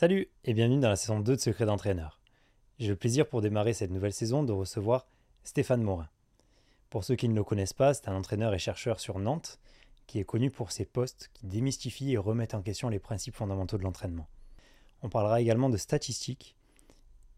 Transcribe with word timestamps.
Salut 0.00 0.28
et 0.46 0.54
bienvenue 0.54 0.80
dans 0.80 0.88
la 0.88 0.96
saison 0.96 1.20
2 1.20 1.36
de 1.36 1.40
Secret 1.42 1.66
d'entraîneur. 1.66 2.22
J'ai 2.78 2.88
le 2.88 2.96
plaisir 2.96 3.28
pour 3.28 3.42
démarrer 3.42 3.74
cette 3.74 3.90
nouvelle 3.90 4.14
saison 4.14 4.42
de 4.42 4.50
recevoir 4.50 5.06
Stéphane 5.44 5.82
Morin. 5.82 6.08
Pour 6.88 7.04
ceux 7.04 7.16
qui 7.16 7.28
ne 7.28 7.34
le 7.34 7.44
connaissent 7.44 7.74
pas, 7.74 7.92
c'est 7.92 8.08
un 8.08 8.16
entraîneur 8.16 8.54
et 8.54 8.58
chercheur 8.58 8.98
sur 8.98 9.18
Nantes 9.18 9.58
qui 10.06 10.18
est 10.18 10.24
connu 10.24 10.50
pour 10.50 10.72
ses 10.72 10.86
postes 10.86 11.28
qui 11.34 11.44
démystifient 11.44 12.14
et 12.14 12.16
remettent 12.16 12.54
en 12.54 12.62
question 12.62 12.88
les 12.88 12.98
principes 12.98 13.34
fondamentaux 13.34 13.76
de 13.76 13.82
l'entraînement. 13.82 14.26
On 15.02 15.10
parlera 15.10 15.38
également 15.42 15.68
de 15.68 15.76
statistiques, 15.76 16.56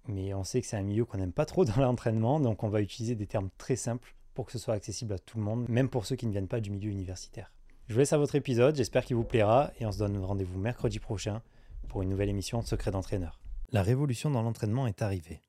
mais 0.06 0.32
on 0.32 0.44
sait 0.44 0.60
que 0.60 0.68
c'est 0.68 0.76
un 0.76 0.82
milieu 0.82 1.04
qu'on 1.04 1.18
n'aime 1.18 1.32
pas 1.32 1.46
trop 1.46 1.64
dans 1.64 1.80
l'entraînement, 1.82 2.38
donc 2.38 2.62
on 2.62 2.68
va 2.68 2.80
utiliser 2.80 3.16
des 3.16 3.26
termes 3.26 3.50
très 3.58 3.74
simples 3.74 4.14
pour 4.34 4.46
que 4.46 4.52
ce 4.52 4.60
soit 4.60 4.74
accessible 4.74 5.14
à 5.14 5.18
tout 5.18 5.36
le 5.36 5.42
monde, 5.42 5.68
même 5.68 5.88
pour 5.88 6.06
ceux 6.06 6.14
qui 6.14 6.28
ne 6.28 6.30
viennent 6.30 6.46
pas 6.46 6.60
du 6.60 6.70
milieu 6.70 6.92
universitaire. 6.92 7.50
Je 7.88 7.94
vous 7.94 7.98
laisse 7.98 8.12
à 8.12 8.18
votre 8.18 8.36
épisode, 8.36 8.76
j'espère 8.76 9.04
qu'il 9.04 9.16
vous 9.16 9.24
plaira 9.24 9.72
et 9.80 9.84
on 9.84 9.90
se 9.90 9.98
donne 9.98 10.16
rendez-vous 10.16 10.60
mercredi 10.60 11.00
prochain 11.00 11.42
pour 11.88 12.02
une 12.02 12.08
nouvelle 12.08 12.28
émission 12.28 12.62
Secret 12.62 12.90
d'entraîneur. 12.90 13.40
La 13.70 13.82
révolution 13.82 14.30
dans 14.30 14.42
l'entraînement 14.42 14.86
est 14.86 15.02
arrivée. 15.02 15.42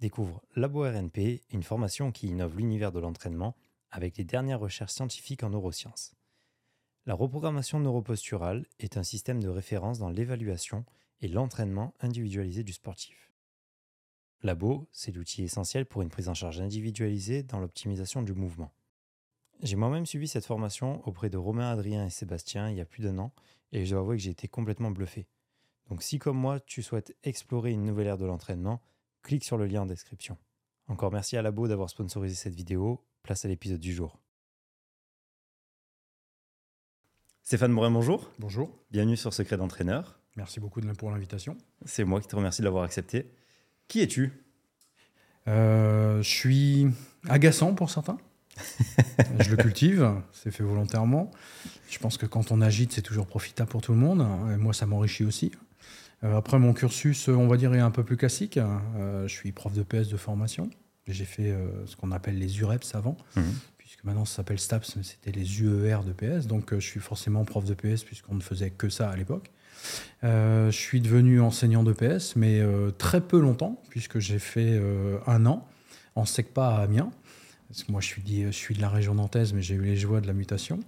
Découvre 0.00 0.42
Labo 0.54 0.82
RNP, 0.82 1.42
une 1.50 1.62
formation 1.62 2.12
qui 2.12 2.28
innove 2.28 2.56
l'univers 2.56 2.92
de 2.92 3.00
l'entraînement 3.00 3.56
avec 3.90 4.16
les 4.16 4.24
dernières 4.24 4.60
recherches 4.60 4.92
scientifiques 4.92 5.42
en 5.42 5.50
neurosciences. 5.50 6.14
La 7.06 7.14
reprogrammation 7.14 7.80
neuroposturale 7.80 8.66
est 8.78 8.96
un 8.96 9.02
système 9.02 9.42
de 9.42 9.48
référence 9.48 9.98
dans 9.98 10.10
l'évaluation 10.10 10.84
et 11.20 11.28
l'entraînement 11.28 11.94
individualisé 12.00 12.62
du 12.62 12.72
sportif. 12.72 13.32
Labo, 14.42 14.86
c'est 14.92 15.10
l'outil 15.10 15.42
essentiel 15.42 15.84
pour 15.84 16.02
une 16.02 16.10
prise 16.10 16.28
en 16.28 16.34
charge 16.34 16.60
individualisée 16.60 17.42
dans 17.42 17.58
l'optimisation 17.58 18.22
du 18.22 18.34
mouvement. 18.34 18.72
J'ai 19.62 19.74
moi-même 19.74 20.06
suivi 20.06 20.28
cette 20.28 20.46
formation 20.46 21.02
auprès 21.08 21.30
de 21.30 21.36
Romain, 21.36 21.72
Adrien 21.72 22.06
et 22.06 22.10
Sébastien 22.10 22.70
il 22.70 22.76
y 22.76 22.80
a 22.80 22.84
plus 22.84 23.02
d'un 23.02 23.18
an 23.18 23.32
et 23.72 23.84
je 23.84 23.90
dois 23.90 24.00
avouer 24.00 24.16
que 24.16 24.22
j'ai 24.22 24.30
été 24.30 24.46
complètement 24.46 24.92
bluffé. 24.92 25.26
Donc 25.88 26.02
si 26.02 26.18
comme 26.18 26.36
moi 26.36 26.60
tu 26.60 26.82
souhaites 26.82 27.16
explorer 27.24 27.72
une 27.72 27.84
nouvelle 27.84 28.08
ère 28.08 28.18
de 28.18 28.26
l'entraînement, 28.26 28.82
clique 29.22 29.44
sur 29.44 29.56
le 29.56 29.66
lien 29.66 29.82
en 29.82 29.86
description. 29.86 30.36
Encore 30.86 31.12
merci 31.12 31.36
à 31.36 31.42
Labo 31.42 31.68
d'avoir 31.68 31.90
sponsorisé 31.90 32.34
cette 32.34 32.54
vidéo, 32.54 33.04
place 33.22 33.44
à 33.44 33.48
l'épisode 33.48 33.80
du 33.80 33.92
jour. 33.92 34.18
Stéphane 37.42 37.72
Morin, 37.72 37.90
bonjour. 37.90 38.30
Bonjour. 38.38 38.70
Bienvenue 38.90 39.16
sur 39.16 39.32
Secret 39.32 39.56
d'entraîneur. 39.56 40.20
Merci 40.36 40.60
beaucoup 40.60 40.80
pour 40.80 41.10
l'invitation. 41.10 41.56
C'est 41.86 42.04
moi 42.04 42.20
qui 42.20 42.28
te 42.28 42.36
remercie 42.36 42.60
de 42.60 42.66
l'avoir 42.66 42.84
accepté. 42.84 43.32
Qui 43.88 44.02
es-tu? 44.02 44.44
Euh, 45.46 46.22
Je 46.22 46.28
suis 46.28 46.86
agaçant 47.26 47.74
pour 47.74 47.88
certains. 47.88 48.18
je 49.40 49.50
le 49.50 49.56
cultive, 49.56 50.20
c'est 50.32 50.50
fait 50.50 50.62
volontairement. 50.62 51.30
Je 51.88 51.98
pense 51.98 52.18
que 52.18 52.26
quand 52.26 52.52
on 52.52 52.60
agite, 52.60 52.92
c'est 52.92 53.02
toujours 53.02 53.26
profitable 53.26 53.70
pour 53.70 53.80
tout 53.80 53.92
le 53.92 53.98
monde. 53.98 54.20
Et 54.52 54.56
moi, 54.56 54.74
ça 54.74 54.84
m'enrichit 54.84 55.24
aussi. 55.24 55.52
Euh, 56.24 56.36
après, 56.36 56.58
mon 56.58 56.72
cursus, 56.72 57.28
on 57.28 57.46
va 57.46 57.56
dire, 57.56 57.74
est 57.74 57.80
un 57.80 57.90
peu 57.90 58.04
plus 58.04 58.16
classique. 58.16 58.56
Euh, 58.56 59.26
je 59.26 59.32
suis 59.32 59.52
prof 59.52 59.72
de 59.72 59.82
PS 59.82 60.08
de 60.08 60.16
formation. 60.16 60.70
J'ai 61.06 61.24
fait 61.24 61.50
euh, 61.50 61.86
ce 61.86 61.96
qu'on 61.96 62.12
appelle 62.12 62.38
les 62.38 62.60
UREPS 62.60 62.94
avant, 62.94 63.16
mhm. 63.36 63.44
puisque 63.78 64.04
maintenant 64.04 64.26
ça 64.26 64.36
s'appelle 64.36 64.58
STAPS, 64.58 64.96
mais 64.96 65.02
c'était 65.02 65.32
les 65.32 65.60
UER 65.62 66.00
de 66.04 66.12
PS. 66.12 66.46
Donc, 66.46 66.74
je 66.74 66.80
suis 66.80 67.00
forcément 67.00 67.44
prof 67.44 67.64
de 67.64 67.74
PS, 67.74 68.04
puisqu'on 68.04 68.34
ne 68.34 68.42
faisait 68.42 68.70
que 68.70 68.88
ça 68.88 69.10
à 69.10 69.16
l'époque. 69.16 69.50
je 70.22 70.68
suis 70.70 71.00
devenu 71.00 71.40
enseignant 71.40 71.82
de 71.82 71.92
PS, 71.92 72.36
mais 72.36 72.60
très 72.98 73.20
peu 73.20 73.40
longtemps, 73.40 73.80
puisque 73.88 74.18
j'ai 74.18 74.38
fait 74.38 74.78
un 75.26 75.46
an 75.46 75.66
en 76.14 76.26
SECPA 76.26 76.76
à 76.76 76.82
Amiens. 76.82 77.10
Parce 77.68 77.84
que 77.84 77.92
moi, 77.92 78.00
je 78.00 78.06
suis, 78.06 78.22
je 78.44 78.50
suis 78.50 78.74
de 78.74 78.80
la 78.82 78.90
région 78.90 79.14
nantaise, 79.14 79.54
mais 79.54 79.62
j'ai 79.62 79.76
eu 79.76 79.82
les 79.82 79.96
joies 79.96 80.20
de 80.20 80.26
la 80.26 80.32
mutation. 80.34 80.80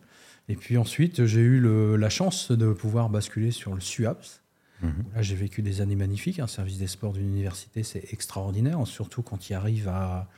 Et 0.49 0.57
puis 0.57 0.77
ensuite, 0.77 1.25
j'ai 1.25 1.41
eu 1.41 1.97
la 1.97 2.11
chance 2.11 2.51
de 2.51 2.75
pouvoir 2.75 3.09
basculer 3.09 3.53
sur 3.53 3.75
le 3.75 3.81
SUAPS. 3.81 4.43
Mhm. 4.83 5.05
Là, 5.15 5.23
j'ai 5.23 5.35
vécu 5.35 5.63
des 5.63 5.81
années 5.81 5.97
magnifiques. 5.97 6.39
Un 6.39 6.47
service 6.47 6.79
des 6.79 6.87
sports 6.87 7.13
d'une 7.13 7.29
université, 7.29 7.83
c'est 7.83 8.13
extraordinaire, 8.13 8.87
surtout 8.87 9.23
quand 9.23 9.51
il 9.51 9.55
arrive 9.55 9.89
à, 9.89 10.29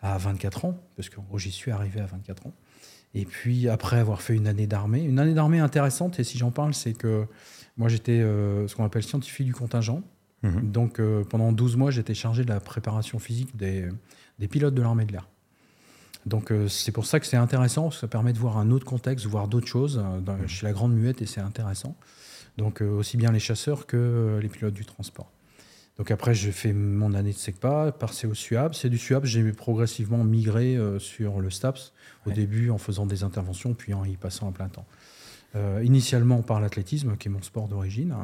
à 0.00 0.18
24 0.18 0.64
ans, 0.64 0.80
parce 0.96 1.08
que 1.08 1.20
j'y 1.36 1.52
suis 1.52 1.70
arrivé 1.70 2.00
à 2.00 2.06
24 2.06 2.46
ans. 2.46 2.54
Et 3.14 3.24
puis, 3.24 3.68
après 3.68 3.98
avoir 3.98 4.20
fait 4.20 4.34
une 4.34 4.46
année 4.46 4.66
d'armée, 4.66 5.02
une 5.02 5.18
année 5.18 5.34
d'armée 5.34 5.60
intéressante, 5.60 6.20
et 6.20 6.24
si 6.24 6.38
j'en 6.38 6.50
parle, 6.50 6.74
c'est 6.74 6.92
que 6.92 7.26
moi, 7.76 7.88
j'étais 7.88 8.20
euh, 8.20 8.66
ce 8.68 8.76
qu'on 8.76 8.84
appelle 8.84 9.02
scientifique 9.02 9.46
du 9.46 9.54
contingent. 9.54 10.02
Mhm. 10.42 10.70
Donc, 10.70 11.00
euh, 11.00 11.24
pendant 11.24 11.52
12 11.52 11.76
mois, 11.76 11.90
j'étais 11.90 12.14
chargé 12.14 12.44
de 12.44 12.48
la 12.48 12.60
préparation 12.60 13.18
physique 13.18 13.56
des, 13.56 13.88
des 14.38 14.48
pilotes 14.48 14.74
de 14.74 14.82
l'armée 14.82 15.04
de 15.04 15.12
l'air. 15.12 15.28
Donc 16.28 16.50
euh, 16.50 16.68
c'est 16.68 16.92
pour 16.92 17.06
ça 17.06 17.20
que 17.20 17.26
c'est 17.26 17.36
intéressant, 17.36 17.90
ça 17.90 18.06
permet 18.06 18.32
de 18.32 18.38
voir 18.38 18.58
un 18.58 18.70
autre 18.70 18.84
contexte, 18.84 19.26
voir 19.26 19.48
d'autres 19.48 19.66
choses 19.66 20.02
euh, 20.04 20.46
chez 20.46 20.66
la 20.66 20.72
grande 20.72 20.92
muette 20.92 21.22
et 21.22 21.26
c'est 21.26 21.40
intéressant. 21.40 21.96
Donc 22.58 22.82
euh, 22.82 22.90
aussi 22.90 23.16
bien 23.16 23.32
les 23.32 23.38
chasseurs 23.38 23.86
que 23.86 24.38
les 24.42 24.48
pilotes 24.48 24.74
du 24.74 24.84
transport. 24.84 25.30
Donc 25.96 26.10
après 26.10 26.34
j'ai 26.34 26.52
fait 26.52 26.74
mon 26.74 27.14
année 27.14 27.32
de 27.32 27.38
SECPA, 27.38 27.92
passé 27.92 28.26
au 28.26 28.34
SUAB. 28.34 28.74
C'est 28.74 28.90
du 28.90 28.98
SUAB, 28.98 29.24
j'ai 29.24 29.52
progressivement 29.52 30.22
migré 30.22 30.78
sur 31.00 31.40
le 31.40 31.50
STAPS, 31.50 31.92
au 32.24 32.30
début 32.30 32.70
en 32.70 32.78
faisant 32.78 33.04
des 33.04 33.24
interventions, 33.24 33.74
puis 33.74 33.94
en 33.94 34.04
y 34.04 34.16
passant 34.16 34.48
à 34.48 34.52
plein 34.52 34.68
temps. 34.68 34.86
initialement 35.82 36.42
par 36.42 36.60
l'athlétisme, 36.60 37.16
qui 37.16 37.26
est 37.26 37.32
mon 37.32 37.42
sport 37.42 37.66
d'origine. 37.66 38.14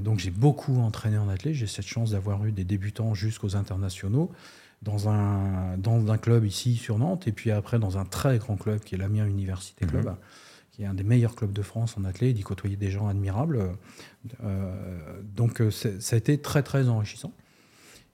donc 0.00 0.18
j'ai 0.18 0.30
beaucoup 0.30 0.78
entraîné 0.78 1.18
en 1.18 1.28
athlète, 1.28 1.52
j'ai 1.52 1.66
cette 1.66 1.86
chance 1.86 2.12
d'avoir 2.12 2.46
eu 2.46 2.52
des 2.52 2.64
débutants 2.64 3.12
jusqu'aux 3.12 3.54
internationaux 3.54 4.32
dans 4.82 5.08
un, 5.08 5.76
dans 5.76 6.10
un 6.10 6.18
club 6.18 6.44
ici 6.44 6.76
sur 6.76 6.98
Nantes, 6.98 7.26
et 7.26 7.32
puis 7.32 7.50
après 7.50 7.78
dans 7.78 7.98
un 7.98 8.04
très 8.04 8.38
grand 8.38 8.56
club 8.56 8.80
qui 8.80 8.94
est 8.94 8.98
l'Amiens 8.98 9.26
Université 9.26 9.86
Club, 9.86 10.06
mhm. 10.06 10.16
Qui 10.78 10.84
est 10.84 10.86
un 10.86 10.94
des 10.94 11.02
meilleurs 11.02 11.34
clubs 11.34 11.52
de 11.52 11.62
France 11.62 11.96
en 11.98 12.04
athlète, 12.04 12.34
d'y 12.34 12.44
côtoyer 12.44 12.76
des 12.76 12.92
gens 12.92 13.08
admirables. 13.08 13.76
Euh, 14.44 15.20
donc 15.24 15.60
euh, 15.60 15.72
ça 15.72 16.14
a 16.14 16.16
été 16.16 16.38
très 16.38 16.62
très 16.62 16.88
enrichissant. 16.88 17.32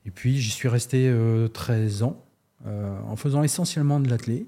Et 0.06 0.10
puis 0.10 0.38
j'y 0.40 0.50
suis 0.50 0.68
resté 0.68 1.14
13 1.52 2.02
euh, 2.02 2.06
ans 2.06 2.24
en 2.64 3.16
faisant 3.16 3.42
essentiellement 3.42 4.00
de 4.00 4.08
l'athlète. 4.08 4.46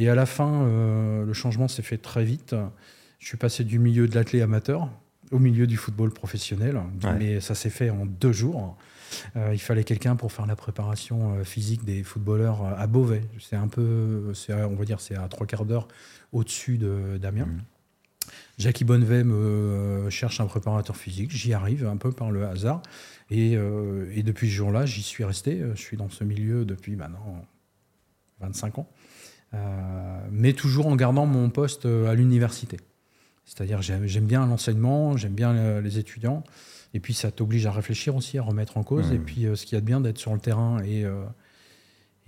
Et 0.00 0.08
à 0.08 0.16
la 0.16 0.26
fin, 0.26 0.66
le 0.66 1.32
changement 1.32 1.68
s'est 1.68 1.82
fait 1.82 1.98
très 1.98 2.24
vite. 2.24 2.56
Je 3.20 3.28
suis 3.28 3.36
passé 3.36 3.62
du 3.62 3.78
milieu 3.78 4.08
de 4.08 4.16
l'athlète 4.16 4.42
amateur 4.42 4.90
au 5.30 5.38
milieu 5.38 5.68
du 5.68 5.76
football 5.76 6.10
professionnel, 6.12 6.80
mais 7.20 7.40
ça 7.40 7.54
s'est 7.54 7.70
fait 7.70 7.90
en 7.90 8.04
deux 8.04 8.32
jours. 8.32 8.76
Euh, 9.36 9.50
il 9.52 9.58
fallait 9.58 9.84
quelqu'un 9.84 10.16
pour 10.16 10.32
faire 10.32 10.46
la 10.46 10.56
préparation 10.56 11.34
euh, 11.34 11.44
physique 11.44 11.84
des 11.84 12.02
footballeurs 12.02 12.64
euh, 12.64 12.74
à 12.76 12.86
Beauvais. 12.86 13.22
C'est 13.40 13.56
un 13.56 13.68
peu, 13.68 14.32
on 14.48 14.74
va 14.74 14.84
dire, 14.84 15.00
c'est 15.00 15.16
à 15.16 15.28
trois 15.28 15.46
quarts 15.46 15.64
d'heure 15.64 15.88
au-dessus 16.34 16.78
d'Amiens. 16.78 17.46
Mmh. 17.46 17.62
Jackie 18.58 18.84
Bonnevet 18.84 19.24
me 19.24 20.08
cherche 20.10 20.40
un 20.40 20.46
préparateur 20.46 20.96
physique. 20.96 21.30
J'y 21.30 21.52
arrive 21.54 21.86
un 21.86 21.96
peu 21.96 22.12
par 22.12 22.30
le 22.30 22.46
hasard. 22.46 22.82
Et, 23.30 23.56
depuis 23.56 24.48
ce 24.48 24.54
jour-là, 24.54 24.86
j'y 24.86 25.02
suis 25.02 25.24
resté. 25.24 25.62
Je 25.74 25.80
suis 25.80 25.96
dans 25.96 26.08
ce 26.08 26.24
milieu 26.24 26.64
depuis 26.64 26.96
maintenant 26.96 27.44
25 28.40 28.78
ans. 28.78 28.88
mais 30.30 30.52
toujours 30.52 30.86
en 30.86 30.96
gardant 30.96 31.26
mon 31.26 31.50
poste 31.50 31.86
à 31.86 32.14
l'université. 32.14 32.78
C'est-à-dire 33.44 33.82
j'aime 33.82 34.26
bien 34.26 34.46
l'enseignement, 34.46 35.16
j'aime 35.16 35.34
bien 35.34 35.80
les 35.80 35.98
étudiants. 35.98 36.44
Et 36.94 37.00
puis 37.00 37.12
ça 37.12 37.32
t'oblige 37.32 37.66
à 37.66 37.72
réfléchir 37.72 38.14
aussi, 38.14 38.38
à 38.38 38.42
remettre 38.42 38.76
en 38.76 38.84
cause. 38.84 39.12
Et 39.12 39.18
mmh. 39.18 39.24
puis 39.24 39.46
euh, 39.46 39.56
ce 39.56 39.66
qu'il 39.66 39.74
y 39.74 39.78
a 39.78 39.80
de 39.80 39.86
bien 39.86 40.00
d'être 40.00 40.18
sur 40.18 40.32
le 40.32 40.38
terrain 40.38 40.82
et, 40.84 41.04
euh, 41.04 41.24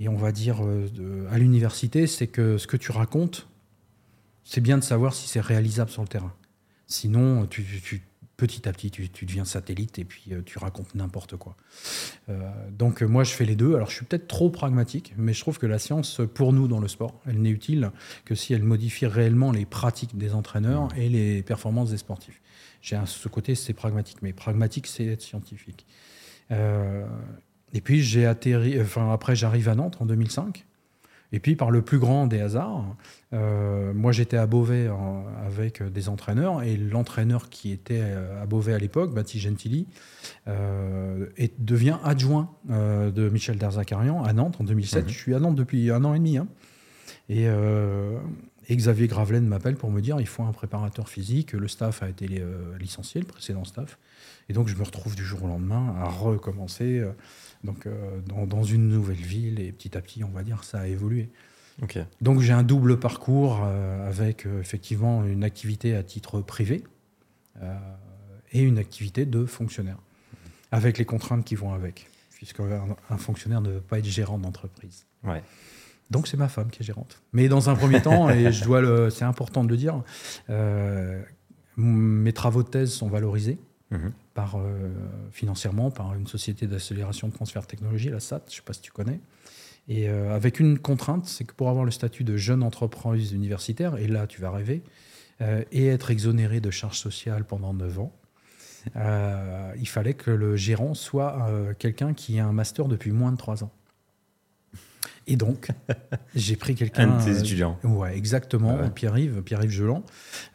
et 0.01 0.09
on 0.09 0.17
va 0.17 0.33
dire 0.33 0.59
euh, 0.65 1.29
à 1.31 1.39
l'université, 1.39 2.09
c'est 2.09 2.27
que 2.27 2.59
ce 2.59 2.67
que 2.67 2.77
tu 2.77 2.91
racontes, 2.91 3.49
c'est 4.47 4.61
bien 4.61 4.79
de 4.79 4.85
savoir 4.85 5.13
si 5.13 5.29
c'est 5.29 5.41
réalisable 5.41 5.91
sur 5.91 6.03
le 6.03 6.09
terrain. 6.09 6.33
Sinon, 6.87 7.47
tu, 7.47 7.65
petit 8.37 8.69
à 8.69 8.73
petit, 8.73 8.93
tu, 8.93 9.27
deviens 9.27 9.45
satellite 9.45 9.99
et 9.99 10.05
puis 10.05 10.33
tu 10.47 10.59
racontes 10.59 10.95
n'importe 10.95 11.37
quoi. 11.37 11.57
donc 12.71 13.03
moi, 13.03 13.25
je 13.25 13.33
fais 13.33 13.45
les 13.45 13.57
deux. 13.57 13.75
Alors 13.75 13.91
je 13.91 13.97
suis 13.97 14.05
peut-être 14.05 14.29
trop 14.29 14.49
pragmatique, 14.49 15.15
mais 15.17 15.33
je 15.33 15.41
trouve 15.41 15.59
que 15.59 15.67
la 15.67 15.81
science, 15.81 16.21
pour 16.33 16.53
nous 16.53 16.69
dans 16.69 16.79
le 16.79 16.87
sport, 16.87 17.21
elle 17.27 17.43
n'est 17.43 17.51
utile 17.51 17.91
que 18.25 18.37
si 18.37 18.55
elle 18.55 18.63
modifie 18.63 19.07
réellement 19.07 19.51
les 19.51 19.67
pratiques 19.67 20.17
des 20.17 20.33
entraîneurs 20.33 20.89
et 20.97 21.09
les 21.09 21.43
performances 21.43 21.91
des 21.91 21.99
sportifs. 21.99 22.41
J'ai 22.83 22.97
ce 23.05 23.29
côté, 23.29 23.57
c'est 23.57 23.73
pragmatique, 23.73 24.19
mais 24.23 24.33
pragmatique, 24.33 24.87
c'est 24.87 25.07
être 25.07 25.23
scientifique. 25.23 25.87
Euh, 26.53 27.05
et 27.73 27.81
puis 27.81 28.01
j'ai 28.01 28.27
atterri, 28.27 28.81
enfin 28.81 29.13
après 29.13 29.35
j'arrive 29.35 29.69
à 29.69 29.75
Nantes 29.75 29.97
en 30.01 30.07
2005. 30.07 30.66
Et 31.37 31.39
puis 31.39 31.55
par 31.55 31.71
le 31.71 31.83
plus 31.83 31.99
grand 31.99 32.27
des 32.27 32.41
hasards, 32.41 32.97
euh, 33.35 33.93
moi 33.93 34.11
j'étais 34.11 34.39
à 34.39 34.47
Beauvais 34.47 34.89
avec 35.47 35.83
des 35.83 36.09
entraîneurs 36.09 36.63
et 36.63 36.77
l'entraîneur 36.77 37.51
qui 37.51 37.73
était 37.73 38.01
à 38.41 38.47
Beauvais 38.47 38.73
à 38.73 38.79
l'époque, 38.79 39.15
Baptiste 39.15 39.45
Gentili, 39.45 39.87
euh, 40.49 41.27
devient 41.59 41.99
adjoint 42.03 42.51
de 42.69 43.29
Michel 43.29 43.59
Derzakarian 43.59 44.25
à 44.25 44.33
Nantes 44.33 44.57
en 44.61 44.65
2007. 44.65 45.05
Mhm. 45.05 45.11
Je 45.11 45.15
suis 45.15 45.35
à 45.35 45.39
Nantes 45.39 45.57
depuis 45.57 45.91
un 45.91 46.05
an 46.05 46.15
et 46.15 46.19
demi. 46.19 46.39
Hein. 46.39 46.49
Et, 47.29 47.47
et 48.69 48.77
Xavier 48.77 49.07
Gravelaine 49.07 49.47
m'appelle 49.47 49.77
pour 49.77 49.91
me 49.91 50.01
dire 50.01 50.21
il 50.21 50.27
faut 50.27 50.43
un 50.43 50.53
préparateur 50.53 51.09
physique. 51.09 51.53
Le 51.53 51.69
staff 51.69 52.03
a 52.03 52.09
été 52.09 52.27
euh, 52.31 52.77
licencié, 52.79 53.21
le 53.21 53.27
précédent 53.27 53.65
staff. 53.65 53.99
Et 54.49 54.53
donc, 54.53 54.69
je 54.69 54.77
me 54.77 54.83
retrouve 54.83 55.17
du 55.17 55.25
jour 55.25 55.43
au 55.45 55.47
lendemain 55.49 55.95
à 55.99 56.09
recommencer 56.09 56.99
euh, 56.99 57.13
donc, 57.65 57.87
euh, 57.87 58.21
dans, 58.27 58.63
une 58.63 58.89
nouvelle 58.89 59.17
ville. 59.17 59.61
Et 59.61 59.73
petit 59.73 59.97
à 59.97 60.01
petit, 60.01 60.25
on 60.25 60.31
va 60.31 60.43
dire, 60.43 60.65
ça 60.65 60.81
a 60.81 60.87
évolué. 60.87 61.31
Donc, 62.23 62.41
j'ai 62.41 62.53
un 62.53 62.63
double 62.63 62.99
parcours 62.99 63.63
avec 63.63 64.47
effectivement 64.61 65.25
une 65.25 65.45
activité 65.45 65.95
à 65.95 66.03
titre 66.03 66.41
privé. 66.41 66.83
et 68.53 68.63
une 68.63 68.79
activité 68.79 69.27
de 69.27 69.45
fonctionnaire, 69.45 69.99
avec 70.73 70.97
les 70.97 71.05
contraintes 71.05 71.45
qui 71.45 71.55
vont 71.55 71.75
avec, 71.75 72.09
puisque 72.31 72.61
un 72.61 73.19
fonctionnaire 73.19 73.61
ne 73.61 73.73
veut 73.73 73.81
pas 73.83 73.99
être 73.99 74.07
gérant 74.07 74.39
d'entreprise. 74.39 75.05
Ouais. 75.23 75.43
Donc 76.11 76.29
c'est 76.29 76.37
ma 76.37 76.49
femme 76.49 76.71
qui 76.71 76.83
est 76.83 76.87
gérante. 76.87 77.21
Mais 77.33 77.49
dans 77.49 77.69
un 77.69 77.75
premier 77.75 78.01
temps, 78.01 78.31
et 78.31 78.53
je 78.53 78.65
dois 78.65 78.81
le, 78.81 79.11
c'est 79.11 79.25
important 79.25 79.65
de 79.65 79.69
le 79.69 79.77
dire, 79.77 80.03
euh, 80.51 81.23
mes 81.77 82.33
travaux 82.33 82.63
de 82.63 82.69
thèse 82.69 82.93
sont 82.93 83.09
valorisés 83.09 83.59
Mhm. 83.91 84.13
par, 84.35 84.57
euh, 84.57 84.91
financièrement 85.31 85.93
par 85.93 86.15
une 86.15 86.27
société 86.27 86.67
d'accélération 86.67 87.29
de 87.29 87.33
transfert 87.33 87.63
de 87.63 87.69
technologie, 87.69 88.11
la 88.11 88.19
SAT, 88.19 88.43
je 88.49 88.53
ne 88.53 88.57
sais 88.57 88.63
pas 88.63 88.73
si 88.73 88.81
tu 88.81 88.91
connais. 88.91 89.21
Et 89.89 90.09
euh, 90.09 90.35
avec 90.35 90.59
une 90.59 90.81
contrainte, 90.81 91.27
c'est 91.27 91.45
que 91.45 91.55
pour 91.55 91.69
avoir 91.69 91.85
le 91.85 91.93
statut 91.93 92.25
de 92.25 92.37
jeune 92.37 92.65
entreprise 92.65 93.31
universitaire, 93.31 93.97
et 93.97 94.09
là 94.09 94.27
tu 94.27 94.41
vas 94.41 94.51
rêver, 94.51 94.83
euh, 95.41 95.63
et 95.71 95.87
être 95.87 96.11
exonéré 96.11 96.59
de 96.61 96.71
charges 96.73 96.99
sociales 96.99 97.45
pendant 97.45 97.75
9 97.75 98.01
ans, 98.01 98.13
il 98.95 99.89
fallait 99.89 100.15
que 100.15 100.31
le 100.31 100.57
gérant 100.57 100.95
soit 100.95 101.75
quelqu'un 101.79 102.15
qui 102.15 102.39
a 102.39 102.47
un 102.47 102.53
master 102.53 102.87
depuis 102.87 103.11
moins 103.11 103.33
de 103.33 103.37
3 103.37 103.65
ans. 103.65 103.73
Et 105.27 105.37
donc, 105.37 105.69
j'ai 106.35 106.57
pris 106.57 106.75
quelqu'un. 106.75 107.11
Un 107.11 107.19
de 107.19 107.25
tes 107.25 107.31
euh, 107.31 107.41
étudiants. 107.41 107.79
Ouais, 107.83 108.17
exactement. 108.17 108.77
Ouais. 108.77 108.91
Pierre-Yves, 108.91 109.43
Pierre-Yves 109.43 109.71
Gelant, 109.71 110.05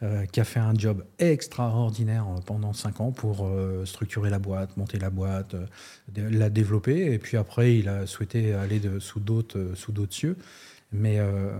euh, 0.02 0.24
qui 0.26 0.40
a 0.40 0.44
fait 0.44 0.60
un 0.60 0.74
job 0.74 1.04
extraordinaire 1.18 2.26
euh, 2.28 2.40
pendant 2.44 2.72
cinq 2.72 3.00
ans 3.00 3.12
pour 3.12 3.46
euh, 3.46 3.84
structurer 3.84 4.30
la 4.30 4.38
boîte, 4.38 4.76
monter 4.76 4.98
la 4.98 5.10
boîte, 5.10 5.54
euh, 5.54 5.66
la 6.16 6.48
développer. 6.48 7.12
Et 7.12 7.18
puis 7.18 7.36
après, 7.36 7.76
il 7.76 7.88
a 7.88 8.06
souhaité 8.06 8.54
aller 8.54 8.80
de, 8.80 8.98
sous 8.98 9.20
d'autres 9.20 9.58
euh, 9.58 9.74
sous 9.74 9.92
d'autres 9.92 10.14
cieux. 10.14 10.36
Mais 10.92 11.18
euh, 11.18 11.50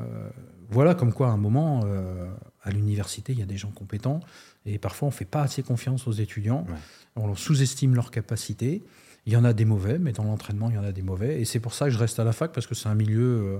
voilà, 0.71 0.95
comme 0.95 1.13
quoi, 1.13 1.29
à 1.29 1.31
un 1.31 1.37
moment, 1.37 1.83
euh, 1.85 2.27
à 2.63 2.71
l'université, 2.71 3.33
il 3.33 3.39
y 3.39 3.43
a 3.43 3.47
des 3.47 3.57
gens 3.57 3.71
compétents. 3.71 4.21
Et 4.67 4.79
parfois, 4.79 5.07
on 5.07 5.11
ne 5.11 5.15
fait 5.17 5.25
pas 5.25 5.43
assez 5.43 5.63
confiance 5.63 6.07
aux 6.07 6.13
étudiants. 6.13 6.67
Ouais. 6.69 6.77
On 7.17 7.35
sous-estime 7.35 7.95
leurs 7.95 8.11
capacités. 8.11 8.83
Il 9.27 9.33
y 9.33 9.37
en 9.37 9.45
a 9.45 9.53
des 9.53 9.65
mauvais, 9.65 9.99
mais 9.99 10.13
dans 10.13 10.25
l'entraînement, 10.25 10.69
il 10.71 10.75
y 10.75 10.79
en 10.79 10.85
a 10.85 10.93
des 10.93 11.03
mauvais. 11.03 11.41
Et 11.41 11.45
c'est 11.45 11.61
pour 11.61 11.75
ça 11.75 11.85
que 11.87 11.91
je 11.93 11.99
reste 11.99 12.19
à 12.19 12.25
la 12.25 12.33
fac, 12.33 12.53
parce 12.53 12.67
que 12.67 12.75
c'est 12.75 12.89
un 12.89 12.95
milieu 12.95 13.23
euh, 13.23 13.59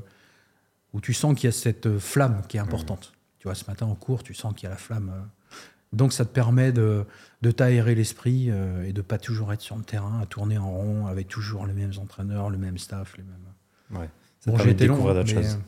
où 0.93 1.01
tu 1.01 1.13
sens 1.15 1.35
qu'il 1.35 1.45
y 1.47 1.49
a 1.49 1.53
cette 1.53 1.87
euh, 1.87 1.99
flamme 2.01 2.43
qui 2.49 2.57
est 2.57 2.61
importante. 2.61 3.13
Tu 3.39 3.49
vois, 3.49 3.55
ce 3.55 3.65
matin 3.69 3.87
en 3.87 3.95
cours, 3.95 4.23
tu 4.23 4.35
sens 4.35 4.55
qu'il 4.55 4.65
y 4.65 4.67
a 4.67 4.71
la 4.71 4.77
flamme. 4.77 5.11
euh. 5.15 5.57
Donc 5.93 6.13
ça 6.15 6.25
te 6.25 6.31
permet 6.31 6.73
de, 6.73 7.05
de 7.43 7.51
t'aérer 7.51 7.95
l'esprit 7.95 8.47
euh, 8.51 8.83
et 8.85 8.93
de 8.95 9.03
pas 9.03 9.19
toujours 9.19 9.53
être 9.53 9.61
sur 9.61 9.77
le 9.77 9.83
terrain, 9.85 10.21
à 10.23 10.27
tourner 10.27 10.57
en 10.57 10.71
rond 10.71 11.07
avec 11.07 11.29
toujours 11.29 11.67
les 11.67 11.75
mêmes 11.75 11.93
entraîneurs, 12.01 12.49
le 12.51 12.57
même 12.59 12.79
staff, 12.79 13.17
les 13.19 13.23
mêmes. 13.25 14.01
Ouais. 14.01 14.09
Ça 14.41 14.51
Bon, 14.51 14.59
j'ai 14.59 14.71
été 14.71 14.87
long, 14.87 14.97
mais, 15.15 15.27
choses. 15.27 15.55
euh, 15.55 15.59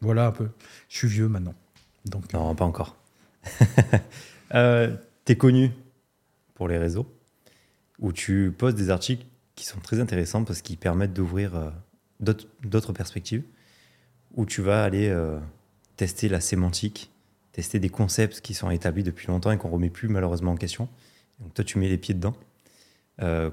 voilà 0.00 0.28
un 0.28 0.32
peu. 0.32 0.48
Je 0.88 0.96
suis 0.98 1.08
vieux 1.08 1.28
maintenant. 1.28 1.54
Donc, 2.06 2.32
Non, 2.32 2.54
pas 2.54 2.64
encore. 2.64 2.96
euh, 4.54 4.96
tu 5.24 5.32
es 5.32 5.36
connu 5.36 5.72
pour 6.54 6.68
les 6.68 6.78
réseaux? 6.78 7.12
Où 8.00 8.12
tu 8.12 8.52
postes 8.56 8.76
des 8.76 8.90
articles 8.90 9.26
qui 9.54 9.66
sont 9.66 9.78
très 9.78 10.00
intéressants 10.00 10.44
parce 10.44 10.62
qu'ils 10.62 10.78
permettent 10.78 11.12
d'ouvrir 11.12 11.54
euh, 11.54 11.70
d'autres 12.64 12.92
perspectives, 12.92 13.44
où 14.34 14.46
tu 14.46 14.62
vas 14.62 14.82
aller 14.82 15.08
euh, 15.08 15.38
tester 15.96 16.28
la 16.28 16.40
sémantique, 16.40 17.12
tester 17.52 17.78
des 17.78 17.90
concepts 17.90 18.40
qui 18.40 18.54
sont 18.54 18.70
établis 18.70 19.02
depuis 19.02 19.28
longtemps 19.28 19.52
et 19.52 19.58
qu'on 19.58 19.68
remet 19.68 19.90
plus 19.90 20.08
malheureusement 20.08 20.52
en 20.52 20.56
question. 20.56 20.88
Donc 21.40 21.54
toi, 21.54 21.64
tu 21.64 21.78
mets 21.78 21.88
les 21.88 21.98
pieds 21.98 22.14
dedans. 22.14 22.34
Euh, 23.20 23.50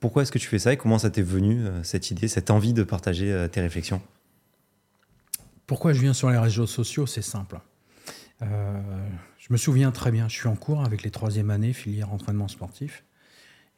pourquoi 0.00 0.22
est-ce 0.22 0.32
que 0.32 0.38
tu 0.38 0.48
fais 0.48 0.58
ça 0.58 0.72
et 0.72 0.76
comment 0.76 0.98
ça 0.98 1.10
t'est 1.10 1.22
venu, 1.22 1.62
cette 1.82 2.10
idée, 2.10 2.26
cette 2.26 2.50
envie 2.50 2.72
de 2.72 2.82
partager 2.82 3.46
tes 3.52 3.60
réflexions? 3.60 4.00
Pourquoi 5.66 5.92
je 5.92 6.00
viens 6.00 6.14
sur 6.14 6.30
les 6.30 6.38
réseaux 6.38 6.66
sociaux? 6.66 7.06
C'est 7.06 7.20
simple. 7.20 7.60
Je 8.40 9.50
me 9.50 9.58
souviens 9.58 9.92
très 9.92 10.10
bien, 10.10 10.26
je 10.26 10.36
suis 10.36 10.48
en 10.48 10.56
cours 10.56 10.82
avec 10.82 11.02
les 11.02 11.10
troisième 11.10 11.50
années 11.50 11.74
filière 11.74 12.14
entraînement 12.14 12.48
sportif. 12.48 13.04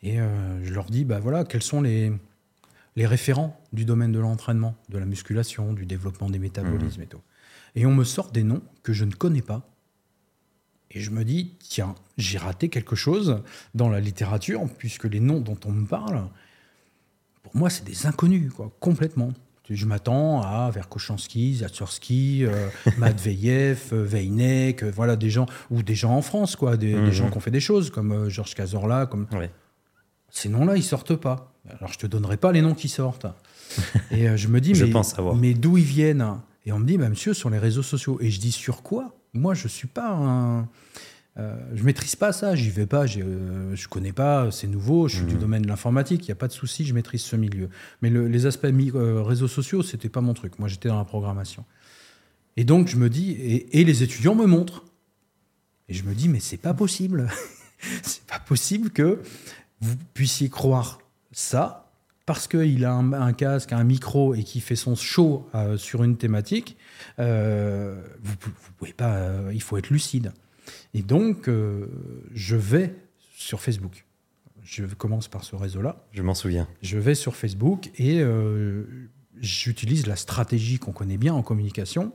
Et 0.02 0.20
euh, 0.20 0.62
je 0.64 0.72
leur 0.75 0.87
dis, 0.87 1.04
bah 1.04 1.20
voilà, 1.20 1.44
quels 1.44 1.62
sont 1.62 1.81
les, 1.81 2.12
les 2.96 3.06
référents 3.06 3.60
du 3.72 3.84
domaine 3.84 4.12
de 4.12 4.19
l'entraînement, 4.19 4.75
de 4.88 4.99
la 4.99 5.06
musculation, 5.06 5.72
du 5.72 5.87
développement 5.87 6.28
des 6.31 6.38
métabolismes 6.38 7.02
et 7.02 7.06
tout. 7.06 7.20
Et 7.75 7.87
on 7.87 7.94
me 7.94 8.04
sort 8.04 8.31
des 8.32 8.43
noms 8.43 8.62
que 8.82 8.93
je 8.93 9.04
ne 9.04 9.12
connais 9.12 9.43
pas. 9.43 9.69
Et 10.90 11.00
je 11.00 11.10
me 11.10 11.25
dis, 11.25 11.54
tiens, 11.60 11.94
j'ai 12.19 12.37
raté 12.37 12.69
quelque 12.69 12.96
chose 12.96 13.43
dans 13.75 13.88
la 13.88 14.00
littérature, 14.00 14.62
puisque 14.78 15.04
les 15.04 15.20
noms 15.20 15.40
dont 15.40 15.56
on 15.64 15.70
me 15.72 15.87
parle, 15.87 16.28
pour 17.43 17.56
moi, 17.56 17.70
c'est 17.70 17.84
des 17.84 18.06
inconnus, 18.06 18.52
quoi, 18.52 18.70
complètement. 18.81 19.32
Je 19.70 19.87
m'attends 19.87 20.43
à 20.43 20.70
Verkoshansky, 20.70 21.54
Zatsursky, 21.58 22.44
euh, 22.44 22.69
Matveyev, 22.99 23.90
euh, 23.93 24.04
Weinek, 24.04 24.82
euh, 24.82 24.90
voilà 24.94 25.16
des 25.16 25.31
gens 25.31 25.46
ou 25.70 25.82
des 25.82 25.94
gens 25.94 26.14
en 26.14 26.20
France, 26.20 26.56
quoi, 26.56 26.76
des, 26.76 26.93
des 26.93 26.99
Mhm. 27.00 27.10
gens 27.12 27.31
qui 27.31 27.37
ont 27.38 27.40
fait 27.40 27.50
des 27.52 27.60
choses 27.60 27.88
comme 27.90 28.12
euh, 28.12 28.28
Georges 28.28 28.54
Cazorla, 28.54 29.06
comme 29.06 29.26
Ouais. 29.32 29.50
Ces 30.32 30.49
noms-là, 30.49 30.76
ils 30.76 30.82
sortent 30.82 31.14
pas. 31.14 31.55
Alors 31.69 31.93
je 31.93 31.99
te 31.99 32.06
donnerai 32.08 32.37
pas 32.38 32.50
les 32.50 32.61
noms 32.62 32.75
qui 32.75 32.88
sortent. 32.88 33.26
Et 34.11 34.29
euh, 34.29 34.37
je 34.37 34.49
me 34.49 34.61
dis, 34.61 34.75
Je 34.75 34.84
mais, 34.87 34.90
pense 34.90 35.14
savoir. 35.14 35.37
mais 35.37 35.55
d'où 35.55 35.79
ils 35.79 35.84
viennent? 35.84 36.26
Et 36.67 36.73
on 36.73 36.79
me 36.81 36.87
dit, 36.87 36.99
bah, 36.99 37.08
monsieur, 37.08 37.34
sur 37.34 37.50
les 37.50 37.58
réseaux 37.58 37.82
sociaux. 37.84 38.19
Et 38.20 38.31
je 38.31 38.40
dis, 38.40 38.50
sur 38.52 38.82
quoi? 38.82 39.14
Moi, 39.32 39.55
je 39.55 39.69
suis 39.69 39.87
pas 39.88 40.11
un. 40.11 40.69
Euh, 41.38 41.56
je 41.75 41.82
maîtrise 41.82 42.14
pas 42.14 42.32
ça, 42.34 42.55
j'y 42.55 42.69
vais 42.69 42.84
pas, 42.84 43.06
euh, 43.17 43.75
je 43.75 43.88
connais 43.88 44.12
pas, 44.12 44.50
c'est 44.50 44.67
nouveau, 44.67 45.08
je 45.08 45.17
suis 45.17 45.25
du 45.25 45.34
Mhm. 45.37 45.40
domaine 45.40 45.62
de 45.62 45.69
l'informatique, 45.69 46.26
il 46.26 46.29
n'y 46.29 46.32
a 46.32 46.37
pas 46.37 46.46
de 46.49 46.52
souci, 46.52 46.85
je 46.85 46.93
maîtrise 46.93 47.23
ce 47.23 47.37
milieu. 47.37 47.70
Mais 48.02 48.11
le- 48.11 48.28
les 48.28 48.44
aspects 48.44 48.67
euh, 48.67 49.23
réseaux 49.23 49.49
sociaux, 49.49 49.82
c'était 49.82 50.11
pas 50.11 50.20
mon 50.20 50.35
truc. 50.35 50.58
Moi, 50.58 50.69
j'étais 50.69 50.88
dans 50.90 50.99
la 50.99 51.06
programmation. 51.06 51.64
Et 52.58 52.64
donc, 52.64 52.88
je 52.88 52.96
me 52.96 53.08
dis, 53.08 53.31
et, 53.32 53.81
et 53.81 53.85
les 53.85 54.02
étudiants 54.02 54.35
me 54.35 54.44
montrent. 54.44 54.85
Et 55.88 55.94
je 55.94 56.02
me 56.05 56.14
dis, 56.14 56.28
mais 56.28 56.38
c'est 56.40 56.58
pas 56.58 56.75
possible. 56.75 57.31
c'est 58.02 58.25
pas 58.26 58.38
possible 58.38 58.90
que 58.90 59.20
vous 59.82 59.96
puissiez 60.14 60.49
croire 60.49 61.00
ça 61.32 61.90
parce 62.25 62.46
qu'il 62.46 62.84
a 62.84 62.93
un, 62.93 63.12
un 63.12 63.32
casque, 63.32 63.73
un 63.73 63.82
micro 63.82 64.34
et 64.34 64.44
qui 64.44 64.61
fait 64.61 64.76
son 64.76 64.94
show 64.94 65.49
euh, 65.55 65.76
sur 65.76 66.05
une 66.05 66.17
thématique. 66.17 66.76
euh, 67.19 68.00
vous, 68.23 68.34
vous 68.40 68.73
pouvez 68.79 68.93
pas. 68.93 69.17
euh, 69.17 69.50
il 69.52 69.61
faut 69.61 69.76
être 69.76 69.90
lucide. 69.90 70.32
Et 70.94 71.02
donc, 71.02 71.50
je 72.34 72.56
vais 72.56 72.94
sur 73.34 73.61
Facebook. 73.61 74.05
Je 74.62 74.84
commence 74.84 75.26
par 75.26 75.43
ce 75.43 75.56
réseau-là. 75.56 76.06
Je 76.12 76.23
m'en 76.23 76.35
souviens. 76.35 76.69
Je 76.82 76.99
vais 76.99 77.17
sur 77.17 77.35
Facebook 77.35 77.90
et 77.99 78.23
j'utilise 79.40 80.06
la 80.06 80.14
stratégie 80.14 80.78
qu'on 80.78 80.93
connaît 80.93 81.17
bien 81.17 81.35
en 81.35 81.43
communication. 81.43 82.12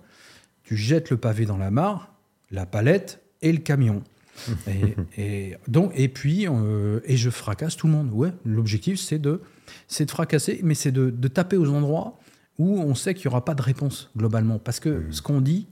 Tu 0.64 0.78
jettes 0.78 1.10
le 1.10 1.18
pavé 1.18 1.46
dans 1.46 1.58
la 1.58 1.72
mare, 1.72 2.14
la 2.52 2.66
palette 2.66 3.22
et 3.42 3.52
le 3.52 3.58
camion. 3.60 4.02
et, 4.68 4.96
et 5.18 5.58
donc, 5.68 5.92
et 5.96 6.08
puis, 6.08 6.48
euh, 6.48 7.00
et 7.06 7.18
je 7.18 7.30
fracasse 7.30 7.76
tout 7.76 7.88
le 7.88 7.94
monde. 7.94 8.10
Ouais, 8.12 8.32
l'objectif, 8.46 9.00
c'est 9.00 9.20
de, 9.20 9.42
c'est 9.88 10.06
de 10.06 10.12
fracasser, 10.12 10.60
mais 10.64 10.76
c'est 10.76 10.92
de, 10.92 11.10
de 11.10 11.28
taper 11.28 11.58
aux 11.58 11.70
endroits 11.72 12.20
où 12.58 12.80
on 12.80 12.96
sait 12.96 13.14
qu'il 13.14 13.28
n'y 13.28 13.34
aura 13.34 13.46
pas 13.46 13.54
de 13.56 13.62
réponse 13.62 14.10
globalement. 14.18 14.58
Parce 14.60 14.80
que 14.80 14.90
Mhm. 14.90 15.12
ce 15.12 15.22
qu'on 15.22 15.42
dit, 15.42 15.68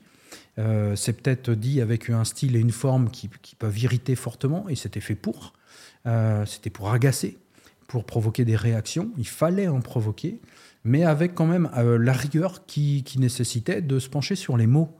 euh, 0.59 0.95
c'est 0.95 1.13
peut-être 1.13 1.51
dit 1.51 1.81
avec 1.81 2.09
un 2.09 2.23
style 2.23 2.55
et 2.55 2.59
une 2.59 2.71
forme 2.71 3.09
qui, 3.09 3.29
qui 3.41 3.55
peuvent 3.55 3.77
irriter 3.77 4.15
fortement, 4.15 4.67
et 4.69 4.75
c'était 4.75 5.01
fait 5.01 5.15
pour. 5.15 5.53
Euh, 6.05 6.45
c'était 6.45 6.69
pour 6.69 6.91
agacer, 6.91 7.37
pour 7.87 8.05
provoquer 8.05 8.45
des 8.45 8.55
réactions. 8.55 9.09
Il 9.17 9.27
fallait 9.27 9.67
en 9.67 9.81
provoquer, 9.81 10.39
mais 10.83 11.03
avec 11.03 11.33
quand 11.33 11.47
même 11.47 11.69
la 11.75 12.13
rigueur 12.13 12.65
qui, 12.67 13.03
qui 13.03 13.19
nécessitait 13.19 13.81
de 13.81 13.97
se 13.99 14.07
pencher 14.07 14.35
sur 14.35 14.55
les 14.55 14.67
mots, 14.67 14.95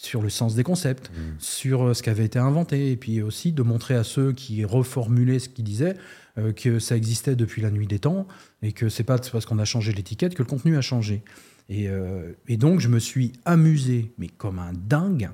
sur 0.00 0.22
le 0.22 0.28
sens 0.30 0.54
des 0.54 0.62
concepts, 0.62 1.10
Mhm. 1.10 1.34
sur 1.38 1.82
euh, 1.88 1.94
ce 1.94 2.02
qui 2.02 2.10
avait 2.10 2.24
été 2.24 2.38
inventé, 2.38 2.92
et 2.92 2.96
puis 2.96 3.20
aussi 3.22 3.52
de 3.52 3.62
montrer 3.62 3.94
à 3.96 4.04
ceux 4.04 4.32
qui 4.32 4.64
reformulaient 4.64 5.38
ce 5.40 5.48
qu'ils 5.48 5.64
disaient 5.64 5.96
euh, 6.38 6.52
que 6.52 6.78
ça 6.78 6.96
existait 6.96 7.34
depuis 7.34 7.62
la 7.62 7.70
nuit 7.72 7.86
des 7.88 7.98
temps, 7.98 8.26
et 8.62 8.72
que 8.72 8.88
c'est 8.88 9.02
pas 9.02 9.18
parce 9.18 9.44
qu'on 9.44 9.58
a 9.58 9.64
changé 9.64 9.92
l'étiquette 9.92 10.34
que 10.36 10.42
le 10.42 10.48
contenu 10.48 10.76
a 10.76 10.80
changé. 10.80 11.22
Et, 11.68 11.88
euh, 11.88 12.32
et 12.46 12.56
donc, 12.56 12.78
je 12.80 12.88
me 12.88 12.98
suis 13.00 13.32
amusé, 13.44 14.12
mais 14.18 14.28
comme 14.28 14.58
un 14.60 14.72
dingue, 14.72 15.30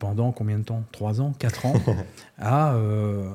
pendant 0.00 0.32
combien 0.32 0.58
de 0.58 0.64
temps? 0.64 0.82
Trois 0.90 1.20
ans? 1.20 1.32
Quatre 1.38 1.64
ans? 1.66 1.74
À, 2.38 2.74
euh, 2.74 3.30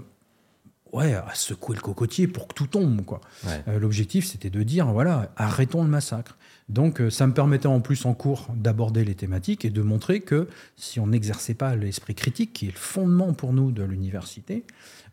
ouais, 0.92 1.14
à 1.14 1.32
secouer 1.34 1.76
le 1.78 1.82
cocotier 1.82 2.28
pour 2.28 2.48
que 2.50 2.54
tout 2.54 2.68
tombe. 2.68 3.04
Quoi. 3.06 3.22
Ouais. 3.46 3.64
Euh, 3.70 3.80
L'objectif, 3.80 4.26
c'était 4.28 4.50
de 4.50 4.62
dire, 4.64 4.88
voilà, 4.92 5.32
arrêtons 5.38 5.84
le 5.84 5.90
massacre. 5.90 6.38
Donc, 6.70 7.02
euh, 7.02 7.10
ça 7.10 7.28
me 7.28 7.34
permettait 7.34 7.68
en 7.68 7.82
plus 7.82 8.06
en 8.06 8.14
cours 8.14 8.48
d'aborder 8.56 9.04
les 9.04 9.16
thématiques 9.16 9.66
et 9.66 9.70
de 9.70 9.82
montrer 9.82 10.22
que 10.22 10.48
si 10.76 11.00
on 11.00 11.08
n'exerçait 11.08 11.54
pas 11.54 11.76
l'esprit 11.76 12.16
critique, 12.16 12.54
qui 12.54 12.68
est 12.68 12.72
le 12.72 12.78
fondement 12.78 13.34
pour 13.34 13.54
nous 13.54 13.72
de 13.72 13.84
l'université, 13.84 14.64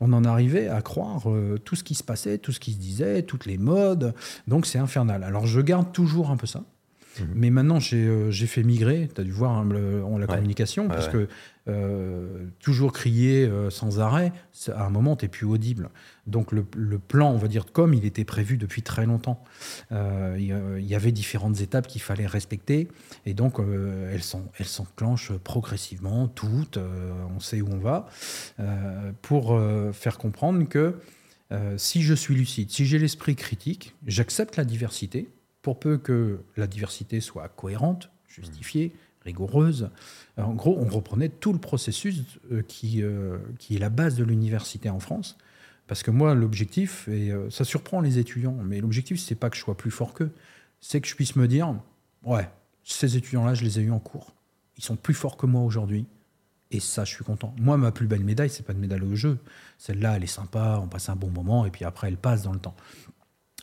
on 0.01 0.13
en 0.13 0.25
arrivait 0.25 0.69
à 0.69 0.81
croire 0.83 1.31
euh, 1.31 1.59
tout 1.59 1.77
ce 1.77 1.85
qui 1.85 1.95
se 1.95 2.05
passait, 2.05 2.39
tout 2.39 2.53
ce 2.53 2.61
qui 2.61 2.73
se 2.73 2.79
disait, 2.79 3.23
toutes 3.23 3.47
les 3.47 3.59
modes. 3.59 4.15
Donc, 4.47 4.67
c'est 4.67 4.79
infernal. 4.79 5.25
Alors, 5.25 5.47
je 5.47 5.61
garde 5.61 5.93
toujours 5.93 6.31
un 6.31 6.37
peu 6.37 6.47
ça. 6.47 6.65
Mhm. 7.19 7.27
Mais 7.35 7.51
maintenant, 7.51 7.81
j'ai 7.81 8.47
fait 8.47 8.63
migrer, 8.63 9.09
tu 9.15 9.21
as 9.21 9.25
dû 9.25 9.33
voir 9.33 9.53
hein, 9.53 9.69
la 10.19 10.27
communication, 10.27 10.89
parce 10.89 11.09
que 11.09 11.29
toujours 12.59 12.93
crier 12.93 13.51
sans 13.71 14.01
arrêt, 14.01 14.33
à 14.69 14.87
un 14.87 14.91
moment, 14.91 15.17
tu 15.17 15.25
n'es 15.25 15.29
plus 15.29 15.47
audible. 15.47 15.91
Donc 16.27 16.53
le, 16.53 16.65
plan, 16.99 17.31
on 17.31 17.37
va 17.37 17.49
dire, 17.49 17.65
de 17.65 17.71
com, 17.71 17.95
il 17.95 18.05
était 18.05 18.25
prévu 18.25 18.57
depuis 18.57 18.83
très 18.83 19.07
longtemps. 19.07 19.43
Il 19.91 20.45
y, 20.45 20.95
avait 20.95 21.13
différentes 21.13 21.61
étapes 21.61 21.87
qu'il 21.87 22.03
fallait 22.03 22.27
respecter, 22.27 22.89
et 23.27 23.35
donc 23.35 23.59
elles 23.59 24.23
s'enclenchent 24.67 25.33
progressivement, 25.33 26.29
toutes, 26.29 26.79
on 27.35 27.41
sait 27.41 27.61
où 27.61 27.69
on 27.71 27.79
va, 27.79 28.09
pour 29.23 29.61
faire 29.93 30.19
comprendre 30.19 30.69
que 30.69 30.97
euh, 31.53 31.77
si 31.77 32.03
je 32.03 32.15
suis 32.15 32.35
lucide, 32.35 32.71
si 32.71 32.87
j'ai 32.87 32.99
l'esprit 32.99 33.35
critique, 33.35 33.95
j'accepte 34.07 34.57
la 34.57 34.65
diversité, 34.65 35.29
pour 35.63 35.79
peu 35.79 35.99
que 35.99 36.41
la 36.57 36.67
diversité 36.67 37.21
soit 37.21 37.49
cohérente, 37.49 38.11
justifiée, 38.29 38.93
rigoureuse. 39.25 39.91
En 40.37 40.55
gros, 40.55 40.79
on 40.79 40.89
reprenait 40.89 41.29
tout 41.29 41.53
le 41.53 41.59
processus 41.59 42.23
euh, 42.51 42.63
qui, 42.63 43.03
euh, 43.03 43.39
qui 43.59 43.77
est 43.77 43.79
la 43.79 43.91
base 43.91 44.17
de 44.17 44.25
l'université 44.25 44.89
en 44.89 45.01
France. 45.01 45.37
Parce 45.87 46.03
que 46.03 46.11
moi, 46.11 46.35
l'objectif, 46.35 47.09
et 47.09 47.33
ça 47.51 47.65
surprend 47.65 48.01
les 48.01 48.19
étudiants, 48.19 48.57
mais 48.65 48.81
l'objectif, 48.81 49.19
c'est 49.19 49.35
pas 49.35 49.51
que 49.51 49.57
je 49.57 49.61
sois 49.61 49.77
plus 49.77 49.91
fort 49.91 50.15
qu'eux, 50.15 50.31
c'est 50.81 51.01
que 51.01 51.09
je 51.09 51.17
puisse 51.17 51.35
me 51.35 51.49
dire, 51.49 51.75
ouais, 52.23 52.49
ces 52.85 53.17
étudiants-là, 53.17 53.55
je 53.55 53.65
les 53.65 53.81
ai 53.81 53.83
eus 53.83 53.91
en 53.91 53.99
cours. 53.99 54.35
Ils 54.79 54.85
sont 54.85 54.97
plus 54.97 55.15
forts 55.15 55.37
que 55.37 55.47
moi 55.47 55.63
aujourd'hui. 55.63 56.07
Et 56.73 56.81
ça, 56.81 57.05
je 57.05 57.13
suis 57.13 57.25
content. 57.25 57.55
Moi, 57.59 57.77
ma 57.77 57.91
plus 57.91 58.07
belle 58.07 58.25
médaille, 58.25 58.51
c'est 58.51 58.63
pas 58.65 58.73
de 58.73 58.79
médaille 58.79 59.03
au 59.03 59.17
jeu. 59.17 59.39
Celle-là, 59.79 60.17
elle 60.17 60.23
est 60.23 60.29
sympa, 60.29 60.79
on 60.81 60.87
passe 60.87 61.09
un 61.09 61.17
bon 61.17 61.29
moment, 61.31 61.67
et 61.67 61.71
puis 61.71 61.85
après, 61.85 62.09
elle 62.09 62.17
passe 62.17 62.43
dans 62.43 62.53
le 62.53 62.61
temps. 62.61 62.77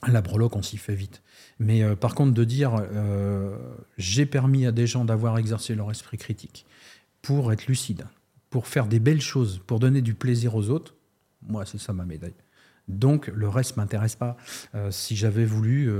La 0.06 0.22
breloque, 0.22 0.56
on 0.56 0.62
s'y 0.62 0.78
fait 0.78 0.94
vite. 0.94 1.24
Mais 1.60 1.84
euh, 1.84 1.96
par 1.96 2.14
contre, 2.14 2.34
de 2.34 2.44
dire, 2.44 2.76
euh, 2.94 3.58
j'ai 3.98 4.26
permis 4.26 4.66
à 4.66 4.72
des 4.72 4.86
gens 4.86 5.06
d'avoir 5.06 5.38
exercé 5.38 5.74
leur 5.76 5.90
esprit 5.90 6.18
critique 6.18 6.66
pour 7.22 7.52
être 7.52 7.68
lucide, 7.68 8.06
pour 8.50 8.68
faire 8.68 8.88
des 8.88 9.00
belles 9.00 9.22
choses, 9.22 9.60
pour 9.66 9.80
donner 9.80 10.02
du 10.02 10.14
plaisir 10.14 10.56
aux 10.56 10.70
autres, 10.70 10.96
moi, 11.48 11.66
c'est 11.66 11.80
ça 11.80 11.94
ma 11.94 12.06
médaille. 12.06 12.36
Donc 12.88 13.28
le 13.28 13.50
reste 13.50 13.76
m'intéresse 13.76 14.16
pas. 14.16 14.38
Euh, 14.74 14.92
si 14.92 15.16
j'avais 15.16 15.44
voulu 15.44 15.92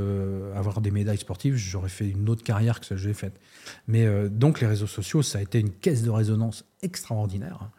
avoir 0.56 0.80
des 0.80 0.92
médailles 0.92 1.18
sportives, 1.18 1.56
j'aurais 1.56 1.90
fait 1.90 2.10
une 2.10 2.30
autre 2.30 2.44
carrière 2.44 2.80
que 2.80 2.86
celle 2.86 2.98
que 2.98 3.04
j'ai 3.04 3.14
faite. 3.14 3.40
Mais 3.88 4.08
donc 4.30 4.62
les 4.62 4.68
réseaux 4.68 4.88
sociaux, 4.88 5.22
ça 5.22 5.40
a 5.40 5.42
été 5.42 5.60
une 5.60 5.72
caisse 5.72 6.04
de 6.04 6.10
résonance 6.10 6.64
extraordinaire 6.82 7.70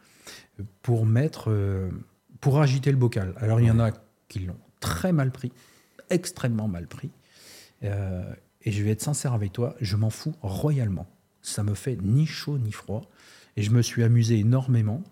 pour 0.83 1.07
mettre, 1.07 1.51
pour 2.39 2.61
agiter 2.61 2.91
le 2.91 2.97
bocal. 2.97 3.33
Alors 3.37 3.59
il 3.59 3.67
y 3.67 3.71
en 3.71 3.79
a 3.79 3.91
qui 4.27 4.39
l'ont 4.39 4.59
très 4.79 5.11
mal 5.11 5.31
pris, 5.31 5.51
extrêmement 6.09 6.67
mal 6.67 6.87
pris. 6.87 7.11
et 7.81 8.71
je 8.71 8.83
vais 8.83 8.91
être 8.91 9.01
sincère 9.01 9.33
avec 9.33 9.53
toi, 9.53 9.75
je 9.79 9.95
m'en 9.95 10.09
fous 10.09 10.35
royalement. 10.41 11.07
Ça 11.41 11.63
me 11.63 11.73
fait 11.73 11.97
ni 12.01 12.25
chaud 12.25 12.57
ni 12.57 12.71
froid. 12.71 13.09
Et 13.57 13.61
je 13.61 13.71
me 13.71 13.81
suis 13.81 14.03
amusé 14.03 14.39
énormément. 14.39 15.03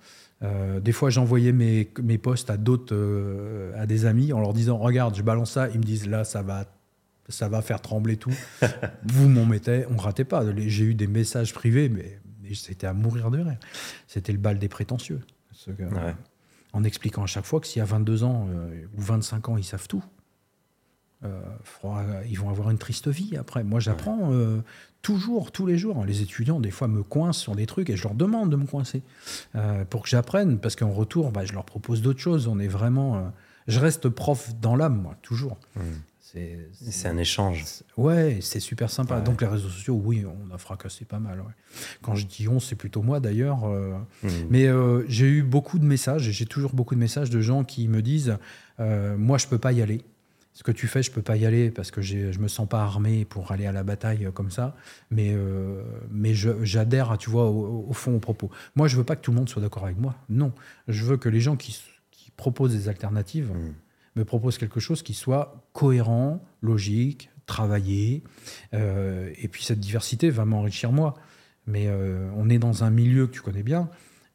Euh, 0.44 0.80
des 0.80 0.92
fois, 0.92 1.10
j'envoyais 1.10 1.51
mes, 1.51 1.92
mes 2.01 2.18
posts 2.18 2.50
à 2.50 2.58
d'autres, 2.58 2.96
euh, 2.96 3.82
à 3.82 3.86
des 3.86 4.06
amis, 4.06 4.34
en 4.34 4.39
leur 4.39 4.54
disant 4.54 4.77
Regarde, 4.77 5.16
je 5.16 5.22
balance 5.22 5.51
ça. 5.51 5.70
Ils 5.70 5.80
me 5.80 5.84
disent 5.84 6.08
Là, 6.08 6.24
ça 6.24 6.42
va, 6.42 6.66
ça 7.30 7.50
va 7.50 7.62
faire 7.62 7.82
trembler 7.82 8.18
tout. 8.18 8.34
Vous 9.04 9.27
m'en 9.27 9.46
mettez. 9.46 9.86
On 9.89 9.98
ratait 9.98 10.24
pas. 10.24 10.44
J'ai 10.56 10.86
eu 10.86 10.94
des 10.94 11.08
messages 11.08 11.54
privés, 11.54 11.89
mais, 11.89 12.20
c'était 12.54 12.88
à 12.88 12.94
mourir 12.94 13.30
de 13.30 13.39
rire. 13.39 13.58
C'était 14.08 14.32
le 14.32 14.38
bal 14.38 14.60
des 14.60 14.70
prétentieux. 14.70 15.20
En 16.72 16.84
expliquant 16.84 17.24
à 17.24 17.27
chaque 17.27 17.46
fois 17.46 17.60
que 17.60 17.68
s'il 17.68 17.80
y 17.80 17.82
a 17.82 17.86
22 17.86 18.24
ans 18.24 18.48
euh, 18.50 18.86
ou 18.96 19.01
25 19.01 19.50
ans, 19.50 19.58
ils 19.58 19.66
savent 19.66 19.88
tout. 19.88 20.04
Ils 21.24 22.40
vont 22.40 22.50
avoir 22.50 22.70
une 22.70 22.78
triste 22.78 23.08
vie 23.08 23.38
après. 23.38 23.64
Moi, 23.64 23.80
j'apprends 23.80 24.32
toujours, 25.02 25.52
tous 25.54 25.66
les 25.66 25.78
jours. 25.78 26.04
Les 26.06 26.22
étudiants, 26.22 26.60
des 26.60 26.72
fois, 26.72 26.88
me 26.88 27.02
coincent 27.02 27.40
sur 27.40 27.56
des 27.56 27.66
trucs 27.66 27.90
et 27.90 27.96
je 27.96 28.04
leur 28.04 28.14
demande 28.14 28.50
de 28.50 28.58
me 28.58 28.66
coincer 28.66 29.04
euh, 29.56 29.86
pour 29.86 30.04
que 30.04 30.10
j'apprenne, 30.10 30.60
parce 30.60 30.76
qu'en 30.76 30.92
retour, 30.92 31.32
bah, 31.32 31.46
je 31.46 31.54
leur 31.54 31.64
propose 31.64 32.02
d'autres 32.02 32.20
choses. 32.20 32.48
On 32.48 32.60
est 32.60 32.68
vraiment. 32.68 33.16
Euh, 33.16 33.22
je 33.68 33.80
reste 33.80 34.10
prof 34.10 34.54
dans 34.60 34.76
l'âme, 34.76 35.02
moi, 35.02 35.16
toujours. 35.22 35.58
Mmh. 35.76 35.82
C'est 36.20 37.08
un 37.08 37.18
échange. 37.18 37.64
Ouais, 37.96 38.40
c'est 38.42 38.60
super 38.60 38.92
sympa. 38.92 39.22
Donc 39.22 39.42
les 39.42 39.48
réseaux 39.48 39.70
sociaux, 39.70 40.00
oui, 40.04 40.26
on 40.26 40.54
a 40.54 40.58
fracassé 40.58 41.06
pas 41.06 41.20
mal. 41.20 41.42
Quand 42.02 42.16
je 42.16 42.28
dis 42.28 42.50
on, 42.50 42.60
c'est 42.60 42.76
plutôt 42.76 43.02
moi 43.02 43.20
d'ailleurs. 43.22 43.64
Euh. 43.64 43.98
Mmh. 44.24 44.30
Mais 44.50 44.68
j'ai 45.08 45.26
eu 45.26 45.42
beaucoup 45.42 45.80
de 45.80 45.86
messages, 45.86 46.28
et 46.28 46.34
j'ai 46.34 46.46
toujours 46.46 46.74
beaucoup 46.74 46.96
de 46.96 47.00
messages 47.00 47.30
de 47.30 47.40
gens 47.40 47.64
qui 47.64 47.88
me 47.88 48.02
disent, 48.02 48.38
moi 48.78 49.38
je 49.38 49.48
peux 49.48 49.58
pas 49.58 49.72
y 49.72 49.82
aller 49.82 50.04
ce 50.58 50.64
que 50.64 50.72
tu 50.72 50.88
fais, 50.88 51.04
je 51.04 51.12
peux 51.12 51.22
pas 51.22 51.38
y 51.38 51.46
aller 51.46 51.70
parce 51.70 51.92
que 51.92 52.02
je 52.02 52.40
me 52.40 52.48
sens 52.48 52.68
pas 52.68 52.82
armé 52.82 53.26
pour 53.26 53.52
aller 53.52 53.68
à 53.68 53.72
la 53.72 53.84
bataille 53.84 54.26
euh, 54.26 54.32
comme 54.32 54.50
ça. 54.50 54.76
Mais, 55.12 55.32
euh, 55.32 55.84
mais 56.10 56.34
j'adhère, 56.34 57.16
tu 57.20 57.30
vois, 57.30 57.48
au, 57.48 57.94
fond, 57.94 58.16
au 58.16 58.20
propos. 58.20 58.50
Moi, 58.76 58.88
je 58.88 58.98
veux 58.98 59.04
pas 59.04 59.16
que 59.16 59.22
tout 59.22 59.30
le 59.30 59.38
monde 59.38 59.48
soit 59.50 59.62
d'accord 59.62 59.86
avec 59.86 60.00
moi. 60.00 60.16
Non. 60.30 60.52
Je 60.88 61.06
veux 61.06 61.18
que 61.18 61.30
les 61.30 61.42
gens 61.42 61.58
qui, 61.58 61.80
proposent 62.38 62.72
des 62.72 62.90
alternatives 62.90 63.52
mmh. 63.52 64.20
me 64.20 64.26
proposent 64.26 64.58
quelque 64.58 64.80
chose 64.80 65.04
qui 65.04 65.14
soit 65.14 65.70
cohérent, 65.74 66.44
logique, 66.64 67.30
travaillé. 67.46 68.24
Euh, 68.74 69.32
et 69.38 69.48
puis 69.48 69.64
cette 69.64 69.80
diversité 69.80 70.32
va 70.32 70.46
m'enrichir 70.46 70.92
moi. 70.92 71.14
Mais 71.68 71.88
on 72.36 72.50
est 72.50 72.60
dans 72.60 72.84
un 72.84 72.90
milieu 72.90 73.28
que 73.28 73.34
tu 73.34 73.42
connais 73.42 73.64
bien 73.64 73.90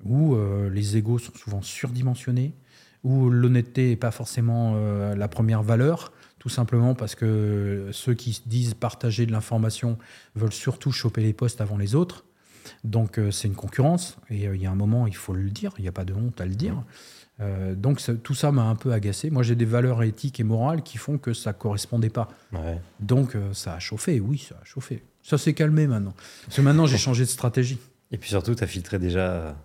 où 0.04 0.36
les 0.70 0.98
égaux 0.98 1.18
sont 1.18 1.32
souvent 1.34 1.62
surdimensionnés 1.62 2.54
où 3.04 3.30
l'honnêteté 3.30 3.90
n'est 3.90 3.96
pas 3.96 4.10
forcément 4.10 4.74
euh, 4.76 5.14
la 5.14 5.28
première 5.28 5.62
valeur, 5.62 6.12
tout 6.38 6.48
simplement 6.48 6.94
parce 6.94 7.14
que 7.14 7.88
ceux 7.92 8.14
qui 8.14 8.42
disent 8.46 8.74
partager 8.74 9.26
de 9.26 9.32
l'information 9.32 9.98
veulent 10.34 10.52
surtout 10.52 10.92
choper 10.92 11.22
les 11.22 11.32
postes 11.32 11.60
avant 11.60 11.76
les 11.76 11.94
autres. 11.94 12.24
Donc 12.84 13.18
euh, 13.18 13.30
c'est 13.30 13.48
une 13.48 13.54
concurrence, 13.54 14.18
et 14.30 14.46
euh, 14.46 14.54
il 14.54 14.62
y 14.62 14.66
a 14.66 14.70
un 14.70 14.76
moment, 14.76 15.06
il 15.06 15.16
faut 15.16 15.34
le 15.34 15.50
dire, 15.50 15.72
il 15.78 15.82
n'y 15.82 15.88
a 15.88 15.92
pas 15.92 16.04
de 16.04 16.14
honte 16.14 16.40
à 16.40 16.46
le 16.46 16.54
dire. 16.54 16.82
donc 17.76 18.00
tout 18.22 18.34
ça 18.34 18.52
m'a 18.52 18.62
un 18.62 18.76
peu 18.76 18.92
agacé. 18.92 19.30
Moi 19.30 19.42
j'ai 19.42 19.56
des 19.56 19.64
valeurs 19.64 20.04
éthiques 20.04 20.38
et 20.38 20.44
morales 20.44 20.82
qui 20.82 20.96
font 20.96 21.18
que 21.18 21.34
ça 21.34 21.50
ne 21.50 21.58
correspondait 21.58 22.10
pas. 22.10 22.28
Donc 23.00 23.36
ça 23.52 23.74
a 23.74 23.78
chauffé, 23.80 24.20
oui, 24.20 24.38
ça 24.38 24.54
a 24.62 24.64
chauffé. 24.64 25.02
Ça 25.24 25.38
s'est 25.38 25.54
calmé 25.54 25.88
maintenant. 25.88 26.14
Parce 26.44 26.56
que 26.56 26.62
maintenant 26.62 26.86
j'ai 26.86 26.98
changé 27.08 27.24
de 27.24 27.30
stratégie. 27.30 27.78
Et 28.12 28.18
puis 28.18 28.28
surtout, 28.30 28.54
tu 28.54 28.62
as 28.62 28.66
filtré 28.66 28.98
déjà 28.98 29.56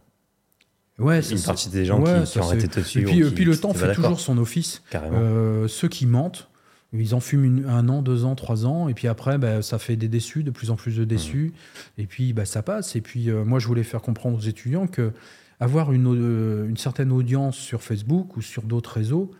Ouais, 0.99 1.21
une 1.21 1.41
partie 1.41 1.69
des 1.69 1.85
gens 1.85 2.01
qui, 2.01 2.39
ont 2.39 2.53
été 2.53 2.67
dessus. 2.67 3.01
Et 3.01 3.03
puis, 3.03 3.23
puis 3.31 3.45
le 3.45 3.55
temps 3.55 3.73
fait 3.73 3.93
toujours 3.93 4.19
son 4.19 4.37
office. 4.37 4.81
Euh, 4.95 5.67
ceux 5.67 5.87
qui 5.87 6.07
mentent, 6.07 6.49
ils 6.91 7.13
en 7.13 7.19
fument 7.19 7.65
un 7.67 7.87
an, 7.89 8.01
deux 8.01 8.25
ans, 8.25 8.35
trois 8.35 8.65
ans, 8.65 8.87
et 8.87 8.93
puis 8.95 9.07
après, 9.07 9.37
bah, 9.37 9.61
ça 9.61 9.77
fait 9.77 9.95
des 9.95 10.07
déçus, 10.07 10.43
de 10.43 10.49
plus 10.49 10.71
en 10.71 10.75
plus 10.75 10.97
de 10.97 11.05
déçus, 11.05 11.53
mmh. 11.53 12.01
et 12.01 12.07
puis 12.07 12.33
bah, 12.33 12.45
ça 12.45 12.63
passe. 12.63 12.95
Et 12.95 13.01
puis 13.01 13.29
euh, 13.29 13.45
moi, 13.45 13.59
je 13.59 13.67
voulais 13.67 13.83
faire 13.83 14.01
comprendre 14.01 14.37
aux 14.37 14.41
étudiants 14.41 14.87
que 14.87 15.11
avoir 15.59 15.91
une, 15.91 16.07
euh, 16.07 16.67
une 16.67 16.77
certaine 16.77 17.11
audience 17.11 17.57
sur 17.57 17.83
Facebook 17.83 18.35
ou 18.35 18.41
sur 18.41 18.63
d'autres 18.63 18.93
réseaux, 18.93 19.31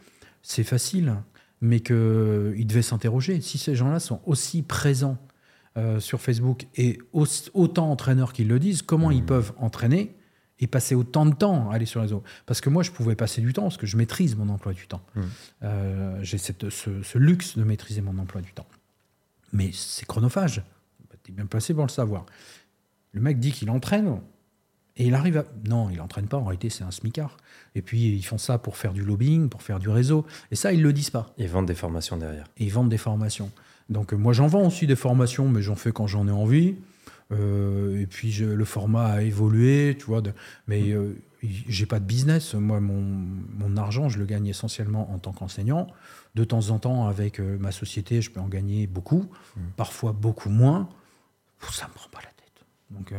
c'est 0.44 0.64
facile, 0.64 1.16
mais 1.62 1.80
qu'ils 1.80 2.68
devaient 2.68 2.82
s'interroger. 2.84 3.42
Si 3.42 3.58
ces 3.58 3.76
gens-là 3.76 4.00
sont 4.00 4.22
aussi 4.26 4.62
présents 4.62 5.18
sur 6.00 6.20
Facebook 6.20 6.66
et 6.76 6.98
autant 7.14 7.92
entraîneurs 7.92 8.34
qu'ils 8.34 8.48
le 8.48 8.58
disent, 8.58 8.82
comment 8.82 9.12
ils 9.12 9.22
mmh. 9.22 9.28
peuvent 9.28 9.54
entraîner 9.60 10.17
et 10.60 10.68
passer 10.68 10.96
autant 10.96 11.26
de 11.26 11.36
temps 11.36 11.70
à 11.70 11.76
aller 11.76 11.86
sur 11.86 12.00
les 12.00 12.06
réseaux. 12.06 12.24
Parce 12.46 12.62
que 12.62 12.70
moi, 12.70 12.84
je 12.84 12.92
pouvais 12.92 13.16
passer 13.16 13.42
du 13.42 13.54
temps 13.54 13.64
parce 13.64 13.78
que 13.78 13.86
je 13.86 13.98
maîtrise 13.98 14.36
mon 14.36 14.50
emploi 14.50 14.74
du 14.74 14.88
temps. 14.88 15.02
Mmh. 15.16 15.22
Euh, 15.64 16.20
j'ai 16.24 16.38
ce, 16.38 16.52
ce, 16.70 17.18
luxe 17.18 17.58
de 17.58 17.64
maîtriser 17.64 18.02
mon 18.02 18.18
emploi 18.18 18.42
du 18.42 18.54
temps. 18.54 18.68
Mais 19.54 19.72
c'est 19.74 20.06
chronophage. 20.06 20.64
Tu 21.24 21.32
es 21.32 21.36
bien 21.36 21.46
placé 21.46 21.74
pour 21.74 21.84
le 21.84 21.90
savoir. 21.90 22.26
Le 23.12 23.22
mec 23.22 23.40
dit 23.40 23.52
qu'il 23.52 23.70
entraîne 23.70 24.20
et 24.98 25.06
il 25.06 25.14
arrive 25.14 25.38
à... 25.38 25.46
Non, 25.66 25.90
il 25.90 25.98
n'entraîne 25.98 26.28
pas. 26.28 26.38
En 26.38 26.44
réalité, 26.44 26.70
c'est 26.70 26.84
un 26.84 26.92
smicard. 26.92 27.38
Et 27.76 27.82
puis, 27.82 28.10
ils 28.10 28.26
font 28.26 28.40
ça 28.40 28.58
pour 28.58 28.78
faire 28.78 28.94
du 28.94 29.04
lobbying, 29.04 29.48
pour 29.48 29.62
faire 29.62 29.80
du 29.80 29.90
réseau. 29.90 30.26
Et 30.52 30.56
ça, 30.56 30.74
ils 30.74 30.80
ne 30.80 30.84
le 30.84 30.94
disent 30.94 31.12
pas. 31.12 31.34
Ils 31.38 31.48
vendent 31.48 31.68
des 31.68 31.76
formations 31.76 32.18
derrière. 32.18 32.46
Et 32.58 32.66
ils 32.66 32.72
vendent 32.72 32.90
des 32.90 32.98
formations. 32.98 33.52
Donc, 33.90 34.14
moi, 34.14 34.34
j'en 34.34 34.48
vends 34.48 34.66
aussi 34.66 34.88
des 34.88 34.96
formations, 34.96 35.50
mais 35.50 35.62
j'en 35.62 35.76
fais 35.76 35.92
quand 35.92 36.08
j'en 36.08 36.28
ai 36.28 36.32
envie. 36.32 36.76
Euh, 37.32 38.02
et 38.02 38.08
puis 38.08 38.32
le 38.34 38.66
format 38.66 39.08
a 39.08 39.22
évolué, 39.22 39.96
tu 40.00 40.06
vois. 40.06 40.22
mais 40.68 40.82
mm. 40.82 40.92
euh, 40.92 41.14
j'ai 41.42 41.86
pas 41.86 42.00
de 42.00 42.06
business. 42.06 42.54
Moi, 42.54 42.80
mon, 42.80 43.02
mon, 43.02 43.78
argent, 43.78 44.10
je 44.10 44.18
le 44.18 44.26
gagne 44.26 44.48
essentiellement 44.48 45.12
en 45.12 45.20
tant 45.20 45.34
qu'enseignant. 45.34 45.88
De 46.36 46.44
temps 46.44 46.70
en 46.70 46.80
temps, 46.80 47.08
avec 47.08 47.40
euh, 47.40 47.58
ma 47.60 47.72
société, 47.72 48.22
je 48.22 48.32
peux 48.32 48.40
en 48.40 48.48
gagner 48.48 48.88
beaucoup, 48.88 49.26
mm. 49.56 49.62
parfois 49.76 50.14
beaucoup 50.14 50.50
moins. 50.50 50.90
Ça 51.72 51.88
me 51.88 51.94
prend 51.94 52.10
pas 52.10 52.20
la 52.20 52.30
tête. 52.30 52.66
Donc, 52.92 53.14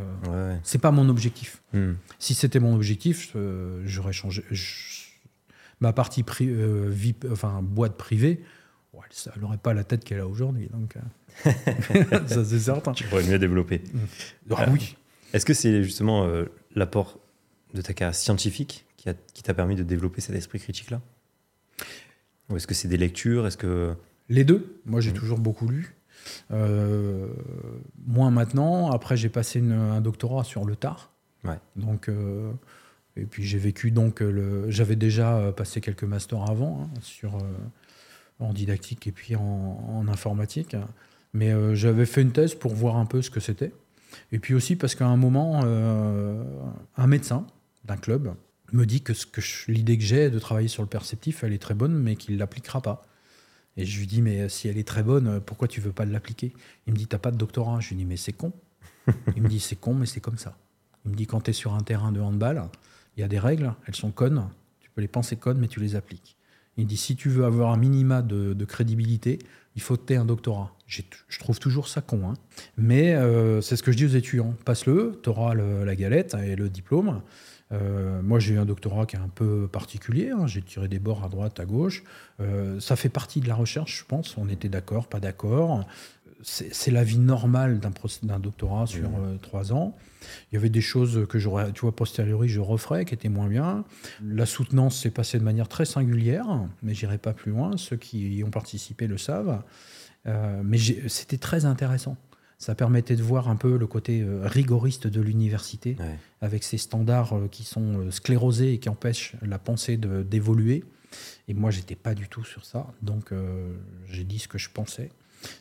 c'est 0.63 0.79
pas 0.79 0.91
mon 0.91 1.09
objectif. 1.09 1.61
Mm. 1.73 1.93
Si 2.17 2.33
c'était 2.33 2.59
mon 2.59 2.75
objectif, 2.75 3.35
j'aurais 3.85 4.13
changé. 4.13 4.43
ma 5.81 5.93
partie 5.93 6.23
pri 6.23 6.51
enfin, 7.31 7.61
boîte 7.61 7.97
privée, 7.97 8.43
ça 9.11 9.31
n'aurait 9.39 9.57
pas 9.57 9.73
la 9.73 9.83
tête 9.83 10.03
qu'elle 10.03 10.19
a 10.19 10.27
aujourd'hui. 10.27 10.69
Donc, 10.71 10.95
ça, 12.27 12.45
c'est 12.45 12.59
certain. 12.59 12.91
Tu 12.93 13.03
pourrais 13.05 13.23
mieux 13.23 13.39
développer. 13.39 13.81
Ah, 14.51 14.65
oui. 14.71 14.95
Euh, 14.95 15.35
est-ce 15.35 15.45
que 15.45 15.53
c'est 15.53 15.83
justement 15.83 16.25
euh, 16.25 16.45
l'apport 16.75 17.19
de 17.73 17.81
ta 17.81 17.93
carrière 17.93 18.15
scientifique 18.15 18.85
qui 19.33 19.43
t'a 19.43 19.53
permis 19.53 19.75
de 19.75 19.83
développer 19.83 20.21
cet 20.21 20.35
esprit 20.35 20.59
critique-là? 20.59 21.01
Ou 22.49 22.57
est-ce 22.57 22.67
que 22.67 22.73
c'est 22.73 22.87
des 22.87 22.97
lectures? 22.97 23.47
Est-ce 23.47 23.57
que 23.57 23.93
Les 24.27 24.43
deux. 24.43 24.81
Moi, 24.85 25.01
j'ai 25.01 25.11
mmh. 25.11 25.15
toujours 25.15 25.39
beaucoup 25.39 25.67
lu. 25.67 25.95
Euh, 26.51 27.27
moins 28.05 28.31
maintenant. 28.31 28.91
Après, 28.91 29.15
j'ai 29.15 29.29
passé 29.29 29.61
un 29.61 30.01
doctorat 30.01 30.43
sur 30.43 30.65
le 30.65 30.75
tard. 30.75 31.11
Donc, 31.77 32.09
euh, 32.09 32.51
et 33.15 33.23
puis 33.23 33.45
j'ai 33.45 33.57
vécu 33.57 33.91
donc 33.91 34.19
le. 34.19 34.69
J'avais 34.69 34.97
déjà 34.97 35.53
passé 35.55 35.79
quelques 35.79 36.03
masters 36.03 36.49
avant 36.49 36.81
hein, 36.83 36.99
sur 37.01 37.37
en 38.39 38.53
didactique 38.53 39.07
et 39.07 39.11
puis 39.11 39.35
en, 39.35 40.05
informatique, 40.07 40.75
mais 41.33 41.75
j'avais 41.75 42.05
fait 42.05 42.21
une 42.21 42.31
thèse 42.31 42.55
pour 42.55 42.73
voir 42.73 42.97
un 42.97 43.05
peu 43.05 43.21
ce 43.21 43.29
que 43.29 43.39
c'était. 43.39 43.71
Et 44.31 44.39
puis 44.39 44.53
aussi 44.53 44.75
parce 44.75 44.95
qu'à 44.95 45.07
un 45.07 45.17
moment, 45.17 45.61
un 45.63 47.07
médecin 47.07 47.45
d'un 47.85 47.97
club 47.97 48.33
me 48.71 48.85
dit 48.85 49.01
que, 49.01 49.13
que 49.13 49.41
l'idée 49.71 49.97
que 49.97 50.03
j'ai 50.03 50.29
de 50.29 50.39
travailler 50.39 50.67
sur 50.67 50.83
le 50.83 50.89
perceptif, 50.89 51.43
elle 51.43 51.53
est 51.53 51.61
très 51.61 51.73
bonne, 51.73 51.97
mais 51.97 52.15
qu'il 52.15 52.35
ne 52.35 52.39
l'appliquera 52.39 52.81
pas. 52.81 53.03
Et 53.77 53.85
je 53.85 53.99
lui 53.99 54.07
dis, 54.07 54.21
mais 54.21 54.49
si 54.49 54.67
elle 54.67 54.77
est 54.77 54.87
très 54.87 55.03
bonne, 55.03 55.39
pourquoi 55.39 55.67
tu 55.67 55.79
veux 55.79 55.93
pas 55.93 56.05
l'appliquer? 56.05 56.53
Il 56.85 56.93
me 56.93 56.97
dit, 56.97 57.07
t'as 57.07 57.17
pas 57.17 57.31
de 57.31 57.37
doctorat. 57.37 57.79
Je 57.79 57.89
lui 57.89 57.95
dis, 57.95 58.05
mais 58.05 58.17
c'est 58.17 58.33
con. 58.33 58.51
Il 59.37 59.41
me 59.41 59.47
dit, 59.47 59.61
c'est 59.61 59.77
con, 59.77 59.93
mais 59.93 60.05
c'est 60.05 60.19
comme 60.19 60.37
ça. 60.37 60.57
Il 61.05 61.11
me 61.11 61.15
dit, 61.15 61.27
quand 61.27 61.41
tu 61.41 61.51
es 61.51 61.53
sur 61.53 61.73
un 61.73 61.79
terrain 61.79 62.11
de 62.11 62.19
handball, 62.19 62.69
il 63.15 63.21
y 63.21 63.23
a 63.23 63.27
des 63.27 63.39
règles, 63.39 63.73
elles 63.85 63.95
sont 63.95 64.11
connes. 64.11 64.49
Tu 64.81 64.89
peux 64.89 65.01
les 65.01 65.07
penser 65.07 65.37
connes, 65.37 65.59
mais 65.59 65.67
tu 65.67 65.79
les 65.79 65.95
appliques. 65.95 66.35
Il 66.75 66.83
me 66.83 66.89
dit, 66.89 66.97
si 66.97 67.15
tu 67.15 67.29
veux 67.29 67.45
avoir 67.45 67.71
un 67.71 67.77
minima 67.77 68.21
de, 68.21 68.65
crédibilité, 68.65 69.39
il 69.75 69.81
faut 69.81 69.95
que 69.95 70.05
tu 70.05 70.13
aies 70.13 70.17
un 70.17 70.25
doctorat. 70.25 70.75
Je 70.89 71.39
trouve 71.39 71.59
toujours 71.59 71.87
ça 71.87 72.01
con. 72.01 72.21
Hein. 72.29 72.33
Mais 72.77 73.13
euh, 73.13 73.61
c'est 73.61 73.75
ce 73.75 73.83
que 73.83 73.91
je 73.91 73.97
dis 73.97 74.05
aux 74.05 74.17
étudiants. 74.17 74.55
Passe-le, 74.65 75.19
tu 75.23 75.29
auras 75.29 75.53
la 75.53 75.95
galette 75.95 76.35
et 76.43 76.55
le 76.55 76.69
diplôme. 76.69 77.21
Euh, 77.71 78.21
moi, 78.21 78.39
j'ai 78.39 78.55
eu 78.55 78.57
un 78.57 78.65
doctorat 78.65 79.05
qui 79.05 79.15
est 79.15 79.19
un 79.19 79.29
peu 79.29 79.67
particulier. 79.67 80.31
Hein. 80.31 80.47
J'ai 80.47 80.61
tiré 80.61 80.87
des 80.87 80.99
bords 80.99 81.23
à 81.23 81.29
droite, 81.29 81.59
à 81.59 81.65
gauche. 81.65 82.03
Euh, 82.39 82.79
ça 82.79 82.95
fait 82.95 83.09
partie 83.09 83.41
de 83.41 83.47
la 83.47 83.55
recherche, 83.55 83.99
je 83.99 84.05
pense. 84.05 84.37
On 84.37 84.49
était 84.49 84.69
d'accord, 84.69 85.07
pas 85.07 85.19
d'accord. 85.19 85.85
C'est 86.41 86.91
la 86.91 87.03
vie 87.03 87.19
normale 87.19 87.81
d'un 88.23 88.39
doctorat 88.39 88.87
sur 88.87 89.09
euh, 89.09 89.35
trois 89.41 89.73
ans. 89.73 89.97
Il 90.51 90.55
y 90.55 90.57
avait 90.57 90.69
des 90.69 90.81
choses 90.81 91.27
que 91.27 91.37
j'aurais, 91.37 91.73
tu 91.73 91.81
vois, 91.81 91.93
posteriori, 91.93 92.47
je 92.47 92.61
referais, 92.61 93.03
qui 93.03 93.13
étaient 93.13 93.29
moins 93.29 93.47
bien. 93.47 93.83
La 94.23 94.45
soutenance 94.45 95.01
s'est 95.01 95.09
passée 95.09 95.37
de 95.37 95.43
manière 95.43 95.67
très 95.67 95.83
singulière, 95.83 96.47
mais 96.81 96.93
j'irai 96.93 97.17
pas 97.17 97.33
plus 97.33 97.51
loin. 97.51 97.75
Ceux 97.75 97.97
qui 97.97 98.35
y 98.35 98.43
ont 98.45 98.51
participé 98.51 99.07
le 99.07 99.17
savent. 99.17 99.61
Mais 100.25 100.77
c'était 101.07 101.37
très 101.37 101.65
intéressant 101.65 102.17
ça 102.59 102.75
permettait 102.75 103.15
de 103.15 103.23
voir 103.23 103.47
un 103.47 103.55
peu 103.55 103.77
le 103.77 103.87
côté 103.87 104.21
euh, 104.21 104.41
rigoriste 104.43 105.07
de 105.07 105.21
l'université, 105.21 105.95
avec 106.41 106.63
ses 106.65 106.77
standards 106.77 107.33
euh, 107.33 107.47
qui 107.47 107.63
sont 107.63 107.99
euh, 107.99 108.11
sclérosés 108.11 108.73
et 108.73 108.79
qui 108.79 108.89
empêchent 108.89 109.35
la 109.41 109.57
pensée 109.57 109.95
d'évoluer. 109.97 110.83
Et 111.47 111.53
moi, 111.53 111.71
j'étais 111.71 111.95
pas 111.95 112.13
du 112.13 112.27
tout 112.27 112.43
sur 112.43 112.65
ça. 112.65 112.85
Donc, 113.01 113.33
j'ai 114.05 114.23
dit 114.23 114.37
ce 114.37 114.47
que 114.47 114.59
je 114.59 114.69
pensais, 114.69 115.09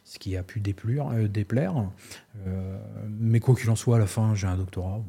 ce 0.05 0.19
qui 0.19 0.37
a 0.37 0.43
pu 0.43 0.61
déplure, 0.61 1.11
déplaire. 1.31 1.91
mais 3.09 3.41
quoi 3.41 3.55
qu'il 3.55 3.71
en 3.71 3.77
soit, 3.77 3.97
à 3.97 3.99
la 3.99 4.07
fin, 4.07 4.35
j'ai 4.35 4.47
un 4.47 4.59
doctorat. 4.59 5.03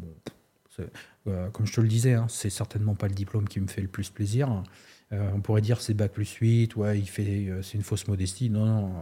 comme 1.25 1.65
je 1.65 1.73
te 1.73 1.81
le 1.81 1.89
disais, 1.89 2.13
hein, 2.13 2.27
c'est 2.29 2.49
certainement 2.49 2.95
pas 2.95 3.09
le 3.09 3.15
diplôme 3.15 3.49
qui 3.49 3.59
me 3.59 3.67
fait 3.67 3.81
le 3.81 3.89
plus 3.89 4.09
plaisir. 4.09 4.63
on 5.11 5.41
pourrait 5.41 5.59
dire 5.59 5.81
c'est 5.81 5.93
bac 5.93 6.13
plus 6.13 6.31
8, 6.31 6.77
ouais, 6.77 6.97
il 6.97 7.09
fait, 7.09 7.51
c'est 7.61 7.73
une 7.73 7.83
fausse 7.83 8.07
modestie. 8.07 8.49
Non, 8.49 8.63
non 8.63 8.93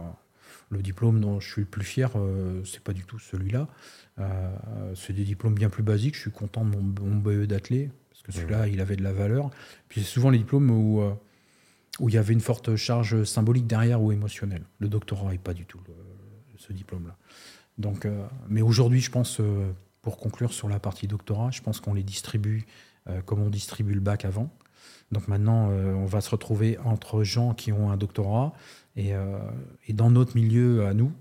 le 0.70 0.82
diplôme 0.82 1.20
dont 1.20 1.40
je 1.40 1.50
suis 1.50 1.62
le 1.62 1.66
plus 1.66 1.84
fier, 1.84 2.10
euh, 2.16 2.62
c'est 2.64 2.82
pas 2.82 2.92
du 2.92 3.04
tout 3.04 3.18
celui-là. 3.18 3.68
Euh, 4.18 4.94
c'est 4.94 5.12
des 5.12 5.24
diplômes 5.24 5.54
bien 5.54 5.70
plus 5.70 5.82
basiques. 5.82 6.14
Je 6.14 6.20
suis 6.20 6.30
content 6.30 6.64
de 6.64 6.76
mon, 6.76 7.16
BE 7.16 7.46
d'athlète, 7.46 7.90
parce 8.10 8.22
que 8.22 8.32
celui-là, 8.32 8.68
il 8.68 8.80
avait 8.80 8.96
de 8.96 9.02
la 9.02 9.12
valeur. 9.12 9.50
Puis 9.88 10.02
c'est 10.02 10.08
souvent 10.08 10.30
les 10.30 10.38
diplômes 10.38 10.70
où, 10.70 11.00
euh, 11.00 11.12
où 12.00 12.08
il 12.08 12.14
y 12.14 12.18
avait 12.18 12.34
une 12.34 12.40
forte 12.40 12.76
charge 12.76 13.24
symbolique 13.24 13.66
derrière 13.66 14.02
ou 14.02 14.12
émotionnelle. 14.12 14.64
Le 14.78 14.88
doctorat 14.88 15.30
n'est 15.30 15.38
pas 15.38 15.54
du 15.54 15.64
tout 15.64 15.80
ce 16.56 16.72
diplôme-là. 16.72 17.16
Donc, 17.78 18.08
mais 18.48 18.60
aujourd'hui, 18.60 19.00
je 19.00 19.10
pense, 19.10 19.40
pour 20.02 20.16
conclure 20.18 20.52
sur 20.52 20.68
la 20.68 20.80
partie 20.80 21.06
doctorat, 21.06 21.52
je 21.52 21.62
pense 21.62 21.78
qu'on 21.78 21.94
les 21.94 22.02
distribue 22.02 22.66
comme 23.24 23.40
on 23.40 23.48
distribue 23.48 23.94
le 23.94 24.00
bac 24.00 24.24
avant. 24.24 24.52
Donc 25.12 25.28
maintenant, 25.28 25.68
on 25.68 26.04
va 26.04 26.20
se 26.20 26.30
retrouver 26.30 26.76
entre 26.78 27.22
gens 27.22 27.54
qui 27.54 27.70
ont 27.70 27.92
un 27.92 27.96
doctorat 27.96 28.52
euh, 28.98 29.38
et, 29.86 29.92
dans 29.92 30.10
notre 30.10 30.36
milieu 30.36 30.86
à 30.86 30.94
nous, 30.94 31.12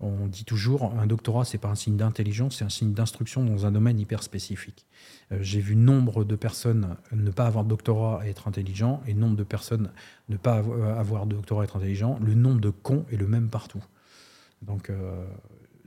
on 0.00 0.26
dit 0.26 0.44
toujours 0.44 0.94
un 0.98 1.06
doctorat, 1.06 1.44
c'est 1.44 1.58
pas 1.58 1.68
un 1.68 1.74
signe 1.74 1.96
d'intelligence, 1.96 2.56
c'est 2.56 2.64
un 2.64 2.70
signe 2.70 2.92
d'instruction 2.92 3.44
dans 3.44 3.66
un 3.66 3.72
domaine 3.72 4.00
hyper 4.00 4.22
spécifique. 4.22 4.86
Euh, 5.30 5.38
j'ai 5.40 5.60
vu 5.60 5.76
nombre 5.76 6.24
de 6.24 6.36
personnes 6.36 6.96
ne 7.12 7.30
pas 7.30 7.46
avoir 7.46 7.64
de 7.64 7.68
doctorat 7.68 8.26
et 8.26 8.30
être 8.30 8.48
intelligent, 8.48 9.02
et 9.06 9.14
nombre 9.14 9.36
de 9.36 9.44
personnes 9.44 9.90
ne 10.28 10.36
pas 10.36 10.62
avoir 10.98 11.26
de 11.26 11.36
doctorat 11.36 11.62
et 11.62 11.64
être 11.64 11.76
intelligent. 11.76 12.18
Le 12.22 12.34
nombre 12.34 12.60
de 12.60 12.70
cons 12.70 13.04
est 13.12 13.16
le 13.16 13.26
même 13.26 13.48
partout. 13.48 13.84
Donc, 14.62 14.90
euh, 14.90 15.24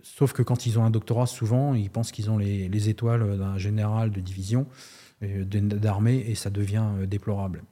sauf 0.04 0.34
que 0.34 0.44
quand 0.44 0.66
ils 0.66 0.78
ont 0.78 0.86
un 0.86 0.92
doctorat, 0.92 1.26
souvent, 1.26 1.74
ils 1.74 1.90
pensent 1.90 2.12
qu'ils 2.12 2.30
ont 2.30 2.38
les, 2.38 2.70
les 2.70 2.90
étoiles 2.90 3.38
d'un 3.38 3.58
général 3.58 4.12
de 4.12 4.20
division, 4.20 4.68
d'armée, 5.22 6.26
et 6.28 6.36
ça 6.36 6.50
devient 6.50 6.86
déplorable. 7.08 7.64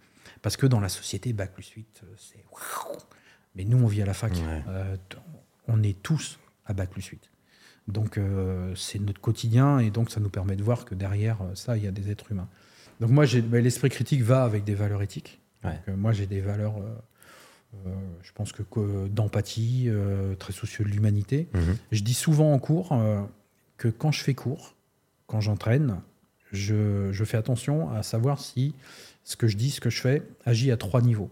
Parce 0.41 0.55
que 0.55 0.65
dans 0.65 0.79
la 0.79 0.89
société, 0.89 1.33
Bac 1.33 1.53
plus 1.53 1.67
8, 1.67 2.03
c'est 2.17 2.43
mais 3.55 3.65
nous, 3.65 3.77
on 3.77 3.87
vit 3.87 4.01
à 4.01 4.05
la 4.05 4.13
fac. 4.13 4.33
Euh, 4.67 4.95
on 5.67 5.83
est 5.83 6.01
tous 6.01 6.39
à 6.65 6.73
Bac 6.73 6.89
plus 6.89 7.05
8. 7.05 7.29
Donc, 7.87 8.17
euh, 8.17 8.73
c'est 8.75 8.99
notre 8.99 9.19
quotidien 9.19 9.79
et 9.79 9.89
donc 9.89 10.11
ça 10.11 10.19
nous 10.19 10.29
permet 10.29 10.55
de 10.55 10.63
voir 10.63 10.85
que 10.85 10.95
derrière 10.95 11.41
euh, 11.41 11.55
ça, 11.55 11.77
il 11.77 11.83
y 11.83 11.87
a 11.87 11.91
des 11.91 12.09
êtres 12.09 12.31
humains. 12.31 12.47
Donc, 12.99 13.09
moi, 13.09 13.25
bah, 13.45 13.59
l'esprit 13.59 13.89
critique 13.89 14.21
va 14.21 14.43
avec 14.43 14.63
des 14.63 14.75
valeurs 14.75 15.01
éthiques. 15.01 15.41
moi, 15.87 16.11
j'ai 16.11 16.27
des 16.27 16.39
valeurs, 16.39 16.75
je 18.23 18.31
pense 18.33 18.51
que, 18.51 19.07
d'empathie, 19.07 19.89
très 20.39 20.53
soucieux 20.53 20.85
de 20.85 20.89
l'humanité. 20.89 21.49
Mhm. 21.53 21.77
Je 21.91 22.03
dis 22.03 22.13
souvent 22.13 22.53
en 22.53 22.59
cours 22.59 22.95
que 23.77 23.87
quand 23.87 24.11
je 24.11 24.23
fais 24.23 24.35
cours, 24.35 24.75
quand 25.25 25.41
j'entraîne, 25.41 26.01
je, 26.51 27.11
je 27.11 27.23
fais 27.23 27.37
attention 27.37 27.89
à 27.89 28.03
savoir 28.03 28.39
si 28.39 28.75
ce 29.23 29.35
que 29.35 29.47
je 29.47 29.57
dis, 29.57 29.71
ce 29.71 29.81
que 29.81 29.89
je 29.89 30.01
fais, 30.01 30.23
agit 30.45 30.71
à 30.71 30.77
trois 30.77 31.01
niveaux. 31.01 31.31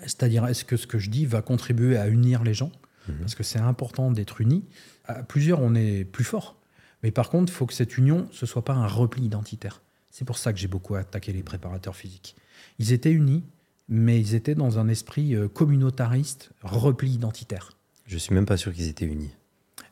C'est-à-dire, 0.00 0.46
est-ce 0.46 0.64
que 0.64 0.76
ce 0.76 0.86
que 0.86 0.98
je 0.98 1.10
dis 1.10 1.26
va 1.26 1.42
contribuer 1.42 1.96
à 1.96 2.08
unir 2.08 2.42
les 2.42 2.54
gens 2.54 2.72
mhm. 3.08 3.18
Parce 3.18 3.34
que 3.34 3.42
c'est 3.42 3.58
important 3.58 4.10
d'être 4.10 4.40
unis. 4.40 4.64
À 5.04 5.22
plusieurs, 5.22 5.60
on 5.60 5.74
est 5.74 6.04
plus 6.04 6.24
fort. 6.24 6.56
Mais 7.02 7.10
par 7.10 7.28
contre, 7.28 7.52
il 7.52 7.54
faut 7.54 7.66
que 7.66 7.74
cette 7.74 7.98
union, 7.98 8.28
ce 8.32 8.46
soit 8.46 8.64
pas 8.64 8.72
un 8.72 8.86
repli 8.86 9.24
identitaire. 9.24 9.82
C'est 10.10 10.24
pour 10.24 10.38
ça 10.38 10.52
que 10.52 10.58
j'ai 10.58 10.68
beaucoup 10.68 10.94
attaqué 10.94 11.32
les 11.32 11.42
préparateurs 11.42 11.96
physiques. 11.96 12.36
Ils 12.78 12.92
étaient 12.92 13.10
unis, 13.10 13.44
mais 13.88 14.20
ils 14.20 14.34
étaient 14.34 14.54
dans 14.54 14.78
un 14.78 14.88
esprit 14.88 15.34
euh, 15.34 15.48
communautariste, 15.48 16.50
repli 16.62 17.10
identitaire. 17.10 17.72
Je 18.06 18.16
suis 18.16 18.34
même 18.34 18.46
pas 18.46 18.56
sûr 18.56 18.72
qu'ils 18.72 18.88
étaient 18.88 19.06
unis. 19.06 19.30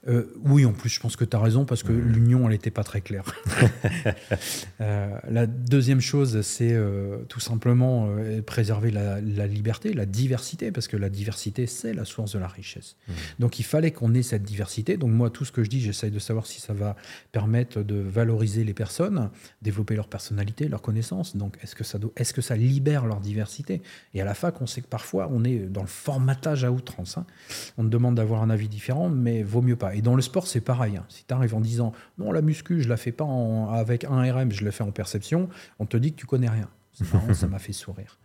Euh, 0.08 0.24
oui, 0.44 0.64
en 0.64 0.72
plus, 0.72 0.88
je 0.88 0.98
pense 0.98 1.14
que 1.14 1.24
tu 1.24 1.36
as 1.36 1.40
raison 1.40 1.64
parce 1.64 1.82
que 1.82 1.92
l'union, 1.92 2.44
elle 2.46 2.52
n'était 2.52 2.70
pas 2.70 2.84
très 2.84 3.00
claire. 3.00 3.24
Euh, 4.80 5.16
la 5.28 5.46
deuxième 5.46 6.00
chose, 6.00 6.40
c'est 6.40 6.72
euh, 6.72 7.18
tout 7.28 7.38
simplement 7.38 8.08
préserver 8.46 8.90
la, 8.90 9.20
liberté, 9.20 9.92
la 9.92 10.06
diversité, 10.06 10.72
parce 10.72 10.88
que 10.88 10.96
la 10.96 11.08
diversité, 11.08 11.66
c'est 11.66 11.92
la 11.92 12.04
source 12.04 12.32
de 12.32 12.40
la 12.40 12.48
richesse. 12.48 12.96
Mmh. 13.06 13.12
Donc, 13.38 13.60
il 13.60 13.62
fallait 13.62 13.92
qu'on 13.92 14.12
ait 14.14 14.22
cette 14.22 14.42
diversité. 14.42 14.96
Donc, 14.96 15.10
moi, 15.10 15.30
tout 15.30 15.44
ce 15.44 15.52
que 15.52 15.62
je 15.62 15.70
dis, 15.70 15.80
j'essaye 15.80 16.10
de 16.10 16.18
savoir 16.18 16.46
si 16.46 16.60
ça 16.60 16.72
va 16.72 16.96
permettre 17.30 17.82
de 17.82 17.94
valoriser 17.94 18.64
les 18.64 18.74
personnes, 18.74 19.30
développer 19.60 19.94
leur 19.94 20.08
personnalité, 20.08 20.66
leur 20.66 20.82
connaissance. 20.82 21.36
Donc, 21.36 21.56
est-ce 21.62 21.76
que, 21.76 21.84
ça 21.84 21.98
est-ce 22.16 22.32
que 22.32 22.42
ça 22.42 22.56
libère 22.56 23.06
leur 23.06 23.20
diversité? 23.20 23.82
Et 24.14 24.20
à 24.20 24.24
la 24.24 24.34
fac, 24.34 24.60
on 24.60 24.66
sait 24.66 24.80
que 24.80 24.88
parfois, 24.88 25.28
on 25.30 25.44
est 25.44 25.58
dans 25.58 25.82
le 25.82 25.86
formatage 25.86 26.64
à 26.64 26.72
outrance. 26.72 27.18
Hein. 27.18 27.26
On 27.78 27.84
demande 27.84 28.16
d'avoir 28.16 28.42
un 28.42 28.50
avis 28.50 28.68
différent, 28.68 29.08
mais 29.08 29.44
vaut 29.44 29.62
mieux 29.62 29.76
pas. 29.76 29.91
Et 29.94 30.02
dans 30.02 30.14
le 30.14 30.22
sport, 30.22 30.46
c'est 30.46 30.60
pareil. 30.60 30.96
Hein. 30.96 31.04
Si 31.08 31.24
tu 31.24 31.34
arrives 31.34 31.54
en 31.54 31.60
disant 31.60 31.92
non, 32.18 32.32
la 32.32 32.42
muscu, 32.42 32.82
je 32.82 32.88
la 32.88 32.96
fais 32.96 33.12
pas 33.12 33.26
avec 33.72 34.04
un 34.04 34.32
RM, 34.32 34.52
je 34.52 34.64
la 34.64 34.72
fais 34.72 34.84
en 34.84 34.92
perception, 34.92 35.48
on 35.78 35.86
te 35.86 35.96
dit 35.96 36.12
que 36.12 36.18
tu 36.18 36.26
connais 36.26 36.48
rien. 36.48 36.68
ça 37.32 37.46
m'a 37.46 37.58
fait 37.58 37.72
sourire. 37.72 38.18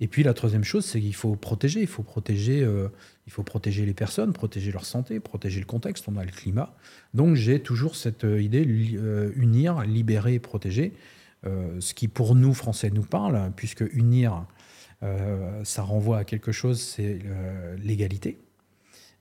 Et 0.00 0.08
puis 0.08 0.22
la 0.22 0.34
troisième 0.34 0.64
chose, 0.64 0.84
c'est 0.84 1.00
qu'il 1.00 1.14
faut 1.14 1.36
protéger. 1.36 1.80
Il 1.80 1.86
faut 1.86 2.02
protéger, 2.02 2.62
euh, 2.62 2.88
il 3.26 3.32
faut 3.32 3.42
protéger 3.42 3.86
les 3.86 3.94
personnes, 3.94 4.32
protéger 4.32 4.70
leur 4.70 4.84
santé, 4.84 5.20
protéger 5.20 5.60
le 5.60 5.66
contexte. 5.66 6.06
On 6.08 6.16
a 6.16 6.24
le 6.24 6.30
climat. 6.30 6.74
Donc 7.14 7.34
j'ai 7.34 7.60
toujours 7.60 7.96
cette 7.96 8.24
euh, 8.24 8.42
idée 8.42 8.66
euh, 8.96 9.32
unir, 9.36 9.82
libérer, 9.82 10.38
protéger. 10.38 10.92
ce 11.44 11.94
qui 11.94 12.08
pour 12.08 12.34
nous 12.34 12.52
Français 12.54 12.90
nous 12.90 13.04
parle, 13.04 13.52
puisque 13.54 13.84
unir, 13.92 14.46
ça 15.62 15.82
renvoie 15.82 16.18
à 16.18 16.24
quelque 16.24 16.50
chose, 16.50 16.80
c'est 16.80 17.20
l'égalité. 17.78 18.40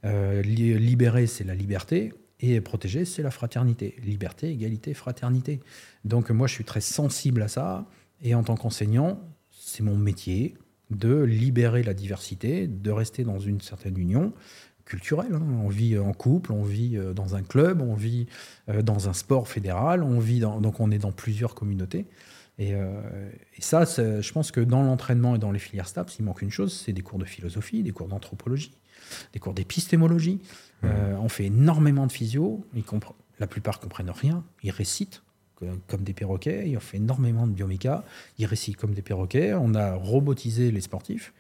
Euh, 0.05 0.41
libérer, 0.41 1.27
c'est 1.27 1.43
la 1.43 1.55
liberté. 1.55 2.13
Et 2.41 2.59
protéger, 2.61 3.05
c'est 3.05 3.23
la 3.23 3.31
fraternité. 3.31 3.95
Liberté, 4.03 4.49
égalité, 4.49 4.93
fraternité. 4.93 5.61
Donc 6.03 6.29
moi, 6.29 6.47
je 6.47 6.53
suis 6.53 6.65
très 6.65 6.81
sensible 6.81 7.41
à 7.41 7.47
ça. 7.47 7.85
Et 8.21 8.35
en 8.35 8.43
tant 8.43 8.55
qu'enseignant, 8.55 9.19
c'est 9.51 9.83
mon 9.83 9.95
métier 9.95 10.55
de 10.91 11.23
libérer 11.23 11.81
la 11.81 11.93
diversité, 11.93 12.67
de 12.67 12.91
rester 12.91 13.23
dans 13.23 13.39
une 13.39 13.61
certaine 13.61 13.97
union 13.97 14.33
culturelle. 14.85 15.33
Hein. 15.33 15.41
On 15.63 15.69
vit 15.69 15.97
en 15.97 16.13
couple, 16.13 16.51
on 16.51 16.63
vit 16.63 16.97
euh, 16.97 17.13
dans 17.13 17.35
un 17.35 17.41
club, 17.41 17.81
on 17.81 17.95
vit 17.95 18.27
euh, 18.69 18.83
dans 18.83 19.09
un 19.09 19.13
sport 19.13 19.47
fédéral, 19.47 20.03
on 20.03 20.19
vit 20.19 20.39
donc 20.39 20.79
on 20.79 20.91
est 20.91 20.99
dans 20.99 21.11
plusieurs 21.11 21.55
communautés. 21.55 22.05
Et, 22.57 22.73
ça, 23.59 23.83
je 23.83 24.31
pense 24.31 24.51
que 24.51 24.61
dans 24.61 24.81
l'entraînement 24.81 25.35
et 25.35 25.39
dans 25.39 25.51
les 25.51 25.59
filières 25.59 25.89
STAPS, 25.89 26.19
il 26.19 26.23
manque 26.23 26.41
une 26.41 26.51
chose, 26.51 26.71
c'est 26.73 26.93
des 26.93 27.01
cours 27.01 27.19
de 27.19 27.25
philosophie, 27.25 27.83
des 27.83 27.91
cours 27.91 28.07
d'anthropologie, 28.07 28.71
des 29.33 29.39
cours 29.39 29.53
d'épistémologie. 29.53 30.39
on 30.83 31.29
fait 31.29 31.45
énormément 31.45 32.07
de 32.07 32.11
physio, 32.11 32.65
la 33.39 33.47
plupart 33.47 33.79
comprennent 33.79 34.11
rien, 34.11 34.43
ils 34.63 34.71
récitent 34.71 35.23
comme 35.87 36.03
des 36.03 36.13
perroquets, 36.13 36.69
ils 36.69 36.77
ont 36.77 36.81
fait 36.81 36.97
énormément 36.97 37.47
de 37.47 37.53
bioméca, 37.53 38.03
ils 38.37 38.45
récitent 38.45 38.77
comme 38.77 38.93
des 38.93 39.01
perroquets, 39.01 39.53
on 39.53 39.73
a 39.73 39.95
robotisé 39.95 40.69
les 40.71 40.81
sportifs, 40.81 41.33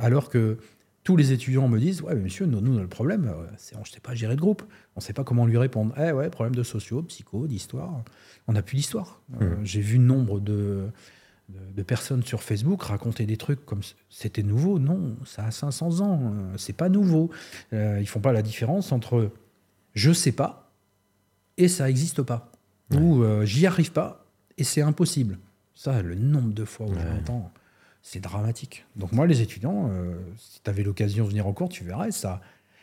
alors 0.00 0.30
que 0.30 0.58
tous 1.04 1.16
les 1.16 1.32
étudiants 1.32 1.68
me 1.68 1.78
disent 1.78 2.02
Ouais, 2.02 2.14
monsieur, 2.14 2.46
nous, 2.46 2.60
nous 2.60 2.78
le 2.78 2.86
problème, 2.86 3.26
euh, 3.26 3.46
c'est 3.56 3.76
on 3.76 3.80
ne 3.80 3.84
sait 3.84 4.00
pas 4.00 4.14
gérer 4.14 4.36
de 4.36 4.40
groupe. 4.40 4.62
On 4.94 5.00
ne 5.00 5.02
sait 5.02 5.12
pas 5.12 5.24
comment 5.24 5.46
lui 5.46 5.58
répondre. 5.58 5.94
Eh 5.98 6.12
ouais, 6.12 6.30
problème 6.30 6.54
de 6.54 6.62
sociaux, 6.62 7.02
psycho, 7.02 7.46
d'histoire. 7.46 8.02
On 8.46 8.52
n'a 8.52 8.62
plus 8.62 8.76
d'histoire. 8.76 9.20
Euh, 9.40 9.56
mmh. 9.56 9.64
J'ai 9.64 9.80
vu 9.80 9.98
nombre 9.98 10.40
de, 10.40 10.88
de, 11.74 11.82
personnes 11.82 12.22
sur 12.22 12.42
Facebook 12.42 12.82
raconter 12.82 13.26
des 13.26 13.36
trucs 13.36 13.64
comme 13.64 13.80
c'était 14.08 14.42
nouveau. 14.42 14.78
Non, 14.78 15.16
ça 15.24 15.46
a 15.46 15.50
500 15.50 16.00
ans. 16.00 16.20
Euh, 16.22 16.54
c'est 16.56 16.72
pas 16.72 16.88
nouveau. 16.88 17.30
ils 17.72 18.06
font 18.06 18.20
pas 18.20 18.32
la 18.32 18.42
différence 18.42 18.92
entre 18.92 19.30
je 19.94 20.12
sais 20.12 20.32
pas 20.32 20.72
et 21.58 21.68
ça 21.68 21.86
n'existe 21.86 22.22
pas. 22.22 22.50
Ou 22.92 23.24
j'y 23.44 23.66
arrive 23.66 23.92
pas 23.92 24.26
et 24.58 24.64
c'est 24.64 24.82
impossible. 24.82 25.38
Ça, 25.74 26.02
le 26.02 26.14
nombre 26.14 26.52
de 26.52 26.64
fois 26.64 26.86
où 26.86 26.94
j'entends 26.94 27.50
c'est 28.02 28.20
dramatique. 28.20 28.84
Donc 28.96 29.12
moi, 29.12 29.26
les 29.26 29.40
étudiants, 29.40 29.88
euh, 29.90 30.20
si 30.36 30.60
tu 30.62 30.68
avais 30.68 30.82
l'occasion 30.82 31.24
de 31.24 31.30
venir 31.30 31.46
en 31.46 31.52
cours, 31.52 31.68
tu 31.68 31.84
verrais, 31.84 32.10
ça, 32.10 32.40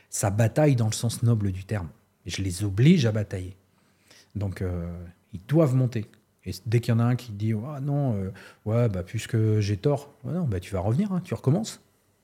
ça 0.10 0.32
bataille 0.32 0.76
dans 0.76 0.88
le 0.88 0.94
sens 0.94 1.22
noble 1.24 1.52
du 1.52 1.66
terme. 1.66 1.90
Et 2.26 2.30
je 2.30 2.42
les 2.42 2.64
oblige 2.64 3.06
à 3.06 3.12
batailler. 3.12 3.56
Donc 4.36 4.62
euh, 4.62 4.90
ils 5.34 5.42
doivent 5.48 5.76
monter. 5.76 6.06
Et 6.50 6.54
dès 6.66 6.80
qu'il 6.80 6.94
y 6.94 6.98
en 6.98 7.00
a 7.00 7.04
un 7.04 7.16
qui 7.16 7.32
dit 7.32 7.54
ah 7.68 7.80
non, 7.82 8.16
euh, 8.16 8.32
ouais, 8.66 8.90
bah, 8.90 9.04
puisque 9.04 9.60
j'ai 9.60 9.78
tort, 9.78 10.14
non, 10.26 10.46
bah, 10.46 10.60
tu 10.60 10.74
vas 10.74 10.80
revenir, 10.80 11.12
hein, 11.12 11.22
tu 11.24 11.34
recommences. 11.34 11.82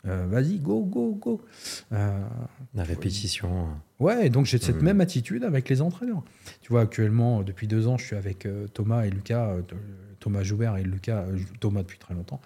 Vas-y, 0.07 0.59
go, 0.59 0.83
go, 0.83 1.17
go. 1.19 1.41
La 1.89 2.83
répétition. 2.83 3.69
Ouais, 3.99 4.29
donc 4.29 4.45
j'ai 4.45 4.59
cette 4.59 4.83
même 4.83 5.01
attitude 5.01 5.43
avec 5.43 5.67
les 5.67 5.81
entraîneurs. 5.81 6.23
Tu 6.61 6.71
vois, 6.71 6.81
actuellement, 6.81 7.41
depuis 7.41 7.67
deux 7.67 7.88
ans, 7.88 7.97
je 7.97 8.05
suis 8.05 8.15
avec 8.15 8.47
Thomas 8.75 9.05
et 9.05 9.09
Lucas, 9.09 9.55
Thomas 10.25 10.41
Joubert 10.41 10.75
et 10.77 10.83
Lucas, 10.83 11.21
euh, 11.21 11.38
Thomas 11.59 11.83
depuis 11.83 11.99
très 11.99 12.15
longtemps, 12.15 12.41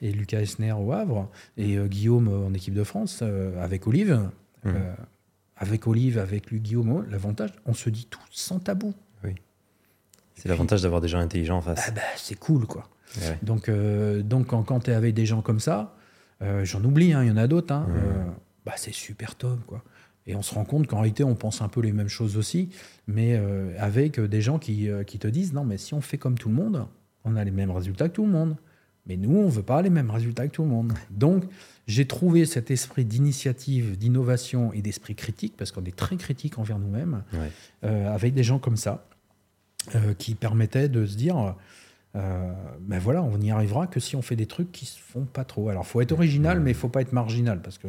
et 0.00 0.12
Lucas 0.12 0.40
Esner 0.40 0.70
au 0.70 0.92
Havre, 0.92 1.28
et 1.56 1.76
euh, 1.76 1.88
Guillaume 1.88 2.28
en 2.28 2.54
équipe 2.54 2.74
de 2.74 2.84
France 2.84 3.20
euh, 3.22 3.60
avec 3.60 3.88
Olive. 3.88 4.30
Mmh. 4.64 4.70
avec 5.58 5.86
Olive, 5.86 6.16
avec 6.16 6.50
lui, 6.50 6.58
Guillaume, 6.58 7.04
l'avantage, 7.10 7.50
on 7.66 7.74
se 7.74 7.90
dit 7.90 8.06
tout 8.08 8.22
sans 8.30 8.60
tabou. 8.60 8.94
C'est 10.34 10.48
l'avantage 10.48 10.82
d'avoir 10.82 11.00
des 11.00 11.08
gens 11.08 11.18
intelligents 11.18 11.58
en 11.58 11.62
face. 11.62 11.84
Ah 11.88 11.90
bah, 11.92 12.00
c'est 12.16 12.38
cool, 12.38 12.66
quoi. 12.66 12.88
Donc, 13.42 13.70
donc 13.70 14.48
quand, 14.48 14.64
quand 14.64 14.80
tu 14.80 14.90
es 14.90 14.94
avec 14.94 15.14
des 15.14 15.24
gens 15.24 15.40
comme 15.40 15.60
ça, 15.60 15.94
j'en 16.40 16.82
oublie, 16.82 17.12
hein, 17.12 17.22
il 17.22 17.28
y 17.28 17.30
en 17.30 17.36
a 17.36 17.46
d'autres, 17.46 17.72
hein, 17.72 17.86
mmh. 17.88 18.32
bah, 18.66 18.72
c'est 18.76 18.92
super 18.92 19.36
top, 19.36 19.64
quoi. 19.66 19.84
Et 20.26 20.34
on 20.34 20.42
se 20.42 20.54
rend 20.54 20.64
compte 20.64 20.88
qu'en 20.88 20.96
réalité, 20.96 21.22
on 21.22 21.36
pense 21.36 21.62
un 21.62 21.68
peu 21.68 21.80
les 21.80 21.92
mêmes 21.92 22.08
choses 22.08 22.36
aussi, 22.36 22.70
mais 23.06 23.40
avec 23.78 24.18
des 24.18 24.40
gens 24.40 24.58
qui, 24.58 24.88
qui, 25.06 25.18
te 25.18 25.28
disent 25.28 25.52
non, 25.52 25.64
mais 25.64 25.78
si 25.78 25.94
on 25.94 26.00
fait 26.00 26.18
comme 26.18 26.36
tout 26.36 26.48
le 26.48 26.56
monde, 26.56 26.86
on 27.24 27.36
a 27.36 27.44
les 27.44 27.50
mêmes 27.50 27.70
résultats 27.70 28.08
que 28.08 28.14
tout 28.14 28.26
le 28.26 28.32
monde. 28.32 28.56
Mais 29.06 29.16
nous, 29.16 29.36
on 29.36 29.46
ne 29.46 29.50
veut 29.50 29.62
pas 29.62 29.82
les 29.82 29.90
mêmes 29.90 30.10
résultats 30.10 30.46
que 30.46 30.52
tout 30.52 30.62
le 30.62 30.68
monde. 30.68 30.92
Donc, 31.10 31.44
j'ai 31.86 32.06
trouvé 32.06 32.46
cet 32.46 32.70
esprit 32.70 33.04
d'initiative, 33.04 33.98
d'innovation 33.98 34.72
et 34.72 34.80
d'esprit 34.80 35.14
critique, 35.14 35.54
parce 35.56 35.72
qu'on 35.72 35.84
est 35.84 35.94
très 35.94 36.16
critique 36.16 36.58
envers 36.58 36.78
nous-mêmes, 36.78 37.22
euh, 37.84 38.14
avec 38.14 38.32
des 38.34 38.42
gens 38.42 38.58
comme 38.58 38.76
ça, 38.76 39.06
euh, 39.94 40.14
qui 40.14 40.34
permettaient 40.34 40.88
de 40.88 41.06
se 41.06 41.16
dire, 41.16 41.54
euh, 42.16 42.52
ben 42.80 42.98
voilà, 42.98 43.22
on 43.22 43.38
n'y 43.38 43.50
arrivera 43.50 43.86
que 43.86 44.00
si 44.00 44.16
on 44.16 44.22
fait 44.22 44.36
des 44.36 44.46
trucs 44.46 44.70
qui 44.72 44.86
se 44.86 44.98
font 44.98 45.24
pas 45.24 45.44
trop. 45.44 45.68
Alors, 45.68 45.86
faut 45.86 46.00
être 46.00 46.12
original, 46.12 46.60
mais 46.60 46.70
il 46.70 46.76
faut 46.76 46.88
pas 46.88 47.00
être 47.00 47.12
marginal, 47.12 47.60
parce 47.60 47.78
que 47.78 47.88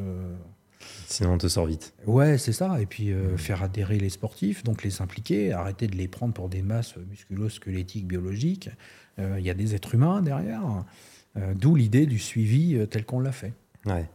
Sinon, 1.07 1.33
on 1.33 1.37
te 1.37 1.47
sort 1.47 1.65
vite. 1.65 1.93
Ouais, 2.05 2.37
c'est 2.37 2.51
ça. 2.51 2.79
Et 2.79 2.85
puis, 2.85 3.11
euh, 3.11 3.37
faire 3.37 3.63
adhérer 3.63 3.97
les 3.97 4.09
sportifs, 4.09 4.63
donc 4.63 4.83
les 4.83 5.01
impliquer, 5.01 5.51
arrêter 5.51 5.87
de 5.87 5.95
les 5.95 6.07
prendre 6.07 6.33
pour 6.33 6.49
des 6.49 6.61
masses 6.61 6.95
musculo-squelettiques, 7.09 8.07
biologiques. 8.07 8.69
Euh, 9.17 9.37
il 9.39 9.45
y 9.45 9.49
a 9.49 9.53
des 9.53 9.73
êtres 9.75 9.95
humains 9.95 10.21
derrière. 10.21 10.61
D'où 11.55 11.75
l'idée 11.75 12.05
du 12.05 12.17
suivi 12.17 12.79
tel 12.89 13.05
qu'on 13.05 13.19
l'a 13.19 13.33
fait. 13.33 13.51
Ouais. 13.85 14.09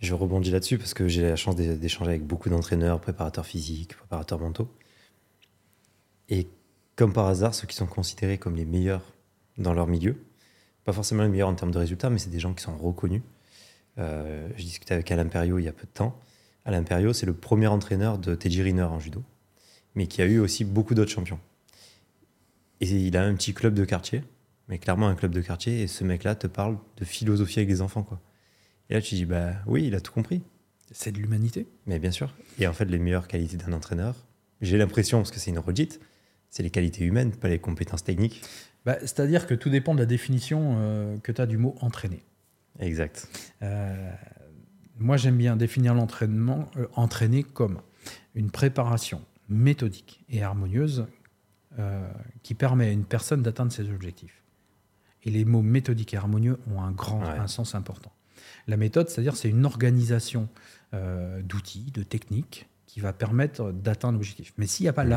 Je 0.00 0.14
rebondis 0.14 0.50
là-dessus 0.50 0.78
parce 0.78 0.94
que 0.94 1.06
j'ai 1.06 1.22
la 1.22 1.36
chance 1.36 1.54
d'échanger 1.54 2.10
avec 2.10 2.26
beaucoup 2.26 2.48
d'entraîneurs, 2.48 3.00
préparateurs 3.00 3.46
physiques, 3.46 3.96
préparateurs 3.96 4.40
mentaux. 4.40 4.68
Et 6.28 6.48
comme 6.96 7.12
par 7.12 7.26
hasard, 7.26 7.54
ceux 7.54 7.66
qui 7.66 7.76
sont 7.76 7.86
considérés 7.86 8.38
comme 8.38 8.56
les 8.56 8.64
meilleurs 8.64 9.14
dans 9.58 9.72
leur 9.72 9.86
milieu, 9.86 10.16
pas 10.84 10.92
forcément 10.92 11.22
les 11.22 11.28
meilleurs 11.28 11.48
en 11.48 11.54
termes 11.54 11.70
de 11.70 11.78
résultats, 11.78 12.10
mais 12.10 12.18
c'est 12.18 12.30
des 12.30 12.40
gens 12.40 12.54
qui 12.54 12.62
sont 12.62 12.76
reconnus 12.76 13.22
euh, 13.98 14.48
je 14.56 14.62
discutais 14.62 14.94
avec 14.94 15.10
Alain 15.10 15.26
Perriot 15.26 15.58
il 15.58 15.64
y 15.64 15.68
a 15.68 15.72
peu 15.72 15.86
de 15.86 15.92
temps. 15.92 16.20
Alain 16.64 16.82
Perriot, 16.82 17.12
c'est 17.12 17.26
le 17.26 17.34
premier 17.34 17.66
entraîneur 17.66 18.18
de 18.18 18.34
Teddy 18.34 18.62
Riner 18.62 18.82
en 18.82 18.98
judo, 18.98 19.22
mais 19.94 20.06
qui 20.06 20.20
a 20.20 20.26
eu 20.26 20.38
aussi 20.38 20.64
beaucoup 20.64 20.94
d'autres 20.94 21.10
champions. 21.10 21.40
Et 22.80 22.86
il 22.86 23.16
a 23.16 23.24
un 23.24 23.34
petit 23.34 23.54
club 23.54 23.74
de 23.74 23.84
quartier, 23.84 24.22
mais 24.68 24.78
clairement 24.78 25.08
un 25.08 25.14
club 25.14 25.32
de 25.32 25.40
quartier, 25.40 25.82
et 25.82 25.86
ce 25.86 26.04
mec-là 26.04 26.34
te 26.34 26.46
parle 26.46 26.76
de 26.96 27.04
philosophie 27.04 27.60
avec 27.60 27.68
les 27.68 27.80
enfants. 27.80 28.02
Quoi. 28.02 28.20
Et 28.90 28.94
là, 28.94 29.00
tu 29.00 29.14
dis, 29.14 29.24
bah 29.24 29.52
oui, 29.66 29.86
il 29.86 29.94
a 29.94 30.00
tout 30.00 30.12
compris. 30.12 30.42
C'est 30.90 31.12
de 31.12 31.18
l'humanité. 31.18 31.66
Mais 31.86 31.98
bien 31.98 32.10
sûr. 32.10 32.34
Et 32.58 32.66
en 32.66 32.72
fait, 32.72 32.84
les 32.84 32.98
meilleures 32.98 33.28
qualités 33.28 33.56
d'un 33.56 33.72
entraîneur, 33.72 34.14
j'ai 34.60 34.76
l'impression, 34.76 35.18
parce 35.18 35.30
que 35.30 35.38
c'est 35.38 35.50
une 35.50 35.58
redite, 35.58 36.00
c'est 36.56 36.62
les 36.62 36.70
qualités 36.70 37.04
humaines, 37.04 37.32
pas 37.32 37.48
les 37.48 37.58
compétences 37.58 38.02
techniques. 38.02 38.42
Bah, 38.86 38.96
C'est-à-dire 39.00 39.46
que 39.46 39.52
tout 39.52 39.68
dépend 39.68 39.94
de 39.94 40.00
la 40.00 40.06
définition 40.06 40.76
euh, 40.78 41.18
que 41.18 41.30
tu 41.30 41.40
as 41.42 41.46
du 41.46 41.58
mot 41.58 41.74
entraîner. 41.82 42.22
Exact. 42.80 43.28
Euh, 43.62 44.10
moi, 44.98 45.18
j'aime 45.18 45.36
bien 45.36 45.54
définir 45.54 45.94
l'entraînement, 45.94 46.70
euh, 46.78 46.86
entraîner 46.94 47.42
comme 47.42 47.80
une 48.34 48.50
préparation 48.50 49.20
méthodique 49.50 50.24
et 50.30 50.42
harmonieuse 50.42 51.06
euh, 51.78 52.08
qui 52.42 52.54
permet 52.54 52.86
à 52.86 52.90
une 52.90 53.04
personne 53.04 53.42
d'atteindre 53.42 53.70
ses 53.70 53.90
objectifs. 53.90 54.42
Et 55.24 55.30
les 55.30 55.44
mots 55.44 55.62
méthodique 55.62 56.14
et 56.14 56.16
harmonieux 56.16 56.58
ont 56.72 56.80
un 56.80 56.92
grand 56.92 57.22
un 57.22 57.48
sens 57.48 57.74
important. 57.74 58.12
La 58.66 58.78
méthode, 58.78 59.10
c'est-à-dire, 59.10 59.36
c'est 59.36 59.50
une 59.50 59.66
organisation 59.66 60.48
d'outils, 61.42 61.90
de 61.92 62.02
techniques 62.02 62.68
qui 62.86 63.00
va 63.00 63.12
permettre 63.12 63.72
d'atteindre 63.72 64.14
l'objectif. 64.14 64.54
Mais 64.56 64.66
s'il 64.66 64.84
n'y 64.84 64.88
a 64.88 64.92
pas 64.92 65.04
mmh. 65.04 65.08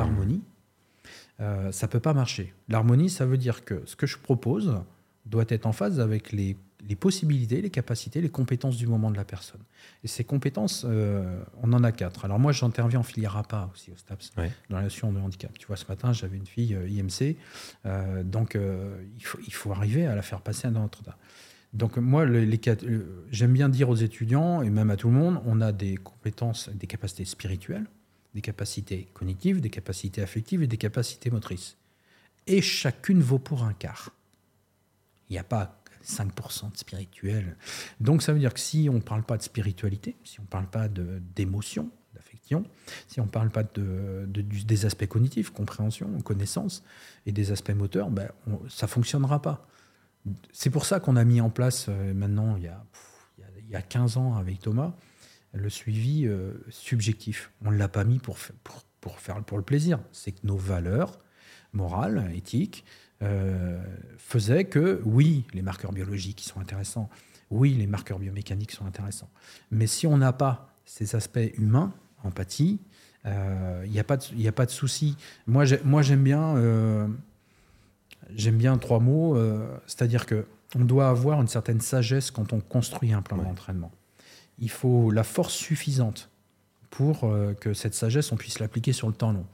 L'harmonie, 1.39 1.73
ça 1.73 1.88
ne 1.88 1.91
peut 1.91 1.99
pas 1.99 2.13
marcher. 2.13 2.54
L'harmonie, 2.67 3.10
ça 3.10 3.25
veut 3.25 3.38
dire 3.38 3.65
que 3.65 3.82
ce 3.86 3.95
que 3.95 4.08
je 4.08 4.17
propose 4.17 4.82
doit 5.25 5.45
être 5.49 5.65
en 5.65 5.73
phase 5.73 5.99
avec 5.99 6.32
les 6.32 6.58
les 6.88 6.95
possibilités, 6.95 7.62
les 7.62 7.69
capacités, 7.69 8.21
les 8.21 8.30
compétences 8.30 8.78
du 8.78 8.88
moment 8.88 9.12
de 9.12 9.17
la 9.17 9.25
personne. 9.25 9.62
Et 10.04 10.08
ces 10.08 10.23
compétences, 10.23 10.86
euh, 10.88 11.41
on 11.62 11.73
en 11.73 11.84
a 11.84 11.91
quatre. 11.91 12.25
Alors 12.25 12.39
moi, 12.39 12.52
j'interviens 12.52 12.99
en 12.99 13.04
filière 13.04 13.36
APA 13.36 13.69
aussi 13.73 13.91
au 13.91 13.97
STAPS, 13.97 14.32
dans 14.69 14.78
la 14.78 14.84
notion 14.84 15.12
de 15.12 15.19
handicap. 15.19 15.58
Tu 15.58 15.67
vois, 15.67 15.75
ce 15.75 15.86
matin, 15.88 16.13
j'avais 16.13 16.38
une 16.38 16.47
fille 16.47 16.75
euh, 16.75 16.89
IMC, 16.89 17.36
euh, 17.86 18.23
donc 18.23 18.56
il, 18.56 19.25
faut, 19.25 19.39
il 19.45 19.54
faut 19.54 19.71
arriver 19.71 20.06
à 20.06 20.15
la 20.15 20.21
faire 20.21 20.41
passer 20.41 20.67
à 20.67 20.71
notre 20.71 21.04
tas. 21.04 21.17
Donc 21.73 21.97
moi, 21.97 22.25
les, 22.25 22.60
j'aime 23.30 23.54
bien 23.54 23.69
dire 23.69 23.89
aux 23.89 23.95
étudiants, 23.95 24.62
et 24.63 24.69
même 24.69 24.89
à 24.89 24.95
tout 24.95 25.10
le 25.10 25.13
monde, 25.13 25.41
on 25.45 25.62
a 25.62 25.71
des 25.71 25.97
compétences, 25.97 26.69
des 26.69 26.88
capacités 26.88 27.25
spirituelles, 27.25 27.86
des 28.33 28.41
capacités 28.41 29.07
cognitives, 29.13 29.61
des 29.61 29.69
capacités 29.69 30.21
affectives 30.21 30.61
et 30.61 30.67
des 30.67 30.77
capacités 30.77 31.29
motrices. 31.31 31.77
Et 32.47 32.61
chacune 32.61 33.21
vaut 33.21 33.39
pour 33.39 33.63
un 33.63 33.73
quart. 33.73 34.11
Il 35.29 35.33
n'y 35.33 35.39
a 35.39 35.43
pas 35.43 35.79
5% 36.03 36.71
de 36.71 36.77
spirituel. 36.77 37.55
Donc 37.99 38.23
ça 38.23 38.33
veut 38.33 38.39
dire 38.39 38.53
que 38.53 38.59
si 38.59 38.87
on 38.89 38.95
ne 38.95 39.01
parle 39.01 39.23
pas 39.23 39.37
de 39.37 39.43
spiritualité, 39.43 40.15
si 40.23 40.39
on 40.39 40.43
ne 40.43 40.47
parle 40.47 40.67
pas 40.67 40.87
d'émotion, 40.87 41.89
d'affection, 42.13 42.65
si 43.07 43.19
on 43.19 43.25
ne 43.25 43.29
parle 43.29 43.49
pas 43.49 43.63
de, 43.63 44.25
des 44.27 44.85
aspects 44.85 45.07
cognitifs, 45.07 45.51
compréhension, 45.51 46.09
connaissance, 46.21 46.83
et 47.25 47.31
des 47.31 47.51
aspects 47.51 47.71
moteurs, 47.71 48.09
ben, 48.09 48.29
ça 48.69 48.85
ne 48.85 48.91
fonctionnera 48.91 49.41
pas. 49.41 49.67
C'est 50.51 50.69
pour 50.69 50.85
ça 50.85 50.99
qu'on 50.99 51.15
a 51.15 51.23
mis 51.23 51.41
en 51.41 51.49
place 51.49 51.87
euh, 51.89 52.13
maintenant, 52.13 52.57
il 52.57 52.63
y, 52.63 52.67
a, 52.67 52.83
il 53.63 53.69
y, 53.69 53.75
a, 53.75 53.81
15 53.81 54.17
ans 54.17 54.35
avec 54.35 54.59
Thomas, 54.59 54.93
le 55.53 55.69
suivi 55.69 56.25
euh, 56.25 56.53
subjectif. 56.69 57.51
On 57.65 57.71
ne 57.71 57.77
l'a 57.77 57.88
pas 57.88 58.03
mis 58.03 58.19
pour, 58.19 58.38
pour, 58.63 58.83
pour, 59.01 59.19
faire 59.19 59.43
pour 59.43 59.57
le 59.57 59.63
plaisir. 59.63 59.99
C'est 60.12 60.31
que 60.31 60.45
nos 60.45 60.57
valeurs 60.57 61.19
morales, 61.73 62.31
éthiques, 62.35 62.83
euh, 63.21 63.81
faisait 64.17 64.65
que, 64.65 65.01
oui, 65.05 65.45
les 65.53 65.62
marqueurs 65.62 65.91
biologiques 65.91 66.41
sont 66.41 66.59
intéressants, 66.59 67.09
oui, 67.51 67.73
les 67.73 67.88
marqueurs 67.88 68.19
biomécaniques 68.19 68.71
sont 68.71 68.85
intéressants, 68.85 69.29
mais 69.71 69.88
si 69.88 70.07
on 70.07 70.17
n'a 70.17 70.33
pas 70.33 70.73
ces 70.85 71.15
aspects 71.15 71.39
humains, 71.57 71.93
empathie, 72.23 72.79
il 73.25 73.31
euh, 73.31 73.88
n'y 73.88 73.99
a, 73.99 74.03
pas 74.03 74.17
de, 74.17 74.47
a 74.47 74.51
pas 74.51 74.65
de 74.65 74.71
souci. 74.71 75.17
Moi, 75.45 75.65
j'aime 75.65 76.23
bien, 76.23 76.55
j'aime 78.33 78.57
bien 78.57 78.77
trois 78.77 78.99
mots, 78.99 79.38
c'est-à-dire 79.85 80.25
que 80.25 80.45
on 80.75 80.85
doit 80.85 81.09
avoir 81.09 81.41
une 81.41 81.47
certaine 81.47 81.81
sagesse 81.81 82.31
quand 82.31 82.53
on 82.53 82.59
construit 82.59 83.13
un 83.13 83.21
plan 83.21 83.38
d'entraînement. 83.38 83.91
Il 84.59 84.69
faut 84.69 85.11
la 85.11 85.23
force 85.23 85.53
suffisante 85.53 86.29
pour 86.89 87.23
euh, 87.23 87.53
que 87.53 87.73
cette 87.73 87.93
sagesse, 87.93 88.31
on 88.31 88.35
puisse 88.35 88.59
l'appliquer 88.59 88.93
sur 88.93 89.07
le 89.07 89.13
temps 89.13 89.31
long. 89.31 89.45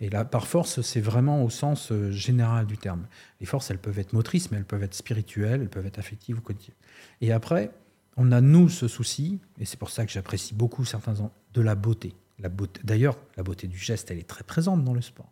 Et 0.00 0.08
là, 0.08 0.24
par 0.24 0.46
force, 0.46 0.80
c'est 0.80 1.00
vraiment 1.00 1.44
au 1.44 1.50
sens 1.50 1.92
euh, 1.92 2.10
général 2.10 2.66
du 2.66 2.78
terme. 2.78 3.06
Les 3.40 3.46
forces, 3.46 3.70
elles 3.70 3.78
peuvent 3.78 3.98
être 3.98 4.12
motrices, 4.12 4.50
mais 4.50 4.58
elles 4.58 4.64
peuvent 4.64 4.82
être 4.82 4.94
spirituelles, 4.94 5.60
elles 5.60 5.68
peuvent 5.68 5.86
être 5.86 5.98
affectives 5.98 6.38
ou 6.38 6.40
cognitives. 6.40 6.74
Et 7.20 7.32
après, 7.32 7.70
on 8.16 8.32
a, 8.32 8.40
nous, 8.40 8.68
ce 8.68 8.88
souci, 8.88 9.38
et 9.60 9.64
c'est 9.64 9.78
pour 9.78 9.90
ça 9.90 10.06
que 10.06 10.12
j'apprécie 10.12 10.54
beaucoup 10.54 10.84
certains 10.84 11.14
de 11.54 11.60
la 11.60 11.74
beauté. 11.74 12.14
La 12.38 12.48
beauté 12.48 12.80
D'ailleurs, 12.84 13.18
la 13.36 13.42
beauté 13.42 13.66
du 13.66 13.78
geste, 13.78 14.10
elle 14.10 14.18
est 14.18 14.28
très 14.28 14.44
présente 14.44 14.84
dans 14.84 14.94
le 14.94 15.02
sport. 15.02 15.30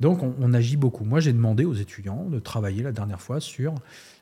Donc, 0.00 0.22
on, 0.22 0.54
agit 0.54 0.76
beaucoup. 0.76 1.04
Moi, 1.04 1.20
j'ai 1.20 1.32
demandé 1.32 1.64
aux 1.64 1.74
étudiants 1.74 2.24
de 2.24 2.38
travailler 2.38 2.82
la 2.82 2.92
dernière 2.92 3.20
fois 3.20 3.40
sur 3.40 3.74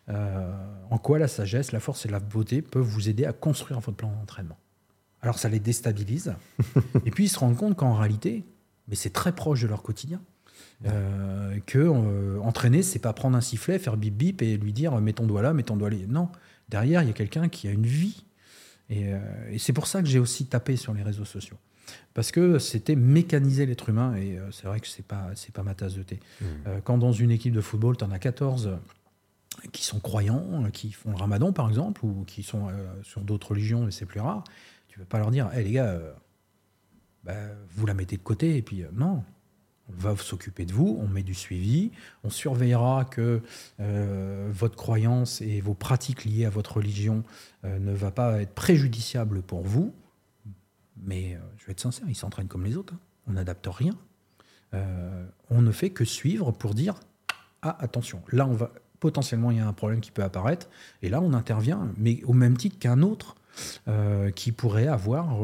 euh, 0.09 0.53
en 0.91 0.99
quoi 0.99 1.19
la 1.19 1.29
sagesse, 1.29 1.73
la 1.73 1.81
force 1.81 2.07
et 2.07 2.09
la 2.09 2.21
beauté 2.21 2.63
peuvent 2.63 2.83
vous 2.83 3.09
aider 3.09 3.25
à 3.25 3.33
construire 3.33 3.81
votre 3.81 3.97
plan 3.97 4.11
d'entraînement? 4.11 4.59
Alors, 5.21 5.39
ça 5.39 5.49
les 5.49 5.59
déstabilise. 5.59 6.35
et 7.05 7.11
puis, 7.11 7.25
ils 7.25 7.29
se 7.29 7.39
rendent 7.39 7.57
compte 7.57 7.77
qu'en 7.77 7.95
réalité, 7.95 8.45
mais 8.89 8.95
c'est 8.95 9.13
très 9.13 9.33
proche 9.33 9.63
de 9.63 9.67
leur 9.67 9.83
quotidien. 9.83 10.21
Euh, 10.87 11.59
que 11.67 11.79
euh, 11.79 12.41
entraîner, 12.41 12.83
c'est 12.83 13.01
pas 13.01 13.13
prendre 13.13 13.37
un 13.37 13.41
sifflet, 13.41 13.81
faire 13.81 13.97
bip 13.97 14.15
bip 14.15 14.43
et 14.43 14.57
lui 14.57 14.73
dire 14.73 14.99
mets 15.01 15.13
ton 15.13 15.27
doigt 15.27 15.43
là, 15.43 15.53
mets 15.53 15.65
ton 15.65 15.77
doigt 15.77 15.91
là. 15.91 15.97
Non, 16.09 16.29
derrière, 16.69 17.03
il 17.03 17.09
y 17.09 17.11
a 17.11 17.15
quelqu'un 17.15 17.49
qui 17.49 17.67
a 17.67 17.73
une 17.73 17.87
vie. 17.87 18.25
Et, 18.89 19.11
et 19.51 19.59
c'est 19.59 19.73
pour 19.73 19.87
ça 19.87 20.01
que 20.01 20.09
j'ai 20.09 20.19
aussi 20.19 20.47
tapé 20.47 20.77
sur 20.77 20.95
les 20.95 21.03
réseaux 21.03 21.25
sociaux 21.25 21.59
parce 22.15 22.33
que 22.33 22.59
c'était 22.59 22.97
mécaniser 22.97 23.67
l'être 23.67 23.89
humain, 23.89 24.15
et 24.17 24.39
euh, 24.39 24.51
c'est 24.51 24.67
vrai 24.67 24.81
que 24.81 24.89
c'est 24.89 25.07
pas, 25.07 25.31
pas 25.53 25.63
ma 25.63 25.75
tasse 25.75 25.95
de 25.95 26.03
thé. 26.03 26.21
Mmh. 26.41 26.45
Euh, 26.67 26.81
quand 26.83 26.99
dans 26.99 27.13
une 27.13 27.31
équipe 27.31 27.53
de 27.53 27.61
football, 27.61 27.97
tu 27.97 28.05
en 28.05 28.11
as 28.11 28.19
14 28.19 28.79
qui 29.73 29.85
sont 29.85 30.01
croyants, 30.01 30.65
qui 30.73 30.93
font 30.93 31.11
le 31.11 31.17
ramadan 31.17 31.53
par 31.53 31.69
exemple, 31.69 32.05
ou 32.05 32.25
qui 32.27 32.43
sont 32.43 32.69
euh, 32.69 32.87
sur 33.03 33.23
d'autres 33.23 33.51
religions, 33.51 33.85
mais 33.85 33.91
c'est 33.91 34.07
plus 34.07 34.21
rare, 34.21 34.45
tu 34.89 34.99
ne 34.99 35.05
peux 35.05 35.09
pas 35.09 35.19
leur 35.19 35.31
dire, 35.31 35.51
hé 35.55 35.63
les 35.63 35.73
gars, 35.73 35.99
bah, 37.25 37.35
vous 37.71 37.87
la 37.87 37.95
mettez 37.95 38.17
de 38.17 38.23
côté, 38.23 38.57
et 38.57 38.63
puis 38.63 38.85
non, 38.93 39.23
on 39.91 39.97
va 39.97 40.17
s'occuper 40.17 40.65
de 40.65 40.73
vous, 40.73 40.99
on 41.01 41.09
met 41.09 41.23
du 41.23 41.35
suivi, 41.35 41.91
on 42.25 42.31
surveillera 42.31 43.05
que 43.05 43.43
votre 43.79 44.77
croyance 44.77 45.41
et 45.41 45.61
vos 45.61 45.75
pratiques 45.75 46.25
liées 46.25 46.45
à 46.45 46.51
votre 46.51 46.77
religion 46.77 47.25
ne 47.65 47.93
va 47.93 48.11
pas 48.11 48.41
être 48.43 48.55
préjudiciable 48.55 49.43
pour 49.43 49.63
vous. 49.63 49.95
Mais 51.03 51.35
euh, 51.35 51.39
je 51.59 51.67
vais 51.67 51.73
être 51.73 51.81
sincère, 51.81 52.09
ils 52.09 52.15
s'entraînent 52.15 52.49
comme 52.49 52.65
les 52.65 52.77
autres. 52.77 52.95
Hein. 52.95 53.01
On 53.27 53.33
n'adapte 53.33 53.67
rien. 53.71 53.95
Euh, 54.75 55.27
on 55.51 55.63
ne 55.63 55.73
fait 55.73 55.91
que 55.91 56.05
suivre 56.05 56.53
pour 56.53 56.75
dire 56.75 56.95
ah 57.63 57.77
attention, 57.81 58.23
là 58.31 58.47
on 58.47 58.53
va 58.53 58.71
potentiellement 59.01 59.51
il 59.51 59.59
y 59.59 59.61
a 59.61 59.67
un 59.67 59.73
problème 59.73 60.01
qui 60.01 60.11
peut 60.11 60.23
apparaître 60.23 60.69
et 61.03 61.09
là 61.09 61.21
on 61.21 61.33
intervient, 61.33 61.93
mais 61.97 62.23
au 62.25 62.33
même 62.33 62.57
titre 62.57 62.79
qu'un 62.79 63.03
autre. 63.03 63.35
Euh, 63.89 64.31
qui 64.31 64.53
pourrait 64.53 64.87
avoir 64.87 65.41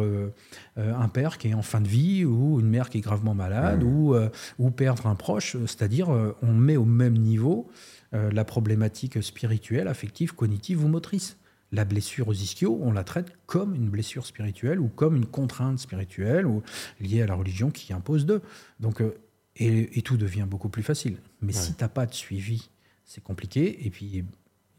un 0.76 1.08
père 1.08 1.36
qui 1.36 1.48
est 1.48 1.54
en 1.54 1.62
fin 1.62 1.80
de 1.80 1.88
vie 1.88 2.24
ou 2.24 2.60
une 2.60 2.68
mère 2.68 2.88
qui 2.88 2.98
est 2.98 3.00
gravement 3.00 3.34
malade 3.34 3.82
mmh. 3.82 3.88
ou, 3.88 4.14
ou 4.60 4.70
perdre 4.70 5.08
un 5.08 5.16
proche. 5.16 5.56
C'est-à-dire, 5.62 6.10
on 6.40 6.54
met 6.54 6.76
au 6.76 6.84
même 6.84 7.14
niveau 7.14 7.68
la 8.12 8.44
problématique 8.44 9.20
spirituelle, 9.20 9.88
affective, 9.88 10.32
cognitive 10.32 10.84
ou 10.84 10.86
motrice 10.86 11.38
la 11.74 11.84
blessure 11.84 12.28
aux 12.28 12.32
ischios, 12.32 12.78
on 12.80 12.92
la 12.92 13.04
traite 13.04 13.32
comme 13.46 13.74
une 13.74 13.88
blessure 13.88 14.26
spirituelle 14.26 14.80
ou 14.80 14.88
comme 14.88 15.16
une 15.16 15.26
contrainte 15.26 15.78
spirituelle 15.78 16.46
ou 16.46 16.62
liée 17.00 17.22
à 17.22 17.26
la 17.26 17.34
religion 17.34 17.70
qui 17.70 17.92
impose 17.92 18.26
d'eux. 18.26 18.42
Donc, 18.80 19.02
euh, 19.02 19.14
et, 19.56 20.02
tout 20.02 20.16
devient 20.16 20.46
beaucoup 20.48 20.68
plus 20.68 20.82
facile. 20.82 21.18
Mais 21.40 21.52
si 21.52 21.74
tu 21.74 21.82
n'as 21.82 21.88
pas 21.88 22.06
de 22.06 22.14
suivi, 22.14 22.70
c'est 23.04 23.22
compliqué. 23.22 23.86
Et 23.86 23.90
puis, 23.90 24.06
il 24.06 24.24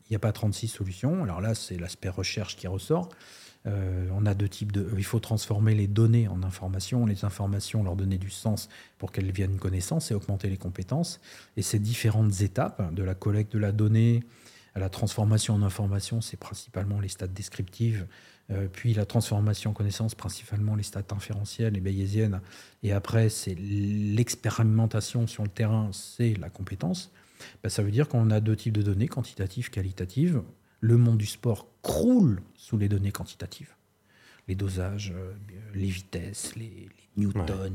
n'y 0.09 0.15
a 0.15 0.19
pas 0.19 0.31
36 0.31 0.67
solutions. 0.67 1.23
Alors 1.23 1.41
là, 1.41 1.55
c'est 1.55 1.77
l'aspect 1.77 2.09
recherche 2.09 2.55
qui 2.55 2.67
ressort. 2.67 3.09
Euh, 3.67 4.07
on 4.13 4.25
a 4.25 4.33
deux 4.33 4.49
types 4.49 4.71
de. 4.71 4.87
Il 4.95 5.03
faut 5.03 5.19
transformer 5.19 5.73
les 5.73 5.87
données 5.87 6.27
en 6.27 6.43
informations, 6.43 7.05
les 7.05 7.25
informations, 7.25 7.83
leur 7.83 7.95
donner 7.95 8.17
du 8.17 8.29
sens 8.29 8.69
pour 8.99 9.11
qu'elles 9.11 9.31
viennent 9.31 9.57
connaissance 9.57 10.11
et 10.11 10.13
augmenter 10.13 10.49
les 10.49 10.57
compétences. 10.57 11.19
Et 11.57 11.63
ces 11.63 11.79
différentes 11.79 12.41
étapes 12.41 12.93
de 12.93 13.03
la 13.03 13.15
collecte 13.15 13.53
de 13.53 13.59
la 13.59 13.71
donnée, 13.71 14.23
la 14.75 14.89
transformation 14.89 15.55
en 15.55 15.63
information, 15.63 16.21
c'est 16.21 16.37
principalement 16.37 16.99
les 16.99 17.07
stades 17.07 17.33
descriptives, 17.33 18.05
euh, 18.51 18.67
puis 18.71 18.93
la 18.93 19.05
transformation 19.05 19.71
en 19.71 19.73
connaissance, 19.73 20.13
principalement 20.13 20.75
les 20.75 20.83
stades 20.83 21.11
inférentielles 21.11 21.75
et 21.77 21.79
bayésiennes, 21.79 22.41
et 22.83 22.91
après 22.91 23.29
c'est 23.29 23.55
l'expérimentation 23.55 25.27
sur 25.27 25.43
le 25.43 25.49
terrain, 25.49 25.89
c'est 25.93 26.35
la 26.35 26.49
compétence. 26.49 27.11
Ben, 27.63 27.69
ça 27.69 27.83
veut 27.83 27.91
dire 27.91 28.07
qu'on 28.07 28.29
a 28.31 28.39
deux 28.39 28.55
types 28.55 28.73
de 28.73 28.81
données, 28.81 29.07
quantitatives, 29.07 29.69
qualitatives. 29.69 30.41
Le 30.79 30.97
monde 30.97 31.17
du 31.17 31.25
sport 31.25 31.67
croule 31.81 32.41
sous 32.55 32.77
les 32.77 32.89
données 32.89 33.11
quantitatives. 33.11 33.73
Les 34.47 34.55
dosages, 34.55 35.13
euh, 35.15 35.33
les 35.73 35.87
vitesses, 35.87 36.55
les, 36.55 36.89
newtons, 37.17 37.71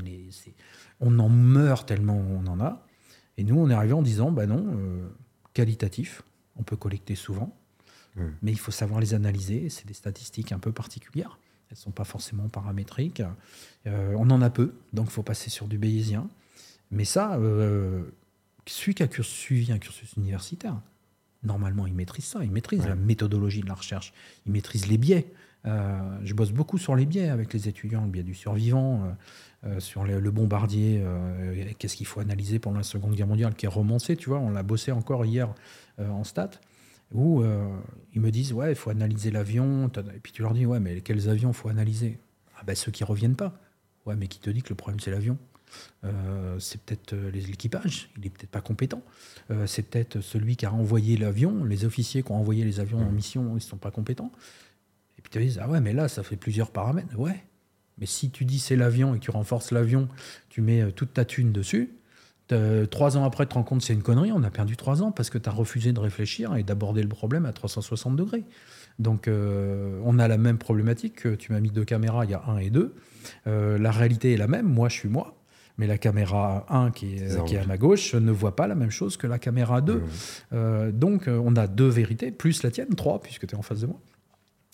on 0.99 1.19
en 1.19 1.29
meurt 1.29 1.87
tellement 1.87 2.17
on 2.17 2.45
en 2.47 2.59
a. 2.59 2.85
Et 3.37 3.43
nous, 3.43 3.57
on 3.57 3.69
est 3.69 3.73
arrivé 3.73 3.93
en 3.93 4.01
disant, 4.01 4.31
bah 4.31 4.45
non, 4.45 4.65
euh, 4.73 5.09
qualitatif, 5.53 6.21
on 6.57 6.63
peut 6.63 6.75
collecter 6.75 7.15
souvent, 7.15 7.55
hmm. 8.15 8.29
mais 8.41 8.51
il 8.51 8.59
faut 8.59 8.71
savoir 8.71 8.99
les 8.99 9.13
analyser. 9.13 9.69
C'est 9.69 9.87
des 9.87 9.93
statistiques 9.93 10.51
un 10.51 10.59
peu 10.59 10.71
particulières. 10.71 11.39
Elles 11.69 11.77
ne 11.77 11.81
sont 11.81 11.91
pas 11.91 12.03
forcément 12.03 12.49
paramétriques. 12.49 13.23
Euh, 13.87 14.13
on 14.17 14.29
en 14.29 14.41
a 14.41 14.49
peu, 14.49 14.73
donc 14.93 15.07
il 15.07 15.11
faut 15.11 15.23
passer 15.23 15.49
sur 15.49 15.67
du 15.67 15.77
bayésien. 15.77 16.29
Mais 16.91 17.05
ça, 17.05 17.35
euh, 17.35 18.03
celui 18.65 18.93
qui 18.93 19.03
a 19.03 19.07
suivi 19.21 19.71
un 19.71 19.77
cursus 19.77 20.13
universitaire, 20.17 20.79
normalement, 21.43 21.87
il 21.87 21.93
maîtrise 21.93 22.25
ça. 22.25 22.43
Il 22.43 22.51
maîtrise 22.51 22.85
la 22.85 22.95
méthodologie 22.95 23.61
de 23.61 23.67
la 23.67 23.73
recherche. 23.73 24.13
Il 24.45 24.51
maîtrise 24.51 24.87
les 24.87 24.97
biais. 24.97 25.27
Euh, 25.65 26.19
je 26.23 26.33
bosse 26.33 26.51
beaucoup 26.51 26.77
sur 26.77 26.95
les 26.95 27.05
biais 27.05 27.29
avec 27.29 27.53
les 27.53 27.67
étudiants, 27.67 28.03
le 28.03 28.09
biais 28.09 28.23
du 28.23 28.33
survivant, 28.33 29.15
sur 29.77 30.03
le, 30.03 30.31
bombardier, 30.31 31.03
qu'est-ce 31.77 31.95
qu'il 31.95 32.07
faut 32.07 32.19
analyser 32.19 32.57
pendant 32.57 32.77
la 32.77 32.83
Seconde 32.83 33.13
Guerre 33.13 33.27
mondiale, 33.27 33.53
qui 33.53 33.65
est 33.65 33.69
romancé, 33.69 34.17
tu 34.17 34.29
vois, 34.29 34.39
on 34.39 34.49
l'a 34.49 34.63
bossé 34.63 34.91
encore 34.91 35.23
hier 35.23 35.53
euh, 36.01 36.09
en 36.09 36.23
stats, 36.23 36.51
où 37.11 37.41
euh, 37.41 37.67
ils 38.13 38.21
me 38.21 38.31
disent 38.31 38.53
Ouais, 38.53 38.71
il 38.71 38.75
faut 38.75 38.89
analyser 38.89 39.31
l'avion. 39.31 39.89
Et 40.15 40.19
puis 40.19 40.31
tu 40.31 40.41
leur 40.41 40.53
dis 40.53 40.65
Ouais, 40.65 40.79
mais 40.79 41.01
quels 41.01 41.29
avions 41.29 41.53
faut 41.53 41.69
analyser? 41.69 42.19
Ah, 42.57 42.63
ben 42.65 42.75
ceux 42.75 42.91
qui 42.91 43.03
reviennent 43.03 43.35
pas. 43.35 43.59
Ouais, 44.05 44.15
mais 44.15 44.27
qui 44.27 44.39
te 44.39 44.49
dit 44.49 44.63
que 44.63 44.69
le 44.69 44.75
problème 44.75 44.99
c'est 44.99 45.11
l'avion 45.11 45.37
euh, 46.03 46.59
c'est 46.59 46.81
peut-être 46.81 47.15
l'équipage, 47.15 48.09
il 48.17 48.25
est 48.25 48.29
peut-être 48.29 48.49
pas 48.49 48.61
compétent. 48.61 49.01
c'est 49.65 49.83
peut-être 49.83 50.21
celui 50.21 50.55
qui 50.55 50.65
a 50.65 50.73
envoyé 50.73 51.17
l'avion, 51.17 51.63
les 51.63 51.85
officiers 51.85 52.23
qui 52.23 52.31
ont 52.31 52.37
envoyé 52.37 52.63
les 52.63 52.79
avions 52.79 52.99
en 52.99 53.11
mmh. 53.11 53.15
mission, 53.15 53.57
ils 53.57 53.61
sont 53.61 53.77
pas 53.77 53.91
compétents. 53.91 54.31
Et 55.17 55.21
puis 55.21 55.31
tu 55.31 55.45
dis 55.45 55.57
ah 55.59 55.69
ouais, 55.69 55.81
mais 55.81 55.93
là 55.93 56.07
ça 56.07 56.23
fait 56.23 56.37
plusieurs 56.37 56.71
paramètres. 56.71 57.17
Ouais, 57.17 57.43
mais 57.97 58.05
si 58.05 58.29
tu 58.31 58.45
dis 58.45 58.59
c'est 58.59 58.75
l'avion 58.75 59.13
et 59.13 59.19
que 59.19 59.23
tu 59.23 59.31
renforces 59.31 59.71
l'avion, 59.71 60.07
tu 60.49 60.61
mets 60.61 60.91
toute 60.91 61.13
ta 61.13 61.25
thune 61.25 61.51
dessus, 61.51 61.91
trois 62.89 63.17
ans 63.17 63.23
après, 63.23 63.45
tu 63.45 63.49
te 63.49 63.53
rends 63.55 63.63
compte 63.63 63.81
c'est 63.81 63.93
une 63.93 64.03
connerie, 64.03 64.31
on 64.31 64.43
a 64.43 64.49
perdu 64.49 64.77
trois 64.77 65.03
ans 65.03 65.11
parce 65.11 65.29
que 65.29 65.37
tu 65.37 65.49
as 65.49 65.51
refusé 65.51 65.93
de 65.93 65.99
réfléchir 65.99 66.55
et 66.55 66.63
d'aborder 66.63 67.01
le 67.01 67.09
problème 67.09 67.45
à 67.45 67.53
360 67.53 68.15
degrés. 68.15 68.43
Donc 68.99 69.27
euh, 69.27 69.99
on 70.03 70.19
a 70.19 70.27
la 70.27 70.37
même 70.37 70.57
problématique, 70.57 71.15
que 71.15 71.35
tu 71.35 71.51
m'as 71.51 71.59
mis 71.59 71.71
deux 71.71 71.85
caméras, 71.85 72.25
il 72.25 72.31
y 72.31 72.33
a 72.33 72.43
un 72.47 72.57
et 72.57 72.69
deux. 72.69 72.93
Euh, 73.47 73.77
la 73.77 73.91
réalité 73.91 74.33
est 74.33 74.37
la 74.37 74.47
même, 74.47 74.67
moi 74.67 74.89
je 74.89 74.95
suis 74.95 75.09
moi, 75.09 75.35
mais 75.81 75.87
la 75.87 75.97
caméra 75.97 76.65
1 76.69 76.91
qui 76.91 77.15
est, 77.15 77.43
qui 77.45 77.55
est 77.55 77.57
à 77.59 77.65
ma 77.65 77.77
gauche 77.77 78.13
ne 78.13 78.31
voit 78.31 78.55
pas 78.55 78.67
la 78.67 78.75
même 78.75 78.91
chose 78.91 79.17
que 79.17 79.27
la 79.27 79.39
caméra 79.39 79.81
2. 79.81 79.95
Mmh. 79.95 80.01
Euh, 80.53 80.91
donc 80.91 81.27
on 81.27 81.55
a 81.55 81.67
deux 81.67 81.89
vérités, 81.89 82.31
plus 82.31 82.63
la 82.63 82.71
tienne, 82.71 82.93
trois, 82.95 83.19
puisque 83.19 83.47
tu 83.47 83.55
es 83.55 83.57
en 83.57 83.63
face 83.63 83.81
de 83.81 83.87
moi. 83.87 83.99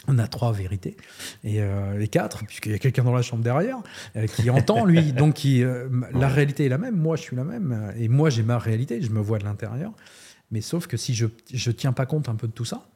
On 0.09 0.19
a 0.19 0.27
trois 0.27 0.53
vérités 0.53 0.95
et 1.43 1.61
euh, 1.61 1.97
les 1.97 2.07
quatre, 2.07 2.45
puisqu'il 2.45 2.71
y 2.71 2.75
a 2.75 2.79
quelqu'un 2.79 3.03
dans 3.03 3.13
la 3.13 3.21
chambre 3.21 3.43
derrière 3.43 3.77
euh, 4.15 4.25
qui 4.27 4.49
entend 4.51 4.85
lui. 4.85 5.11
Donc 5.11 5.35
qui, 5.35 5.63
euh, 5.63 5.89
la 6.13 6.29
réalité 6.29 6.65
est 6.65 6.69
la 6.69 6.77
même. 6.77 6.95
Moi, 6.95 7.17
je 7.17 7.23
suis 7.23 7.35
la 7.35 7.43
même 7.43 7.93
et 7.97 8.07
moi 8.07 8.29
j'ai 8.29 8.43
ma 8.43 8.57
réalité. 8.57 9.01
Je 9.01 9.09
me 9.09 9.19
vois 9.19 9.39
de 9.39 9.43
l'intérieur. 9.43 9.91
Mais 10.49 10.61
sauf 10.61 10.87
que 10.87 10.95
si 10.95 11.13
je 11.13 11.25
ne 11.25 11.71
tiens 11.73 11.91
pas 11.91 12.05
compte 12.05 12.29
un 12.29 12.35
peu 12.35 12.47
de 12.47 12.53
tout 12.53 12.63
ça, 12.63 12.87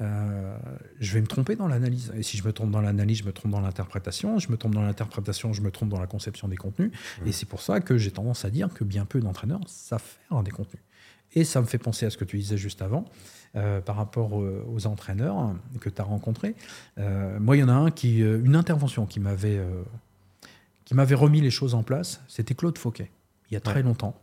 je 0.00 1.14
vais 1.14 1.20
me 1.20 1.26
tromper 1.26 1.56
dans 1.56 1.68
l'analyse. 1.68 2.12
Et 2.16 2.22
si 2.22 2.36
je 2.36 2.44
me 2.44 2.52
trompe 2.52 2.70
dans 2.70 2.80
l'analyse, 2.80 3.18
je 3.18 3.24
me 3.24 3.32
trompe 3.32 3.52
dans 3.52 3.60
l'interprétation. 3.60 4.38
Je 4.38 4.50
me 4.50 4.56
trompe 4.56 4.74
dans 4.74 4.82
l'interprétation, 4.82 5.52
je 5.52 5.60
me 5.60 5.70
trompe 5.70 5.90
dans 5.90 6.00
la 6.00 6.06
conception 6.06 6.48
des 6.48 6.56
contenus. 6.56 6.90
Et 7.26 7.32
c'est 7.32 7.46
pour 7.46 7.60
ça 7.60 7.80
que 7.80 7.98
j'ai 7.98 8.10
tendance 8.10 8.44
à 8.44 8.50
dire 8.50 8.72
que 8.72 8.84
bien 8.84 9.04
peu 9.04 9.20
d'entraîneurs 9.20 9.60
savent 9.66 10.02
faire 10.28 10.42
des 10.42 10.50
contenus. 10.50 10.82
Et 11.34 11.44
ça 11.44 11.60
me 11.60 11.66
fait 11.66 11.78
penser 11.78 12.06
à 12.06 12.10
ce 12.10 12.16
que 12.16 12.24
tu 12.24 12.38
disais 12.38 12.56
juste 12.56 12.82
avant. 12.82 13.04
Euh, 13.56 13.80
par 13.80 13.96
rapport 13.96 14.32
aux, 14.34 14.86
entraîneurs 14.86 15.56
que 15.80 15.88
tu 15.88 16.00
as 16.00 16.04
rencontrés. 16.04 16.54
Euh, 16.98 17.40
moi, 17.40 17.56
il 17.56 17.60
y 17.60 17.62
en 17.64 17.68
a 17.68 17.72
un 17.72 17.90
qui, 17.90 18.22
euh, 18.22 18.40
une 18.44 18.54
intervention 18.54 19.06
qui 19.06 19.18
m'avait 19.18 19.60
qui 20.84 20.94
m'avait 20.94 21.16
remis 21.16 21.40
les 21.40 21.50
choses 21.50 21.74
en 21.74 21.82
place. 21.82 22.22
C'était 22.28 22.54
Claude 22.54 22.78
Fauquet, 22.78 23.10
il 23.50 23.54
y 23.54 23.56
a 23.56 23.60
très 23.60 23.82
longtemps. 23.82 24.14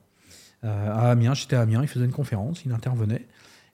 à 0.63 1.11
Amiens, 1.11 1.33
j'étais 1.33 1.57
à 1.57 1.61
Amiens, 1.61 1.81
il 1.81 1.89
faisait 1.89 2.05
une 2.05 2.13
conférence, 2.13 2.63
il 2.63 2.71
intervenait. 2.71 3.27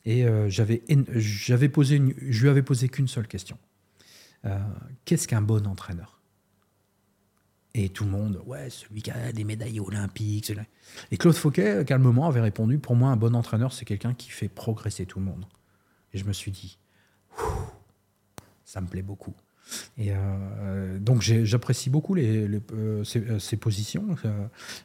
Et 0.06 0.26
j'avais, 0.48 0.84
j'avais 1.16 1.70
posé 1.70 2.02
je 2.28 2.42
lui 2.42 2.50
avais 2.50 2.62
posé 2.62 2.90
qu'une 2.90 3.08
seule 3.08 3.28
question. 3.28 3.58
qu'est-ce 5.06 5.28
qu'un 5.28 5.42
bon 5.42 5.66
entraîneur? 5.66 6.20
Et 7.76 7.90
tout 7.90 8.04
le 8.04 8.12
monde, 8.12 8.42
ouais, 8.46 8.70
celui 8.70 9.02
qui 9.02 9.10
a 9.10 9.32
des 9.32 9.44
médailles 9.44 9.80
olympiques. 9.80 10.54
Et 11.10 11.18
Claude 11.18 11.34
Fauquet, 11.36 11.84
calmement, 11.86 12.28
avait 12.28 12.42
répondu 12.42 12.78
Pour 12.78 12.96
moi, 12.96 13.10
un 13.10 13.16
bon 13.16 13.34
entraîneur, 13.36 13.74
c'est 13.74 13.86
quelqu'un 13.86 14.14
qui 14.14 14.30
fait 14.30 14.48
progresser 14.48 15.08
tout 15.08 15.20
le 15.20 15.26
monde. 15.26 15.46
Et 16.14 16.20
je 16.20 16.26
me 16.26 16.34
suis 16.34 16.52
dit 16.52 16.78
Ça 18.64 18.80
me 18.80 18.88
plaît 18.88 19.02
beaucoup. 19.02 19.34
Et 19.98 20.10
euh, 20.12 21.00
donc 21.00 21.22
j'apprécie 21.22 21.90
beaucoup 21.90 22.16
ces, 22.16 23.58
positions 23.58 24.16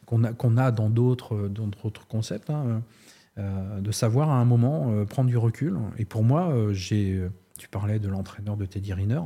qu'on 0.07 0.24
a, 0.24 0.33
qu'on 0.33 0.57
a 0.57 0.70
dans 0.70 0.88
d'autres 0.88 2.07
concepts, 2.09 2.48
hein, 2.48 2.83
de 3.38 3.92
savoir 3.92 4.31
à 4.31 4.35
un 4.35 4.44
moment 4.44 5.05
prendre 5.07 5.31
du 5.31 5.37
recul. 5.37 5.79
Et 5.96 6.05
pour 6.05 6.24
moi, 6.24 6.53
j'ai, 6.72 7.22
tu 7.59 7.68
parlais 7.68 7.98
de 7.98 8.09
l'entraîneur 8.09 8.57
de 8.57 8.66
Teddy 8.66 8.92
Riner. 8.92 9.20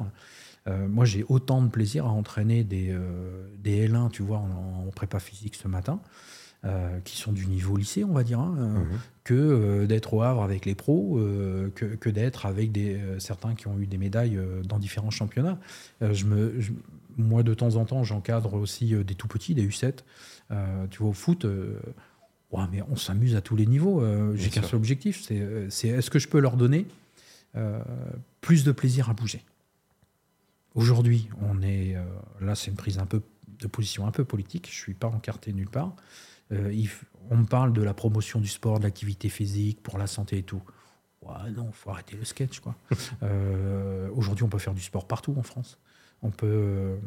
moi, 0.67 1.05
j'ai 1.05 1.25
autant 1.29 1.63
de 1.63 1.69
plaisir 1.69 2.07
à 2.07 2.11
entraîner 2.11 2.63
des, 2.63 2.95
des 3.59 3.89
L1, 3.89 4.11
tu 4.11 4.23
vois, 4.23 4.39
en, 4.39 4.87
en 4.87 4.91
prépa 4.91 5.19
physique 5.19 5.55
ce 5.55 5.67
matin, 5.67 6.01
euh, 6.65 7.01
qui 7.01 7.17
sont 7.17 7.33
du 7.33 7.49
niveau 7.49 7.77
lycée, 7.77 8.05
on 8.05 8.13
va 8.13 8.23
dire, 8.23 8.39
hein, 8.39 8.55
euh, 8.57 8.79
mhm. 8.79 8.87
que 9.25 9.35
euh, 9.35 9.87
d'être 9.89 10.15
au 10.15 10.23
Havre 10.23 10.45
avec 10.45 10.65
les 10.65 10.77
pros, 10.77 11.19
que, 11.75 11.97
que 11.97 12.09
d'être 12.09 12.47
avec 12.47 12.71
des, 12.71 13.01
certains 13.19 13.57
qui 13.57 13.67
ont 13.67 13.81
eu 13.81 13.89
des 13.89 13.99
médailles 13.99 14.39
dans 14.63 14.79
différents 14.79 15.11
championnats. 15.11 15.59
je 16.01 16.25
me, 16.25 16.61
moi, 17.17 17.43
de 17.43 17.53
temps 17.53 17.75
en 17.75 17.85
temps, 17.85 18.05
j'encadre 18.05 18.55
aussi 18.55 18.95
des 18.95 19.15
tout 19.17 19.27
petits, 19.27 19.57
des 19.57 19.67
U7. 19.67 20.05
tu 20.91 20.99
vois, 21.01 21.09
au 21.09 21.13
foot, 21.13 21.45
ouais, 22.53 22.65
mais 22.71 22.83
on 22.91 22.97
s'amuse 22.97 23.35
à 23.35 23.41
tous 23.41 23.57
les 23.57 23.67
niveaux. 23.67 24.03
J'ai 24.37 24.51
qu'un 24.51 24.63
seul 24.63 24.77
objectif, 24.77 25.23
c'est 25.23 25.37
est, 25.37 25.89
est-ce 25.89 26.11
que 26.11 26.19
je 26.19 26.29
peux 26.29 26.39
leur 26.39 26.57
donner 26.57 26.87
plus 28.41 28.65
de 28.65 28.73
plaisir 28.73 29.11
à 29.11 29.15
bouger? 29.15 29.45
Aujourd'hui, 30.75 31.29
on 31.43 31.61
est 31.61 31.97
là, 32.41 32.55
c'est 32.55 32.71
une 32.71 32.77
prise 32.77 32.99
un 32.99 33.07
peu 33.07 33.21
de 33.63 33.67
position 33.67 34.07
un 34.07 34.11
peu 34.11 34.25
politique. 34.25 34.69
Je 34.71 34.77
suis 34.77 34.95
pas 34.95 35.09
encarté 35.09 35.53
nulle 35.53 35.71
part. 35.71 35.95
Euh, 36.53 36.85
on 37.31 37.37
me 37.39 37.47
parle 37.47 37.73
de 37.73 37.83
la 37.83 37.95
promotion 37.95 38.41
du 38.41 38.49
sport, 38.49 38.79
de 38.79 38.85
l'activité 38.85 39.29
physique, 39.29 39.83
pour 39.83 39.97
la 39.97 40.07
santé 40.07 40.39
et 40.39 40.43
tout. 40.43 40.63
Ouais, 41.23 41.51
non, 41.55 41.71
faut 41.73 41.91
arrêter 41.91 42.17
le 42.17 42.25
sketch, 42.25 42.61
quoi. 42.61 42.75
Euh, 43.23 44.09
aujourd'hui, 44.15 44.45
on 44.45 44.49
peut 44.49 44.59
faire 44.59 44.75
du 44.75 44.83
sport 44.83 45.07
partout 45.07 45.35
en 45.39 45.43
France. 45.43 45.79
On 46.23 46.31
peut. 46.31 46.99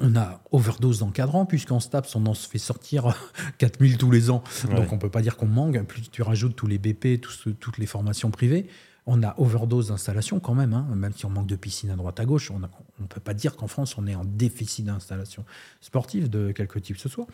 On 0.00 0.16
a 0.16 0.40
overdose 0.52 1.00
d'encadrants, 1.00 1.46
puisqu'en 1.46 1.80
STAPS, 1.80 2.14
on 2.14 2.24
en 2.26 2.34
se 2.34 2.48
fait 2.48 2.58
sortir 2.58 3.14
4000 3.58 3.98
tous 3.98 4.10
les 4.10 4.30
ans. 4.30 4.42
Donc 4.74 4.92
on 4.92 4.98
peut 4.98 5.10
pas 5.10 5.22
dire 5.22 5.36
qu'on 5.36 5.46
manque. 5.46 5.82
Plus 5.82 6.10
tu 6.10 6.22
rajoutes 6.22 6.54
tous 6.54 6.66
les 6.66 6.78
BP, 6.78 7.20
toutes 7.20 7.78
les 7.78 7.86
formations 7.86 8.30
privées, 8.30 8.68
on 9.06 9.22
a 9.22 9.34
overdose 9.38 9.88
d'installations 9.88 10.40
quand 10.40 10.54
même, 10.54 10.72
hein. 10.72 10.86
même 10.94 11.12
si 11.12 11.26
on 11.26 11.30
manque 11.30 11.46
de 11.46 11.56
piscine 11.56 11.90
à 11.90 11.96
droite 11.96 12.20
à 12.20 12.24
gauche. 12.24 12.50
On 12.50 12.58
ne 12.58 13.06
peut 13.06 13.20
pas 13.20 13.34
dire 13.34 13.56
qu'en 13.56 13.66
France, 13.66 13.96
on 13.98 14.06
est 14.06 14.14
en 14.14 14.24
déficit 14.24 14.84
d'installations 14.84 15.44
sportives 15.80 16.28
de 16.28 16.52
quelque 16.52 16.78
type 16.78 16.96
que 16.96 17.02
ce 17.02 17.08
soit. 17.08 17.26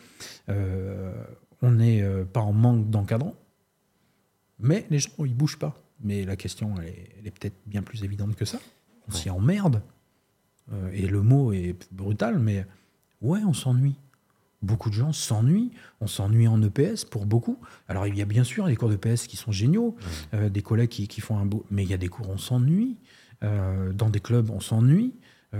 Euh, 0.49 1.13
on 1.61 1.71
n'est 1.71 2.01
euh, 2.01 2.25
pas 2.25 2.39
en 2.39 2.53
manque 2.53 2.89
d'encadrants, 2.89 3.35
mais 4.59 4.87
les 4.89 4.99
gens, 4.99 5.11
ils 5.19 5.35
bougent 5.35 5.59
pas. 5.59 5.75
Mais 6.01 6.23
la 6.25 6.35
question, 6.35 6.75
elle 6.79 7.27
est, 7.27 7.31
peut-être 7.31 7.57
bien 7.65 7.81
plus 7.81 8.03
évidente 8.03 8.35
que 8.35 8.45
ça. 8.45 8.59
On 9.07 9.11
s'y 9.11 9.29
emmerde. 9.29 9.81
Euh, 10.73 10.89
et 10.93 11.07
le 11.07 11.21
mot 11.21 11.51
est 11.53 11.75
brutal, 11.91 12.39
mais 12.39 12.65
ouais, 13.21 13.41
on 13.45 13.53
s'ennuie 13.53 13.95
beaucoup 14.63 14.89
de 14.89 14.95
gens 14.95 15.13
s'ennuient. 15.13 15.71
On 16.01 16.07
s'ennuie 16.07 16.47
en 16.47 16.61
EPS 16.61 17.05
pour 17.05 17.25
beaucoup. 17.25 17.59
Alors, 17.87 18.07
il 18.07 18.17
y 18.17 18.21
a 18.21 18.25
bien 18.25 18.43
sûr 18.43 18.65
des 18.65 18.75
cours 18.75 18.89
d'EPS 18.89 19.27
qui 19.27 19.37
sont 19.37 19.51
géniaux, 19.51 19.95
euh, 20.33 20.49
des 20.49 20.63
collègues 20.63 20.89
qui, 20.89 21.21
font 21.21 21.37
un 21.37 21.45
beau. 21.45 21.63
Mais 21.69 21.83
il 21.83 21.89
y 21.89 21.93
a 21.93 21.97
des 21.97 22.07
cours, 22.07 22.29
on 22.29 22.37
s'ennuie. 22.37 22.97
Euh, 23.43 23.93
dans 23.93 24.09
des 24.09 24.19
clubs, 24.19 24.49
on 24.49 24.59
s'ennuie. 24.59 25.13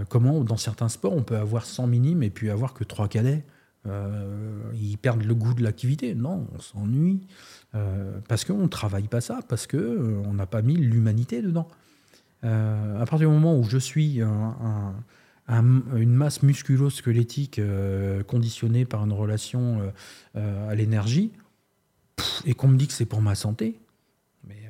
Comment, 0.10 0.44
dans 0.44 0.58
certains 0.58 0.90
sports, 0.90 1.14
on 1.14 1.24
peut 1.24 1.38
avoir 1.38 1.66
100 1.66 1.88
minimes 1.88 2.24
et 2.24 2.30
puis 2.30 2.50
avoir 2.50 2.74
que 2.74 2.84
3 2.84 3.08
cadets? 3.08 3.46
Ils 4.74 4.98
perdent 4.98 5.24
le 5.24 5.34
goût 5.34 5.54
de 5.54 5.64
l'activité. 5.64 6.14
Non, 6.14 6.48
on 6.54 6.60
s'ennuie. 6.60 7.22
parce 8.28 8.44
qu'on 8.44 8.64
ne 8.64 8.68
travaille 8.68 9.08
pas 9.08 9.22
ça, 9.22 9.40
parce 9.48 9.66
qu'on 9.66 10.34
n'a 10.34 10.46
pas 10.46 10.62
mis 10.62 10.76
l'humanité 10.76 11.42
dedans. 11.42 11.68
À 12.44 13.06
partir 13.06 13.28
du 13.30 13.34
moment 13.34 13.58
où 13.58 13.64
je 13.64 13.78
suis 13.78 14.22
un 14.22 14.94
une 15.50 16.14
masse 16.14 16.44
musculo-squelettique 16.44 17.60
euh, 17.60 18.24
conditionnée 18.24 18.86
par 18.86 19.06
une 19.06 19.14
relation 19.14 19.80
euh, 19.80 19.90
euh, 20.36 20.70
à 20.70 20.76
l'énergie, 20.76 21.32
et 22.46 22.54
qu'on 22.54 22.68
me 22.68 22.78
dit 22.78 22.88
que 22.88 22.94
c'est 22.94 23.06
pour 23.06 23.22
ma 23.22 23.36
santé, 23.36 23.80
mais 24.44 24.70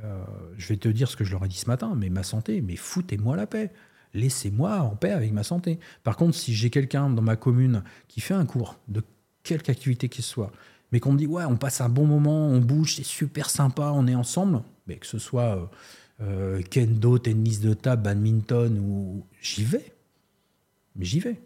je 0.58 0.68
vais 0.68 0.78
te 0.78 0.90
dire 0.90 1.10
ce 1.10 1.16
que 1.16 1.24
je 1.24 1.32
leur 1.32 1.46
ai 1.46 1.48
dit 1.48 1.58
ce 1.58 1.68
matin, 1.68 1.94
mais 1.96 2.10
ma 2.10 2.24
santé, 2.24 2.62
mais 2.62 2.76
foutez-moi 2.76 3.38
la 3.38 3.48
paix. 3.48 3.72
Laissez-moi 4.14 4.80
en 4.80 4.96
paix 4.96 5.12
avec 5.12 5.32
ma 5.32 5.44
santé. 5.44 5.80
Par 6.04 6.18
contre, 6.18 6.36
si 6.36 6.54
j'ai 6.54 6.70
quelqu'un 6.70 7.10
dans 7.10 7.22
ma 7.22 7.36
commune 7.36 7.84
qui 8.08 8.20
fait 8.20 8.34
un 8.34 8.46
cours 8.46 8.80
de 8.88 9.02
quelque 9.44 9.70
activité 9.70 10.10
qu'il 10.10 10.24
soit, 10.24 10.52
mais 10.92 11.00
qu'on 11.00 11.14
me 11.14 11.18
dit, 11.18 11.28
ouais, 11.28 11.46
on 11.46 11.56
passe 11.56 11.80
un 11.80 11.90
bon 11.90 12.06
moment, 12.06 12.48
on 12.48 12.60
bouge, 12.60 12.96
c'est 12.96 13.06
super 13.06 13.50
sympa, 13.50 13.92
on 13.94 14.08
est 14.08 14.16
ensemble, 14.16 14.62
mais 14.88 14.98
que 14.98 15.08
ce 15.08 15.20
soit 15.20 15.70
kendo, 16.70 17.20
tennis 17.20 17.60
de 17.60 17.74
table, 17.74 18.04
badminton, 18.04 18.80
ou 18.80 19.26
j'y 19.42 19.64
vais 19.64 19.98
mais 20.98 21.06
j'y 21.06 21.20
vais. 21.20 21.40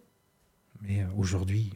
Mais 0.81 1.01
euh, 1.01 1.07
aujourd'hui, 1.17 1.71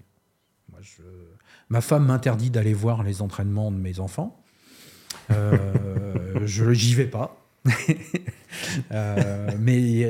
ma 1.69 1.81
femme 1.81 2.05
m'interdit 2.05 2.49
d'aller 2.49 2.73
voir 2.73 3.03
les 3.03 3.21
entraînements 3.21 3.71
de 3.71 3.77
mes 3.77 3.99
enfants. 3.99 4.43
Euh, 5.31 6.39
je 6.45 6.73
j'y 6.73 6.95
vais 6.95 7.07
pas. 7.07 7.37
Euh, 8.91 9.51
mais 9.59 10.07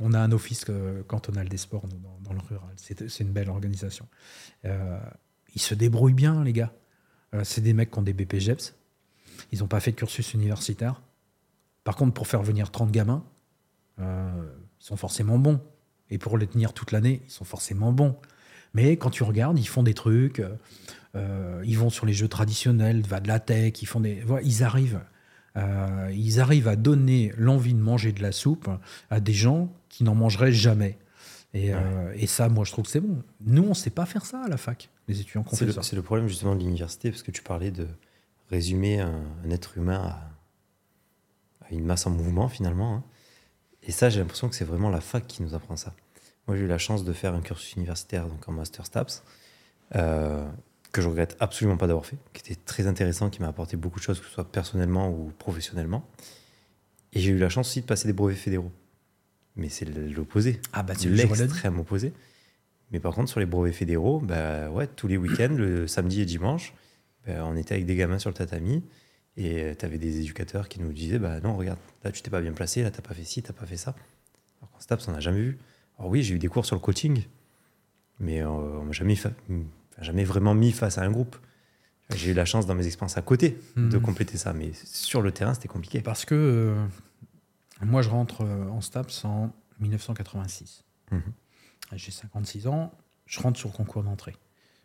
on 0.00 0.12
a 0.12 0.18
un 0.20 0.30
office 0.30 0.66
cantonal 1.06 1.48
des 1.48 1.56
sports 1.56 1.84
dans, 2.22 2.32
le 2.32 2.40
rural. 2.40 2.74
C'est 2.76 3.20
une 3.20 3.32
belle 3.32 3.48
organisation. 3.48 4.06
ils 4.64 5.60
se 5.60 5.74
débrouillent 5.74 6.12
bien, 6.12 6.44
les 6.44 6.52
gars. 6.52 6.72
c'est 7.42 7.62
des 7.62 7.72
mecs 7.72 7.90
qui 7.90 7.98
ont 7.98 8.02
des 8.02 8.12
BPGEPS. 8.12 8.74
Ils 9.50 9.60
n'ont 9.60 9.66
pas 9.66 9.80
fait 9.80 9.92
de 9.92 9.96
cursus 9.96 10.34
universitaire. 10.34 11.00
Par 11.86 11.94
contre, 11.94 12.12
pour 12.12 12.26
faire 12.26 12.42
venir 12.42 12.70
30 12.70 12.90
gamins, 12.90 13.24
ils 13.98 14.04
sont 14.80 14.96
forcément 14.96 15.38
bons. 15.38 15.60
Et 16.10 16.18
pour 16.18 16.36
les 16.36 16.48
tenir 16.48 16.72
toute 16.72 16.90
l'année, 16.90 17.22
ils 17.24 17.30
sont 17.30 17.44
forcément 17.44 17.92
bons. 17.92 18.16
Mais 18.74 18.96
quand 18.96 19.10
tu 19.10 19.22
regardes, 19.22 19.58
ils 19.58 19.68
font 19.68 19.82
des 19.82 19.94
trucs, 19.94 20.42
euh, 21.14 21.62
ils 21.64 21.78
vont 21.78 21.90
sur 21.90 22.06
les 22.06 22.12
jeux 22.12 22.28
traditionnels, 22.28 23.00
va 23.02 23.20
de 23.20 23.28
la 23.28 23.40
tech, 23.40 23.80
ils 23.80 23.86
font 23.86 24.00
des, 24.00 24.20
voilà, 24.20 24.44
ils 24.44 24.62
arrivent, 24.62 25.00
euh, 25.56 26.12
ils 26.14 26.40
arrivent 26.40 26.68
à 26.68 26.76
donner 26.76 27.32
l'envie 27.38 27.74
de 27.74 27.80
manger 27.80 28.12
de 28.12 28.20
la 28.20 28.32
soupe 28.32 28.68
à 29.08 29.20
des 29.20 29.32
gens 29.32 29.72
qui 29.88 30.04
n'en 30.04 30.14
mangeraient 30.14 30.52
jamais. 30.52 30.98
Et, 31.54 31.72
euh, 31.72 32.12
et, 32.16 32.26
ça, 32.26 32.50
moi, 32.50 32.64
je 32.64 32.72
trouve 32.72 32.84
que 32.84 32.90
c'est 32.90 33.00
bon. 33.00 33.22
Nous, 33.40 33.62
on 33.62 33.70
ne 33.70 33.74
sait 33.74 33.88
pas 33.88 34.04
faire 34.04 34.26
ça 34.26 34.42
à 34.42 34.48
la 34.48 34.58
fac, 34.58 34.90
les 35.08 35.20
étudiants 35.20 35.42
qu'on. 35.42 35.56
C'est 35.56 35.96
le 35.96 36.02
problème 36.02 36.28
justement 36.28 36.54
de 36.54 36.60
l'université, 36.60 37.10
parce 37.10 37.22
que 37.22 37.30
tu 37.30 37.42
parlais 37.42 37.70
de 37.70 37.86
résumer 38.50 39.00
un, 39.00 39.22
être 39.50 39.78
humain 39.78 40.02
à, 40.04 40.35
une 41.70 41.84
masse 41.84 42.06
en 42.06 42.10
mouvement 42.10 42.48
finalement. 42.48 42.96
Hein. 42.96 43.04
Et 43.82 43.92
ça, 43.92 44.08
j'ai 44.08 44.20
l'impression 44.20 44.48
que 44.48 44.54
c'est 44.54 44.64
vraiment 44.64 44.90
la 44.90 45.00
fac 45.00 45.26
qui 45.26 45.42
nous 45.42 45.54
apprend 45.54 45.76
ça. 45.76 45.94
Moi, 46.46 46.56
j'ai 46.56 46.64
eu 46.64 46.68
la 46.68 46.78
chance 46.78 47.04
de 47.04 47.12
faire 47.12 47.34
un 47.34 47.40
cursus 47.40 47.74
universitaire, 47.74 48.26
donc 48.26 48.48
en 48.48 48.52
Master 48.52 48.86
STAPS, 48.86 49.22
euh, 49.94 50.46
que 50.92 51.00
je 51.00 51.08
regrette 51.08 51.36
absolument 51.40 51.76
pas 51.76 51.86
d'avoir 51.86 52.06
fait, 52.06 52.16
qui 52.32 52.40
était 52.40 52.60
très 52.60 52.86
intéressant, 52.86 53.30
qui 53.30 53.40
m'a 53.40 53.48
apporté 53.48 53.76
beaucoup 53.76 53.98
de 53.98 54.04
choses, 54.04 54.20
que 54.20 54.26
ce 54.26 54.32
soit 54.32 54.50
personnellement 54.50 55.10
ou 55.10 55.32
professionnellement. 55.38 56.08
Et 57.12 57.20
j'ai 57.20 57.30
eu 57.30 57.38
la 57.38 57.48
chance 57.48 57.68
aussi 57.68 57.80
de 57.80 57.86
passer 57.86 58.06
des 58.06 58.12
brevets 58.12 58.36
fédéraux. 58.36 58.72
Mais 59.56 59.68
c'est 59.68 59.86
l'opposé. 59.86 60.60
Ah 60.72 60.82
bah 60.82 60.94
c'est 60.96 61.08
l'extrême 61.08 61.78
opposé. 61.78 62.12
Mais 62.92 63.00
par 63.00 63.14
contre, 63.14 63.30
sur 63.30 63.40
les 63.40 63.46
brevets 63.46 63.74
fédéraux, 63.74 64.20
bah 64.20 64.70
ouais, 64.70 64.86
tous 64.86 65.08
les 65.08 65.16
week-ends, 65.16 65.54
le 65.56 65.86
samedi 65.86 66.20
et 66.20 66.24
dimanche, 66.24 66.74
bah, 67.26 67.44
on 67.44 67.56
était 67.56 67.74
avec 67.74 67.86
des 67.86 67.96
gamins 67.96 68.18
sur 68.18 68.30
le 68.30 68.34
tatami. 68.34 68.84
Et 69.36 69.62
euh, 69.62 69.74
tu 69.78 69.84
avais 69.84 69.98
des 69.98 70.20
éducateurs 70.20 70.68
qui 70.68 70.80
nous 70.80 70.92
disaient 70.92 71.18
bah 71.18 71.40
non, 71.40 71.56
regarde, 71.56 71.78
là 72.04 72.12
tu 72.12 72.22
t'es 72.22 72.30
pas 72.30 72.40
bien 72.40 72.52
placé, 72.52 72.82
là 72.82 72.90
t'as 72.90 73.02
pas 73.02 73.14
fait 73.14 73.24
ci, 73.24 73.42
t'as 73.42 73.52
pas 73.52 73.66
fait 73.66 73.76
ça. 73.76 73.94
Alors 74.58 74.70
qu'en 74.70 74.80
STAPS, 74.80 75.08
on 75.08 75.12
n'a 75.12 75.20
jamais 75.20 75.40
vu. 75.40 75.58
Alors 75.98 76.10
oui, 76.10 76.22
j'ai 76.22 76.34
eu 76.34 76.38
des 76.38 76.48
cours 76.48 76.64
sur 76.64 76.76
le 76.76 76.80
coaching, 76.80 77.24
mais 78.18 78.42
euh, 78.42 78.48
on 78.48 78.84
m'a 78.84 78.92
jamais, 78.92 79.16
jamais 80.00 80.24
vraiment 80.24 80.54
mis 80.54 80.72
face 80.72 80.98
à 80.98 81.02
un 81.02 81.10
groupe. 81.10 81.36
J'ai 82.14 82.30
eu 82.30 82.34
la 82.34 82.44
chance 82.44 82.66
dans 82.66 82.74
mes 82.74 82.86
expériences 82.86 83.18
à 83.18 83.22
côté 83.22 83.58
de 83.76 83.96
mhm. 83.96 84.00
compléter 84.00 84.38
ça, 84.38 84.52
mais 84.52 84.72
sur 84.72 85.22
le 85.22 85.32
terrain, 85.32 85.54
c'était 85.54 85.68
compliqué. 85.68 86.00
Parce 86.00 86.24
que 86.24 86.34
euh, 86.34 86.86
moi, 87.82 88.00
je 88.00 88.08
rentre 88.08 88.44
en 88.44 88.80
STAPS 88.80 89.24
en 89.24 89.52
1986. 89.80 90.84
Mhm. 91.10 91.20
J'ai 91.92 92.10
56 92.10 92.68
ans, 92.68 92.92
je 93.26 93.40
rentre 93.40 93.58
sur 93.58 93.68
le 93.68 93.74
concours 93.74 94.02
d'entrée. 94.02 94.36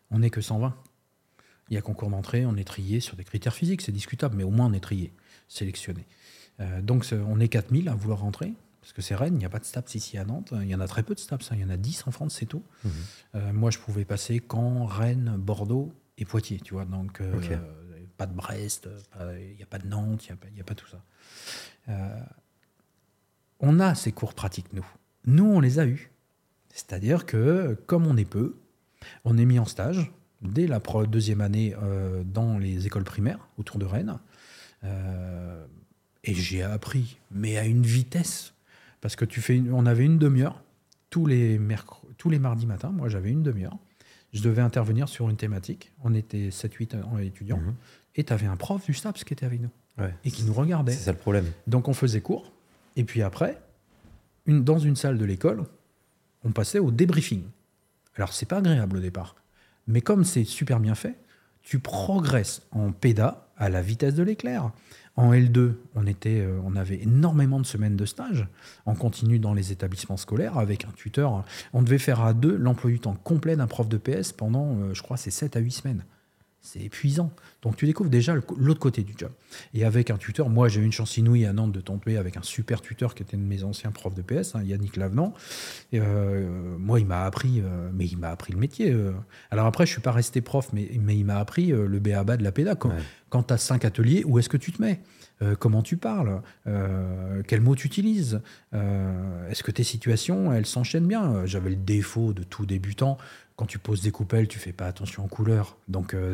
On 0.10 0.20
n'est 0.20 0.30
que 0.30 0.42
120. 0.42 0.76
Il 1.72 1.76
y 1.76 1.78
a 1.78 1.82
concours 1.82 2.10
d'entrée, 2.10 2.46
on 2.46 2.58
est 2.58 2.66
trié 2.66 3.00
sur 3.00 3.16
des 3.16 3.24
critères 3.24 3.54
physiques, 3.54 3.82
c'est 3.82 3.94
discutable, 3.94 4.36
mais 4.36 4.44
au 4.44 4.50
moins 4.50 4.66
on 4.66 4.74
est 4.74 4.82
trié, 4.82 5.14
sélectionné. 5.48 6.06
Euh, 6.60 6.82
donc 6.82 7.08
on 7.14 7.40
est 7.40 7.48
4000 7.48 7.88
à 7.88 7.96
vouloir 7.96 8.20
rentrer, 8.20 8.54
parce 8.82 8.92
que 8.92 9.02
c'est 9.02 9.16
Rennes, 9.16 9.36
il 9.36 9.40
n'y 9.40 9.46
a 9.46 9.50
pas 9.50 9.60
de 9.60 9.64
STAPS 9.64 9.96
ici 9.96 10.18
à 10.18 10.26
Nantes. 10.26 10.54
Il 10.62 10.68
y 10.68 10.76
en 10.76 10.82
a 10.82 10.88
très 10.88 11.02
peu 11.02 11.16
de 11.16 11.20
STAPS, 11.22 11.50
hein. 11.50 11.56
il 11.56 11.62
y 11.62 11.64
en 11.64 11.70
a 11.70 11.78
10 11.78 12.08
en 12.08 12.12
France, 12.12 12.36
c'est 12.38 12.46
tout. 12.46 12.64
Mhm. 12.84 12.92
Euh, 13.36 13.54
moi, 13.54 13.72
je 13.72 13.80
pouvais 13.80 14.04
passer 14.04 14.42
Caen, 14.52 14.86
Rennes, 14.86 15.38
Bordeaux 15.38 15.94
et 16.18 16.26
Poitiers, 16.26 16.60
tu 16.60 16.74
vois. 16.74 16.84
Donc, 16.84 17.22
euh, 17.22 17.32
pas 18.18 18.26
de 18.26 18.34
Brest, 18.34 18.90
il 19.22 19.56
n'y 19.56 19.64
a 19.64 19.66
pas 19.66 19.80
de 19.80 19.88
Nantes, 19.88 20.26
il 20.26 20.36
n'y 20.54 20.60
a, 20.60 20.64
a, 20.64 20.66
pas 20.66 20.76
tout 20.76 20.88
ça. 20.88 21.02
on 23.62 23.80
a 23.80 23.96
ces 23.96 24.12
cours 24.12 24.34
pratiques, 24.34 24.74
nous. 24.74 24.86
Nous, 25.26 25.46
on 25.46 25.62
les 25.62 25.80
a 25.80 25.86
eus. 25.86 26.12
C'est-à-dire 26.68 27.26
que, 27.26 27.80
comme 27.86 28.08
on 28.08 28.18
est 28.18 28.26
peu, 28.26 28.58
on 29.24 29.38
est 29.38 29.46
mis 29.46 29.58
en 29.58 29.66
stage 29.66 30.12
dès 30.42 30.68
la 30.68 30.80
deuxième 31.08 31.42
année 31.42 31.76
euh, 31.82 32.24
dans 32.24 32.58
les 32.58 32.88
écoles 32.88 33.04
primaires 33.04 33.48
autour 33.58 33.78
de 33.78 33.86
Rennes. 33.86 34.20
Euh, 34.84 35.66
et 36.24 36.34
j'ai 36.34 36.64
appris, 36.64 37.18
mais 37.32 37.58
à 37.58 37.66
une 37.66 37.84
vitesse. 37.84 38.54
Parce 39.02 39.16
que 39.16 39.26
tu 39.26 39.42
fais 39.42 39.62
on 39.72 39.86
avait 39.86 40.06
une 40.06 40.20
demi-heure 40.20 40.62
tous 41.12 41.28
les, 41.28 41.60
tous 42.18 42.30
les 42.32 42.40
mardis 42.40 42.66
matins, 42.66 42.90
moi 42.90 43.10
j'avais 43.10 43.30
une 43.30 43.44
demi-heure. 43.44 43.78
Je 44.34 44.42
devais 44.42 44.62
intervenir 44.62 45.10
sur 45.10 45.30
une 45.30 45.36
thématique. 45.36 45.92
On 46.04 46.16
était 46.16 46.50
7-8 46.50 47.22
étudiants. 47.22 47.58
Mhm. 47.58 47.76
Et 48.16 48.24
tu 48.24 48.34
avais 48.34 48.48
un 48.48 48.56
prof 48.56 48.86
du 48.86 48.94
STAPS 48.94 49.24
qui 49.26 49.34
était 49.34 49.46
avec 49.46 49.62
nous. 49.62 49.70
Et 50.24 50.32
qui 50.32 50.44
nous 50.46 50.54
regardait. 50.54 50.94
C'est 50.94 51.04
ça 51.04 51.12
le 51.12 51.18
problème. 51.18 51.46
Donc 51.68 51.88
on 51.88 51.94
faisait 51.94 52.22
cours. 52.22 52.52
Et 52.96 53.04
puis 53.04 53.22
après, 53.22 53.62
une, 54.48 54.64
dans 54.64 54.80
une 54.80 54.96
salle 54.96 55.20
de 55.20 55.26
l'école, 55.26 55.66
on 56.44 56.52
passait 56.52 56.80
au 56.80 56.90
débriefing. 56.90 57.44
Alors 58.16 58.34
c'est 58.34 58.48
pas 58.48 58.58
agréable 58.58 58.98
au 58.98 59.00
départ. 59.00 59.36
Mais 59.88 60.02
comme 60.02 60.24
c'est 60.24 60.44
super 60.44 60.80
bien 60.80 60.96
fait, 60.96 61.18
tu 61.62 61.80
progresses 61.80 62.64
en 62.72 62.92
PEDA 62.92 63.48
à 63.58 63.70
la 63.70 63.82
vitesse 63.82 64.16
de 64.16 64.24
l'éclair. 64.24 64.72
En 65.18 65.34
L2, 65.34 65.74
on, 65.96 66.08
était, 66.08 66.40
euh, 66.40 66.60
on 66.64 66.76
avait 66.76 67.02
énormément 67.02 67.60
de 67.60 67.66
semaines 67.66 67.98
de 67.98 68.06
stage. 68.06 68.48
On 68.86 68.96
continue 68.96 69.40
dans 69.40 69.54
les 69.54 69.72
établissements 69.72 70.18
scolaires 70.18 70.58
avec 70.58 70.86
un 70.86 70.92
tuteur. 70.96 71.44
On 71.74 71.82
devait 71.84 71.98
faire 71.98 72.22
à 72.22 72.34
deux 72.34 72.56
l'emploi 72.56 72.90
du 72.90 73.00
temps 73.00 73.16
complet 73.16 73.56
d'un 73.56 73.68
prof 73.68 73.90
de 73.90 73.98
PS 73.98 74.32
pendant, 74.32 74.78
euh, 74.78 74.94
je 74.94 75.02
crois, 75.04 75.18
c'est 75.18 75.32
7 75.32 75.58
à 75.58 75.60
8 75.60 75.72
semaines 75.72 76.06
c'est 76.62 76.80
épuisant. 76.80 77.32
Donc 77.64 77.76
tu 77.76 77.86
découvres 77.86 78.10
déjà 78.10 78.36
l'autre 78.36 78.80
côté 78.80 79.02
du 79.02 79.14
job. 79.18 79.32
Et 79.74 79.84
avec 79.84 80.12
un 80.12 80.18
tuteur, 80.18 80.50
moi 80.50 80.68
j'ai 80.68 80.80
eu 80.80 80.84
une 80.84 80.92
chance 80.92 81.18
inouïe 81.18 81.46
à 81.46 81.54
Nantes 81.54 81.72
de 81.72 81.82
tomber 81.82 82.18
avec 82.18 82.38
un 82.38 82.44
super 82.44 82.82
tuteur 82.82 83.16
qui 83.16 83.24
était 83.24 83.36
un 83.36 83.40
de 83.40 83.46
mes 83.46 83.64
anciens 83.64 83.92
profs 83.92 84.14
de 84.14 84.22
PS, 84.22 84.56
hein, 84.56 84.64
Yannick 84.64 84.96
Lavenant. 84.96 85.34
Et, 85.92 86.00
euh, 86.00 86.78
moi 86.78 87.00
il 87.00 87.08
m'a 87.08 87.26
appris, 87.26 87.62
euh, 87.62 87.90
mais 87.94 88.06
il 88.06 88.18
m'a 88.18 88.30
appris 88.30 88.54
le 88.54 88.60
métier. 88.60 88.92
Euh. 88.92 89.12
Alors 89.50 89.66
après 89.66 89.86
je 89.86 89.92
suis 89.92 90.02
pas 90.02 90.12
resté 90.12 90.42
prof, 90.42 90.70
mais, 90.72 90.90
mais 91.00 91.18
il 91.18 91.26
m'a 91.26 91.38
appris 91.38 91.68
le 91.68 92.00
BABA 92.00 92.38
de 92.38 92.44
la 92.44 92.52
pédagogie. 92.52 92.72
Quand, 92.80 92.94
quand 93.30 93.44
tu 93.44 93.54
as 93.54 93.58
cinq 93.58 93.84
ateliers, 93.86 94.24
où 94.26 94.40
est-ce 94.40 94.50
que 94.50 94.58
tu 94.58 94.72
te 94.72 94.82
mets? 94.82 95.02
Comment 95.60 95.82
tu 95.82 95.98
parles, 95.98 96.42
quels 97.48 97.62
mots 97.62 97.76
tu 97.76 97.88
utilises, 97.88 98.42
est-ce 98.74 99.64
que 99.64 99.72
tes 99.72 99.84
situations, 99.84 100.54
elles 100.54 100.68
s'enchaînent 100.68 101.08
bien? 101.08 101.48
J'avais 101.48 101.72
le 101.72 101.78
défaut 101.78 102.32
de 102.32 102.44
tout 102.44 102.68
débutant 102.68 103.18
quand 103.56 103.66
tu 103.66 103.80
poses 103.80 104.02
des 104.02 104.12
coupelles, 104.12 104.48
tu 104.48 104.60
fais 104.60 104.72
pas 104.72 104.88
attention 104.88 105.26
aux 105.26 105.28
couleurs, 105.28 105.78
donc, 105.88 106.14
euh, 106.14 106.34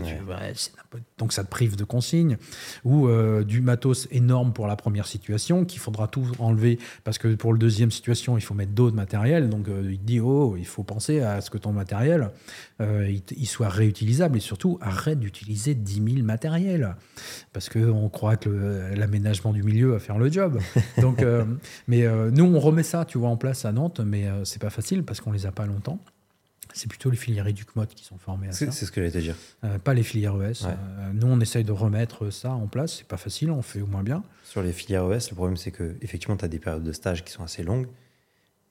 donc 1.18 1.34
ça 1.34 1.44
te 1.44 1.50
prive 1.50 1.76
de 1.76 1.84
consignes. 1.84 2.38
Ou 2.86 3.08
euh, 3.08 3.44
du 3.44 3.60
matos 3.60 4.08
énorme 4.12 4.54
pour 4.54 4.68
la 4.68 4.76
première 4.76 5.08
situation, 5.08 5.66
qu'il 5.66 5.80
faudra 5.80 6.08
tout 6.08 6.26
enlever, 6.40 6.80
parce 7.04 7.18
que 7.18 7.36
pour 7.36 7.54
le 7.54 7.60
deuxième 7.60 7.92
situation, 7.92 8.38
il 8.38 8.42
faut 8.42 8.54
mettre 8.54 8.72
d'autres 8.72 8.96
matériels. 8.96 9.50
Donc 9.50 9.68
euh, 9.68 9.90
il 9.92 10.04
dit, 10.04 10.20
oh, 10.20 10.56
il 10.58 10.66
faut 10.66 10.84
penser 10.84 11.20
à 11.20 11.42
ce 11.42 11.50
que 11.50 11.58
ton 11.58 11.74
matériel, 11.74 12.30
il, 12.80 13.48
soit 13.48 13.70
réutilisable, 13.70 14.38
et 14.38 14.42
surtout, 14.42 14.78
arrête 14.82 15.20
d'utiliser 15.20 15.74
10 15.74 16.14
000 16.14 16.26
matériels, 16.26 16.96
parce 17.52 17.70
qu'on 17.70 18.08
croit 18.10 18.38
que 18.38 18.94
l'aménagement 18.96 19.52
du 19.52 19.64
milieu 19.64 19.92
va 19.92 20.00
faire 20.00 20.18
le 20.18 20.32
job. 20.32 20.60
donc, 21.02 21.26
mais 21.88 22.08
nous, 22.32 22.46
on 22.46 22.60
remet 22.60 22.84
ça, 22.84 23.04
tu 23.04 23.18
vois, 23.18 23.30
en 23.30 23.38
place 23.38 23.66
à 23.66 23.72
Nantes, 23.72 24.00
mais 24.00 24.28
c'est 24.44 24.62
pas 24.62 24.70
facile, 24.70 25.04
parce 25.04 25.22
qu'on 25.22 25.32
les 25.32 25.46
a 25.46 25.52
pas 25.52 25.66
longtemps. 25.66 26.00
C'est 26.78 26.88
plutôt 26.88 27.10
les 27.10 27.18
filières 27.18 27.48
EducMod 27.48 27.88
qui 27.88 28.04
sont 28.04 28.18
formées 28.18 28.50
à 28.50 28.52
ça. 28.52 28.72
C'est 28.72 28.86
ce 28.86 28.92
que 28.92 29.02
j'allais 29.02 29.12
te 29.12 29.18
dire. 29.18 29.36
Euh, 29.64 29.80
pas 29.80 29.94
les 29.94 30.04
filières 30.04 30.36
ES. 30.36 30.66
Euh, 30.66 30.76
nous, 31.14 31.28
on 31.28 31.40
essaye 31.40 31.64
de 31.64 31.72
remettre 31.72 32.30
ça 32.30 32.52
en 32.52 32.68
place. 32.68 32.98
C'est 32.98 33.08
pas 33.08 33.18
facile, 33.18 33.50
on 33.52 33.62
fait 33.62 33.82
au 33.82 33.88
moins 33.88 34.04
bien. 34.04 34.24
Sur 34.44 34.62
les 34.62 34.72
filières 34.72 35.12
ES, 35.12 35.30
le 35.30 35.36
problème, 35.36 35.58
c'est 35.58 35.72
que 35.72 35.96
effectivement, 36.02 36.38
tu 36.38 36.46
as 36.46 36.48
des 36.48 36.60
périodes 36.60 36.84
de 36.84 36.92
stage 36.92 37.26
qui 37.26 37.32
sont 37.32 37.44
assez 37.44 37.64
longues. 37.64 37.88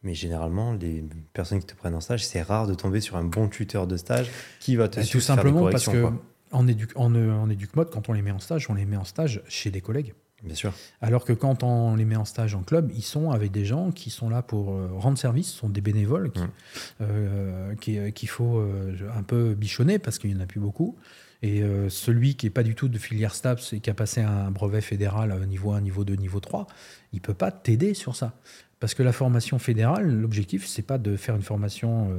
Mais 0.02 0.14
généralement, 0.14 0.72
les 0.74 1.04
personnes 1.32 1.58
qui 1.58 1.66
te 1.66 1.74
prennent 1.74 1.96
en 1.96 2.00
stage, 2.00 2.24
c'est 2.24 2.42
rare 2.42 2.68
de 2.68 2.74
tomber 2.74 3.00
sur 3.00 3.16
un 3.16 3.24
bon 3.24 3.48
tuteur 3.48 3.88
de 3.88 3.96
stage 3.96 4.30
qui 4.60 4.76
va 4.76 4.88
te 4.88 5.00
suivre. 5.00 5.10
Tout 5.10 5.20
simplement 5.20 5.68
parce 5.68 5.86
que 5.86 6.06
en, 6.52 6.68
éduc 6.68 6.92
en, 6.94 7.12
en 7.14 7.50
EducMod, 7.50 7.90
quand 7.90 8.08
on 8.08 8.12
les 8.12 8.22
met 8.22 8.30
en 8.30 8.38
stage, 8.38 8.70
on 8.70 8.74
les 8.74 8.84
met 8.84 8.96
en 8.96 9.04
stage 9.04 9.42
chez 9.48 9.70
des 9.70 9.80
collègues. 9.80 10.14
Bien 10.42 10.54
sûr. 10.54 10.72
Alors 11.00 11.24
que 11.24 11.32
quand 11.32 11.62
on 11.62 11.96
les 11.96 12.04
met 12.04 12.16
en 12.16 12.26
stage 12.26 12.54
en 12.54 12.62
club, 12.62 12.92
ils 12.94 13.02
sont 13.02 13.30
avec 13.30 13.52
des 13.52 13.64
gens 13.64 13.90
qui 13.90 14.10
sont 14.10 14.28
là 14.28 14.42
pour 14.42 14.72
euh, 14.72 14.90
rendre 14.92 15.16
service, 15.16 15.50
ce 15.50 15.58
sont 15.58 15.70
des 15.70 15.80
bénévoles 15.80 16.30
qu'il 16.30 17.98
euh, 17.98 18.26
faut 18.26 18.58
euh, 18.58 18.94
un 19.16 19.22
peu 19.22 19.54
bichonner 19.54 19.98
parce 19.98 20.18
qu'il 20.18 20.30
n'y 20.30 20.36
en 20.36 20.42
a 20.42 20.46
plus 20.46 20.60
beaucoup. 20.60 20.96
Et 21.42 21.62
celui 21.90 22.34
qui 22.34 22.46
n'est 22.46 22.50
pas 22.50 22.62
du 22.62 22.74
tout 22.74 22.88
de 22.88 22.98
filière 22.98 23.34
STAPS 23.34 23.74
et 23.74 23.80
qui 23.80 23.90
a 23.90 23.94
passé 23.94 24.22
un 24.22 24.50
brevet 24.50 24.80
fédéral 24.80 25.38
niveau 25.46 25.72
1, 25.72 25.82
niveau 25.82 26.02
2, 26.02 26.14
niveau 26.14 26.40
3, 26.40 26.66
il 27.12 27.16
ne 27.16 27.20
peut 27.20 27.34
pas 27.34 27.52
t'aider 27.52 27.92
sur 27.92 28.16
ça. 28.16 28.32
Parce 28.80 28.94
que 28.94 29.02
la 29.02 29.12
formation 29.12 29.58
fédérale, 29.58 30.10
l'objectif, 30.10 30.66
c'est 30.66 30.82
pas 30.82 30.96
de 30.96 31.14
faire 31.14 31.36
une 31.36 31.42
formation 31.42 32.10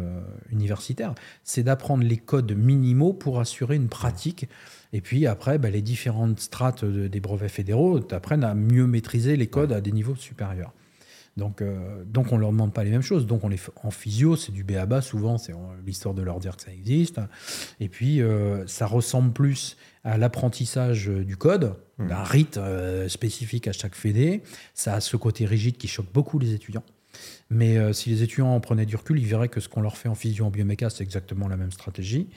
universitaire, 0.51 1.15
c'est 1.43 1.63
d'apprendre 1.63 2.03
les 2.03 2.17
codes 2.17 2.55
minimaux 2.55 3.11
pour 3.11 3.39
assurer 3.39 3.75
une 3.75 3.89
pratique. 3.89 4.47
Et 4.93 5.01
puis 5.01 5.27
après, 5.27 5.57
bah, 5.57 5.69
les 5.69 5.81
différentes 5.81 6.39
strates 6.39 6.85
des 6.85 7.19
brevets 7.19 7.51
fédéraux 7.51 7.99
t'apprennent 7.99 8.43
à 8.43 8.53
mieux 8.53 8.87
maîtriser 8.87 9.35
les 9.35 9.47
codes 9.47 9.73
à 9.73 9.81
des 9.81 9.91
niveaux 9.91 10.15
supérieurs. 10.15 10.73
Donc, 11.37 11.61
euh, 11.61 12.03
donc 12.03 12.31
on 12.31 12.35
ne 12.35 12.41
leur 12.41 12.51
demande 12.51 12.73
pas 12.73 12.83
les 12.83 12.89
mêmes 12.89 13.03
choses. 13.03 13.27
Donc 13.27 13.43
on 13.43 13.49
les 13.49 13.59
en 13.83 13.91
physio, 13.91 14.35
c'est 14.35 14.51
du 14.51 14.63
BABA, 14.63 15.01
souvent 15.01 15.37
c'est 15.37 15.53
l'histoire 15.85 16.15
de 16.15 16.23
leur 16.23 16.39
dire 16.39 16.57
que 16.57 16.63
ça 16.63 16.73
existe. 16.73 17.21
Et 17.79 17.87
puis 17.87 18.21
euh, 18.21 18.65
ça 18.67 18.87
ressemble 18.87 19.31
plus 19.31 19.77
à 20.03 20.17
l'apprentissage 20.17 21.07
du 21.07 21.37
code, 21.37 21.75
mmh. 21.99 22.07
d'un 22.07 22.23
rite 22.23 22.57
euh, 22.57 23.07
spécifique 23.07 23.67
à 23.67 23.71
chaque 23.71 23.95
fédé. 23.95 24.41
Ça 24.73 24.95
a 24.95 24.99
ce 24.99 25.15
côté 25.15 25.45
rigide 25.45 25.77
qui 25.77 25.87
choque 25.87 26.11
beaucoup 26.11 26.39
les 26.39 26.53
étudiants. 26.53 26.83
Mais 27.49 27.93
si 27.93 28.09
les 28.09 28.21
étudiants 28.21 28.53
en 28.53 28.59
prenaient 28.59 28.85
du 28.85 28.95
recul, 28.95 29.17
ils 29.17 29.25
verraient 29.25 29.47
que 29.47 29.59
ce 29.59 29.69
qu'on 29.69 29.81
leur 29.81 29.97
fait 29.97 30.09
en 30.09 30.13
physio 30.13 30.45
en 30.45 30.51
bioméca, 30.51 30.89
c'est 30.91 31.03
exactement 31.03 31.47
la 31.47 31.57
même 31.57 31.71
stratégie. 31.71 32.27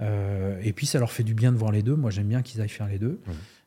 Euh, 0.00 0.60
et 0.62 0.72
puis 0.72 0.86
ça 0.86 0.98
leur 0.98 1.12
fait 1.12 1.22
du 1.22 1.34
bien 1.34 1.52
de 1.52 1.56
voir 1.56 1.72
les 1.72 1.82
deux. 1.82 1.94
Moi 1.94 2.10
j'aime 2.10 2.28
bien 2.28 2.42
qu'ils 2.42 2.60
aillent 2.60 2.68
faire 2.68 2.88
les 2.88 2.98
deux. 2.98 3.20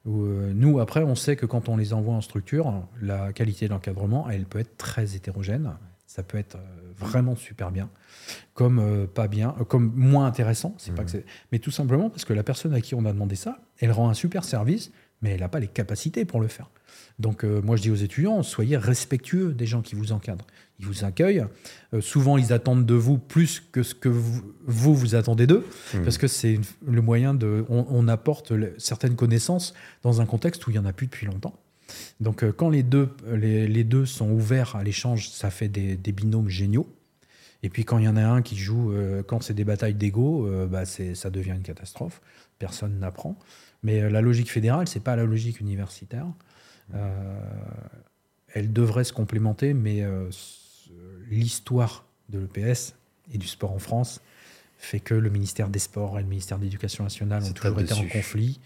Euh, 0.08 0.54
nous 0.54 0.80
après 0.80 1.04
on 1.04 1.16
sait 1.16 1.36
que 1.36 1.46
quand 1.46 1.70
on 1.70 1.78
les 1.78 1.94
envoie 1.94 2.14
en 2.14 2.22
structure, 2.22 2.88
la 3.02 3.34
qualité 3.34 3.68
d'encadrement 3.68 4.30
elle 4.30 4.46
peut 4.46 4.60
être 4.60 4.78
très 4.78 5.16
hétérogène. 5.16 5.74
Ça 6.08 6.24
peut 6.24 6.38
être 6.38 6.56
euh, 6.56 6.94
vraiment 6.98 7.36
super 7.36 7.72
bien, 7.72 7.90
comme 8.54 9.08
pas 9.08 9.28
bien, 9.28 9.54
comme 9.68 9.92
moins 9.96 10.26
intéressant. 10.26 10.76
C'est 10.78 10.96
pas 10.96 11.04
que 11.04 11.18
mais 11.52 11.60
tout 11.60 11.72
simplement 11.72 12.10
parce 12.10 12.26
que 12.26 12.34
la 12.34 12.44
personne 12.44 12.74
à 12.74 12.82
qui 12.82 12.96
on 12.96 13.06
a 13.06 13.12
demandé 13.12 13.36
ça, 13.36 13.60
elle 13.80 13.92
rend 13.92 14.10
un 14.10 14.14
super 14.14 14.44
service, 14.44 14.92
mais 15.22 15.32
elle 15.32 15.42
n'a 15.42 15.50
pas 15.50 15.60
les 15.60 15.68
capacités 15.68 16.24
pour 16.24 16.40
le 16.40 16.48
faire. 16.48 16.70
Donc 17.20 17.44
moi 17.44 17.76
je 17.76 17.82
dis 17.82 17.92
aux 17.92 17.96
étudiants, 17.96 18.44
soyez 18.44 18.78
respectueux 18.78 19.54
des 19.54 19.66
gens 19.66 19.82
qui 19.82 19.96
vous 19.96 20.12
encadrent 20.12 20.48
ils 20.80 20.86
vous 20.86 21.06
accueillent. 21.06 21.46
Euh, 21.94 22.02
souvent, 22.02 22.38
ils 22.38 22.52
attendent 22.52 22.86
de 22.86 22.94
vous 22.94 23.18
plus 23.18 23.64
que 23.72 23.84
ce 23.84 23.96
que 23.96 24.10
vous 24.10 24.44
vous, 24.66 25.16
attendez 25.16 25.48
d'eux, 25.48 25.66
mmh. 25.94 26.04
parce 26.04 26.18
que 26.18 26.28
c'est 26.28 26.60
le 26.86 27.02
moyen 27.02 27.34
de. 27.34 27.66
On, 27.70 28.08
apporte 28.08 28.54
certaines 28.78 29.16
connaissances 29.16 29.74
dans 30.04 30.22
un 30.22 30.26
contexte 30.26 30.66
où 30.68 30.70
il 30.70 30.74
n'y 30.74 30.80
en 30.80 30.86
a 30.86 30.94
plus 30.94 31.08
depuis 31.08 31.26
longtemps. 31.26 31.60
Donc, 32.20 32.44
euh, 32.44 32.52
quand 32.52 32.70
les 32.70 32.84
deux, 32.84 33.10
les, 33.32 33.84
deux 33.84 34.06
sont 34.06 34.30
ouverts 34.30 34.76
à 34.76 34.84
l'échange, 34.84 35.30
ça 35.30 35.50
fait 35.50 35.68
des, 35.68 36.12
binômes 36.12 36.50
géniaux. 36.50 36.88
Et 37.64 37.70
puis, 37.70 37.84
quand 37.84 37.98
il 37.98 38.06
y 38.06 38.08
en 38.08 38.18
a 38.18 38.26
un 38.26 38.42
qui 38.42 38.58
joue, 38.58 38.92
euh, 38.92 39.24
quand 39.24 39.42
c'est 39.42 39.54
des 39.54 39.64
batailles 39.64 39.96
d'ego, 39.96 40.48
bah 40.68 40.86
ça 40.86 41.30
devient 41.30 41.52
une 41.52 41.64
catastrophe. 41.64 42.22
Personne 42.60 43.00
n'apprend. 43.00 43.40
Mais 43.82 44.08
la 44.10 44.22
logique 44.22 44.52
fédérale, 44.52 44.88
c'est 44.88 45.04
pas 45.04 45.16
la 45.16 45.26
logique 45.26 45.60
universitaire. 45.60 46.28
elle 48.54 48.72
devrait 48.72 49.04
se 49.04 49.14
complémenter, 49.14 49.74
mais 49.74 50.04
l'histoire 51.30 52.06
de 52.30 52.40
l'EPS 52.40 52.96
et 53.32 53.38
du 53.38 53.48
sport 53.48 53.72
en 53.72 53.80
France 53.80 54.22
fait 54.78 55.00
que 55.00 55.14
le 55.14 55.30
ministère 55.30 55.70
des 55.70 55.80
Sports 55.80 56.20
et 56.20 56.22
le 56.22 56.28
ministère 56.28 56.58
de 56.58 56.64
l'Éducation 56.64 57.04
nationale 57.04 57.44
ont 57.44 57.54
toujours 57.54 57.80
été 57.80 57.94
en 57.94 58.08
conflit. 58.08 58.60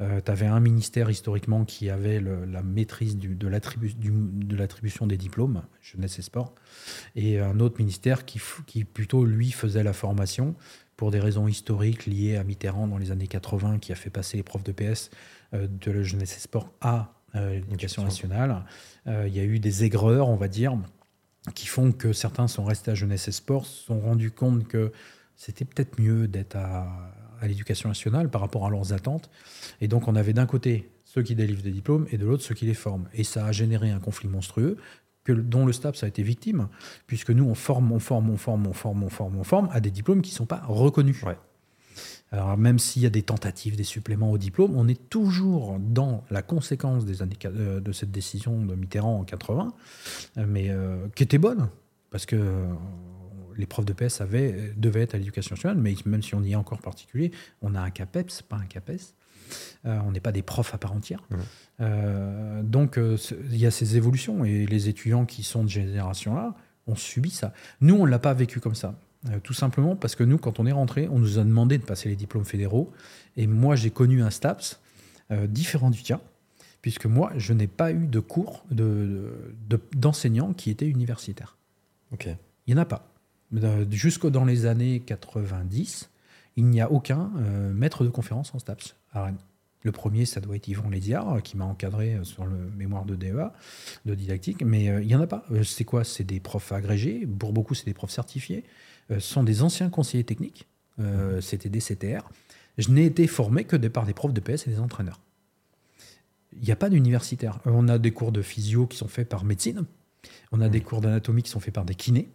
Euh, 0.00 0.20
tu 0.24 0.30
avais 0.30 0.46
un 0.46 0.60
ministère 0.60 1.10
historiquement 1.10 1.64
qui 1.64 1.90
avait 1.90 2.20
la 2.20 2.62
maîtrise 2.62 3.16
du, 3.16 3.34
de 3.34 3.48
l'attribution 3.48 5.06
des 5.06 5.16
diplômes, 5.16 5.62
jeunesse 5.82 6.18
et 6.18 6.22
sport, 6.22 6.54
et 7.16 7.40
un 7.40 7.60
autre 7.60 7.76
ministère 7.78 8.24
qui, 8.24 8.40
qui 8.66 8.84
plutôt, 8.84 9.24
lui, 9.24 9.50
faisait 9.50 9.82
la 9.82 9.92
formation 9.92 10.54
pour 10.96 11.10
des 11.10 11.20
raisons 11.20 11.48
historiques 11.48 12.06
liées 12.06 12.36
à 12.36 12.44
Mitterrand 12.44 12.86
dans 12.86 12.98
les 12.98 13.10
années 13.10 13.26
80, 13.26 13.78
qui 13.78 13.90
a 13.90 13.96
fait 13.96 14.10
passer 14.10 14.36
les 14.36 14.42
profs 14.42 14.64
de 14.64 14.72
PS 14.72 15.10
euh, 15.54 15.66
de 15.68 15.90
la 15.90 16.02
jeunesse 16.02 16.36
et 16.36 16.40
sport 16.40 16.70
à 16.80 17.12
euh, 17.34 17.54
l'éducation 17.54 18.04
nationale. 18.04 18.64
Il 19.06 19.34
y 19.34 19.40
a 19.40 19.44
eu 19.44 19.58
des 19.58 19.84
aigreurs, 19.84 20.28
on 20.30 20.36
va 20.36 20.48
dire, 20.48 20.78
qui 21.54 21.66
font 21.66 21.92
que 21.92 22.12
certains 22.12 22.48
sont 22.48 22.64
restés 22.64 22.90
à 22.90 22.94
jeunesse 22.94 23.28
et 23.28 23.32
sport, 23.32 23.66
se 23.66 23.84
sont 23.84 24.00
rendus 24.00 24.30
compte 24.30 24.66
que 24.66 24.92
c'était 25.36 25.64
peut-être 25.64 26.00
mieux 26.00 26.26
d'être 26.28 26.56
à, 26.56 27.10
l'éducation 27.42 27.90
nationale 27.90 28.30
par 28.30 28.40
rapport 28.40 28.64
à 28.64 28.70
leurs 28.70 28.94
attentes. 28.94 29.28
Et 29.82 29.88
donc 29.88 30.08
on 30.08 30.16
avait 30.16 30.32
d'un 30.32 30.46
côté 30.46 30.90
ceux 31.04 31.22
qui 31.22 31.34
délivrent 31.34 31.62
des 31.62 31.72
diplômes 31.72 32.06
et 32.10 32.16
de 32.16 32.24
l'autre 32.24 32.42
ceux 32.42 32.54
qui 32.54 32.64
les 32.64 32.72
forment. 32.72 33.06
Et 33.12 33.22
ça 33.22 33.44
a 33.44 33.52
généré 33.52 33.90
un 33.90 33.98
conflit 33.98 34.28
monstrueux 34.28 34.78
que, 35.24 35.32
dont 35.32 35.66
le 35.66 35.72
STAPS 35.72 36.04
a 36.04 36.08
été 36.08 36.22
victime, 36.22 36.68
puisque 37.06 37.30
nous 37.30 37.44
on 37.44 37.54
forme, 37.54 37.92
on 37.92 37.98
forme, 37.98 38.30
on 38.30 38.38
forme, 38.38 38.66
on 38.66 38.72
forme, 38.72 39.02
on 39.02 39.10
forme, 39.10 39.36
on 39.36 39.44
forme 39.44 39.68
à 39.72 39.80
des 39.80 39.90
diplômes 39.90 40.22
qui 40.22 40.30
ne 40.32 40.36
sont 40.36 40.46
pas 40.46 40.62
reconnus. 40.66 41.22
Alors 42.32 42.56
même 42.56 42.78
s'il 42.78 43.02
y 43.02 43.06
a 43.06 43.10
des 43.10 43.22
tentatives, 43.22 43.76
des 43.76 43.84
suppléments 43.84 44.32
au 44.32 44.38
diplôme, 44.38 44.76
on 44.76 44.88
est 44.88 45.08
toujours 45.08 45.78
dans 45.78 46.24
la 46.30 46.42
conséquence 46.42 47.04
des 47.04 47.22
années, 47.22 47.36
euh, 47.44 47.80
de 47.80 47.92
cette 47.92 48.10
décision 48.10 48.64
de 48.64 48.74
Mitterrand 48.74 49.20
en 49.20 49.24
80, 49.24 49.74
euh, 50.38 50.44
mais 50.48 50.70
euh, 50.70 51.06
qui 51.14 51.22
était 51.22 51.38
bonne, 51.38 51.68
parce 52.10 52.26
que 52.26 52.64
les 53.56 53.66
profs 53.66 53.84
de 53.84 53.92
PS 53.92 54.20
avaient, 54.20 54.72
devaient 54.76 55.02
être 55.02 55.14
à 55.14 55.18
l'éducation 55.18 55.54
nationale, 55.54 55.78
mais 55.78 55.94
même 56.06 56.22
si 56.22 56.34
on 56.34 56.42
y 56.42 56.52
est 56.52 56.56
encore 56.56 56.80
particulier, 56.80 57.30
on 57.62 57.74
a 57.74 57.80
un 57.80 57.90
CAPEPS, 57.90 58.42
pas 58.42 58.56
un 58.56 58.66
CAPES. 58.66 59.14
on 59.84 60.10
n'est 60.10 60.20
pas 60.20 60.32
des 60.32 60.42
profs 60.42 60.74
à 60.74 60.78
part 60.78 60.92
entière. 60.92 61.22
donc 61.78 62.98
il 62.98 63.56
y 63.56 63.66
a 63.66 63.70
ces 63.70 63.96
évolutions, 63.96 64.44
et 64.44 64.66
les 64.66 64.88
étudiants 64.88 65.24
qui 65.24 65.44
sont 65.44 65.62
de 65.62 65.68
génération-là, 65.68 66.54
On 66.86 66.96
subit 66.96 67.30
ça. 67.30 67.52
Nous, 67.80 67.94
on 67.94 68.06
ne 68.06 68.10
l'a 68.10 68.18
pas 68.18 68.34
vécu 68.34 68.60
comme 68.60 68.74
ça. 68.74 68.98
Euh, 69.30 69.40
tout 69.42 69.54
simplement 69.54 69.96
parce 69.96 70.14
que 70.14 70.24
nous, 70.24 70.38
quand 70.38 70.60
on 70.60 70.66
est 70.66 70.72
rentré, 70.72 71.08
on 71.08 71.18
nous 71.18 71.38
a 71.38 71.44
demandé 71.44 71.78
de 71.78 71.84
passer 71.84 72.08
les 72.08 72.16
diplômes 72.16 72.44
fédéraux. 72.44 72.92
Et 73.36 73.46
moi, 73.46 73.76
j'ai 73.76 73.90
connu 73.90 74.22
un 74.22 74.30
STAPS 74.30 74.80
euh, 75.30 75.46
différent 75.46 75.90
du 75.90 76.02
tien, 76.02 76.20
puisque 76.82 77.06
moi, 77.06 77.32
je 77.36 77.52
n'ai 77.52 77.66
pas 77.66 77.92
eu 77.92 78.06
de 78.06 78.20
cours 78.20 78.64
d'enseignants 78.70 80.48
de, 80.48 80.54
qui 80.54 80.70
étaient 80.70 80.88
universitaires. 80.88 81.56
Ok. 82.12 82.28
Il 82.66 82.74
n'y 82.74 82.78
en 82.78 82.82
a 82.82 82.86
pas. 82.86 83.08
Euh, 83.54 83.86
jusqu'au 83.90 84.30
dans 84.30 84.44
les 84.44 84.66
années 84.66 85.00
90, 85.00 86.10
il 86.56 86.66
n'y 86.66 86.80
a 86.80 86.90
aucun 86.90 87.30
maître 87.74 88.04
de 88.04 88.10
conférence 88.10 88.54
en 88.54 88.58
STAPS 88.60 88.94
à 89.12 89.24
Rennes. 89.24 89.38
Le 89.82 89.90
premier, 89.90 90.24
ça 90.24 90.40
doit 90.40 90.54
être 90.56 90.68
Yvon 90.68 90.88
Lédiard, 90.88 91.42
qui 91.42 91.56
m'a 91.56 91.64
encadré 91.64 92.20
sur 92.22 92.46
le 92.46 92.70
mémoire 92.76 93.04
de 93.04 93.16
DEA, 93.16 93.50
de 94.06 94.14
didactique, 94.14 94.62
mais 94.64 94.84
il 94.84 95.06
n'y 95.06 95.16
en 95.16 95.20
a 95.20 95.26
pas. 95.26 95.44
C'est 95.64 95.84
quoi? 95.84 96.04
C'est 96.04 96.22
des 96.22 96.38
profs 96.38 96.70
agrégés, 96.70 97.26
pour 97.26 97.52
beaucoup, 97.52 97.74
c'est 97.74 97.84
des 97.86 97.92
profs 97.92 98.12
certifiés. 98.12 98.64
Euh, 99.10 99.20
sont 99.20 99.42
des 99.42 99.62
anciens 99.62 99.90
conseillers 99.90 100.24
techniques. 100.24 100.66
Euh, 101.00 101.40
c'était 101.40 101.68
des 101.68 101.80
CTR. 101.80 102.28
Je 102.78 102.90
n'ai 102.90 103.04
été 103.04 103.26
formé 103.26 103.64
que 103.64 103.76
par 103.76 104.06
des 104.06 104.14
profs 104.14 104.32
de 104.32 104.40
PS 104.40 104.66
et 104.66 104.70
des 104.70 104.80
entraîneurs. 104.80 105.20
Il 106.52 106.64
n'y 106.64 106.72
a 106.72 106.76
pas 106.76 106.88
d'universitaire. 106.88 107.58
Euh, 107.66 107.70
on 107.74 107.88
a 107.88 107.98
des 107.98 108.12
cours 108.12 108.32
de 108.32 108.42
physio 108.42 108.86
qui 108.86 108.96
sont 108.96 109.08
faits 109.08 109.28
par 109.28 109.44
médecine. 109.44 109.84
On 110.52 110.60
a 110.60 110.68
des 110.68 110.80
cours 110.80 111.00
d'anatomie 111.00 111.42
qui 111.42 111.50
sont 111.50 111.60
faits 111.60 111.74
par 111.74 111.84
des 111.84 111.94
kinés. 111.94 112.28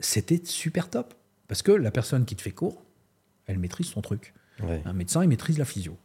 C'était 0.00 0.40
super 0.44 0.90
top. 0.90 1.14
Parce 1.48 1.62
que 1.62 1.72
la 1.72 1.90
personne 1.90 2.24
qui 2.24 2.36
te 2.36 2.42
fait 2.42 2.50
cours, 2.50 2.82
elle 3.46 3.58
maîtrise 3.58 3.86
son 3.86 4.00
truc. 4.00 4.34
Un 4.84 4.92
médecin, 4.92 5.22
il 5.22 5.28
maîtrise 5.28 5.58
la 5.58 5.64
physio. 5.64 5.96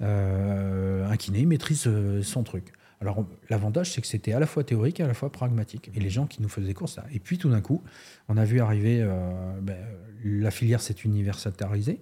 un 0.00 1.16
kiné, 1.16 1.40
il 1.40 1.48
maîtrise 1.48 1.88
son 2.22 2.42
truc. 2.42 2.72
Alors, 3.02 3.26
l'avantage, 3.50 3.90
c'est 3.90 4.00
que 4.00 4.06
c'était 4.06 4.32
à 4.32 4.38
la 4.38 4.46
fois 4.46 4.62
théorique 4.62 5.00
et 5.00 5.02
à 5.02 5.08
la 5.08 5.14
fois 5.14 5.32
pragmatique. 5.32 5.90
Et 5.92 5.98
les 5.98 6.08
gens 6.08 6.26
qui 6.26 6.40
nous 6.40 6.48
faisaient 6.48 6.68
des 6.68 6.74
cours, 6.74 6.88
ça. 6.88 7.04
Et 7.12 7.18
puis, 7.18 7.36
tout 7.36 7.50
d'un 7.50 7.60
coup, 7.60 7.82
on 8.28 8.36
a 8.36 8.44
vu 8.44 8.60
arriver. 8.60 9.00
Euh, 9.02 9.60
ben, 9.60 9.76
la 10.24 10.52
filière 10.52 10.80
s'est 10.80 10.94
universitarisée. 11.04 12.00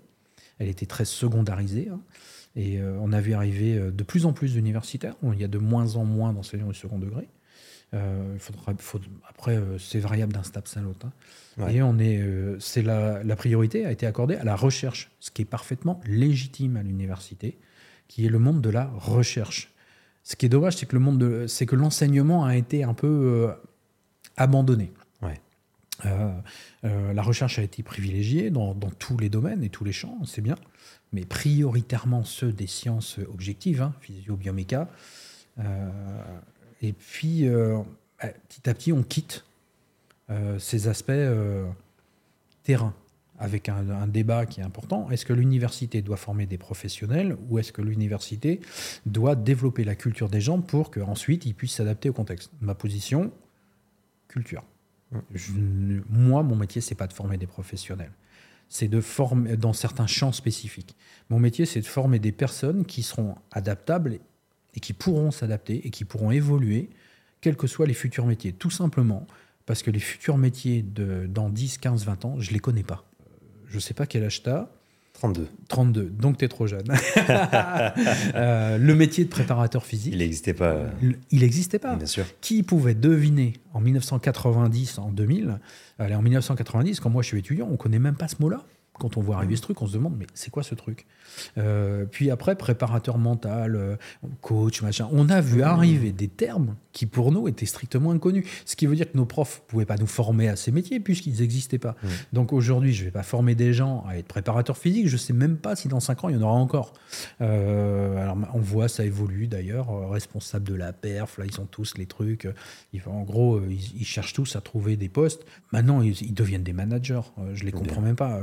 Elle 0.58 0.68
était 0.68 0.84
très 0.84 1.06
secondarisée. 1.06 1.88
Hein. 1.90 2.00
et 2.54 2.78
euh, 2.78 2.98
on 3.00 3.12
a 3.12 3.20
vu 3.22 3.32
arriver 3.32 3.78
euh, 3.78 3.90
de 3.90 4.04
plus 4.04 4.26
en 4.26 4.34
plus 4.34 4.52
d'universitaires. 4.52 5.16
Il 5.22 5.40
y 5.40 5.44
a 5.44 5.48
de 5.48 5.56
moins 5.56 5.96
en 5.96 6.04
moins 6.04 6.34
d'enseignants 6.34 6.68
du 6.68 6.74
second 6.74 6.98
degré. 6.98 7.26
faudra, 8.38 8.74
après, 9.26 9.58
c'est 9.78 10.00
variable 10.00 10.34
d'un 10.34 10.42
STAPS 10.42 10.76
à 10.76 10.80
l'autre. 10.82 11.06
Hein. 11.06 11.68
Et 11.68 11.80
on 11.80 11.98
est, 11.98 12.22
c'est 12.58 12.82
la, 12.82 13.24
la, 13.24 13.36
priorité 13.36 13.86
a 13.86 13.90
été 13.90 14.04
accordée 14.04 14.36
à 14.36 14.44
la 14.44 14.54
recherche, 14.54 15.10
ce 15.18 15.30
qui 15.30 15.42
est 15.42 15.46
parfaitement 15.46 16.02
légitime 16.04 16.76
à 16.76 16.82
l'université, 16.82 17.56
qui 18.06 18.26
est 18.26 18.28
le 18.28 18.38
monde 18.38 18.60
de 18.60 18.68
la 18.68 18.84
recherche. 18.84 19.72
Ce 20.30 20.36
qui 20.36 20.46
est 20.46 20.48
dommage, 20.48 20.76
c'est 20.76 20.86
que 20.86 20.94
le 20.94 21.00
monde 21.00 21.18
de, 21.18 21.48
c'est 21.48 21.66
que 21.66 21.74
l'enseignement 21.74 22.44
a 22.44 22.54
été 22.54 22.84
un 22.84 22.94
peu 22.94 23.08
euh, 23.08 23.52
abandonné. 24.36 24.92
Euh, 26.06 26.30
euh, 26.84 27.12
la 27.12 27.20
recherche 27.20 27.58
a 27.58 27.62
été 27.62 27.82
privilégiée 27.82 28.48
dans, 28.48 28.74
tous 28.98 29.18
les 29.18 29.28
domaines 29.28 29.62
et 29.64 29.68
tous 29.68 29.84
les 29.84 29.92
champs, 29.92 30.24
c'est 30.24 30.40
bien, 30.40 30.54
mais 31.12 31.26
prioritairement 31.26 32.24
ceux 32.24 32.52
des 32.52 32.68
sciences 32.68 33.18
objectives, 33.18 33.82
hein, 33.82 33.92
physio, 34.00 34.36
bioméca. 34.36 34.88
et 36.80 36.92
puis, 36.92 37.46
petit 38.48 38.70
à 38.70 38.72
petit, 38.72 38.92
on 38.92 39.02
quitte 39.02 39.44
ces 40.58 40.88
aspects 40.88 41.12
terrain 42.62 42.94
avec 43.40 43.70
un, 43.70 44.06
débat 44.06 44.44
qui 44.44 44.60
est 44.60 44.62
important. 44.62 45.10
Est-ce 45.10 45.24
que 45.24 45.32
l'université 45.32 46.02
doit 46.02 46.18
former 46.18 46.46
des 46.46 46.58
professionnels 46.58 47.36
ou 47.48 47.58
est-ce 47.58 47.72
que 47.72 47.80
l'université 47.80 48.60
doit 49.06 49.34
développer 49.34 49.82
la 49.82 49.94
culture 49.94 50.28
des 50.28 50.42
gens 50.42 50.60
pour 50.60 50.90
qu'ensuite 50.90 51.46
ils 51.46 51.54
puissent 51.54 51.76
s'adapter 51.76 52.10
au 52.10 52.12
contexte? 52.12 52.50
Ma 52.60 52.74
position, 52.74 53.32
culture. 54.28 54.62
moi, 56.10 56.42
mon 56.42 56.54
métier, 56.54 56.82
c'est 56.82 56.94
pas 56.94 57.06
de 57.06 57.14
former 57.14 57.38
des 57.38 57.46
professionnels. 57.46 58.12
C'est 58.68 58.88
de 58.88 59.00
former 59.00 59.56
dans 59.56 59.72
certains 59.72 60.06
champs 60.06 60.32
spécifiques. 60.32 60.94
Mon 61.30 61.40
métier, 61.40 61.64
c'est 61.64 61.80
de 61.80 61.86
former 61.86 62.18
des 62.18 62.32
personnes 62.32 62.84
qui 62.84 63.02
seront 63.02 63.36
adaptables 63.50 64.20
et 64.74 64.80
qui 64.80 64.92
pourront 64.92 65.30
s'adapter 65.30 65.84
et 65.86 65.90
qui 65.90 66.04
pourront 66.04 66.30
évoluer, 66.30 66.90
quels 67.40 67.56
que 67.56 67.66
soient 67.66 67.86
les 67.86 67.94
futurs 67.94 68.26
métiers. 68.26 68.52
Tout 68.52 68.70
simplement 68.70 69.26
parce 69.64 69.82
que 69.82 69.90
les 69.90 69.98
futurs 69.98 70.36
métiers 70.36 70.82
de, 70.82 71.26
dans 71.26 71.48
10, 71.48 71.78
15, 71.78 72.04
20 72.04 72.24
ans, 72.26 72.34
je 72.38 72.50
ne 72.50 72.54
les 72.54 72.60
connais 72.60 72.82
pas 72.82 73.09
je 73.70 73.78
sais 73.78 73.94
pas 73.94 74.06
quel 74.06 74.24
âge 74.24 74.42
tu 74.42 74.50
as. 74.50 74.68
32. 75.14 75.48
32, 75.68 76.04
donc 76.04 76.38
tu 76.38 76.44
es 76.46 76.48
trop 76.48 76.66
jeune. 76.66 76.86
Euh, 78.34 78.78
le 78.78 78.94
métier 78.94 79.24
de 79.24 79.28
préparateur 79.28 79.84
physique. 79.84 80.12
Il 80.12 80.20
n'existait 80.20 80.54
pas. 80.54 80.84
Il 81.30 81.40
n'existait 81.40 81.78
pas. 81.78 81.96
Bien 81.96 82.06
sûr. 82.06 82.24
Qui 82.40 82.62
pouvait 82.62 82.94
deviner 82.94 83.54
en 83.74 83.80
1990, 83.80 84.98
en 84.98 85.10
2000, 85.10 85.58
allez, 85.98 86.14
en 86.14 86.22
1990, 86.22 87.00
quand 87.00 87.10
moi 87.10 87.22
je 87.22 87.28
suis 87.28 87.38
étudiant, 87.38 87.66
on 87.68 87.72
ne 87.72 87.76
connaît 87.76 87.98
même 87.98 88.14
pas 88.14 88.28
ce 88.28 88.36
mot-là. 88.40 88.64
Quand 89.00 89.16
on 89.16 89.22
voit 89.22 89.36
arriver 89.36 89.56
ce 89.56 89.62
truc, 89.62 89.80
on 89.80 89.86
se 89.86 89.94
demande, 89.94 90.14
mais 90.18 90.26
c'est 90.34 90.50
quoi 90.50 90.62
ce 90.62 90.74
truc? 90.74 91.06
Euh, 91.56 92.04
Puis 92.04 92.30
après, 92.30 92.54
préparateur 92.54 93.16
mental, 93.16 93.74
euh, 93.74 93.96
coach, 94.42 94.82
machin. 94.82 95.08
On 95.10 95.30
a 95.30 95.40
vu 95.40 95.62
arriver 95.62 96.12
des 96.12 96.28
termes 96.28 96.76
qui, 96.92 97.06
pour 97.06 97.32
nous, 97.32 97.48
étaient 97.48 97.64
strictement 97.64 98.10
inconnus. 98.10 98.44
Ce 98.66 98.76
qui 98.76 98.86
veut 98.86 98.94
dire 98.94 99.10
que 99.10 99.16
nos 99.16 99.24
profs 99.24 99.62
ne 99.62 99.70
pouvaient 99.70 99.86
pas 99.86 99.96
nous 99.96 100.06
former 100.06 100.48
à 100.48 100.56
ces 100.56 100.70
métiers 100.70 101.00
puisqu'ils 101.00 101.40
n'existaient 101.40 101.78
pas. 101.78 101.96
Donc 102.34 102.52
aujourd'hui, 102.52 102.92
je 102.92 103.00
ne 103.00 103.04
vais 103.06 103.10
pas 103.10 103.22
former 103.22 103.54
des 103.54 103.72
gens 103.72 104.04
à 104.06 104.18
être 104.18 104.26
préparateur 104.26 104.76
physique. 104.76 105.08
Je 105.08 105.14
ne 105.14 105.18
sais 105.18 105.32
même 105.32 105.56
pas 105.56 105.76
si 105.76 105.88
dans 105.88 106.00
5 106.00 106.24
ans, 106.24 106.28
il 106.28 106.34
y 106.34 106.38
en 106.38 106.42
aura 106.42 106.52
encore. 106.52 106.92
Euh, 107.40 108.22
alors, 108.22 108.36
on 108.52 108.60
voit, 108.60 108.88
ça 108.88 109.06
évolue 109.06 109.46
d'ailleurs. 109.46 110.10
responsable 110.10 110.68
de 110.68 110.74
la 110.74 110.92
perf, 110.92 111.38
là, 111.38 111.46
ils 111.46 111.54
sont 111.54 111.64
tous 111.64 111.96
les 111.96 112.04
trucs. 112.04 112.46
Ils, 112.92 113.00
en 113.06 113.22
gros, 113.22 113.62
ils, 113.66 114.04
cherchent 114.04 114.34
tous 114.34 114.56
à 114.56 114.60
trouver 114.60 114.96
des 114.96 115.08
postes. 115.08 115.46
Maintenant, 115.72 116.02
ils, 116.02 116.34
deviennent 116.34 116.64
des 116.64 116.74
managers. 116.74 117.22
je 117.54 117.60
ne 117.60 117.66
les 117.66 117.72
comprends 117.72 118.02
même 118.02 118.16
pas. 118.16 118.40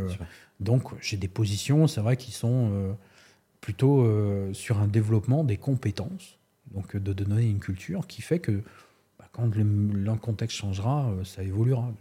Donc 0.59 0.89
j'ai 1.01 1.17
des 1.17 1.27
positions, 1.27 1.87
c'est 1.87 2.01
vrai, 2.01 2.17
qui 2.17 2.31
sont 2.31 2.71
euh, 2.71 2.93
plutôt 3.61 4.01
euh, 4.01 4.53
sur 4.53 4.79
un 4.79 4.87
développement 4.87 5.43
des 5.43 5.57
compétences, 5.57 6.39
donc 6.73 6.95
de 6.95 7.13
donner 7.13 7.47
une 7.47 7.59
culture 7.59 8.07
qui 8.07 8.21
fait 8.21 8.39
que 8.39 8.63
bah, 9.19 9.25
quand 9.31 9.53
le, 9.55 10.15
contexte 10.15 10.57
changera, 10.57 11.09
euh, 11.09 11.23
ça 11.23 11.43
évoluera. 11.43 11.91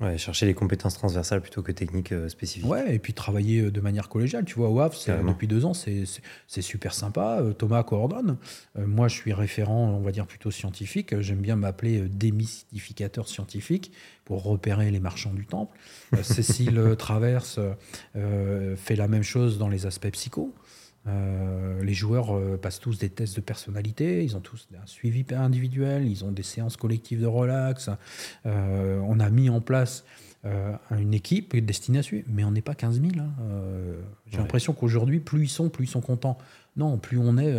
Ouais, 0.00 0.18
chercher 0.18 0.46
les 0.46 0.54
compétences 0.54 0.94
transversales 0.94 1.40
plutôt 1.40 1.62
que 1.62 1.70
techniques 1.70 2.12
spécifiques. 2.28 2.68
Ouais, 2.68 2.96
et 2.96 2.98
puis 2.98 3.14
travailler 3.14 3.70
de 3.70 3.80
manière 3.80 4.08
collégiale. 4.08 4.44
Tu 4.44 4.56
vois, 4.56 4.66
Havre, 4.84 4.96
depuis 5.28 5.46
deux 5.46 5.64
ans, 5.64 5.72
c'est 5.72 6.62
super 6.62 6.92
sympa. 6.92 7.40
Thomas 7.56 7.84
coordonne. 7.84 8.36
moi, 8.74 9.06
je 9.06 9.14
suis 9.14 9.32
référent, 9.32 9.90
on 9.90 10.00
va 10.00 10.10
dire 10.10 10.26
plutôt 10.26 10.50
scientifique. 10.50 11.20
J'aime 11.20 11.38
bien 11.38 11.54
m'appeler 11.54 12.08
démystificateur 12.08 13.28
scientifique 13.28 13.92
pour 14.24 14.42
repérer 14.42 14.90
les 14.90 15.00
marchands 15.00 15.32
du 15.32 15.46
temple. 15.46 15.76
Euh, 16.14 16.22
Cécile 16.22 16.94
Traverse 16.98 17.60
euh, 18.16 18.76
fait 18.76 18.96
la 18.96 19.08
même 19.08 19.22
chose 19.22 19.58
dans 19.58 19.68
les 19.68 19.86
aspects 19.86 20.10
psycho. 20.10 20.54
Euh, 21.06 21.82
les 21.82 21.92
joueurs 21.92 22.58
passent 22.60 22.80
tous 22.80 22.98
des 22.98 23.10
tests 23.10 23.36
de 23.36 23.42
personnalité, 23.42 24.24
ils 24.24 24.36
ont 24.36 24.40
tous 24.40 24.66
un 24.82 24.86
suivi 24.86 25.26
individuel, 25.34 26.08
ils 26.08 26.24
ont 26.24 26.32
des 26.32 26.42
séances 26.42 26.78
collectives 26.78 27.20
de 27.20 27.26
relax. 27.26 27.90
on 28.44 29.20
a 29.20 29.30
mis 29.30 29.50
en 29.50 29.60
place 29.60 30.04
une 30.90 31.14
équipe 31.14 31.56
destinée 31.56 32.00
à 32.00 32.02
suivre, 32.02 32.26
mais 32.28 32.44
on 32.44 32.50
n'est 32.50 32.60
pas 32.60 32.74
15 32.74 33.00
000. 33.00 33.12
Hein. 33.18 33.32
J'ai 34.30 34.38
l'impression 34.38 34.72
qu'aujourd'hui, 34.72 35.20
plus 35.20 35.44
ils 35.44 35.48
sont, 35.48 35.70
plus 35.70 35.84
ils 35.84 35.90
sont 35.90 36.00
contents. 36.00 36.36
Non, 36.76 36.98
plus 36.98 37.18
on 37.18 37.38
est. 37.38 37.54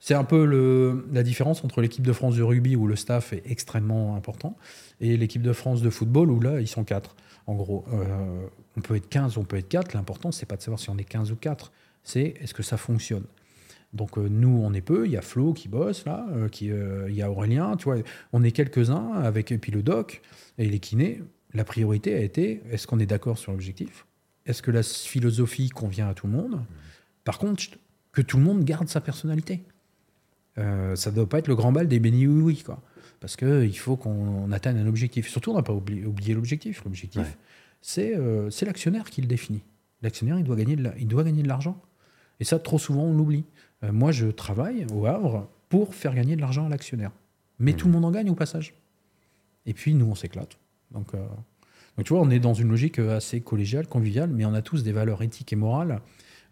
c'est 0.00 0.14
un 0.14 0.24
peu 0.24 0.44
le, 0.44 1.06
la 1.12 1.22
différence 1.22 1.64
entre 1.64 1.80
l'équipe 1.80 2.04
de 2.04 2.12
France 2.12 2.36
de 2.36 2.42
rugby 2.42 2.76
où 2.76 2.86
le 2.86 2.96
staff 2.96 3.32
est 3.32 3.42
extrêmement 3.46 4.16
important 4.16 4.56
et 5.00 5.16
l'équipe 5.16 5.42
de 5.42 5.52
France 5.52 5.82
de 5.82 5.90
football 5.90 6.30
où 6.30 6.40
là, 6.40 6.60
ils 6.60 6.68
sont 6.68 6.84
quatre. 6.84 7.16
En 7.46 7.54
gros, 7.54 7.84
euh, 7.92 8.46
on 8.76 8.80
peut 8.80 8.96
être 8.96 9.08
15, 9.08 9.38
on 9.38 9.44
peut 9.44 9.56
être 9.56 9.68
4. 9.68 9.94
L'important, 9.94 10.32
c'est 10.32 10.46
pas 10.46 10.56
de 10.56 10.62
savoir 10.62 10.80
si 10.80 10.90
on 10.90 10.98
est 10.98 11.04
15 11.04 11.30
ou 11.32 11.36
4. 11.36 11.72
C'est 12.02 12.34
est-ce 12.40 12.54
que 12.54 12.62
ça 12.62 12.76
fonctionne? 12.76 13.24
Donc 13.92 14.18
euh, 14.18 14.28
nous, 14.28 14.60
on 14.62 14.72
est 14.72 14.80
peu. 14.80 15.06
Il 15.06 15.12
y 15.12 15.16
a 15.16 15.22
Flo 15.22 15.52
qui 15.52 15.68
bosse 15.68 16.04
là, 16.04 16.26
euh, 16.32 16.48
qui, 16.48 16.66
il 16.66 17.14
y 17.14 17.22
a 17.22 17.30
Aurélien. 17.30 17.76
Tu 17.76 17.84
vois, 17.84 17.96
on 18.32 18.42
est 18.42 18.52
quelques-uns 18.52 19.12
avec 19.12 19.52
et 19.52 19.58
puis 19.58 19.72
le 19.72 19.82
doc 19.82 20.22
et 20.58 20.68
les 20.68 20.80
kinés. 20.80 21.22
La 21.54 21.64
priorité 21.64 22.14
a 22.14 22.20
été 22.20 22.62
est-ce 22.70 22.86
qu'on 22.86 22.98
est, 22.98 23.06
d'accord 23.06 23.38
sur 23.38 23.52
l'objectif? 23.52 24.06
Est-ce 24.46 24.62
que 24.62 24.70
la 24.70 24.82
philosophie 24.82 25.70
convient 25.70 26.08
à 26.08 26.14
tout 26.14 26.26
le 26.26 26.32
monde? 26.32 26.62
Par 27.24 27.38
contre, 27.38 27.64
que 28.12 28.22
tout 28.22 28.36
le 28.36 28.44
monde 28.44 28.64
garde 28.64 28.88
sa 28.88 29.00
personnalité. 29.00 29.62
ça 30.56 30.62
ne 30.62 31.10
doit 31.14 31.28
pas 31.28 31.38
être 31.38 31.48
le 31.48 31.56
grand 31.56 31.72
bal 31.72 31.88
des 31.88 31.98
bénis 31.98 32.26
oui 32.26 32.40
oui 32.40 32.62
quoi 32.64 32.82
parce 33.20 33.36
qu'il 33.36 33.78
faut 33.78 33.96
qu'on 33.96 34.52
atteigne 34.52 34.78
un 34.78 34.86
objectif. 34.86 35.28
Surtout, 35.28 35.50
on 35.50 35.54
n'a 35.54 35.62
pas 35.62 35.72
oublié, 35.72 36.34
l'objectif. 36.34 36.84
L'objectif, 36.84 37.36
euh, 37.98 38.50
c'est 38.50 38.66
l'actionnaire 38.66 39.10
qui 39.10 39.20
le 39.20 39.26
définit. 39.26 39.62
L'actionnaire, 40.02 40.38
il 40.38 40.44
doit 40.44 40.56
gagner 40.56 40.76
de 40.76 41.48
l'argent. 41.48 41.80
Et 42.40 42.44
ça, 42.44 42.58
trop 42.58 42.78
souvent, 42.78 43.04
on 43.04 43.16
l'oublie. 43.16 43.44
Euh, 43.82 43.92
moi, 43.92 44.12
je 44.12 44.26
travaille 44.26 44.86
au 44.92 45.06
Havre 45.06 45.48
pour 45.68 45.94
faire 45.94 46.14
gagner 46.14 46.36
de 46.36 46.40
l'argent 46.40 46.66
à 46.66 46.68
l'actionnaire. 46.68 47.10
Mais 47.58 47.72
mmh. 47.72 47.76
tout 47.76 47.86
le 47.86 47.92
monde 47.94 48.04
en 48.04 48.10
gagne 48.10 48.30
au 48.30 48.34
passage. 48.34 48.74
Et 49.64 49.72
puis, 49.72 49.94
nous, 49.94 50.06
on 50.06 50.14
s'éclate. 50.14 50.58
Donc, 50.96 51.14
euh, 51.14 51.26
donc, 51.96 52.06
tu 52.06 52.12
vois, 52.12 52.22
on 52.22 52.30
est 52.30 52.38
dans 52.38 52.54
une 52.54 52.68
logique 52.68 52.98
assez 52.98 53.40
collégiale, 53.40 53.86
conviviale, 53.86 54.30
mais 54.30 54.44
on 54.44 54.54
a 54.54 54.62
tous 54.62 54.82
des 54.82 54.92
valeurs 54.92 55.22
éthiques 55.22 55.52
et 55.52 55.56
morales. 55.56 56.00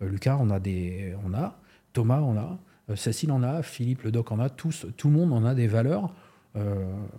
Lucas, 0.00 0.38
on 0.40 0.50
a 0.50 0.60
des, 0.60 1.14
on 1.24 1.34
a. 1.34 1.58
Thomas, 1.92 2.20
on 2.20 2.36
a. 2.36 2.58
Cécile 2.96 3.32
en 3.32 3.42
a. 3.42 3.62
Philippe, 3.62 4.02
le 4.02 4.12
doc 4.12 4.32
en 4.32 4.38
a. 4.38 4.48
Tous, 4.48 4.86
tout 4.96 5.08
le 5.08 5.14
monde 5.14 5.32
en 5.32 5.44
a 5.44 5.54
des 5.54 5.66
valeurs 5.66 6.14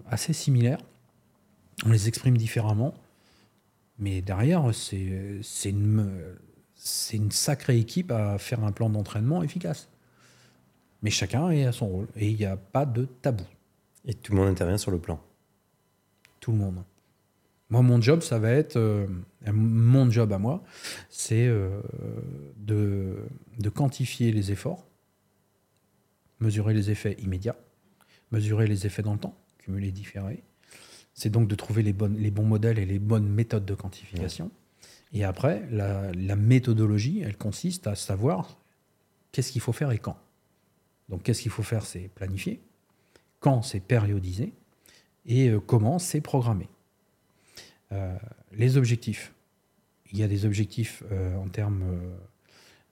assez 0.09 0.33
similaires. 0.33 0.79
On 1.85 1.89
les 1.89 2.07
exprime 2.07 2.37
différemment. 2.37 2.95
Mais 3.99 4.21
derrière, 4.21 4.73
c'est 4.73 5.69
une, 5.69 6.35
une 7.13 7.31
sacrée 7.31 7.77
équipe 7.77 8.11
à 8.11 8.37
faire 8.37 8.63
un 8.63 8.71
plan 8.71 8.89
d'entraînement 8.89 9.43
efficace. 9.43 9.89
Mais 11.01 11.09
chacun 11.11 11.49
est 11.51 11.65
à 11.65 11.71
son 11.71 11.87
rôle 11.87 12.07
et 12.15 12.29
il 12.29 12.37
n'y 12.37 12.45
a 12.45 12.57
pas 12.57 12.85
de 12.85 13.05
tabou. 13.05 13.43
Et 14.05 14.13
tout 14.13 14.33
le 14.33 14.39
monde 14.39 14.47
intervient 14.49 14.77
sur 14.77 14.91
le 14.91 14.99
plan 14.99 15.19
Tout 16.39 16.51
le 16.51 16.57
monde. 16.57 16.83
Moi, 17.75 17.81
mon 17.81 17.99
job, 17.99 18.21
ça 18.21 18.39
va 18.39 18.51
être. 18.51 18.77
Euh, 18.77 19.05
mon 19.51 20.09
job 20.09 20.31
à 20.31 20.37
moi, 20.37 20.63
c'est 21.09 21.45
euh, 21.45 21.81
de, 22.55 23.17
de 23.59 23.69
quantifier 23.69 24.31
les 24.31 24.53
efforts, 24.53 24.87
mesurer 26.39 26.73
les 26.73 26.89
effets 26.89 27.17
immédiats, 27.19 27.57
mesurer 28.31 28.65
les 28.65 28.85
effets 28.85 29.01
dans 29.01 29.11
le 29.11 29.19
temps, 29.19 29.37
cumuler, 29.57 29.91
différer. 29.91 30.41
C'est 31.13 31.29
donc 31.29 31.49
de 31.49 31.55
trouver 31.55 31.83
les, 31.83 31.91
bonnes, 31.91 32.15
les 32.15 32.31
bons 32.31 32.45
modèles 32.45 32.79
et 32.79 32.85
les 32.85 32.97
bonnes 32.97 33.27
méthodes 33.27 33.65
de 33.65 33.75
quantification. 33.75 34.51
Et 35.11 35.25
après, 35.25 35.67
la, 35.69 36.35
méthodologie, 36.37 37.23
elle 37.25 37.35
consiste 37.35 37.87
à 37.87 37.95
savoir 37.95 38.57
qu'est-ce 39.33 39.51
qu'il 39.51 39.59
faut 39.59 39.73
faire 39.73 39.91
et 39.91 39.99
quand. 39.99 40.15
Donc, 41.09 41.23
qu'est-ce 41.23 41.41
qu'il 41.41 41.51
faut 41.51 41.61
faire, 41.61 41.85
c'est 41.85 42.07
planifier. 42.15 42.61
Quand, 43.41 43.63
c'est 43.63 43.81
périodiser. 43.81 44.53
Et 45.25 45.49
euh, 45.49 45.59
comment, 45.59 45.99
c'est 45.99 46.21
programmer. 46.21 46.69
Euh, 47.95 48.15
les 48.51 48.77
objectifs. 48.77 49.33
Il 50.11 50.19
y 50.19 50.23
a 50.23 50.27
des 50.27 50.45
objectifs 50.45 51.03
euh, 51.11 51.35
en 51.37 51.47
termes 51.47 51.83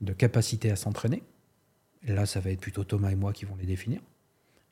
de 0.01 0.13
capacité 0.13 0.71
à 0.71 0.75
s'entraîner. 0.75 1.23
Là, 2.05 2.25
ça 2.25 2.39
va 2.39 2.49
être 2.49 2.59
plutôt 2.59 2.83
Thomas 2.83 3.11
et 3.11 3.15
moi 3.15 3.33
qui 3.33 3.45
vont 3.45 3.55
les 3.55 3.65
définir. 3.65 4.01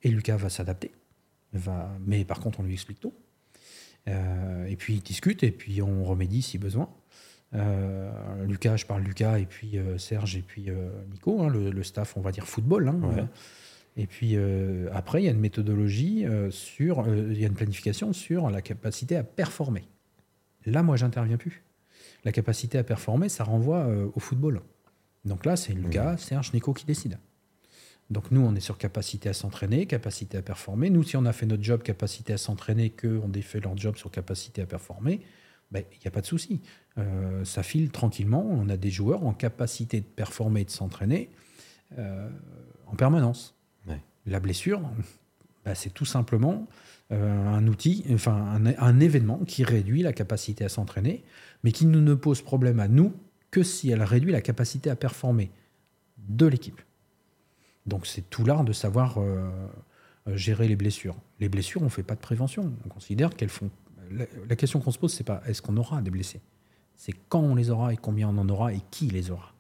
Et 0.04 0.10
Lucas 0.10 0.38
va 0.38 0.50
s'adapter. 0.50 0.92
Va... 1.54 1.96
Mais 2.06 2.26
par 2.26 2.40
contre, 2.40 2.60
on 2.60 2.64
lui 2.64 2.74
explique 2.74 3.00
tout. 3.00 3.14
et 4.08 4.76
puis, 4.78 4.96
il 4.96 5.02
discute 5.02 5.44
et 5.44 5.52
puis 5.52 5.82
on 5.82 6.04
remédie 6.04 6.42
si 6.42 6.58
besoin. 6.58 6.90
Euh, 7.54 8.46
Lucas, 8.46 8.78
je 8.78 8.86
parle 8.86 9.04
Lucas, 9.04 9.40
et 9.40 9.46
puis 9.46 9.78
euh, 9.78 9.98
Serge, 9.98 10.38
et 10.38 10.42
puis 10.42 10.70
euh, 10.70 10.90
Nico, 11.12 11.42
hein, 11.42 11.50
le, 11.50 11.84
staff, 11.84 12.16
on 12.16 12.22
va 12.22 12.32
dire 12.32 12.48
football. 12.48 12.88
Hein, 12.88 13.28
et 13.98 14.08
puis 14.08 14.38
après, 14.94 15.22
il 15.22 15.26
y 15.26 15.28
a 15.28 15.32
une 15.32 15.40
méthodologie 15.40 16.26
sur, 16.50 17.06
il 17.14 17.38
y 17.38 17.44
a 17.44 17.48
une 17.48 17.56
planification 17.56 18.14
sur 18.14 18.50
la 18.50 18.62
capacité 18.62 19.18
à 19.18 19.24
performer. 19.24 19.84
Là, 20.66 20.84
moi, 20.84 20.96
j'interviens 20.98 21.38
plus. 21.38 21.64
La 22.24 22.32
capacité 22.32 22.78
à 22.78 22.84
performer, 22.84 23.30
ça 23.30 23.44
renvoie 23.44 23.88
au 24.14 24.20
football. 24.20 24.62
Donc 25.26 25.46
là, 25.46 25.56
c'est 25.56 25.74
Lucas, 25.74 26.18
Serge, 26.18 26.54
Nico 26.54 26.74
qui 26.74 26.86
décident. 26.86 27.18
Donc 28.12 28.30
nous, 28.30 28.42
on 28.42 28.54
est 28.56 28.62
sur 28.62 28.78
capacité 28.78 29.30
à 29.30 29.34
s'entraîner, 29.34 29.86
capacité 29.86 30.38
à 30.38 30.42
performer. 30.42 30.90
Nous, 30.90 31.04
si 31.04 31.16
on 31.16 31.26
a 31.26 31.32
fait 31.32 31.46
notre 31.46 31.64
job 31.64 31.82
capacité 31.82 32.34
à 32.34 32.38
s'entraîner, 32.38 32.90
qu'on 32.90 33.30
défait 33.30 33.62
leur 33.62 33.78
job 33.78 33.96
sur 33.96 34.12
capacité 34.12 34.62
à 34.62 34.66
performer, 34.66 35.22
ben, 35.72 35.84
il 35.94 36.00
n'y 36.02 36.08
a 36.08 36.12
pas 36.12 36.20
de 36.20 36.26
souci. 36.26 36.62
Euh, 36.98 37.46
ça 37.46 37.64
file 37.64 37.90
tranquillement. 37.90 38.46
On 38.50 38.68
a 38.68 38.76
des 38.76 38.92
joueurs 38.92 39.26
en 39.26 39.34
capacité 39.34 40.02
de 40.02 40.06
performer 40.06 40.62
et 40.62 40.66
de 40.66 40.72
s'entraîner 40.72 41.30
euh, 41.98 42.30
en 42.88 42.96
permanence. 42.96 43.56
La 44.28 44.40
blessure, 44.40 44.82
ben, 45.66 45.74
c'est 45.74 45.90
tout 45.90 46.06
simplement 46.06 46.68
euh, 47.12 47.48
un 47.48 47.68
outil, 47.68 48.06
enfin 48.14 48.62
un, 48.78 49.00
événement 49.00 49.40
qui 49.46 49.64
réduit 49.64 50.02
la 50.02 50.14
capacité 50.14 50.64
à 50.64 50.70
s'entraîner, 50.70 51.24
mais 51.64 51.72
qui 51.72 51.86
ne 51.86 52.14
pose 52.14 52.42
problème 52.42 52.80
à 52.80 52.88
nous 52.88 53.14
que 53.52 53.64
si 53.64 53.90
elle 53.90 54.04
réduit 54.04 54.32
la 54.32 54.42
capacité 54.42 54.90
à 54.90 54.96
performer 54.96 55.52
de 56.18 56.46
l'équipe. 56.46 56.82
Donc 57.86 58.08
c'est 58.08 58.30
tout 58.30 58.46
l'art 58.46 58.64
de 58.64 58.72
savoir 58.72 59.18
gérer 60.28 60.68
les 60.68 60.76
blessures. 60.76 61.18
Les 61.40 61.50
blessures, 61.50 61.82
on 61.82 61.86
ne 61.86 61.90
fait 61.90 62.04
pas 62.04 62.16
de 62.16 62.22
prévention. 62.22 62.72
On 62.86 62.90
considère 62.90 63.32
qu'elles 63.32 63.50
font 63.50 63.70
la, 64.48 64.56
question 64.56 64.80
qu'on 64.80 64.92
se 64.92 65.00
pose, 65.00 65.14
c'est 65.14 65.24
pas 65.24 65.42
est-ce 65.46 65.62
qu'on 65.62 65.78
aura 65.78 66.02
des 66.02 66.12
blessés? 66.12 66.42
C'est 66.96 67.14
quand 67.30 67.40
on 67.40 67.56
les 67.56 67.70
aura 67.70 67.94
et 67.94 67.98
combien 67.98 68.30
on 68.30 68.38
en 68.38 68.50
aura 68.50 68.74
et 68.74 68.82
qui 68.92 69.08
les 69.08 69.32
aura? 69.32 69.54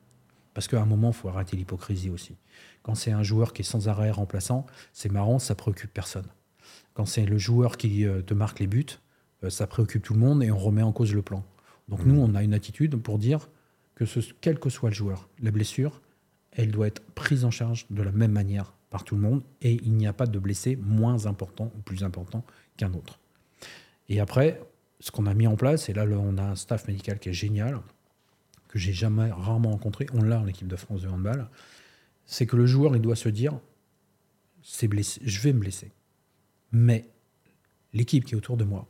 Parce 0.54 0.68
qu'à 0.68 0.82
un 0.82 0.86
moment, 0.86 1.10
il 1.10 1.14
faut 1.14 1.30
arrêter 1.30 1.56
l'hypocrisie 1.56 2.10
aussi. 2.10 2.36
Quand 2.84 2.96
c'est 2.96 3.12
un 3.12 3.24
joueur 3.24 3.54
qui 3.54 3.62
est 3.62 3.66
sans 3.66 3.88
arrêt 3.88 4.12
remplaçant, 4.12 4.66
c'est 4.92 5.12
marrant, 5.12 5.40
ça 5.40 5.56
préoccupe 5.56 5.94
personne. 5.94 6.28
Quand 6.94 7.06
c'est 7.06 7.26
le 7.26 7.38
joueur 7.38 7.78
qui 7.78 8.06
euh, 8.06 8.22
te 8.22 8.34
marque 8.34 8.60
les 8.60 8.68
buts, 8.68 8.86
euh, 9.44 9.50
ça 9.50 9.68
préoccupe 9.68 10.04
tout 10.04 10.14
le 10.14 10.20
monde 10.20 10.44
et 10.44 10.52
on 10.52 10.58
remet 10.58 10.82
en 10.82 10.92
cause 10.92 11.14
le 11.14 11.22
plan. 11.22 11.44
Donc 11.88 12.06
nous, 12.06 12.20
on 12.20 12.36
a 12.36 12.44
une 12.44 12.54
attitude 12.54 12.96
pour 12.98 13.18
dire 13.18 13.50
que 13.96 14.06
ce, 14.06 14.20
quel 14.40 14.60
que 14.60 14.70
soit 14.70 14.90
le 14.90 14.96
joueur, 14.96 15.30
la 15.42 15.52
blessure, 15.52 16.02
elle 16.52 16.72
doit 16.72 16.88
être 16.88 17.02
prise 17.14 17.46
en 17.46 17.52
charge 17.52 17.86
de 17.90 18.02
la 18.02 18.12
même 18.12 18.32
manière 18.32 18.74
par 18.90 19.04
tout 19.04 19.16
le 19.16 19.22
monde 19.22 19.44
et 19.62 19.80
il 19.84 19.94
n'y 19.94 20.08
a 20.08 20.14
pas 20.14 20.28
de 20.28 20.38
blessé 20.38 20.76
moins 20.76 21.26
important 21.26 21.72
ou 21.78 21.82
plus 21.82 22.04
important 22.04 22.44
qu'un 22.78 22.94
autre. 22.94 23.20
Et 24.10 24.20
après, 24.20 24.62
ce 25.00 25.12
qu'on 25.12 25.26
a 25.26 25.34
mis 25.34 25.48
en 25.48 25.56
place, 25.56 25.90
et 25.90 25.94
là, 25.94 26.06
on 26.06 26.38
a 26.38 26.44
un 26.44 26.56
staff 26.56 26.88
médical 26.88 27.20
qui 27.20 27.30
est 27.30 27.34
génial, 27.34 27.80
que 28.68 28.80
j'ai 28.80 28.94
jamais 28.94 29.32
rarement 29.32 29.72
rencontré, 29.72 30.06
on 30.14 30.22
l'a 30.22 30.40
en 30.40 30.48
équipe 30.48 30.68
de 30.68 30.76
France 30.76 31.02
de 31.02 31.10
handball, 31.10 31.48
c'est 32.26 32.46
que 32.46 32.56
le 32.56 32.66
joueur, 32.66 32.96
il 32.96 33.02
doit 33.02 33.16
se 33.16 33.30
dire, 33.30 33.60
c'est 34.62 34.88
blessé, 34.88 35.22
je 35.24 35.42
vais 35.42 35.54
me 35.54 35.60
blesser. 35.60 35.92
Mais 36.72 37.06
l'équipe 37.94 38.26
qui 38.26 38.34
est 38.34 38.38
autour 38.38 38.58
de 38.58 38.64
moi 38.64 38.88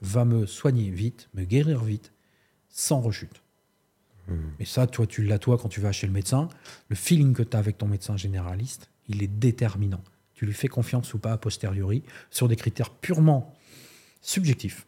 va 0.00 0.24
me 0.24 0.46
soigner 0.46 0.90
vite, 0.90 1.28
me 1.34 1.44
guérir 1.44 1.82
vite, 1.82 2.12
sans 2.68 3.00
rechute. 3.00 3.42
Mmh. 4.28 4.34
Et 4.60 4.64
ça, 4.64 4.86
toi, 4.86 5.06
tu 5.06 5.24
l'as 5.24 5.38
toi 5.38 5.58
quand 5.58 5.68
tu 5.68 5.80
vas 5.80 5.92
chez 5.92 6.06
le 6.06 6.12
médecin. 6.12 6.48
Le 6.88 6.96
feeling 6.96 7.34
que 7.34 7.42
tu 7.42 7.56
as 7.56 7.60
avec 7.60 7.78
ton 7.78 7.86
médecin 7.86 8.16
généraliste, 8.16 8.90
il 9.08 9.22
est 9.22 9.28
déterminant. 9.28 10.02
Tu 10.34 10.46
lui 10.46 10.52
fais 10.52 10.68
confiance 10.68 11.14
ou 11.14 11.18
pas 11.18 11.32
a 11.32 11.38
posteriori 11.38 12.02
sur 12.30 12.48
des 12.48 12.56
critères 12.56 12.90
purement 12.90 13.54
subjectif. 14.20 14.86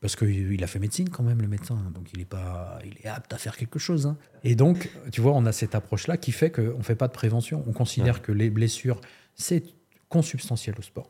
Parce 0.00 0.16
qu'il 0.16 0.64
a 0.64 0.66
fait 0.66 0.80
médecine 0.80 1.08
quand 1.10 1.22
même, 1.22 1.40
le 1.40 1.46
médecin, 1.46 1.76
donc 1.94 2.12
il 2.12 2.20
est, 2.20 2.24
pas, 2.24 2.80
il 2.84 2.94
est 3.04 3.06
apte 3.06 3.32
à 3.32 3.38
faire 3.38 3.56
quelque 3.56 3.78
chose. 3.78 4.06
Hein. 4.06 4.16
Et 4.42 4.56
donc, 4.56 4.90
tu 5.12 5.20
vois, 5.20 5.32
on 5.32 5.46
a 5.46 5.52
cette 5.52 5.76
approche-là 5.76 6.16
qui 6.16 6.32
fait 6.32 6.50
qu'on 6.50 6.78
ne 6.78 6.82
fait 6.82 6.96
pas 6.96 7.06
de 7.06 7.12
prévention. 7.12 7.62
On 7.68 7.72
considère 7.72 8.20
que 8.20 8.32
les 8.32 8.50
blessures, 8.50 9.00
c'est 9.36 9.62
consubstantiel 10.08 10.74
au 10.76 10.82
sport, 10.82 11.08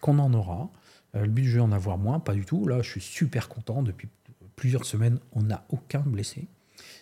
qu'on 0.00 0.18
en 0.18 0.32
aura. 0.34 0.70
Euh, 1.14 1.22
le 1.22 1.28
but 1.28 1.42
du 1.42 1.50
jeu, 1.50 1.62
en 1.62 1.72
avoir 1.72 1.98
moins, 1.98 2.20
pas 2.20 2.34
du 2.34 2.44
tout. 2.44 2.66
Là, 2.66 2.82
je 2.82 2.90
suis 2.90 3.00
super 3.00 3.48
content. 3.48 3.82
Depuis 3.82 4.08
plusieurs 4.56 4.84
semaines, 4.84 5.18
on 5.32 5.42
n'a 5.42 5.64
aucun 5.70 6.00
blessé. 6.00 6.46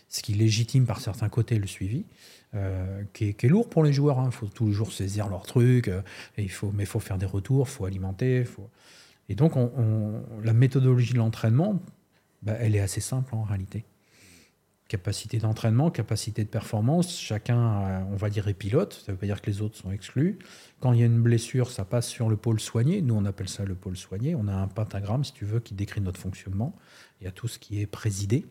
Ce 0.09 0.23
qui 0.23 0.35
légitime 0.35 0.87
par 0.87 1.01
certains 1.01 1.29
côtés 1.29 1.59
le 1.59 1.67
suivi, 1.67 2.05
euh, 2.55 3.03
qui, 3.13 3.29
est, 3.29 3.45
lourd 3.45 3.69
pour 3.69 3.85
les 3.85 3.93
joueurs. 3.93 4.19
Il 4.23 4.29
hein. 4.29 4.31
faut 4.31 4.47
toujours 4.47 4.93
saisir 4.93 5.29
leur 5.29 5.45
truc, 5.45 5.89
euh, 5.89 6.01
il 6.39 6.51
faut, 6.51 6.73
mais 6.73 6.85
il 6.85 6.87
faut 6.87 7.01
faire 7.01 7.19
des 7.19 7.27
retours, 7.27 7.67
il 7.69 7.71
faut 7.71 7.85
alimenter. 7.85 8.45
Et 9.29 9.35
donc, 9.35 9.53
la 10.43 10.53
méthodologie 10.55 11.13
de 11.13 11.19
l'entraînement, 11.19 11.83
bah, 12.43 12.55
elle 12.59 12.75
est 12.75 12.81
assez 12.81 13.03
simple 13.03 13.35
en 13.35 13.43
réalité. 13.43 13.85
Capacité 14.89 15.37
d'entraînement, 15.37 15.91
capacité 15.91 16.45
de 16.45 16.49
performance, 16.49 17.19
chacun, 17.19 18.07
on 18.11 18.17
va 18.17 18.31
dire, 18.31 18.49
est 18.49 18.55
pilote, 18.55 18.95
ça 18.95 19.13
ne 19.13 19.17
veut 19.17 19.21
pas 19.21 19.27
dire 19.27 19.43
que 19.43 19.51
les 19.51 19.61
autres 19.61 19.77
sont 19.77 19.93
exclus. 19.93 20.39
Quand 20.81 20.95
il 20.95 21.01
y 21.01 21.03
a 21.03 21.07
une 21.07 21.21
blessure, 21.21 21.71
ça 21.71 21.85
passe 21.85 22.09
sur 22.09 22.31
le 22.31 22.39
pôle 22.39 22.59
soigné. 22.59 23.03
Nous, 23.03 23.15
on 23.15 23.27
appelle 23.27 23.51
ça 23.51 23.67
le 23.67 23.75
pôle 23.75 23.99
soigné. 23.99 24.35
On 24.35 24.49
a 24.49 24.55
un 24.55 24.67
pentagramme, 24.67 25.25
si 25.25 25.35
tu 25.35 25.45
veux, 25.45 25.61
qui 25.61 25.75
décrit 25.75 26.01
notre 26.01 26.19
fonctionnement. 26.19 26.75
Il 27.21 27.25
y 27.25 27.27
a 27.27 27.33
tout 27.33 27.49
ce 27.49 27.59
qui 27.59 27.83
est 27.83 27.87
présidé, 27.87 28.47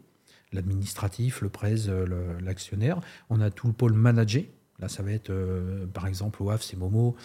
l'administratif, 0.53 1.41
le 1.41 1.49
prêt, 1.49 1.73
l'actionnaire. 2.39 3.01
On 3.31 3.41
a 3.41 3.49
tout 3.49 3.65
le 3.65 3.73
pôle 3.73 3.93
managé, 3.93 4.51
Là, 4.79 4.87
ça 4.89 5.01
va 5.01 5.11
être, 5.11 5.31
euh, 5.31 5.87
par 5.87 6.05
exemple, 6.05 6.43
au 6.43 6.51
Havre, 6.51 6.61
c'est 6.61 6.77
Momo, 6.77 7.15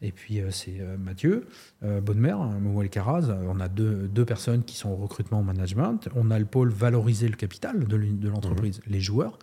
et 0.00 0.12
puis 0.12 0.40
euh, 0.40 0.50
c'est 0.50 0.80
euh, 0.80 0.96
Mathieu, 0.96 1.46
Bonne-Mère, 1.82 2.40
hein, 2.40 2.58
Momo 2.58 2.82
Elkaraz. 2.82 3.28
On 3.46 3.60
a 3.60 3.68
deux, 3.68 4.08
deux, 4.08 4.24
personnes 4.24 4.64
qui 4.64 4.76
sont 4.76 4.88
au 4.88 4.96
recrutement 4.96 5.40
au 5.40 5.42
management. 5.42 6.08
On 6.14 6.30
a 6.30 6.38
le 6.38 6.46
pôle 6.46 6.70
valoriser 6.70 7.28
le 7.28 7.36
capital 7.36 7.84
de 7.84 8.28
l'entreprise, 8.28 8.78
mhm. 8.78 8.92
les 8.92 9.00
joueurs, 9.00 9.38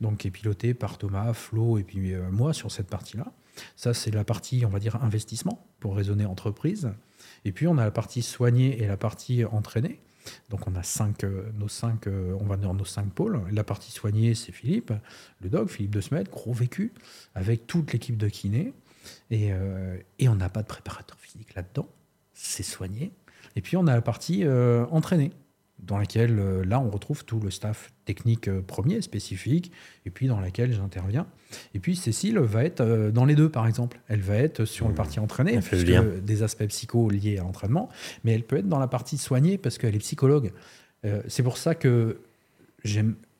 donc 0.00 0.18
qui 0.18 0.28
est 0.28 0.30
piloté 0.30 0.74
par 0.74 0.98
Thomas, 0.98 1.32
Flo 1.32 1.78
et 1.78 1.82
puis 1.82 2.14
moi 2.30 2.52
sur 2.52 2.70
cette 2.70 2.88
partie-là. 2.88 3.32
Ça, 3.76 3.94
c'est 3.94 4.10
la 4.10 4.24
partie, 4.24 4.64
on 4.66 4.68
va 4.68 4.80
dire, 4.80 4.96
investissement 5.02 5.66
pour 5.80 5.96
raisonner 5.96 6.26
entreprise. 6.26 6.90
Et 7.44 7.52
puis, 7.52 7.66
on 7.68 7.78
a 7.78 7.84
la 7.84 7.90
partie 7.90 8.20
soigner 8.20 8.82
et 8.82 8.86
la 8.86 8.96
partie 8.96 9.44
entraîner. 9.44 10.00
Donc 10.50 10.66
on 10.66 10.74
a 10.74 10.82
cinq, 10.82 11.24
euh, 11.24 11.50
nos 11.54 11.68
cinq, 11.68 12.06
euh, 12.06 12.36
on 12.40 12.44
va 12.44 12.56
dire 12.56 12.72
nos 12.74 12.84
cinq 12.84 13.12
pôles. 13.12 13.40
La 13.50 13.64
partie 13.64 13.90
soignée, 13.90 14.34
c'est 14.34 14.52
Philippe, 14.52 14.92
le 15.40 15.48
dog, 15.48 15.68
Philippe 15.68 15.94
de 15.94 16.00
Smet, 16.00 16.24
gros 16.24 16.52
vécu, 16.52 16.92
avec 17.34 17.66
toute 17.66 17.92
l'équipe 17.92 18.16
de 18.16 18.28
kiné. 18.28 18.72
Et, 19.30 19.52
euh, 19.52 19.96
et 20.18 20.28
on 20.28 20.34
n'a 20.34 20.48
pas 20.48 20.62
de 20.62 20.66
préparateur 20.66 21.18
physique 21.18 21.54
là-dedans, 21.54 21.88
c'est 22.32 22.62
soigné. 22.62 23.12
Et 23.56 23.60
puis 23.60 23.76
on 23.76 23.86
a 23.86 23.94
la 23.94 24.02
partie 24.02 24.44
entraînée 24.90 25.32
dans 25.78 25.98
laquelle, 25.98 26.62
là, 26.62 26.80
on 26.80 26.90
retrouve 26.90 27.24
tout 27.24 27.38
le 27.38 27.50
staff 27.50 27.92
technique 28.04 28.48
euh, 28.48 28.60
premier, 28.60 29.02
spécifique, 29.02 29.72
et 30.06 30.10
puis 30.10 30.26
dans 30.26 30.40
laquelle 30.40 30.72
j'interviens. 30.72 31.26
Et 31.74 31.78
puis 31.78 31.96
Cécile 31.96 32.38
va 32.38 32.64
être 32.64 32.80
euh, 32.80 33.10
dans 33.10 33.24
les 33.24 33.34
deux, 33.34 33.48
par 33.48 33.66
exemple. 33.66 34.00
Elle 34.08 34.20
va 34.20 34.36
être 34.36 34.64
sur 34.64 34.86
le 34.86 34.92
mmh. 34.92 34.96
partie 34.96 35.20
entraînée, 35.20 35.58
des 36.22 36.42
aspects 36.42 36.66
psycho 36.66 37.10
liés 37.10 37.38
à 37.38 37.42
l'entraînement, 37.42 37.88
mais 38.24 38.32
elle 38.32 38.44
peut 38.44 38.56
être 38.56 38.68
dans 38.68 38.78
la 38.78 38.88
partie 38.88 39.18
soignée 39.18 39.58
parce 39.58 39.78
qu'elle 39.78 39.94
est 39.94 40.00
psychologue. 40.00 40.52
c'est 41.28 41.42
pour 41.42 41.58
ça 41.58 41.74
que 41.74 42.18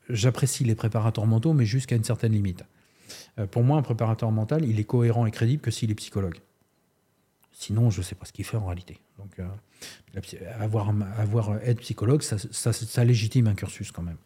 j'apprécie 0.09 0.63
les 0.63 0.75
préparateurs 0.75 1.25
mentaux, 1.25 1.53
mais 1.53 1.65
jusqu'à 1.65 1.95
une 1.95 2.03
certaine 2.03 2.33
limite. 2.33 2.63
pour 3.51 3.63
moi, 3.63 3.77
un 3.77 3.81
préparateur 3.81 4.31
mental, 4.31 4.65
il 4.65 4.79
est 4.79 4.83
cohérent 4.83 5.25
et 5.25 5.31
crédible 5.31 5.61
que 5.61 5.71
s'il 5.71 5.91
est 5.91 5.95
psychologue. 5.95 6.37
Sinon, 7.51 7.89
je 7.89 7.99
ne 7.99 8.03
sais 8.03 8.15
pas 8.15 8.25
ce 8.25 8.33
qu'il 8.33 8.45
fait 8.45 8.57
en 8.57 8.65
réalité. 8.65 8.99
Donc, 9.17 9.39
avoir, 10.59 10.93
avoir, 11.17 11.57
être 11.63 11.79
psychologue, 11.79 12.21
ça, 12.21 12.37
ça, 12.73 13.03
légitime 13.03 13.47
un 13.47 13.55
cursus 13.55 13.91
quand 13.91 14.03
même. 14.03 14.17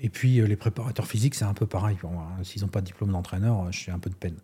Et 0.00 0.08
puis, 0.10 0.46
les 0.46 0.56
préparateurs 0.56 1.06
physiques, 1.06 1.34
c'est 1.34 1.44
un 1.44 1.54
peu 1.54 1.66
pareil 1.66 1.96
pour 1.96 2.10
moi. 2.10 2.28
Hein. 2.30 2.44
S'ils 2.44 2.62
n'ont 2.62 2.68
pas 2.68 2.80
de 2.80 2.86
diplôme 2.86 3.12
d'entraîneur, 3.12 3.70
j'ai 3.72 3.90
un 3.90 3.98
peu 3.98 4.10
de 4.10 4.14
peine. 4.14 4.36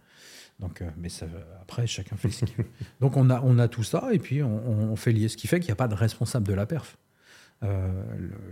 Donc, 0.59 0.83
mais 0.99 1.09
ça, 1.09 1.27
après, 1.63 1.87
chacun 1.87 2.17
fait 2.17 2.31
ce 2.31 2.45
qu'il 2.45 2.57
veut. 2.57 2.71
Donc, 3.01 3.17
on 3.17 3.31
a, 3.31 3.41
on 3.43 3.59
a 3.59 3.69
tout 3.69 3.83
ça, 3.83 4.09
et 4.13 4.19
puis 4.19 4.43
on, 4.43 4.93
on 4.93 4.97
fait 4.97 5.13
lier. 5.13 5.29
Ce 5.29 5.37
qui 5.37 5.47
fait 5.47 5.61
qu'il 5.61 5.69
n'y 5.69 5.73
a 5.73 5.77
pas 5.77 5.89
de 5.89 5.95
responsable 5.95 6.47
de 6.47 6.55
la 6.55 6.67
perf. 6.67 6.97
Euh, 7.63 8.03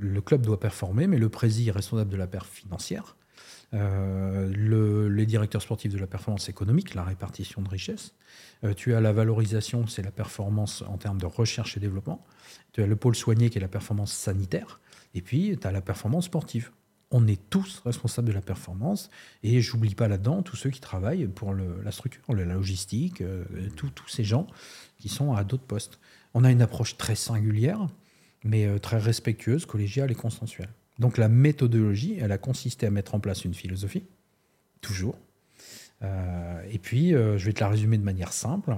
le, 0.01 0.20
club 0.20 0.43
doit 0.43 0.61
performer, 0.61 1.07
mais 1.07 1.18
le 1.18 1.28
président 1.28 1.72
est 1.72 1.76
responsable 1.76 2.11
de 2.11 2.16
la 2.16 2.26
perf 2.26 2.49
financière. 2.49 3.16
Euh, 3.74 4.51
le, 4.55 5.09
les 5.09 5.26
directeurs 5.26 5.62
sportifs 5.62 5.93
de 5.93 5.99
la 5.99 6.07
performance 6.07 6.49
économique, 6.49 6.95
la 6.95 7.05
répartition 7.05 7.62
de 7.62 7.68
richesses. 7.68 8.14
Euh, 8.64 8.74
tu 8.74 8.95
as 8.95 9.01
la 9.01 9.12
valorisation, 9.12 9.86
c'est 9.86 10.03
la 10.03 10.11
performance 10.11 10.82
en 10.86 10.99
termes 10.99 11.20
de 11.20 11.26
recherche 11.26 11.76
et 11.76 11.80
développement. 11.80 12.24
Tu 12.72 12.82
as 12.82 12.86
le 12.86 12.97
pôle 12.97 13.14
soigné 13.14 13.51
qui 13.51 13.59
est 13.59 13.61
la 13.61 13.68
performance 13.68 14.12
sanitaire. 14.12 14.80
Et 15.14 15.22
puis, 15.22 15.56
tu 15.61 15.66
as 15.66 15.72
la 15.72 15.80
performance 15.80 16.26
sportive. 16.26 16.70
On 17.11 17.26
est 17.26 17.40
tous 17.48 17.80
responsables 17.84 18.28
de 18.28 18.32
la 18.32 18.42
performance. 18.42 19.11
Et 19.42 19.61
j'oublie 19.61 19.94
pas 19.94 20.09
là-dedans 20.09 20.42
tous 20.42 20.56
ceux 20.56 20.70
qui 20.70 20.80
travaillent 20.80 21.26
pour 21.26 21.54
la 21.54 21.90
structure, 21.90 22.22
la 22.34 22.44
logistique, 22.44 23.22
tous 23.76 24.09
ces 24.09 24.24
gens 24.24 24.46
qui 24.98 25.09
sont 25.09 25.32
à 25.32 25.44
d'autres 25.44 25.64
postes. 25.64 25.98
On 26.34 26.44
a 26.44 26.50
une 26.50 26.61
approche 26.61 26.96
très 26.98 27.14
singulière 27.14 27.88
mais 28.44 28.66
euh, 28.66 28.78
très 28.78 28.98
respectueuse, 28.98 29.66
collégiale 29.66 30.11
et 30.11 30.14
consensuelle. 30.14 30.70
Donc 30.98 31.18
la 31.18 31.28
méthodologie, 31.28 32.18
elle 32.20 32.32
a 32.32 32.38
consisté 32.38 32.86
à 32.86 32.90
mettre 32.90 33.14
en 33.14 33.20
place 33.20 33.44
une 33.44 33.54
philosophie, 33.54 34.04
toujours. 34.80 35.18
Euh, 36.02 36.62
et 36.70 36.78
puis, 36.78 37.14
euh, 37.14 37.38
je 37.38 37.46
vais 37.46 37.52
te 37.52 37.61
la 37.61 37.68
résumer 37.68 37.98
de 37.98 38.04
manière 38.04 38.32
simple. 38.32 38.76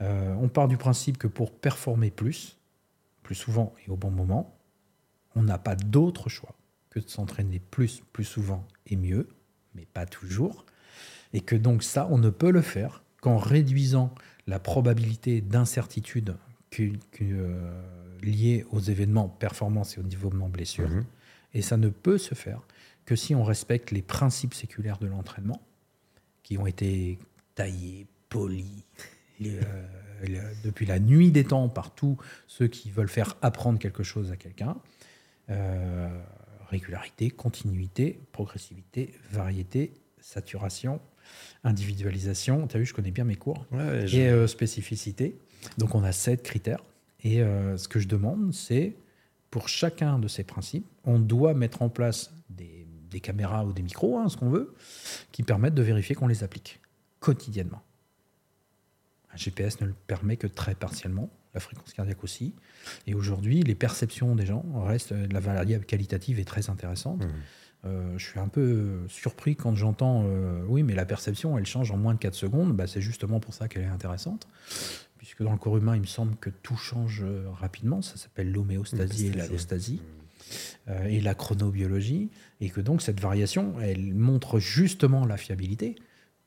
on 0.00 0.48
part 0.48 0.68
du 0.68 0.76
principe 0.76 1.18
que 1.18 1.26
pour 1.26 1.52
performer 1.52 2.10
plus, 2.10 2.58
plus 3.22 3.34
souvent 3.34 3.74
et 3.86 3.90
au 3.90 3.96
bon 3.96 4.10
moment, 4.10 4.55
on 5.36 5.42
n'a 5.42 5.58
pas 5.58 5.76
d'autre 5.76 6.28
choix 6.28 6.56
que 6.90 6.98
de 6.98 7.08
s'entraîner 7.08 7.60
plus, 7.60 8.02
plus 8.12 8.24
souvent 8.24 8.66
et 8.86 8.96
mieux, 8.96 9.28
mais 9.74 9.86
pas 9.86 10.06
toujours. 10.06 10.66
Et 11.32 11.40
que 11.40 11.54
donc 11.54 11.82
ça, 11.82 12.08
on 12.10 12.18
ne 12.18 12.30
peut 12.30 12.50
le 12.50 12.62
faire 12.62 13.02
qu'en 13.20 13.36
réduisant 13.36 14.12
la 14.46 14.58
probabilité 14.58 15.40
d'incertitude 15.40 16.36
que, 16.70 16.92
lié 18.22 18.66
aux 18.70 18.80
événements 18.80 19.28
performance 19.28 19.96
et 19.96 20.00
au 20.00 20.02
développement 20.02 20.48
blessure. 20.48 20.88
Mhm. 20.88 21.04
Et 21.54 21.62
ça 21.62 21.76
ne 21.76 21.88
peut 21.88 22.18
se 22.18 22.34
faire 22.34 22.60
que 23.04 23.14
si 23.14 23.34
on 23.34 23.44
respecte 23.44 23.92
les 23.92 24.02
principes 24.02 24.54
séculaires 24.54 24.98
de 24.98 25.06
l'entraînement, 25.06 25.60
qui 26.42 26.58
ont 26.58 26.66
été 26.66 27.18
taillés, 27.54 28.06
polis, 28.28 28.84
euh, 29.42 30.52
depuis 30.64 30.86
la 30.86 30.98
nuit 30.98 31.30
des 31.30 31.44
temps 31.44 31.68
par 31.68 31.94
tous 31.94 32.16
ceux 32.46 32.68
qui 32.68 32.90
veulent 32.90 33.08
faire 33.08 33.36
apprendre 33.42 33.78
quelque 33.78 34.02
chose 34.02 34.30
à 34.32 34.36
quelqu'un. 34.36 34.76
Euh, 35.50 36.08
régularité, 36.68 37.30
continuité, 37.30 38.18
progressivité, 38.32 39.14
variété, 39.30 39.92
saturation, 40.20 41.00
individualisation. 41.62 42.66
Tu 42.66 42.76
as 42.76 42.80
vu, 42.80 42.86
je 42.86 42.94
connais 42.94 43.12
bien 43.12 43.24
mes 43.24 43.36
cours. 43.36 43.64
Et 43.72 44.28
euh, 44.28 44.48
spécificité. 44.48 45.38
Donc 45.78 45.94
on 45.94 46.02
a 46.02 46.10
sept 46.12 46.42
critères. 46.42 46.82
Et 47.22 47.40
euh, 47.42 47.76
ce 47.76 47.86
que 47.88 48.00
je 48.00 48.08
demande, 48.08 48.52
c'est 48.52 48.96
pour 49.50 49.68
chacun 49.68 50.18
de 50.18 50.28
ces 50.28 50.44
principes, 50.44 50.86
on 51.04 51.18
doit 51.18 51.54
mettre 51.54 51.82
en 51.82 51.88
place 51.88 52.32
des, 52.50 52.86
caméras 53.22 53.64
ou 53.64 53.72
des 53.72 53.80
micros, 53.80 54.18
hein, 54.18 54.28
ce 54.28 54.36
qu'on 54.36 54.50
veut, 54.50 54.74
qui 55.32 55.42
permettent 55.42 55.74
de 55.74 55.80
vérifier 55.80 56.14
qu'on 56.14 56.26
les 56.26 56.44
applique 56.44 56.80
quotidiennement. 57.18 57.80
Un 59.32 59.38
GPS 59.38 59.80
ne 59.80 59.86
le 59.86 59.94
permet 60.06 60.36
que 60.36 60.46
très 60.46 60.74
partiellement, 60.74 61.30
la 61.56 61.60
fréquence 61.60 61.92
cardiaque 61.92 62.22
aussi. 62.22 62.54
Et 63.06 63.14
aujourd'hui, 63.14 63.62
les 63.62 63.74
perceptions 63.74 64.34
des 64.36 64.46
gens 64.46 64.64
restent, 64.84 65.12
la 65.12 65.40
variable 65.40 65.84
qualitative 65.84 66.38
est 66.38 66.44
très 66.44 66.70
intéressante. 66.70 67.24
Mmh. 67.24 67.30
Euh, 67.84 68.18
je 68.18 68.24
suis 68.24 68.40
un 68.40 68.48
peu 68.48 69.00
surpris 69.08 69.54
quand 69.54 69.74
j'entends 69.74 70.24
euh, 70.26 70.62
oui, 70.66 70.82
mais 70.82 70.94
la 70.94 71.04
perception, 71.04 71.58
elle 71.58 71.66
change 71.66 71.90
en 71.90 71.96
moins 71.96 72.14
de 72.14 72.18
4 72.18 72.34
secondes. 72.34 72.76
Bah, 72.76 72.86
c'est 72.86 73.00
justement 73.00 73.40
pour 73.40 73.54
ça 73.54 73.68
qu'elle 73.68 73.82
est 73.82 73.86
intéressante 73.86 74.46
puisque 75.26 75.42
dans 75.42 75.50
le 75.50 75.58
corps 75.58 75.76
humain, 75.76 75.96
il 75.96 76.02
me 76.02 76.06
semble 76.06 76.36
que 76.36 76.50
tout 76.50 76.76
change 76.76 77.24
euh, 77.24 77.46
rapidement. 77.50 78.00
Ça 78.00 78.16
s'appelle 78.16 78.52
l'homéostasie 78.52 79.26
et 79.26 79.32
l'allostasie. 79.32 80.00
Euh, 80.88 81.06
et 81.06 81.20
la 81.20 81.34
chronobiologie, 81.34 82.30
et 82.60 82.70
que 82.70 82.80
donc 82.80 83.02
cette 83.02 83.18
variation, 83.18 83.74
elle 83.80 84.14
montre 84.14 84.60
justement 84.60 85.26
la 85.26 85.36
fiabilité, 85.36 85.96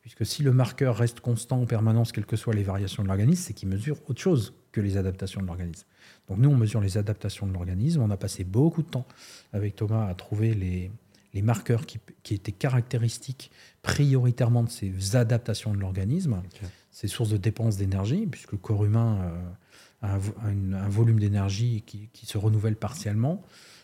puisque 0.09 0.25
si 0.25 0.41
le 0.41 0.51
marqueur 0.51 0.97
reste 0.97 1.19
constant 1.19 1.61
en 1.61 1.65
permanence, 1.65 2.11
quelles 2.11 2.25
que 2.25 2.35
soient 2.35 2.55
les 2.55 2.63
variations 2.63 3.03
de 3.03 3.07
l'organisme, 3.07 3.43
c'est 3.45 3.53
qu'il 3.53 3.69
mesure 3.69 3.97
autre 4.07 4.19
chose 4.19 4.55
que 4.71 4.81
les 4.81 4.97
adaptations 4.97 5.39
de 5.39 5.45
l'organisme. 5.45 5.85
Donc 6.27 6.39
nous, 6.39 6.49
on 6.49 6.55
mesure 6.55 6.81
les 6.81 6.97
adaptations 6.97 7.45
de 7.45 7.53
l'organisme, 7.53 8.01
on 8.01 8.09
a 8.09 8.17
passé 8.17 8.43
beaucoup 8.43 8.81
de 8.81 8.89
temps 8.89 9.05
avec 9.53 9.75
Thomas 9.75 10.07
à 10.07 10.15
trouver 10.15 10.55
les, 10.55 10.91
les 11.35 11.41
marqueurs 11.43 11.85
qui, 11.85 11.99
qui, 12.23 12.33
étaient 12.33 12.51
caractéristiques 12.51 13.51
prioritairement 13.83 14.63
de 14.63 14.69
ces 14.69 15.15
adaptations 15.15 15.73
de 15.75 15.79
l'organisme 15.79 16.41
ces 16.91 17.07
sources 17.07 17.29
de 17.29 17.37
dépenses 17.37 17.77
d'énergie, 17.77 18.25
puisque 18.25 18.53
le 18.53 18.57
corps 18.57 18.83
humain 18.83 19.19
euh, 19.21 20.07
a 20.07 20.15
un, 20.15 20.89
volume 20.89 21.19
d'énergie 21.19 21.83
qui, 21.85 22.25
se 22.25 22.37
renouvelle 22.37 22.75
partiellement, 22.75 23.43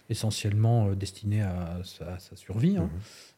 essentiellement 0.09 0.88
euh, 0.88 0.95
destiné 0.95 1.41
à, 1.41 1.82
sa 1.84 2.36
survie. 2.36 2.78
Hein. 2.78 2.89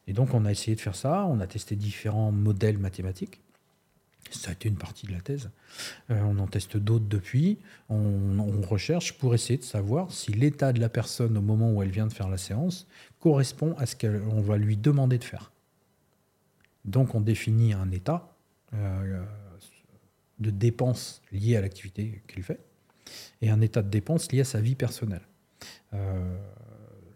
Et 0.07 0.13
donc 0.13 0.33
on 0.33 0.45
a 0.45 0.51
essayé 0.51 0.75
de 0.75 0.81
faire 0.81 0.95
ça, 0.95 1.25
on 1.25 1.39
a 1.39 1.47
testé 1.47 1.75
différents 1.75 2.31
modèles 2.31 2.77
mathématiques. 2.77 3.41
Ça 4.31 4.49
a 4.49 4.53
été 4.53 4.67
une 4.67 4.75
partie 4.75 5.07
de 5.07 5.13
la 5.13 5.21
thèse. 5.21 5.49
Euh, 6.09 6.21
on 6.23 6.37
en 6.39 6.47
teste 6.47 6.75
d'autres 6.75 7.07
depuis. 7.07 7.59
On, 7.89 8.61
recherche 8.61 9.13
pour 9.17 9.33
essayer 9.33 9.57
de 9.57 9.63
savoir 9.63 10.11
si 10.11 10.33
l'état 10.33 10.73
de 10.73 10.81
la 10.81 10.89
personne 10.89 11.37
au 11.37 11.41
moment 11.41 11.71
où 11.71 11.81
elle 11.81 11.89
vient 11.89 12.07
de 12.07 12.11
faire 12.11 12.27
la 12.27 12.37
séance 12.37 12.85
correspond 13.21 13.73
à 13.77 13.85
ce 13.85 13.95
qu'on 13.95 14.41
va 14.41 14.57
lui 14.57 14.75
demander 14.75 15.17
de 15.17 15.23
faire. 15.23 15.53
Donc 16.83 17.15
on 17.15 17.21
définit 17.21 17.71
un 17.71 17.89
état 17.91 18.33
de 18.73 20.49
dépenses 20.49 21.21
liées 21.31 21.55
à 21.55 21.61
l'activité 21.61 22.21
qu'il 22.27 22.43
fait 22.43 22.59
et 23.41 23.49
un 23.49 23.61
état 23.61 23.81
de 23.81 23.89
dépenses 23.89 24.31
lié 24.31 24.41
à 24.41 24.45
sa 24.45 24.61
vie 24.61 24.75
personnelle. 24.75 25.21
Euh, 25.93 26.37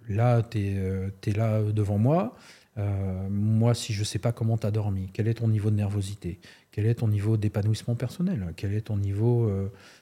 là, 0.07 0.41
tu 0.43 0.59
es, 0.59 0.77
euh, 0.77 1.09
là 1.35 1.61
devant 1.63 1.97
moi. 1.97 2.35
Euh, 2.77 3.27
moi, 3.29 3.73
si 3.73 3.93
je 3.93 3.99
ne 3.99 4.05
sais 4.05 4.19
pas 4.19 4.31
comment 4.31 4.57
tu 4.57 4.65
as 4.65 4.71
dormi, 4.71 5.09
quel 5.13 5.27
est 5.27 5.35
ton 5.35 5.47
niveau 5.47 5.69
de 5.69 5.75
nervosité, 5.75 6.39
quel 6.71 6.85
est 6.85 6.95
ton 6.95 7.07
niveau 7.07 7.37
d'épanouissement 7.37 7.95
personnel, 7.95 8.53
quel 8.55 8.73
est 8.73 8.81
ton 8.81 8.97
niveau 8.97 9.51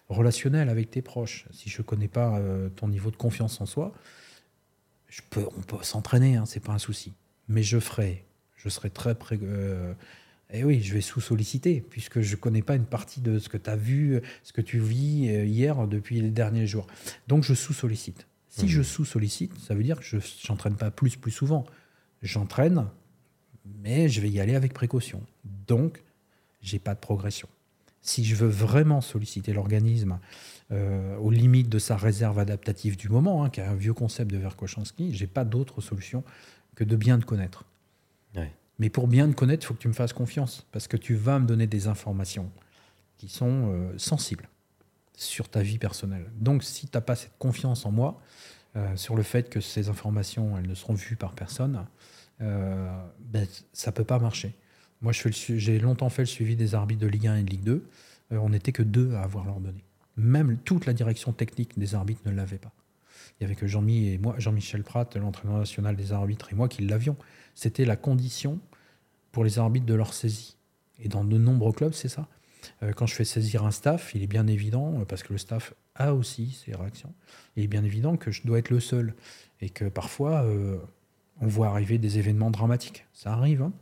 relationnel 0.07 0.70
avec 0.70 0.91
tes 0.91 1.01
proches, 1.01 1.45
si 1.51 1.70
je 1.70 1.80
ne 1.80 1.84
connais 1.84 2.07
pas 2.07 2.39
ton 2.76 2.88
niveau 2.88 3.09
de 3.09 3.15
confiance 3.15 3.59
en 3.59 3.65
soi, 3.65 3.91
je 5.07 5.22
peux, 5.32 5.47
on 5.57 5.61
peut 5.61 5.84
s'entraîner, 5.84 6.36
hein, 6.36 6.45
c'est 6.45 6.59
pas 6.59 6.74
un 6.74 6.78
souci. 6.78 7.13
Mais 7.47 7.63
je 7.63 7.80
ferai, 7.80 8.24
je 8.55 8.70
serai 8.70 8.91
très 8.91 9.15
pré 9.15 9.39
eh 10.51 10.63
oui, 10.63 10.82
je 10.82 10.93
vais 10.93 11.01
sous-solliciter, 11.01 11.82
puisque 11.82 12.22
je 12.22 12.32
ne 12.32 12.39
connais 12.39 12.63
pas 12.63 12.76
une 12.76 12.86
partie 12.86 13.22
de 13.22 13.38
ce 13.38 13.49
que 13.49 13.57
tu 13.57 13.70
as 13.70 13.76
vu, 13.76 14.20
ce 14.43 14.51
que 14.51 14.61
tu 14.61 14.80
vis 14.80 15.30
euh, 15.30 15.45
hier 15.45 15.88
depuis 15.88 16.22
les 16.22 16.32
derniers 16.32 16.65
jours. 16.65 16.88
Donc 17.28 17.43
je 17.43 17.53
sous-sollicite. 17.53 18.26
Si 18.47 18.67
je 18.67 18.82
mmh. 18.82 18.84
sous-sollicite, 18.84 19.59
ça 19.59 19.76
veut 19.76 19.84
dire 19.84 19.99
que 19.99 20.03
je 20.03 20.17
n'entraîne 20.49 20.76
pas 20.76 20.89
plus, 20.89 21.15
plus 21.17 21.32
souvent. 21.32 21.65
J'entraîne, 22.22 22.88
mais 23.82 24.09
je 24.09 24.22
vais 24.22 24.30
y 24.30 24.39
aller 24.39 24.55
avec 24.55 24.74
précaution. 24.74 25.22
Donc, 25.67 26.03
j'ai 26.61 26.80
pas 26.80 26.93
de 26.93 26.99
progression. 26.99 27.47
Si 28.01 28.24
je 28.24 28.36
veux 28.36 28.47
vraiment 28.47 29.01
solliciter 29.01 29.53
l'organisme 29.53 30.20
euh, 30.72 31.17
aux 31.17 31.32
limites 31.32 31.70
de 31.70 31.80
sa 31.80 31.97
réserve 31.97 32.39
adaptative 32.39 32.97
du 32.97 33.09
moment, 33.09 33.43
hein, 33.43 33.49
qui 33.49 33.59
est 33.59 33.63
un 33.63 33.76
vieux 33.76 33.93
concept 33.93 34.32
de 34.32 34.38
Verkhochansky, 34.38 35.13
j'ai 35.13 35.28
pas 35.28 35.43
d'autre 35.43 35.82
solution 35.82 36.24
que 36.76 36.84
de 36.84 36.95
bien 36.95 37.20
te 37.20 37.26
connaître. 37.26 37.65
Ouais. 38.36 38.53
Mais 38.80 38.89
pour 38.89 39.07
bien 39.07 39.30
te 39.30 39.36
connaître, 39.36 39.65
il 39.65 39.67
faut 39.67 39.74
que 39.74 39.82
tu 39.82 39.88
me 39.89 39.93
fasses 39.93 40.13
confiance, 40.13 40.65
parce 40.72 40.88
que 40.88 40.97
tu 40.97 41.15
vas 41.15 41.39
me 41.39 41.45
donner 41.45 41.67
des 41.67 41.88
informations 41.88 42.49
qui 43.17 43.28
sont 43.28 43.72
euh, 43.74 43.97
sensibles 43.97 44.47
sur 45.13 45.49
ta 45.49 45.61
vie 45.61 45.78
personnelle. 45.78 46.32
Donc 46.39 46.63
si 46.63 46.88
tu 46.88 46.91
n'as 46.95 47.01
pas 47.01 47.15
cette 47.15 47.38
confiance 47.38 47.86
en 47.86 47.91
moi, 47.91 48.22
sur 48.95 49.15
le 49.15 49.24
fait 49.24 49.49
que 49.49 49.59
ces 49.59 49.89
informations, 49.89 50.57
elles 50.57 50.67
ne 50.67 50.76
seront 50.76 50.93
vues 50.93 51.15
par 51.15 51.34
personne, 51.34 51.86
euh, 52.41 52.88
ben, 53.20 53.47
ça 53.74 53.91
ne 53.91 53.95
peut 53.95 54.03
pas 54.03 54.20
marcher. 54.20 54.53
Moi, 55.01 55.13
j'ai 55.13 55.80
longtemps 55.80 56.09
fait 56.09 56.24
le 56.24 56.28
suivi 56.28 56.55
des 56.55 56.76
arbitres 56.76 57.01
de 57.01 57.07
Ligue 57.07 57.28
1 57.28 57.38
et 57.38 57.43
de 57.43 57.49
Ligue 57.49 57.63
2. 57.63 57.84
on 58.32 58.49
n'était 58.49 58.72
que 58.72 58.84
deux 58.84 59.13
à 59.15 59.22
avoir 59.22 59.45
leur 59.45 59.59
données. 59.59 59.84
Même 60.17 60.57
toute 60.57 60.86
la 60.86 60.93
direction 60.93 61.32
technique 61.32 61.78
des 61.80 61.95
arbitres 61.95 62.22
ne 62.26 62.32
l'avait 62.32 62.57
pas. 62.57 62.72
Il 63.39 63.43
y 63.43 63.45
avait 63.45 63.55
que 63.55 63.67
Jean-Mi 63.67 64.09
et 64.09 64.17
moi, 64.17 64.36
Jean-Michel 64.38 64.84
Pratt, 64.84 65.15
l'entraîneur 65.15 65.57
national 65.57 65.95
des 65.95 66.11
arbitres, 66.11 66.51
et 66.51 66.55
moi 66.55 66.67
qui 66.67 66.86
l'avions. 66.86 67.15
C'était 67.55 67.86
la 67.86 67.95
condition 67.95 68.59
pour 69.32 69.45
les 69.45 69.59
arbitres 69.59 69.86
de 69.86 69.93
leur 69.93 70.13
saisie. 70.13 70.57
Et 70.99 71.07
dans 71.07 71.24
de 71.24 71.38
nombreux 71.38 71.72
clubs, 71.72 71.93
c'est 71.93 72.09
ça. 72.09 72.28
Euh, 72.84 72.91
quand 72.91 73.05
je 73.05 73.15
fais 73.15 73.24
saisir 73.24 73.65
un 73.65 73.72
staff, 73.72 74.13
il 74.13 74.24
est 74.24 74.28
bien 74.28 74.47
évident, 74.47 74.99
euh, 74.99 75.05
parce 75.05 75.24
que 75.24 75.32
le 75.32 75.39
staff 75.39 75.74
a 76.00 76.16
aussi 76.16 76.52
ses 76.52 76.76
réactions, 76.76 77.14
il 77.56 77.64
est 77.66 77.68
bien 77.68 77.84
évident 77.84 78.18
que 78.18 78.32
je 78.32 78.41
dois 78.43 78.58
être 78.58 78.72
le 78.72 78.80
seul. 78.80 79.14
Et 79.62 79.70
que 79.70 79.86
parfois, 79.86 80.43
euh, 80.45 80.78
on 81.41 81.47
voit 81.47 81.68
arriver 81.68 81.97
des 81.97 82.18
événements 82.18 82.50
dramatiques. 82.50 83.06
Ça 83.14 83.34
arrive. 83.34 83.62
Hein 83.62 83.74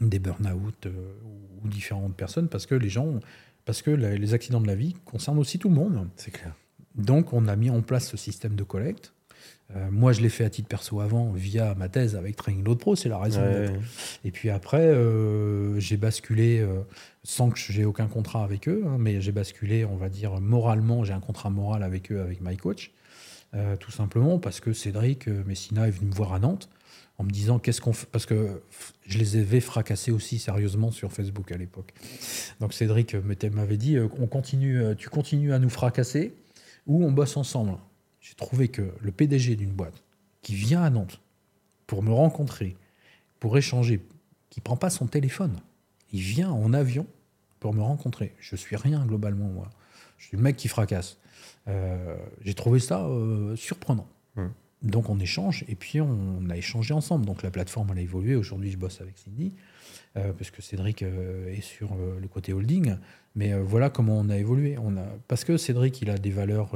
des 0.00 0.18
burn-out 0.18 0.86
ou 0.86 1.68
différentes 1.68 2.16
personnes 2.16 2.48
parce 2.48 2.66
que 2.66 2.74
les 2.74 2.88
gens, 2.88 3.20
parce 3.64 3.82
que 3.82 3.90
les 3.90 4.34
accidents 4.34 4.60
de 4.60 4.66
la 4.66 4.74
vie 4.74 4.94
concernent 5.04 5.38
aussi 5.38 5.58
tout 5.58 5.68
le 5.68 5.74
monde. 5.74 6.08
C'est 6.16 6.30
clair. 6.30 6.54
Donc, 6.94 7.32
on 7.32 7.46
a 7.48 7.56
mis 7.56 7.70
en 7.70 7.82
place 7.82 8.08
ce 8.08 8.16
système 8.16 8.54
de 8.54 8.64
collecte. 8.64 9.12
Euh, 9.76 9.88
moi, 9.90 10.12
je 10.12 10.20
l'ai 10.20 10.28
fait 10.28 10.44
à 10.44 10.50
titre 10.50 10.68
perso 10.68 11.00
avant, 11.00 11.32
via 11.32 11.74
ma 11.74 11.88
thèse 11.88 12.16
avec 12.16 12.36
Training 12.36 12.64
Load 12.64 12.78
Pro, 12.78 12.96
c'est 12.96 13.08
la 13.08 13.18
raison. 13.18 13.42
Et 14.24 14.30
puis 14.30 14.50
après, 14.50 14.82
euh, 14.82 15.78
j'ai 15.78 15.96
basculé, 15.96 16.60
euh, 16.60 16.80
sans 17.22 17.50
que 17.50 17.58
j'ai 17.58 17.84
aucun 17.84 18.06
contrat 18.06 18.44
avec 18.44 18.68
eux, 18.68 18.84
hein, 18.86 18.96
mais 18.98 19.20
j'ai 19.20 19.32
basculé, 19.32 19.84
on 19.84 19.96
va 19.96 20.08
dire, 20.08 20.40
moralement, 20.40 21.04
j'ai 21.04 21.12
un 21.12 21.20
contrat 21.20 21.50
moral 21.50 21.82
avec 21.82 22.12
eux, 22.12 22.20
avec 22.20 22.40
My 22.40 22.56
Coach, 22.56 22.92
tout 23.80 23.90
simplement 23.90 24.38
parce 24.38 24.60
que 24.60 24.72
Cédric 24.72 25.28
Messina 25.28 25.86
est 25.86 25.90
venu 25.90 26.06
me 26.06 26.14
voir 26.14 26.32
à 26.32 26.38
Nantes 26.38 26.70
en 27.18 27.24
me 27.24 27.30
disant 27.30 27.58
qu'est-ce 27.58 27.82
qu'on 27.82 27.92
fait, 27.92 28.08
parce 28.10 28.24
que 28.24 28.62
je 29.04 29.18
les 29.18 29.36
avais 29.36 29.60
fracassés 29.60 30.10
aussi 30.10 30.38
sérieusement 30.38 30.90
sur 30.90 31.12
Facebook 31.12 31.52
à 31.52 31.58
l'époque. 31.58 31.92
Donc 32.60 32.72
Cédric 32.72 33.14
m'avait 33.14 33.76
dit, 33.76 33.98
on 33.98 34.26
continue, 34.26 34.82
tu 34.96 35.10
continues 35.10 35.52
à 35.52 35.58
nous 35.58 35.68
fracasser 35.68 36.34
ou 36.86 37.04
on 37.04 37.12
bosse 37.12 37.36
ensemble 37.36 37.76
j'ai 38.22 38.34
trouvé 38.34 38.68
que 38.68 38.94
le 39.00 39.12
PDG 39.12 39.56
d'une 39.56 39.72
boîte 39.72 40.02
qui 40.40 40.54
vient 40.54 40.82
à 40.82 40.90
Nantes 40.90 41.20
pour 41.86 42.02
me 42.02 42.12
rencontrer, 42.12 42.76
pour 43.38 43.58
échanger, 43.58 44.00
qui 44.48 44.60
prend 44.60 44.76
pas 44.76 44.90
son 44.90 45.06
téléphone, 45.06 45.60
il 46.12 46.20
vient 46.20 46.50
en 46.50 46.72
avion 46.72 47.06
pour 47.60 47.74
me 47.74 47.82
rencontrer. 47.82 48.32
Je 48.38 48.56
suis 48.56 48.76
rien 48.76 49.04
globalement, 49.04 49.48
moi. 49.48 49.70
Je 50.18 50.26
suis 50.26 50.36
le 50.36 50.42
mec 50.42 50.56
qui 50.56 50.68
fracasse. 50.68 51.18
Euh, 51.68 52.16
j'ai 52.42 52.54
trouvé 52.54 52.78
ça 52.78 53.04
euh, 53.04 53.56
surprenant. 53.56 54.08
Mmh. 54.36 54.46
Donc 54.82 55.08
on 55.08 55.18
échange 55.20 55.64
et 55.68 55.74
puis 55.74 56.00
on 56.00 56.48
a 56.50 56.56
échangé 56.56 56.92
ensemble. 56.92 57.24
Donc 57.24 57.42
la 57.42 57.50
plateforme 57.50 57.90
elle 57.92 57.98
a 57.98 58.02
évolué. 58.02 58.34
Aujourd'hui 58.34 58.70
je 58.70 58.76
bosse 58.76 59.00
avec 59.00 59.16
Cindy 59.16 59.52
euh, 60.16 60.32
parce 60.32 60.50
que 60.50 60.60
Cédric 60.60 61.02
est 61.02 61.60
sur 61.60 61.94
le 61.94 62.28
côté 62.28 62.52
holding. 62.52 62.96
Mais 63.36 63.54
voilà 63.60 63.90
comment 63.90 64.18
on 64.18 64.28
a 64.28 64.36
évolué. 64.36 64.76
On 64.78 64.96
a 64.96 65.04
parce 65.28 65.44
que 65.44 65.56
Cédric 65.56 66.02
il 66.02 66.10
a 66.10 66.18
des 66.18 66.30
valeurs 66.30 66.72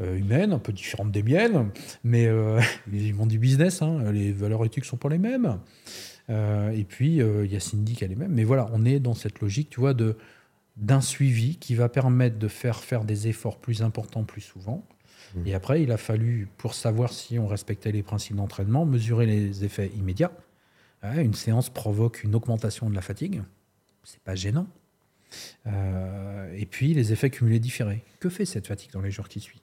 humaines, 0.00 0.52
un 0.52 0.58
peu 0.58 0.72
différentes 0.72 1.10
des 1.10 1.22
miennes, 1.22 1.70
mais 2.04 2.26
euh, 2.26 2.60
ils 2.92 3.14
m'ont 3.14 3.26
du 3.26 3.38
business, 3.38 3.82
hein, 3.82 4.12
les 4.12 4.32
valeurs 4.32 4.64
éthiques 4.64 4.84
sont 4.84 4.96
pas 4.96 5.08
les 5.08 5.18
mêmes. 5.18 5.58
Euh, 6.30 6.70
et 6.70 6.84
puis, 6.84 7.16
il 7.16 7.52
y 7.52 7.56
a 7.56 7.60
Cindy 7.60 7.94
qui 7.94 8.04
a 8.04 8.06
les 8.06 8.16
mêmes. 8.16 8.32
Mais 8.32 8.44
voilà, 8.44 8.68
on 8.72 8.84
est 8.84 9.00
dans 9.00 9.14
cette 9.14 9.40
logique, 9.40 9.70
tu 9.70 9.80
vois, 9.80 9.94
de 9.94 10.16
d'un 10.76 11.00
suivi 11.00 11.56
qui 11.56 11.74
va 11.74 11.88
permettre 11.88 12.38
de 12.38 12.46
faire 12.46 12.76
faire 12.76 13.02
des 13.04 13.26
efforts 13.26 13.58
plus 13.58 13.82
importants 13.82 14.22
plus 14.22 14.40
souvent. 14.40 14.84
Mmh. 15.34 15.46
Et 15.46 15.54
après, 15.54 15.82
il 15.82 15.90
a 15.90 15.96
fallu, 15.96 16.46
pour 16.56 16.74
savoir 16.74 17.12
si 17.12 17.36
on 17.36 17.48
respectait 17.48 17.90
les 17.90 18.04
principes 18.04 18.36
d'entraînement, 18.36 18.86
mesurer 18.86 19.26
les 19.26 19.64
effets 19.64 19.90
immédiats. 19.96 20.30
une 21.02 21.34
séance 21.34 21.68
provoque 21.68 22.22
une 22.22 22.36
augmentation 22.36 22.88
de 22.88 22.94
la 22.94 23.00
fatigue. 23.00 23.42
C'est 24.04 24.22
pas 24.22 24.36
gênant. 24.36 24.68
et 25.66 26.66
puis, 26.70 26.94
les 26.94 27.12
effets 27.12 27.30
cumulés 27.30 27.58
différés. 27.58 28.04
Que 28.20 28.28
fait 28.28 28.44
cette 28.44 28.68
fatigue 28.68 28.92
dans 28.92 29.02
les 29.02 29.10
jours 29.10 29.28
qui 29.28 29.40
suivent? 29.40 29.60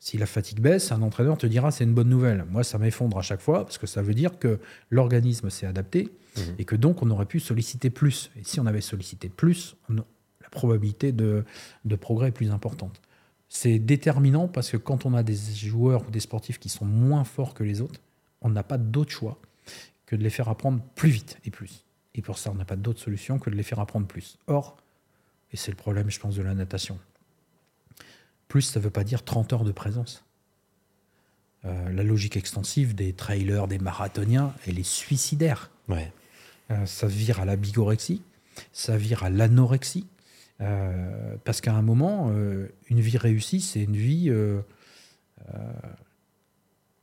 Si 0.00 0.16
la 0.16 0.26
fatigue 0.26 0.60
baisse, 0.60 0.92
un 0.92 1.02
entraîneur 1.02 1.38
te 1.38 1.46
dira 1.46 1.70
c'est 1.70 1.84
une 1.84 1.94
bonne 1.94 2.08
nouvelle. 2.08 2.44
Moi, 2.50 2.62
ça 2.62 2.78
m'effondre 2.78 3.18
à 3.18 3.22
chaque 3.22 3.40
fois 3.40 3.64
parce 3.64 3.78
que 3.78 3.86
ça 3.86 4.02
veut 4.02 4.14
dire 4.14 4.38
que 4.38 4.60
l'organisme 4.90 5.50
s'est 5.50 5.66
adapté 5.66 6.08
mhm. 6.36 6.54
et 6.58 6.64
que 6.64 6.76
donc 6.76 7.02
on 7.02 7.10
aurait 7.10 7.26
pu 7.26 7.40
solliciter 7.40 7.90
plus. 7.90 8.30
Et 8.36 8.44
si 8.44 8.60
on 8.60 8.66
avait 8.66 8.80
sollicité 8.80 9.28
plus, 9.28 9.76
la 9.88 10.48
probabilité 10.50 11.12
de, 11.12 11.44
progrès 12.00 12.28
est 12.28 12.32
plus 12.32 12.50
importante. 12.50 13.00
C'est 13.48 13.78
déterminant 13.78 14.46
parce 14.46 14.70
que 14.70 14.76
quand 14.76 15.06
on 15.06 15.14
a 15.14 15.22
des 15.22 15.36
joueurs 15.36 16.06
ou 16.06 16.10
des 16.10 16.20
sportifs 16.20 16.58
qui 16.58 16.68
sont 16.68 16.84
moins 16.84 17.24
forts 17.24 17.54
que 17.54 17.64
les 17.64 17.80
autres, 17.80 18.00
on 18.40 18.50
n'a 18.50 18.62
pas 18.62 18.78
d'autre 18.78 19.10
choix 19.10 19.38
que 20.06 20.16
de 20.16 20.22
les 20.22 20.30
faire 20.30 20.48
apprendre 20.48 20.80
plus 20.94 21.10
vite 21.10 21.38
et 21.44 21.50
plus. 21.50 21.84
Et 22.14 22.22
pour 22.22 22.38
ça, 22.38 22.50
on 22.50 22.54
n'a 22.54 22.64
pas 22.64 22.76
d'autre 22.76 23.00
solution 23.00 23.38
que 23.38 23.50
de 23.50 23.54
les 23.54 23.62
faire 23.62 23.80
apprendre 23.80 24.06
plus. 24.06 24.38
Or, 24.46 24.76
et 25.52 25.56
c'est 25.56 25.70
le 25.70 25.76
problème, 25.76 26.10
je 26.10 26.20
pense, 26.20 26.36
de 26.36 26.42
la 26.42 26.54
natation, 26.54 26.98
plus, 28.48 28.62
ça 28.62 28.80
ne 28.80 28.84
veut 28.84 28.90
pas 28.90 29.04
dire 29.04 29.22
30 29.22 29.52
heures 29.52 29.64
de 29.64 29.72
présence. 29.72 30.24
Euh, 31.64 31.90
la 31.90 32.02
logique 32.02 32.36
extensive 32.36 32.94
des 32.94 33.12
trailers, 33.12 33.68
des 33.68 33.78
marathoniens, 33.78 34.54
elle 34.66 34.78
est 34.78 34.88
suicidaire. 34.88 35.70
Ouais. 35.88 36.12
Euh, 36.70 36.86
ça 36.86 37.06
vire 37.06 37.40
à 37.40 37.44
la 37.44 37.56
bigorexie, 37.56 38.22
ça 38.72 38.96
vire 38.96 39.22
à 39.24 39.30
l'anorexie. 39.30 40.06
Euh, 40.60 41.36
parce 41.44 41.60
qu'à 41.60 41.72
un 41.74 41.82
moment, 41.82 42.32
une 42.88 43.00
vie 43.00 43.18
réussie, 43.18 43.60
c'est 43.60 43.82
une 43.82 43.96
vie. 43.96 44.32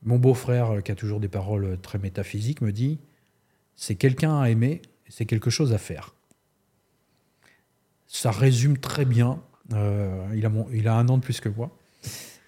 mon 0.02 0.18
beau-frère, 0.18 0.82
qui 0.82 0.92
a 0.92 0.94
toujours 0.94 1.20
des 1.20 1.28
paroles 1.28 1.78
très 1.80 1.98
métaphysiques, 1.98 2.60
me 2.60 2.72
dit 2.72 2.98
c'est 3.76 3.96
quelqu'un 3.96 4.40
à 4.40 4.48
aimer, 4.50 4.82
c'est 5.08 5.26
quelque 5.26 5.50
chose 5.50 5.72
à 5.72 5.78
faire. 5.78 6.14
Ça 8.06 8.30
résume 8.30 8.78
très 8.78 9.04
bien 9.04 9.42
euh, 9.72 10.26
il, 10.72 10.88
a 10.88 10.94
un 10.94 11.08
an 11.08 11.18
de 11.18 11.22
plus 11.22 11.40
que 11.40 11.48
moi. 11.48 11.76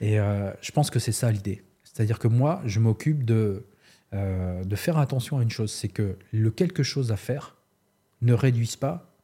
Et 0.00 0.18
euh, 0.18 0.52
je 0.60 0.70
pense 0.70 0.90
que 0.90 0.98
c'est 0.98 1.12
ça 1.12 1.30
l'idée. 1.30 1.62
C'est-à-dire 1.82 2.18
que 2.18 2.28
moi, 2.28 2.62
je 2.64 2.78
m'occupe 2.78 3.24
de, 3.24 3.66
euh, 4.14 4.62
de 4.64 4.76
faire 4.76 4.98
attention 4.98 5.38
à 5.38 5.42
une 5.42 5.50
chose, 5.50 5.72
c'est 5.72 5.88
que 5.88 6.16
le 6.32 6.50
quelque 6.50 6.82
chose 6.82 7.10
à 7.10 7.16
faire 7.16 7.56
ne 8.22 8.32
réduise 8.32 8.76
pas 8.76 9.16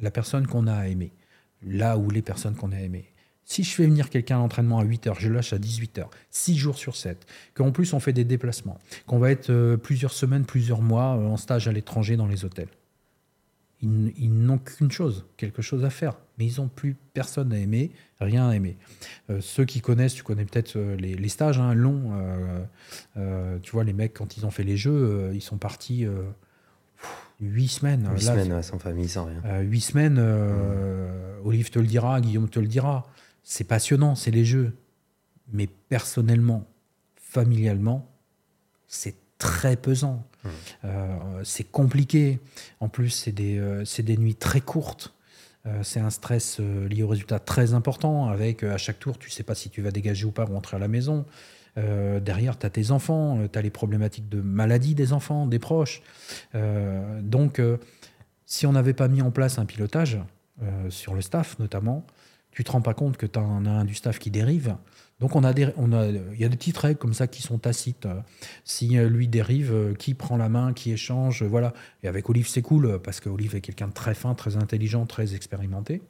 la 0.00 0.10
personne 0.10 0.46
qu'on 0.46 0.66
a 0.66 0.74
à 0.74 0.86
aimer, 0.88 1.12
là 1.62 1.98
où 1.98 2.10
les 2.10 2.22
personnes 2.22 2.56
qu'on 2.56 2.72
a 2.72 2.76
à 2.76 2.80
aimer. 2.80 3.06
Si 3.44 3.64
je 3.64 3.70
fais 3.70 3.84
venir 3.84 4.10
quelqu'un 4.10 4.36
à 4.36 4.38
l'entraînement 4.38 4.78
à 4.78 4.84
8 4.84 5.08
heures, 5.08 5.20
je 5.20 5.28
lâche 5.28 5.52
à 5.52 5.58
18 5.58 5.98
heures, 5.98 6.10
6 6.30 6.56
jours 6.56 6.78
sur 6.78 6.94
7, 6.94 7.26
qu'en 7.54 7.72
plus 7.72 7.92
on 7.92 8.00
fait 8.00 8.12
des 8.12 8.24
déplacements, 8.24 8.78
qu'on 9.06 9.18
va 9.18 9.32
être 9.32 9.76
plusieurs 9.76 10.12
semaines, 10.12 10.44
plusieurs 10.44 10.82
mois 10.82 11.14
en 11.14 11.36
stage 11.36 11.66
à 11.66 11.72
l'étranger 11.72 12.16
dans 12.16 12.28
les 12.28 12.44
hôtels. 12.44 12.68
Ils, 13.82 14.32
n'ont 14.32 14.58
qu'une 14.58 14.90
chose, 14.90 15.24
quelque 15.38 15.62
chose 15.62 15.86
à 15.86 15.90
faire, 15.90 16.18
mais 16.38 16.46
ils 16.46 16.60
n'ont 16.60 16.68
plus 16.68 16.96
personne 17.14 17.50
à 17.52 17.58
aimer, 17.58 17.92
rien 18.20 18.48
à 18.48 18.54
aimer. 18.54 18.76
Euh, 19.30 19.40
ceux 19.40 19.64
qui 19.64 19.80
connaissent, 19.80 20.12
tu 20.12 20.22
connais 20.22 20.44
peut-être 20.44 20.76
euh, 20.76 20.96
les, 20.96 21.28
stages 21.30 21.58
hein, 21.58 21.72
longs, 21.72 22.12
euh, 23.16 23.58
tu 23.62 23.70
vois, 23.70 23.84
les 23.84 23.94
mecs, 23.94 24.12
quand 24.12 24.36
ils 24.36 24.44
ont 24.44 24.50
fait 24.50 24.64
les 24.64 24.76
jeux, 24.76 25.30
ils 25.32 25.40
sont 25.40 25.56
partis 25.56 26.06
huit 27.40 27.68
semaines. 27.68 28.06
Huit 28.12 28.20
semaines, 28.20 28.62
sans 28.62 28.78
famille, 28.78 29.08
sans 29.08 29.24
rien. 29.24 29.60
Huit 29.62 29.80
semaines, 29.80 30.18
Olive 31.44 31.70
te 31.70 31.78
le 31.78 31.86
dira, 31.86 32.20
Guillaume 32.20 32.50
te 32.50 32.60
le 32.60 32.66
dira. 32.66 33.06
C'est 33.42 33.64
passionnant, 33.64 34.14
c'est 34.14 34.30
les 34.30 34.44
jeux. 34.44 34.76
Mais 35.52 35.68
personnellement, 35.88 36.68
familialement, 37.16 38.08
c'est 38.86 39.16
très 39.40 39.74
pesant. 39.74 40.22
Mmh. 40.44 40.48
Euh, 40.84 41.08
c'est 41.42 41.64
compliqué. 41.64 42.38
En 42.78 42.88
plus, 42.88 43.10
c'est 43.10 43.32
des, 43.32 43.58
euh, 43.58 43.84
des, 43.98 44.16
nuits 44.16 44.36
très 44.36 44.60
courtes. 44.60 45.12
Euh, 45.66 45.80
c'est 45.82 45.98
un 45.98 46.10
stress 46.10 46.60
lié 46.60 47.02
au 47.02 47.08
résultat 47.08 47.40
très 47.40 47.74
important. 47.74 48.28
Avec 48.28 48.62
à 48.62 48.78
chaque 48.78 49.00
tour, 49.00 49.18
tu 49.18 49.30
sais 49.30 49.42
pas 49.42 49.56
si 49.56 49.70
tu 49.70 49.82
vas 49.82 49.90
dégager 49.90 50.26
ou 50.26 50.30
pas 50.30 50.44
rentrer 50.44 50.76
à 50.76 50.80
la 50.80 50.88
maison. 50.88 51.26
derrière, 51.76 52.58
tu 52.58 52.66
as 52.66 52.70
tes 52.70 52.90
enfants, 52.90 53.48
tu 53.50 53.58
as 53.58 53.62
les 53.62 53.70
problématiques 53.70 54.28
de 54.28 54.40
maladie 54.40 54.94
des 54.94 55.12
enfants, 55.12 55.46
des 55.46 55.58
proches. 55.58 56.02
donc, 57.22 57.60
si 58.44 58.66
on 58.66 58.72
n'avait 58.72 58.92
pas 58.92 59.08
mis 59.08 59.22
en 59.22 59.30
place 59.30 59.58
un 59.58 59.64
pilotage 59.64 60.18
sur 60.90 61.14
le 61.14 61.22
staff 61.22 61.58
notamment, 61.58 62.04
tu 62.50 62.64
te 62.64 62.72
rends 62.72 62.82
pas 62.82 62.92
compte 62.92 63.16
que 63.16 63.26
tu 63.26 63.38
as 63.38 63.42
un, 63.42 63.84
du 63.84 63.94
staff 63.94 64.18
qui 64.18 64.30
dérive. 64.30 64.76
Donc 65.20 65.32
il 65.34 66.40
y 66.40 66.44
a 66.44 66.48
des 66.48 66.56
petites 66.56 66.78
règles 66.78 66.98
comme 66.98 67.12
ça 67.12 67.26
qui 67.26 67.42
sont 67.42 67.58
tacites. 67.58 68.08
Si 68.64 68.96
euh, 68.96 69.08
lui 69.08 69.28
dérive, 69.28 69.72
euh, 69.72 69.94
qui 69.94 70.14
prend 70.14 70.38
la 70.38 70.48
main, 70.48 70.72
qui 70.72 70.92
échange, 70.92 71.42
voilà. 71.42 71.74
Et 72.02 72.08
avec 72.08 72.28
Olive 72.30 72.48
c'est 72.48 72.62
cool 72.62 72.98
parce 73.02 73.20
qu'Olive 73.20 73.54
est 73.54 73.60
quelqu'un 73.60 73.88
de 73.88 73.92
très 73.92 74.14
fin, 74.14 74.34
très 74.34 74.56
intelligent, 74.56 75.04
très 75.04 75.34
expérimenté. 75.34 76.00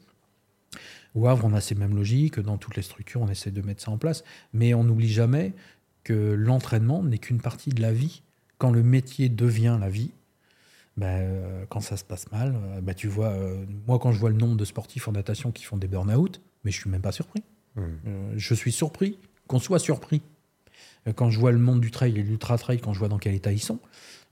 Au 1.16 1.26
Havre, 1.26 1.44
on 1.44 1.54
a 1.54 1.60
ces 1.60 1.74
mêmes 1.74 1.96
logiques. 1.96 2.38
Dans 2.38 2.56
toutes 2.56 2.76
les 2.76 2.82
structures, 2.82 3.20
on 3.20 3.28
essaie 3.28 3.50
de 3.50 3.62
mettre 3.62 3.82
ça 3.82 3.90
en 3.90 3.98
place. 3.98 4.22
Mais 4.52 4.74
on 4.74 4.84
n'oublie 4.84 5.10
jamais 5.10 5.54
que 6.04 6.12
l'entraînement 6.12 7.02
n'est 7.02 7.18
qu'une 7.18 7.40
partie 7.40 7.70
de 7.70 7.82
la 7.82 7.92
vie. 7.92 8.22
Quand 8.58 8.70
le 8.70 8.84
métier 8.84 9.28
devient 9.28 9.76
la 9.80 9.88
vie, 9.88 10.12
ben, 10.96 11.06
euh, 11.06 11.64
quand 11.68 11.80
ça 11.80 11.96
se 11.96 12.04
passe 12.04 12.30
mal, 12.30 12.54
ben, 12.82 12.94
tu 12.94 13.08
vois, 13.08 13.34
moi 13.88 13.98
quand 13.98 14.12
je 14.12 14.20
vois 14.20 14.30
le 14.30 14.36
nombre 14.36 14.56
de 14.56 14.64
sportifs 14.64 15.08
en 15.08 15.12
natation 15.12 15.50
qui 15.50 15.64
font 15.64 15.78
des 15.78 15.88
burn-out, 15.88 16.40
mais 16.62 16.70
je 16.70 16.78
suis 16.78 16.90
même 16.90 17.02
pas 17.02 17.10
surpris. 17.10 17.42
Euh, 17.78 18.32
je 18.36 18.54
suis 18.54 18.72
surpris 18.72 19.18
qu'on 19.46 19.58
soit 19.58 19.78
surpris. 19.78 20.22
Euh, 21.06 21.12
quand 21.12 21.30
je 21.30 21.38
vois 21.38 21.52
le 21.52 21.58
monde 21.58 21.80
du 21.80 21.90
trail 21.90 22.18
et 22.18 22.22
de 22.22 22.28
l'ultra-trail, 22.28 22.80
quand 22.80 22.92
je 22.92 22.98
vois 22.98 23.08
dans 23.08 23.18
quel 23.18 23.34
état 23.34 23.52
ils 23.52 23.62
sont, 23.62 23.80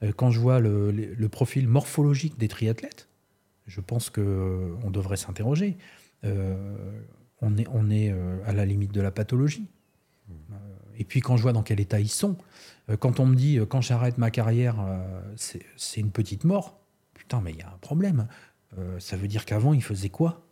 euh, 0.03 0.13
quand 0.13 0.31
je 0.31 0.41
vois 0.41 0.61
le, 0.61 1.29
profil 1.29 1.69
morphologique 1.69 2.39
des 2.39 2.49
triathlètes, 2.49 3.09
je 3.67 3.81
pense 3.81 4.11
qu'on 4.11 4.91
devrait 4.91 5.17
s'interroger. 5.17 5.77
on 6.25 7.57
est, 7.57 7.67
on 7.71 7.91
est 7.91 8.15
à 8.47 8.53
la 8.53 8.65
limite 8.65 8.93
de 8.93 9.03
la 9.03 9.11
pathologie. 9.11 9.67
Et 10.97 11.05
puis 11.05 11.21
quand 11.21 11.37
je 11.37 11.43
vois 11.43 11.53
dans 11.53 11.63
quel 11.63 11.79
état 11.79 12.01
ils 12.01 12.09
sont, 12.09 12.39
quand 12.99 13.21
on 13.21 13.27
me 13.27 13.37
dit 13.37 13.59
quand 13.69 13.83
j'arrête 13.83 14.17
ma 14.17 14.31
carrière, 14.31 14.77
c'est 15.37 16.01
une 16.01 16.11
petite 16.11 16.45
mort, 16.45 16.81
putain, 17.13 17.43
mais 17.43 17.53
il 17.53 17.59
y 17.59 17.63
a 17.63 17.69
un 17.69 17.79
problème. 17.83 18.27
ça 19.01 19.19
veut 19.19 19.29
dire 19.29 19.45
qu'avant, 19.45 19.75
ils 19.75 19.83
faisaient 19.83 20.09
quoi? 20.09 20.48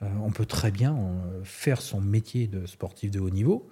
On 0.00 0.30
peut 0.30 0.46
très 0.46 0.70
bien 0.70 0.94
euh, 0.96 1.40
faire 1.44 1.80
son 1.80 2.00
métier 2.00 2.46
de 2.46 2.66
sportif 2.66 3.10
de 3.10 3.20
haut 3.20 3.30
niveau 3.30 3.68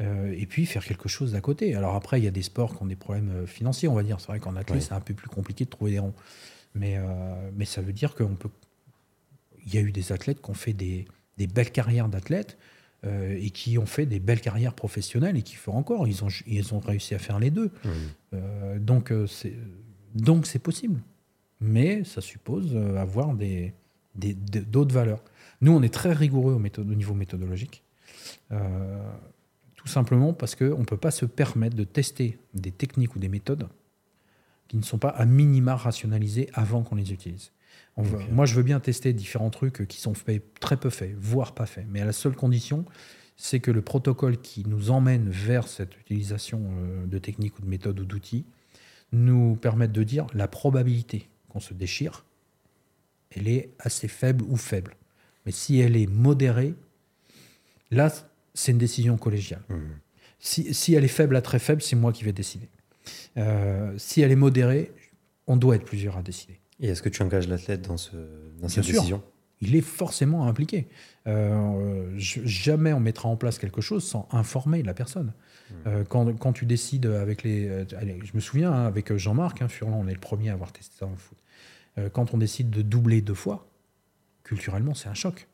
et 0.00 0.46
puis 0.46 0.64
faire 0.64 0.84
quelque 0.84 1.08
chose 1.08 1.32
d'à 1.32 1.40
côté. 1.40 1.74
Alors 1.74 1.96
après, 1.96 2.20
il 2.20 2.24
y 2.24 2.28
a 2.28 2.30
des 2.30 2.42
sports 2.42 2.76
qui 2.76 2.82
ont 2.84 2.86
des 2.86 2.94
problèmes 2.94 3.48
financiers, 3.48 3.88
on 3.88 3.94
va 3.94 4.04
dire. 4.04 4.20
C'est 4.20 4.28
vrai 4.28 4.38
qu'en 4.38 4.54
athlète, 4.54 4.82
c'est 4.82 4.92
un 4.92 5.00
peu 5.00 5.12
plus 5.12 5.28
compliqué 5.28 5.64
de 5.64 5.70
trouver 5.70 5.90
des 5.90 5.98
ronds. 5.98 6.14
Mais, 6.76 7.00
mais 7.56 7.64
ça 7.64 7.82
veut 7.82 7.92
dire 7.92 8.14
qu'on 8.14 8.36
peut. 8.36 8.48
Il 9.66 9.74
y 9.74 9.76
a 9.76 9.80
eu 9.80 9.90
des 9.90 10.12
athlètes 10.12 10.40
qui 10.40 10.50
ont 10.50 10.54
fait 10.54 10.72
des, 10.72 11.08
des 11.36 11.48
belles 11.48 11.72
carrières 11.72 12.08
d'athlètes 12.08 12.56
euh, 13.06 13.38
et 13.40 13.50
qui 13.50 13.78
ont 13.78 13.86
fait 13.86 14.06
des 14.06 14.18
belles 14.18 14.40
carrières 14.40 14.74
professionnelles 14.74 15.36
et 15.36 15.42
qui 15.42 15.54
font 15.54 15.74
encore. 15.74 16.08
Ils 16.08 16.24
ont, 16.24 16.28
ils 16.48 16.74
ont 16.74 16.80
réussi 16.80 17.14
à 17.14 17.20
faire 17.20 17.38
les 17.38 17.50
deux. 17.50 17.70
Euh, 18.34 18.78
donc, 18.80 19.12
euh, 19.12 19.28
c'est, 19.28 19.54
donc 20.16 20.46
c'est 20.46 20.58
possible. 20.58 21.00
Mais 21.60 22.02
ça 22.02 22.20
suppose 22.20 22.76
avoir 22.96 23.34
des, 23.34 23.72
des, 24.16 24.34
d'autres 24.34 24.92
valeurs. 24.92 25.22
Nous, 25.60 25.72
on 25.72 25.82
est 25.82 25.92
très 25.92 26.12
rigoureux 26.12 26.54
au, 26.54 26.58
méthode, 26.58 26.90
au 26.90 26.94
niveau 26.94 27.14
méthodologique. 27.14 27.82
tout 28.50 29.88
simplement 29.88 30.32
parce 30.32 30.54
qu'on 30.54 30.78
ne 30.78 30.84
peut 30.84 30.96
pas 30.96 31.10
se 31.10 31.26
permettre 31.26 31.76
de 31.76 31.84
tester 31.84 32.38
des 32.54 32.72
techniques 32.72 33.16
ou 33.16 33.18
des 33.18 33.28
méthodes 33.28 33.68
qui 34.68 34.76
ne 34.76 34.82
sont 34.82 34.98
pas 34.98 35.08
à 35.08 35.24
minima 35.24 35.76
rationalisées 35.76 36.50
avant 36.52 36.82
qu'on 36.82 36.96
les 36.96 37.12
utilise. 37.12 37.52
Moi, 38.30 38.46
je 38.46 38.54
veux 38.54 38.62
bien 38.62 38.78
tester 38.78 39.12
différents 39.12 39.50
trucs 39.50 39.86
qui 39.88 40.00
sont 40.00 40.12
très 40.60 40.76
peu 40.76 40.90
faits, 40.90 41.16
voire 41.18 41.52
pas 41.52 41.66
faits. 41.66 41.86
Mais 41.88 42.00
à 42.00 42.04
la 42.04 42.12
seule 42.12 42.36
condition, 42.36 42.84
c'est 43.36 43.58
que 43.58 43.70
le 43.70 43.82
protocole 43.82 44.38
qui 44.38 44.64
nous 44.66 44.90
emmène 44.90 45.28
vers 45.30 45.66
cette 45.66 45.96
utilisation 45.98 46.60
euh, 46.60 47.06
de 47.06 47.18
techniques 47.18 47.58
ou 47.58 47.62
de 47.62 47.68
méthodes 47.68 47.98
ou 48.00 48.04
d'outils 48.04 48.44
nous 49.12 49.56
permette 49.56 49.92
de 49.92 50.02
dire 50.02 50.26
la 50.34 50.48
probabilité 50.48 51.28
qu'on 51.48 51.60
se 51.60 51.72
déchire, 51.72 52.24
elle 53.30 53.48
est 53.48 53.70
assez 53.78 54.08
faible 54.08 54.44
ou 54.48 54.56
faible. 54.56 54.96
Mais 55.48 55.52
si 55.52 55.80
elle 55.80 55.96
est 55.96 56.06
modérée, 56.06 56.74
là, 57.90 58.12
c'est 58.52 58.70
une 58.70 58.76
décision 58.76 59.16
collégiale. 59.16 59.62
Mmh. 59.70 59.76
Si, 60.40 60.92
elle 60.92 61.04
est 61.04 61.08
faible 61.08 61.36
à 61.36 61.40
très 61.40 61.58
faible, 61.58 61.80
c'est 61.80 61.96
moi 61.96 62.12
qui 62.12 62.22
vais 62.22 62.34
décider. 62.34 62.68
Euh, 63.38 63.94
si 63.96 64.20
elle 64.20 64.30
est 64.30 64.36
modérée, 64.36 64.92
on 65.46 65.56
doit 65.56 65.76
être 65.76 65.86
plusieurs 65.86 66.18
à 66.18 66.22
décider. 66.22 66.60
Et 66.80 66.88
est-ce 66.88 67.00
que 67.00 67.08
tu 67.08 67.22
engages 67.22 67.48
l'athlète 67.48 67.80
dans, 67.80 67.96
ce, 67.96 68.10
dans 68.60 68.68
cette 68.68 68.84
décision? 68.84 69.22
Il 69.62 69.74
est 69.74 69.80
forcément 69.80 70.46
impliqué. 70.46 70.86
Euh, 71.26 72.12
jamais 72.18 72.92
on 72.92 73.00
mettra 73.00 73.30
en 73.30 73.36
place 73.36 73.58
quelque 73.58 73.80
chose 73.80 74.04
sans 74.04 74.28
informer 74.30 74.82
la 74.82 74.92
personne. 74.92 75.32
Hmm. 75.70 75.74
Euh, 75.86 76.04
quand, 76.04 76.30
quand, 76.38 76.52
tu 76.52 76.66
décides 76.66 77.06
avec 77.06 77.42
les. 77.42 77.66
Euh, 77.66 77.84
allez, 77.96 78.18
je 78.22 78.32
me 78.34 78.40
souviens, 78.40 78.70
hein, 78.70 78.84
avec 78.84 79.16
Jean-Marc 79.16 79.62
hein, 79.62 79.68
Furlan, 79.68 79.98
on 79.98 80.08
est 80.08 80.14
le 80.14 80.20
premier 80.20 80.50
à 80.50 80.52
avoir 80.52 80.72
testé 80.72 80.94
ça 80.98 81.06
en 81.06 81.16
foot. 81.16 81.38
quand 82.12 82.34
on 82.34 82.36
décide 82.36 82.68
de 82.68 82.82
doubler 82.82 83.22
deux 83.22 83.32
fois, 83.32 83.67
culturellement, 84.48 84.94
c'est 84.94 85.08
un 85.08 85.14
choc. 85.14 85.46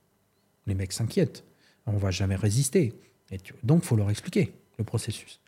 Les 0.66 0.74
mecs 0.74 0.92
s'inquiètent. 0.92 1.44
On 1.86 1.98
va 1.98 2.10
jamais 2.10 2.36
résister. 2.36 2.94
Et 3.30 3.38
donc, 3.62 3.82
il 3.82 3.86
faut 3.86 3.96
leur 3.96 4.10
expliquer 4.10 4.52
le 4.78 4.84
processus. 4.84 5.40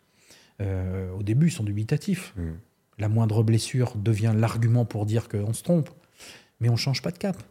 au 0.59 1.23
début, 1.23 1.47
ils 1.47 1.51
sont 1.51 1.63
dubitatifs. 1.63 2.33
Hmm. 2.35 2.55
La 2.99 3.09
moindre 3.09 3.43
blessure 3.43 3.95
devient 3.95 4.33
l'argument 4.35 4.85
pour 4.85 5.05
dire 5.05 5.29
qu'on 5.29 5.53
se 5.53 5.63
trompe. 5.63 5.89
Mais 6.59 6.69
on 6.69 6.73
ne 6.73 6.77
change 6.77 7.01
pas 7.01 7.11
de 7.11 7.17
cap. 7.17 7.41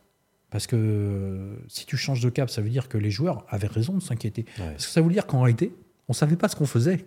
Parce 0.50 0.66
que 0.66 1.58
si 1.68 1.86
tu 1.86 1.96
changes 1.96 2.20
de 2.20 2.30
cap, 2.30 2.50
ça 2.50 2.60
veut 2.60 2.68
dire 2.68 2.88
que 2.88 2.98
les 2.98 3.10
joueurs 3.10 3.44
avaient 3.48 3.66
raison 3.66 3.94
de 3.94 4.02
s'inquiéter. 4.02 4.44
Parce 4.56 4.86
que 4.86 4.92
ça 4.92 5.00
veut 5.00 5.10
dire 5.10 5.26
qu'en 5.26 5.42
réalité, 5.42 5.72
on 6.08 6.12
ne 6.12 6.14
savait 6.14 6.36
pas 6.36 6.48
ce 6.48 6.56
qu'on 6.56 6.66
faisait. 6.66 7.04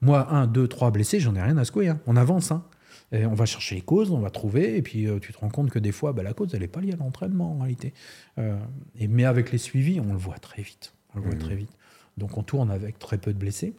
Moi, 0.00 0.30
un, 0.32 0.46
deux, 0.46 0.68
trois 0.68 0.90
blessés, 0.90 1.20
j'en 1.20 1.34
ai 1.34 1.42
rien 1.42 1.56
à 1.58 1.64
secouer. 1.64 1.88
Hein. 1.88 2.00
On 2.06 2.16
avance. 2.16 2.52
Hein. 2.52 2.64
Et 3.12 3.26
on 3.26 3.34
va 3.34 3.44
chercher 3.44 3.74
les 3.74 3.80
causes, 3.80 4.10
on 4.12 4.20
va 4.20 4.30
trouver, 4.30 4.76
et 4.76 4.82
puis 4.82 5.06
euh, 5.06 5.18
tu 5.18 5.32
te 5.32 5.38
rends 5.38 5.48
compte 5.48 5.70
que 5.70 5.78
des 5.78 5.92
fois, 5.92 6.12
bah, 6.12 6.22
la 6.22 6.32
cause, 6.32 6.54
elle 6.54 6.60
n'est 6.60 6.68
pas 6.68 6.80
liée 6.80 6.92
à 6.92 6.96
l'entraînement 6.96 7.52
en 7.52 7.58
réalité. 7.58 7.92
Euh, 8.38 8.56
et, 8.98 9.08
mais 9.08 9.24
avec 9.24 9.50
les 9.50 9.58
suivis, 9.58 10.00
on 10.00 10.12
le 10.12 10.18
voit 10.18 10.38
très 10.38 10.62
vite. 10.62 10.94
On 11.14 11.18
le 11.18 11.24
voit 11.24 11.34
mmh. 11.34 11.38
très 11.38 11.56
vite. 11.56 11.76
Donc 12.18 12.38
on 12.38 12.42
tourne 12.42 12.70
avec 12.70 12.98
très 12.98 13.18
peu 13.18 13.32
de 13.32 13.38
blessés, 13.38 13.74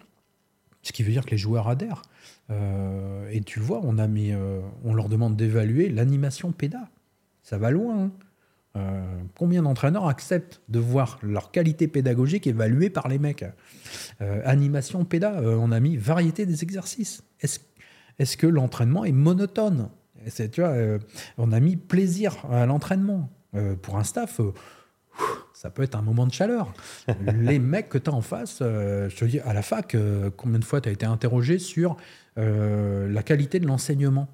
ce 0.81 0.91
qui 0.91 1.03
veut 1.03 1.11
dire 1.11 1.25
que 1.25 1.31
les 1.31 1.37
joueurs 1.37 1.69
adhèrent. 1.69 2.01
Euh, 2.49 3.29
et 3.31 3.41
tu 3.41 3.59
vois, 3.59 3.79
on, 3.83 3.97
a 3.97 4.07
mis, 4.07 4.33
on 4.83 4.93
leur 4.93 5.07
demande 5.07 5.37
d'évaluer 5.37 5.89
l'animation 5.89 6.51
PEDA. 6.51 6.89
Ça 7.43 7.57
va 7.57 7.71
loin. 7.71 8.11
Hein. 8.75 9.03
Combien 9.37 9.63
d'entraîneurs 9.63 10.07
acceptent 10.07 10.61
de 10.69 10.79
voir 10.79 11.19
leur 11.21 11.51
qualité 11.51 11.87
pédagogique 11.87 12.47
évaluée 12.47 12.89
par 12.89 13.09
les 13.09 13.19
mecs? 13.19 13.45
Animation 14.19 15.05
PEDA, 15.05 15.41
on 15.43 15.71
a 15.71 15.79
mis 15.79 15.97
variété 15.97 16.45
des 16.45 16.63
exercices. 16.63 17.23
Est-ce 17.41 17.59
est 18.21 18.35
que 18.35 18.47
l'entraînement 18.47 19.05
est 19.05 19.11
monotone 19.11 19.89
tu 20.53 20.61
vois, 20.61 20.75
On 21.39 21.51
a 21.51 21.59
mis 21.59 21.75
plaisir 21.77 22.45
à 22.51 22.67
l'entraînement. 22.67 23.29
pour 23.81 23.97
un 23.97 24.03
staff, 24.03 24.39
ça 25.53 25.71
peut 25.71 25.81
être 25.81 25.95
un 25.95 26.03
moment 26.03 26.27
de 26.27 26.31
chaleur. 26.31 26.73
les 27.39 27.57
mecs 27.57 27.89
que 27.89 27.97
tu 27.97 28.11
as 28.11 28.13
en 28.13 28.21
face, 28.21 28.59
je 28.59 29.15
te 29.15 29.25
dis, 29.25 29.39
à 29.39 29.53
la 29.53 29.63
fac, 29.63 29.97
combien 30.37 30.59
de 30.59 30.63
fois 30.63 30.79
tu 30.79 30.89
as 30.89 30.91
été 30.91 31.07
interrogé 31.07 31.57
sur 31.57 31.97
euh, 32.37 33.09
la 33.09 33.23
qualité 33.23 33.59
de 33.59 33.67
l'enseignement? 33.67 34.27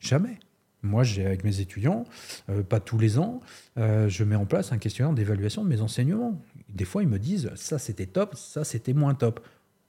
Jamais. 0.00 0.38
Moi, 0.82 1.02
j'ai 1.02 1.24
avec 1.24 1.44
mes 1.44 1.60
étudiants, 1.60 2.04
euh, 2.50 2.62
pas 2.62 2.78
tous 2.78 2.98
les 2.98 3.18
ans, 3.18 3.40
euh, 3.78 4.08
je 4.08 4.22
mets 4.22 4.36
en 4.36 4.44
place 4.44 4.70
un 4.72 4.78
questionnaire 4.78 5.14
d'évaluation 5.14 5.64
de 5.64 5.68
mes 5.68 5.80
enseignements. 5.80 6.38
Des 6.68 6.84
fois, 6.84 7.02
ils 7.02 7.08
me 7.08 7.18
disent 7.18 7.50
ça 7.54 7.78
c'était 7.78 8.06
top, 8.06 8.36
ça 8.36 8.64
c'était 8.64 8.92
moins 8.92 9.14
top. 9.14 9.40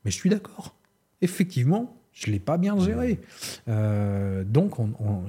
Mais 0.06 0.12
je 0.12 0.16
suis 0.16 0.30
d'accord. 0.30 0.76
Effectivement, 1.22 1.98
je 2.16 2.32
l'ai 2.32 2.40
pas 2.40 2.58
bien 2.58 2.80
géré. 2.80 3.20
donc, 3.68 4.78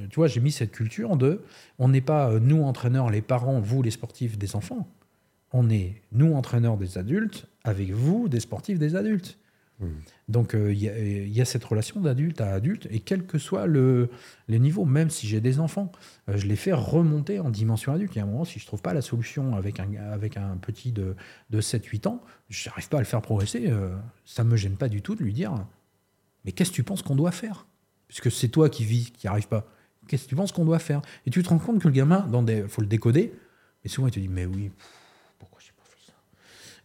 tu 0.09 0.17
vois, 0.17 0.29
j'ai 0.29 0.41
mis 0.41 0.53
cette 0.53 0.73
culture 0.73 1.17
de, 1.17 1.43
on 1.79 1.89
n'est 1.89 2.01
pas 2.01 2.39
nous 2.41 2.63
entraîneurs, 2.63 3.11
les 3.11 3.21
parents, 3.21 3.61
vous 3.61 3.83
les 3.83 3.91
sportifs 3.91 4.39
des 4.39 4.57
enfants. 4.57 4.89
On 5.53 5.69
est 5.69 6.01
nous 6.13 6.33
entraîneurs 6.33 6.79
des 6.79 6.97
adultes 6.97 7.47
avec 7.65 7.91
vous 7.91 8.29
des 8.29 8.41
sportifs 8.41 8.79
des 8.79 8.97
adultes. 8.97 9.39
Mmh. 9.79 9.87
Donc 10.29 10.55
euh, 10.55 10.73
il 10.73 10.81
y, 11.29 11.41
a 11.41 11.45
cette 11.45 11.65
relation 11.65 12.01
d'adulte 12.01 12.41
à 12.41 12.55
adulte, 12.55 12.89
et 12.91 13.01
quel 13.01 13.27
que 13.27 13.37
soit 13.37 13.67
le, 13.67 14.09
les 14.49 14.59
niveaux, 14.59 14.87
même 14.87 15.11
si 15.11 15.27
j'ai 15.27 15.43
des 15.43 15.61
enfants, 15.61 15.93
euh, 16.29 16.37
je 16.39 16.47
les 16.47 16.57
fais 16.57 16.73
remonter 16.73 17.41
en 17.41 17.51
dimension 17.51 17.93
adulte. 17.93 18.15
Il 18.15 18.19
y 18.19 18.21
a 18.23 18.25
un 18.25 18.27
moment, 18.27 18.47
si 18.47 18.59
je 18.59 18.65
ne 18.65 18.69
trouve 18.69 18.81
pas 18.81 18.95
la 18.95 19.03
solution 19.03 19.55
avec 19.55 19.79
un, 19.79 19.95
avec 20.11 20.39
un 20.39 20.57
petit 20.57 20.93
de, 20.93 21.15
de 21.51 21.61
7-8 21.61 22.09
ans, 22.09 22.23
je 22.49 22.69
n'arrive 22.69 22.89
pas 22.89 22.97
à 22.97 23.01
le 23.01 23.07
faire 23.07 23.21
progresser, 23.21 23.67
euh, 23.69 23.95
ça 24.25 24.45
ne 24.45 24.49
me 24.49 24.57
gêne 24.57 24.77
pas 24.77 24.89
du 24.89 25.03
tout 25.03 25.15
de 25.15 25.23
lui 25.23 25.35
dire 25.35 25.53
Mais 26.47 26.53
qu'est-ce 26.53 26.71
que 26.71 26.77
tu 26.77 26.85
penses 26.85 27.03
qu'on 27.03 27.17
doit 27.17 27.33
faire? 27.33 27.67
Puisque 28.09 28.31
c'est 28.31 28.49
toi 28.49 28.71
qui 28.71 28.85
vis, 28.85 29.11
qui 29.11 29.27
n'y 29.27 29.31
arrive 29.31 29.49
pas. 29.49 29.69
Qu'est-ce 30.09 30.25
que 30.25 30.29
tu 30.29 30.37
penses 30.37 30.53
qu'on 30.53 30.65
doit 30.65 30.79
faire? 30.79 31.03
Et 31.27 31.31
tu 31.31 31.43
te 31.43 31.49
rends 31.49 31.59
compte 31.59 31.81
que 31.83 31.89
le 31.89 31.95
gamin, 31.95 32.27
il 32.49 32.69
faut 32.69 32.81
le 32.81 32.87
décoder, 32.87 33.35
et 33.85 33.89
souvent 33.89 34.07
il 34.07 34.13
te 34.13 34.21
dit 34.21 34.29
Mais 34.29 34.47
oui. 34.47 34.71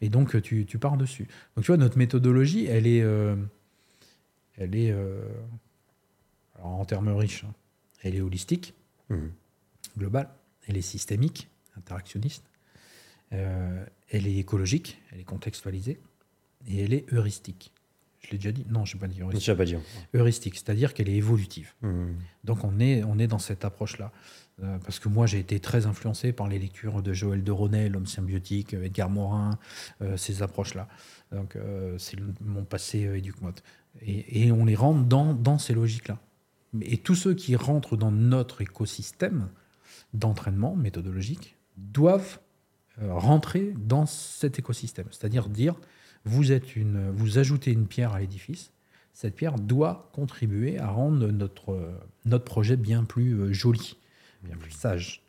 Et 0.01 0.09
donc, 0.09 0.41
tu, 0.41 0.66
tu, 0.66 0.80
pars 0.80 0.97
dessus. 0.97 1.28
Donc, 1.55 1.64
tu 1.64 1.68
vois, 1.68 1.78
notre 1.78 1.97
méthodologie, 1.97 2.66
elle 2.66 2.88
est. 2.88 3.01
Euh, 3.01 3.36
elle 4.57 4.76
est. 4.76 4.91
Euh, 4.91 5.24
alors, 6.55 6.80
en 6.80 6.86
termes 6.86 7.09
riches, 7.09 7.43
hein, 7.43 7.53
elle 8.01 8.16
est 8.16 8.22
holistique, 8.22 8.74
mmh. 9.09 9.28
globale, 9.97 10.30
elle 10.68 10.78
est 10.78 10.82
systémique, 10.82 11.49
interactionniste, 11.78 12.43
euh, 13.34 13.86
elle 14.09 14.28
est 14.28 14.38
écologique, 14.38 14.99
elle 15.12 15.20
est 15.20 15.24
contextualisée, 15.24 15.99
et 16.68 16.84
elle 16.84 16.93
est 16.93 17.12
heuristique. 17.14 17.72
Je 18.22 18.32
l'ai 18.32 18.38
déjà 18.38 18.51
dit 18.51 18.65
Non, 18.69 18.86
je 18.86 18.95
n'ai 18.95 18.99
pas 18.99 19.07
dit 19.07 19.22
heuristique. 19.22 19.55
Pas 19.55 19.65
dit. 19.65 19.76
Heuristique, 20.13 20.55
c'est-à-dire 20.55 20.93
qu'elle 20.93 21.09
est 21.09 21.15
évolutive. 21.15 21.74
Mmh. 21.82 22.05
Donc, 22.43 22.63
on 22.63 22.80
est, 22.80 23.03
on 23.03 23.19
est 23.19 23.28
dans 23.28 23.39
cette 23.39 23.65
approche-là. 23.65 24.11
Euh, 24.63 24.78
parce 24.80 24.99
que 24.99 25.09
moi, 25.09 25.26
j'ai 25.26 25.39
été 25.39 25.59
très 25.59 25.86
influencé 25.86 26.34
par 26.34 26.47
les 26.47 26.59
lectures 26.59 27.01
de 27.01 27.13
Joël 27.13 27.43
de 27.43 27.51
Ronet, 27.51 27.89
L'homme 27.89 28.05
symbiotique, 28.05 28.74
Edgar 28.74 29.09
Morin, 29.09 29.57
euh, 30.01 30.17
ces 30.17 30.43
approches-là. 30.43 30.88
Donc, 31.32 31.55
euh, 31.55 31.97
c'est 31.97 32.17
mon 32.41 32.63
passé 32.63 32.99
éduc-mode. 33.15 33.59
Et, 34.01 34.45
et, 34.45 34.51
on 34.51 34.65
les 34.65 34.76
rentre 34.76 35.03
dans, 35.05 35.34
dans 35.34 35.57
ces 35.57 35.74
logiques-là. 35.74 36.19
Et 36.82 36.97
tous 36.97 37.15
ceux 37.15 37.34
qui 37.34 37.55
rentrent 37.55 37.97
dans 37.97 38.11
notre 38.11 38.61
écosystème 38.61 39.49
d'entraînement 40.13 40.76
méthodologique 40.76 41.57
doivent 41.78 42.39
rentrer 43.01 43.74
dans 43.78 44.05
cet 44.05 44.59
écosystème. 44.59 45.07
C'est-à-dire 45.09 45.49
dire, 45.49 45.76
vous, 46.26 46.51
êtes 46.51 46.76
une, 46.76 47.09
vous 47.11 47.38
ajoutez 47.38 47.72
une 47.72 47.88
pierre 47.88 48.13
à 48.13 48.19
l'édifice, 48.19 48.72
cette 49.13 49.36
pierre 49.36 49.55
doit 49.55 50.09
contribuer 50.13 50.80
à 50.80 50.88
rendre 50.88 51.28
notre, 51.28 51.91
notre 52.26 52.45
projet 52.45 52.78
bien 52.78 53.03
plus 53.03 53.53
joli 53.53 53.97
bien 54.43 54.55
plus 54.57 54.72
sage. 54.72 55.22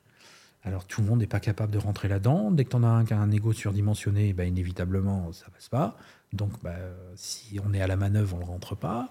Alors 0.65 0.85
tout 0.85 1.01
le 1.01 1.09
monde 1.09 1.19
n'est 1.21 1.27
pas 1.27 1.41
capable 1.41 1.73
de 1.73 1.79
rentrer 1.79 2.09
là-dedans. 2.09 2.51
Dès 2.51 2.65
que 2.65 2.71
tu 2.71 2.77
en 2.77 2.85
as 2.85 2.89
un 2.89 3.05
qui 3.05 3.13
a 3.15 3.19
un 3.19 3.31
ego 3.31 3.53
surdimensionné, 3.53 4.33
bah, 4.33 4.45
inévitablement, 4.45 5.33
ça 5.33 5.47
passe 5.53 5.69
pas. 5.69 5.97
Donc 6.33 6.53
bah, 6.63 6.77
si 7.17 7.59
on 7.65 7.75
est 7.75 7.81
à 7.81 7.87
la 7.87 7.97
manœuvre, 7.97 8.37
on 8.37 8.41
ne 8.41 8.45
rentre 8.45 8.77
pas. 8.77 9.11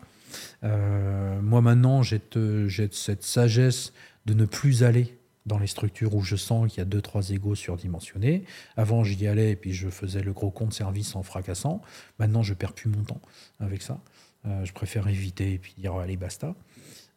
Euh, 0.63 1.41
moi 1.41 1.61
maintenant, 1.61 2.03
j'ai 2.03 2.21
cette 2.91 3.23
sagesse 3.23 3.91
de 4.25 4.33
ne 4.33 4.45
plus 4.45 4.83
aller 4.83 5.17
dans 5.45 5.57
les 5.57 5.67
structures 5.67 6.15
où 6.15 6.21
je 6.21 6.35
sens 6.35 6.69
qu'il 6.69 6.79
y 6.79 6.81
a 6.81 6.85
deux, 6.85 7.01
trois 7.01 7.29
égos 7.31 7.55
surdimensionnés. 7.55 8.43
Avant, 8.77 9.03
j'y 9.03 9.27
allais 9.27 9.51
et 9.51 9.55
puis 9.55 9.73
je 9.73 9.89
faisais 9.89 10.21
le 10.21 10.33
gros 10.33 10.51
compte 10.51 10.73
service 10.73 11.15
en 11.15 11.23
fracassant. 11.23 11.81
Maintenant, 12.19 12.43
je 12.43 12.53
perds 12.53 12.73
plus 12.73 12.89
mon 12.89 13.03
temps 13.03 13.21
avec 13.59 13.81
ça. 13.81 13.99
Euh, 14.45 14.65
je 14.65 14.73
préfère 14.73 15.07
éviter 15.07 15.53
et 15.53 15.57
puis 15.57 15.73
dire 15.77 15.95
allez, 15.95 16.17
basta. 16.17 16.55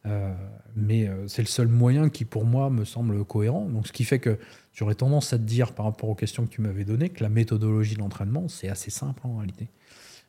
Euh, 0.05 0.33
mais 0.75 1.07
euh, 1.07 1.27
c'est 1.27 1.41
le 1.41 1.47
seul 1.47 1.67
moyen 1.67 2.09
qui, 2.09 2.25
pour 2.25 2.45
moi, 2.45 2.69
me 2.69 2.85
semble 2.85 3.23
cohérent. 3.25 3.65
Donc, 3.65 3.87
ce 3.87 3.91
qui 3.93 4.03
fait 4.03 4.19
que 4.19 4.37
j'aurais 4.73 4.95
tendance 4.95 5.33
à 5.33 5.37
te 5.37 5.43
dire, 5.43 5.73
par 5.73 5.85
rapport 5.85 6.09
aux 6.09 6.15
questions 6.15 6.45
que 6.45 6.51
tu 6.51 6.61
m'avais 6.61 6.85
données, 6.85 7.09
que 7.09 7.23
la 7.23 7.29
méthodologie 7.29 7.95
de 7.95 7.99
l'entraînement, 7.99 8.47
c'est 8.47 8.69
assez 8.69 8.91
simple 8.91 9.21
en 9.23 9.37
réalité. 9.37 9.69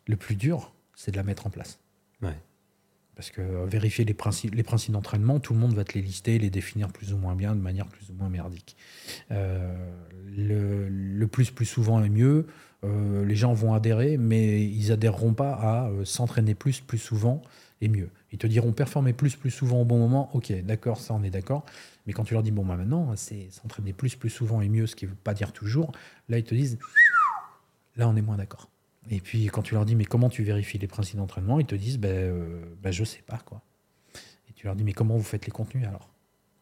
Le 0.07 0.17
plus 0.17 0.37
dur, 0.37 0.73
c'est 0.95 1.11
de 1.11 1.17
la 1.17 1.25
mettre 1.25 1.47
en 1.47 1.51
place. 1.51 1.79
Parce 3.17 3.31
que 3.31 3.41
euh, 3.41 3.65
vérifier 3.65 4.05
les 4.05 4.15
principes, 4.15 4.55
les 4.55 4.63
principes 4.63 4.93
d'entraînement, 4.93 5.41
tout 5.41 5.55
le 5.55 5.59
monde 5.59 5.75
va 5.75 5.85
te 5.85 5.95
les 5.95 6.03
lister, 6.03 6.39
les 6.39 6.51
définir 6.51 6.89
plus 6.89 7.15
ou 7.15 7.17
moins 7.17 7.35
bien, 7.35 7.57
de 7.57 7.61
manière 7.61 7.87
plus 7.87 8.11
ou 8.11 8.13
moins 8.13 8.29
merdique. 8.29 8.77
Euh, 9.31 9.75
le, 10.37 11.27
plus 11.27 11.51
plus 11.51 11.65
souvent 11.65 12.05
est 12.05 12.11
mieux. 12.11 12.47
Euh, 12.85 13.25
les 13.25 13.35
gens 13.35 13.55
vont 13.55 13.73
adhérer, 13.73 14.19
mais 14.19 14.63
ils 14.63 14.93
adhéreront 14.93 15.33
pas 15.33 15.53
à 15.55 15.91
s'entraîner 16.05 16.55
plus 16.55 16.81
plus 16.81 16.99
souvent 16.99 17.41
et 17.81 17.89
mieux. 17.89 18.11
Ils 18.33 18.39
te 18.39 18.47
diront 18.47 18.73
performer 18.73 19.15
plus 19.15 19.35
plus 19.35 19.51
souvent 19.51 19.81
au 19.81 19.87
bon 19.87 19.99
moment. 19.99 20.29
Ok, 20.35 20.53
d'accord, 20.65 21.01
ça 21.01 21.15
on 21.15 21.23
est 21.23 21.31
d'accord. 21.31 21.65
Mais 22.07 22.13
quand 22.13 22.25
tu 22.25 22.35
leur 22.35 22.43
dis 22.43 22.51
bon 22.51 22.67
bah 22.67 22.77
maintenant 22.77 23.17
c'est 23.17 23.49
s'entraîner 23.51 23.95
plus 23.95 24.15
plus 24.15 24.31
souvent 24.31 24.61
et 24.61 24.69
mieux, 24.69 24.87
ce 24.87 24.95
qui 24.95 25.07
veut 25.07 25.15
pas 25.15 25.33
dire 25.33 25.53
toujours, 25.53 25.93
là 26.29 26.39
ils 26.39 26.45
te 26.45 26.55
disent 26.55 26.79
là 27.97 28.09
on 28.11 28.17
est 28.17 28.23
moins 28.23 28.37
d'accord. 28.37 28.69
Et 29.11 29.21
puis 29.21 29.47
quand 29.47 29.63
tu 29.63 29.75
leur 29.75 29.85
dis 29.85 29.95
mais 29.95 30.05
comment 30.05 30.29
tu 30.29 30.43
vérifies 30.43 30.79
les 30.79 30.87
principes 30.87 31.17
d'entraînement, 31.17 31.61
ils 31.61 31.67
te 31.67 31.75
disent 31.75 31.99
ben 31.99 32.11
euh, 32.11 32.65
ben, 32.83 32.91
je 32.91 33.05
sais 33.05 33.23
pas 33.27 33.39
quoi. 33.39 33.63
Et 34.49 34.53
tu 34.55 34.67
leur 34.67 34.75
dis 34.75 34.85
mais 34.85 34.93
comment 34.93 35.17
vous 35.17 35.23
faites 35.23 35.47
les 35.47 35.53
contenus 35.53 35.87
alors? 35.87 36.09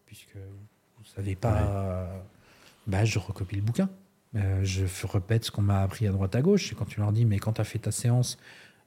Puisque 0.07 0.37
vous 0.37 1.05
savez 1.05 1.37
pas, 1.37 2.09
ben, 2.87 3.05
je 3.05 3.19
recopie 3.19 3.57
le 3.57 3.63
bouquin. 3.63 3.89
Euh, 4.37 4.65
je 4.65 4.85
répète 5.07 5.45
ce 5.45 5.51
qu'on 5.51 5.63
m'a 5.63 5.83
appris 5.83 6.07
à 6.07 6.13
droite 6.13 6.35
à 6.35 6.43
gauche. 6.43 6.73
Et 6.73 6.75
quand 6.75 6.85
tu 6.85 7.01
leur 7.01 7.13
dis 7.13 7.25
mais 7.25 7.39
quand 7.39 7.55
tu 7.55 7.61
as 7.61 7.65
fait 7.65 7.79
ta 7.79 7.93
séance, 7.93 8.39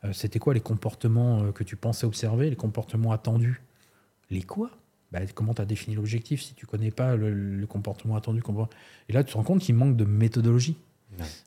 euh, 0.03 0.13
c'était 0.13 0.39
quoi 0.39 0.53
les 0.53 0.61
comportements 0.61 1.51
que 1.51 1.63
tu 1.63 1.75
pensais 1.75 2.05
observer, 2.05 2.49
les 2.49 2.55
comportements 2.55 3.11
attendus? 3.11 3.61
Les 4.29 4.43
quoi? 4.43 4.71
Ben, 5.11 5.25
Comment 5.33 5.53
tu 5.53 5.61
as 5.61 5.65
défini 5.65 5.95
l'objectif 5.95 6.41
si 6.41 6.53
tu 6.53 6.65
connais 6.65 6.91
pas 6.91 7.15
le, 7.15 7.33
le 7.33 7.67
comportement 7.67 8.17
attendu 8.17 8.41
Et 9.09 9.13
là 9.13 9.23
tu 9.23 9.31
te 9.31 9.37
rends 9.37 9.43
compte 9.43 9.61
qu'il 9.61 9.73
manque 9.75 9.95
de 9.95 10.03
méthodologie 10.05 10.75
Ouais. 10.75 10.86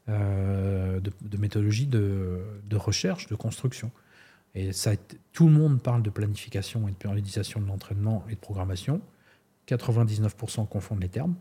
Euh, 0.08 1.00
de, 1.00 1.12
de 1.20 1.36
méthodologie 1.36 1.86
de, 1.86 2.42
de 2.64 2.76
recherche, 2.76 3.26
de 3.26 3.34
construction. 3.34 3.90
Et 4.54 4.72
ça, 4.72 4.92
tout 5.32 5.46
le 5.46 5.52
monde 5.52 5.80
parle 5.80 6.02
de 6.02 6.10
planification 6.10 6.88
et 6.88 6.90
de 6.90 6.96
périodisation 6.96 7.60
de 7.60 7.66
l'entraînement 7.66 8.24
et 8.28 8.34
de 8.34 8.40
programmation. 8.40 9.00
99% 9.68 10.66
confondent 10.66 11.02
les 11.02 11.08
termes, 11.08 11.36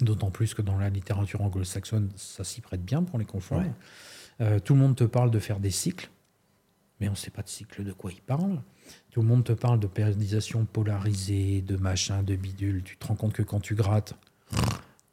d'autant 0.00 0.30
plus 0.30 0.54
que 0.54 0.62
dans 0.62 0.76
la 0.76 0.90
littérature 0.90 1.40
anglo-saxonne, 1.42 2.10
ça 2.16 2.42
s'y 2.42 2.60
prête 2.60 2.84
bien 2.84 3.02
pour 3.04 3.18
les 3.18 3.24
confondre. 3.24 3.62
Ouais. 3.62 3.72
Euh, 4.40 4.58
tout 4.58 4.74
le 4.74 4.80
monde 4.80 4.96
te 4.96 5.04
parle 5.04 5.30
de 5.30 5.38
faire 5.38 5.60
des 5.60 5.70
cycles, 5.70 6.10
mais 6.98 7.08
on 7.08 7.12
ne 7.12 7.16
sait 7.16 7.30
pas 7.30 7.42
de 7.42 7.48
cycle 7.48 7.84
de 7.84 7.92
quoi 7.92 8.10
il 8.10 8.20
parle. 8.20 8.60
Tout 9.10 9.22
le 9.22 9.28
monde 9.28 9.44
te 9.44 9.52
parle 9.52 9.78
de 9.78 9.86
périodisation 9.86 10.64
polarisée, 10.64 11.62
de 11.62 11.76
machin, 11.76 12.22
de 12.24 12.34
bidule. 12.34 12.82
Tu 12.82 12.96
te 12.96 13.06
rends 13.06 13.14
compte 13.14 13.32
que 13.32 13.42
quand 13.42 13.60
tu 13.60 13.76
grattes, 13.76 14.14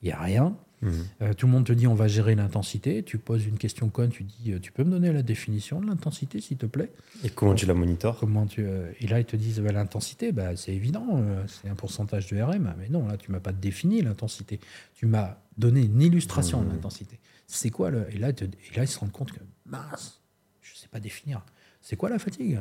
il 0.01 0.05
n'y 0.05 0.11
a 0.11 0.19
rien. 0.19 0.55
Euh, 0.83 1.33
tout 1.35 1.45
le 1.45 1.51
monde 1.51 1.65
te 1.65 1.73
dit 1.73 1.85
on 1.85 1.93
va 1.93 2.07
gérer 2.07 2.33
l'intensité. 2.33 3.03
Tu 3.03 3.17
poses 3.19 3.45
une 3.45 3.57
question 3.59 3.89
conne, 3.89 4.09
tu 4.09 4.23
dis 4.23 4.51
euh, 4.53 4.59
tu 4.59 4.71
peux 4.71 4.83
me 4.83 4.89
donner 4.89 5.13
la 5.13 5.21
définition 5.21 5.79
de 5.79 5.85
l'intensité 5.87 6.41
s'il 6.41 6.57
te 6.57 6.65
plaît? 6.65 6.91
Et 7.23 7.29
comment 7.29 7.53
tu 7.53 7.65
la 7.67 7.73
monitores? 7.75 8.17
Comment 8.19 8.47
tu 8.47 8.63
euh, 8.65 8.91
Et 8.99 9.07
là 9.07 9.19
ils 9.19 9.25
te 9.25 9.35
disent 9.35 9.59
bah, 9.59 9.71
l'intensité, 9.71 10.31
bah, 10.31 10.55
c'est 10.55 10.73
évident, 10.73 11.05
euh, 11.13 11.43
c'est 11.47 11.69
un 11.69 11.75
pourcentage 11.75 12.27
de 12.27 12.41
RM. 12.41 12.73
Mais 12.79 12.89
non, 12.89 13.07
là 13.07 13.17
tu 13.17 13.31
m'as 13.31 13.39
pas 13.39 13.51
défini 13.51 14.01
l'intensité. 14.01 14.59
Tu 14.95 15.05
m'as 15.05 15.37
donné 15.57 15.81
une 15.81 16.01
illustration 16.01 16.61
Mmh. 16.61 16.67
de 16.67 16.71
l'intensité. 16.71 17.19
C'est 17.45 17.69
quoi 17.69 17.91
le 17.91 18.07
Et 18.13 18.17
là, 18.17 18.29
ils 18.29 18.35
te- 18.35 18.45
et 18.45 18.75
là 18.75 18.83
ils 18.83 18.87
se 18.87 18.97
rendent 18.97 19.11
compte 19.11 19.31
que 19.33 19.39
mince, 19.65 20.19
je 20.61 20.75
sais 20.75 20.87
pas 20.87 20.99
définir. 20.99 21.43
C'est 21.81 21.95
quoi 21.95 22.09
la 22.09 22.17
fatigue? 22.17 22.59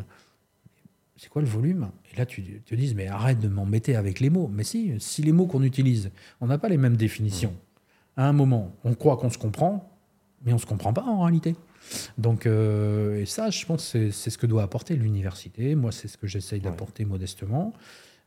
C'est 1.16 1.28
quoi 1.28 1.42
le 1.42 1.48
volume? 1.48 1.90
Et 2.12 2.16
là, 2.16 2.24
tu 2.24 2.42
te 2.42 2.74
dis, 2.74 2.94
mais 2.94 3.06
arrête 3.06 3.38
de 3.40 3.48
m'embêter 3.48 3.94
avec 3.94 4.20
les 4.20 4.30
mots. 4.30 4.50
Mais 4.52 4.64
si, 4.64 4.94
si 5.00 5.22
les 5.22 5.32
mots 5.32 5.46
qu'on 5.46 5.62
utilise, 5.62 6.10
on 6.40 6.46
n'a 6.46 6.56
pas 6.56 6.68
les 6.70 6.78
mêmes 6.78 6.96
définitions. 6.96 7.54
À 8.16 8.26
un 8.26 8.32
moment, 8.32 8.72
on 8.84 8.94
croit 8.94 9.16
qu'on 9.16 9.30
se 9.30 9.38
comprend, 9.38 9.90
mais 10.44 10.52
on 10.52 10.56
ne 10.56 10.60
se 10.60 10.66
comprend 10.66 10.92
pas 10.92 11.02
en 11.02 11.22
réalité. 11.22 11.56
Donc, 12.18 12.46
euh, 12.46 13.20
et 13.20 13.26
ça, 13.26 13.50
je 13.50 13.64
pense 13.64 13.84
c'est 13.84 14.10
ce 14.10 14.38
que 14.38 14.46
doit 14.46 14.62
apporter 14.62 14.96
l'université. 14.96 15.74
Moi, 15.74 15.92
c'est 15.92 16.08
ce 16.08 16.18
que 16.18 16.26
j'essaye 16.26 16.60
d'apporter 16.60 17.04
modestement. 17.04 17.72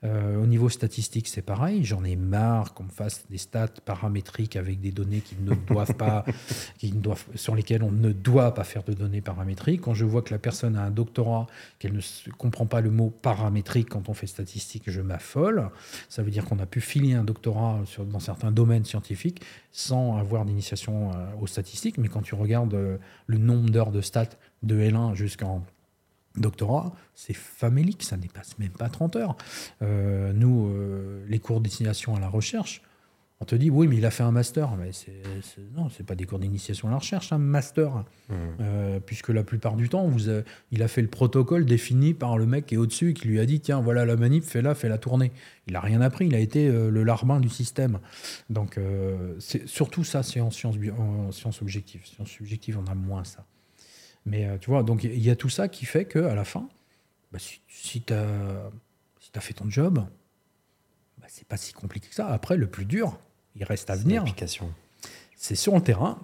Euh, 0.04 0.41
au 0.41 0.45
niveau 0.45 0.70
statistique, 0.70 1.28
c'est 1.28 1.41
pareil. 1.41 1.84
J'en 1.86 2.04
ai 2.04 2.16
marre 2.16 2.74
qu'on 2.74 2.84
me 2.84 2.89
fasse 2.89 3.26
des 3.30 3.38
stats 3.38 3.68
paramétriques 3.86 4.56
avec 4.56 4.82
des 4.82 4.91
données 4.91 5.22
qui 5.22 5.36
ne 5.41 5.56
doivent 5.56 5.95
pas, 5.95 6.26
qui 6.78 6.91
ne 6.91 6.99
doivent, 6.99 7.26
sur 7.36 7.56
lesquelles 7.56 7.84
on 7.84 7.91
ne 7.91 8.12
doit 8.12 8.54
pas 8.54 8.64
faire 8.64 8.84
de 8.84 8.93
données 8.93 9.22
paramétriques. 9.22 9.82
Quand 9.82 9.93
je 9.93 10.06
vois 10.06 10.22
que 10.22 10.34
la 10.34 10.39
personne 10.39 10.76
a 10.76 10.84
un 10.84 10.91
doctorat, 10.91 11.47
qu'elle 11.80 11.93
ne 11.93 12.01
comprend 12.38 12.66
pas 12.66 12.82
le 12.82 12.91
mot 12.91 13.10
paramétrique 13.10 13.89
quand 13.89 14.10
on 14.10 14.14
fait 14.14 14.28
statistique, 14.28 14.84
je 14.88 15.01
m'affole. 15.01 15.70
Ça 16.10 16.22
veut 16.22 16.32
dire 16.32 16.45
qu'on 16.45 16.60
a 16.60 16.66
pu 16.66 16.82
filer 16.82 17.14
un 17.14 17.24
doctorat 17.24 17.82
sur, 17.86 18.06
dans 18.06 18.20
certains 18.20 18.51
domaines 18.51 18.86
scientifiques 18.86 19.41
sans 19.72 20.18
avoir 20.18 20.45
d'initiation 20.45 21.12
euh, 21.12 21.26
aux 21.41 21.47
statistiques. 21.47 21.97
Mais 21.97 22.08
quand 22.08 22.22
tu 22.22 22.36
regardes 22.36 22.74
euh, 22.74 22.97
le 23.28 23.38
nombre 23.38 23.70
d'heures 23.70 23.91
de 23.91 24.01
stats 24.01 24.30
de 24.62 24.80
L1 24.80 25.16
jusqu'en 25.16 25.64
doctorat, 26.36 26.93
c'est 27.15 27.34
famélique, 27.36 28.03
ça 28.03 28.17
dépasse 28.17 28.57
même 28.59 28.69
pas 28.71 28.89
30 28.89 29.15
heures. 29.17 29.36
Euh, 29.81 30.34
nous, 30.34 30.67
euh, 30.67 31.23
les 31.27 31.39
cours 31.39 31.61
d'initiation 31.61 32.15
à 32.15 32.19
la 32.19 32.27
recherche, 32.27 32.81
on 33.39 33.45
te 33.45 33.55
dit 33.55 33.69
oui, 33.69 33.88
mais 33.88 33.97
il 33.97 34.05
a 34.05 34.11
fait 34.11 34.23
un 34.23 34.31
master. 34.31 34.75
Mais 34.77 34.93
c'est, 34.93 35.21
c'est- 35.41 35.61
non, 35.75 35.89
c'est 35.89 36.05
pas 36.05 36.15
des 36.15 36.25
cours 36.25 36.39
d'initiation 36.39 36.88
à 36.88 36.91
la 36.91 36.97
recherche, 36.97 37.34
un 37.34 37.38
master. 37.39 38.05
Mhm. 38.29 38.36
Euh, 38.61 38.99
puisque 39.01 39.29
la 39.29 39.43
plupart 39.43 39.75
du 39.75 39.89
temps, 39.89 40.07
vous 40.07 40.29
il 40.71 40.81
a 40.81 40.88
fait 40.88 41.01
le 41.01 41.09
protocole 41.09 41.65
défini 41.65 42.13
par 42.13 42.38
le 42.38 42.45
mec 42.45 42.67
qui 42.67 42.75
est 42.75 42.77
au-dessus 42.77 43.13
qui 43.13 43.27
lui 43.27 43.39
a 43.41 43.45
dit 43.45 43.59
tiens, 43.59 43.81
voilà 43.81 44.05
la 44.05 44.15
manip, 44.15 44.45
fais-la, 44.45 44.75
fais-la 44.75 44.97
tourner. 44.97 45.34
Il 45.67 45.75
a 45.75 45.81
rien 45.81 45.99
appris, 45.99 46.27
il 46.27 46.36
a 46.36 46.39
été 46.39 46.69
le 46.71 47.03
larbin 47.03 47.41
du 47.41 47.49
système. 47.49 47.99
Donc, 48.49 48.79
c'est 49.39 49.67
surtout 49.67 50.03
ça, 50.05 50.23
c'est 50.23 50.39
en 50.39 50.49
sciences, 50.51 50.77
en 50.97 51.31
sciences 51.34 51.61
objectives. 51.61 52.05
Sciences 52.05 52.29
subjectives, 52.29 52.77
on 52.79 52.89
a 52.89 52.95
moins 52.95 53.23
ça. 53.25 53.45
Mais 54.26 54.45
euh, 54.45 54.57
tu 54.57 54.69
vois, 54.69 54.84
donc 54.84 55.03
il 55.03 55.19
y 55.19 55.30
a 55.30 55.36
tout 55.36 55.49
ça 55.49 55.67
qui 55.67 55.86
fait 55.86 56.05
qu'à 56.05 56.34
la 56.34 56.45
fin, 56.45 56.69
bah, 57.32 57.39
si, 57.39 57.61
si 57.67 58.01
tu 58.01 58.13
as, 58.13 58.71
fait 59.39 59.53
ton 59.53 59.69
job, 59.69 60.05
bah, 61.19 61.28
c'est 61.28 61.47
pas 61.47 61.57
si 61.57 61.74
compliqué 61.74 62.07
que 62.07 62.15
ça. 62.15 62.28
Après, 62.28 62.57
le 62.57 62.67
plus 62.67 62.86
dur, 62.86 63.19
il 63.55 63.63
reste 63.63 63.89
à 63.89 63.95
venir 63.95 64.24
c'est 65.36 65.55
sur 65.55 65.76
le 65.76 65.82
terrain, 65.82 66.21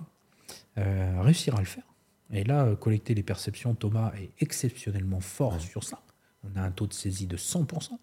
euh, 0.77 1.21
réussir 1.21 1.55
à 1.55 1.59
le 1.59 1.65
faire. 1.65 1.83
Et 2.31 2.45
là, 2.45 2.63
euh, 2.63 2.75
collecter 2.77 3.13
les 3.13 3.23
perceptions, 3.23 3.75
Thomas 3.75 4.13
est 4.17 4.29
exceptionnellement 4.39 5.19
fort 5.19 5.53
Ouais. 5.53 5.59
sur 5.59 5.83
ça. 5.83 6.01
On 6.43 6.57
a 6.57 6.61
un 6.61 6.71
taux 6.71 6.87
de 6.87 6.93
saisie 6.93 7.27
de 7.27 7.35
100%. 7.35 7.99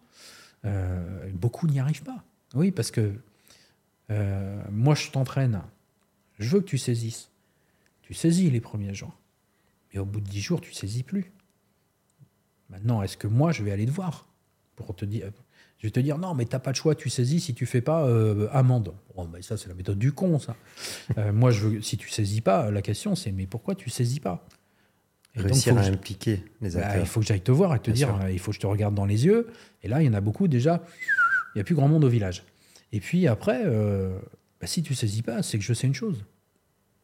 Euh, 0.66 1.30
beaucoup 1.32 1.66
n'y 1.68 1.80
arrivent 1.80 2.02
pas. 2.02 2.22
Oui, 2.54 2.70
parce 2.70 2.90
que 2.90 3.14
euh, 4.10 4.62
moi, 4.70 4.94
je 4.94 5.10
t'entraîne. 5.10 5.62
Je 6.38 6.50
veux 6.50 6.60
que 6.60 6.66
tu 6.66 6.76
saisisses. 6.76 7.30
Tu 8.02 8.12
saisis 8.12 8.50
les 8.50 8.60
premiers 8.60 8.92
jours. 8.92 9.16
Mais 9.92 10.00
au 10.00 10.04
bout 10.04 10.20
de 10.20 10.28
10 10.28 10.40
jours, 10.40 10.60
tu 10.60 10.72
saisis 10.72 11.02
plus. 11.02 11.32
Maintenant, 12.70 13.02
est-ce 13.02 13.16
que 13.16 13.26
moi, 13.26 13.52
je 13.52 13.62
vais 13.62 13.70
aller 13.72 13.86
te 13.86 13.90
voir 13.90 14.28
pour 14.74 14.94
te 14.94 15.04
dire 15.04 15.30
je 15.78 15.86
vais 15.86 15.90
te 15.90 16.00
dire 16.00 16.16
non, 16.16 16.32
mais 16.34 16.46
t'as 16.46 16.58
pas 16.58 16.72
de 16.72 16.76
choix, 16.76 16.94
tu 16.94 17.10
saisis 17.10 17.38
si 17.40 17.52
tu 17.54 17.66
fais 17.66 17.82
pas 17.82 18.06
euh, 18.06 18.48
amende. 18.50 18.94
Bon, 19.14 19.26
ben, 19.26 19.42
ça, 19.42 19.58
c'est 19.58 19.68
la 19.68 19.74
méthode 19.74 19.98
du 19.98 20.10
con, 20.10 20.38
ça. 20.38 20.56
Euh, 21.18 21.32
moi, 21.34 21.50
je 21.50 21.66
veux, 21.68 21.82
si 21.82 21.98
tu 21.98 22.08
saisis 22.08 22.40
pas, 22.40 22.70
la 22.70 22.80
question 22.82 23.14
c'est 23.14 23.30
mais 23.30 23.46
pourquoi 23.46 23.74
tu 23.74 23.90
saisis 23.90 24.20
pas? 24.20 24.46
Et 25.34 25.40
donc, 25.40 25.48
Réussir 25.50 25.74
faut 25.74 25.78
à 25.78 25.82
que 25.82 25.88
je- 25.88 25.92
impliquer 25.92 26.44
les 26.62 26.70
bah, 26.70 26.98
il 26.98 27.06
faut 27.06 27.20
que 27.20 27.26
j'aille 27.26 27.42
te 27.42 27.52
voir 27.52 27.74
et 27.74 27.78
te 27.78 27.90
Bien 27.90 27.94
dire 27.94 28.08
sûr. 28.08 28.24
euh, 28.24 28.30
il 28.30 28.38
faut 28.38 28.52
que 28.52 28.54
je 28.54 28.60
te 28.60 28.66
regarde 28.66 28.94
dans 28.94 29.04
les 29.04 29.26
yeux. 29.26 29.48
Et 29.82 29.88
là, 29.88 30.02
il 30.02 30.06
y 30.06 30.08
en 30.08 30.14
a 30.14 30.22
beaucoup 30.22 30.48
déjà. 30.48 30.82
Il 31.54 31.58
n'y 31.58 31.60
a 31.60 31.64
plus 31.64 31.74
grand 31.74 31.88
monde 31.88 32.04
au 32.04 32.08
village. 32.08 32.42
Et 32.92 33.00
puis 33.00 33.26
après, 33.28 33.60
euh, 33.66 34.18
bah, 34.60 34.66
si 34.66 34.82
tu 34.82 34.94
saisis 34.94 35.20
pas, 35.22 35.42
c'est 35.42 35.58
que 35.58 35.64
je 35.64 35.74
sais 35.74 35.86
une 35.86 35.94
chose. 35.94 36.24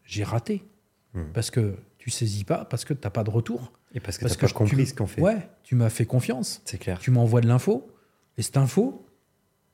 J'ai 0.05 0.25
raté. 0.25 0.65
Hmm. 1.13 1.25
Parce 1.35 1.51
que 1.51 1.77
tu 2.03 2.11
saisis 2.11 2.43
pas, 2.43 2.65
parce 2.65 2.85
que 2.85 2.95
tu 2.95 3.01
n'as 3.05 3.11
pas 3.11 3.23
de 3.23 3.31
retour. 3.31 3.71
Et 3.95 4.01
parce 4.01 4.19
que 4.19 4.23
Parce 4.25 4.37
pas 4.37 4.49
que 4.49 4.53
compris 4.55 4.77
tu- 4.79 4.87
ce 4.87 4.95
qu'on 4.95 5.07
fait. 5.07 5.21
Ouais, 5.21 5.49
tu 5.63 5.77
m'as 5.77 5.89
fait 5.89 6.05
confiance. 6.05 6.61
C'est 6.65 6.79
clair. 6.79 6.99
Tu 6.99 7.13
m'envoies 7.13 7.41
de 7.41 7.47
l'info, 7.47 7.95
et 8.37 8.43
cette 8.43 8.57
info, 8.57 9.07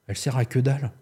elle 0.09 0.17
sert 0.19 0.37
à 0.37 0.45
que 0.45 0.59
dalle. 0.59 0.93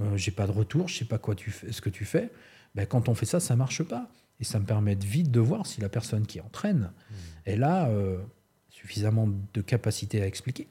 Euh, 0.00 0.16
J'ai 0.16 0.30
pas 0.30 0.46
de 0.46 0.52
retour, 0.52 0.88
je 0.88 0.96
sais 0.96 1.04
pas 1.04 1.18
quoi 1.18 1.34
tu 1.34 1.50
fais, 1.50 1.70
ce 1.70 1.82
que 1.82 1.90
tu 1.90 2.06
fais. 2.06 2.30
Ben, 2.74 2.86
quand 2.86 3.10
on 3.10 3.14
fait 3.14 3.26
ça, 3.26 3.40
ça 3.40 3.56
marche 3.56 3.82
pas. 3.82 4.08
Et 4.40 4.44
ça 4.44 4.58
me 4.58 4.64
permet 4.64 4.94
vite 4.94 5.30
de 5.30 5.40
voir 5.40 5.66
si 5.66 5.82
la 5.82 5.90
personne 5.90 6.24
qui 6.26 6.40
entraîne, 6.40 6.92
elle 7.44 7.62
a 7.62 7.88
euh, 7.88 8.16
suffisamment 8.70 9.28
de 9.52 9.60
capacité 9.60 10.22
à 10.22 10.26
expliquer, 10.26 10.66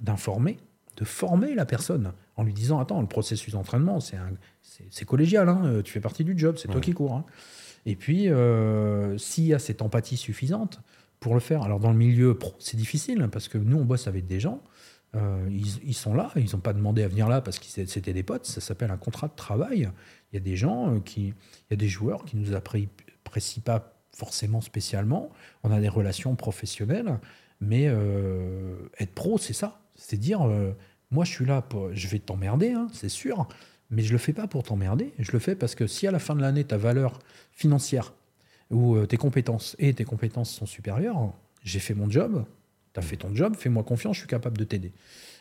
d'informer, 0.00 0.58
de, 0.96 1.04
former 1.04 1.54
la 1.54 1.66
personne 1.66 2.12
en 2.36 2.44
lui 2.44 2.54
disant 2.54 2.78
Attends, 2.78 3.00
le 3.02 3.08
processus 3.08 3.52
d'entraînement, 3.52 4.00
c'est 4.00 4.16
un- 4.16 4.30
c'est 4.62 4.86
c'est 4.90 5.04
collégial, 5.04 5.48
hein, 5.48 5.60
euh, 5.64 5.82
tu 5.82 5.92
fais 5.92 6.00
partie 6.00 6.22
du 6.24 6.38
job, 6.38 6.56
c'est 6.58 6.68
toi 6.68 6.80
qui 6.80 6.92
cours. 6.92 7.14
hein. 7.14 7.24
Et 7.86 7.96
puis, 7.96 8.28
euh, 8.28 9.18
s'il 9.18 9.44
y 9.44 9.54
a 9.54 9.58
cette 9.58 9.82
empathie 9.82 10.16
suffisante 10.16 10.80
pour 11.20 11.34
le 11.34 11.40
faire, 11.40 11.62
alors 11.62 11.80
dans 11.80 11.90
le 11.90 11.96
milieu 11.96 12.36
pro, 12.36 12.54
c'est 12.58 12.76
difficile 12.76 13.22
hein, 13.22 13.28
parce 13.28 13.48
que 13.48 13.58
nous, 13.58 13.78
on 13.78 13.84
bosse 13.84 14.06
avec 14.06 14.26
des 14.26 14.40
gens. 14.40 14.62
euh, 15.14 15.48
ils, 15.50 15.94
sont 15.94 16.14
là, 16.14 16.30
ils 16.36 16.50
n'ont 16.52 16.60
pas 16.60 16.72
demandé 16.72 17.02
à 17.02 17.08
venir 17.08 17.28
là 17.28 17.40
parce 17.40 17.58
que 17.58 17.66
c'était 17.66 18.12
des 18.12 18.22
potes, 18.22 18.46
ça 18.46 18.60
s'appelle 18.60 18.90
un 18.90 18.96
contrat 18.96 19.28
de 19.28 19.34
travail. 19.34 19.90
Il 20.32 20.34
y 20.34 20.38
a 20.38 20.40
des 20.40 20.56
gens 20.56 20.94
euh, 20.94 21.00
qui, 21.00 21.26
il 21.28 21.70
y 21.70 21.74
a 21.74 21.76
des 21.76 21.88
joueurs 21.88 22.24
qui 22.24 22.36
nous 22.36 22.52
appré- 22.54 22.88
apprécient 23.26 23.62
pas 23.62 23.94
forcément 24.16 24.60
spécialement. 24.60 25.30
On 25.62 25.70
a 25.70 25.80
des 25.80 25.88
relations 25.88 26.34
professionnelles, 26.36 27.18
mais 27.60 27.84
être 28.98 29.14
pro, 29.14 29.38
c'est 29.38 29.54
ça. 29.54 29.80
C'est 29.94 30.18
dire, 30.18 30.40
moi, 31.10 31.24
je 31.24 31.30
suis 31.30 31.46
là, 31.46 31.66
je 31.92 32.08
vais 32.08 32.18
t'emmerder, 32.18 32.72
hein, 32.72 32.88
c'est 32.92 33.08
sûr, 33.08 33.48
mais 33.90 34.02
je 34.02 34.12
le 34.12 34.18
fais 34.18 34.34
pas 34.34 34.46
pour 34.46 34.64
t'emmerder. 34.64 35.14
Je 35.18 35.32
le 35.32 35.38
fais 35.38 35.54
parce 35.54 35.74
que 35.74 35.86
si 35.86 36.06
à 36.06 36.10
la 36.10 36.18
fin 36.18 36.34
de 36.34 36.42
l'année, 36.42 36.64
ta 36.64 36.76
valeur 36.76 37.20
financière 37.52 38.12
ou 38.70 38.96
euh, 38.96 39.06
tes 39.06 39.16
compétences 39.16 39.76
et 39.78 39.92
tes 39.94 40.04
compétences 40.04 40.50
sont 40.50 40.66
supérieures, 40.66 41.32
j'ai 41.62 41.78
fait 41.78 41.94
mon 41.94 42.10
job, 42.10 42.44
tu 42.94 43.00
as 43.00 43.02
fait 43.02 43.16
ton 43.16 43.34
job, 43.34 43.54
fais-moi 43.56 43.84
confiance, 43.84 44.16
je 44.16 44.20
suis 44.20 44.28
capable 44.28 44.58
de 44.58 44.64
t'aider. 44.64 44.92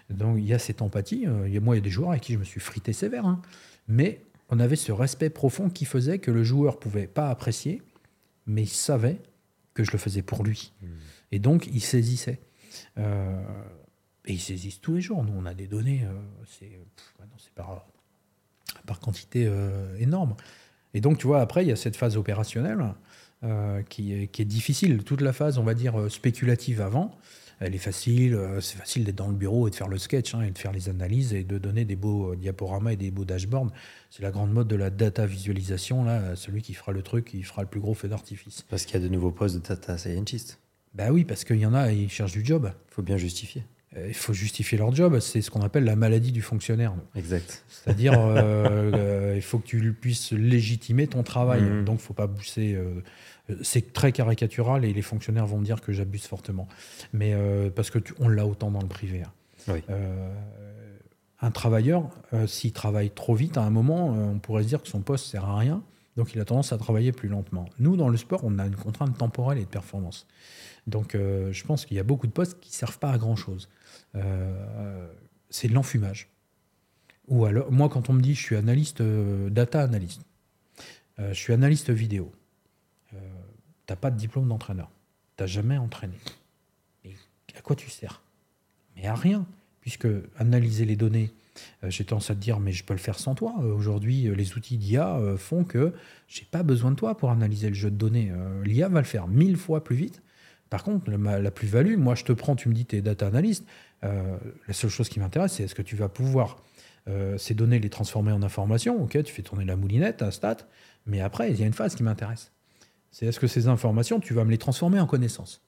Donc 0.10 0.38
il 0.38 0.46
y 0.46 0.54
a 0.54 0.60
cette 0.60 0.82
empathie. 0.82 1.26
Euh, 1.26 1.48
il 1.48 1.54
y 1.54 1.58
a, 1.58 1.62
moi, 1.62 1.76
il 1.76 1.80
y 1.80 1.82
a 1.82 1.84
des 1.84 1.90
joueurs 1.90 2.12
avec 2.12 2.24
qui 2.24 2.34
je 2.34 2.38
me 2.38 2.44
suis 2.44 2.60
frité 2.60 2.94
sévère. 2.94 3.26
hein. 3.26 3.42
Mais 3.88 4.22
on 4.50 4.60
avait 4.60 4.76
ce 4.76 4.92
respect 4.92 5.30
profond 5.30 5.70
qui 5.70 5.86
faisait 5.86 6.20
que 6.20 6.30
le 6.32 6.44
joueur 6.44 6.80
pouvait 6.80 7.08
pas 7.08 7.30
apprécier, 7.30 7.82
mais 8.46 8.64
il 8.64 8.70
savait 8.70 9.22
que 9.74 9.84
je 9.84 9.92
le 9.92 9.98
faisais 9.98 10.22
pour 10.22 10.44
lui. 10.44 10.74
Et 11.32 11.40
donc, 11.40 11.68
il 11.68 11.82
saisissait. 11.82 12.42
Euh, 12.98 13.42
et 14.26 14.34
ils 14.34 14.42
saisissent 14.42 14.82
tous 14.82 14.96
les 14.96 15.02
jours. 15.02 15.24
Nous, 15.24 15.34
on 15.34 15.46
a 15.46 15.54
des 15.54 15.68
données, 15.68 16.04
euh, 16.04 16.14
c'est 16.48 16.70
par, 17.56 17.88
par 18.86 19.00
quantité 19.00 19.46
euh, 19.48 19.96
énorme. 19.98 20.36
Et 20.94 21.02
donc, 21.02 21.18
tu 21.18 21.28
vois, 21.28 21.42
après, 21.42 21.64
il 21.64 21.70
y 21.70 21.72
a 21.72 21.76
cette 21.76 21.96
phase 21.96 22.18
opérationnelle 22.18 22.94
euh, 23.44 23.82
qui, 23.84 24.14
est, 24.14 24.28
qui 24.28 24.42
est 24.42 24.46
difficile. 24.46 25.04
Toute 25.04 25.22
la 25.22 25.34
phase, 25.34 25.58
on 25.58 25.64
va 25.64 25.74
dire, 25.74 26.00
euh, 26.00 26.10
spéculative 26.10 26.82
avant, 26.82 27.18
elle 27.60 27.76
est 27.76 27.80
facile. 27.80 28.34
euh, 28.36 28.62
c'est 28.62 28.78
facile 28.78 29.04
d'être 29.04 29.16
dans 29.16 29.28
le 29.30 29.36
bureau 29.36 29.68
et 29.68 29.72
de 29.72 29.76
faire 29.76 29.88
le 29.88 29.98
sketch, 29.98 30.36
hein, 30.36 30.42
et 30.42 30.52
de 30.52 30.58
faire 30.58 30.72
les 30.72 30.90
analyses 30.90 31.34
et 31.34 31.44
de 31.44 31.58
donner 31.58 31.86
des 31.86 31.96
beaux 31.96 32.36
diaporamas 32.36 32.94
et 32.94 32.98
des 32.98 33.12
beaux 33.12 33.26
dashboards. 33.26 33.72
C'est 34.10 34.24
la 34.24 34.32
grande 34.32 34.52
mode 34.52 34.68
de 34.68 34.76
la 34.76 34.90
data 34.90 35.26
visualisation. 35.26 36.04
Là, 36.04 36.36
celui 36.36 36.62
qui 36.62 36.74
fera 36.74 36.92
le 36.92 37.02
truc, 37.02 37.26
qui 37.26 37.44
fera 37.44 37.62
le 37.62 37.68
plus 37.68 37.80
gros 37.80 37.94
feu 37.94 38.08
d'artifice. 38.08 38.64
Parce 38.64 38.86
qu'il 38.86 39.00
y 39.00 39.04
a 39.04 39.08
de 39.08 39.12
nouveaux 39.12 39.32
postes 39.32 39.56
de 39.56 39.62
data 39.62 39.98
scientist. 39.98 40.60
Bah 40.94 41.12
oui, 41.12 41.24
parce 41.24 41.46
qu'il 41.46 41.58
y 41.58 41.66
en 41.66 41.74
a, 41.74 41.92
ils 41.92 42.10
cherchent 42.10 42.34
du 42.34 42.46
job. 42.46 42.72
Il 42.90 42.94
faut 42.94 43.02
bien 43.02 43.18
justifier. 43.18 43.64
Euh, 43.98 44.06
Il 44.08 44.14
faut 44.14 44.34
justifier 44.34 44.78
leur 44.78 44.94
job. 44.96 45.20
C'est 45.20 45.42
ce 45.42 45.52
qu'on 45.52 45.62
appelle 45.62 45.84
la 45.84 45.96
maladie 45.96 46.32
du 46.32 46.42
fonctionnaire. 46.42 46.94
Exact. 47.16 47.64
C'est-à-dire, 47.68 48.14
euh, 48.20 48.36
euh, 48.94 49.34
il 49.36 49.42
faut 49.42 49.60
que 49.60 49.68
tu 49.68 49.94
puisses 49.94 50.32
légitimer 50.32 51.08
ton 51.08 51.24
travail. 51.24 51.62
Mhm. 51.62 51.86
Donc, 51.86 51.96
il 51.96 52.02
ne 52.04 52.06
faut 52.08 52.14
pas 52.14 52.28
pousser. 52.28 52.74
euh, 52.76 53.02
c'est 53.64 53.92
très 53.92 54.12
caricatural 54.14 54.86
et 54.86 54.94
les 54.94 55.02
fonctionnaires 55.02 55.46
vont 55.46 55.58
me 55.60 55.66
dire 55.66 55.82
que 55.82 55.92
j'abuse 55.92 56.26
fortement. 56.26 56.68
Mais 57.12 57.34
euh, 57.34 57.70
parce 57.70 57.90
que 57.90 58.00
tu- 58.00 58.14
on 58.20 58.30
l'a 58.30 58.46
autant 58.48 58.72
dans 58.72 58.82
le 58.82 58.88
privé. 58.88 59.24
hein. 59.24 59.32
Oui. 59.68 59.82
Un 61.44 61.50
travailleur, 61.52 62.10
s'il 62.46 62.72
travaille 62.72 63.10
trop 63.10 63.34
vite, 63.34 63.58
à 63.58 63.64
un 63.64 63.72
moment, 63.72 64.08
on 64.10 64.38
pourrait 64.38 64.62
se 64.64 64.68
dire 64.68 64.82
que 64.82 64.88
son 64.88 65.02
poste 65.02 65.26
sert 65.26 65.46
à 65.46 65.58
rien. 65.58 65.82
Donc, 66.16 66.34
il 66.36 66.40
a 66.40 66.46
tendance 66.46 66.72
à 66.72 66.78
travailler 66.78 67.12
plus 67.12 67.30
lentement. 67.30 67.66
Nous, 67.80 67.98
dans 67.98 68.10
le 68.10 68.18
sport, 68.18 68.42
on 68.44 68.60
a 68.60 68.66
une 68.68 68.76
contrainte 68.76 69.18
temporelle 69.18 69.58
et 69.58 69.62
de 69.64 69.68
performance. 69.70 70.28
Donc, 70.86 71.14
je 71.16 71.64
pense 71.64 71.86
qu'il 71.86 71.98
y 71.98 72.00
a 72.00 72.04
beaucoup 72.04 72.28
de 72.28 72.32
postes 72.32 72.60
qui 72.60 72.70
ne 72.70 72.76
servent 72.76 73.00
pas 73.00 73.12
à 73.12 73.18
grand-chose. 73.18 73.70
Euh, 73.70 73.81
c'est 75.50 75.68
de 75.68 75.74
l'enfumage. 75.74 76.30
Ou 77.28 77.46
alors, 77.46 77.72
moi, 77.72 77.88
quand 77.90 78.10
on 78.10 78.14
me 78.14 78.22
dit 78.22 78.36
je 78.36 78.42
suis 78.42 78.56
analyste, 78.56 79.02
euh, 79.02 79.50
data 79.50 79.82
analyst, 79.82 80.22
euh, 81.20 81.34
je 81.34 81.40
suis 81.40 81.54
analyste 81.54 81.90
vidéo, 81.90 82.32
euh, 83.14 83.18
t'as 83.86 83.96
pas 83.96 84.12
de 84.12 84.18
diplôme 84.18 84.48
d'entraîneur, 84.48 84.90
t'as 85.38 85.46
jamais 85.46 85.78
entraîné. 85.78 86.16
Et 87.06 87.16
à 87.58 87.62
quoi 87.62 87.76
tu 87.76 87.90
sers? 87.90 88.22
Mais 88.96 89.08
à 89.08 89.16
rien, 89.16 89.46
puisque 89.82 90.08
analyser 90.38 90.86
les 90.86 90.96
données, 90.96 91.32
euh, 91.84 91.90
j'ai 91.90 92.04
tendance 92.04 92.30
à 92.32 92.36
te 92.36 92.40
dire 92.40 92.60
mais 92.60 92.72
je 92.72 92.84
peux 92.84 92.94
le 92.94 93.00
faire 93.00 93.20
sans 93.20 93.36
toi. 93.36 93.56
Euh, 93.60 93.74
Aujourd'hui, 93.74 94.28
euh, 94.28 94.34
les 94.34 94.56
outils 94.56 94.78
d'IA 94.78 95.16
euh, 95.18 95.38
font 95.38 95.64
que 95.64 95.94
j'ai 96.28 96.46
pas 96.46 96.64
besoin 96.64 96.92
de 96.92 96.96
toi 96.96 97.16
pour 97.16 97.30
analyser 97.32 97.70
le 97.70 97.76
jeu 97.76 97.92
de 97.92 97.98
données. 97.98 98.32
Euh, 98.32 98.64
L'IA 98.64 98.90
va 98.90 99.00
le 99.00 99.06
faire 99.06 99.28
mille 99.28 99.58
fois 99.58 99.84
plus 99.84 99.96
vite. 99.96 100.22
Par 100.70 100.86
contre, 100.86 101.12
la 101.12 101.52
plus-value, 101.52 101.98
moi 101.98 102.16
je 102.16 102.24
te 102.24 102.32
prends, 102.32 102.56
tu 102.56 102.70
me 102.70 102.74
dis 102.74 102.86
tu 102.86 102.96
es 102.96 103.02
data 103.02 103.28
analyst, 103.28 103.66
euh, 104.04 104.38
la 104.68 104.74
seule 104.74 104.90
chose 104.90 105.10
qui 105.10 105.20
m'intéresse, 105.20 105.54
c'est 105.54 105.64
est-ce 105.64 105.76
que 105.76 105.82
tu 105.82 105.96
vas 105.96 106.10
pouvoir 106.10 106.58
euh, 107.08 107.38
ces 107.38 107.54
données 107.54 107.80
les 107.80 107.90
transformer 107.90 108.32
en 108.32 108.44
informations. 108.44 109.02
Ok, 109.02 109.22
tu 109.24 109.34
fais 109.34 109.42
tourner 109.42 109.66
la 109.66 109.76
moulinette, 109.76 110.22
un 110.22 110.32
stat, 110.32 110.58
mais 111.06 111.22
après, 111.22 111.52
il 111.52 111.60
y 111.60 111.64
a 111.64 111.66
une 111.66 111.74
phase 111.74 111.96
qui 111.96 112.04
m'intéresse. 112.04 112.52
C'est 113.12 113.26
est-ce 113.26 113.40
que 113.40 113.48
ces 113.48 113.68
informations, 113.68 114.20
tu 114.20 114.34
vas 114.34 114.46
me 114.46 114.52
les 114.52 114.58
transformer 114.58 115.00
en 115.00 115.08
connaissances? 115.08 115.62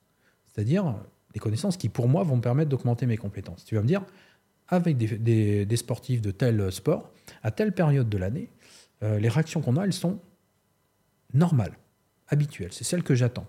C'est-à-dire 0.48 0.96
des 1.34 1.40
connaissances 1.40 1.78
qui, 1.78 1.90
pour 1.90 2.08
moi, 2.08 2.24
vont 2.24 2.38
me 2.38 2.42
permettre 2.42 2.70
d'augmenter 2.70 3.06
mes 3.06 3.18
compétences. 3.18 3.66
Tu 3.66 3.76
vas 3.76 3.82
me 3.82 3.88
dire, 3.88 4.04
avec 4.68 4.98
des 4.98 5.76
sportifs 5.76 6.22
de 6.22 6.32
tel 6.32 6.72
sport, 6.72 7.12
à 7.42 7.52
telle 7.52 7.74
période 7.74 8.10
de 8.10 8.18
l'année, 8.18 8.50
euh, 9.04 9.20
les 9.20 9.30
réactions 9.30 9.62
qu'on 9.62 9.78
a, 9.78 9.84
elles 9.84 9.94
sont 9.94 10.20
normales, 11.34 11.78
habituelles. 12.28 12.72
C'est 12.72 12.84
celles 12.84 13.04
que 13.04 13.16
j'attends. 13.16 13.48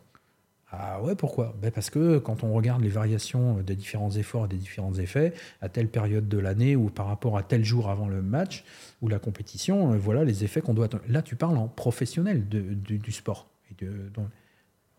Ah 0.76 1.02
ouais, 1.02 1.14
pourquoi? 1.14 1.54
Ben 1.62 1.70
Parce 1.70 1.90
que 1.90 2.18
quand 2.18 2.42
on 2.44 2.52
regarde 2.52 2.82
les 2.82 2.88
variations 2.88 3.58
des 3.58 3.76
différents 3.76 4.10
efforts 4.10 4.46
et 4.46 4.48
des 4.48 4.56
différents 4.56 4.94
effets, 4.94 5.32
à 5.60 5.68
telle 5.68 5.88
période 5.88 6.28
de 6.28 6.38
l'année 6.38 6.76
ou 6.76 6.90
par 6.90 7.06
rapport 7.06 7.36
à 7.38 7.42
tel 7.42 7.64
jour 7.64 7.90
avant 7.90 8.08
le 8.08 8.22
match 8.22 8.64
ou 9.02 9.08
la 9.08 9.18
compétition, 9.18 9.92
euh, 9.92 9.96
voilà 9.96 10.24
les 10.24 10.44
effets 10.44 10.60
qu'on 10.60 10.74
doit. 10.74 10.88
Là, 11.08 11.22
tu 11.22 11.36
parles 11.36 11.56
en 11.58 11.68
professionnel 11.68 12.48
de- 12.48 12.60
du, 12.74 12.98
du 12.98 13.12
sport. 13.12 13.48
Et 13.70 13.84
de, 13.84 13.90
donc, 14.14 14.26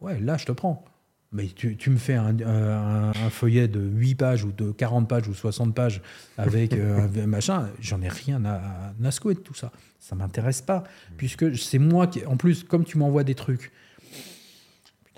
ouais, 0.02 0.20
là, 0.20 0.38
je 0.38 0.46
te 0.46 0.52
prends. 0.52 0.84
Mais 1.32 1.48
tu, 1.48 1.76
tu 1.76 1.90
me 1.90 1.98
fais 1.98 2.14
un, 2.14 2.40
un- 2.40 3.10
un 3.10 3.30
feuillet 3.30 3.68
de 3.68 3.82
8 3.82 4.16
pages 4.16 4.46
ou 4.46 4.52
de 4.54 4.72
40 4.72 5.10
pages 5.10 5.28
ou 5.28 5.34
60 5.34 5.76
pages 5.76 6.02
avec 6.38 6.74
euh, 6.74 7.08
un 7.24 7.28
machin, 7.28 7.68
j'en 7.82 8.02
ai 8.02 8.08
rien 8.08 8.46
à, 8.46 8.62
à 9.04 9.12
secouer 9.12 9.34
de 9.34 9.40
tout 9.40 9.54
ça. 9.56 9.72
Ça 10.00 10.16
m'intéresse 10.16 10.62
pas, 10.62 10.84
puisque 11.18 11.58
c'est 11.58 11.80
moi 11.80 12.08
qui. 12.08 12.26
En 12.26 12.38
plus, 12.38 12.64
comme 12.64 12.86
tu 12.86 12.98
m'envoies 12.98 13.24
des 13.26 13.36
trucs 13.36 13.72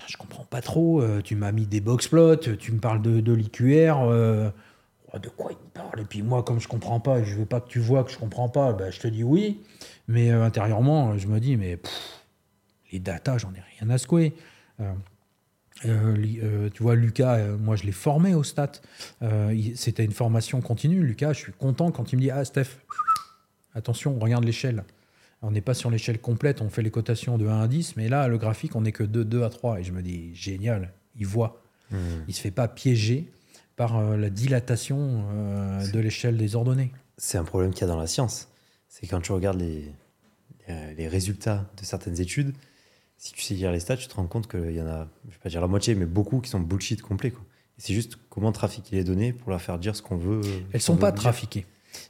je 0.08 0.18
comprends 0.18 0.46
pas 0.46 0.62
trop. 0.62 1.02
euh, 1.02 1.22
tu 1.22 1.36
m'as 1.36 1.52
mis 1.52 1.66
des 1.68 1.82
box 1.82 2.08
plots, 2.08 2.36
tu 2.38 2.72
me 2.72 2.80
parles 2.80 3.02
de, 3.02 3.20
de 3.20 3.34
l'IQR. 3.34 3.98
euh, 4.10 4.50
oh, 5.14 5.20
de 5.20 5.30
quoi 5.30 5.52
il 5.52 5.58
me 5.58 5.70
parle 5.74 6.00
Et 6.00 6.06
puis 6.06 6.22
moi, 6.22 6.44
comme 6.44 6.60
je 6.60 6.68
comprends 6.68 7.00
pas, 7.00 7.24
je 7.24 7.36
veux 7.36 7.46
pas 7.46 7.60
que 7.62 7.68
tu 7.70 7.80
vois 7.80 8.04
que 8.04 8.12
je 8.12 8.18
comprends 8.18 8.50
pas, 8.50 8.74
bah, 8.74 8.90
je 8.90 9.00
te 9.00 9.08
dis 9.08 9.24
oui. 9.24 9.62
Mais 10.08 10.32
euh, 10.32 10.44
intérieurement, 10.44 11.18
je 11.18 11.28
me 11.28 11.40
dis, 11.40 11.58
mais 11.58 11.78
pff, 11.78 11.92
les 12.92 13.00
datas, 13.00 13.38
j'en 13.40 13.52
ai 13.54 13.62
rien 13.80 13.90
à 13.90 13.98
secouer. 13.98 14.34
Tu 15.82 16.84
vois, 16.84 16.96
Lucas, 16.96 17.46
moi 17.58 17.76
je 17.76 17.84
l'ai 17.84 17.92
formé 17.92 18.34
au 18.34 18.44
stat. 18.44 18.72
C'était 19.76 20.06
une 20.06 20.12
formation 20.12 20.62
continue. 20.62 21.04
Lucas, 21.04 21.34
je 21.34 21.40
suis 21.40 21.52
content 21.54 21.92
quand 21.92 22.12
il 22.14 22.16
me 22.16 22.22
dit 22.22 22.32
Ah, 22.32 22.46
Steph, 22.46 22.78
attention, 23.76 24.18
regarde 24.20 24.44
l'échelle. 24.44 24.84
On 25.42 25.52
n'est 25.52 25.62
pas 25.62 25.74
sur 25.74 25.90
l'échelle 25.90 26.20
complète, 26.20 26.62
on 26.62 26.70
fait 26.70 26.82
les 26.82 26.92
cotations 26.92 27.38
de 27.38 27.48
1 27.48 27.62
à 27.62 27.68
10, 27.68 27.96
mais 27.96 28.10
là, 28.10 28.28
le 28.28 28.38
graphique, 28.38 28.76
on 28.76 28.82
n'est 28.82 28.92
que 28.92 29.04
de 29.04 29.24
2 29.24 29.44
à 29.44 29.50
3. 29.50 29.80
Et 29.80 29.84
je 29.84 29.92
me 29.92 30.02
dis 30.02 30.34
Génial, 30.34 30.94
il 31.16 31.28
voit. 31.28 31.62
Hmm. 31.92 31.98
Il 32.28 32.30
ne 32.30 32.34
se 32.34 32.42
fait 32.42 32.52
pas 32.52 32.68
piéger 32.68 33.32
par 33.76 33.98
euh, 33.98 34.18
la 34.18 34.30
dilatation 34.30 35.26
euh, 35.32 35.92
de 35.92 36.00
l'échelle 36.00 36.38
des 36.38 36.56
ordonnées. 36.56 36.92
C'est 37.18 37.38
un 37.38 37.44
problème 37.44 37.72
qu'il 37.72 37.82
y 37.82 37.84
a 37.86 37.88
dans 37.88 38.00
la 38.00 38.08
science. 38.08 38.50
C'est 38.90 39.06
quand 39.08 39.22
tu 39.22 39.32
regardes 39.32 39.60
les, 39.60 39.92
les, 40.68 40.96
les 40.96 41.08
résultats 41.08 41.70
de 41.80 41.86
certaines 41.86 42.20
études, 42.20 42.54
si 43.18 43.34
tu 43.34 43.42
sais 43.42 43.54
lire 43.56 43.72
les 43.72 43.80
stats, 43.80 43.98
tu 43.98 44.08
te 44.08 44.16
rends 44.16 44.28
compte 44.28 44.48
qu'il 44.50 44.72
y 44.72 44.82
en 44.82 44.88
a, 44.88 45.08
je 45.26 45.32
vais 45.32 45.40
pas 45.42 45.50
dire 45.50 45.62
la 45.62 45.68
moitié, 45.68 45.96
mais 45.96 46.06
beaucoup 46.06 46.40
qui 46.40 46.50
sont 46.50 46.60
bullshit 46.60 47.02
complet. 47.02 47.34
C'est 47.78 47.94
juste 47.94 48.18
comment 48.30 48.52
trafiquer 48.52 48.96
les 48.96 49.04
données 49.04 49.34
pour 49.34 49.50
leur 49.50 49.62
faire 49.62 49.78
dire 49.78 49.96
ce 49.96 50.02
qu'on 50.02 50.18
veut. 50.18 50.42
Elles 50.72 50.82
ce 50.82 50.88
sont 50.88 50.98
pas 50.98 51.12
trafiquées. 51.12 51.66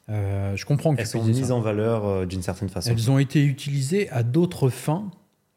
Euh, 0.10 0.56
je 0.56 0.66
comprends 0.66 0.96
que 0.96 1.02
Elles 1.02 1.08
tu 1.08 1.18
sont 1.18 1.24
mises 1.24 1.52
en 1.52 1.60
valeur 1.62 2.06
euh, 2.06 2.26
d'une 2.26 2.42
certaine 2.42 2.70
façon. 2.70 2.90
Elles 2.92 3.12
ont 3.12 3.20
été 3.20 3.44
utilisées 3.44 4.10
à 4.10 4.24
d'autres 4.24 4.70
fins 4.70 5.10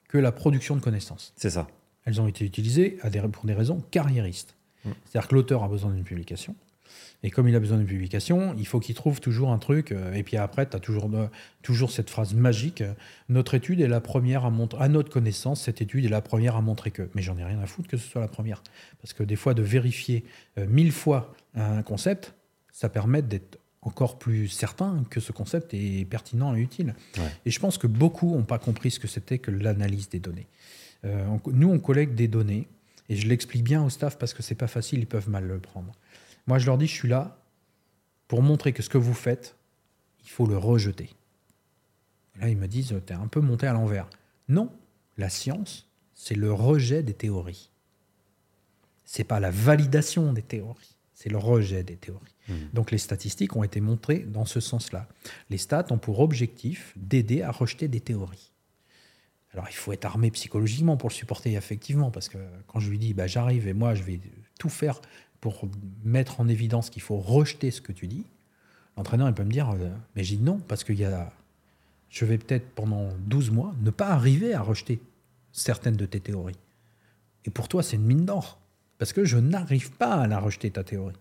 que 0.08 0.18
la 0.18 0.32
production 0.32 0.74
de 0.76 0.80
connaissances. 0.80 1.32
C'est 1.36 1.50
ça. 1.50 1.68
Elles 2.04 2.20
ont 2.20 2.26
été 2.26 2.44
utilisées 2.44 2.98
à 3.02 3.10
des- 3.10 3.20
pour 3.20 3.44
des 3.46 3.54
raisons 3.54 3.82
carriéristes. 3.90 4.56
Mm. 4.84 4.90
C'est-à-dire 5.04 5.28
que 5.28 5.34
l'auteur 5.34 5.62
a 5.62 5.68
besoin 5.68 5.92
d'une 5.92 6.04
publication. 6.04 6.54
Et 7.22 7.30
comme 7.30 7.46
il 7.48 7.54
a 7.54 7.60
besoin 7.60 7.76
d'une 7.76 7.86
publication, 7.86 8.54
il 8.58 8.66
faut 8.66 8.80
qu'il 8.80 8.94
trouve 8.94 9.20
toujours 9.20 9.52
un 9.52 9.58
truc. 9.58 9.92
euh, 9.92 10.14
Et 10.14 10.22
puis 10.22 10.38
après, 10.38 10.66
tu 10.68 10.74
as 10.74 10.80
toujours, 10.80 11.08
toujours 11.62 11.90
cette 11.90 12.08
phrase 12.08 12.32
magique. 12.34 12.82
Notre 13.28 13.54
étude 13.54 13.80
est 13.82 13.88
la 13.88 14.00
première 14.00 14.46
à 14.46 14.50
montrer, 14.50 14.82
à 14.82 14.88
notre 14.88 15.10
connaissance, 15.10 15.60
cette 15.60 15.82
étude 15.82 16.06
est 16.06 16.08
la 16.08 16.22
première 16.22 16.56
à 16.56 16.62
montrer 16.62 16.90
que. 16.90 17.08
Mais 17.14 17.20
j'en 17.22 17.36
ai 17.36 17.44
rien 17.44 17.60
à 17.60 17.66
foutre 17.66 17.88
que 17.88 17.98
ce 17.98 18.08
soit 18.08 18.22
la 18.22 18.26
première. 18.28 18.62
Parce 19.02 19.12
que 19.12 19.22
des 19.22 19.36
fois, 19.36 19.52
de 19.52 19.62
vérifier 19.62 20.24
euh, 20.58 20.66
mille 20.66 20.92
fois 20.92 21.34
un 21.54 21.82
concept, 21.82 22.34
ça 22.72 22.88
permet 22.88 23.20
d'être 23.22 23.58
encore 23.82 24.18
plus 24.18 24.48
certain 24.48 25.04
que 25.08 25.20
ce 25.20 25.32
concept 25.32 25.72
est 25.74 26.04
pertinent 26.04 26.54
et 26.54 26.60
utile. 26.60 26.94
Ouais. 27.16 27.32
Et 27.46 27.50
je 27.50 27.58
pense 27.60 27.78
que 27.78 27.86
beaucoup 27.86 28.34
n'ont 28.36 28.44
pas 28.44 28.58
compris 28.58 28.90
ce 28.90 29.00
que 29.00 29.08
c'était 29.08 29.38
que 29.38 29.50
l'analyse 29.50 30.08
des 30.10 30.20
données. 30.20 30.46
Euh, 31.04 31.26
on- 31.26 31.40
nous, 31.50 31.70
on 31.70 31.78
collecte 31.78 32.14
des 32.14 32.28
données, 32.28 32.68
et 33.08 33.16
je 33.16 33.26
l'explique 33.26 33.64
bien 33.64 33.82
au 33.82 33.88
staff 33.88 34.18
parce 34.18 34.34
que 34.34 34.42
c'est 34.42 34.54
pas 34.54 34.66
facile, 34.68 34.98
ils 35.00 35.06
peuvent 35.06 35.30
mal 35.30 35.46
le 35.46 35.58
prendre. 35.58 35.92
Moi, 36.46 36.58
je 36.58 36.66
leur 36.66 36.76
dis, 36.78 36.86
je 36.86 36.94
suis 36.94 37.08
là 37.08 37.38
pour 38.28 38.42
montrer 38.42 38.72
que 38.72 38.82
ce 38.82 38.88
que 38.90 38.98
vous 38.98 39.14
faites, 39.14 39.56
il 40.24 40.28
faut 40.30 40.46
le 40.46 40.58
rejeter. 40.58 41.10
Et 42.36 42.40
là, 42.40 42.48
ils 42.48 42.56
me 42.56 42.68
disent, 42.68 42.94
t'es 43.06 43.14
un 43.14 43.26
peu 43.28 43.40
monté 43.40 43.66
à 43.66 43.72
l'envers. 43.72 44.08
Non, 44.48 44.70
la 45.16 45.28
science, 45.30 45.88
c'est 46.14 46.34
le 46.36 46.52
rejet 46.52 47.02
des 47.02 47.14
théories. 47.14 47.70
C'est 49.04 49.24
pas 49.24 49.40
la 49.40 49.50
validation 49.50 50.32
des 50.32 50.42
théories, 50.42 50.96
c'est 51.20 51.28
le 51.28 51.36
rejet 51.36 51.84
des 51.84 51.96
théories. 51.96 52.34
Mhm. 52.48 52.70
Donc 52.72 52.90
les 52.90 52.96
statistiques 52.96 53.54
ont 53.54 53.62
été 53.62 53.82
montrées 53.82 54.20
dans 54.20 54.46
ce 54.46 54.58
sens-là. 54.58 55.06
Les 55.50 55.58
stats 55.58 55.84
ont 55.90 55.98
pour 55.98 56.20
objectif 56.20 56.94
d'aider 56.96 57.42
à 57.42 57.50
rejeter 57.50 57.88
des 57.88 58.00
théories. 58.00 58.52
Alors 59.52 59.66
il 59.68 59.74
faut 59.74 59.92
être 59.92 60.06
armé 60.06 60.30
psychologiquement 60.30 60.96
pour 60.96 61.10
le 61.10 61.14
supporter 61.14 61.56
effectivement, 61.56 62.10
parce 62.10 62.30
que 62.30 62.38
quand 62.68 62.80
je 62.80 62.88
lui 62.88 62.98
dis 62.98 63.12
bah, 63.12 63.26
j'arrive 63.26 63.68
et 63.68 63.74
moi 63.74 63.94
je 63.94 64.02
vais 64.02 64.18
tout 64.58 64.70
faire 64.70 65.02
pour 65.42 65.68
mettre 66.04 66.40
en 66.40 66.48
évidence 66.48 66.88
qu'il 66.88 67.02
faut 67.02 67.18
rejeter 67.18 67.70
ce 67.70 67.82
que 67.82 67.92
tu 67.92 68.06
dis, 68.06 68.24
l'entraîneur 68.96 69.28
il 69.28 69.34
peut 69.34 69.44
me 69.44 69.52
dire 69.52 69.68
euh, 69.72 69.90
mais 70.16 70.24
j'ai 70.24 70.36
dit 70.36 70.42
non, 70.42 70.58
parce 70.58 70.84
que 70.84 70.94
y 70.94 71.04
a, 71.04 71.34
je 72.08 72.24
vais 72.24 72.38
peut-être 72.38 72.70
pendant 72.70 73.10
12 73.26 73.50
mois 73.50 73.74
ne 73.82 73.90
pas 73.90 74.08
arriver 74.08 74.54
à 74.54 74.62
rejeter 74.62 75.02
certaines 75.52 75.96
de 75.96 76.06
tes 76.06 76.20
théories. 76.20 76.56
Et 77.44 77.50
pour 77.50 77.68
toi 77.68 77.82
c'est 77.82 77.96
une 77.96 78.06
mine 78.06 78.24
d'or. 78.24 78.58
Parce 79.00 79.14
que 79.14 79.24
je 79.24 79.38
n'arrive 79.38 79.92
pas 79.92 80.12
à 80.12 80.26
la 80.26 80.38
rejeter, 80.38 80.70
ta 80.70 80.84
théorie. 80.84 81.14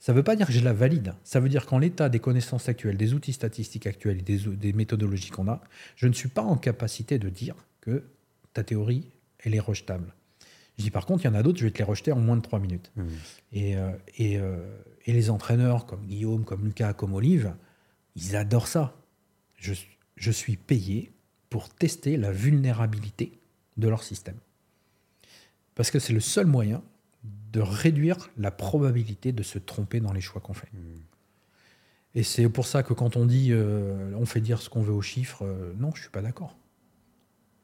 Ça 0.00 0.12
ne 0.12 0.18
veut 0.18 0.22
pas 0.22 0.36
dire 0.36 0.46
que 0.46 0.52
je 0.52 0.60
la 0.60 0.74
valide. 0.74 1.14
Ça 1.24 1.40
veut 1.40 1.48
dire 1.48 1.64
qu'en 1.64 1.78
l'état 1.78 2.10
des 2.10 2.18
connaissances 2.18 2.68
actuelles, 2.68 2.98
des 2.98 3.14
outils 3.14 3.32
statistiques 3.32 3.86
actuels 3.86 4.18
et 4.18 4.22
des, 4.22 4.36
des 4.36 4.74
méthodologies 4.74 5.30
qu'on 5.30 5.48
a, 5.48 5.62
je 5.96 6.06
ne 6.06 6.12
suis 6.12 6.28
pas 6.28 6.42
en 6.42 6.58
capacité 6.58 7.18
de 7.18 7.30
dire 7.30 7.54
que 7.80 8.04
ta 8.52 8.64
théorie, 8.64 9.06
elle 9.38 9.54
est 9.54 9.60
rejetable. 9.60 10.12
Je 10.76 10.82
dis 10.84 10.90
par 10.90 11.06
contre, 11.06 11.24
il 11.24 11.28
y 11.28 11.30
en 11.30 11.34
a 11.34 11.42
d'autres, 11.42 11.58
je 11.58 11.64
vais 11.64 11.70
te 11.70 11.78
les 11.78 11.84
rejeter 11.84 12.12
en 12.12 12.20
moins 12.20 12.36
de 12.36 12.42
3 12.42 12.58
minutes. 12.58 12.92
Et, 13.54 13.78
euh, 13.78 13.92
et, 14.18 14.38
euh, 14.38 14.58
et, 15.06 15.14
les 15.14 15.30
entraîneurs 15.30 15.86
comme 15.86 16.04
Guillaume, 16.04 16.44
comme 16.44 16.66
Lucas, 16.66 16.92
comme 16.92 17.14
Olive, 17.14 17.54
ils 18.14 18.36
adorent 18.36 18.68
ça. 18.68 18.94
Je, 19.56 19.72
je 20.16 20.30
suis 20.30 20.58
payé 20.58 21.12
pour 21.48 21.70
tester 21.70 22.18
la 22.18 22.30
vulnérabilité 22.30 23.38
de 23.78 23.88
leur 23.88 24.02
système. 24.02 24.36
Parce 25.74 25.90
que 25.90 25.98
c'est 25.98 26.12
le 26.12 26.20
seul 26.20 26.46
moyen 26.46 26.82
de 27.52 27.60
réduire 27.60 28.30
la 28.36 28.50
probabilité 28.50 29.32
de 29.32 29.42
se 29.42 29.58
tromper 29.58 30.00
dans 30.00 30.12
les 30.12 30.20
choix 30.20 30.40
qu'on 30.40 30.54
fait. 30.54 30.68
Et 32.14 32.22
c'est 32.22 32.48
pour 32.48 32.66
ça 32.66 32.82
que 32.82 32.92
quand 32.92 33.16
on 33.16 33.24
dit 33.24 33.48
euh, 33.50 34.12
on 34.16 34.26
fait 34.26 34.40
dire 34.40 34.60
ce 34.60 34.68
qu'on 34.68 34.82
veut 34.82 34.92
aux 34.92 35.02
chiffres, 35.02 35.44
euh, 35.44 35.72
non, 35.78 35.90
je 35.94 36.02
suis 36.02 36.10
pas 36.10 36.22
d'accord. 36.22 36.56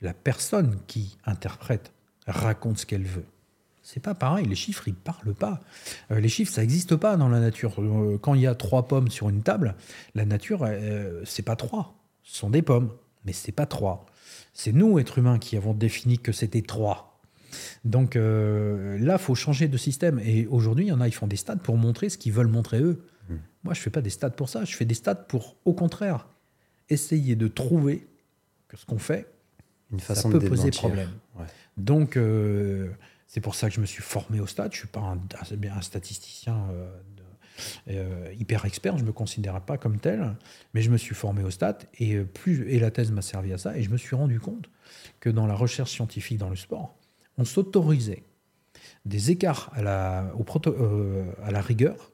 La 0.00 0.14
personne 0.14 0.78
qui 0.86 1.16
interprète 1.24 1.92
raconte 2.26 2.78
ce 2.78 2.86
qu'elle 2.86 3.04
veut. 3.04 3.24
C'est 3.82 4.00
pas 4.00 4.14
pareil, 4.14 4.46
les 4.46 4.56
chiffres, 4.56 4.88
ils 4.88 4.94
parlent 4.94 5.34
pas. 5.34 5.60
Euh, 6.10 6.20
les 6.20 6.28
chiffres, 6.28 6.52
ça 6.52 6.60
n'existe 6.60 6.96
pas 6.96 7.16
dans 7.16 7.28
la 7.28 7.40
nature. 7.40 7.76
Quand 8.20 8.34
il 8.34 8.40
y 8.40 8.46
a 8.46 8.54
trois 8.54 8.88
pommes 8.88 9.10
sur 9.10 9.28
une 9.28 9.42
table, 9.42 9.76
la 10.14 10.24
nature, 10.24 10.68
c'est 11.24 11.44
pas 11.44 11.54
trois. 11.54 11.94
Ce 12.24 12.38
sont 12.38 12.50
des 12.50 12.62
pommes, 12.62 12.90
mais 13.24 13.32
c'est 13.32 13.52
pas 13.52 13.66
trois. 13.66 14.06
C'est 14.52 14.72
nous, 14.72 14.98
êtres 14.98 15.18
humains, 15.18 15.38
qui 15.38 15.56
avons 15.56 15.72
défini 15.72 16.18
que 16.18 16.32
c'était 16.32 16.62
trois. 16.62 17.15
Donc 17.84 18.16
euh, 18.16 18.98
là, 18.98 19.18
faut 19.18 19.34
changer 19.34 19.68
de 19.68 19.76
système. 19.76 20.18
Et 20.24 20.46
aujourd'hui, 20.46 20.86
il 20.86 20.88
y 20.88 20.92
en 20.92 21.00
a, 21.00 21.08
ils 21.08 21.12
font 21.14 21.26
des 21.26 21.36
stats 21.36 21.56
pour 21.56 21.76
montrer 21.76 22.08
ce 22.08 22.18
qu'ils 22.18 22.32
veulent 22.32 22.46
montrer 22.48 22.80
eux. 22.80 23.04
Moi, 23.64 23.74
je 23.74 23.80
fais 23.80 23.90
pas 23.90 24.00
des 24.02 24.10
stats 24.10 24.30
pour 24.30 24.48
ça. 24.48 24.64
Je 24.64 24.76
fais 24.76 24.84
des 24.84 24.94
stats 24.94 25.16
pour, 25.16 25.56
au 25.64 25.72
contraire, 25.72 26.28
essayer 26.88 27.34
de 27.34 27.48
trouver 27.48 28.06
que 28.68 28.76
ce 28.76 28.86
qu'on 28.86 28.98
fait, 28.98 29.26
Une 29.90 29.98
façon 29.98 30.30
ça 30.30 30.34
de 30.38 30.40
peut 30.40 30.48
poser 30.48 30.62
démentir. 30.70 30.80
problème. 30.82 31.10
Ouais. 31.36 31.46
Donc, 31.76 32.16
euh, 32.16 32.88
c'est 33.26 33.40
pour 33.40 33.56
ça 33.56 33.68
que 33.68 33.74
je 33.74 33.80
me 33.80 33.86
suis 33.86 34.04
formé 34.04 34.38
au 34.38 34.46
stats. 34.46 34.68
Je 34.70 34.76
suis 34.78 34.86
pas 34.86 35.00
un, 35.00 35.14
un- 35.16 35.76
un 35.78 35.80
statisticien 35.82 36.56
euh, 36.70 36.88
de- 37.16 37.92
euh, 37.92 38.32
hyper 38.38 38.64
expert. 38.66 38.98
Je 38.98 39.04
me 39.04 39.10
considère 39.12 39.60
pas 39.60 39.78
comme 39.78 39.98
tel, 39.98 40.36
mais 40.74 40.82
je 40.82 40.90
me 40.92 40.96
suis 40.96 41.16
formé 41.16 41.42
au 41.42 41.50
stats 41.50 41.78
et 41.98 42.20
plus 42.20 42.68
et 42.70 42.78
la 42.78 42.92
thèse 42.92 43.10
m'a 43.10 43.22
servi 43.22 43.52
à 43.52 43.58
ça. 43.58 43.76
Et 43.76 43.82
je 43.82 43.90
me 43.90 43.96
suis 43.96 44.14
rendu 44.14 44.38
compte 44.38 44.70
que 45.18 45.28
dans 45.28 45.48
la 45.48 45.54
recherche 45.54 45.90
scientifique 45.90 46.38
dans 46.38 46.50
le 46.50 46.56
sport, 46.56 46.94
on 47.38 47.44
s'autorisait 47.44 48.24
des 49.04 49.30
écarts 49.30 49.70
à 49.74 49.82
la, 49.82 50.32
euh, 50.66 51.32
rigueur 51.60 52.12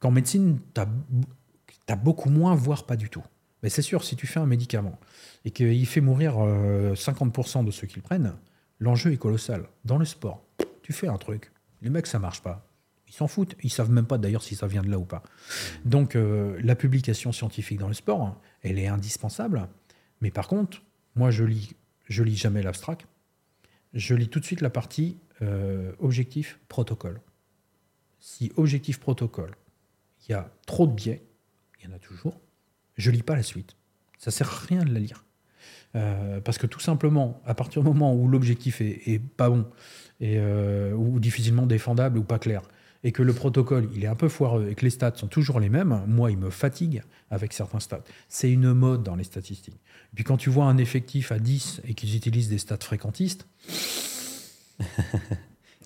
qu'en 0.00 0.10
médecine, 0.10 0.60
tu 0.74 0.80
as, 0.80 1.96
beaucoup 1.96 2.30
moins, 2.30 2.54
voire 2.54 2.86
pas 2.86 2.96
du 2.96 3.10
tout. 3.10 3.24
Mais 3.62 3.68
c'est 3.68 3.82
sûr, 3.82 4.04
si 4.04 4.16
tu 4.16 4.26
fais 4.26 4.40
un 4.40 4.46
médicament 4.46 4.98
et 5.44 5.50
qu'il 5.50 5.86
fait 5.86 6.00
mourir 6.00 6.36
euh, 6.38 6.94
50% 6.94 7.64
de 7.64 7.70
ceux 7.70 7.86
qui 7.86 7.96
le 7.96 8.02
prennent, 8.02 8.34
l'enjeu 8.78 9.12
est 9.12 9.16
colossal. 9.16 9.66
Dans 9.84 9.98
le 9.98 10.04
sport, 10.04 10.44
tu 10.82 10.92
fais 10.92 11.08
un 11.08 11.16
truc, 11.16 11.50
les 11.82 11.90
mecs, 11.90 12.06
ça 12.06 12.18
marche 12.18 12.42
pas. 12.42 12.66
Ils 13.08 13.12
s'en 13.12 13.28
foutent. 13.28 13.54
Ils 13.62 13.70
savent 13.70 13.90
même 13.90 14.06
pas 14.06 14.18
d'ailleurs 14.18 14.42
si 14.42 14.56
ça 14.56 14.66
vient 14.66 14.82
de 14.82 14.90
là 14.90 14.98
ou 14.98 15.04
pas. 15.04 15.22
Donc, 15.84 16.16
euh, 16.16 16.58
la 16.62 16.74
publication 16.74 17.30
scientifique 17.30 17.78
dans 17.78 17.88
le 17.88 17.94
sport, 17.94 18.40
elle 18.62 18.78
est 18.78 18.88
indispensable. 18.88 19.68
Mais 20.20 20.30
par 20.30 20.48
contre, 20.48 20.82
moi, 21.14 21.30
je 21.30 21.44
lis, 21.44 21.74
je 22.08 22.22
lis 22.22 22.36
jamais 22.36 22.62
l'abstract. 22.62 23.06
Je 23.94 24.14
lis 24.14 24.28
tout 24.28 24.40
de 24.40 24.44
suite 24.44 24.60
la 24.60 24.70
partie 24.70 25.16
euh, 25.40 25.92
objectif 26.00 26.58
protocole. 26.68 27.20
Si 28.18 28.52
objectif 28.56 28.98
protocole, 28.98 29.52
il 30.26 30.32
y 30.32 30.34
a 30.34 30.50
trop 30.66 30.86
de 30.86 30.92
biais, 30.92 31.22
il 31.80 31.88
y 31.88 31.92
en 31.92 31.96
a 31.96 31.98
toujours, 31.98 32.40
je 32.96 33.10
lis 33.10 33.22
pas 33.22 33.36
la 33.36 33.42
suite. 33.42 33.76
Ça 34.18 34.30
sert 34.30 34.50
à 34.50 34.56
rien 34.66 34.84
de 34.84 34.92
la 34.92 35.00
lire. 35.00 35.24
Euh, 35.96 36.40
parce 36.40 36.58
que 36.58 36.66
tout 36.66 36.80
simplement, 36.80 37.40
à 37.46 37.54
partir 37.54 37.82
du 37.82 37.88
moment 37.88 38.14
où 38.14 38.26
l'objectif 38.26 38.80
est, 38.80 39.20
pas 39.36 39.48
bon, 39.48 39.66
euh, 40.22 40.92
ou 40.92 41.20
difficilement 41.20 41.66
défendable 41.66 42.18
ou 42.18 42.24
pas 42.24 42.40
clair, 42.40 42.62
et 43.04 43.12
que 43.12 43.22
le 43.22 43.32
protocole 43.32 43.88
il 43.94 44.02
est 44.02 44.08
un 44.08 44.14
peu 44.16 44.28
foireux 44.28 44.68
et 44.70 44.74
que 44.74 44.84
les 44.84 44.90
stats 44.90 45.14
sont 45.14 45.28
toujours 45.28 45.60
les 45.60 45.68
mêmes, 45.68 46.02
moi 46.08 46.30
il 46.32 46.38
me 46.38 46.50
fatigue 46.50 47.02
avec 47.30 47.52
certains 47.52 47.80
stats. 47.80 48.02
C'est 48.28 48.50
une 48.50 48.72
mode 48.72 49.02
dans 49.04 49.14
les 49.14 49.24
statistiques. 49.24 49.76
Et 50.12 50.16
puis 50.16 50.24
quand 50.24 50.36
tu 50.36 50.50
vois 50.50 50.64
un 50.64 50.78
effectif 50.78 51.30
à 51.30 51.38
10 51.38 51.80
et 51.86 51.94
qu'ils 51.94 52.16
utilisent 52.16 52.48
des 52.48 52.58
stats 52.58 52.78
fréquentistes, 52.80 53.46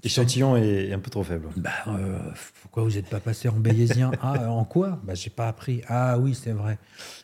L'échantillon 0.04 0.56
est 0.56 0.92
un 0.92 1.00
peu 1.00 1.10
trop 1.10 1.24
faible. 1.24 1.48
bah, 1.56 1.70
euh, 1.88 2.20
pourquoi 2.62 2.84
vous 2.84 2.92
n'êtes 2.92 3.08
pas 3.08 3.18
passé 3.18 3.48
en 3.48 3.58
bayésien? 3.58 4.12
Ah, 4.22 4.44
euh, 4.44 4.46
en 4.46 4.64
quoi? 4.64 5.00
Bah, 5.02 5.14
j'ai 5.14 5.28
pas 5.30 5.48
appris. 5.48 5.82
Ah 5.88 6.18
oui, 6.20 6.36
c'est 6.36 6.52
vrai. 6.52 6.78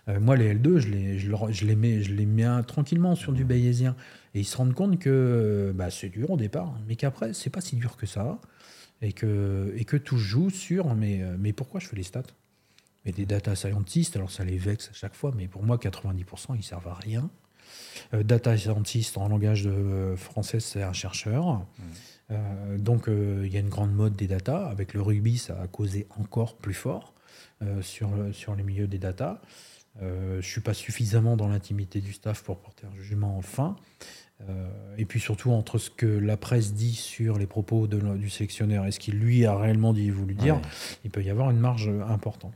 Euh, 0.09 0.19
moi, 0.19 0.37
les 0.37 0.53
L2, 0.57 0.79
je 0.79 0.89
les, 0.89 1.19
je, 1.21 1.67
les 1.67 1.77
mets, 1.77 2.03
je 2.03 2.13
les 2.13 2.27
mets 2.27 2.43
un- 2.43 2.65
tranquillement 2.65 3.15
sur 3.15 3.33
du 3.33 3.45
bayésien. 3.45 3.95
Et 4.35 4.41
ils 4.41 4.45
se 4.45 4.57
rendent 4.57 4.75
compte 4.75 4.99
que 4.99 5.73
bah, 5.73 5.89
c'est 5.93 6.09
dur 6.09 6.31
au 6.31 6.37
départ, 6.37 6.75
mais 6.89 6.97
qu'après, 6.97 7.33
c'est 7.33 7.49
pas 7.51 7.61
si 7.61 7.77
dur 7.77 7.97
que 7.97 8.07
ça. 8.07 8.41
Et 9.03 9.13
que, 9.13 9.75
et 9.77 9.85
que 9.85 9.97
tout 9.97 10.17
joue 10.17 10.51
sur 10.51 10.95
mais, 10.95 11.23
euh, 11.23 11.37
mais 11.39 11.53
pourquoi 11.53 11.81
je 11.81 11.87
fais 11.87 11.97
les 11.97 12.03
stats? 12.05 12.23
Mais 13.05 13.13
des 13.13 13.27
data 13.27 13.55
scientists, 13.55 14.17
alors 14.17 14.31
ça 14.31 14.45
les 14.45 14.57
vexe 14.57 14.89
à 14.89 14.95
chaque 14.95 15.15
fois, 15.15 15.33
mais 15.37 15.47
pour 15.47 15.63
moi, 15.63 15.77
90%, 15.77 16.57
ils 16.57 16.63
servent 16.63 16.89
à 16.89 16.95
rien. 16.95 17.29
Euh, 18.15 18.23
data 18.23 18.57
scientist, 18.57 19.19
en 19.19 19.29
langage 19.29 19.65
de, 19.65 19.71
euh, 19.71 20.17
français, 20.17 20.61
c'est 20.61 20.83
un 20.83 20.95
chercheur. 20.95 21.67
Euh, 22.31 22.79
donc, 22.79 23.07
il 23.09 23.53
y 23.53 23.57
a 23.57 23.61
une 23.61 23.69
grande 23.69 23.95
mode 23.95 24.17
des 24.17 24.27
data. 24.27 24.67
Avec 24.67 24.95
le 24.95 25.03
rugby, 25.03 25.37
ça 25.37 25.61
a 25.61 25.67
causé 25.67 26.07
encore 26.19 26.57
plus 26.57 26.75
fort 26.75 27.13
sur, 27.81 28.11
sur 28.33 28.55
les 28.55 28.63
milieux 28.63 28.87
des 28.87 28.99
data. 28.99 29.41
Euh, 30.03 30.33
je 30.33 30.37
ne 30.37 30.43
suis 30.43 30.61
pas 30.61 30.75
suffisamment 30.75 31.37
dans 31.37 31.49
l'intimité 31.49 32.01
du 32.01 32.13
staff 32.13 32.43
pour 32.43 32.59
porter 32.59 32.87
un 32.87 32.97
jugement 32.97 33.41
fin. 33.43 33.77
Euh, 34.43 34.69
et 34.99 35.05
puis 35.05 35.21
surtout, 35.21 35.53
entre 35.53 35.79
ce 35.79 35.91
que 35.91 36.07
la 36.07 36.37
presse 36.37 36.75
dit 36.75 36.95
sur 36.95 37.39
les 37.39 37.47
propos 37.47 37.87
de 37.87 37.99
du 38.17 38.29
sélectionneur 38.31 38.85
et 38.87 38.91
ce 38.93 38.99
qu'il 38.99 39.15
lui 39.19 39.47
a 39.47 39.57
réellement 39.57 39.93
dit 39.93 40.09
et 40.09 40.11
voulu 40.11 40.35
dire, 40.35 40.57
Ouais. 40.57 40.63
il 41.05 41.11
peut 41.11 41.23
y 41.23 41.31
avoir 41.31 41.51
une 41.51 41.59
marge 41.61 41.89
importante. 42.09 42.55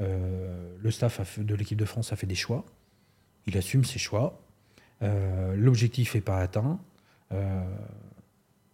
Euh, 0.00 0.76
le 0.80 0.90
staff 0.90 1.20
fait- 1.24 1.44
de 1.44 1.54
l'équipe 1.54 1.78
de 1.78 1.84
France 1.84 2.12
a 2.12 2.16
fait 2.16 2.26
des 2.26 2.34
choix. 2.34 2.64
Il 3.46 3.56
assume 3.58 3.84
ses 3.84 3.98
choix. 3.98 4.40
Euh, 5.02 5.54
L'objectif 5.56 6.14
n'est 6.14 6.20
pas 6.20 6.38
atteint. 6.38 6.80
Euh, 7.32 7.62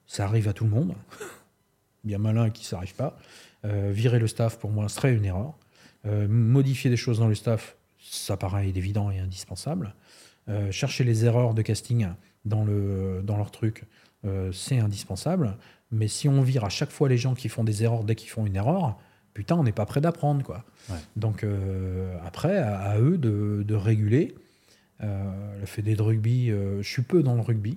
ça 0.07 0.25
arrive 0.25 0.49
à 0.49 0.53
tout 0.53 0.65
le 0.65 0.71
monde. 0.71 0.95
Bien 2.05 2.19
malin 2.19 2.51
qui 2.51 2.63
ne 2.63 2.67
s'arrive 2.67 2.95
pas. 2.95 3.19
Euh, 3.65 3.91
virer 3.93 4.19
le 4.19 4.27
staff, 4.27 4.59
pour 4.59 4.71
moi, 4.71 4.89
serait 4.89 5.15
une 5.15 5.25
erreur. 5.25 5.55
Euh, 6.07 6.29
modifier 6.29 6.91
des 6.91 6.97
choses 6.99 7.19
dans 7.19 7.29
le 7.29 7.35
staff, 7.35 7.77
ça 7.99 8.37
paraît 8.37 8.69
évident 8.69 9.11
et 9.11 9.19
indispensable. 9.19 9.95
Euh, 10.49 10.71
chercher 10.71 11.05
les 11.05 11.25
erreurs 11.25 11.55
de 11.55 11.63
casting 11.63 12.07
dans, 12.45 12.65
le, 12.65 13.23
dans 13.23 13.37
leur 13.37 13.51
truc, 13.51 13.85
euh, 14.25 14.53
c'est 14.53 14.79
indispensable. 14.79 15.57
Mais 15.91 16.09
si 16.09 16.29
on 16.29 16.43
vire 16.43 16.65
à 16.65 16.71
chaque 16.71 16.91
fois 16.91 17.09
les 17.09 17.19
gens 17.19 17.35
qui 17.35 17.49
font 17.49 17.65
des 17.65 17.83
erreurs 17.83 18.05
dès 18.05 18.15
qu'ils 18.15 18.31
font 18.31 18.47
une 18.47 18.57
erreur, 18.57 18.99
putain, 19.33 19.57
on 19.57 19.63
n'est 19.65 19.73
pas 19.73 19.87
prêt 19.87 20.01
d'apprendre. 20.01 20.43
quoi. 20.43 20.65
Ouais. 20.91 20.97
Donc 21.17 21.45
euh, 21.45 22.17
après, 22.25 22.59
à, 22.59 22.79
à 22.79 22.99
eux 22.99 23.19
de, 23.19 23.65
de 23.67 23.75
réguler. 23.75 24.35
Euh, 25.03 25.61
le 25.61 25.67
fédé 25.67 25.97
de 25.97 26.03
rugby, 26.03 26.51
euh, 26.51 26.81
je 26.81 26.89
suis 26.89 27.03
peu 27.03 27.23
dans 27.23 27.35
le 27.35 27.41
rugby. 27.43 27.77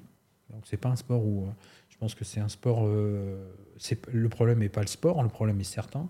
Donc 0.51 0.61
c'est 0.65 0.77
pas 0.77 0.89
un 0.89 0.95
sport 0.95 1.25
où... 1.25 1.47
je 1.89 1.97
pense 1.97 2.15
que 2.15 2.23
c'est 2.23 2.39
un 2.39 2.47
sport... 2.47 2.87
le 2.87 4.29
problème 4.29 4.59
n'est 4.59 4.69
pas 4.69 4.81
le 4.81 4.87
sport, 4.87 5.21
le 5.23 5.29
problème 5.29 5.59
est 5.59 5.63
certain. 5.63 6.07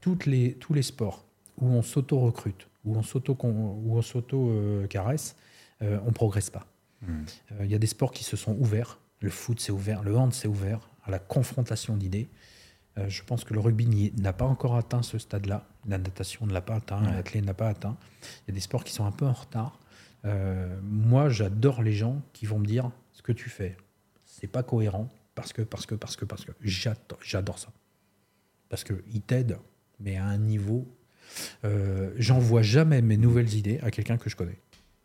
Toutes 0.00 0.26
les, 0.26 0.54
tous 0.54 0.74
les 0.74 0.82
sports 0.82 1.24
où 1.60 1.68
on 1.68 1.82
s'auto-recrute, 1.82 2.68
où 2.84 2.96
on 2.96 3.02
s'auto-caresse, 4.02 5.36
on 5.80 6.12
progresse 6.12 6.50
pas. 6.50 6.66
Euh, 7.06 7.24
Il 7.64 7.70
y 7.70 7.74
a 7.74 7.78
des 7.78 7.86
sports 7.86 8.12
qui 8.12 8.24
se 8.24 8.36
sont 8.36 8.56
ouverts. 8.58 8.98
Le 9.20 9.30
foot 9.30 9.60
s'est 9.60 9.72
ouvert, 9.72 10.02
le 10.02 10.16
hand 10.16 10.32
s'est 10.32 10.48
ouvert 10.48 10.88
à 11.04 11.10
la 11.10 11.18
confrontation 11.18 11.96
d'idées. 11.96 12.28
Euh, 12.98 13.08
je 13.08 13.22
pense 13.24 13.44
que 13.44 13.52
le 13.54 13.60
rugby 13.60 14.12
n'a 14.16 14.32
pas 14.32 14.44
encore 14.44 14.76
atteint 14.76 15.02
ce 15.02 15.18
stade-là. 15.18 15.66
La 15.86 15.98
natation 15.98 16.46
ne 16.46 16.52
l'a 16.52 16.60
pas 16.60 16.76
atteint, 16.76 17.02
Ouais. 17.02 17.40
l'a 17.40 17.54
pas 17.54 17.68
atteint. 17.68 17.96
Il 18.46 18.48
y 18.48 18.50
a 18.52 18.54
des 18.54 18.60
sports 18.60 18.84
qui 18.84 18.92
sont 18.92 19.04
un 19.04 19.12
peu 19.12 19.26
en 19.26 19.32
retard. 19.32 19.80
Euh, 20.24 20.78
moi, 20.82 21.28
j'adore 21.28 21.82
les 21.82 21.92
gens 21.92 22.22
qui 22.32 22.46
vont 22.46 22.58
me 22.58 22.66
dire 22.66 22.90
ce 23.12 23.22
que 23.22 23.32
tu 23.32 23.48
fais, 23.48 23.76
c'est 24.24 24.48
pas 24.48 24.62
cohérent 24.62 25.08
parce 25.34 25.52
que, 25.52 25.62
parce 25.62 25.86
que, 25.86 25.94
parce 25.94 26.16
que, 26.16 26.24
parce 26.24 26.44
que. 26.44 26.52
J'adore, 26.60 27.58
ça. 27.58 27.68
Parce 28.68 28.84
qu'ils 28.84 29.22
t'aident, 29.22 29.58
mais 30.00 30.16
à 30.16 30.24
un 30.26 30.38
niveau. 30.38 30.86
J'envoie 32.16 32.62
jamais 32.62 33.02
mes 33.02 33.16
nouvelles 33.16 33.54
idées 33.54 33.78
à 33.82 33.90
quelqu'un 33.90 34.16
que 34.16 34.28
je 34.30 34.36
connais. 34.36 34.58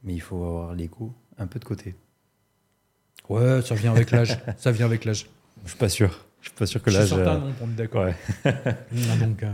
Mais 0.03 0.13
il 0.13 0.21
faut 0.21 0.43
avoir 0.43 0.73
l'ego 0.73 1.13
un 1.37 1.47
peu 1.47 1.59
de 1.59 1.65
côté. 1.65 1.95
Ouais, 3.29 3.61
ça 3.61 3.75
vient 3.75 3.91
avec 3.91 4.11
l'âge. 4.11 4.37
ça 4.57 4.71
vient 4.71 4.85
avec 4.85 5.05
l'âge. 5.05 5.27
Je 5.63 5.69
suis 5.69 5.77
pas 5.77 5.89
sûr. 5.89 6.25
Je 6.41 6.49
suis 6.49 6.57
pas 6.57 6.65
sûr 6.65 6.81
que 6.83 6.91
Je 6.91 6.97
là, 6.97 7.05
suis 7.05 7.15
certain, 7.15 7.39
non, 7.39 7.53
pour 7.53 7.67
être 7.67 7.75
d'accord. 7.75 8.03
Ouais. 8.05 8.15
Donc, 9.19 9.43
euh, 9.43 9.51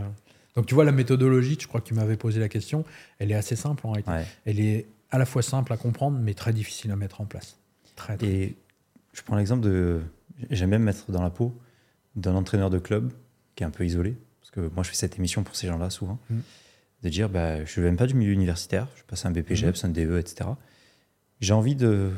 donc, 0.56 0.66
tu 0.66 0.74
vois, 0.74 0.84
la 0.84 0.90
méthodologie, 0.90 1.56
je 1.60 1.68
crois 1.68 1.80
que 1.80 1.86
tu 1.86 1.94
m'avais 1.94 2.16
posé 2.16 2.40
la 2.40 2.48
question, 2.48 2.84
elle 3.20 3.30
est 3.30 3.36
assez 3.36 3.54
simple 3.54 3.86
en 3.86 3.92
réalité. 3.92 4.10
Ouais. 4.10 4.26
Elle 4.44 4.58
est 4.58 4.86
à 5.12 5.18
la 5.18 5.24
fois 5.24 5.42
simple 5.42 5.72
à 5.72 5.76
comprendre, 5.76 6.18
mais 6.18 6.34
très 6.34 6.52
difficile 6.52 6.90
à 6.90 6.96
mettre 6.96 7.20
en 7.20 7.24
place. 7.24 7.56
Très, 7.94 8.16
très. 8.16 8.26
Et 8.26 8.56
je 9.12 9.22
prends 9.22 9.36
l'exemple 9.36 9.62
de. 9.62 10.00
J'aime 10.50 10.70
même 10.70 10.82
mettre 10.82 11.12
dans 11.12 11.22
la 11.22 11.30
peau 11.30 11.56
d'un 12.16 12.34
entraîneur 12.34 12.68
de 12.70 12.78
club 12.78 13.12
qui 13.54 13.62
est 13.62 13.66
un 13.66 13.70
peu 13.70 13.86
isolé, 13.86 14.16
parce 14.40 14.50
que 14.50 14.60
moi 14.74 14.82
je 14.82 14.88
fais 14.88 14.96
cette 14.96 15.16
émission 15.18 15.44
pour 15.44 15.54
ces 15.54 15.68
gens-là 15.68 15.88
souvent, 15.90 16.18
Mm. 16.30 16.38
de 17.04 17.08
dire 17.08 17.28
bah, 17.28 17.64
je 17.64 17.80
ne 17.80 17.86
viens 17.86 17.94
pas 17.94 18.06
du 18.06 18.14
milieu 18.14 18.32
universitaire, 18.32 18.88
je 18.96 19.02
passe 19.04 19.24
un 19.26 19.30
BPGEPS, 19.30 19.84
un 19.84 19.88
DE, 19.90 20.18
etc. 20.18 20.50
J'ai 21.40 21.52
envie 21.54 21.74
de 21.74 22.12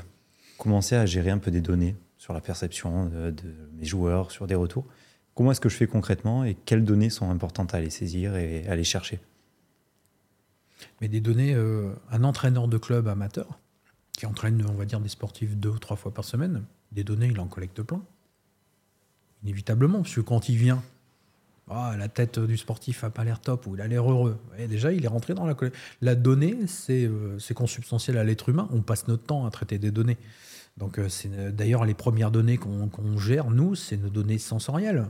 commencer 0.58 0.96
à 0.96 1.06
gérer 1.06 1.30
un 1.30 1.38
peu 1.38 1.50
des 1.50 1.60
données 1.60 1.96
sur 2.18 2.32
la 2.32 2.40
perception 2.40 3.06
de, 3.06 3.34
mes 3.74 3.84
joueurs, 3.84 4.30
sur 4.30 4.46
des 4.46 4.54
retours. 4.54 4.86
Comment 5.34 5.52
est-ce 5.52 5.60
que 5.60 5.68
je 5.68 5.76
fais 5.76 5.86
concrètement 5.86 6.44
et 6.44 6.54
quelles 6.54 6.84
données 6.84 7.10
sont 7.10 7.30
importantes 7.30 7.74
à 7.74 7.78
aller 7.78 7.90
saisir 7.90 8.36
et 8.36 8.66
à 8.68 8.72
aller 8.72 8.84
chercher? 8.84 9.20
Mais 11.00 11.08
des 11.08 11.20
données, 11.20 11.54
euh, 11.54 11.92
un 12.10 12.24
entraîneur 12.24 12.68
de 12.68 12.78
club 12.78 13.08
amateur 13.08 13.58
qui 14.12 14.26
entraîne, 14.26 14.64
on 14.68 14.74
va 14.74 14.84
dire, 14.84 15.00
des 15.00 15.08
sportifs 15.08 15.56
deux 15.56 15.70
ou 15.70 15.78
trois 15.78 15.96
fois 15.96 16.12
par 16.12 16.24
semaine, 16.24 16.64
des 16.90 17.02
données, 17.02 17.28
il 17.28 17.40
en 17.40 17.46
collecte 17.46 17.82
plein. 17.82 18.02
Inévitablement, 19.42 20.02
parce 20.02 20.14
que 20.14 20.20
quand 20.20 20.48
il 20.48 20.56
vient, 20.56 20.82
ah, 21.70 21.94
la 21.96 22.08
tête 22.08 22.38
du 22.38 22.56
sportif 22.56 23.02
n'a 23.02 23.10
pas 23.10 23.24
l'air 23.24 23.40
top 23.40 23.66
ou 23.66 23.76
il 23.76 23.80
a 23.80 23.86
l'air 23.86 24.10
heureux. 24.10 24.38
Et 24.58 24.66
déjà, 24.66 24.92
il 24.92 25.04
est 25.04 25.08
rentré 25.08 25.34
dans 25.34 25.46
la 25.46 25.54
La 26.00 26.14
donnée, 26.14 26.56
c'est 26.66 27.06
euh, 27.06 27.38
c'est 27.38 27.54
consubstantiel 27.54 28.18
à 28.18 28.24
l'être 28.24 28.48
humain. 28.48 28.68
On 28.72 28.82
passe 28.82 29.06
notre 29.08 29.22
temps 29.22 29.46
à 29.46 29.50
traiter 29.50 29.78
des 29.78 29.90
données. 29.90 30.18
Donc, 30.76 30.98
euh, 30.98 31.08
c'est 31.08 31.30
euh, 31.32 31.50
d'ailleurs 31.52 31.84
les 31.84 31.94
premières 31.94 32.30
données 32.30 32.56
qu'on 32.56 33.16
gère, 33.18 33.50
nous, 33.50 33.74
c'est 33.74 33.96
nos 33.96 34.10
données 34.10 34.38
sensorielles. 34.38 35.06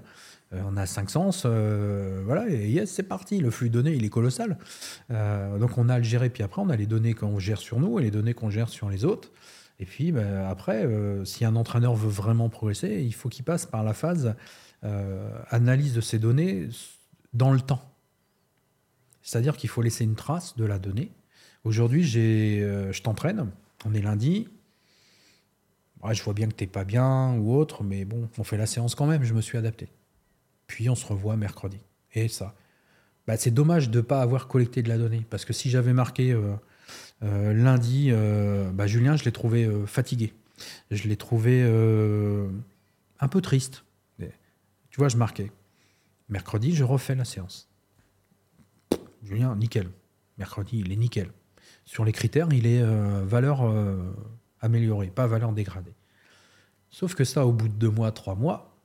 On 0.55 0.77
a 0.77 0.85
cinq 0.85 1.09
sens, 1.09 1.47
voilà, 1.47 2.47
et 2.51 2.69
yes, 2.69 2.91
c'est 2.91 3.05
parti. 3.05 3.41
Le 3.41 3.51
flux 3.51 3.71
de 3.71 3.73
données, 3.73 3.95
il 3.95 4.05
est 4.05 4.11
colossal. 4.11 4.59
Donc, 5.09 5.79
on 5.79 5.89
a 5.89 5.95
à 5.95 5.99
le 5.99 6.05
gérer. 6.05 6.29
Puis 6.29 6.43
après, 6.43 6.61
on 6.61 6.69
a 6.69 6.77
les 6.77 6.85
données 6.85 7.15
qu'on 7.15 7.39
gère 7.39 7.57
sur 7.57 7.81
nous 7.81 7.99
et 7.99 8.03
les 8.03 8.11
données 8.11 8.35
qu'on 8.35 8.51
gère 8.51 8.69
sur 8.69 8.91
les 8.91 9.07
autres. 9.07 9.31
Et 9.81 9.87
puis 9.87 10.13
ben, 10.13 10.45
après, 10.47 10.87
si 11.25 11.47
un 11.47 11.57
entraîneur 11.57 11.95
veut 11.95 12.11
vraiment 12.11 12.51
progresser, 12.51 13.03
il 13.03 13.15
faut 13.15 13.31
qu'il 13.31 13.47
passe 13.47 13.65
par 13.65 13.83
la 13.83 13.95
phase 13.95 14.35
analyse 14.83 15.95
de 15.95 16.01
ces 16.01 16.19
données 16.19 16.69
dans 17.33 17.53
le 17.53 17.61
temps. 17.61 17.93
C'est-à-dire 19.23 19.57
qu'il 19.57 19.71
faut 19.71 19.83
laisser 19.83 20.05
une 20.05 20.17
trace 20.17 20.57
de 20.57 20.65
la 20.65 20.79
donnée. 20.79 21.13
Aujourd'hui, 21.65 22.11
euh, 22.17 22.93
je 22.93 23.03
t'entraîne, 23.03 23.51
on 23.85 23.95
est 23.95 24.03
lundi. 24.03 24.49
Je 26.11 26.23
vois 26.25 26.35
bien 26.35 26.49
que 26.49 26.55
t'es 26.55 26.67
pas 26.67 26.83
bien 26.85 27.37
ou 27.37 27.55
autre, 27.55 27.85
mais 27.85 28.05
bon, 28.05 28.29
on 28.37 28.43
fait 28.43 28.57
la 28.57 28.67
séance 28.67 28.97
quand 28.97 29.07
même, 29.07 29.23
je 29.23 29.35
me 29.35 29.41
suis 29.41 29.57
adapté. 29.57 29.89
Puis 30.67 30.91
on 30.91 30.97
se 30.97 31.07
revoit 31.07 31.37
mercredi. 31.37 31.79
Et 32.13 32.27
ça, 32.27 32.57
bah, 33.29 33.37
c'est 33.37 33.53
dommage 33.53 33.89
de 33.89 33.99
ne 33.99 34.03
pas 34.03 34.21
avoir 34.21 34.49
collecté 34.49 34.83
de 34.83 34.89
la 34.89 34.99
donnée. 34.99 35.25
Parce 35.31 35.45
que 35.45 35.53
si 35.53 35.71
j'avais 35.71 35.93
marqué 35.93 36.33
euh, 36.33 36.55
euh, 37.23 37.53
lundi, 37.53 38.09
euh, 38.11 38.71
bah, 38.73 38.89
Julien, 38.89 39.15
je 39.15 39.25
l'ai 39.25 39.31
trouvé 39.31 39.65
euh, 39.65 39.87
fatigué. 39.87 40.33
Je 40.91 41.07
l'ai 41.07 41.17
trouvé 41.17 41.63
euh, 41.63 42.49
un 43.21 43.29
peu 43.29 43.41
triste. 43.41 43.85
Tu 44.93 44.99
vois, 44.99 45.09
je 45.09 45.17
marquais. 45.17 45.51
Mercredi, 46.29 46.75
je 46.75 46.85
refais 46.85 47.15
la 47.15 47.25
séance. 47.25 47.71
Julien, 49.23 49.57
nickel. 49.57 49.91
Mercredi, 50.37 50.81
il 50.81 50.93
est 50.93 50.97
nickel. 50.97 51.33
Sur 51.87 52.05
les 52.05 52.13
critères, 52.13 52.53
il 52.53 52.67
est 52.67 52.83
euh, 52.83 53.25
valeur 53.25 53.63
euh, 53.63 54.13
améliorée, 54.61 55.07
pas 55.09 55.27
valeur 55.27 55.53
dégradée. 55.53 55.95
Sauf 56.91 57.15
que 57.15 57.25
ça, 57.25 57.47
au 57.47 57.53
bout 57.53 57.69
de 57.69 57.73
deux 57.73 57.89
mois, 57.89 58.13
trois 58.13 58.35
mois, 58.35 58.77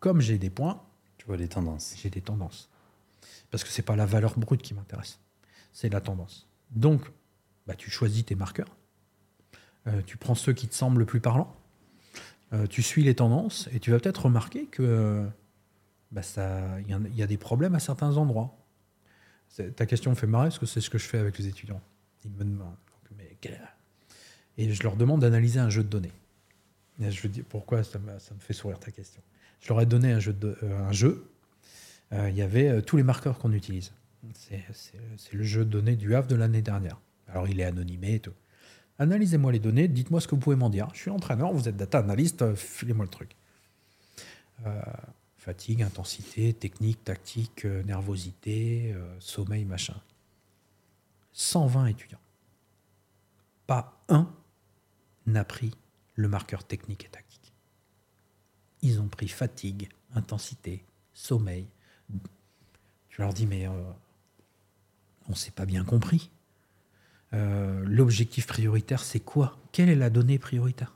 comme 0.00 0.22
j'ai 0.22 0.38
des 0.38 0.48
points, 0.50 0.82
Tu 1.18 1.26
vois 1.26 1.36
les 1.36 1.48
tendances. 1.48 1.94
j'ai 2.00 2.08
des 2.08 2.22
tendances. 2.22 2.70
Parce 3.50 3.64
que 3.64 3.70
c'est 3.70 3.82
pas 3.82 3.96
la 3.96 4.06
valeur 4.06 4.38
brute 4.38 4.62
qui 4.62 4.72
m'intéresse, 4.72 5.20
c'est 5.74 5.90
la 5.90 6.00
tendance. 6.00 6.48
Donc, 6.70 7.02
bah, 7.66 7.74
tu 7.74 7.90
choisis 7.90 8.24
tes 8.24 8.34
marqueurs, 8.34 8.74
Euh, 9.86 10.00
tu 10.06 10.16
prends 10.16 10.34
ceux 10.34 10.54
qui 10.54 10.66
te 10.66 10.74
semblent 10.74 11.00
le 11.00 11.04
plus 11.04 11.20
parlants, 11.20 11.54
Euh, 12.52 12.66
tu 12.66 12.82
suis 12.82 13.02
les 13.02 13.14
tendances 13.14 13.68
et 13.72 13.80
tu 13.80 13.90
vas 13.90 13.98
peut-être 13.98 14.26
remarquer 14.26 14.66
que 14.66 15.26
bah, 16.12 16.22
ça, 16.22 16.80
il 16.80 17.16
y, 17.16 17.22
a- 17.22 17.26
des 17.26 17.36
problèmes 17.36 17.74
à 17.74 17.80
certains 17.80 18.16
endroits. 18.16 18.56
Ta 19.76 19.86
question 19.86 20.10
me 20.10 20.16
fait 20.16 20.26
marrer 20.26 20.48
parce 20.48 20.58
que 20.58 20.66
c'est 20.66 20.80
ce 20.80 20.90
que 20.90 20.98
je 20.98 21.06
fais 21.06 21.18
avec 21.18 21.38
les 21.38 21.46
étudiants. 21.46 21.80
Ils 22.24 22.30
me 22.30 22.44
demandent, 22.44 22.76
mais 23.16 23.36
et 24.56 24.72
je 24.72 24.82
leur 24.82 24.96
demande 24.96 25.20
d'analyser 25.20 25.58
un 25.58 25.70
jeu 25.70 25.82
de 25.82 25.88
données. 25.88 26.12
Et 27.00 27.10
je 27.10 27.26
dis 27.26 27.42
pourquoi 27.42 27.82
ça 27.82 27.98
me, 27.98 28.12
fait 28.38 28.52
sourire 28.52 28.78
ta 28.78 28.90
question? 28.90 29.20
Je 29.60 29.68
leur 29.68 29.80
ai 29.80 29.86
donné 29.86 30.12
un 30.12 30.20
jeu, 30.20 30.36
euh, 30.42 31.14
euh, 32.12 32.30
il 32.30 32.36
y 32.36 32.42
avait 32.42 32.82
tous 32.82 32.96
les 32.96 33.02
marqueurs 33.02 33.38
qu'on 33.38 33.52
utilise. 33.52 33.92
C'est 34.32 34.62
le 35.32 35.42
jeu 35.42 35.64
de 35.64 35.70
données 35.70 35.96
du 35.96 36.14
Havre 36.14 36.28
de 36.28 36.36
l'année 36.36 36.62
dernière. 36.62 37.00
Alors, 37.28 37.48
il 37.48 37.60
est 37.60 37.64
anonymé 37.64 38.14
et 38.14 38.20
tout. 38.20 38.32
Analysez-moi 38.98 39.50
les 39.50 39.58
données, 39.58 39.88
dites-moi 39.88 40.20
ce 40.20 40.28
que 40.28 40.34
vous 40.34 40.40
pouvez 40.40 40.56
m'en 40.56 40.70
dire. 40.70 40.88
Je 40.92 41.00
suis 41.00 41.10
entraîneur, 41.10 41.52
vous 41.52 41.68
êtes 41.68 41.76
data 41.76 41.98
analyst, 41.98 42.42
euh, 42.42 42.54
filez-moi 42.54 43.04
le 43.04 43.10
truc. 43.10 43.36
Euh, 44.66 44.82
fatigue, 45.36 45.82
intensité, 45.82 46.52
technique, 46.52 47.02
tactique, 47.02 47.64
euh, 47.64 47.82
nervosité, 47.82 48.94
sommeil, 49.18 49.64
machin. 49.64 50.00
120 51.32 51.86
étudiants. 51.86 52.20
Pas 53.66 54.00
un 54.08 54.32
n'a 55.26 55.44
pris 55.44 55.72
le 56.14 56.28
marqueur 56.28 56.62
technique 56.62 57.04
et 57.06 57.08
tactique. 57.08 57.52
Ils 58.82 59.00
ont 59.00 59.08
pris 59.08 59.26
fatigue, 59.26 59.88
intensité, 60.14 60.84
sommeil. 61.14 61.66
Tu 63.08 63.20
leur 63.20 63.32
dis, 63.32 63.46
mais 63.46 63.66
on 63.66 65.30
ne 65.30 65.34
s'est 65.34 65.50
pas 65.50 65.66
bien 65.66 65.84
compris. 65.84 66.30
Euh, 67.34 67.82
L'objectif 67.86 68.46
prioritaire, 68.46 69.02
c'est 69.02 69.20
quoi? 69.20 69.58
Quelle 69.72 69.88
est 69.88 69.96
la 69.96 70.10
donnée 70.10 70.38
prioritaire? 70.38 70.94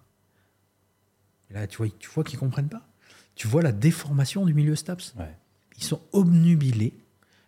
Là, 1.51 1.67
tu 1.67 1.79
vois, 1.79 1.89
tu 1.99 2.09
vois 2.11 2.25
qu'ils 2.25 2.37
ne 2.37 2.41
comprennent 2.41 2.69
pas. 2.69 2.87
Tu 3.35 3.49
vois 3.49 3.63
la 3.63 3.73
déformation 3.73 4.45
du 4.47 4.55
milieu 4.55 4.77
STAPS. 4.77 5.15
Ouais. 5.19 5.37
Ils 5.77 5.85
sont 5.85 6.01
obnubilés 6.13 6.93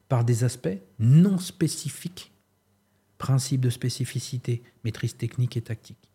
par 0.08 0.24
des 0.24 0.44
aspects 0.44 0.68
non 0.98 1.38
spécifiques. 1.38 2.32
Principe 3.18 3.60
de 3.60 3.70
spécificité, 3.70 4.62
maîtrise 4.84 5.16
technique 5.16 5.56
et 5.56 5.62
tactique. 5.62 6.10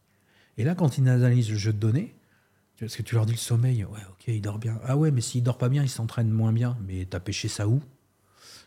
Et 0.57 0.64
là, 0.64 0.76
quand 0.76 0.97
ils 0.97 1.07
analysent 1.07 1.52
le 1.52 1.57
jeu 1.57 1.73
de 1.73 1.77
données, 1.77 2.15
parce 2.80 2.95
que 2.95 3.03
tu 3.03 3.15
leur 3.15 3.26
dis 3.26 3.34
le 3.34 3.38
sommeil, 3.38 3.85
ouais, 3.85 3.99
ok, 4.11 4.23
il 4.27 4.41
dort 4.41 4.60
bien. 4.60 4.80
Ah 4.84 4.97
ouais, 4.97 5.11
mais 5.11 5.22
s'il 5.22 5.43
dort 5.43 5.57
pas 5.57 5.69
bien, 5.69 5.84
il 5.84 5.89
s'entraîne 5.89 6.30
moins 6.30 6.52
bien. 6.52 6.77
Mais 6.88 7.06
t'as 7.06 7.19
pêché 7.19 7.47
ça 7.47 7.68
où? 7.68 7.81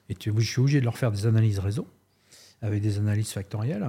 Et 0.08 0.14
tu, 0.14 0.32
je 0.36 0.46
suis 0.50 0.60
obligé 0.60 0.80
de 0.80 0.84
leur 0.84 0.96
faire 0.96 1.12
des 1.12 1.26
analyses 1.26 1.58
réseau, 1.58 1.86
avec 2.62 2.82
des 2.82 2.98
analyses 2.98 3.30
factorielles, 3.32 3.88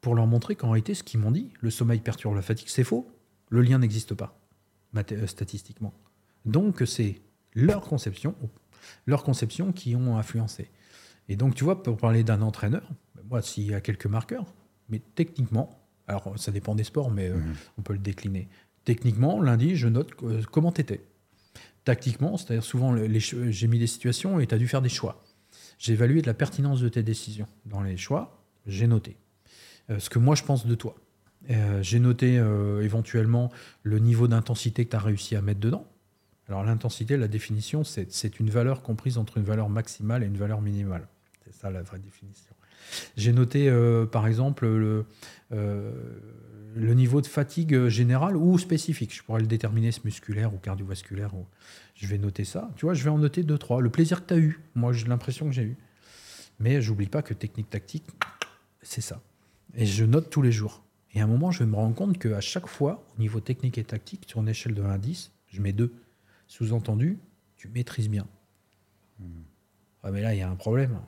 pour 0.00 0.14
leur 0.14 0.26
montrer 0.26 0.54
qu'en 0.56 0.70
réalité, 0.70 0.94
ce 0.94 1.02
qu'ils 1.02 1.20
m'ont 1.20 1.30
dit, 1.32 1.50
le 1.60 1.70
sommeil 1.70 2.00
perturbe 2.00 2.34
la 2.36 2.42
fatigue, 2.42 2.68
c'est 2.68 2.84
faux. 2.84 3.10
Le 3.48 3.60
lien 3.62 3.78
n'existe 3.78 4.14
pas, 4.14 4.38
euh, 4.96 5.26
statistiquement. 5.26 5.92
Donc, 6.44 6.82
c'est 6.86 7.20
leur 7.54 7.82
conception, 7.82 8.34
leur 9.06 9.22
conception 9.24 9.72
qui 9.72 9.96
ont 9.96 10.16
influencé. 10.16 10.70
Et 11.28 11.36
donc, 11.36 11.54
tu 11.54 11.64
vois, 11.64 11.82
pour 11.82 11.96
parler 11.96 12.22
d'un 12.24 12.40
entraîneur, 12.42 12.88
ben, 13.14 13.22
moi, 13.28 13.42
s'il 13.42 13.66
y 13.66 13.74
a 13.74 13.80
quelques 13.80 14.06
marqueurs, 14.06 14.44
mais 14.88 15.00
techniquement, 15.16 15.80
alors 16.06 16.38
ça 16.38 16.52
dépend 16.52 16.74
des 16.76 16.84
sports, 16.84 17.10
mais 17.10 17.28
euh, 17.28 17.38
on 17.78 17.82
peut 17.82 17.94
le 17.94 17.98
décliner. 17.98 18.48
Techniquement, 18.84 19.40
lundi, 19.42 19.74
je 19.74 19.88
note 19.88 20.12
comment 20.52 20.70
tu 20.70 20.80
étais. 20.82 21.00
Tactiquement, 21.84 22.36
c'est-à-dire 22.36 22.62
souvent, 22.64 22.92
le- 22.92 23.06
les 23.06 23.18
j'ai 23.20 23.66
mis 23.68 23.78
des 23.80 23.86
situations 23.88 24.38
et 24.40 24.46
tu 24.46 24.54
as 24.54 24.58
dû 24.58 24.68
faire 24.68 24.82
des 24.82 24.88
choix. 24.88 25.24
J'ai 25.78 25.92
évalué 25.92 26.22
de 26.22 26.26
la 26.26 26.34
pertinence 26.34 26.80
de 26.80 26.88
tes 26.88 27.02
décisions. 27.02 27.48
Dans 27.66 27.82
les 27.82 27.96
choix, 27.96 28.42
j'ai 28.66 28.86
noté 28.86 29.16
euh, 29.90 29.98
ce 29.98 30.10
que 30.10 30.18
moi 30.18 30.34
je 30.34 30.42
pense 30.42 30.66
de 30.66 30.74
toi. 30.74 30.94
Euh, 31.50 31.82
j'ai 31.82 32.00
noté 32.00 32.38
euh, 32.38 32.82
éventuellement 32.82 33.52
le 33.82 33.98
niveau 33.98 34.26
d'intensité 34.26 34.84
que 34.84 34.90
tu 34.90 34.96
as 34.96 35.00
réussi 35.00 35.36
à 35.36 35.42
mettre 35.42 35.60
dedans. 35.60 35.86
Alors 36.48 36.64
l'intensité, 36.64 37.16
la 37.16 37.28
définition, 37.28 37.82
c'est 37.82 38.40
une 38.40 38.50
valeur 38.50 38.82
comprise 38.82 39.18
entre 39.18 39.38
une 39.38 39.44
valeur 39.44 39.68
maximale 39.68 40.22
et 40.22 40.26
une 40.26 40.36
valeur 40.36 40.60
minimale. 40.60 41.08
C'est 41.44 41.52
ça 41.52 41.70
la 41.70 41.82
vraie 41.82 41.98
définition. 41.98 42.54
J'ai 43.16 43.32
noté 43.32 43.68
euh, 43.68 44.06
par 44.06 44.26
exemple 44.26 44.66
le, 44.66 45.04
euh, 45.52 45.92
le 46.74 46.94
niveau 46.94 47.20
de 47.20 47.26
fatigue 47.26 47.88
général 47.88 48.36
ou 48.36 48.58
spécifique. 48.58 49.14
Je 49.14 49.22
pourrais 49.22 49.40
le 49.40 49.46
déterminer, 49.46 49.92
ce 49.92 50.00
musculaire 50.04 50.54
ou 50.54 50.58
cardiovasculaire. 50.58 51.34
Ou... 51.34 51.46
Je 51.94 52.06
vais 52.06 52.18
noter 52.18 52.44
ça. 52.44 52.70
Tu 52.76 52.84
vois, 52.84 52.94
je 52.94 53.02
vais 53.04 53.10
en 53.10 53.18
noter 53.18 53.42
deux, 53.42 53.58
trois. 53.58 53.80
Le 53.80 53.90
plaisir 53.90 54.22
que 54.22 54.28
tu 54.28 54.34
as 54.34 54.38
eu. 54.38 54.60
Moi, 54.74 54.92
j'ai 54.92 55.06
l'impression 55.06 55.46
que 55.46 55.52
j'ai 55.52 55.62
eu. 55.62 55.76
Mais 56.60 56.80
j'oublie 56.80 57.08
pas 57.08 57.22
que 57.22 57.34
technique 57.34 57.68
tactique, 57.68 58.04
c'est 58.82 59.02
ça. 59.02 59.20
Et 59.74 59.84
je 59.84 60.04
note 60.04 60.30
tous 60.30 60.42
les 60.42 60.52
jours. 60.52 60.82
Et 61.12 61.20
à 61.20 61.24
un 61.24 61.26
moment, 61.26 61.50
je 61.50 61.60
vais 61.60 61.70
me 61.70 61.76
rendre 61.76 61.94
compte 61.94 62.18
qu'à 62.18 62.40
chaque 62.40 62.66
fois, 62.66 63.04
au 63.16 63.20
niveau 63.20 63.40
technique 63.40 63.78
et 63.78 63.84
tactique, 63.84 64.24
sur 64.26 64.40
une 64.40 64.48
échelle 64.48 64.74
de 64.74 64.82
1 64.82 64.90
à 64.90 64.98
10, 64.98 65.32
je 65.48 65.60
mets 65.60 65.72
2. 65.72 65.92
Sous-entendu, 66.46 67.18
tu 67.56 67.68
maîtrises 67.68 68.08
bien. 68.08 68.26
Ah, 70.02 70.10
mais 70.10 70.22
là, 70.22 70.34
il 70.34 70.38
y 70.38 70.42
a 70.42 70.48
un 70.48 70.56
problème. 70.56 71.00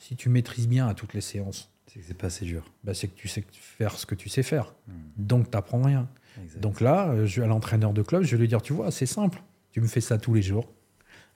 Si 0.00 0.16
tu 0.16 0.28
maîtrises 0.28 0.66
bien 0.66 0.88
à 0.88 0.94
toutes 0.94 1.14
les 1.14 1.20
séances, 1.20 1.70
C'est 1.86 2.00
que 2.00 2.06
c'est 2.06 2.14
pas 2.14 2.26
assez 2.26 2.44
dur. 2.44 2.64
bah, 2.82 2.94
c'est 2.94 3.06
que 3.06 3.14
tu 3.14 3.28
sais 3.28 3.44
faire 3.52 3.96
ce 3.96 4.06
que 4.06 4.16
tu 4.16 4.28
sais 4.28 4.42
faire. 4.42 4.74
Donc, 5.16 5.50
tu 5.50 5.56
n'apprends 5.56 5.82
rien. 5.82 6.08
Exact. 6.42 6.60
Donc 6.60 6.80
là, 6.80 7.10
euh, 7.10 7.26
je, 7.26 7.42
à 7.42 7.46
l'entraîneur 7.46 7.92
de 7.92 8.02
club, 8.02 8.22
je 8.22 8.34
vais 8.34 8.40
lui 8.40 8.48
dire, 8.48 8.62
tu 8.62 8.72
vois, 8.72 8.90
c'est 8.90 9.06
simple. 9.06 9.42
Tu 9.70 9.80
me 9.80 9.86
fais 9.86 10.00
ça 10.00 10.18
tous 10.18 10.34
les 10.34 10.42
jours, 10.42 10.68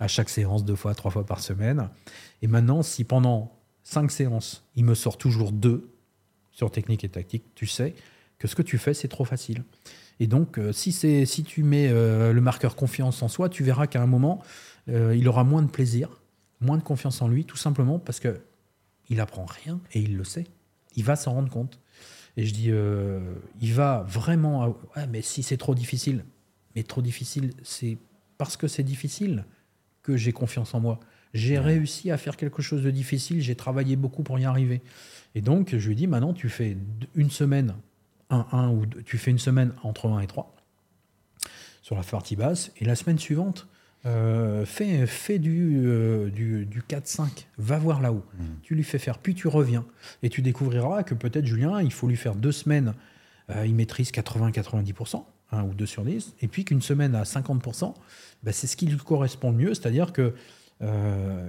à 0.00 0.08
chaque 0.08 0.28
séance, 0.28 0.64
deux 0.64 0.76
fois, 0.76 0.94
trois 0.94 1.10
fois 1.10 1.24
par 1.26 1.40
semaine. 1.40 1.88
Et 2.42 2.46
maintenant, 2.48 2.82
si 2.82 3.04
pendant 3.04 3.52
cinq 3.82 4.10
séances, 4.10 4.64
il 4.74 4.84
me 4.84 4.94
sort 4.94 5.18
toujours 5.18 5.52
deux 5.52 5.90
sur 6.50 6.70
technique 6.70 7.04
et 7.04 7.08
tactique, 7.08 7.44
tu 7.54 7.66
sais 7.66 7.94
que 8.38 8.48
ce 8.48 8.54
que 8.54 8.62
tu 8.62 8.78
fais, 8.78 8.94
c'est 8.94 9.08
trop 9.08 9.24
facile. 9.24 9.62
Et 10.20 10.26
donc, 10.26 10.58
euh, 10.58 10.72
si, 10.72 10.92
c'est, 10.92 11.26
si 11.26 11.42
tu 11.42 11.62
mets 11.64 11.88
euh, 11.88 12.32
le 12.32 12.40
marqueur 12.40 12.76
confiance 12.76 13.22
en 13.22 13.28
soi, 13.28 13.48
tu 13.48 13.62
verras 13.64 13.86
qu'à 13.88 14.00
un 14.00 14.06
moment, 14.06 14.40
euh, 14.88 15.14
il 15.16 15.26
aura 15.28 15.42
moins 15.44 15.62
de 15.62 15.70
plaisir, 15.70 16.20
moins 16.60 16.78
de 16.78 16.82
confiance 16.82 17.20
en 17.20 17.28
lui, 17.28 17.44
tout 17.44 17.56
simplement 17.56 17.98
parce 17.98 18.20
que 18.20 18.40
il 19.10 19.20
apprend 19.20 19.44
rien 19.46 19.80
et 19.92 20.00
il 20.00 20.16
le 20.16 20.24
sait. 20.24 20.44
Il 20.96 21.04
va 21.04 21.16
s'en 21.16 21.32
rendre 21.32 21.50
compte. 21.50 21.80
Et 22.36 22.44
je 22.44 22.52
dis, 22.52 22.70
euh, 22.70 23.20
il 23.60 23.72
va 23.74 24.04
vraiment. 24.08 24.62
à- 24.62 24.68
Ouais, 24.96 25.06
mais 25.08 25.22
si 25.22 25.42
c'est 25.42 25.56
trop 25.56 25.74
difficile, 25.74 26.24
mais 26.74 26.82
trop 26.82 27.02
difficile, 27.02 27.52
c'est 27.62 27.96
parce 28.38 28.56
que 28.56 28.66
c'est 28.68 28.82
difficile 28.82 29.44
que 30.02 30.16
j'ai 30.16 30.32
confiance 30.32 30.74
en 30.74 30.80
moi. 30.80 31.00
J'ai 31.32 31.58
réussi 31.58 32.10
à 32.10 32.16
faire 32.16 32.36
quelque 32.36 32.62
chose 32.62 32.82
de 32.82 32.90
difficile, 32.90 33.40
j'ai 33.40 33.54
travaillé 33.56 33.96
beaucoup 33.96 34.22
pour 34.22 34.38
y 34.38 34.44
arriver. 34.44 34.82
Et 35.34 35.40
donc, 35.40 35.74
je 35.76 35.88
lui 35.88 35.96
dis, 35.96 36.06
maintenant, 36.06 36.32
tu 36.32 36.48
fais 36.48 36.76
une 37.14 37.30
semaine, 37.30 37.74
un, 38.30 38.46
un 38.52 38.70
ou 38.70 38.86
deux, 38.86 39.02
tu 39.02 39.18
fais 39.18 39.30
une 39.32 39.38
semaine 39.38 39.72
entre 39.82 40.08
1 40.08 40.20
et 40.20 40.26
3 40.26 40.54
sur 41.82 41.96
la 41.96 42.02
partie 42.02 42.36
basse, 42.36 42.72
et 42.78 42.84
la 42.84 42.94
semaine 42.96 43.18
suivante, 43.18 43.66
euh, 44.06 44.66
fais, 44.66 45.06
fais 45.06 45.38
du, 45.38 45.82
euh, 45.86 46.28
du, 46.28 46.66
du 46.66 46.82
4-5, 46.82 47.46
va 47.56 47.78
voir 47.78 48.02
là-haut. 48.02 48.24
Tu 48.62 48.74
lui 48.74 48.84
fais 48.84 48.98
faire, 48.98 49.18
puis 49.18 49.34
tu 49.34 49.48
reviens. 49.48 49.86
Et 50.22 50.28
tu 50.28 50.42
découvriras 50.42 51.02
que 51.04 51.14
peut-être 51.14 51.46
Julien, 51.46 51.80
il 51.80 51.92
faut 51.92 52.06
lui 52.06 52.16
faire 52.16 52.34
deux 52.34 52.52
semaines, 52.52 52.94
euh, 53.50 53.66
il 53.66 53.74
maîtrise 53.74 54.10
80-90%, 54.10 55.24
un 55.52 55.62
ou 55.62 55.72
deux 55.72 55.86
sur 55.86 56.04
10, 56.04 56.34
et 56.42 56.48
puis 56.48 56.66
qu'une 56.66 56.82
semaine 56.82 57.14
à 57.14 57.22
50%, 57.22 57.94
ben, 58.42 58.52
c'est 58.52 58.66
ce 58.66 58.76
qui 58.76 58.86
lui 58.86 58.98
correspond 58.98 59.52
le 59.52 59.56
mieux, 59.56 59.74
c'est-à-dire 59.74 60.12
que 60.12 60.34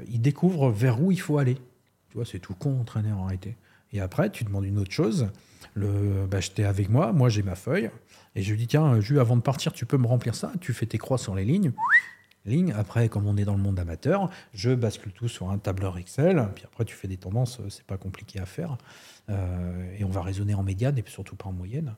il 0.07 0.21
découvre 0.21 0.69
vers 0.69 1.01
où 1.01 1.11
il 1.11 1.19
faut 1.19 1.39
aller. 1.39 1.55
Tu 2.09 2.15
vois, 2.15 2.25
c'est 2.25 2.39
tout 2.39 2.53
con, 2.53 2.79
entraîner 2.79 3.11
en 3.11 3.25
réalité. 3.25 3.57
Et 3.91 3.99
après, 3.99 4.29
tu 4.29 4.45
demandes 4.45 4.63
une 4.63 4.79
autre 4.79 4.93
chose. 4.93 5.27
Le, 5.73 6.25
bah, 6.25 6.39
j'étais 6.39 6.63
avec 6.63 6.87
moi, 6.87 7.11
moi 7.11 7.27
j'ai 7.27 7.43
ma 7.43 7.55
feuille, 7.55 7.89
et 8.35 8.41
je 8.41 8.51
lui 8.51 8.57
dis 8.57 8.67
tiens, 8.67 9.01
Jules, 9.01 9.19
avant 9.19 9.35
de 9.35 9.41
partir, 9.41 9.73
tu 9.73 9.85
peux 9.85 9.97
me 9.97 10.07
remplir 10.07 10.35
ça. 10.35 10.53
Tu 10.61 10.71
fais 10.71 10.85
tes 10.85 10.97
croix 10.97 11.17
sur 11.17 11.35
les 11.35 11.43
lignes. 11.43 11.73
Après, 12.75 13.09
comme 13.09 13.25
on 13.25 13.37
est 13.37 13.43
dans 13.45 13.55
le 13.55 13.61
monde 13.61 13.79
amateur, 13.79 14.29
je 14.53 14.71
bascule 14.75 15.11
tout 15.11 15.27
sur 15.27 15.49
un 15.49 15.57
tableur 15.57 15.97
Excel. 15.97 16.47
Puis 16.53 16.63
après, 16.65 16.85
tu 16.85 16.95
fais 16.95 17.07
des 17.07 17.17
tendances, 17.17 17.59
euh, 17.59 17.69
c'est 17.69 17.85
pas 17.85 17.97
compliqué 17.97 18.39
à 18.39 18.45
faire. 18.45 18.77
Euh, 19.29 19.95
et 19.97 20.03
on 20.03 20.09
va 20.09 20.21
raisonner 20.21 20.53
en 20.53 20.61
médiane 20.63 20.97
et 20.97 21.03
surtout 21.07 21.35
pas 21.35 21.49
en 21.49 21.53
moyenne. 21.53 21.95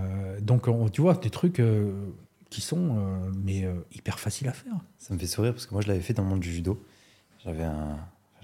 Euh, 0.00 0.40
donc, 0.40 0.68
on- 0.68 0.88
tu 0.88 1.00
vois, 1.00 1.14
des 1.14 1.30
trucs 1.30 1.60
euh, 1.60 2.10
qui 2.50 2.60
sont 2.60 3.30
mais 3.44 3.66
hyper 3.92 4.18
faciles 4.18 4.48
à 4.48 4.52
faire. 4.52 4.72
Ça 4.98 5.12
me 5.14 5.18
fait 5.18 5.26
sourire 5.26 5.52
parce 5.52 5.66
que 5.66 5.72
moi, 5.74 5.82
je 5.82 5.88
l'avais 5.88 6.00
fait 6.00 6.14
dans 6.14 6.22
le 6.22 6.28
monde 6.28 6.40
du 6.40 6.52
judo. 6.52 6.82
J'avais 7.44 7.64
un... 7.64 7.96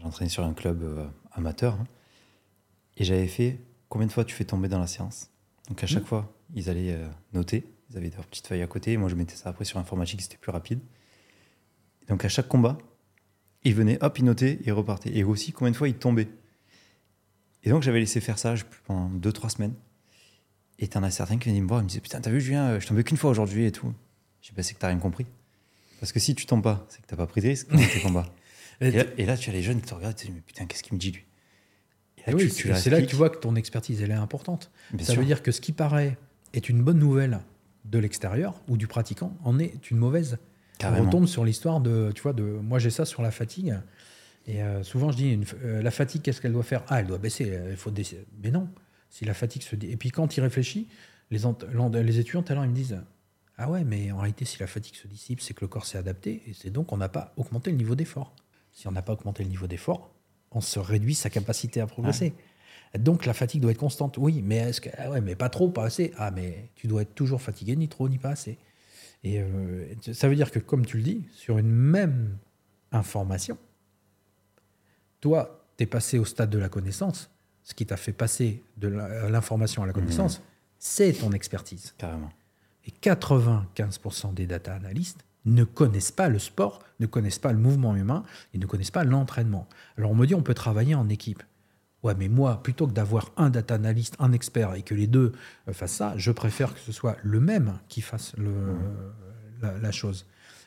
J'entraînais 0.03 0.29
sur 0.31 0.45
un 0.45 0.53
club 0.53 0.85
amateur. 1.33 1.75
hein. 1.75 1.87
et 2.99 3.05
j'avais 3.05 3.27
fait 3.27 3.59
combien 3.89 4.07
de 4.07 4.13
fois 4.13 4.25
tu 4.25 4.35
fais 4.35 4.45
tomber 4.45 4.69
dans 4.69 4.79
la 4.79 4.87
séance? 4.87 5.31
Donc 5.69 5.83
à 5.83 5.87
chaque 5.87 6.03
Mhm. 6.03 6.09
fois, 6.09 6.33
ils 6.55 6.69
allaient 6.69 6.99
noter. 7.33 7.67
Ils 7.95 7.99
avaient 7.99 8.11
leur 8.17 8.27
petite 8.27 8.47
feuille 8.47 8.63
à 8.63 8.67
côté. 8.67 8.97
Moi, 8.97 9.09
je 9.09 9.15
mettais 9.15 9.37
ça 9.37 9.49
après 9.51 9.65
sur 9.65 9.79
informatique, 9.79 10.21
c'était 10.23 10.37
plus 10.37 10.51
rapide. 10.51 10.81
Donc 12.09 12.25
à 12.25 12.29
chaque 12.29 12.49
combat, 12.49 12.77
ils 13.63 13.75
venaient, 13.75 13.99
hop, 14.03 14.19
ils 14.19 14.25
notaient, 14.25 14.59
ils 14.65 14.73
repartaient. 14.73 15.17
Et 15.17 15.25
aussi, 15.25 15.53
combien 15.53 15.71
de 15.71 15.77
fois 15.77 15.89
ils 15.89 15.95
tombaient. 15.95 16.29
Et 17.63 17.71
donc 17.71 17.83
j'avais 17.83 18.01
laissé 18.01 18.21
faire 18.21 18.39
ça 18.39 18.55
pendant 18.85 19.09
2-3 19.19 19.51
semaines. 19.51 19.75
Et 20.79 20.89
t'en 20.89 21.03
as 21.03 21.11
certains 21.11 21.39
qui 21.39 21.49
venaient 21.49 21.61
me 21.61 21.69
voir 21.69 21.81
et 21.81 21.83
me 21.85 21.89
disaient 21.89 22.01
Putain, 22.01 22.21
t'as 22.21 22.31
vu, 22.31 22.41
Julien, 22.41 22.79
je 22.79 22.87
tombais 22.87 23.05
qu'une 23.05 23.17
fois 23.17 23.31
aujourd'hui 23.31 23.65
et 23.65 23.73
tout. 23.73 23.93
J'ai 24.43 24.51
dit 24.51 24.57
Bah, 24.57 24.63
c'est 24.63 24.75
que 24.75 24.81
t'as 24.81 24.89
rien 24.89 24.99
compris. 24.99 25.25
Parce 26.01 26.13
que 26.13 26.19
si 26.21 26.35
tu 26.35 26.45
tombes 26.47 26.63
pas, 26.63 26.85
c'est 26.91 27.01
que 27.01 27.07
t'as 27.07 27.17
pas 27.17 27.27
pris 27.27 27.41
de 27.41 27.47
risque 27.49 27.71
dans 27.71 27.79
tes 27.79 28.01
combats. 28.01 28.27
Et 28.81 28.91
là, 28.91 29.05
et 29.17 29.25
là, 29.25 29.37
tu 29.37 29.49
as 29.51 29.53
les 29.53 29.63
jeunes 29.63 29.81
qui 29.81 29.87
te 29.87 29.95
regardent 29.95 30.15
et 30.15 30.17
tu 30.17 30.27
te 30.27 30.31
dis 30.33 30.35
Mais 30.37 30.43
putain, 30.45 30.67
qu'est-ce 30.67 30.83
qu'il 30.83 30.95
me 30.95 30.99
dit 30.99 31.13
lui? 31.13 31.25
Et 32.19 32.23
là, 32.27 32.33
Et 32.33 32.35
oui, 32.35 32.49
tu- 32.53 32.63
tu 32.69 32.75
c'est 32.75 32.91
là 32.91 33.01
que 33.01 33.07
tu 33.07 33.15
vois 33.15 33.31
que 33.31 33.39
ton 33.39 33.55
expertise, 33.55 34.03
elle 34.03 34.11
est 34.11 34.15
importante. 34.15 34.73
Bien 34.93 35.07
ça 35.07 35.13
sûr. 35.13 35.23
veut 35.23 35.27
dire 35.27 35.45
que 35.45 35.53
ce 35.53 35.61
qui 35.61 35.71
paraît 35.71 36.19
est 36.55 36.69
une 36.69 36.83
bonne 36.83 36.99
nouvelle 36.99 37.39
de 37.85 37.99
l'extérieur 37.99 38.61
ou 38.69 38.77
du 38.77 38.87
pratiquant 38.87 39.37
en 39.45 39.59
est 39.59 39.91
une 39.91 39.99
mauvaise. 39.99 40.39
On 40.83 41.05
retombe 41.07 41.27
sur 41.27 41.45
l'histoire 41.45 41.81
de, 41.81 42.13
tu 42.15 42.23
vois, 42.23 42.33
de, 42.33 42.43
moi 42.43 42.79
j'ai 42.79 42.91
ça 42.91 43.05
sur 43.05 43.23
la 43.23 43.31
fatigue. 43.31 43.75
Et 44.47 44.63
euh, 44.63 44.83
souvent 44.83 45.11
je 45.11 45.17
dis, 45.17 45.33
une 45.33 45.45
euh, 45.63 45.83
la 45.83 45.91
fatigue, 45.91 46.23
qu'est-ce 46.23 46.41
qu'elle 46.41 46.53
doit 46.53 46.63
faire? 46.63 46.83
Ah, 46.89 47.01
elle 47.01 47.07
doit 47.07 47.19
baisser. 47.19 47.51
euh, 47.51 47.71
Il 47.71 47.77
faut 47.77 47.91
baisser. 47.91 48.25
Mais 48.43 48.51
non. 48.51 48.69
Si 49.09 49.25
la 49.25 49.33
fatigue 49.35 49.63
se 49.63 49.77
dit. 49.77 49.91
Et 49.91 49.97
puis 49.97 50.11
quand 50.11 50.37
il 50.37 50.41
réfléchit, 50.41 50.89
les, 51.31 51.39
les 52.03 52.19
étudiants 52.19 52.43
tout 52.43 52.53
à 52.53 52.55
l'heure 52.55 52.65
ils 52.65 52.71
me 52.71 52.75
disent, 52.75 53.01
ah 53.57 53.71
ouais, 53.71 53.85
mais 53.85 54.11
en 54.11 54.19
réalité 54.19 54.45
si 54.45 54.59
la 54.59 54.67
fatigue 54.67 54.97
se 54.97 55.07
dissipe, 55.07 55.41
c'est 55.41 55.55
que 55.55 55.61
le 55.63 55.69
corps 55.69 55.87
s'est 55.87 55.99
adapté 55.99 56.43
et 56.47 56.53
c'est 56.53 56.71
donc 56.71 56.93
on 56.93 56.97
n'a 56.97 57.09
pas 57.09 57.33
augmenté 57.37 57.71
le 57.71 57.77
niveau 57.77 57.95
d'effort. 57.95 58.35
Si 58.73 58.89
on 58.89 58.93
n'a 58.93 59.03
pas 59.03 59.13
augmenté 59.13 59.45
le 59.45 59.51
niveau 59.51 59.67
d'effort, 59.69 60.11
on 60.51 60.61
se 60.61 60.79
réduit 60.81 61.15
sa 61.15 61.31
capacité 61.31 61.81
à 61.81 61.87
progresser. 61.87 62.35
Donc 62.99 63.27
la 63.27 63.35
fatigue 63.35 63.61
doit 63.63 63.71
être 63.73 63.79
constante. 63.79 64.17
Oui, 64.19 64.41
mais 64.43 64.57
est-ce 64.57 64.81
que 64.81 64.91
ah 64.99 65.11
ouais, 65.11 65.21
mais 65.21 65.35
pas 65.35 65.49
trop, 65.49 65.69
pas 65.69 65.85
assez. 65.85 66.13
Ah 66.17 66.31
mais 66.31 66.69
tu 66.77 66.87
dois 66.87 67.03
être 67.03 67.15
toujours 67.15 67.43
fatigué, 67.43 67.75
ni 67.77 67.89
trop 67.89 68.09
ni 68.09 68.19
pas 68.19 68.31
assez. 68.31 68.57
Et 69.25 69.41
euh, 69.41 69.87
ça 70.13 70.29
veut 70.29 70.37
dire 70.37 70.51
que 70.51 70.59
comme 70.59 70.85
tu 70.87 70.99
le 70.99 71.03
dis, 71.03 71.27
sur 71.33 71.59
une 71.59 71.71
même 71.71 72.37
information, 72.93 73.59
toi, 75.21 75.65
tu 75.77 75.85
es 75.85 75.87
passé 75.87 76.19
au 76.19 76.25
stade 76.25 76.51
de 76.51 76.59
la 76.59 76.69
connaissance. 76.69 77.31
Ce 77.63 77.75
qui 77.75 77.87
t'a 77.87 77.97
fait 77.97 78.13
passer 78.13 78.63
de 78.77 78.89
la- 78.89 79.31
l'information 79.31 79.83
à 79.83 79.87
la 79.87 79.93
connaissance, 79.93 80.43
c'est 80.79 81.13
ton 81.15 81.33
expertise. 81.33 81.95
Carrément. 81.97 82.31
Et 82.87 82.91
95% 82.91 84.35
des 84.35 84.47
data 84.47 84.75
analystes 84.75 85.25
ne 85.47 85.65
connaissent 85.65 86.13
pas 86.13 86.29
le 86.29 86.39
sport, 86.39 86.81
ne 87.01 87.07
connaissent 87.07 87.39
pas 87.39 87.53
le 87.53 87.59
mouvement 87.59 87.97
humain 87.97 88.23
et 88.53 88.59
ne 88.59 88.67
connaissent 88.67 88.91
pas 88.91 89.05
l'entraînement. 89.05 89.67
Alors 89.97 90.11
on 90.11 90.15
me 90.15 90.27
dit 90.27 90.35
on 90.35 90.43
peut 90.43 90.55
travailler 90.55 90.95
en 90.95 91.09
équipe. 91.09 91.43
Ouais, 92.05 92.15
mais 92.17 92.29
moi, 92.29 92.63
plutôt 92.63 92.87
que 92.87 92.93
d'avoir 92.93 93.33
un 93.37 93.51
data 93.51 93.75
analyst, 93.75 94.15
un 94.19 94.33
expert 94.33 94.75
et 94.75 94.83
que 94.83 94.95
les 94.95 95.07
deux 95.07 95.33
euh, 95.69 95.73
fassent 95.73 95.95
ça, 95.95 96.13
je 96.17 96.31
préfère 96.31 96.75
que 96.75 96.81
ce 96.81 96.93
soit 96.93 97.17
le 97.23 97.41
même 97.41 97.79
qui 97.89 98.03
fasse 98.03 98.37
le, 98.37 98.53
la, 99.63 99.79
la 99.79 99.91
chose. 99.91 100.27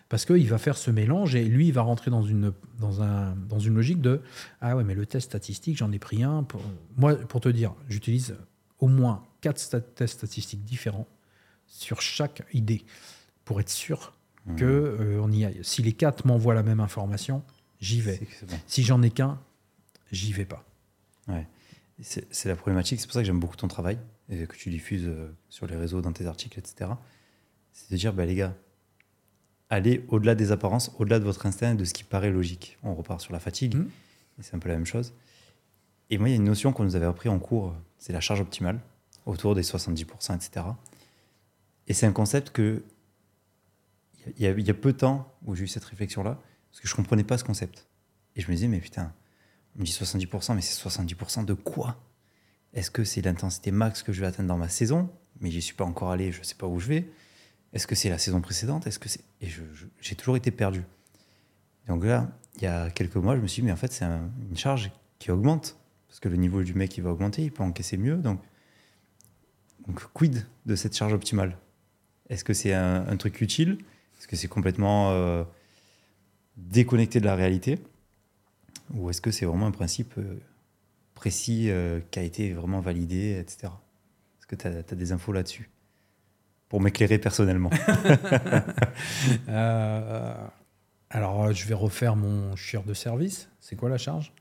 Parce 0.09 0.25
qu'il 0.25 0.47
va 0.49 0.57
faire 0.57 0.77
ce 0.77 0.89
mélange 0.89 1.35
et 1.35 1.43
lui, 1.43 1.67
il 1.67 1.73
va 1.73 1.81
rentrer 1.81 2.09
dans 2.09 2.23
une, 2.23 2.53
dans 2.79 3.03
un, 3.03 3.35
dans 3.35 3.59
une 3.59 3.75
logique 3.75 4.01
de 4.01 4.21
Ah 4.61 4.75
ouais, 4.75 4.83
mais 4.83 4.95
le 4.95 5.05
test 5.05 5.27
statistique, 5.27 5.77
j'en 5.77 5.91
ai 5.91 5.99
pris 5.99 6.23
un. 6.23 6.43
Pour... 6.43 6.61
Moi, 6.95 7.15
pour 7.15 7.41
te 7.41 7.49
dire, 7.49 7.75
j'utilise 7.89 8.35
au 8.79 8.87
moins 8.87 9.23
quatre 9.41 9.59
tests 9.95 10.17
statistiques 10.17 10.63
différents 10.63 11.07
sur 11.67 12.01
chaque 12.01 12.43
idée 12.53 12.85
pour 13.43 13.59
être 13.59 13.69
sûr 13.69 14.13
que 14.55 14.63
euh, 14.63 15.19
on 15.21 15.29
y 15.29 15.43
aille. 15.43 15.59
Si 15.61 15.83
les 15.83 15.91
quatre 15.91 16.25
m'envoient 16.25 16.53
la 16.53 16.63
même 16.63 16.79
information, 16.79 17.43
j'y 17.81 17.99
vais. 17.99 18.21
Bon. 18.47 18.55
Si 18.65 18.81
j'en 18.81 19.01
ai 19.01 19.11
qu'un, 19.11 19.37
j'y 20.13 20.31
vais 20.31 20.45
pas. 20.45 20.63
C'est 22.01 22.27
c'est 22.31 22.49
la 22.49 22.55
problématique, 22.55 22.99
c'est 22.99 23.07
pour 23.07 23.13
ça 23.13 23.21
que 23.21 23.25
j'aime 23.25 23.39
beaucoup 23.39 23.55
ton 23.55 23.67
travail 23.67 23.97
et 24.29 24.45
que 24.45 24.55
tu 24.55 24.69
diffuses 24.69 25.07
euh, 25.07 25.35
sur 25.49 25.67
les 25.67 25.75
réseaux, 25.75 26.01
dans 26.01 26.11
tes 26.11 26.25
articles, 26.25 26.59
etc. 26.59 26.91
C'est 27.71 27.89
de 27.91 27.97
dire, 27.97 28.13
bah, 28.13 28.25
les 28.25 28.35
gars, 28.35 28.55
allez 29.69 30.05
au-delà 30.09 30.35
des 30.35 30.51
apparences, 30.51 30.91
au-delà 30.99 31.19
de 31.19 31.23
votre 31.23 31.45
instinct 31.45 31.73
et 31.73 31.75
de 31.75 31.85
ce 31.85 31.93
qui 31.93 32.03
paraît 32.03 32.29
logique. 32.29 32.77
On 32.83 32.93
repart 32.93 33.21
sur 33.21 33.33
la 33.33 33.39
fatigue, 33.39 33.75
et 33.75 34.43
c'est 34.43 34.55
un 34.55 34.59
peu 34.59 34.69
la 34.69 34.75
même 34.75 34.85
chose. 34.85 35.13
Et 36.09 36.17
moi, 36.17 36.29
il 36.29 36.31
y 36.31 36.35
a 36.35 36.37
une 36.37 36.43
notion 36.43 36.71
qu'on 36.71 36.83
nous 36.83 36.95
avait 36.95 37.05
appris 37.05 37.29
en 37.29 37.39
cours, 37.39 37.75
c'est 37.97 38.13
la 38.13 38.21
charge 38.21 38.41
optimale, 38.41 38.79
autour 39.25 39.55
des 39.55 39.63
70%, 39.63 40.35
etc. 40.35 40.65
Et 41.87 41.93
c'est 41.93 42.05
un 42.05 42.13
concept 42.13 42.51
que 42.51 42.83
il 44.35 44.43
y, 44.43 44.47
a, 44.47 44.51
il 44.51 44.67
y 44.67 44.69
a 44.69 44.73
peu 44.73 44.91
de 44.91 44.97
temps 44.97 45.33
où 45.45 45.55
j'ai 45.55 45.63
eu 45.63 45.67
cette 45.67 45.85
réflexion-là, 45.85 46.37
parce 46.69 46.81
que 46.81 46.87
je 46.87 46.95
comprenais 46.95 47.23
pas 47.23 47.37
ce 47.37 47.45
concept. 47.45 47.87
Et 48.35 48.41
je 48.41 48.49
me 48.49 48.55
disais, 48.55 48.67
mais 48.67 48.79
putain, 48.81 49.13
me 49.77 49.85
dit 49.85 49.91
70%, 49.91 50.55
mais 50.55 50.61
c'est 50.61 50.87
70% 50.87 51.45
de 51.45 51.53
quoi? 51.53 52.01
Est-ce 52.73 52.91
que 52.91 53.03
c'est 53.03 53.21
l'intensité 53.21 53.71
max 53.71 54.03
que 54.03 54.11
je 54.13 54.21
vais 54.21 54.27
atteindre 54.27 54.49
dans 54.49 54.57
ma 54.57 54.69
saison? 54.69 55.09
Mais 55.39 55.51
j'y 55.51 55.61
suis 55.61 55.75
pas 55.75 55.85
encore 55.85 56.11
allé, 56.11 56.31
je 56.31 56.41
sais 56.43 56.55
pas 56.55 56.67
où 56.67 56.79
je 56.79 56.87
vais. 56.87 57.09
Est-ce 57.73 57.85
que 57.87 57.95
c'est 57.95 58.09
la 58.09 58.17
saison 58.17 58.41
précédente? 58.41 58.87
Est-ce 58.87 58.99
que 58.99 59.09
c'est 59.09 59.21
Et 59.41 59.47
j'ai 60.01 60.15
toujours 60.15 60.37
été 60.37 60.51
perdu. 60.51 60.83
Donc 61.87 62.03
là, 62.03 62.29
il 62.57 62.63
y 62.63 62.67
a 62.67 62.89
quelques 62.89 63.15
mois, 63.17 63.35
je 63.35 63.41
me 63.41 63.47
suis 63.47 63.61
dit, 63.61 63.65
mais 63.67 63.71
en 63.71 63.77
fait, 63.77 63.91
c'est 63.93 64.05
un- 64.05 64.29
une 64.49 64.57
charge 64.57 64.91
qui 65.19 65.31
augmente. 65.31 65.77
Parce 66.07 66.19
que 66.19 66.29
le 66.29 66.37
niveau 66.37 66.63
du 66.63 66.73
mec, 66.73 66.97
il 66.97 67.01
va 67.03 67.11
augmenter, 67.11 67.43
il 67.43 67.51
peut 67.51 67.63
encaisser 67.63 67.97
mieux. 67.97 68.15
Donc, 68.17 68.39
quid 70.13 70.45
de 70.65 70.75
cette 70.75 70.95
charge 70.95 71.13
optimale? 71.13 71.57
Est-ce 72.29 72.43
que 72.43 72.53
c'est 72.53 72.73
un, 72.73 73.07
un 73.07 73.17
truc 73.17 73.39
utile? 73.41 73.77
Est-ce 74.17 74.27
que 74.27 74.35
c'est 74.35 74.47
complètement 74.47 75.11
euh, 75.11 75.43
déconnecté 76.57 77.19
de 77.19 77.25
la 77.25 77.35
réalité? 77.35 77.79
Ou 78.93 79.09
est-ce 79.09 79.21
que 79.21 79.31
c'est 79.31 79.45
vraiment 79.45 79.67
un 79.67 79.71
principe 79.71 80.13
euh, 80.17 80.39
précis 81.13 81.69
euh, 81.69 81.99
qui 82.11 82.19
a 82.19 82.23
été 82.23 82.53
vraiment 82.53 82.79
validé, 82.79 83.37
etc. 83.39 83.73
Est-ce 84.39 84.47
que 84.47 84.55
tu 84.55 84.67
as, 84.67 84.95
des 84.95 85.11
infos 85.11 85.31
là-dessus? 85.31 85.69
Pour 86.69 86.81
m'éclairer 86.81 87.17
personnellement. 87.17 87.69
Euh, 89.49 90.33
alors, 91.09 91.53
je 91.53 91.67
vais 91.67 91.73
refaire 91.73 92.15
mon 92.15 92.55
chieur 92.55 92.83
de 92.83 92.93
service. 92.93 93.49
C'est 93.59 93.75
quoi 93.75 93.89
la 93.89 93.97
charge? 93.97 94.33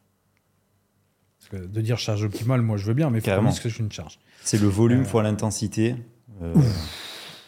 Parce 1.39 1.51
que 1.51 1.67
de 1.67 1.81
dire 1.81 1.99
charge 1.99 2.25
optimale, 2.25 2.63
moi 2.63 2.77
je 2.77 2.87
veux 2.87 2.95
bien, 2.95 3.11
mais 3.11 3.19
il 3.19 3.31
faut 3.31 3.43
dise 3.43 3.61
que 3.61 3.69
je 3.69 3.81
une 3.81 3.93
charge. 3.93 4.19
C'est 4.43 4.61
le 4.61 4.69
volume 4.69 5.05
fois 5.05 5.23
l'intensité. 5.23 5.97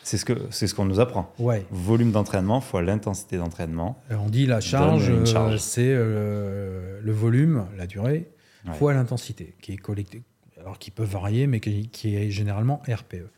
Euh, 0.08 0.10
c'est 0.10 0.18
ce 0.18 0.24
que 0.24 0.46
c'est 0.50 0.66
ce 0.66 0.74
qu'on 0.74 0.84
nous 0.84 1.00
apprend. 1.00 1.32
Ouais. 1.38 1.66
Volume 1.70 2.12
d'entraînement 2.12 2.60
fois 2.60 2.82
l'intensité 2.82 3.36
d'entraînement. 3.36 4.00
Euh, 4.10 4.16
On 4.16 4.28
dit 4.28 4.46
la 4.46 4.60
charge, 4.60 5.10
euh, 5.10 5.24
charge. 5.24 5.58
c'est 5.58 5.92
euh, 5.94 7.00
le 7.02 7.12
volume, 7.12 7.66
la 7.76 7.86
durée, 7.86 8.30
Ouais. 8.66 8.74
fois 8.74 8.92
l'intensité, 8.92 9.54
qui 9.62 9.72
est 9.72 9.76
collectée. 9.76 10.22
alors 10.60 10.78
qui 10.78 10.90
peuvent 10.90 11.08
varier, 11.08 11.46
mais 11.46 11.60
qui, 11.60 12.16
est 12.16 12.30
généralement 12.30 12.82
RPE. 12.88 13.28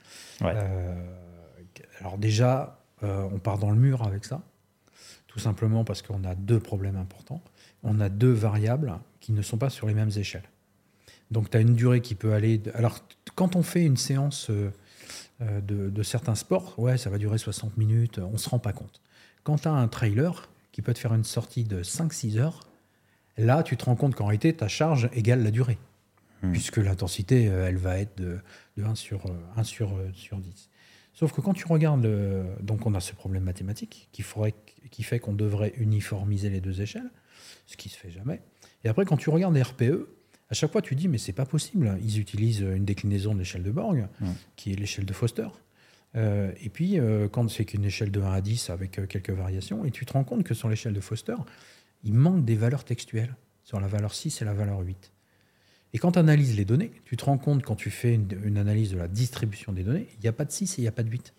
alors 2.01 2.17
déjà, 2.19 2.79
on 3.03 3.39
part 3.39 3.59
dans 3.59 3.71
le 3.71 3.77
mur 3.77 4.03
avec 4.03 4.25
ça, 4.25 4.41
tout 5.27 5.39
simplement 5.39 5.85
parce 5.85 6.01
qu'on 6.03 6.25
a 6.25 6.35
deux 6.35 6.59
problèmes 6.59 6.97
importants. 6.97 7.43
On 7.83 8.01
a 8.01 8.09
deux 8.09 8.33
variables 8.33 8.99
qui 9.21 9.33
ne 9.33 9.43
sont 9.43 9.59
pas 9.59 9.71
sur 9.71 9.87
les 9.87 9.95
mêmes 9.95 10.11
échelles. 10.17 10.49
Donc 11.31 11.51
tu 11.51 11.57
as 11.59 11.61
une 11.61 11.75
durée 11.75 12.01
qui 12.01 12.15
peut 12.15 12.33
aller... 12.33 12.63
Alors 12.75 12.99
quand 13.35 13.55
on 13.55 13.63
fait 13.63 13.85
une 13.85 13.99
séance 13.99 14.51
euh, 15.43 15.61
de, 15.61 16.03
certains 16.03 16.35
sports, 16.35 16.79
ouais, 16.79 16.99
ça 16.99 17.09
va 17.11 17.19
durer 17.19 17.39
60 17.39 17.77
minutes, 17.77 18.19
on 18.19 18.33
ne 18.33 18.37
se 18.37 18.49
rend 18.49 18.59
pas 18.59 18.73
compte. 18.73 19.01
Quand 19.43 19.59
tu 19.59 19.69
as 19.69 19.73
un 19.73 19.89
trailer 19.89 20.51
qui 20.73 20.83
peut 20.83 20.93
te 20.93 20.99
faire 20.99 21.15
une 21.15 21.25
sortie 21.25 21.65
de 21.65 21.83
5-6 21.83 22.39
heures, 22.39 22.69
là, 23.39 23.63
tu 23.63 23.77
te 23.77 23.85
rends 23.87 23.97
compte 23.97 24.15
qu'en 24.15 24.27
réalité, 24.27 24.55
ta 24.55 24.69
charge 24.69 25.09
égale 25.13 25.43
la 25.43 25.51
durée. 25.51 25.79
Hmm. 26.43 26.53
Puisque 26.53 26.77
l'intensité, 26.77 27.49
euh, 27.49 27.69
elle 27.69 27.77
va 27.77 27.99
être 27.99 28.19
de, 28.19 28.41
1, 28.83 28.95
sur, 28.95 29.27
1 29.57 29.61
euh, 29.61 29.65
sur, 29.65 29.99
sur 30.13 30.39
10. 30.39 30.69
Sauf 31.15 31.33
que 31.33 31.41
quand 31.41 31.55
tu 31.55 31.67
regardes, 31.67 32.07
donc 32.63 32.87
on 32.87 32.95
a 32.95 33.01
ce 33.01 33.13
problème 33.13 33.43
mathématique 33.43 34.09
qui, 34.13 34.23
ferait, 34.23 34.55
qui 34.91 35.03
fait 35.03 35.19
qu'on 35.19 35.35
devrait 35.35 35.75
uniformiser 35.77 36.49
les 36.49 36.61
deux 36.61 36.81
échelles, 36.81 37.11
ce 37.67 37.77
qui 37.77 37.89
se 37.89 37.99
fait 37.99 38.11
jamais. 38.11 38.41
Et 38.85 38.89
après, 38.89 39.05
quand 39.05 39.17
tu 39.17 39.29
regardes 39.29 39.55
les 39.55 39.63
RPE, 39.63 40.09
à 40.51 40.55
chaque 40.55 40.73
fois, 40.73 40.83
tu 40.83 40.97
dis, 40.97 41.09
mais 41.09 41.19
c'est 41.19 41.33
pas 41.33 41.47
possible. 41.47 41.97
Ils 42.03 42.19
utilisent 42.19 42.61
une 42.61 42.85
déclinaison 42.85 43.35
de 43.35 43.39
l'échelle 43.39 43.63
de 43.63 43.71
Borg, 43.71 44.09
qui 44.57 44.73
est 44.73 44.77
l'échelle 44.77 45.07
de 45.07 45.13
Foster. 45.13 45.47
Euh, 46.17 46.53
et 46.61 46.69
puis, 46.69 46.99
euh, 46.99 47.29
quand 47.29 47.49
c'est 47.49 47.65
qu'une 47.65 47.85
échelle 47.85 48.11
de 48.11 48.21
1 48.21 48.33
à 48.33 48.41
10 48.41 48.71
avec 48.71 48.99
euh, 48.99 49.07
quelques 49.07 49.31
variations, 49.31 49.85
et 49.85 49.91
tu 49.91 50.05
te 50.07 50.13
rends 50.13 50.25
compte 50.25 50.45
que 50.45 50.55
sur 50.55 50.69
l'échelle 50.69 50.93
de 50.93 51.01
Foster, 51.01 51.37
il 52.03 52.15
manque 52.15 52.45
des 52.45 52.57
valeurs 52.57 52.85
textuelles 52.85 53.35
sur 53.63 53.81
la 53.81 53.87
valeur 53.87 54.15
6 54.15 54.43
et 54.43 54.45
la 54.45 54.55
valeur 54.55 54.81
8. 54.81 55.13
Et 55.93 55.99
quand 55.99 56.13
tu 56.13 56.19
analyses 56.19 56.57
les 56.57 56.65
données, 56.65 56.91
tu 57.05 57.17
te 57.17 57.25
rends 57.25 57.39
compte, 57.39 57.63
quand 57.63 57.77
tu 57.77 57.91
fais 57.91 58.15
une, 58.15 58.59
analyse 58.59 58.93
de 58.93 58.99
la 58.99 59.09
distribution 59.09 59.73
des 59.73 59.83
données, 59.83 60.09
il 60.15 60.21
n'y 60.21 60.29
a 60.29 60.33
pas 60.33 60.45
de 60.45 60.53
6 60.53 60.79
et 60.79 60.81
il 60.81 60.83
n'y 60.83 60.89
a 60.89 60.93
pas 60.93 61.03
de 61.03 61.11
8. 61.11 61.33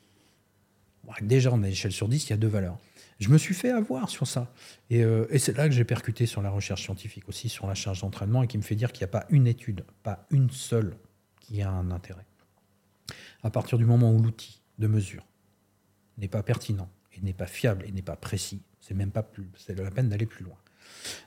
déjà, 1.21 1.51
on 1.51 1.63
a 1.63 1.67
l'échelle 1.67 1.91
sur 1.91 2.07
10, 2.07 2.27
il 2.27 2.29
y 2.29 2.33
a 2.33 2.37
deux 2.37 2.47
valeurs. 2.47 2.77
Je 3.21 3.29
me 3.29 3.37
suis 3.37 3.53
fait 3.53 3.69
avoir 3.69 4.09
sur 4.09 4.25
ça. 4.25 4.51
Euh, 4.91 5.27
et, 5.29 5.37
c'est 5.37 5.55
là 5.55 5.69
que 5.69 5.75
j'ai 5.75 5.85
percuté 5.85 6.25
sur 6.25 6.41
la 6.41 6.49
recherche 6.49 6.81
scientifique 6.83 7.29
aussi, 7.29 7.49
sur 7.49 7.67
la 7.67 7.75
charge 7.75 8.01
d'entraînement, 8.01 8.41
et 8.41 8.47
qui 8.47 8.57
me 8.57 8.63
fait 8.63 8.75
dire 8.75 8.91
qu'il 8.91 9.01
n'y 9.01 9.09
a 9.11 9.19
pas 9.19 9.27
une 9.29 9.45
étude, 9.45 9.85
pas 10.01 10.25
une 10.31 10.49
seule, 10.49 10.97
qui 11.39 11.61
a 11.61 11.69
un 11.69 11.91
intérêt. 11.91 12.25
À 13.43 13.51
partir 13.51 13.77
du 13.77 13.85
moment 13.85 14.11
où 14.11 14.19
l'outil 14.21 14.63
de 14.79 14.87
mesure 14.87 15.23
n'est 16.17 16.27
pas 16.27 16.41
pertinent, 16.41 16.89
et 17.13 17.21
n'est 17.21 17.33
pas 17.33 17.45
fiable, 17.45 17.85
et 17.87 17.91
n'est 17.91 18.01
pas 18.01 18.15
précis, 18.15 18.63
c'est 18.79 18.95
même 18.95 19.11
pas 19.11 19.23
plus, 19.23 19.51
c'est 19.55 19.77
la 19.77 19.91
peine 19.91 20.09
d'aller 20.09 20.25
plus 20.25 20.43
loin. 20.43 20.57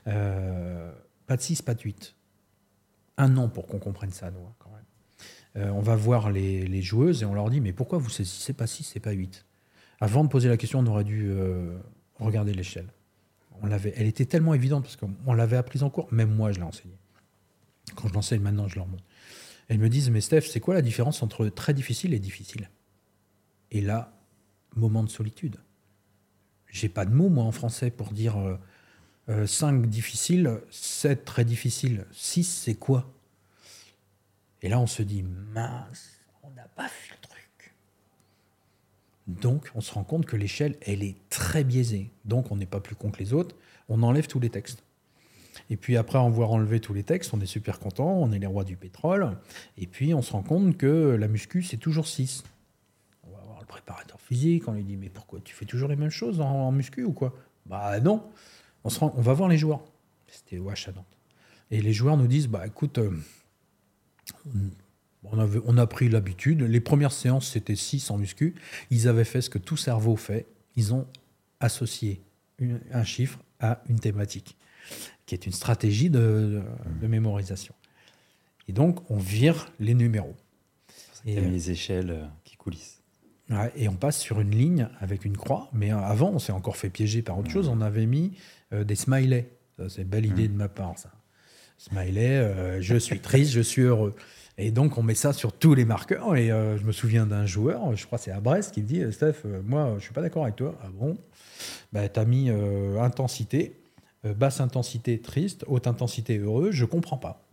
Euh, 0.07 0.91
pas 1.27 1.37
de 1.37 1.41
6, 1.41 1.61
pas 1.61 1.75
de 1.75 1.81
8. 1.81 2.13
Un 3.17 3.37
an 3.37 3.47
pour 3.47 3.67
qu'on 3.67 3.79
comprenne 3.79 4.11
ça, 4.11 4.31
nous, 4.31 4.45
hein, 4.45 4.53
quand 4.59 4.71
même. 4.71 5.65
Euh, 5.65 5.69
on 5.69 5.81
va 5.81 5.95
voir 5.95 6.29
les, 6.29 6.81
joueuses 6.81 7.23
et 7.23 7.25
on 7.25 7.33
leur 7.33 7.49
dit 7.49 7.61
Mais 7.61 7.71
pourquoi 7.71 7.97
vous 7.97 8.09
saisissez 8.09 8.51
pas 8.51 8.67
6 8.67 8.97
et 8.97 8.99
pas 8.99 9.11
8 9.11 9.44
avant 9.99 10.23
de 10.23 10.29
poser 10.29 10.49
la 10.49 10.57
question, 10.57 10.79
on 10.79 10.87
aurait 10.87 11.03
dû 11.03 11.29
euh, 11.29 11.77
regarder 12.19 12.53
l'échelle. 12.53 12.87
On 13.61 13.67
l'avait, 13.67 13.93
elle 13.95 14.07
était 14.07 14.25
tellement 14.25 14.53
évidente 14.53 14.83
parce 14.83 14.97
qu'on 14.97 15.33
l'avait 15.33 15.57
apprise 15.57 15.83
en 15.83 15.89
cours. 15.89 16.07
Même 16.11 16.33
moi, 16.33 16.51
je 16.51 16.57
l'ai 16.57 16.65
enseignée. 16.65 16.97
Quand 17.95 18.07
je 18.07 18.13
l'enseigne 18.13 18.41
maintenant, 18.41 18.67
je 18.67 18.75
leur 18.75 18.87
montre. 18.87 19.03
Elles 19.67 19.79
me 19.79 19.89
disent, 19.89 20.09
mais 20.09 20.21
Steph, 20.21 20.41
c'est 20.41 20.59
quoi 20.59 20.73
la 20.73 20.81
différence 20.81 21.23
entre 21.23 21.47
très 21.47 21.73
difficile 21.73 22.13
et 22.13 22.19
difficile? 22.19 22.69
Et 23.71 23.81
là, 23.81 24.13
moment 24.75 25.03
de 25.03 25.09
solitude. 25.09 25.57
J'ai 26.67 26.89
pas 26.89 27.05
de 27.05 27.13
mots, 27.13 27.29
moi, 27.29 27.45
en 27.45 27.51
français, 27.51 27.89
pour 27.89 28.11
dire 28.11 28.33
5 29.27 29.29
euh, 29.29 29.83
euh, 29.83 29.85
difficiles, 29.85 30.59
7 30.69 31.23
très 31.23 31.45
difficiles, 31.45 32.05
6 32.11 32.43
c'est 32.43 32.75
quoi? 32.75 33.11
Et 34.61 34.69
là, 34.69 34.79
on 34.79 34.87
se 34.87 35.03
dit, 35.03 35.23
mince, 35.23 36.19
on 36.43 36.51
n'a 36.51 36.67
pas 36.67 36.89
fait 36.89 37.15
donc, 39.27 39.71
on 39.73 39.81
se 39.81 39.93
rend 39.93 40.03
compte 40.03 40.25
que 40.25 40.35
l'échelle, 40.35 40.77
elle 40.81 41.03
est 41.03 41.15
très 41.29 41.63
biaisée. 41.63 42.11
Donc, 42.25 42.51
on 42.51 42.57
n'est 42.57 42.67
pas 42.67 42.79
plus 42.79 42.95
con 42.95 43.09
que 43.09 43.19
les 43.19 43.33
autres. 43.33 43.55
On 43.89 44.03
enlève 44.03 44.27
tous 44.27 44.39
les 44.39 44.49
textes. 44.49 44.83
Et 45.69 45.77
puis 45.77 45.97
après 45.97 46.19
avoir 46.19 46.51
enlevé 46.51 46.79
tous 46.79 46.93
les 46.93 47.03
textes, 47.03 47.33
on 47.33 47.39
est 47.39 47.45
super 47.45 47.79
content, 47.79 48.07
on 48.07 48.31
est 48.31 48.39
les 48.39 48.47
rois 48.47 48.63
du 48.63 48.75
pétrole. 48.75 49.37
Et 49.77 49.87
puis 49.87 50.13
on 50.13 50.21
se 50.21 50.33
rend 50.33 50.43
compte 50.43 50.77
que 50.77 51.15
la 51.19 51.27
muscu, 51.27 51.63
c'est 51.63 51.77
toujours 51.77 52.07
6. 52.07 52.43
On 53.23 53.31
va 53.31 53.41
voir 53.43 53.59
le 53.61 53.65
préparateur 53.65 54.19
physique, 54.19 54.67
on 54.67 54.73
lui 54.73 54.83
dit 54.83 54.97
Mais 54.97 55.09
pourquoi 55.09 55.39
tu 55.39 55.55
fais 55.55 55.65
toujours 55.65 55.89
les 55.89 55.95
mêmes 55.95 56.09
choses 56.09 56.41
en, 56.41 56.71
muscu 56.71 57.03
ou 57.03 57.13
quoi? 57.13 57.33
Bah 57.65 57.99
non. 57.99 58.23
On, 58.83 58.89
se 58.89 59.03
on 59.03 59.21
va 59.21 59.33
voir 59.33 59.49
les 59.49 59.57
joueurs. 59.57 59.83
C'était 60.27 60.59
Wash. 60.59 60.89
Et 61.71 61.81
les 61.81 61.93
joueurs 61.93 62.17
nous 62.17 62.27
disent 62.27 62.47
Bah 62.47 62.67
écoute, 62.67 62.99
euh, 62.99 63.11
on, 65.31 65.77
a 65.77 65.87
pris 65.87 66.09
l'habitude. 66.09 66.61
Les 66.61 66.79
premières 66.79 67.11
séances, 67.11 67.49
c'était 67.51 67.75
6 67.75 68.11
en 68.11 68.17
muscu. 68.17 68.55
Ils 68.89 69.07
avaient 69.07 69.23
fait 69.23 69.41
ce 69.41 69.49
que 69.49 69.57
tout 69.57 69.77
cerveau 69.77 70.15
fait. 70.15 70.45
Ils 70.75 70.93
ont 70.93 71.07
associé 71.59 72.21
un 72.91 73.03
chiffre 73.03 73.39
à 73.59 73.81
une 73.89 73.99
thématique, 73.99 74.57
qui 75.25 75.35
est 75.35 75.45
une 75.45 75.51
stratégie 75.51 76.09
de, 76.09 76.61
mémorisation. 77.01 77.73
Et 78.67 78.73
donc, 78.73 79.09
on 79.09 79.17
vire 79.17 79.71
les 79.79 79.93
numéros. 79.93 80.35
Et 81.25 81.39
les 81.39 81.71
échelles 81.71 82.11
euh, 82.11 82.25
qui 82.43 82.55
coulissent. 82.55 83.01
et 83.75 83.87
on 83.89 83.95
passe 83.95 84.19
sur 84.19 84.41
une 84.41 84.51
ligne 84.51 84.87
avec 84.99 85.25
une 85.25 85.37
croix. 85.37 85.69
Mais 85.73 85.89
avant, 85.91 86.29
on 86.29 86.39
s'est 86.39 86.51
encore 86.51 86.77
fait 86.77 86.89
piéger 86.89 87.23
par 87.23 87.39
autre 87.39 87.49
chose. 87.49 87.67
On 87.67 87.81
avait 87.81 88.05
mis 88.05 88.33
euh, 88.73 88.83
des 88.83 88.95
smileys. 88.95 89.49
C'est 89.89 90.03
une 90.03 90.07
belle 90.07 90.25
idée 90.25 90.47
de 90.47 90.53
ma 90.53 90.69
part, 90.69 90.97
ça. 90.97 91.11
Smiley, 91.77 92.37
euh, 92.37 92.81
je 92.81 92.95
suis 92.95 93.19
triste, 93.19 93.51
je 93.51 93.61
suis 93.61 93.81
heureux. 93.81 94.15
Et 94.57 94.71
donc, 94.71 94.97
on 94.97 95.03
met 95.03 95.15
ça 95.15 95.33
sur 95.33 95.51
tous 95.51 95.73
les 95.73 95.85
marqueurs. 95.85 96.35
Et 96.35 96.51
euh, 96.51 96.77
je 96.77 96.83
me 96.83 96.91
souviens 96.91 97.25
d'un 97.25 97.45
joueur, 97.45 97.95
je 97.95 98.05
crois 98.05 98.17
c'est 98.17 98.31
à 98.31 98.39
Brest, 98.39 98.73
qui 98.73 98.81
me 98.81 98.87
dit 98.87 99.03
Steph, 99.11 99.41
euh, 99.45 99.61
moi, 99.63 99.89
je 99.91 99.95
ne 99.95 99.99
suis 99.99 100.13
pas 100.13 100.21
d'accord 100.21 100.43
avec 100.43 100.55
toi. 100.55 100.75
Ah 100.83 100.87
bon? 100.93 101.17
Bah, 101.91 102.07
Tu 102.07 102.19
as 102.19 102.25
mis 102.25 102.49
euh, 102.49 102.99
intensité, 103.01 103.77
basse 104.23 104.61
intensité 104.61 105.19
triste, 105.19 105.65
haute 105.67 105.87
intensité 105.87 106.37
heureux. 106.37 106.71
Je 106.71 106.83
ne 106.83 106.89
comprends 106.89 107.17
pas. 107.17 107.45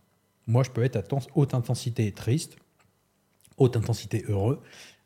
Moi, 0.47 0.63
je 0.63 0.71
peux 0.71 0.83
être 0.83 0.95
à 0.95 1.03
haute 1.35 1.53
intensité 1.53 2.11
triste, 2.11 2.57
haute 3.57 3.77
intensité 3.77 4.23
heureux. 4.27 4.61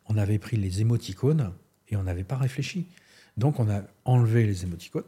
On 0.08 0.18
avait 0.18 0.40
pris 0.40 0.58
les 0.58 0.82
émoticônes 0.82 1.52
et 1.90 1.98
on 1.98 2.04
n'avait 2.04 2.24
pas 2.24 2.38
réfléchi. 2.38 2.88
Donc, 3.36 3.60
on 3.60 3.70
a 3.70 3.82
enlevé 4.06 4.46
les 4.46 4.64
émoticônes, 4.64 5.04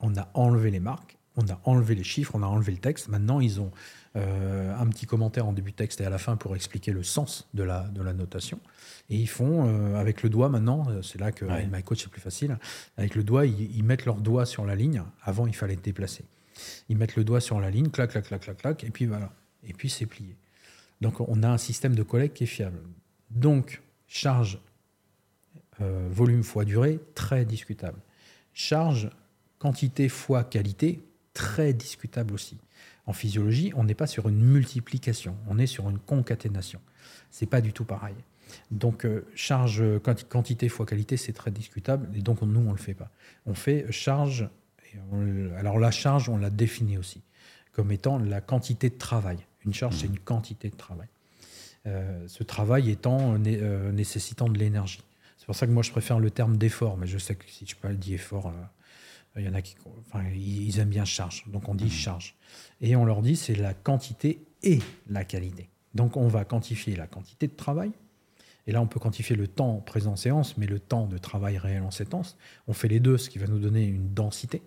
on 0.00 0.16
a 0.16 0.28
enlevé 0.34 0.70
les 0.70 0.80
marques, 0.80 1.15
on 1.36 1.46
a 1.48 1.60
enlevé 1.64 1.94
les 1.94 2.04
chiffres, 2.04 2.32
on 2.34 2.42
a 2.42 2.46
enlevé 2.46 2.72
le 2.72 2.78
texte. 2.78 3.08
Maintenant, 3.08 3.40
ils 3.40 3.60
ont 3.60 3.70
euh, 4.16 4.74
un 4.74 4.86
petit 4.86 5.04
commentaire 5.04 5.46
en 5.46 5.52
début 5.52 5.72
de 5.72 5.76
texte 5.76 6.00
et 6.00 6.06
à 6.06 6.10
la 6.10 6.18
fin 6.18 6.36
pour 6.36 6.56
expliquer 6.56 6.92
le 6.92 7.02
sens 7.02 7.48
de 7.52 7.62
la, 7.62 7.82
de 7.88 8.02
la 8.02 8.14
notation. 8.14 8.58
Et 9.10 9.16
ils 9.16 9.28
font, 9.28 9.66
euh, 9.68 9.96
avec 9.96 10.22
le 10.22 10.30
doigt 10.30 10.48
maintenant, 10.48 10.86
euh, 10.88 11.02
c'est 11.02 11.20
là 11.20 11.32
que 11.32 11.44
ouais. 11.44 11.68
My 11.70 11.82
Coach 11.82 12.02
c'est 12.02 12.10
plus 12.10 12.20
facile, 12.20 12.58
avec 12.96 13.14
le 13.14 13.22
doigt, 13.22 13.44
ils, 13.44 13.84
mettent 13.84 14.06
leur 14.06 14.16
doigt 14.16 14.46
sur 14.46 14.64
la 14.64 14.74
ligne. 14.74 15.02
Avant, 15.22 15.46
il 15.46 15.54
fallait 15.54 15.76
déplacer. 15.76 16.24
Ils 16.88 16.96
mettent 16.96 17.16
le 17.16 17.24
doigt 17.24 17.40
sur 17.40 17.60
la 17.60 17.70
ligne, 17.70 17.90
clac, 17.90 18.10
clac, 18.10 18.24
clac, 18.24 18.40
clac, 18.40 18.56
clac, 18.56 18.84
et 18.84 18.90
puis 18.90 19.04
voilà. 19.04 19.30
Et 19.64 19.74
puis 19.74 19.90
c'est 19.90 20.06
plié. 20.06 20.34
Donc 21.02 21.20
on 21.20 21.42
a 21.42 21.48
un 21.48 21.58
système 21.58 21.94
de 21.94 22.02
collecte 22.02 22.36
qui 22.38 22.44
est 22.44 22.48
fiable. 22.48 22.78
Donc, 23.30 23.82
charge, 24.06 24.58
volume 25.78 26.42
fois 26.42 26.64
durée, 26.64 27.00
très 27.14 27.44
discutable. 27.44 27.98
Charge, 28.54 29.10
quantité 29.58 30.08
fois 30.08 30.42
qualité, 30.42 31.02
très 31.36 31.74
discutable 31.74 32.32
aussi. 32.32 32.56
En 33.04 33.12
physiologie, 33.12 33.72
on 33.76 33.84
n'est 33.84 33.94
pas 33.94 34.06
sur 34.06 34.28
une 34.28 34.40
multiplication, 34.40 35.36
on 35.48 35.58
est 35.58 35.66
sur 35.66 35.88
une 35.88 35.98
concaténation. 35.98 36.80
C'est 37.30 37.46
pas 37.46 37.60
du 37.60 37.72
tout 37.72 37.84
pareil. 37.84 38.16
Donc 38.70 39.04
euh, 39.04 39.26
charge 39.34 39.84
quantité 40.28 40.68
fois 40.68 40.86
qualité, 40.86 41.16
c'est 41.16 41.34
très 41.34 41.50
discutable 41.50 42.08
et 42.16 42.22
donc 42.22 42.40
nous 42.42 42.64
on 42.66 42.72
le 42.72 42.78
fait 42.78 42.94
pas. 42.94 43.10
On 43.44 43.54
fait 43.54 43.86
charge. 43.90 44.48
alors 45.58 45.78
la 45.78 45.90
charge, 45.90 46.28
on 46.28 46.38
la 46.38 46.50
définit 46.50 46.96
aussi 46.96 47.20
comme 47.76 47.92
étant 47.92 48.18
la 48.18 48.40
quantité 48.40 48.88
de 48.88 48.96
travail. 48.96 49.36
Une 49.66 49.74
charge, 49.74 49.96
c'est 49.96 50.06
une 50.06 50.18
quantité 50.18 50.70
de 50.70 50.76
travail. 50.76 51.08
Euh, 51.86 52.24
ce 52.26 52.42
travail 52.42 52.90
étant 52.90 53.36
euh, 53.46 53.92
nécessitant 53.92 54.48
de 54.48 54.58
l'énergie. 54.58 55.02
C'est 55.36 55.44
pour 55.44 55.54
ça 55.54 55.66
que 55.66 55.72
moi 55.72 55.82
je 55.82 55.90
préfère 55.90 56.18
le 56.18 56.30
terme 56.30 56.56
d'effort, 56.56 56.96
mais 56.96 57.06
je 57.06 57.18
sais 57.18 57.34
que 57.34 57.44
si 57.46 57.66
je 57.66 57.76
parle 57.76 57.98
d'effort, 57.98 58.50
il 59.36 59.44
y 59.44 59.48
en 59.48 59.54
a 59.54 59.62
qui, 59.62 59.76
enfin, 60.08 60.24
ils 60.34 60.78
aiment 60.78 60.90
bien 60.90 61.04
charge, 61.04 61.44
donc 61.48 61.68
on 61.68 61.74
dit 61.74 61.86
mmh. 61.86 61.90
charge. 61.90 62.36
Et 62.80 62.96
on 62.96 63.04
leur 63.04 63.22
dit 63.22 63.36
c'est 63.36 63.54
la 63.54 63.74
quantité 63.74 64.44
et 64.62 64.80
la 65.08 65.24
qualité. 65.24 65.68
Donc 65.94 66.16
on 66.16 66.28
va 66.28 66.44
quantifier 66.44 66.96
la 66.96 67.06
quantité 67.06 67.46
de 67.46 67.54
travail. 67.54 67.90
Et 68.66 68.72
là, 68.72 68.82
on 68.82 68.86
peut 68.86 68.98
quantifier 68.98 69.36
le 69.36 69.46
temps 69.46 69.76
présent 69.76 70.12
en 70.12 70.16
séance, 70.16 70.56
mais 70.56 70.66
le 70.66 70.80
temps 70.80 71.06
de 71.06 71.18
travail 71.18 71.56
réel 71.56 71.82
en 71.82 71.90
séance. 71.90 72.36
On 72.66 72.72
fait 72.72 72.88
les 72.88 72.98
deux, 72.98 73.16
ce 73.16 73.30
qui 73.30 73.38
va 73.38 73.46
nous 73.46 73.60
donner 73.60 73.84
une 73.84 74.12
densité 74.12 74.60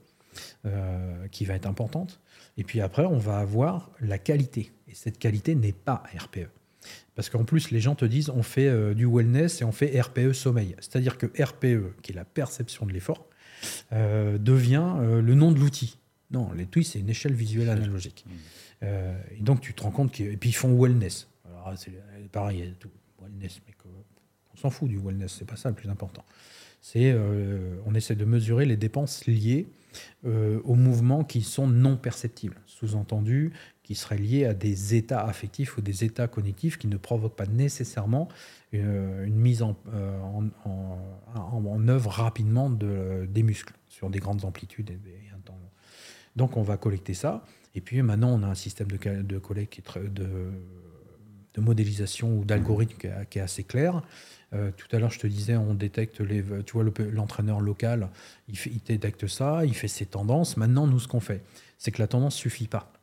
euh, 0.66 1.28
qui 1.28 1.46
va 1.46 1.56
être 1.56 1.66
importante. 1.66 2.22
Et 2.58 2.64
puis 2.64 2.80
après, 2.82 3.06
on 3.06 3.18
va 3.18 3.40
avoir 3.40 3.92
la 4.00 4.18
qualité. 4.18 4.72
Et 4.88 4.96
cette 4.96 5.20
qualité 5.20 5.54
n'est 5.56 5.74
pas 5.74 6.04
RPE. 6.18 6.50
Parce 7.16 7.30
qu'en 7.30 7.44
plus, 7.44 7.72
les 7.72 7.82
gens 7.82 7.96
te 7.96 8.06
disent 8.06 8.30
on 8.30 8.44
fait 8.44 8.68
euh, 8.68 8.94
du 8.94 9.06
wellness 9.06 9.62
et 9.62 9.66
on 9.66 9.74
fait 9.74 10.00
RPE 10.00 10.32
sommeil. 10.32 10.76
C'est-à-dire 10.80 11.18
que 11.18 11.26
RPE, 11.26 12.02
qui 12.02 12.14
est 12.14 12.16
la 12.16 12.26
perception 12.26 12.86
de 12.86 12.94
l'effort, 12.94 13.28
euh, 13.92 14.38
devient 14.38 14.96
le 15.00 15.36
nom 15.36 15.52
de 15.52 15.60
l'outil. 15.60 15.98
Non, 16.32 16.52
les 16.54 16.66
TUI, 16.66 16.84
c'est 16.84 17.00
une 17.00 17.10
échelle 17.10 17.34
visuelle 17.34 17.70
analogique. 17.70 18.26
Euh, 18.84 19.20
et 19.38 19.42
donc, 19.42 19.62
tu 19.62 19.74
te 19.74 19.82
rends 19.84 19.92
compte 19.92 20.12
qu'ils 20.12 20.38
puis 20.38 20.50
ils 20.50 20.54
font 20.54 20.80
wellness. 20.80 21.28
C'est 21.76 21.92
pareil, 22.32 22.74
wellness, 23.22 23.60
mais 23.68 23.74
on 24.54 24.58
s'en 24.58 24.70
fout 24.70 24.90
du 24.90 24.98
wellness, 24.98 25.36
c'est 25.38 25.46
pas 25.46 25.56
ça 25.56 25.70
le 25.70 25.76
plus 25.76 25.90
important. 25.90 26.24
C'est 26.82 27.16
on 27.86 27.94
essaie 27.94 28.16
de 28.16 28.26
mesurer 28.26 28.66
les 28.66 28.78
dépenses 28.78 29.26
liées 29.28 29.68
aux 30.24 30.76
mouvements 30.76 31.24
qui 31.24 31.42
sont 31.42 31.68
non 31.68 31.98
perceptibles. 31.98 32.56
Sous-entendu, 32.66 33.52
qui 33.90 33.96
seraient 33.96 34.20
liés 34.20 34.46
à 34.46 34.54
des 34.54 34.94
états 34.94 35.26
affectifs 35.26 35.76
ou 35.76 35.82
des 35.82 36.04
états 36.04 36.28
cognitifs 36.28 36.78
qui 36.78 36.86
ne 36.86 36.96
provoquent 36.96 37.36
pas 37.36 37.48
nécessairement 37.48 38.28
euh, 38.76 39.26
une, 39.26 39.34
mise 39.34 39.64
en, 39.64 39.76
euh, 39.96 40.22
œuvre 41.88 42.12
rapidement 42.12 42.70
de, 42.70 43.28
des 43.28 43.42
muscles 43.42 43.74
sur 43.88 44.12
des 44.12 44.20
grandes 44.20 44.46
amplitudes. 44.46 44.92
Donc 46.36 46.56
on 46.56 46.62
va 46.62 46.78
collecter 46.78 47.16
ça. 47.16 47.44
Et 47.74 47.82
puis 47.82 48.04
maintenant, 48.04 48.30
on 48.30 48.44
a 48.44 48.46
un 48.46 48.54
système 48.54 48.90
de, 48.90 49.40
collecte 49.40 49.82
de, 49.98 50.52
modélisation 51.58 52.38
ou 52.38 52.46
d'algorithme 52.46 52.96
qui, 53.32 53.40
est 53.40 53.42
assez 53.42 53.64
clair. 53.64 54.04
Euh, 54.54 54.70
tout 54.78 54.96
à 54.96 55.00
l'heure, 55.00 55.10
je 55.10 55.20
te 55.20 55.26
disais, 55.26 55.56
on 55.56 55.74
détecte 55.74 56.22
les, 56.22 56.44
tu 56.64 56.74
vois, 56.74 56.86
l'entraîneur 57.12 57.60
local, 57.60 58.10
il, 58.48 58.56
il, 58.68 58.84
détecte 58.86 59.26
ça, 59.26 59.66
il 59.66 59.74
fait 59.74 59.88
ses 59.88 60.06
tendances. 60.06 60.58
Maintenant, 60.58 60.86
nous, 60.86 61.00
ce 61.00 61.08
qu'on 61.08 61.20
fait, 61.20 61.44
c'est 61.80 61.90
que 61.90 62.00
la 62.00 62.08
tendance 62.08 62.36
suffit 62.36 62.68
pas 62.68 62.94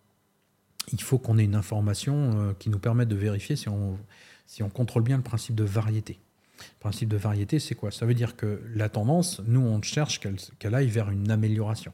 il 0.93 1.03
faut 1.03 1.19
qu'on 1.19 1.39
ait 1.39 1.45
une 1.45 1.55
information 1.55 2.31
euh, 2.35 2.53
qui 2.59 2.71
nous 2.71 2.79
permette 2.79 3.09
de 3.09 3.17
vérifier 3.17 3.57
si 3.57 3.69
on, 3.69 3.99
si 4.47 4.63
on 4.63 4.69
contrôle 4.69 5.03
bien 5.03 5.17
le 5.17 5.23
principe 5.23 5.55
de 5.55 5.65
variété. 5.65 6.19
Le 6.59 6.81
principe 6.81 7.09
de 7.09 7.17
variété, 7.17 7.59
c'est 7.59 7.75
quoi? 7.75 7.91
Ça 7.91 8.07
veut 8.07 8.15
dire 8.15 8.37
que 8.37 8.63
la 8.75 8.89
tendance, 8.89 9.41
nous, 9.47 9.61
on 9.61 9.83
cherche 9.83 10.21
qu'elle 10.21 10.75
aille 10.75 10.89
vers 10.89 11.11
une 11.11 11.31
amélioration. 11.31 11.93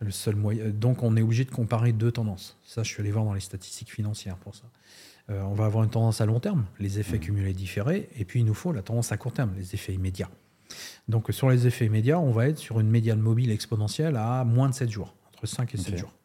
Le 0.00 0.10
seul 0.10 0.36
moyen, 0.36 0.68
donc, 0.70 1.02
on 1.02 1.16
est 1.16 1.22
obligé 1.22 1.44
de 1.44 1.50
comparer 1.50 1.92
deux 1.92 2.12
tendances. 2.12 2.56
Ça, 2.64 2.82
je 2.82 2.88
suis 2.88 3.00
allé 3.00 3.10
voir 3.10 3.24
dans 3.24 3.34
les 3.34 3.40
statistiques 3.40 3.92
financières 3.92 4.36
pour 4.36 4.54
ça. 4.54 4.64
Euh, 5.30 5.42
on 5.42 5.54
va 5.54 5.66
avoir 5.66 5.84
une 5.84 5.90
tendance 5.90 6.20
à 6.20 6.26
long 6.26 6.40
terme, 6.40 6.64
les 6.78 6.98
effets 6.98 7.18
mmh. 7.18 7.20
cumulés 7.20 7.52
différés, 7.52 8.08
et 8.16 8.24
puis 8.24 8.40
il 8.40 8.46
nous 8.46 8.54
faut 8.54 8.72
la 8.72 8.82
tendance 8.82 9.12
à 9.12 9.16
court 9.16 9.32
terme, 9.32 9.52
les 9.56 9.74
effets 9.74 9.92
immédiats. 9.92 10.30
Donc, 11.08 11.26
sur 11.30 11.50
les 11.50 11.66
effets 11.66 11.86
immédiats, 11.86 12.18
on 12.18 12.30
va 12.30 12.48
être 12.48 12.58
sur 12.58 12.80
une 12.80 12.88
médiane 12.88 13.20
mobile 13.20 13.50
exponentielle 13.50 14.16
à 14.16 14.44
moins 14.44 14.68
de 14.68 14.74
7 14.74 14.90
jours, 14.90 15.14
entre 15.34 15.46
5 15.46 15.74
et 15.74 15.78
7 15.78 15.98
jours 15.98 16.17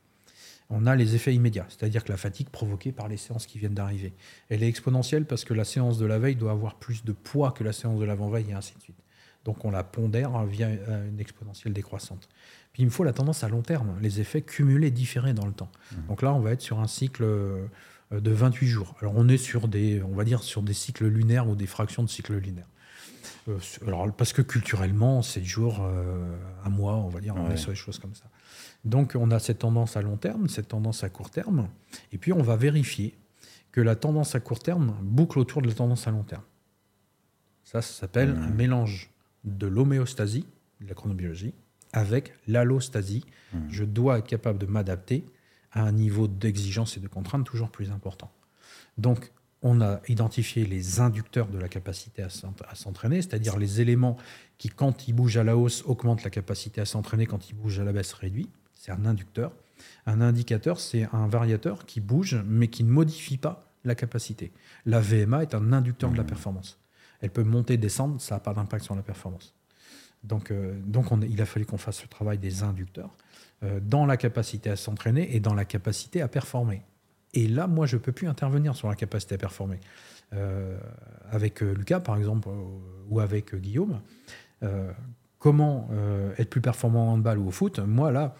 on 0.69 0.85
a 0.85 0.95
les 0.95 1.15
effets 1.15 1.33
immédiats, 1.33 1.65
c'est-à-dire 1.69 2.03
que 2.03 2.11
la 2.11 2.17
fatigue 2.17 2.49
provoquée 2.49 2.91
par 2.91 3.07
les 3.07 3.17
séances 3.17 3.45
qui 3.45 3.59
viennent 3.59 3.73
d'arriver. 3.73 4.13
Elle 4.49 4.63
est 4.63 4.67
exponentielle 4.67 5.25
parce 5.25 5.43
que 5.43 5.53
la 5.53 5.65
séance 5.65 5.97
de 5.97 6.05
la 6.05 6.19
veille 6.19 6.35
doit 6.35 6.51
avoir 6.51 6.75
plus 6.75 7.03
de 7.03 7.11
poids 7.11 7.51
que 7.51 7.63
la 7.63 7.73
séance 7.73 7.99
de 7.99 8.05
l'avant-veille 8.05 8.49
et 8.49 8.53
ainsi 8.53 8.73
de 8.75 8.81
suite. 8.81 9.03
Donc 9.45 9.65
on 9.65 9.71
la 9.71 9.83
pondère 9.83 10.43
via 10.45 10.67
euh, 10.67 11.09
une 11.09 11.19
exponentielle 11.19 11.73
décroissante. 11.73 12.29
Puis 12.71 12.83
il 12.83 12.85
me 12.85 12.91
faut 12.91 13.03
la 13.03 13.13
tendance 13.13 13.43
à 13.43 13.49
long 13.49 13.61
terme, 13.61 13.97
les 14.01 14.19
effets 14.21 14.41
cumulés 14.41 14.91
différés 14.91 15.33
dans 15.33 15.45
le 15.45 15.51
temps. 15.51 15.71
Mmh. 15.91 16.07
Donc 16.07 16.21
là, 16.21 16.33
on 16.33 16.39
va 16.39 16.51
être 16.51 16.61
sur 16.61 16.79
un 16.79 16.87
cycle 16.87 17.23
euh, 17.23 17.67
de 18.11 18.31
28 18.31 18.67
jours. 18.67 18.95
Alors 19.01 19.13
on 19.15 19.27
est 19.27 19.37
sur 19.37 19.67
des, 19.67 20.01
on 20.01 20.15
va 20.15 20.23
dire 20.23 20.43
sur 20.43 20.61
des 20.61 20.73
cycles 20.73 21.07
lunaires 21.07 21.47
ou 21.49 21.55
des 21.55 21.67
fractions 21.67 22.03
de 22.03 22.09
cycles 22.09 22.35
lunaires. 22.37 22.67
Euh, 23.49 23.59
alors 23.85 24.11
parce 24.13 24.31
que 24.31 24.41
culturellement, 24.41 25.21
7 25.21 25.43
jours, 25.43 25.85
un 26.63 26.69
mois, 26.69 26.95
on 26.95 27.09
va 27.09 27.19
dire, 27.19 27.35
on 27.35 27.51
est 27.51 27.57
sur 27.57 27.71
des 27.71 27.75
choses 27.75 27.99
comme 27.99 28.15
ça. 28.15 28.25
Donc 28.83 29.13
on 29.15 29.31
a 29.31 29.39
cette 29.39 29.59
tendance 29.59 29.97
à 29.97 30.01
long 30.01 30.17
terme, 30.17 30.49
cette 30.49 30.69
tendance 30.69 31.03
à 31.03 31.09
court 31.09 31.29
terme, 31.29 31.69
et 32.11 32.17
puis 32.17 32.33
on 32.33 32.41
va 32.41 32.55
vérifier 32.55 33.17
que 33.71 33.81
la 33.81 33.95
tendance 33.95 34.35
à 34.35 34.39
court 34.39 34.59
terme 34.59 34.95
boucle 35.01 35.39
autour 35.39 35.61
de 35.61 35.67
la 35.67 35.73
tendance 35.73 36.07
à 36.07 36.11
long 36.11 36.23
terme. 36.23 36.43
Ça, 37.63 37.81
ça 37.81 38.01
s'appelle 38.01 38.29
un 38.29 38.49
mmh. 38.49 38.55
mélange 38.55 39.09
de 39.45 39.67
l'homéostasie, 39.67 40.45
de 40.81 40.87
la 40.87 40.93
chronobiologie, 40.93 41.53
avec 41.91 42.33
l'allostasie. 42.47 43.25
Mmh. 43.53 43.57
Je 43.69 43.83
dois 43.83 44.19
être 44.19 44.27
capable 44.27 44.59
de 44.59 44.65
m'adapter 44.65 45.25
à 45.71 45.81
un 45.81 45.91
niveau 45.91 46.27
d'exigence 46.27 46.97
et 46.97 46.99
de 46.99 47.07
contrainte 47.07 47.45
toujours 47.45 47.69
plus 47.69 47.89
important. 47.89 48.31
Donc, 48.97 49.31
on 49.63 49.81
a 49.81 50.01
identifié 50.07 50.65
les 50.65 50.99
inducteurs 50.99 51.47
de 51.47 51.57
la 51.57 51.69
capacité 51.69 52.21
à 52.21 52.75
s'entraîner, 52.75 53.21
c'est-à-dire 53.21 53.57
les 53.57 53.79
éléments 53.79 54.17
qui, 54.57 54.69
quand 54.69 55.07
ils 55.07 55.13
bougent 55.13 55.37
à 55.37 55.43
la 55.43 55.57
hausse, 55.57 55.83
augmentent 55.85 56.23
la 56.23 56.29
capacité 56.29 56.81
à 56.81 56.85
s'entraîner, 56.85 57.25
quand 57.25 57.49
ils 57.49 57.53
bougent 57.53 57.79
à 57.79 57.85
la 57.85 57.93
baisse, 57.93 58.11
réduit 58.13 58.49
c'est 58.83 58.91
un 58.91 59.05
inducteur. 59.05 59.53
Un 60.05 60.19
indicateur, 60.19 60.77
c'est 60.77 61.07
un 61.13 61.25
variateur 61.27 61.85
qui 61.85 62.01
bouge, 62.01 62.43
mais 62.45 62.67
qui 62.67 62.83
ne 62.83 62.91
modifie 62.91 63.37
pas 63.37 63.71
la 63.85 63.95
capacité. 63.95 64.51
La 64.85 64.99
VMA 64.99 65.43
est 65.43 65.55
un 65.55 65.71
inducteur 65.71 66.11
de 66.11 66.17
la 66.17 66.25
performance. 66.25 66.77
Elle 67.21 67.29
peut 67.29 67.45
monter, 67.45 67.77
descendre, 67.77 68.19
ça 68.19 68.35
n'a 68.35 68.39
pas 68.41 68.53
d'impact 68.53 68.83
sur 68.83 68.93
la 68.93 69.01
performance. 69.01 69.55
Donc, 70.25 70.51
euh, 70.51 70.77
il 71.29 71.41
a 71.41 71.45
fallu 71.45 71.65
qu'on 71.65 71.77
fasse 71.77 71.99
ce 71.99 72.07
travail 72.07 72.37
des 72.39 72.61
inducteurs 72.61 73.15
euh, 73.63 73.79
dans 73.81 74.05
la 74.05 74.17
capacité 74.17 74.69
à 74.69 74.75
s'entraîner 74.75 75.33
et 75.33 75.39
dans 75.39 75.53
la 75.53 75.63
capacité 75.63 76.21
à 76.21 76.27
performer. 76.27 76.81
Et 77.33 77.47
là, 77.47 77.67
moi, 77.67 77.85
je 77.85 77.95
ne 77.95 78.01
peux 78.01 78.11
plus 78.11 78.27
intervenir 78.27 78.75
sur 78.75 78.89
la 78.89 78.95
capacité 78.95 79.35
à 79.35 79.37
performer. 79.37 79.79
Euh, 80.33 80.77
avec 81.31 81.61
Lucas, 81.61 82.01
par 82.01 82.17
exemple, 82.17 82.49
ou 83.09 83.21
avec 83.21 83.55
Guillaume, 83.55 84.01
comment 85.39 85.89
être 86.37 86.49
plus 86.49 86.61
performant 86.61 87.09
en 87.09 87.13
handball 87.13 87.37
ou 87.37 87.47
au 87.47 87.51
foot? 87.51 87.79
Moi, 87.79 88.11
là, 88.11 88.35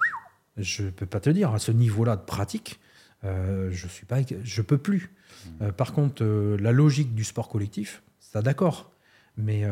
je 0.57 0.84
ne 0.84 0.89
peux 0.89 1.05
pas 1.05 1.19
te 1.19 1.30
dire, 1.30 1.51
à 1.51 1.59
ce 1.59 1.71
niveau-là 1.71 2.15
de 2.15 2.21
pratique, 2.21 2.80
euh, 3.23 3.69
je 3.71 3.88
suis 3.88 4.05
pas, 4.05 4.17
je 4.43 4.61
peux 4.61 4.77
plus. 4.77 5.09
Mmh. 5.45 5.49
Euh, 5.63 5.71
par 5.71 5.93
contre, 5.93 6.23
euh, 6.23 6.57
la 6.59 6.71
logique 6.71 7.15
du 7.15 7.23
sport 7.23 7.49
collectif, 7.49 8.03
ça 8.19 8.41
d'accord, 8.41 8.91
mais 9.38 9.63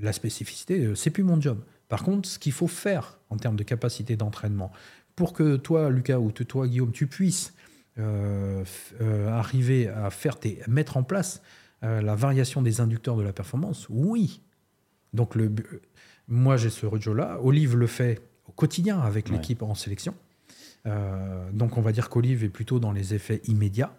la 0.00 0.12
spécificité, 0.12 0.94
c'est 0.94 1.10
plus 1.10 1.24
mon 1.24 1.40
job. 1.40 1.58
Par 1.88 2.04
contre, 2.04 2.28
ce 2.28 2.38
qu'il 2.38 2.52
faut 2.52 2.68
faire 2.68 3.18
en 3.28 3.36
termes 3.36 3.56
de 3.56 3.64
capacité 3.64 4.16
d'entraînement, 4.16 4.70
pour 5.16 5.32
que 5.32 5.56
toi, 5.56 5.90
Lucas, 5.90 6.18
ou 6.18 6.30
toi, 6.30 6.68
Guillaume, 6.68 6.92
tu 6.92 7.08
puisses 7.08 7.54
arriver 7.98 9.88
à 9.88 10.10
faire 10.10 10.38
tes, 10.38 10.60
mettre 10.68 10.96
en 10.96 11.02
place 11.02 11.42
la 11.82 12.14
variation 12.14 12.62
des 12.62 12.80
inducteurs 12.80 13.16
de 13.16 13.22
la 13.22 13.32
performance, 13.32 13.86
oui. 13.90 14.42
Donc, 15.12 15.34
le, 15.34 15.52
moi, 16.28 16.56
j'ai 16.56 16.70
ce 16.70 16.86
rôle-là. 16.86 17.38
Olive 17.42 17.76
le 17.76 17.86
fait 17.88 18.22
au 18.48 18.52
quotidien 18.52 19.00
avec 19.00 19.28
l'équipe 19.28 19.62
en 19.62 19.74
sélection. 19.74 20.14
Euh, 20.86 21.50
donc 21.52 21.76
on 21.76 21.80
va 21.80 21.92
dire 21.92 22.08
qu'Olive 22.08 22.44
est 22.44 22.48
plutôt 22.48 22.78
dans 22.78 22.92
les 22.92 23.14
effets 23.14 23.40
immédiats, 23.46 23.96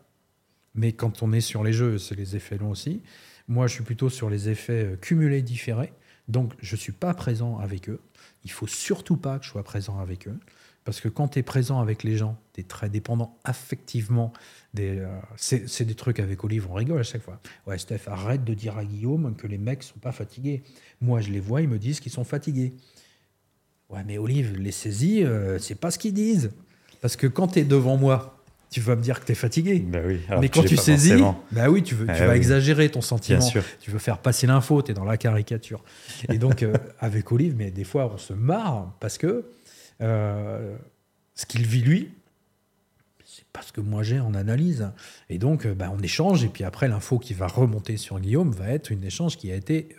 mais 0.76 0.94
quand 0.94 1.22
on 1.22 1.34
est 1.34 1.42
sur 1.42 1.64
les 1.64 1.74
jeux, 1.74 1.98
c'est 1.98 2.16
les 2.16 2.36
effets 2.36 2.58
longs 2.58 2.72
aussi. 2.72 3.02
Moi, 3.50 3.68
je 3.68 3.74
suis 3.74 3.84
plutôt 3.84 4.10
sur 4.10 4.30
les 4.30 4.50
effets 4.50 4.86
euh, 4.86 4.96
cumulés 4.96 5.42
différés, 5.42 5.94
donc 6.28 6.54
je 6.60 6.76
ne 6.76 6.80
suis 6.80 6.92
pas 6.92 7.14
présent 7.14 7.58
avec 7.60 7.90
eux. 7.90 8.00
Il 8.44 8.52
faut 8.52 8.68
surtout 8.68 9.18
pas 9.18 9.40
que 9.40 9.46
je 9.46 9.50
sois 9.50 9.64
présent 9.64 10.00
avec 10.00 10.28
eux, 10.28 10.38
parce 10.84 11.02
que 11.02 11.10
quand 11.10 11.30
tu 11.30 11.40
es 11.40 11.44
présent 11.44 11.82
avec 11.82 12.04
les 12.04 12.16
gens, 12.16 12.38
tu 12.54 12.62
es 12.62 12.64
très 12.64 12.90
dépendant 12.90 13.38
affectivement. 13.44 14.32
Des, 14.74 15.00
euh, 15.00 15.20
c'est, 15.36 15.84
des 15.84 15.96
trucs 15.96 16.20
avec 16.20 16.44
Olive, 16.44 16.68
on 16.70 16.74
rigole 16.74 17.00
à 17.00 17.04
chaque 17.04 17.24
fois. 17.24 17.42
Ouais, 17.66 17.78
Steph, 17.78 18.08
arrête 18.08 18.46
de 18.46 18.54
dire 18.54 18.78
à 18.78 18.86
Guillaume 18.86 19.36
que 19.36 19.48
les 19.48 19.58
mecs 19.58 19.84
sont 19.84 20.00
pas 20.00 20.14
fatigués. 20.14 20.64
Moi, 21.02 21.20
je 21.20 21.32
les 21.32 21.42
vois, 21.42 21.62
ils 21.62 21.68
me 21.68 21.80
disent 21.80 22.00
qu'ils 22.00 22.12
sont 22.12 22.24
fatigués. 22.24 22.74
Ouais, 23.90 24.02
mais 24.06 24.18
Olive, 24.18 24.58
les 24.58 24.72
saisies, 24.72 25.24
euh, 25.24 25.60
c'est 25.60 25.76
pas 25.76 25.92
ce 25.92 26.00
qu'ils 26.00 26.14
disent. 26.14 26.52
Parce 27.02 27.16
que 27.16 27.28
quand 27.28 27.50
tu 27.50 27.60
es 27.60 27.64
devant 27.64 27.96
moi, 27.96 28.38
tu 28.70 28.82
vas 28.82 28.98
me 28.98 29.02
dire 29.02 29.22
que 29.22 29.26
tu 29.26 29.32
es 29.32 29.36
fatigué. 29.36 29.80
Bah 29.80 30.00
oui, 30.06 30.20
mais 30.42 30.50
quand 30.50 30.64
tu 30.64 30.76
saisis, 30.76 31.24
bah 31.52 31.70
oui, 31.70 31.84
tu, 31.84 31.96
veux, 31.96 32.06
tu 32.06 32.12
ah 32.12 32.28
vas 32.28 32.36
exagérer 32.36 32.90
ton 32.90 33.02
sentiment. 33.02 33.48
Tu 33.80 33.92
veux 33.92 34.00
faire 34.00 34.18
passer 34.18 34.46
l'info, 34.46 34.82
tu 34.82 34.92
es 34.92 34.94
dans 34.94 35.06
la 35.06 35.16
caricature. 35.16 35.84
Et 36.30 36.38
donc, 36.38 36.64
euh, 36.64 36.74
avec 37.00 37.32
Olive, 37.32 37.56
mais 37.56 37.72
des 37.72 37.86
fois, 37.86 38.12
on 38.14 38.18
se 38.18 38.34
marre 38.34 38.94
parce 39.00 39.18
que 39.18 39.46
euh, 40.02 40.76
ce 41.34 41.46
qu'il 41.46 41.66
vit 41.66 41.82
lui, 41.82 42.12
c'est 43.24 43.46
pas 43.54 43.62
ce 43.62 43.72
que 43.72 43.80
moi 43.80 44.04
j'ai 44.04 44.20
en 44.20 44.34
analyse. 44.34 44.90
Et 45.30 45.38
donc, 45.38 45.66
bah, 45.66 45.90
on 45.98 46.00
échange. 46.00 46.44
Et 46.44 46.50
puis 46.50 46.66
après, 46.66 46.90
l'info 46.90 47.20
qui 47.20 47.34
va 47.34 47.48
remonter 47.48 47.96
sur 47.96 48.20
Guillaume 48.20 48.52
va 48.52 48.70
être 48.70 48.92
une 48.92 49.06
échange 49.06 49.38
qui 49.38 49.50
a 49.50 49.56
été 49.56 49.96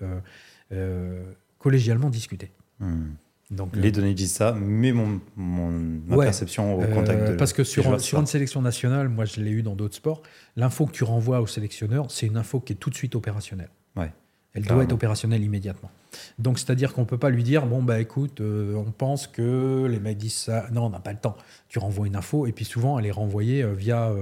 collégialement 1.58 2.10
discutée. 2.10 2.50
Hmm. 2.80 3.12
Donc, 3.50 3.74
les 3.74 3.88
euh, 3.88 3.92
données 3.92 4.14
disent 4.14 4.32
ça, 4.32 4.54
mais 4.58 4.92
mon, 4.92 5.20
ma 5.36 6.18
perception 6.18 6.74
au 6.74 6.84
contact 6.86 7.22
euh, 7.22 7.32
de 7.32 7.36
Parce 7.36 7.54
que 7.54 7.64
sur, 7.64 7.98
sur 8.00 8.20
une 8.20 8.26
sélection 8.26 8.60
nationale, 8.60 9.08
moi 9.08 9.24
je 9.24 9.40
l'ai 9.40 9.50
eu 9.50 9.62
dans 9.62 9.74
d'autres 9.74 9.94
sports, 9.94 10.22
l'info 10.56 10.84
que 10.84 10.92
tu 10.92 11.04
renvoies 11.04 11.40
au 11.40 11.46
sélectionneur, 11.46 12.10
c'est 12.10 12.26
une 12.26 12.36
info 12.36 12.60
qui 12.60 12.74
est 12.74 12.76
tout 12.76 12.90
de 12.90 12.94
suite 12.94 13.14
opérationnelle. 13.14 13.70
Ouais. 13.96 14.12
Elle 14.52 14.64
doit 14.64 14.82
être 14.82 14.92
opérationnelle 14.92 15.42
immédiatement. 15.42 15.90
Donc 16.38 16.58
c'est-à-dire 16.58 16.92
qu'on 16.92 17.02
ne 17.02 17.06
peut 17.06 17.18
pas 17.18 17.30
lui 17.30 17.42
dire, 17.42 17.66
bon 17.66 17.82
bah 17.82 18.00
écoute, 18.00 18.40
euh, 18.40 18.74
on 18.74 18.90
pense 18.90 19.26
que 19.26 19.86
les 19.88 20.00
mecs 20.00 20.18
disent 20.18 20.34
ça. 20.34 20.66
Non, 20.72 20.86
on 20.86 20.90
n'a 20.90 21.00
pas 21.00 21.12
le 21.12 21.18
temps. 21.18 21.36
Tu 21.68 21.78
renvoies 21.78 22.06
une 22.06 22.16
info, 22.16 22.46
et 22.46 22.52
puis 22.52 22.64
souvent 22.64 22.98
elle 22.98 23.06
est 23.06 23.12
renvoyée 23.12 23.64
via, 23.74 24.12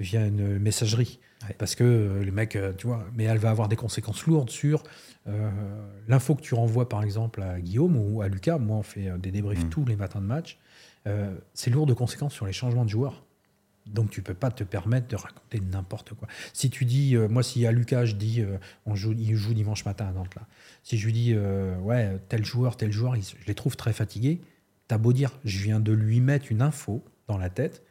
via 0.00 0.26
une 0.26 0.58
messagerie. 0.58 1.20
Parce 1.56 1.76
que 1.76 2.20
les 2.24 2.30
mecs, 2.32 2.58
tu 2.78 2.86
vois, 2.88 3.06
mais 3.14 3.24
elle 3.24 3.38
va 3.38 3.50
avoir 3.50 3.68
des 3.68 3.76
conséquences 3.76 4.26
lourdes 4.26 4.50
sur 4.50 4.82
euh, 5.28 5.50
l'info 6.06 6.34
que 6.34 6.40
tu 6.40 6.54
renvoies 6.54 6.88
par 6.88 7.02
exemple 7.02 7.42
à 7.42 7.60
Guillaume 7.60 7.96
ou 7.96 8.22
à 8.22 8.28
Lucas, 8.28 8.58
moi 8.58 8.76
on 8.76 8.82
fait 8.82 9.08
euh, 9.08 9.18
des 9.18 9.30
débriefs 9.30 9.64
mm. 9.64 9.68
tous 9.68 9.84
les 9.84 9.96
matins 9.96 10.20
de 10.20 10.26
match, 10.26 10.58
euh, 11.06 11.34
c'est 11.52 11.70
lourd 11.70 11.86
de 11.86 11.92
conséquences 11.92 12.32
sur 12.32 12.46
les 12.46 12.52
changements 12.52 12.84
de 12.84 12.90
joueurs. 12.90 13.24
Donc 13.86 14.10
tu 14.10 14.20
peux 14.20 14.34
pas 14.34 14.50
te 14.50 14.64
permettre 14.64 15.08
de 15.08 15.16
raconter 15.16 15.60
n'importe 15.60 16.12
quoi. 16.12 16.28
Si 16.52 16.68
tu 16.68 16.84
dis, 16.84 17.16
moi 17.16 17.42
si 17.42 17.66
à 17.66 17.72
Lucas 17.72 18.04
je 18.04 18.16
dis, 18.16 18.44
on 18.84 18.94
joue, 18.94 19.12
il 19.12 19.34
joue 19.34 19.54
dimanche 19.54 19.86
matin 19.86 20.06
à 20.06 20.12
Nantes 20.12 20.34
là. 20.34 20.42
Si 20.82 20.98
je 20.98 21.06
lui 21.06 21.14
dis, 21.14 21.34
ouais 21.34 22.18
tel 22.28 22.44
joueur, 22.44 22.76
tel 22.76 22.92
joueur, 22.92 23.14
je 23.14 23.46
les 23.46 23.54
trouve 23.54 23.76
très 23.76 23.94
fatigués. 23.94 24.42
T'as 24.88 24.98
beau 24.98 25.14
dire, 25.14 25.38
je 25.46 25.58
viens 25.60 25.80
de 25.80 25.92
lui 25.92 26.20
mettre 26.20 26.52
une 26.52 26.60
info 26.60 27.02
dans 27.28 27.38
la 27.38 27.48
tête. 27.48 27.82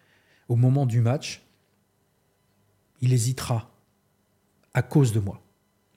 Au 0.50 0.56
moment 0.56 0.86
du 0.86 1.02
match, 1.02 1.42
il 3.02 3.14
hésitera 3.14 3.72
à 4.74 4.82
cause 4.82 5.12
de 5.12 5.20
moi. 5.20 5.42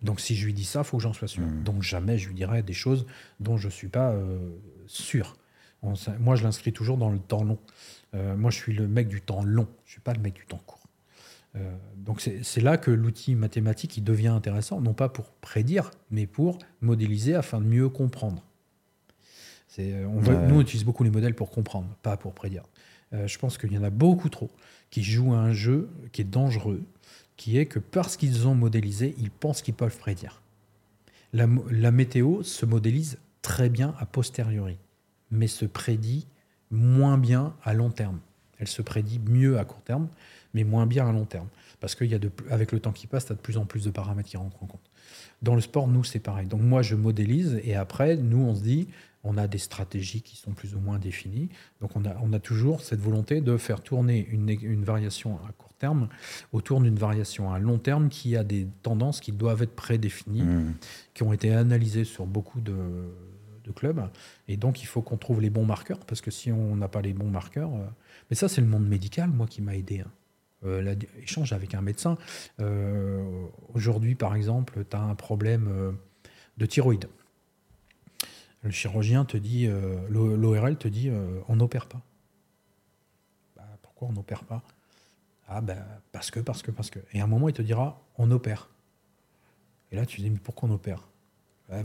Donc 0.02 0.20
si 0.20 0.34
je 0.34 0.46
lui 0.46 0.54
dis 0.54 0.64
ça, 0.64 0.80
il 0.80 0.84
faut 0.84 0.96
que 0.96 1.02
j'en 1.02 1.12
sois 1.12 1.28
sûr. 1.28 1.42
Mhm. 1.42 1.62
Donc 1.62 1.82
jamais 1.82 2.18
je 2.18 2.28
lui 2.28 2.34
dirai 2.34 2.62
des 2.62 2.72
choses 2.72 3.06
dont 3.38 3.56
je 3.56 3.66
ne 3.66 3.72
suis 3.72 3.88
pas 3.88 4.12
euh, 4.12 4.38
sûr. 4.86 5.36
On 5.82 5.94
moi, 6.18 6.36
je 6.36 6.44
l'inscris 6.44 6.72
toujours 6.72 6.98
dans 6.98 7.10
le 7.10 7.18
temps 7.18 7.42
long. 7.42 7.58
Euh, 8.14 8.36
moi, 8.36 8.50
je 8.50 8.56
suis 8.56 8.74
le 8.74 8.86
mec 8.86 9.08
du 9.08 9.22
temps 9.22 9.42
long. 9.42 9.66
Je 9.84 9.90
ne 9.90 9.92
suis 9.92 10.00
pas 10.00 10.12
le 10.12 10.20
mec 10.20 10.34
du 10.34 10.44
temps 10.44 10.60
court. 10.66 10.82
Euh, 11.56 11.74
donc 11.96 12.20
c'est 12.20 12.60
là 12.60 12.76
que 12.76 12.92
l'outil 12.92 13.34
mathématique 13.34 13.96
il 13.96 14.04
devient 14.04 14.28
intéressant, 14.28 14.80
non 14.80 14.94
pas 14.94 15.08
pour 15.08 15.30
prédire, 15.32 15.90
mais 16.10 16.26
pour 16.26 16.58
modéliser 16.80 17.34
afin 17.34 17.60
de 17.60 17.66
mieux 17.66 17.88
comprendre. 17.88 18.44
On 19.78 19.82
Ouais. 19.82 20.46
Nous, 20.46 20.56
on 20.56 20.60
utilise 20.60 20.84
beaucoup 20.84 21.02
les 21.02 21.10
modèles 21.10 21.34
pour 21.34 21.50
comprendre, 21.50 21.88
pas 22.02 22.16
pour 22.16 22.34
prédire. 22.34 22.64
Je 23.12 23.38
pense 23.38 23.56
qu'il 23.56 23.72
y 23.72 23.78
en 23.78 23.82
a 23.82 23.90
beaucoup 23.90 24.28
trop 24.28 24.50
qui 24.90 25.02
jouent 25.02 25.34
à 25.34 25.38
un 25.38 25.52
jeu 25.52 25.88
qui 26.12 26.22
est 26.22 26.24
dangereux, 26.24 26.82
qui 27.36 27.58
est 27.58 27.66
que 27.66 27.78
parce 27.78 28.16
qu'ils 28.16 28.46
ont 28.46 28.54
modélisé, 28.54 29.14
ils 29.18 29.30
pensent 29.30 29.62
qu'ils 29.62 29.74
peuvent 29.74 29.96
prédire. 29.96 30.42
La, 31.32 31.46
météo 31.92 32.42
se 32.42 32.66
modélise 32.66 33.18
très 33.40 33.68
bien 33.68 33.94
a 33.98 34.06
posteriori, 34.06 34.78
mais 35.30 35.46
se 35.46 35.64
prédit 35.64 36.26
moins 36.70 37.18
bien 37.18 37.54
à 37.62 37.72
long 37.72 37.90
terme. 37.90 38.18
Elle 38.58 38.68
se 38.68 38.82
prédit 38.82 39.20
mieux 39.20 39.58
à 39.58 39.64
court 39.64 39.80
terme, 39.82 40.08
mais 40.54 40.64
moins 40.64 40.86
bien 40.86 41.08
à 41.08 41.12
long 41.12 41.24
terme. 41.24 41.48
Parce 41.78 41.94
qu'avec 41.94 42.72
le 42.72 42.80
temps 42.80 42.92
qui 42.92 43.06
passe, 43.06 43.26
tu 43.26 43.32
as 43.32 43.36
de 43.36 43.40
plus 43.40 43.56
en 43.56 43.64
plus 43.64 43.84
de 43.84 43.90
paramètres 43.90 44.28
qui 44.28 44.36
rentrent 44.36 44.62
en 44.62 44.66
compte. 44.66 44.90
Dans 45.40 45.54
le 45.54 45.60
sport, 45.62 45.88
nous, 45.88 46.04
c'est 46.04 46.18
pareil. 46.18 46.46
Donc 46.46 46.60
moi, 46.60 46.82
je 46.82 46.94
modélise 46.94 47.60
et 47.64 47.74
après, 47.74 48.16
nous, 48.16 48.42
on 48.42 48.54
se 48.54 48.60
dit, 48.60 48.88
on 49.22 49.36
a 49.36 49.46
des 49.46 49.58
stratégies 49.58 50.22
qui 50.22 50.36
sont 50.36 50.52
plus 50.52 50.74
ou 50.74 50.80
moins 50.80 50.98
définies. 50.98 51.48
Donc 51.80 51.94
on 51.96 52.04
a, 52.04 52.16
on 52.22 52.32
a 52.32 52.40
toujours 52.40 52.80
cette 52.80 53.00
volonté 53.00 53.40
de 53.40 53.56
faire 53.56 53.82
tourner 53.82 54.26
une, 54.30 54.48
une 54.48 54.84
variation 54.84 55.36
à 55.48 55.52
court 55.52 55.74
terme 55.74 56.08
autour 56.52 56.80
d'une 56.80 56.96
variation 56.96 57.52
à 57.52 57.58
long 57.58 57.78
terme 57.78 58.08
qui 58.08 58.36
a 58.36 58.44
des 58.44 58.66
tendances 58.82 59.20
qui 59.20 59.32
doivent 59.32 59.62
être 59.62 59.74
prédéfinies, 59.76 60.42
Mhm. 60.42 60.74
qui 61.14 61.22
ont 61.22 61.32
été 61.32 61.52
analysées 61.52 62.04
sur 62.04 62.26
beaucoup 62.26 62.60
de, 62.60 62.74
de 63.64 63.70
clubs. 63.72 64.02
Et 64.48 64.56
donc 64.56 64.82
il 64.82 64.86
faut 64.86 65.02
qu'on 65.02 65.16
trouve 65.18 65.40
les 65.40 65.50
bons 65.50 65.64
marqueurs, 65.66 66.00
parce 66.06 66.20
que 66.20 66.30
si 66.30 66.50
on 66.52 66.76
n'a 66.76 66.88
pas 66.88 67.02
les 67.02 67.12
bons 67.12 67.30
marqueurs... 67.30 67.74
euh, 67.74 67.86
Mais 68.30 68.36
ça, 68.36 68.48
c'est 68.48 68.60
le 68.60 68.66
monde 68.66 68.86
médical, 68.88 69.28
moi, 69.30 69.46
qui 69.46 69.60
m'a 69.62 69.74
aidé. 69.76 70.00
hein. 70.00 70.10
Euh, 70.64 70.94
L'échange 71.18 71.52
avec 71.54 71.74
un 71.74 71.80
médecin. 71.82 72.16
Euh, 72.60 73.22
Aujourd'hui, 73.74 74.14
par 74.14 74.34
exemple, 74.34 74.84
tu 74.88 74.96
as 74.96 75.00
un 75.02 75.14
problème 75.14 75.94
de 76.58 76.66
thyroïde. 76.66 77.06
Le 78.62 78.70
chirurgien 78.70 79.24
te 79.24 79.36
dit, 79.36 79.66
euh, 79.66 79.96
l'O- 80.08 80.36
l'ORL 80.36 80.76
te 80.76 80.88
dit, 80.88 81.08
euh, 81.08 81.40
on 81.48 81.56
n'opère 81.56 81.86
pas. 81.86 82.00
Bah, 83.56 83.62
pourquoi 83.82 84.08
on 84.08 84.12
n'opère 84.12 84.44
pas? 84.44 84.62
Ah, 85.48 85.60
ben, 85.60 85.78
parce 86.12 86.30
que, 86.30 86.40
parce 86.40 86.62
que, 86.62 86.70
parce 86.70 86.90
que. 86.90 86.98
Et 87.12 87.20
à 87.20 87.24
un 87.24 87.26
moment, 87.26 87.48
il 87.48 87.54
te 87.54 87.62
dira, 87.62 88.00
on 88.18 88.30
opère. 88.30 88.68
Et 89.92 89.96
là, 89.96 90.04
tu 90.06 90.18
te 90.18 90.22
dis, 90.22 90.30
mais 90.30 90.38
pourquoi 90.38 90.68
on 90.68 90.72
opère? 90.72 91.08
Bah, 91.68 91.78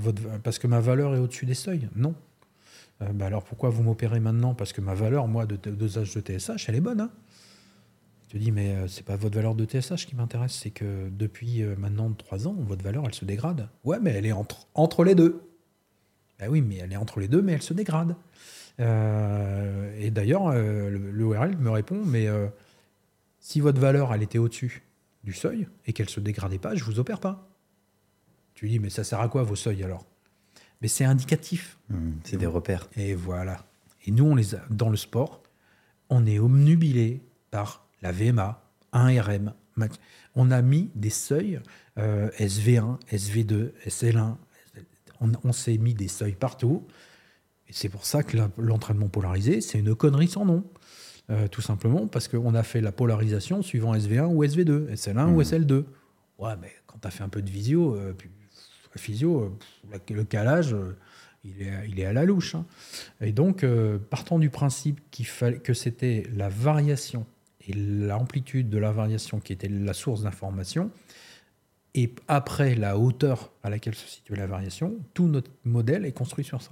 Parce 0.43 0.59
que 0.59 0.67
ma 0.67 0.79
valeur 0.79 1.15
est 1.15 1.19
au-dessus 1.19 1.45
des 1.45 1.53
seuils? 1.53 1.87
Non. 1.95 2.13
Euh, 3.01 3.19
alors 3.21 3.43
pourquoi 3.43 3.69
vous 3.69 3.83
m'opérez 3.83 4.19
maintenant? 4.19 4.53
Parce 4.53 4.73
que 4.73 4.81
ma 4.81 4.93
valeur, 4.93 5.27
moi, 5.27 5.45
de 5.45 5.55
dosage 5.71 6.13
de 6.13 6.21
TSH, 6.21 6.67
elle 6.69 6.75
est 6.75 6.81
bonne. 6.81 7.01
Hein 7.01 7.11
tu 8.27 8.37
te 8.37 8.43
dis, 8.43 8.51
mais 8.51 8.75
euh, 8.75 8.87
c'est 8.87 9.05
pas 9.05 9.15
votre 9.15 9.35
valeur 9.35 9.55
de 9.55 9.65
TSH 9.65 10.05
qui 10.07 10.15
m'intéresse, 10.15 10.53
c'est 10.53 10.71
que 10.71 11.09
depuis 11.09 11.63
maintenant 11.63 12.11
3 12.11 12.47
ans, 12.47 12.55
votre 12.59 12.83
valeur, 12.83 13.03
elle 13.05 13.13
se 13.13 13.23
dégrade. 13.25 13.69
Ouais, 13.83 13.99
mais 14.01 14.11
elle 14.11 14.25
est 14.25 14.31
entre, 14.33 14.67
entre 14.73 15.03
les 15.03 15.15
deux. 15.15 15.41
Ben 16.39 16.49
oui, 16.49 16.61
mais 16.61 16.77
elle 16.77 16.91
est 16.91 16.97
entre 16.97 17.19
les 17.19 17.27
deux, 17.27 17.41
mais 17.41 17.53
elle 17.53 17.61
se 17.61 17.73
dégrade. 17.73 18.15
Euh, 18.79 19.95
et 19.97 20.11
d'ailleurs, 20.11 20.47
euh, 20.47 20.89
l'ORL 20.89 21.57
me 21.57 21.69
répond, 21.69 22.03
mais 22.05 22.27
euh, 22.27 22.47
si 23.39 23.61
votre 23.61 23.79
valeur, 23.79 24.13
elle 24.13 24.23
était 24.23 24.37
au-dessus 24.37 24.83
du 25.23 25.33
seuil 25.33 25.67
et 25.85 25.93
qu'elle 25.93 26.09
se 26.09 26.19
dégradait 26.19 26.59
pas, 26.59 26.75
je 26.75 26.83
vous 26.83 26.99
opère 26.99 27.19
pas. 27.19 27.47
Tu 28.53 28.67
dis, 28.67 28.79
mais 28.79 28.89
ça 28.89 29.03
sert 29.03 29.19
à 29.19 29.29
quoi 29.29 29.43
vos 29.43 29.55
seuils 29.55 29.83
alors? 29.83 30.05
Mais 30.81 30.87
c'est 30.87 31.05
indicatif. 31.05 31.77
Mhm. 31.89 32.19
C'est 32.23 32.37
des 32.37 32.45
repères. 32.45 32.87
Et 32.95 33.15
voilà. 33.15 33.65
Et 34.05 34.11
nous, 34.11 34.25
on 34.25 34.35
les 34.35 34.55
a, 34.55 34.61
dans 34.69 34.89
le 34.89 34.97
sport, 34.97 35.41
on 36.09 36.25
est 36.25 36.39
omnubilé 36.39 37.21
par 37.51 37.87
la 38.01 38.11
VMA, 38.11 38.61
1RM. 38.93 39.53
max. 39.75 39.99
On 40.35 40.51
a 40.51 40.61
mis 40.61 40.89
des 40.95 41.09
seuils 41.09 41.59
euh, 41.97 42.29
SV1, 42.37 42.99
SV2, 43.11 43.71
SL1. 43.87 44.35
On, 45.21 45.31
on 45.43 45.51
s'est 45.53 45.77
mis 45.77 45.93
des 45.93 46.07
seuils 46.07 46.35
partout. 46.35 46.85
Et 47.67 47.73
c'est 47.73 47.89
pour 47.89 48.05
ça 48.05 48.21
que 48.23 48.37
l'entraînement 48.57 49.07
polarisé, 49.07 49.61
c'est 49.61 49.79
une 49.79 49.95
connerie 49.95 50.27
sans 50.27 50.45
nom. 50.45 50.63
Euh, 51.31 51.47
tout 51.47 51.61
simplement 51.61 52.05
parce 52.05 52.27
qu'on 52.27 52.53
a 52.53 52.61
fait 52.61 52.81
la 52.81 52.91
polarisation 52.91 53.63
suivant 53.63 53.95
SV1 53.95 54.25
ou 54.27 54.43
SV2, 54.43 54.89
SL1 54.93 55.25
ou 55.29 55.37
Mhm. 55.37 55.41
SL2. 55.41 55.85
Ouais, 56.37 56.53
mais 56.61 56.71
quand 56.85 56.99
tu 57.01 57.07
as 57.07 57.11
fait 57.11 57.23
un 57.23 57.29
peu 57.29 57.41
de 57.41 57.49
visio, 57.49 57.95
euh, 57.95 58.13
puis, 58.15 58.29
physio, 58.95 59.41
euh, 59.91 59.97
le 60.13 60.23
calage, 60.23 60.75
il, 61.43 61.61
est, 61.63 61.71
il 61.89 61.99
est 61.99 62.05
à 62.05 62.13
la 62.13 62.25
louche. 62.25 62.53
hein. 62.55 62.65
Et 63.21 63.31
donc, 63.31 63.65
partant 64.11 64.37
du 64.39 64.49
principe 64.51 65.01
qu'il 65.11 65.25
fallait 65.25 65.57
que 65.57 65.73
c'était 65.73 66.27
la 66.35 66.47
variation 66.49 67.25
et 67.67 67.73
l'amplitude 67.73 68.69
de 68.69 68.77
la 68.77 68.91
variation 68.91 69.39
qui 69.39 69.51
était 69.53 69.67
la 69.67 69.93
source 69.93 70.21
d'information, 70.21 70.91
et 71.95 72.13
après 72.27 72.75
la 72.75 72.99
hauteur 72.99 73.51
à 73.63 73.69
laquelle 73.69 73.95
se 73.95 74.05
situait 74.05 74.35
la 74.35 74.47
variation, 74.47 74.97
tout 75.13 75.27
notre 75.27 75.49
modèle 75.63 76.05
est 76.05 76.11
construit 76.11 76.43
sur 76.43 76.61
ça. 76.61 76.71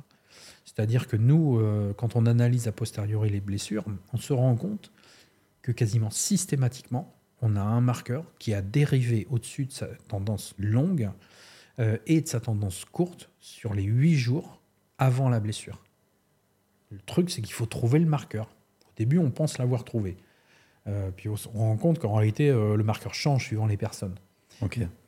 C'est-à-dire 0.65 1.07
que 1.07 1.15
nous, 1.15 1.59
euh, 1.59 1.93
quand 1.93 2.17
on 2.17 2.25
analyse 2.25 2.67
a 2.67 2.73
posteriori 2.73 3.29
les 3.29 3.39
blessures, 3.39 3.85
on 4.11 4.17
se 4.17 4.33
rend 4.33 4.55
compte 4.55 4.91
que 5.61 5.71
quasiment 5.71 6.09
systématiquement, 6.09 7.15
on 7.41 7.55
a 7.55 7.61
un 7.61 7.79
marqueur 7.79 8.25
qui 8.37 8.53
a 8.53 8.61
dérivé 8.61 9.25
au-dessus 9.29 9.65
de 9.65 9.71
sa 9.71 9.87
tendance 10.09 10.55
longue 10.57 11.09
euh, 11.79 11.97
et 12.05 12.19
de 12.19 12.27
sa 12.27 12.41
tendance 12.41 12.83
courte 12.83 13.29
sur 13.39 13.73
les 13.73 13.83
huit 13.83 14.15
jours 14.15 14.61
avant 14.97 15.29
la 15.29 15.39
blessure. 15.39 15.81
Le 16.91 16.99
truc, 16.99 17.29
c'est 17.29 17.41
qu'il 17.41 17.53
faut 17.53 17.65
trouver 17.65 17.99
le 17.99 18.05
marqueur. 18.05 18.47
Au 18.87 18.93
début, 18.97 19.19
on 19.19 19.31
pense 19.31 19.57
l'avoir 19.57 19.85
trouvé. 19.85 20.17
Euh, 20.87 21.11
puis 21.15 21.29
on 21.29 21.37
se 21.37 21.47
rend 21.47 21.77
compte 21.77 21.99
qu'en 21.99 22.13
réalité, 22.13 22.51
le 22.51 22.83
marqueur 22.83 23.13
change 23.13 23.45
suivant 23.45 23.67
les 23.67 23.77
personnes. 23.77 24.15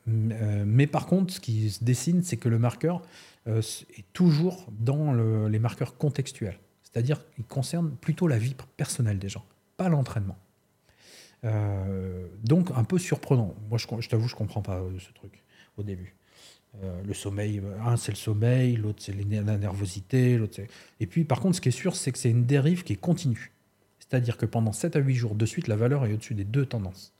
Euh, 0.08 0.64
mais 0.66 0.86
par 0.86 1.06
contre, 1.06 1.32
ce 1.34 1.40
qui 1.40 1.70
se 1.70 1.82
dessine, 1.84 2.22
c'est 2.22 2.36
que 2.36 2.48
le 2.48 2.58
marqueur 2.58 3.02
euh, 3.48 3.60
est 3.96 4.04
toujours 4.12 4.66
dans 4.78 5.12
le- 5.12 5.48
les 5.48 5.58
marqueurs 5.58 5.96
contextuels. 5.96 6.58
C'est-à-dire 6.82 7.20
qu'il 7.34 7.44
concerne 7.44 7.90
plutôt 7.90 8.26
la 8.26 8.38
vie 8.38 8.54
personnelle 8.76 9.18
des 9.18 9.28
gens, 9.28 9.44
pas 9.76 9.88
l'entraînement. 9.88 10.36
Euh, 11.44 12.26
donc, 12.42 12.70
un 12.74 12.84
peu 12.84 12.98
surprenant. 12.98 13.54
Moi, 13.68 13.78
je, 13.78 14.08
t'avoue, 14.08 14.28
je 14.28 14.34
comprends 14.34 14.62
pas 14.62 14.82
ce 14.98 15.12
truc 15.12 15.42
au 15.76 15.82
début. 15.82 16.14
Le 17.04 17.14
sommeil, 17.14 17.62
un 17.86 17.96
c'est 17.96 18.12
le 18.12 18.16
sommeil, 18.16 18.76
l'autre 18.76 18.98
c'est 19.02 19.14
la 19.14 19.56
nervosité. 19.56 20.38
Et 21.00 21.06
puis, 21.06 21.24
par 21.24 21.40
contre, 21.40 21.56
ce 21.56 21.60
qui 21.62 21.68
est 21.70 21.72
sûr, 21.72 21.96
c'est 21.96 22.12
que 22.12 22.18
c'est 22.18 22.30
une 22.30 22.44
dérive 22.44 22.82
qui 22.84 22.92
est 22.92 23.00
continue. 23.00 23.52
C'est-à-dire 23.98 24.36
que 24.36 24.44
pendant 24.44 24.72
7 24.72 24.94
à 24.96 24.98
8 24.98 25.14
jours 25.14 25.34
de 25.34 25.46
suite, 25.46 25.68
la 25.68 25.76
valeur 25.76 26.04
est 26.04 26.12
au-dessus 26.12 26.34
des 26.34 26.44
deux 26.44 26.66
tendances. 26.66 27.14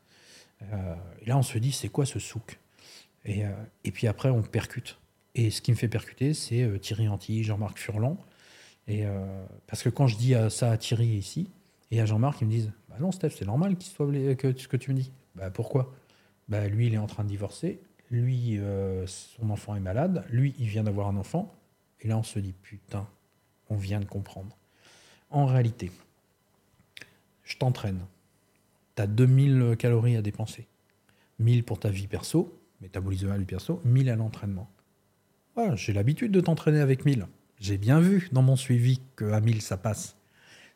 Euh, 0.63 0.95
et 1.21 1.27
là, 1.27 1.37
on 1.37 1.43
se 1.43 1.59
dit, 1.59 1.73
c'est 1.73 1.89
quoi 1.89 2.07
ce 2.07 2.19
souk? 2.19 2.59
Et, 3.25 3.45
euh, 3.45 3.51
et 3.85 3.91
puis 3.91 4.07
après, 4.07 4.31
on 4.31 4.43
percute. 4.43 4.99
Et 5.35 5.51
ce 5.51 5.61
qui 5.61 5.71
me 5.71 5.77
fait 5.77 5.89
percuter, 5.89 6.35
c'est 6.35 6.63
euh, 6.63 6.79
Thierry 6.79 7.09
Antilly, 7.09 7.45
Jean-Marc 7.45 7.79
Furlan. 7.79 8.17
Et, 8.89 9.05
parce 9.67 9.83
que 9.83 9.89
quand 9.89 10.07
je 10.07 10.17
dis 10.17 10.33
ça 10.49 10.71
à 10.71 10.77
Thierry 10.77 11.09
ici, 11.09 11.51
et 11.91 12.01
à 12.01 12.07
Jean-Marc, 12.07 12.41
ils 12.41 12.47
me 12.47 12.53
disent 12.53 12.71
Bah 12.89 12.95
non, 13.01 13.11
Steph, 13.11 13.31
c'est 13.31 13.45
normal 13.45 13.77
qu'il 13.77 13.91
soit 13.91 14.07
que 14.37 14.57
ce 14.57 14.69
que 14.69 14.77
tu 14.77 14.93
me 14.93 14.97
dis. 14.97 15.11
Bah 15.35 15.51
pourquoi? 15.51 15.93
Bah 16.49 16.69
lui, 16.69 16.87
il 16.87 16.95
est 16.95 16.99
en 16.99 17.09
train 17.09 17.25
de 17.25 17.29
divorcer. 17.29 17.81
Lui, 18.13 18.61
son 19.07 19.51
enfant 19.51 19.75
est 19.75 19.81
malade. 19.81 20.25
Lui, 20.31 20.55
il 20.61 20.69
vient 20.69 20.85
d'avoir 20.85 21.09
un 21.09 21.17
enfant. 21.17 21.53
Et 22.01 22.07
là, 22.07 22.17
on 22.17 22.23
se 22.23 22.39
dit 22.39 22.53
Putain, 22.53 23.09
on 23.71 23.77
vient 23.77 23.99
de 23.99 24.05
comprendre. 24.05 24.57
En 25.31 25.47
réalité, 25.47 25.91
je 27.43 27.57
t'entraîne. 27.57 28.07
Tu 28.97 29.03
as 29.03 29.07
2000 29.07 29.77
calories 29.79 30.17
à 30.17 30.23
dépenser. 30.23 30.67
1000 31.39 31.65
pour 31.65 31.79
ta 31.79 31.91
vie 31.91 32.07
perso, 32.07 32.59
métabolisme 32.81 33.31
à 33.31 33.37
vie 33.39 33.45
perso, 33.45 33.81
1000 33.85 34.09
à 34.11 34.17
l'entraînement. 34.17 34.71
Voilà, 35.55 35.75
j'ai 35.77 35.93
l'habitude 35.93 36.33
de 36.33 36.41
t'entraîner 36.41 36.81
avec 36.81 37.05
1000. 37.05 37.27
J'ai 37.61 37.79
bien 37.79 38.01
vu 38.01 38.29
dans 38.33 38.43
mon 38.43 38.57
suivi 38.57 39.01
qu'à 39.17 39.41
1000 39.41 39.63
ça 39.63 39.77
passe. 39.77 40.17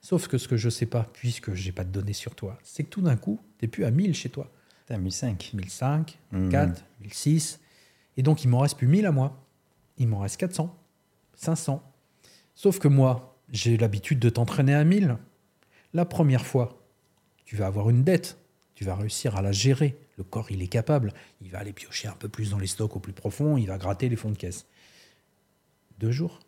Sauf 0.03 0.29
que 0.29 0.39
ce 0.39 0.49
que 0.49 0.57
je 0.57 0.71
sais 0.71 0.87
pas, 0.87 1.09
puisque 1.13 1.53
j'ai 1.55 1.73
pas 1.73 1.85
de 1.85 1.91
données 1.91 2.15
sur 2.15 2.35
toi, 2.35 2.59
c'est 2.63 2.85
que 2.85 2.89
tout 2.89 3.03
d'un 3.03 3.17
coup, 3.17 3.39
tu 3.59 3.69
plus 3.69 3.85
à 3.85 3.91
1000 3.91 4.15
chez 4.15 4.31
toi. 4.31 4.51
T'as 4.87 4.97
1005. 4.97 5.51
1005, 5.55 6.19
Mhm. 6.33 6.41
1004, 6.49 6.85
1006. 7.01 7.61
Et 8.17 8.23
donc, 8.23 8.43
il 8.45 8.49
m'en 8.49 8.61
reste 8.61 8.79
plus 8.79 8.87
1000 8.89 9.05
à 9.07 9.13
moi. 9.13 9.47
Il 9.99 10.09
m'en 10.09 10.21
reste 10.21 10.39
400, 10.39 10.75
500. 11.35 11.83
Sauf 12.55 12.79
que 12.79 12.89
moi, 12.89 13.39
j'ai 13.51 13.77
l'habitude 13.77 14.19
de 14.19 14.31
t'entraîner 14.31 14.75
à 14.75 14.85
1000. 14.85 15.17
La 15.93 16.05
première 16.07 16.47
fois, 16.47 16.80
tu 17.51 17.57
vas 17.57 17.67
avoir 17.67 17.91
une 17.91 18.05
dette. 18.05 18.39
Tu 18.77 18.85
vas 18.85 18.95
réussir 18.95 19.35
à 19.35 19.43
la 19.43 19.51
gérer. 19.51 19.99
Le 20.17 20.23
corps, 20.23 20.53
il 20.53 20.63
est 20.63 20.69
capable. 20.69 21.13
Il 21.43 21.51
va 21.51 21.59
aller 21.59 21.73
piocher 21.73 22.07
un 22.07 22.13
peu 22.13 22.29
plus 22.29 22.51
dans 22.51 22.61
les 22.61 22.69
stocks 22.69 22.95
au 22.95 23.01
plus 23.01 23.13
profond. 23.13 23.57
Il 23.57 23.67
va 23.67 23.77
gratter 23.77 24.09
les 24.09 24.15
fonds 24.15 24.31
de 24.31 24.37
caisse. 24.37 24.67
Deux 25.99 26.13
jours? 26.13 26.39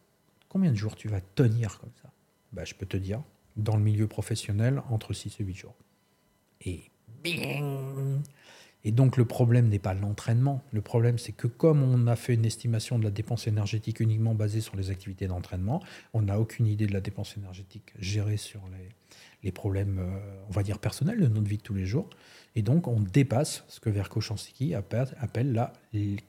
Combien 0.49 0.70
de 0.70 0.77
jours 0.77 0.95
tu 0.95 1.09
vas 1.09 1.20
tenir 1.20 1.81
comme 1.81 1.91
ça? 2.01 2.12
Bah, 2.53 2.65
Je 2.65 2.74
peux 2.74 2.87
te 2.87 2.97
dire, 2.97 3.20
dans 3.57 3.77
le 3.77 3.83
milieu 3.83 4.07
professionnel, 4.07 4.81
entre 4.91 5.12
6 5.12 5.41
et 5.41 5.45
8 5.45 5.55
jours. 5.57 5.74
Et 6.61 6.85
bing 7.24 8.20
Et 8.85 8.93
donc 8.93 9.16
le 9.16 9.24
problème 9.24 9.69
n'est 9.70 9.81
pas 9.81 9.95
l'entraînement. 9.95 10.62
Le 10.70 10.83
problème, 10.83 11.19
c'est 11.19 11.33
que 11.33 11.49
comme 11.49 11.83
on 11.83 12.07
a 12.07 12.15
fait 12.15 12.35
une 12.35 12.45
estimation 12.45 13.01
de 13.01 13.03
la 13.03 13.11
dépense 13.11 13.49
énergétique 13.49 13.99
uniquement 13.99 14.37
basée 14.37 14.61
sur 14.61 14.77
les 14.77 14.91
activités 14.91 15.27
d'entraînement, 15.27 15.83
on 16.15 16.23
n'a 16.23 16.39
aucune 16.39 16.69
idée 16.69 16.87
de 16.87 16.93
la 16.93 17.01
dépense 17.01 17.37
énergétique 17.37 17.93
gérée 17.99 18.37
sur 18.37 18.61
les, 18.69 18.89
les 19.43 19.52
problèmes, 19.52 19.98
euh, 19.98 20.44
on 20.48 20.52
va 20.52 20.62
dire, 20.62 20.78
personnels 20.78 21.20
de 21.20 21.27
notre 21.27 21.48
vie 21.48 21.59
de 21.59 21.62
tous 21.62 21.74
les 21.74 21.86
jours. 21.86 22.09
Et 22.55 22.62
donc 22.62 22.86
on 22.86 23.01
dépasse 23.01 23.64
ce 23.69 23.81
que 23.81 23.90
Verko 23.90 24.20
Chansiki 24.20 24.74
appelle 24.74 25.52
la 25.52 25.73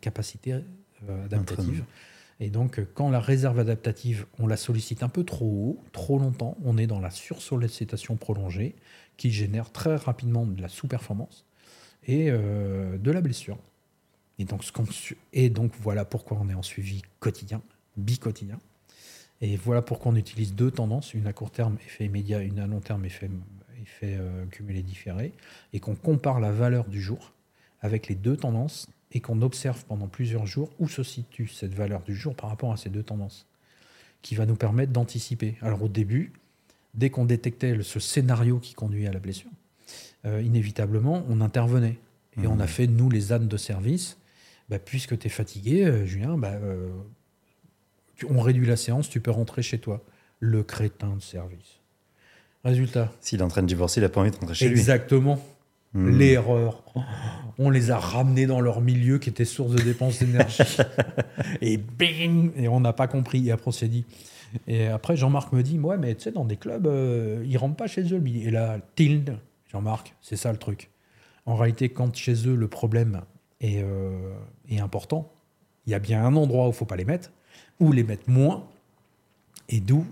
capacité 0.01 0.53
euh, 0.53 1.25
adaptative. 1.25 1.83
Et 2.39 2.49
donc, 2.49 2.81
quand 2.93 3.09
la 3.09 3.19
réserve 3.19 3.59
adaptative, 3.59 4.25
on 4.39 4.47
la 4.47 4.57
sollicite 4.57 5.03
un 5.03 5.07
peu 5.07 5.23
trop 5.23 5.45
haut, 5.45 5.83
trop 5.91 6.19
longtemps, 6.19 6.57
on 6.65 6.77
est 6.77 6.87
dans 6.87 6.99
la 6.99 7.11
sursollicitation 7.11 8.17
prolongée 8.17 8.75
qui 9.17 9.31
génère 9.31 9.71
très 9.71 9.95
rapidement 9.95 10.45
de 10.45 10.61
la 10.61 10.67
sous-performance 10.67 11.45
et 12.05 12.29
euh, 12.29 12.97
de 12.97 13.11
la 13.11 13.21
blessure. 13.21 13.57
Et 14.39 14.45
donc, 14.45 14.63
ce 14.63 14.71
et 15.31 15.49
donc, 15.49 15.71
voilà 15.79 16.05
pourquoi 16.05 16.37
on 16.41 16.49
est 16.49 16.53
en 16.53 16.63
suivi 16.63 17.03
quotidien, 17.19 17.61
bi-quotidien. 17.97 18.59
Et 19.43 19.57
voilà 19.57 19.81
pourquoi 19.81 20.13
on 20.13 20.15
utilise 20.15 20.55
deux 20.55 20.71
tendances, 20.71 21.13
une 21.13 21.27
à 21.27 21.33
court 21.33 21.51
terme, 21.51 21.77
effet 21.85 22.05
immédiat, 22.05 22.41
une 22.41 22.59
à 22.59 22.65
long 22.65 22.79
terme, 22.79 23.03
effet, 23.03 23.29
effet 23.81 24.15
euh, 24.17 24.45
cumulé 24.45 24.83
différé, 24.83 25.33
et 25.73 25.81
qu'on 25.81 25.95
compare 25.95 26.39
la 26.39 26.53
valeur 26.53 26.85
du 26.85 27.01
jour 27.01 27.33
avec 27.81 28.07
les 28.07 28.15
deux 28.15 28.37
tendances 28.37 28.87
et 29.11 29.19
qu'on 29.19 29.41
observe 29.41 29.83
pendant 29.83 30.07
plusieurs 30.07 30.45
jours 30.45 30.69
où 30.79 30.87
se 30.87 31.03
situe 31.03 31.49
cette 31.49 31.73
valeur 31.73 32.03
du 32.03 32.15
jour 32.15 32.35
par 32.35 32.49
rapport 32.49 32.71
à 32.71 32.77
ces 32.77 32.89
deux 32.89 33.03
tendances, 33.03 33.45
qui 34.21 34.33
va 34.33 34.45
nous 34.45 34.55
permettre 34.55 34.93
d'anticiper. 34.93 35.57
Alors 35.61 35.83
au 35.83 35.89
début, 35.89 36.31
dès 36.93 37.09
qu'on 37.09 37.25
détectait 37.25 37.77
ce 37.83 37.99
scénario 37.99 38.59
qui 38.59 38.73
conduit 38.73 39.07
à 39.07 39.11
la 39.11 39.19
blessure, 39.19 39.51
euh, 40.25 40.41
inévitablement, 40.41 41.25
on 41.27 41.41
intervenait. 41.41 41.99
Et 42.41 42.47
on 42.47 42.61
a 42.61 42.63
mmh. 42.63 42.67
fait, 42.67 42.87
nous, 42.87 43.09
les 43.09 43.33
ânes 43.33 43.49
de 43.49 43.57
service. 43.57 44.17
Bah, 44.69 44.79
puisque 44.79 45.19
tu 45.19 45.27
es 45.27 45.29
fatigué, 45.29 45.85
euh, 45.85 46.05
Julien, 46.05 46.37
bah, 46.37 46.53
euh, 46.53 46.89
on 48.29 48.41
réduit 48.41 48.65
la 48.65 48.75
séance, 48.75 49.09
tu 49.09 49.19
peux 49.19 49.31
rentrer 49.31 49.61
chez 49.61 49.79
toi. 49.79 50.03
Le 50.39 50.63
crétin 50.63 51.15
de 51.15 51.21
service. 51.21 51.79
Résultat. 52.65 53.11
S'il 53.21 53.39
est 53.39 53.43
en 53.43 53.47
train 53.47 53.61
de 53.61 53.67
divorcer, 53.67 53.99
il 53.99 54.03
n'a 54.03 54.09
pas 54.09 54.21
envie 54.21 54.31
de 54.31 54.35
rentrer 54.35 54.55
chez 54.55 54.67
lui. 54.67 54.77
Exactement. 54.77 55.39
Mmh. 55.93 56.09
L'erreur. 56.17 56.83
On 57.57 57.69
les 57.69 57.91
a 57.91 57.99
ramenés 57.99 58.45
dans 58.45 58.59
leur 58.59 58.81
milieu 58.81 59.19
qui 59.19 59.29
était 59.29 59.45
source 59.45 59.73
de 59.73 59.81
dépenses 59.81 60.19
d'énergie. 60.19 60.63
et 61.61 61.77
bing 61.77 62.51
Et 62.55 62.67
on 62.67 62.79
n'a 62.79 62.93
pas 62.93 63.07
compris. 63.07 63.47
Et 63.47 63.51
après, 63.51 63.67
on 63.69 63.71
s'est 63.71 63.87
dit. 63.87 64.05
Et 64.67 64.87
après, 64.87 65.15
Jean-Marc 65.15 65.53
me 65.53 65.61
dit 65.61 65.79
Ouais, 65.79 65.97
mais 65.97 66.15
tu 66.15 66.23
sais, 66.23 66.31
dans 66.31 66.45
des 66.45 66.57
clubs, 66.57 66.85
ils 67.43 67.51
ils 67.51 67.57
rentrent 67.57 67.75
pas 67.75 67.87
chez 67.87 68.03
eux. 68.13 68.21
Et 68.25 68.49
là, 68.49 68.79
tilt 68.95 69.31
Jean-Marc, 69.71 70.15
c'est 70.21 70.35
ça 70.35 70.51
le 70.51 70.57
truc. 70.57 70.89
En 71.45 71.55
réalité, 71.55 71.89
quand 71.89 72.15
chez 72.15 72.47
eux 72.47 72.55
le 72.55 72.67
problème 72.67 73.21
est, 73.59 73.81
euh, 73.83 74.33
important, 74.79 75.31
il 75.85 75.91
y 75.91 75.95
a 75.95 75.99
bien 75.99 76.23
un 76.23 76.35
endroit 76.35 76.63
où 76.63 76.67
il 76.67 76.69
ne 76.69 76.75
faut 76.75 76.85
pas 76.85 76.95
les 76.95 77.05
mettre, 77.05 77.31
ou 77.79 77.91
les 77.91 78.03
mettre 78.03 78.29
moins, 78.29 78.67
et 79.69 79.79
d'où 79.79 80.05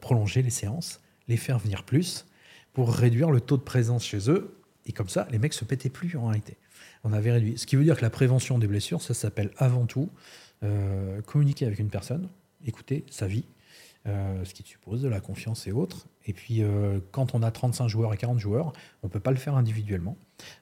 prolonger 0.00 0.42
les 0.42 0.50
séances, 0.50 1.00
les 1.28 1.36
faire 1.36 1.58
venir 1.58 1.84
plus, 1.84 2.26
pour 2.72 2.92
réduire 2.92 3.30
le 3.30 3.40
taux 3.40 3.56
de 3.56 3.62
présence 3.62 4.04
chez 4.04 4.30
eux, 4.30 4.54
et 4.86 4.92
comme 4.92 5.08
ça, 5.08 5.28
les 5.30 5.38
mecs 5.38 5.52
se 5.52 5.64
pétaient 5.64 5.90
plus 5.90 6.16
en 6.16 6.26
réalité. 6.26 6.56
On. 7.04 7.10
Ce 7.12 7.66
qui 7.66 7.76
veut 7.76 7.84
dire 7.84 7.96
que 7.96 8.02
la 8.02 8.10
prévention 8.10 8.58
des 8.58 8.66
blessures, 8.66 9.02
ça 9.02 9.14
s'appelle 9.14 9.50
avant 9.56 9.86
tout 9.86 10.08
euh, 10.64 11.20
communiquer 11.22 11.66
avec 11.66 11.78
une 11.78 11.90
personne, 11.90 12.28
écouter 12.64 13.04
sa 13.10 13.26
vie, 13.26 13.44
euh, 14.08 14.44
ce 14.44 14.54
qui 14.54 14.62
suppose 14.62 15.02
de 15.02 15.08
la 15.08 15.20
confiance 15.20 15.66
et 15.66 15.72
autres. 15.72 16.06
Et 16.26 16.32
puis, 16.32 16.62
euh, 16.62 16.98
quand 17.12 17.34
on 17.34 17.42
a 17.42 17.50
35 17.50 17.88
joueurs 17.88 18.12
et 18.12 18.16
40 18.16 18.38
joueurs, 18.38 18.72
on 19.02 19.06
ne 19.06 19.12
peut 19.12 19.20
pas 19.20 19.30
le 19.30 19.36
faire 19.36 19.56
individuellement. 19.56 20.16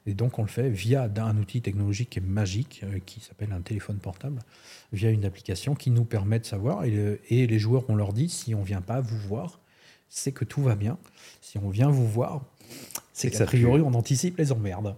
Et 0.05 0.13
donc, 0.13 0.39
on 0.39 0.41
le 0.41 0.47
fait 0.47 0.69
via 0.69 1.09
un 1.17 1.37
outil 1.37 1.61
technologique 1.61 2.11
qui 2.11 2.19
est 2.19 2.21
magique, 2.21 2.81
euh, 2.83 2.99
qui 3.05 3.19
s'appelle 3.19 3.51
un 3.51 3.61
téléphone 3.61 3.97
portable, 3.97 4.39
via 4.93 5.09
une 5.09 5.25
application 5.25 5.75
qui 5.75 5.91
nous 5.91 6.05
permet 6.05 6.39
de 6.39 6.45
savoir. 6.45 6.85
Et, 6.85 7.19
et 7.29 7.47
les 7.47 7.59
joueurs, 7.59 7.85
on 7.89 7.95
leur 7.95 8.13
dit, 8.13 8.29
si 8.29 8.53
on 8.55 8.61
ne 8.61 8.65
vient 8.65 8.81
pas 8.81 9.01
vous 9.01 9.17
voir, 9.17 9.59
c'est 10.09 10.31
que 10.31 10.45
tout 10.45 10.61
va 10.61 10.75
bien. 10.75 10.97
Si 11.41 11.57
on 11.57 11.69
vient 11.69 11.89
vous 11.89 12.07
voir, 12.07 12.45
c'est 13.13 13.31
qu'a 13.31 13.45
priori, 13.45 13.81
on 13.81 13.93
anticipe 13.93 14.37
les 14.37 14.51
emmerdes. 14.51 14.95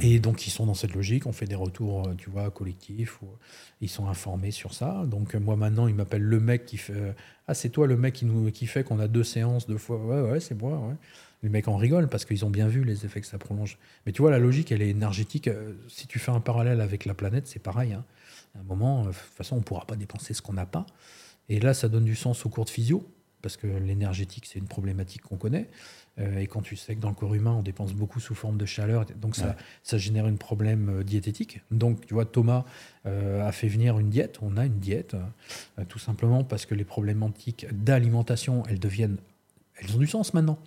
Et 0.00 0.20
donc, 0.20 0.46
ils 0.46 0.50
sont 0.50 0.64
dans 0.64 0.74
cette 0.74 0.94
logique. 0.94 1.26
On 1.26 1.32
fait 1.32 1.46
des 1.46 1.54
retours, 1.54 2.08
euh, 2.08 2.14
tu 2.14 2.30
vois, 2.30 2.50
collectifs. 2.50 3.20
Où 3.20 3.26
ils 3.82 3.90
sont 3.90 4.08
informés 4.08 4.50
sur 4.50 4.72
ça. 4.72 5.04
Donc, 5.06 5.34
moi, 5.34 5.56
maintenant, 5.56 5.86
ils 5.86 5.94
m'appellent 5.94 6.22
le 6.22 6.40
mec 6.40 6.64
qui 6.64 6.78
fait. 6.78 7.14
Ah, 7.46 7.54
c'est 7.54 7.68
toi 7.68 7.86
le 7.86 7.96
mec 7.96 8.14
qui, 8.14 8.24
nous, 8.24 8.50
qui 8.50 8.66
fait 8.66 8.84
qu'on 8.84 8.98
a 9.00 9.08
deux 9.08 9.24
séances, 9.24 9.66
deux 9.66 9.76
fois. 9.76 9.98
Ouais, 9.98 10.30
ouais, 10.30 10.40
c'est 10.40 10.54
moi. 10.54 10.78
Ouais. 10.78 10.94
Les 11.42 11.48
mecs 11.48 11.66
en 11.68 11.76
rigolent 11.76 12.08
parce 12.08 12.24
qu'ils 12.24 12.44
ont 12.44 12.50
bien 12.50 12.68
vu 12.68 12.84
les 12.84 13.04
effets 13.04 13.20
que 13.20 13.26
ça 13.26 13.38
prolonge. 13.38 13.78
Mais 14.06 14.12
tu 14.12 14.22
vois, 14.22 14.30
la 14.30 14.38
logique, 14.38 14.70
elle 14.70 14.80
est 14.80 14.90
énergétique. 14.90 15.48
Euh, 15.48 15.74
si 15.88 16.06
tu 16.06 16.18
fais 16.18 16.30
un 16.30 16.40
parallèle 16.40 16.80
avec 16.80 17.04
la 17.04 17.14
planète, 17.14 17.48
c'est 17.48 17.58
pareil. 17.58 17.92
Hein. 17.92 18.04
À 18.56 18.60
un 18.60 18.62
moment, 18.62 19.02
euh, 19.02 19.08
de 19.08 19.08
toute 19.08 19.16
façon, 19.36 19.56
on 19.56 19.58
ne 19.58 19.64
pourra 19.64 19.84
pas 19.84 19.96
dépenser 19.96 20.34
ce 20.34 20.42
qu'on 20.42 20.52
n'a 20.52 20.66
pas. 20.66 20.86
Et 21.48 21.58
là, 21.58 21.74
ça 21.74 21.88
donne 21.88 22.04
du 22.04 22.14
sens 22.14 22.46
aux 22.46 22.48
cours 22.48 22.64
de 22.64 22.70
physio 22.70 23.04
parce 23.42 23.56
que 23.56 23.66
l'énergétique, 23.66 24.46
c'est 24.46 24.58
une 24.58 24.68
problématique 24.68 25.22
qu'on 25.22 25.36
connaît. 25.36 25.68
Euh, 26.18 26.38
et 26.38 26.46
quand 26.46 26.62
tu 26.62 26.76
sais 26.76 26.94
que 26.94 27.00
dans 27.00 27.08
le 27.08 27.14
corps 27.14 27.34
humain, 27.34 27.52
on 27.52 27.62
dépense 27.62 27.92
beaucoup 27.92 28.20
sous 28.20 28.34
forme 28.34 28.56
de 28.56 28.66
chaleur, 28.66 29.04
donc 29.20 29.34
ça, 29.34 29.56
ça 29.82 29.98
génère 29.98 30.26
un 30.26 30.36
problème 30.36 31.00
euh, 31.00 31.02
diététique. 31.02 31.60
Donc, 31.70 32.06
tu 32.06 32.14
vois, 32.14 32.24
Thomas 32.24 32.64
euh, 33.06 33.46
a 33.46 33.52
fait 33.52 33.68
venir 33.68 33.98
une 33.98 34.10
diète. 34.10 34.38
On 34.42 34.56
a 34.56 34.66
une 34.66 34.78
diète, 34.78 35.16
tout 35.88 35.98
simplement 35.98 36.44
parce 36.44 36.66
que 36.66 36.74
les 36.74 36.84
problématiques 36.84 37.66
d'alimentation, 37.72 38.62
elles 38.68 38.78
deviennent, 38.78 39.18
elles 39.76 39.94
ont 39.94 39.98
du 39.98 40.06
sens 40.06 40.34
maintenant. 40.34 40.58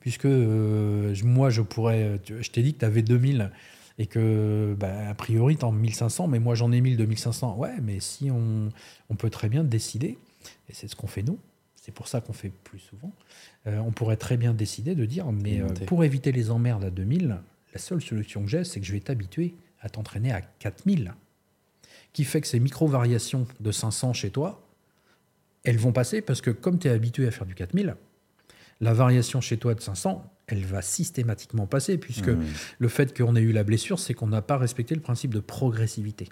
Puisque 0.00 0.26
moi, 0.26 1.50
je 1.50 1.62
pourrais, 1.62 2.20
je 2.26 2.50
t'ai 2.50 2.62
dit 2.62 2.74
que 2.74 2.80
tu 2.80 2.84
avais 2.84 3.02
2000 3.02 3.50
et 3.98 4.06
que, 4.06 4.76
bah, 4.78 5.08
a 5.08 5.14
priori, 5.14 5.56
tu 5.56 5.64
en 5.64 5.72
1500, 5.72 6.28
mais 6.28 6.38
moi, 6.40 6.54
j'en 6.54 6.72
ai 6.72 6.80
1000 6.80 6.96
de 6.96 7.06
1500. 7.06 7.56
Ouais, 7.56 7.72
mais 7.82 8.00
si 8.00 8.30
on, 8.30 8.70
on 9.08 9.14
peut 9.14 9.30
très 9.30 9.48
bien 9.48 9.64
décider, 9.64 10.18
et 10.68 10.74
c'est 10.74 10.88
ce 10.88 10.96
qu'on 10.96 11.06
fait 11.06 11.22
nous, 11.22 11.38
c'est 11.84 11.92
pour 11.92 12.08
ça 12.08 12.22
qu'on 12.22 12.32
fait 12.32 12.48
plus 12.48 12.78
souvent, 12.78 13.12
euh, 13.66 13.76
on 13.80 13.92
pourrait 13.92 14.16
très 14.16 14.38
bien 14.38 14.54
décider 14.54 14.94
de 14.94 15.04
dire, 15.04 15.30
mais 15.32 15.60
euh, 15.60 15.68
pour 15.86 16.02
éviter 16.02 16.32
les 16.32 16.50
emmerdes 16.50 16.82
à 16.82 16.88
2000, 16.88 17.36
la 17.74 17.78
seule 17.78 18.00
solution 18.00 18.42
que 18.42 18.48
j'ai, 18.48 18.64
c'est 18.64 18.80
que 18.80 18.86
je 18.86 18.92
vais 18.92 19.00
t'habituer 19.00 19.54
à 19.82 19.90
t'entraîner 19.90 20.32
à 20.32 20.40
4000. 20.40 21.12
Qui 22.14 22.24
fait 22.24 22.40
que 22.40 22.46
ces 22.46 22.58
micro-variations 22.58 23.46
de 23.60 23.70
500 23.70 24.14
chez 24.14 24.30
toi, 24.30 24.66
elles 25.62 25.76
vont 25.76 25.92
passer 25.92 26.22
parce 26.22 26.40
que 26.40 26.50
comme 26.50 26.78
tu 26.78 26.88
es 26.88 26.90
habitué 26.90 27.26
à 27.26 27.30
faire 27.30 27.44
du 27.46 27.54
4000, 27.54 27.96
la 28.80 28.94
variation 28.94 29.42
chez 29.42 29.58
toi 29.58 29.74
de 29.74 29.80
500, 29.80 30.24
elle 30.46 30.64
va 30.64 30.80
systématiquement 30.80 31.66
passer, 31.66 31.98
puisque 31.98 32.28
mmh. 32.28 32.44
le 32.78 32.88
fait 32.88 33.14
qu'on 33.14 33.36
ait 33.36 33.42
eu 33.42 33.52
la 33.52 33.62
blessure, 33.62 33.98
c'est 33.98 34.14
qu'on 34.14 34.28
n'a 34.28 34.40
pas 34.40 34.56
respecté 34.56 34.94
le 34.94 35.02
principe 35.02 35.34
de 35.34 35.40
progressivité. 35.40 36.30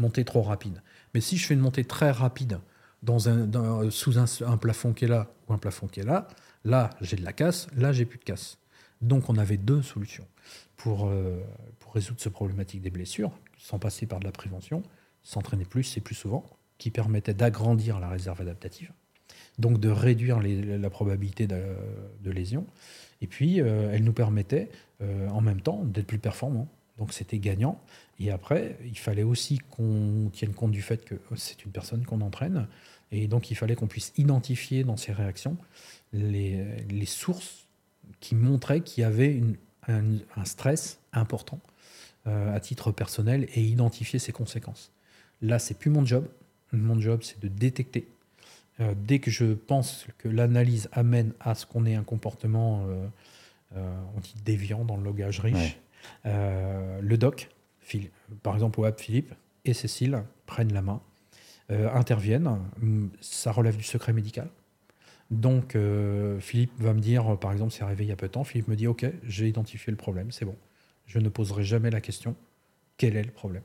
Montée 0.00 0.24
trop 0.24 0.42
rapide. 0.42 0.82
Mais 1.14 1.20
si 1.20 1.36
je 1.36 1.46
fais 1.46 1.54
une 1.54 1.60
montée 1.60 1.84
très 1.84 2.10
rapide 2.10 2.58
dans 3.02 3.28
un, 3.28 3.90
sous 3.90 4.18
un, 4.18 4.56
plafond 4.56 4.92
qui 4.92 5.06
est 5.06 5.08
là 5.08 5.28
ou 5.48 5.52
un 5.52 5.58
plafond 5.58 5.88
qui 5.88 6.00
est 6.00 6.04
là, 6.04 6.28
là 6.64 6.90
j'ai 7.00 7.16
de 7.16 7.24
la 7.24 7.32
casse, 7.32 7.66
là 7.76 7.92
j'ai 7.92 8.04
plus 8.04 8.18
de 8.18 8.24
casse. 8.24 8.58
Donc 9.00 9.28
on 9.28 9.36
avait 9.36 9.56
deux 9.56 9.82
solutions 9.82 10.26
pour, 10.76 11.08
euh, 11.08 11.40
pour 11.80 11.94
résoudre 11.94 12.20
ce 12.20 12.28
problématique 12.28 12.80
des 12.80 12.90
blessures, 12.90 13.32
sans 13.58 13.78
passer 13.78 14.06
par 14.06 14.20
de 14.20 14.24
la 14.24 14.32
prévention, 14.32 14.82
s'entraîner 15.22 15.64
plus 15.64 15.96
et 15.96 16.00
plus 16.00 16.14
souvent, 16.14 16.44
qui 16.78 16.90
permettait 16.90 17.34
d'agrandir 17.34 18.00
la 18.00 18.08
réserve 18.08 18.40
adaptative, 18.40 18.92
donc 19.58 19.78
de 19.78 19.88
réduire 19.88 20.40
la 20.40 20.90
probabilité 20.90 21.46
de, 21.46 21.60
de, 22.20 22.30
lésion, 22.30 22.66
et 23.20 23.26
puis 23.26 23.60
euh, 23.60 23.90
elle 23.92 24.02
nous 24.04 24.12
permettait 24.12 24.70
euh, 25.00 25.28
en 25.28 25.40
même 25.40 25.60
temps 25.60 25.84
d'être 25.84 26.06
plus 26.06 26.18
performants. 26.18 26.68
Donc 26.98 27.12
c'était 27.12 27.38
gagnant. 27.38 27.80
Et 28.18 28.30
après, 28.30 28.76
il 28.84 28.98
fallait 28.98 29.22
aussi 29.22 29.58
qu'on 29.58 30.30
tienne 30.32 30.52
compte 30.52 30.72
du 30.72 30.82
fait 30.82 31.04
que 31.04 31.14
c'est 31.36 31.64
une 31.64 31.72
personne 31.72 32.04
qu'on 32.04 32.20
entraîne, 32.20 32.68
et 33.12 33.28
donc, 33.28 33.50
il 33.50 33.54
fallait 33.54 33.76
qu'on 33.76 33.86
puisse 33.86 34.12
identifier 34.16 34.84
dans 34.84 34.96
ces 34.96 35.12
réactions 35.12 35.56
les, 36.14 37.04
sources 37.06 37.66
qui 38.20 38.34
montraient 38.34 38.80
qu'il 38.80 39.02
y 39.02 39.04
avait 39.04 39.40
un, 39.86 40.44
stress 40.44 40.98
important 41.12 41.60
euh, 42.26 42.54
à 42.54 42.58
titre 42.58 42.90
personnel 42.90 43.48
et 43.54 43.62
identifier 43.62 44.18
ses 44.18 44.32
conséquences. 44.32 44.92
Là, 45.42 45.58
c'est 45.58 45.74
plus 45.74 45.90
mon 45.90 46.06
job. 46.06 46.26
Mon 46.72 46.98
job, 47.00 47.20
c'est 47.22 47.38
de 47.40 47.48
détecter. 47.48 48.08
Euh, 48.80 48.94
dès 48.96 49.18
que 49.18 49.30
je 49.30 49.52
pense 49.52 50.06
que 50.16 50.28
l'analyse 50.28 50.88
amène 50.92 51.32
à 51.40 51.54
ce 51.54 51.66
qu'on 51.66 51.84
ait 51.84 51.94
un 51.94 52.04
comportement, 52.04 52.86
euh, 52.88 53.94
on 54.16 54.20
dit 54.20 54.34
déviant 54.42 54.86
dans 54.86 54.96
le 54.96 55.04
logage 55.04 55.40
riche, 55.40 55.78
le 56.24 57.16
doc, 57.16 57.50
par 58.42 58.54
exemple, 58.54 58.80
Philippe 58.96 59.34
et 59.66 59.74
Cécile 59.74 60.22
prennent 60.46 60.72
la 60.72 60.82
main 60.82 61.00
euh, 61.00 61.11
interviennent. 61.70 62.58
Ça 63.20 63.52
relève 63.52 63.76
du 63.76 63.84
secret 63.84 64.12
médical. 64.12 64.48
Donc, 65.32 65.76
euh, 65.76 66.38
Philippe 66.40 66.78
va 66.78 66.92
me 66.92 67.00
dire, 67.00 67.38
par 67.38 67.52
exemple, 67.52 67.72
c'est 67.72 67.82
arrivé 67.82 68.04
il 68.04 68.08
y 68.08 68.12
a 68.12 68.16
peu 68.16 68.26
de 68.26 68.32
temps, 68.32 68.44
Philippe 68.44 68.68
me 68.68 68.76
dit, 68.76 68.86
OK, 68.86 69.06
j'ai 69.24 69.48
identifié 69.48 69.90
le 69.90 69.96
problème, 69.96 70.30
c'est 70.30 70.44
bon. 70.44 70.56
Je 71.06 71.18
ne 71.18 71.30
poserai 71.30 71.64
jamais 71.64 71.90
la 71.90 72.02
question, 72.02 72.36
quel 72.98 73.16
est 73.16 73.24
le 73.24 73.30
problème? 73.30 73.62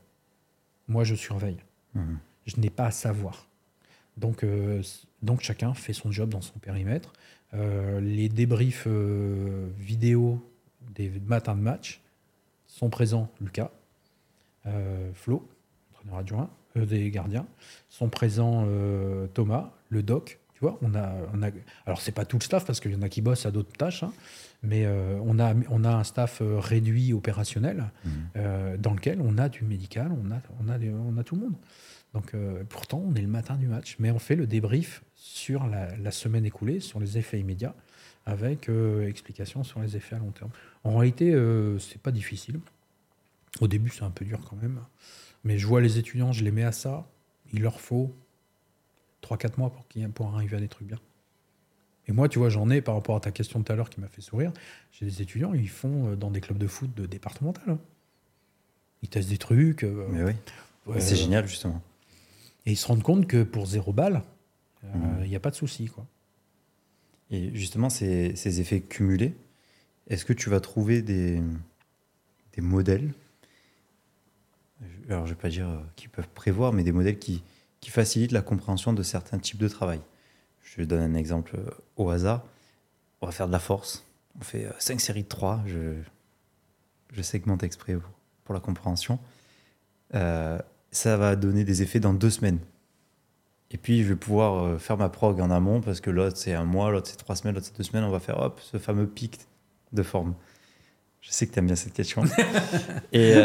Moi, 0.87 1.03
je 1.03 1.13
surveille. 1.13 1.57
Mhm. 1.93 2.19
Je 2.45 2.61
n'ai 2.61 2.69
pas 2.69 2.85
à 2.85 2.91
savoir. 2.91 3.49
Donc, 4.15 4.45
euh, 4.45 4.81
donc, 5.21 5.41
chacun 5.41 5.73
fait 5.73 5.91
son 5.91 6.09
job 6.09 6.29
dans 6.29 6.41
son 6.41 6.57
périmètre. 6.57 7.11
les 7.53 8.29
débriefs 8.29 8.87
vidéo 9.77 10.41
des 10.95 11.09
matins 11.25 11.55
de 11.55 11.61
match 11.61 12.01
sont 12.67 12.89
présents 12.89 13.29
Lucas, 13.41 13.71
Flo, 15.13 15.49
entraîneur 15.91 16.17
adjoint, 16.17 16.49
des 16.85 17.09
gardiens, 17.09 17.45
sont 17.89 18.09
présents 18.09 18.67
Thomas, 19.33 19.71
le 19.89 20.03
doc, 20.03 20.39
tu 20.57 20.61
vois, 20.61 20.79
on 20.81 20.95
a, 20.95 21.13
on 21.35 21.43
a 21.43 21.49
alors 21.85 22.01
c'est 22.01 22.11
pas 22.11 22.25
tout 22.25 22.39
le 22.39 22.43
staff 22.43 22.65
parce 22.65 22.79
qu'il 22.79 22.91
y 22.91 22.95
en 22.95 23.03
a 23.03 23.09
qui 23.09 23.21
bossent 23.21 23.45
à 23.45 23.51
d'autres 23.51 23.73
tâches, 23.73 24.01
hein, 24.01 24.11
mais 24.63 24.87
euh, 24.87 25.19
on, 25.23 25.37
a, 25.37 25.53
on 25.69 25.83
a 25.83 25.91
un 25.91 26.03
staff 26.03 26.41
euh, 26.41 26.57
réduit 26.57 27.13
opérationnel 27.13 27.91
mmh. 28.03 28.09
euh, 28.37 28.77
dans 28.77 28.95
lequel 28.95 29.21
on 29.21 29.37
a 29.37 29.49
du 29.49 29.63
médical, 29.63 30.11
on 30.11 30.31
a, 30.31 30.41
on 30.59 30.69
a, 30.69 30.79
on 30.79 31.15
a 31.15 31.23
tout 31.23 31.35
le 31.35 31.41
monde. 31.41 31.53
Donc 32.15 32.33
pourtant, 32.69 33.03
on 33.05 33.13
est 33.13 33.21
le 33.21 33.27
matin 33.27 33.57
du 33.57 33.67
match, 33.67 33.97
mais 33.99 34.09
on 34.09 34.17
fait 34.17 34.35
le 34.35 34.47
débrief 34.47 35.03
sur 35.13 35.67
la, 35.67 36.11
semaine 36.11 36.45
écoulée, 36.45 36.79
sur 36.79 36.99
les 36.99 37.19
effets 37.19 37.39
immédiats, 37.39 37.75
avec 38.25 38.71
explication 39.07 39.63
sur 39.63 39.81
les 39.81 39.95
effets 39.97 40.15
à 40.15 40.19
long 40.19 40.31
terme. 40.31 40.49
En 40.83 40.97
réalité, 40.97 41.37
c'est 41.79 42.01
pas 42.01 42.11
difficile. 42.11 42.59
Au 43.59 43.67
début, 43.67 43.91
c'est 43.91 44.03
un 44.03 44.09
peu 44.09 44.25
dur 44.25 44.39
quand 44.49 44.55
même, 44.55 44.79
mais 45.47 45.57
je 45.57 45.65
vois 45.65 45.79
les 45.79 45.97
étudiants, 45.97 46.33
je 46.33 46.43
les 46.43 46.51
mets 46.51 46.65
à 46.65 46.73
ça. 46.73 47.07
Il 47.53 47.61
leur 47.61 47.79
faut 47.79 48.13
3-4 49.23 49.57
mois 49.57 49.71
pour, 49.71 49.85
pour 50.13 50.35
arriver 50.35 50.57
à 50.57 50.59
des 50.59 50.67
trucs 50.67 50.87
bien. 50.87 50.99
Et 52.07 52.11
moi, 52.11 52.27
tu 52.27 52.37
vois, 52.37 52.49
j'en 52.49 52.69
ai 52.69 52.81
par 52.81 52.95
rapport 52.95 53.15
à 53.15 53.21
ta 53.21 53.31
question 53.31 53.59
de 53.59 53.63
tout 53.63 53.71
à 53.71 53.75
l'heure 53.77 53.89
qui 53.89 54.01
m'a 54.01 54.09
fait 54.09 54.21
sourire. 54.21 54.51
J'ai 54.91 55.05
des 55.05 55.21
étudiants, 55.21 55.53
ils 55.53 55.69
font 55.69 56.11
euh, 56.11 56.15
dans 56.17 56.31
des 56.31 56.41
clubs 56.41 56.57
de 56.57 56.67
foot 56.67 56.93
de 56.95 57.05
départemental. 57.05 57.63
Hein. 57.69 57.79
Ils 59.03 59.09
testent 59.09 59.29
des 59.29 59.37
trucs. 59.37 59.83
Euh, 59.83 60.05
Mais 60.09 60.23
oui. 60.23 60.95
c'est 60.99 61.15
génial, 61.15 61.47
justement. 61.47 61.81
Et 62.65 62.71
ils 62.71 62.77
se 62.77 62.85
rendent 62.85 63.03
compte 63.03 63.25
que 63.25 63.43
pour 63.43 63.67
zéro 63.67 63.93
balle, 63.93 64.23
euh, 64.83 64.87
mhm. 64.93 65.23
il 65.23 65.29
n'y 65.29 65.35
a 65.37 65.39
pas 65.39 65.51
de 65.51 65.55
souci. 65.55 65.85
Quoi. 65.85 66.05
Et 67.31 67.55
justement, 67.55 67.89
ces, 67.89 68.35
ces 68.35 68.59
effets 68.59 68.81
cumulés, 68.81 69.33
est-ce 70.07 70.25
que 70.25 70.33
tu 70.33 70.49
vas 70.49 70.59
trouver 70.59 71.01
des, 71.01 71.41
des 72.53 72.61
modèles 72.61 73.13
Alors, 75.09 75.25
je 75.25 75.31
ne 75.31 75.35
vais 75.35 75.41
pas 75.41 75.49
dire 75.49 75.67
qu'ils 75.95 76.09
peuvent 76.09 76.29
prévoir, 76.29 76.73
mais 76.73 76.83
des 76.83 76.91
modèles 76.91 77.19
qui, 77.19 77.43
qui 77.79 77.89
facilitent 77.89 78.31
la 78.31 78.41
compréhension 78.41 78.93
de 78.93 79.03
certains 79.03 79.39
types 79.39 79.57
de 79.57 79.67
travail 79.67 80.01
je 80.77 80.83
donne 80.83 81.01
un 81.01 81.15
exemple 81.15 81.55
euh, 81.57 81.69
au 81.95 82.09
hasard. 82.09 82.43
On 83.21 83.25
va 83.25 83.31
faire 83.31 83.47
de 83.47 83.51
la 83.51 83.59
force. 83.59 84.05
On 84.39 84.43
fait 84.43 84.67
5 84.79 84.95
euh, 84.95 84.99
séries 84.99 85.23
de 85.23 85.27
3. 85.27 85.63
Je, 85.65 85.95
je 87.11 87.21
segmente 87.21 87.63
exprès 87.63 87.97
pour, 88.43 88.53
la 88.53 88.59
compréhension. 88.59 89.19
Euh, 90.13 90.59
ça 90.91 91.17
va 91.17 91.35
donner 91.35 91.63
des 91.63 91.81
effets 91.81 91.99
dans 91.99 92.13
deux 92.13 92.29
semaines. 92.29 92.59
Et 93.71 93.77
puis, 93.77 94.03
je 94.03 94.09
vais 94.09 94.15
pouvoir 94.15 94.79
faire 94.79 94.95
ma 94.95 95.09
prog 95.09 95.41
en 95.41 95.51
amont 95.51 95.81
parce 95.81 95.99
que 95.99 96.09
l'autre, 96.09 96.37
c'est 96.37 96.53
un 96.53 96.63
mois, 96.63 96.89
l'autre, 96.89 97.07
c'est 97.09 97.17
trois 97.17 97.35
semaines, 97.35 97.53
l'autre, 97.53 97.67
c'est 97.67 97.75
deux 97.75 97.83
semaines. 97.83 98.05
On 98.05 98.11
va 98.11 98.21
faire 98.21 98.39
hop, 98.39 98.61
ce 98.61 98.77
fameux 98.77 99.07
pic 99.07 99.39
de 99.91 100.03
forme. 100.03 100.35
Je 101.19 101.31
sais 101.31 101.47
que 101.47 101.53
tu 101.53 101.59
aimes 101.59 101.65
bien 101.65 101.75
cette 101.75 101.91
question. 101.91 102.23
et, 103.11 103.43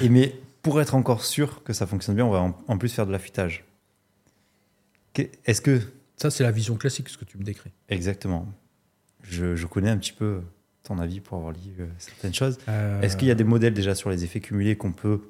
et, 0.00 0.08
mais 0.08 0.34
pour 0.62 0.80
être 0.80 0.94
encore 0.94 1.24
sûr 1.24 1.62
que 1.64 1.72
ça 1.72 1.86
fonctionne 1.86 2.14
bien, 2.14 2.24
on 2.24 2.30
va 2.30 2.54
en, 2.66 2.78
plus 2.78 2.88
faire 2.88 3.06
de 3.06 3.12
l'affûtage. 3.12 3.64
Est-ce 5.44 5.60
que 5.60 5.80
ça, 6.16 6.30
c'est 6.30 6.44
la 6.44 6.52
vision 6.52 6.76
classique, 6.76 7.08
ce 7.08 7.18
que 7.18 7.24
tu 7.24 7.36
me 7.36 7.42
décris. 7.42 7.72
Exactement. 7.88 8.46
Je, 9.22 9.66
connais 9.66 9.90
un 9.90 9.98
petit 9.98 10.12
peu 10.12 10.40
ton 10.84 10.98
avis 10.98 11.20
pour 11.20 11.38
avoir 11.38 11.52
lu 11.52 11.58
euh, 11.80 11.86
certaines 11.98 12.34
choses. 12.34 12.58
Euh, 12.68 13.00
Est-ce 13.02 13.16
qu'il 13.16 13.28
y 13.28 13.30
a 13.30 13.34
des 13.34 13.44
modèles 13.44 13.74
déjà 13.74 13.94
sur 13.94 14.08
les 14.08 14.22
effets 14.24 14.40
cumulés 14.40 14.76
qu'on 14.76 14.92
peut 14.92 15.20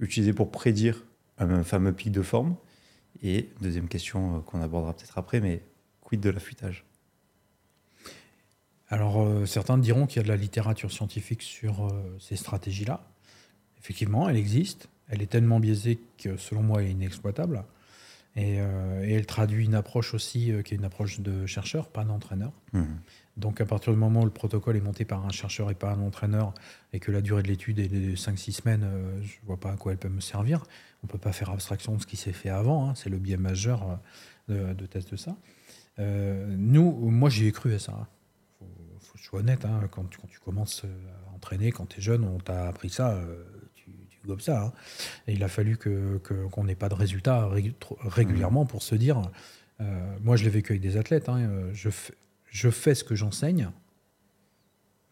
utiliser 0.00 0.32
pour 0.32 0.50
prédire 0.50 1.04
un 1.38 1.62
fameux 1.62 1.92
pic 1.92 2.10
de 2.10 2.22
forme? 2.22 2.56
Et 3.22 3.48
deuxième 3.60 3.88
question 3.88 4.36
euh, 4.36 4.40
qu'on 4.40 4.60
abordera 4.60 4.92
peut-être 4.92 5.18
après, 5.18 5.40
mais 5.40 5.62
quid 6.00 6.20
de 6.20 6.30
l'affûtage? 6.30 6.84
Alors, 8.88 9.46
certains 9.46 9.78
diront 9.78 10.06
qu'il 10.08 10.16
y 10.16 10.20
a 10.20 10.24
de 10.24 10.28
la 10.28 10.36
littérature 10.36 10.90
scientifique 10.90 11.42
sur 11.42 11.94
ces 12.18 12.34
stratégies-là. 12.34 13.08
Effectivement, 13.80 14.28
elle 14.28 14.36
existe. 14.36 14.88
Elle 15.08 15.22
est 15.22 15.26
tellement 15.30 15.60
biaisée 15.60 15.98
que, 16.18 16.36
selon 16.36 16.62
moi, 16.62 16.82
elle 16.82 16.88
est 16.88 16.92
inexploitable. 16.92 17.64
Euh, 18.36 19.04
et, 19.04 19.12
elle 19.12 19.26
traduit 19.26 19.64
une 19.64 19.74
approche 19.74 20.14
aussi 20.14 20.52
euh, 20.52 20.62
qui 20.62 20.74
est 20.74 20.76
une 20.76 20.84
approche 20.84 21.20
de 21.20 21.46
chercheur, 21.46 21.88
pas 21.88 22.04
d'entraîneur. 22.04 22.52
Mmh. 22.72 22.84
Donc 23.36 23.60
à 23.60 23.64
partir 23.64 23.92
du 23.92 23.98
moment 23.98 24.20
où 24.20 24.24
le 24.24 24.30
protocole 24.30 24.76
est 24.76 24.82
monté 24.82 25.04
par 25.04 25.24
un 25.24 25.30
chercheur 25.30 25.70
et 25.70 25.74
pas 25.74 25.92
un 25.92 26.00
entraîneur, 26.00 26.54
et 26.92 27.00
que 27.00 27.10
la 27.10 27.22
durée 27.22 27.42
de 27.42 27.48
l'étude 27.48 27.78
est 27.78 27.88
de 27.88 28.14
5-6 28.14 28.52
semaines, 28.52 28.84
euh, 28.84 29.20
je 29.22 29.36
ne 29.40 29.46
vois 29.46 29.58
pas 29.58 29.72
à 29.72 29.76
quoi 29.76 29.92
elle 29.92 29.98
peut 29.98 30.08
me 30.08 30.20
servir. 30.20 30.62
On 31.02 31.06
ne 31.06 31.10
peut 31.10 31.18
pas 31.18 31.32
faire 31.32 31.50
abstraction 31.50 31.96
de 31.96 32.02
ce 32.02 32.06
qui 32.06 32.16
s'est 32.16 32.32
fait 32.32 32.50
avant, 32.50 32.88
hein. 32.88 32.94
c'est 32.94 33.08
le 33.08 33.18
biais 33.18 33.38
majeur 33.38 33.98
de, 34.48 34.74
de, 34.74 34.86
test 34.86 35.10
de 35.10 35.16
ça. 35.16 35.36
nous, 35.98 36.92
moi 37.10 37.30
j'y 37.30 37.46
ai 37.46 37.52
cru 37.52 37.72
à 37.74 37.78
ça. 37.78 38.06
Il 38.60 38.66
faut, 39.00 39.14
que 39.14 39.18
je 39.18 39.24
sois 39.24 39.40
honnête, 39.40 39.64
hein. 39.64 39.80
quand, 39.90 40.04
tu, 40.04 40.18
quand, 40.18 40.28
tu, 40.28 40.38
commences 40.38 40.84
à 40.84 41.34
entraîner, 41.34 41.72
quand 41.72 41.86
tu 41.86 41.98
es 41.98 42.02
jeune, 42.02 42.24
on 42.24 42.38
t'a 42.38 42.68
appris 42.68 42.90
ça 42.90 43.18
comme 44.26 44.40
ça. 44.40 44.64
Hein. 44.64 44.72
Il 45.26 45.42
a 45.42 45.48
fallu 45.48 45.76
qu'on 45.76 46.18
que, 46.22 46.46
qu'on 46.48 46.64
n'ait 46.64 46.74
pas 46.74 46.88
de 46.88 46.94
résultats 46.94 47.48
régulièrement 48.02 48.66
pour 48.66 48.82
se 48.82 48.94
dire. 48.94 49.22
Euh, 49.80 50.16
moi, 50.22 50.36
je 50.36 50.44
l'ai 50.44 50.50
vécu 50.50 50.72
avec 50.72 50.82
des 50.82 50.96
athlètes. 50.96 51.28
Hein, 51.28 51.40
euh, 51.40 51.70
je, 51.72 51.90
je 52.46 52.70
fais 52.70 52.94
ce 52.94 53.04
que 53.04 53.14
j'enseigne, 53.14 53.70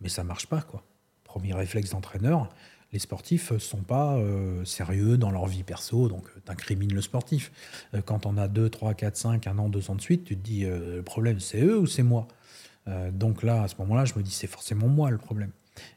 mais 0.01 0.09
ça 0.09 0.25
marche 0.25 0.47
pas. 0.47 0.63
quoi. 0.63 0.83
Premier 1.25 1.55
réflexe 1.55 1.91
d'entraîneur, 1.91 2.49
les 2.93 2.99
sportifs 2.99 3.57
sont 3.59 3.83
pas 3.83 4.17
euh, 4.17 4.65
sérieux 4.65 5.19
dans 5.19 5.31
leur 5.31 5.47
vie 5.47 5.63
perso, 5.63 6.09
donc 6.09 6.25
tu 6.45 6.51
incrimines 6.51 6.95
le 6.95 7.03
sportif. 7.03 7.53
quand 8.07 8.25
on 8.25 8.37
a 8.39 8.49
2, 8.49 8.71
3, 8.71 8.95
4, 8.95 9.17
5, 9.17 9.47
un 9.47 9.59
an, 9.59 9.69
deux 9.69 9.91
ans 9.91 9.95
de 9.95 10.01
suite, 10.01 10.25
tu 10.25 10.37
te 10.37 10.43
dis 10.43 10.65
le 10.65 11.03
problème 11.03 11.39
c'est 11.39 11.61
eux 11.61 11.79
ou 11.79 11.87
c'est 11.87 12.03
moi? 12.03 12.29
Donc 13.13 13.43
là, 13.43 13.65
à 13.65 13.69
ce 13.69 13.75
moment-là, 13.81 14.07
je 14.07 14.15
me 14.15 14.23
dis 14.23 14.31
c'est 14.31 14.47
forcément 14.47 14.89
moi 14.89 15.11
le 15.11 15.19
problème. 15.19 15.51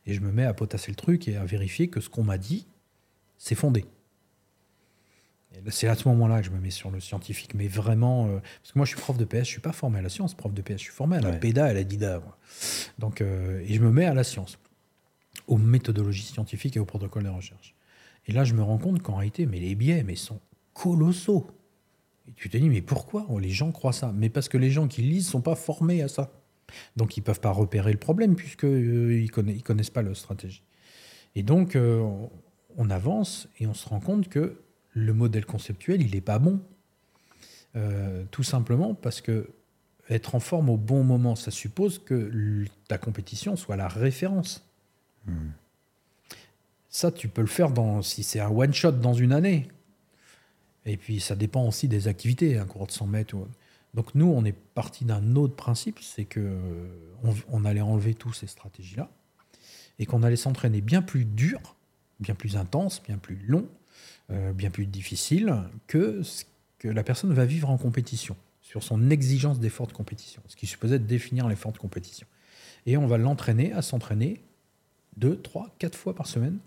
Et 0.06 0.14
je 0.14 0.20
me 0.20 0.34
mets 0.34 0.44
à 0.44 0.54
potasser 0.54 0.92
le 0.92 0.96
truc 0.96 1.30
et 1.30 1.38
à 1.38 1.46
vérifier 1.46 1.88
que 1.88 2.02
ce 2.02 2.10
qu'on 2.10 2.24
m'a 2.24 2.38
dit, 2.38 2.68
c'est 3.42 3.56
fondé. 3.56 3.86
C'est 5.70 5.88
à 5.88 5.96
ce 5.96 6.08
moment-là 6.10 6.40
que 6.42 6.46
je 6.46 6.52
me 6.52 6.60
mets 6.60 6.70
sur 6.70 6.92
le 6.92 7.00
scientifique, 7.00 7.56
mais 7.56 7.68
vraiment, 7.68 8.28
euh, 8.28 8.40
parce 8.62 8.72
que 8.72 8.80
moi 8.80 8.86
je 8.86 8.92
suis 8.92 9.02
prof 9.02 9.18
de 9.18 9.26
PS, 9.26 9.40
je 9.40 9.44
suis 9.46 9.60
pas 9.60 9.74
formé 9.74 10.00
à 10.00 10.02
la 10.04 10.10
science, 10.10 10.36
prof 10.36 10.54
de 10.54 10.62
PS, 10.62 10.74
je 10.74 10.84
suis 10.84 10.94
formé 10.94 11.18
à 11.18 11.22
la 11.22 11.34
PEDA 11.34 11.68
et 11.68 11.72
à 11.72 11.74
la 11.74 11.84
DIDA. 11.84 12.22
Donc, 13.00 13.20
euh, 13.20 13.60
et 13.68 13.74
je 13.74 13.82
me 13.82 13.92
mets 13.92 14.06
à 14.06 14.14
la 14.14 14.24
science, 14.24 14.60
aux 15.48 15.58
méthodologies 15.58 16.22
scientifiques 16.22 16.78
et 16.78 16.80
aux 16.80 16.86
protocoles 16.86 17.24
de 17.24 17.30
recherche. 17.30 17.76
Et 18.28 18.32
là, 18.32 18.44
je 18.44 18.54
me 18.54 18.62
rends 18.62 18.78
compte 18.78 19.02
qu'en 19.02 19.16
réalité, 19.16 19.48
mais 19.48 19.60
les 19.60 19.74
biais, 19.74 20.04
mais 20.04 20.16
sont 20.16 20.40
colossaux. 20.74 21.48
Et 22.28 22.34
tu 22.34 22.48
te 22.50 22.58
dis, 22.58 22.70
mais 22.70 22.82
pourquoi 22.82 23.26
les 23.40 23.50
gens 23.50 23.72
croient 23.72 23.92
ça? 23.92 24.14
Mais 24.16 24.30
parce 24.30 24.50
que 24.50 24.58
les 24.58 24.70
gens 24.70 24.88
qui 24.88 25.02
lisent 25.02 25.28
sont 25.28 25.42
pas 25.42 25.56
formés 25.56 26.04
à 26.04 26.08
ça. 26.08 26.32
Donc 26.96 27.18
ils 27.18 27.22
peuvent 27.22 27.42
pas 27.42 27.52
repérer 27.52 27.92
le 27.92 27.98
problème 28.00 28.36
puisqu'ils 28.36 28.70
euh, 28.70 29.42
ne 29.42 29.60
connaissent, 29.62 29.90
pas 29.90 30.04
la 30.04 30.14
stratégie. 30.14 30.64
Et 31.36 31.44
donc, 31.44 31.76
on 32.78 32.90
avance 32.90 33.48
et 33.60 33.68
on 33.68 33.74
se 33.74 33.88
rend 33.88 34.00
compte 34.00 34.30
que 34.30 34.62
le 34.94 35.14
modèle 35.14 35.46
conceptuel, 35.46 36.02
il 36.02 36.12
n'est 36.12 36.22
pas 36.22 36.40
bon. 36.40 36.60
Euh, 37.76 38.26
tout 38.32 38.44
simplement 38.44 38.94
parce 38.94 39.22
que 39.22 39.50
être 40.10 40.36
en 40.36 40.42
forme 40.42 40.70
au 40.70 40.78
bon 40.78 41.04
moment, 41.04 41.36
ça 41.36 41.52
suppose 41.52 42.00
que 42.00 42.66
ta 42.88 42.98
compétition 42.98 43.56
soit 43.56 43.78
la 43.78 43.88
référence. 43.88 44.66
Hmm. 45.26 45.52
Ça, 46.90 47.12
tu 47.12 47.30
peux 47.30 47.42
le 47.42 47.48
faire 47.48 47.72
dans, 47.72 48.02
si 48.02 48.24
c'est 48.24 48.42
un 48.42 48.50
one-shot 48.50 48.92
dans 48.92 49.14
une 49.14 49.32
année. 49.32 49.70
Et 50.86 50.98
puis, 50.98 51.22
ça 51.22 51.36
dépend 51.36 51.66
aussi 51.66 51.88
des 51.88 52.10
activités, 52.10 52.58
un 52.58 52.66
cours 52.66 52.88
de 52.88 52.92
100 52.92 53.08
mètres. 53.08 53.38
Donc, 53.94 54.14
nous, 54.14 54.26
on 54.26 54.44
est 54.44 54.52
parti 54.52 55.06
d'un 55.06 55.36
autre 55.38 55.56
principe, 55.56 56.00
c'est 56.02 56.26
que 56.26 56.58
on 57.50 57.64
allait 57.64 57.82
enlever 57.82 58.16
toutes 58.16 58.36
ces 58.36 58.48
stratégies-là 58.48 59.10
et 60.00 60.06
qu'on 60.06 60.24
allait 60.24 60.36
s'entraîner 60.36 60.82
bien 60.82 61.02
plus 61.02 61.24
dur 61.24 61.76
bien 62.22 62.36
plus 62.36 62.56
intense, 62.56 63.02
bien 63.04 63.18
plus 63.18 63.38
long, 63.48 63.68
euh, 64.30 64.54
bien 64.54 64.70
plus 64.70 64.86
difficile 64.86 65.56
que 65.88 66.24
ce 66.24 66.46
que 66.80 66.88
la 66.88 67.04
personne 67.04 67.34
va 67.34 67.46
vivre 67.46 67.70
en 67.70 67.78
compétition, 67.78 68.36
sur 68.62 68.82
son 68.82 69.12
exigence 69.12 69.60
d'effort 69.60 69.86
de 69.86 69.94
compétition, 69.94 70.42
ce 70.48 70.56
qui 70.56 70.66
supposait 70.66 70.98
définir 70.98 71.48
l'effort 71.48 71.74
de 71.74 71.78
compétition. 71.78 72.26
Et 72.88 72.98
on 72.98 73.06
va 73.06 73.20
l'entraîner 73.20 73.72
à 73.74 73.84
s'entraîner 73.84 74.42
deux, 75.16 75.40
trois, 75.40 75.76
quatre 75.78 75.96
fois 75.96 76.16
par 76.16 76.26
semaine 76.26 76.58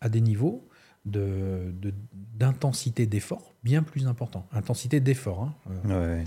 à 0.00 0.08
des 0.08 0.22
niveaux 0.22 0.66
d'intensité 1.04 3.04
de, 3.04 3.10
d'effort 3.10 3.54
bien 3.62 3.82
plus 3.82 4.06
importants. 4.06 4.46
Intensité 4.52 5.00
d'effort. 5.00 5.42
Hein, 5.42 5.54
euh, 5.90 6.24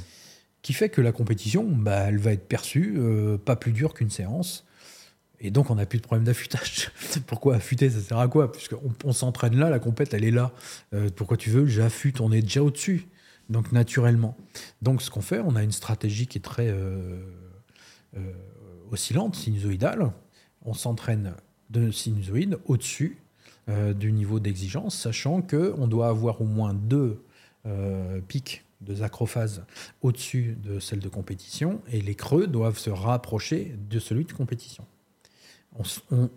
qui 0.62 0.74
fait 0.74 0.90
que 0.90 1.02
la 1.02 1.12
compétition, 1.12 1.64
bah, 1.64 2.06
elle 2.08 2.18
va 2.18 2.32
être 2.32 2.48
perçue 2.48 2.96
euh, 2.98 3.38
pas 3.38 3.56
plus 3.56 3.72
dure 3.72 3.94
qu'une 3.94 4.10
séance 4.10 4.66
et 5.40 5.52
donc, 5.52 5.70
on 5.70 5.76
n'a 5.76 5.86
plus 5.86 5.98
de 5.98 6.04
problème 6.04 6.26
d'affûtage. 6.26 6.92
pourquoi 7.28 7.56
affûter 7.56 7.90
Ça 7.90 8.00
sert 8.00 8.18
à 8.18 8.28
quoi? 8.28 8.52
Puisqu'on 8.52 8.94
on, 9.04 9.12
s'entraîne 9.12 9.58
là, 9.58 9.70
la 9.70 9.80
compète, 9.80 10.14
elle 10.14 10.24
est 10.24 10.32
là. 10.32 10.54
Euh, 10.94 11.10
pourquoi 11.14 11.38
tu 11.38 11.50
veux 11.50 11.66
J'affûte, 11.66 12.22
on 12.22 12.32
est 12.32 12.42
déjà 12.42 12.64
au-dessus. 12.64 13.08
Donc, 13.50 13.74
naturellement. 13.74 14.38
Donc, 14.82 15.02
ce 15.02 15.10
qu'on 15.10 15.22
fait, 15.22 15.40
on 15.40 15.56
a 15.56 15.64
une 15.64 15.74
stratégie 15.74 16.28
qui 16.28 16.38
est 16.38 16.42
très 16.42 16.70
euh, 16.70 17.20
euh, 18.16 18.32
oscillante, 18.92 19.36
sinusoïdale. 19.36 20.12
On 20.62 20.74
s'entraîne 20.74 21.34
de 21.70 21.92
sinusoïde 21.92 22.58
au-dessus 22.66 23.18
du 23.96 24.12
niveau 24.12 24.42
d'exigence, 24.42 24.94
sachant 24.94 25.42
qu'on 25.42 25.88
doit 25.88 26.10
avoir 26.10 26.42
au 26.42 26.46
moins 26.46 26.74
deux 26.74 27.24
pics 28.28 28.66
de 28.82 29.02
acrophase 29.02 29.64
au-dessus 30.02 30.58
de 30.62 30.80
celle 30.80 31.00
de 31.00 31.08
compétition, 31.08 31.82
et 31.92 32.02
les 32.02 32.16
creux 32.16 32.48
doivent 32.48 32.78
se 32.78 32.90
rapprocher 32.90 33.74
de 33.90 34.00
celui 34.00 34.26
de 34.26 34.34
compétition. 34.34 34.86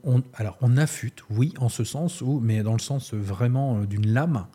On, 0.04 0.22
alors, 0.34 0.56
on 0.60 0.76
affûte, 0.76 1.24
oui, 1.30 1.52
en 1.58 1.68
ce 1.68 1.84
sens, 1.84 2.20
où, 2.20 2.40
mais 2.40 2.62
dans 2.62 2.72
le 2.72 2.78
sens 2.78 3.14
vraiment 3.14 3.80
euh, 3.80 3.86
d'une 3.86 4.06
lame. 4.06 4.46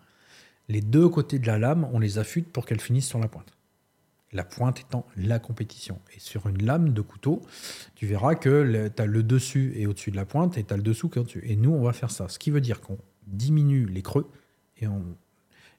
Les 0.69 0.81
deux 0.81 1.07
côtés 1.09 1.39
de 1.39 1.47
la 1.47 1.57
lame, 1.57 1.87
on 1.93 1.99
les 1.99 2.17
affûte 2.17 2.51
pour 2.51 2.65
qu'elles 2.65 2.79
finissent 2.79 3.07
sur 3.07 3.19
la 3.19 3.27
pointe. 3.27 3.53
La 4.31 4.43
pointe 4.43 4.79
étant 4.79 5.05
la 5.17 5.39
compétition. 5.39 5.99
Et 6.15 6.19
sur 6.19 6.47
une 6.47 6.63
lame 6.63 6.93
de 6.93 7.01
couteau, 7.01 7.41
tu 7.95 8.07
verras 8.07 8.35
que 8.35 8.87
tu 8.87 9.01
as 9.01 9.05
le 9.05 9.23
dessus 9.23 9.73
et 9.75 9.87
au-dessus 9.87 10.11
de 10.11 10.15
la 10.15 10.25
pointe 10.25 10.57
et 10.57 10.63
tu 10.63 10.73
as 10.73 10.77
le 10.77 10.83
dessous 10.83 11.09
qui 11.09 11.19
est 11.19 11.21
au-dessus. 11.21 11.43
Et 11.45 11.57
nous, 11.57 11.71
on 11.71 11.83
va 11.83 11.91
faire 11.91 12.11
ça. 12.11 12.29
Ce 12.29 12.39
qui 12.39 12.49
veut 12.49 12.61
dire 12.61 12.79
qu'on 12.79 12.97
diminue 13.27 13.85
les 13.87 14.01
creux 14.01 14.31
et, 14.77 14.87
on, 14.87 15.03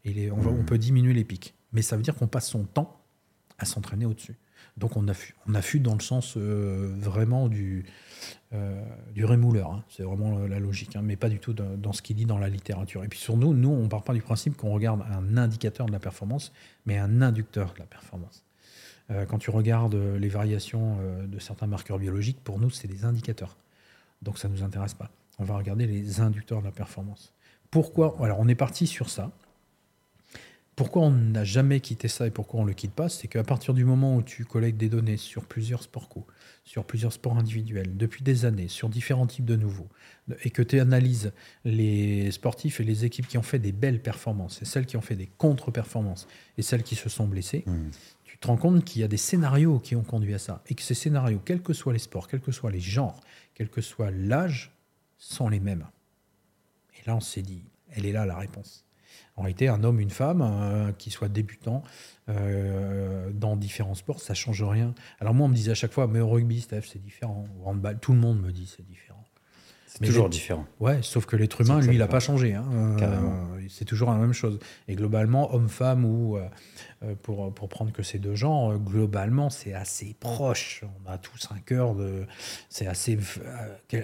on, 0.05 0.65
peut 0.65 0.77
diminuer 0.77 1.15
les 1.15 1.24
pics. 1.24 1.55
Mais 1.73 1.81
ça 1.81 1.97
veut 1.97 2.03
dire 2.03 2.15
qu'on 2.15 2.27
passe 2.27 2.51
son 2.51 2.65
temps 2.65 3.01
à 3.59 3.65
s'entraîner 3.65 4.05
au-dessus. 4.05 4.37
Donc 4.77 4.97
on 4.97 5.09
affûte, 5.09 5.37
on 5.47 5.91
dans 5.91 5.95
le 5.95 6.03
sens 6.03 6.35
euh, 6.37 6.95
vraiment 6.99 7.49
du, 7.49 7.85
du 9.15 9.24
rémouleur. 9.24 9.73
Hein. 9.73 9.85
C'est 9.89 10.03
vraiment 10.03 10.39
la 10.41 10.59
logique, 10.59 10.97
hein, 10.97 11.01
mais 11.03 11.16
pas 11.16 11.29
du 11.29 11.39
tout 11.39 11.53
dans, 11.53 11.93
ce 11.93 12.03
qu'il 12.03 12.16
dit 12.16 12.27
dans 12.27 12.39
la 12.39 12.49
littérature. 12.49 13.03
Et 13.05 13.09
puis 13.09 13.19
sur 13.19 13.37
nous, 13.37 13.55
nous, 13.55 13.70
on 13.70 13.85
ne 13.85 13.89
part 13.89 14.03
pas 14.03 14.12
du 14.12 14.23
principe 14.23 14.57
qu'on 14.57 14.73
regarde 14.73 15.03
un 15.11 15.37
indicateur 15.37 15.87
de 15.87 15.93
la 15.93 15.99
performance, 15.99 16.53
mais 16.85 16.99
un 16.99 17.23
inducteur 17.23 17.73
de 17.74 17.79
la 17.79 17.87
performance. 17.87 18.45
Euh, 19.11 19.24
quand 19.27 19.39
tu 19.39 19.51
regardes 19.51 19.95
les 19.95 20.29
variations 20.29 20.99
de 21.27 21.39
certains 21.39 21.66
marqueurs 21.66 21.99
biologiques, 21.99 22.43
pour 22.45 22.59
nous, 22.59 22.70
c'est 22.70 22.89
des 22.89 23.05
indicateurs. 23.05 23.57
Donc 24.23 24.39
ça 24.39 24.49
ne 24.49 24.55
nous 24.55 24.62
intéresse 24.62 24.95
pas. 24.95 25.11
On 25.39 25.45
va 25.45 25.57
regarder 25.57 25.87
les 25.87 26.20
inducteurs 26.20 26.61
de 26.61 26.66
la 26.66 26.73
performance. 26.73 27.33
Pourquoi? 27.70 28.16
Alors 28.20 28.39
on 28.39 28.49
est 28.49 28.55
parti 28.55 28.87
sur 28.87 29.09
ça 29.09 29.31
pourquoi 30.74 31.03
on 31.03 31.11
n'a 31.11 31.44
jamais 31.44 31.81
quitté 31.81 32.09
ça 32.09 32.27
et 32.27 32.31
pourquoi 32.31 32.61
on 32.61 32.62
ne 32.62 32.69
le 32.69 32.74
quitte 32.74 32.93
pas, 32.93 33.11
c'est 33.11 33.28
qu'à 33.28 33.43
partir 33.43 33.74
du 33.74 33.85
moment 33.85 34.16
où 34.16 34.23
tu 34.23 34.47
collectes 34.47 34.78
des 34.78 34.89
données 34.89 35.19
sur 35.19 35.44
plusieurs 35.44 35.82
sports 35.82 36.09
co, 36.09 36.27
sur 36.65 36.85
plusieurs 36.86 37.12
sports 37.12 37.36
individuels, 37.36 37.94
depuis 37.97 38.23
des 38.23 38.47
années, 38.47 38.69
sur 38.69 38.89
différents 38.89 39.27
types 39.27 39.44
de 39.44 39.57
nouveaux, 39.57 39.89
et 40.44 40.51
que 40.51 40.62
tu 40.62 40.81
analyses 40.81 41.32
les 41.66 42.31
sportifs 42.31 42.81
et 42.81 42.85
les 42.85 43.05
équipes 43.05 43.27
qui 43.27 43.36
ont 43.36 43.43
fait 43.43 43.59
des 43.59 43.73
belles 43.73 44.01
performances, 44.01 44.62
et 44.62 44.65
celles 44.65 44.86
qui 44.86 44.97
ont 44.97 45.03
fait 45.03 45.16
des 45.16 45.27
contre-performances, 45.27 46.27
et 46.57 46.62
celles 46.62 46.82
qui 46.82 46.94
se 46.94 47.11
sont 47.11 47.27
blessées, 47.27 47.65
mmh. 47.66 47.90
tu 48.24 48.39
te 48.39 48.47
rends 48.47 48.57
compte 48.57 48.82
qu'il 48.82 49.03
y 49.03 49.05
a 49.05 49.09
des 49.09 49.19
scénarios 49.19 49.78
qui 49.78 49.94
ont 49.94 50.05
conduit 50.05 50.35
à 50.35 50.39
ça, 50.39 50.62
et 50.69 50.74
que 50.74 50.82
ces 50.82 50.94
scénarios, 50.94 51.43
quels 51.44 51.62
que 51.62 51.74
soient 51.74 51.93
les 51.93 51.99
sports, 51.99 52.28
quels 52.28 52.40
que 52.40 52.53
soient 52.53 52.70
les 52.70 52.81
genres, 52.81 53.20
quel 53.55 53.69
que 53.69 53.82
soit 53.82 54.11
l'âge, 54.11 54.73
sont 55.19 55.51
les 55.51 55.61
mêmes. 55.61 55.86
Et 56.99 57.07
là, 57.07 57.15
on 57.15 57.20
s'est 57.20 57.43
dit, 57.43 57.62
elle 57.90 58.07
est 58.07 58.12
là 58.12 58.24
la 58.24 58.36
réponse 58.36 58.86
en 59.36 59.43
réalité, 59.43 59.68
un 59.68 59.82
homme, 59.84 60.01
une 60.01 60.10
femme, 60.10 60.43
euh, 60.43 60.93
qui 60.93 61.10
soit 61.10 61.28
débutant 61.28 61.82
euh, 62.28 63.30
dans 63.32 63.56
différents 63.56 63.94
sports, 63.94 64.20
ça 64.20 64.34
change 64.34 64.62
rien. 64.62 64.94
Alors 65.20 65.34
moi, 65.34 65.47
on 65.47 65.48
me 65.48 65.55
disait 65.55 65.72
à 65.72 65.74
chaque 65.74 65.93
fois, 65.93 66.06
mais 66.06 66.20
au 66.20 66.28
rugby, 66.28 66.60
Steph, 66.60 66.82
c'est 66.82 67.02
différent. 67.02 67.47
Au 67.62 67.68
handball, 67.68 67.98
tout 67.98 68.12
le 68.12 68.18
monde 68.18 68.40
me 68.40 68.52
dit 68.52 68.66
c'est 68.66 68.86
différent. 68.86 69.11
C'est 69.94 70.06
toujours 70.06 70.31
différent. 70.31 70.64
Ouais, 70.81 71.01
sauf 71.02 71.27
que 71.27 71.36
l'être 71.36 71.60
humain, 71.60 71.78
lui, 71.81 71.94
il 71.94 71.98
n'a 71.98 72.09
pas 72.09 72.20
changé. 72.20 72.55
Hein. 72.55 72.64
Euh, 73.02 73.69
c'est 73.69 73.85
toujours 73.85 74.10
la 74.10 74.16
même 74.16 74.32
chose. 74.32 74.59
Et 74.89 74.94
globalement, 74.94 75.55
homme-femme 75.55 76.06
ou 76.06 76.39
euh, 76.39 76.48
pour, 77.20 77.52
pour 77.52 77.69
prendre 77.69 77.93
que 77.93 78.02
ces 78.02 78.19
deux 78.19 78.35
genres, 78.35 78.73
euh, 78.73 78.78
globalement, 78.78 79.51
c'est 79.51 79.74
assez 79.74 80.16
proche. 80.19 80.82
On 81.05 81.10
a 81.10 81.19
tous 81.19 81.47
un 81.55 81.59
cœur 81.59 81.94
de. 81.94 82.27
C'est 82.70 82.86
assez. 82.86 83.19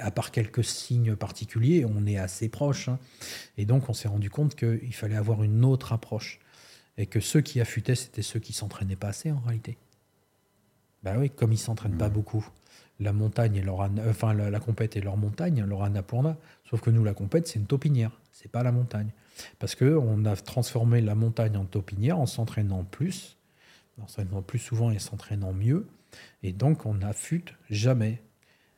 À 0.00 0.10
part 0.10 0.30
quelques 0.30 0.62
signes 0.62 1.16
particuliers, 1.16 1.86
on 1.86 2.06
est 2.06 2.18
assez 2.18 2.50
proche. 2.50 2.88
Hein. 2.88 2.98
Et 3.56 3.64
donc, 3.64 3.88
on 3.88 3.94
s'est 3.94 4.08
rendu 4.08 4.28
compte 4.28 4.56
qu'il 4.56 4.94
fallait 4.94 5.16
avoir 5.16 5.42
une 5.42 5.64
autre 5.64 5.94
approche. 5.94 6.38
Et 6.98 7.06
que 7.06 7.20
ceux 7.20 7.40
qui 7.40 7.62
affûtaient, 7.62 7.94
c'était 7.94 8.22
ceux 8.22 8.40
qui 8.40 8.52
s'entraînaient 8.52 8.96
pas 8.96 9.08
assez 9.08 9.32
en 9.32 9.40
réalité. 9.40 9.78
Ben 11.02 11.16
oui, 11.18 11.30
comme 11.30 11.52
ils 11.52 11.58
s'entraînent 11.58 11.96
pas 11.96 12.10
mmh. 12.10 12.12
beaucoup 12.12 12.46
la 13.00 13.12
montagne 13.12 13.56
et 13.56 13.62
leur 13.62 13.80
enfin 14.08 14.34
la, 14.34 14.60
compète 14.60 14.96
et 14.96 15.00
leur 15.00 15.16
montagne, 15.16 15.64
leur 15.64 15.82
Annapurna. 15.82 16.36
Sauf 16.68 16.80
que 16.80 16.90
nous, 16.90 17.04
la 17.04 17.14
compète, 17.14 17.46
c'est 17.46 17.58
une 17.58 17.66
taupinière, 17.66 18.10
c'est 18.32 18.50
pas 18.50 18.62
la 18.62 18.72
montagne. 18.72 19.10
Parce 19.58 19.74
qu'on 19.74 20.24
a 20.24 20.36
transformé 20.36 21.00
la 21.00 21.14
montagne 21.14 21.56
en 21.56 21.64
taupinière 21.64 22.18
en 22.18 22.26
s'entraînant 22.26 22.84
plus, 22.84 23.36
en 24.00 24.06
s'entraînant 24.06 24.42
plus 24.42 24.58
souvent 24.58 24.90
et 24.90 24.98
s'entraînant 24.98 25.52
mieux. 25.52 25.86
Et 26.42 26.52
donc, 26.52 26.86
on 26.86 26.94
n'affûte 26.94 27.54
jamais. 27.70 28.22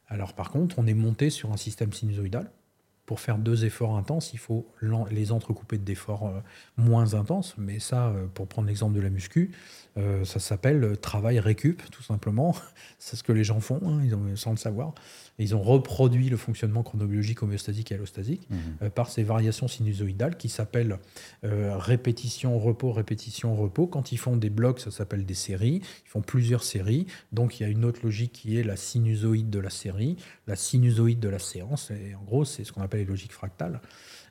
Alors, 0.09 0.35
par 0.35 0.51
contre, 0.51 0.79
on 0.79 0.87
est 0.87 0.95
monté 0.95 1.31
sur 1.31 1.53
un 1.53 1.57
système 1.57 1.93
sinusoïdal 1.93 2.51
pour 3.11 3.19
faire 3.19 3.39
deux 3.39 3.65
efforts 3.65 3.97
intenses, 3.97 4.35
il 4.35 4.39
faut 4.39 4.69
les 5.11 5.33
entrecouper 5.33 5.79
d'efforts 5.79 6.29
euh, 6.29 6.41
moins 6.77 7.15
intenses. 7.15 7.57
Mais 7.59 7.81
ça, 7.81 8.07
euh, 8.07 8.29
pour 8.33 8.47
prendre 8.47 8.69
l'exemple 8.69 8.95
de 8.95 9.01
la 9.01 9.11
muscu, 9.11 9.51
euh, 9.97 10.25
ça 10.25 10.39
s'appelle 10.39 10.97
travail 10.97 11.41
récup, 11.41 11.83
tout 11.91 12.05
simplement. 12.05 12.55
C'est 13.01 13.17
ce 13.17 13.25
que 13.25 13.33
les 13.33 13.43
gens 13.43 13.59
font, 13.59 13.81
hein, 13.85 14.37
sans 14.37 14.53
le 14.53 14.59
savoir. 14.59 14.95
Ils 15.43 15.55
ont 15.55 15.63
reproduit 15.63 16.29
le 16.29 16.37
fonctionnement 16.37 16.83
chronobiologique 16.83 17.43
homéostasique 17.43 17.93
et 17.93 17.95
allostasique 17.95 18.49
mmh. 18.51 18.89
par 18.91 19.11
ces 19.11 19.23
variations 19.23 19.69
sinusoïdales 19.69 20.37
qui 20.37 20.49
s'appellent 20.49 20.99
répétition, 21.43 22.59
repos, 22.59 22.93
répétition, 22.93 23.55
repos. 23.55 23.87
Quand 23.87 24.13
ils 24.13 24.19
font 24.19 24.37
des 24.37 24.51
blocs, 24.51 24.81
ça 24.81 24.91
s'appelle 24.91 25.25
des 25.25 25.35
séries. 25.35 25.81
Ils 26.05 26.09
font 26.09 26.23
plusieurs 26.23 26.63
séries. 26.63 27.07
Donc 27.33 27.61
il 27.61 27.63
y 27.65 27.67
a 27.67 27.69
une 27.69 27.85
autre 27.85 28.01
logique 28.03 28.33
qui 28.33 28.59
est 28.59 28.63
la 28.63 28.77
sinusoïde 28.77 29.51
de 29.51 29.59
la 29.59 29.71
série, 29.71 30.17
la 30.47 30.57
sinusoïde 30.57 31.21
de 31.21 31.29
la 31.29 31.39
séance. 31.39 31.91
Et 31.91 32.15
en 32.15 32.23
gros, 32.23 32.45
c'est 32.45 32.65
ce 32.65 32.73
qu'on 32.73 32.83
appelle 32.83 33.01
les 33.01 33.07
logiques 33.07 33.33
fractales, 33.33 33.81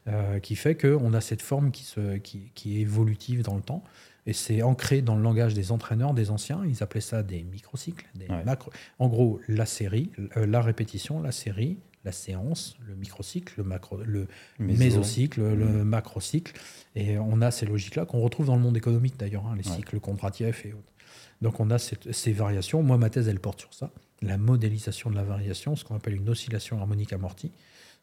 euh, 0.07 0.40
qui 0.40 0.56
fait 0.56 0.76
qu'on 0.76 1.14
a 1.14 1.22
cette 1.22 1.41
forme 1.41 1.72
qui, 1.72 1.84
se, 1.84 2.18
qui, 2.18 2.77
est 2.77 2.81
évolutive 2.81 3.44
dans 3.44 3.56
le 3.56 3.61
temps. 3.61 3.84
Et 4.30 4.34
c'est 4.34 4.61
ancré 4.61 5.01
dans 5.01 5.15
le 5.15 5.23
langage 5.23 5.56
des 5.56 5.72
entraîneurs, 5.72 6.14
des 6.14 6.30
anciens. 6.30 6.61
Ils 6.64 6.84
appelaient 6.84 7.01
ça 7.01 7.23
des 7.23 7.41
microcycles, 7.41 8.07
des 8.14 8.27
macro. 8.45 8.72
En 8.99 9.07
gros, 9.07 9.41
la 9.47 9.65
série, 9.65 10.11
euh, 10.38 10.45
la 10.45 10.61
répétition, 10.61 11.19
la 11.19 11.31
série, 11.31 11.80
la 12.06 12.11
séance, 12.11 12.77
le 12.88 12.93
microcycle, 12.93 13.56
le, 13.57 13.64
macro, 13.64 13.97
le 14.06 14.27
mésocycle, 14.60 15.41
le 15.41 15.65
mmh. 15.65 15.84
macrocycle. 15.84 16.53
Et 16.95 17.18
on 17.18 17.41
a 17.41 17.49
ces 17.49 17.65
logiques-là 17.65 18.06
qu'on 18.06 18.19
retrouve 18.19 18.45
dans 18.45 18.56
le 18.56 18.61
monde 18.61 18.77
économique 18.77 19.18
d'ailleurs, 19.18 19.47
hein, 19.47 19.56
les 19.57 19.64
cycles 19.64 19.99
Kondratiev 19.99 20.61
et 20.64 20.73
autres. 20.73 20.93
Donc 21.41 21.60
on 21.60 21.72
a 21.72 21.80
ces 21.80 22.31
variations. 22.31 22.84
Moi, 22.84 22.99
ma 22.99 23.10
thèse, 23.10 23.30
elle 23.30 23.39
porte 23.39 23.61
sur 23.61 23.73
ça, 23.73 23.89
la 24.22 24.38
modélisation 24.38 25.10
de 25.10 25.15
la 25.15 25.23
variation, 25.23 25.76
ce 25.76 25.84
qu'on 25.84 25.95
appelle 25.95 26.15
une 26.15 26.30
oscillation 26.30 26.77
harmonique 26.77 27.14
amortie 27.14 27.51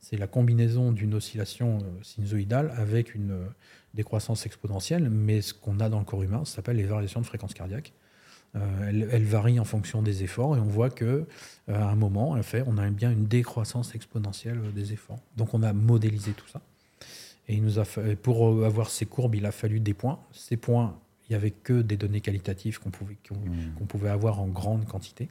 c'est 0.01 0.17
la 0.17 0.27
combinaison 0.27 0.93
d'une 0.93 1.15
oscillation 1.15 1.79
euh, 1.79 2.03
sinusoïdale 2.03 2.73
avec 2.77 3.15
une 3.15 3.33
euh, 3.95 3.97
décroissance 3.97 4.47
exponentielle, 4.47 5.11
mais 5.11 5.41
ce 5.41 5.55
qu'on 5.55 5.81
a 5.81 5.89
dans 5.89 5.99
le 5.99 6.05
corps 6.05 6.23
humain, 6.23 6.45
ça 6.45 6.57
s'appelle 6.57 6.77
les 6.77 6.85
variations 6.85 7.21
de 7.21 7.27
fréquence 7.27 7.55
cardiaque. 7.55 7.93
Euh, 8.55 9.09
elles, 9.11 9.25
varient 9.25 9.61
en 9.61 9.65
fonction 9.65 10.03
des 10.03 10.23
efforts 10.23 10.57
et 10.57 10.61
on 10.61 10.67
voit 10.67 10.89
que 10.89 11.27
à 11.69 11.91
un 11.91 11.97
moment, 11.97 12.31
en 12.31 12.43
fait, 12.43 12.63
on 12.67 12.79
a 12.79 12.89
bien 12.89 13.11
une 13.11 13.27
décroissance 13.27 13.95
exponentielle 13.95 14.73
des 14.73 14.93
efforts. 14.93 15.19
Donc 15.37 15.53
on 15.53 15.63
a 15.63 15.73
modélisé 15.73 16.33
tout 16.33 16.49
ça. 16.49 16.61
Et 17.49 17.55
il 17.55 17.63
nous 17.63 17.79
a 17.79 17.85
pour 18.23 18.65
avoir 18.65 18.89
ces 18.89 19.05
courbes, 19.05 19.35
il 19.35 19.45
a 19.45 19.53
fallu 19.53 19.79
des 19.79 19.95
points. 19.95 20.21
Ces 20.33 20.57
points, 20.57 20.99
il 21.29 21.33
n'y 21.33 21.37
avait 21.37 21.51
que 21.51 21.83
des 21.83 21.97
données 21.97 22.21
qualitatives 22.21 22.79
qu'on 22.81 22.91
pouvait, 22.91 23.17
mmh. 23.31 23.75
qu'on 23.79 23.85
pouvait 23.85 24.09
avoir 24.09 24.41
en 24.41 24.47
grande 24.47 24.87
quantité 24.87 25.29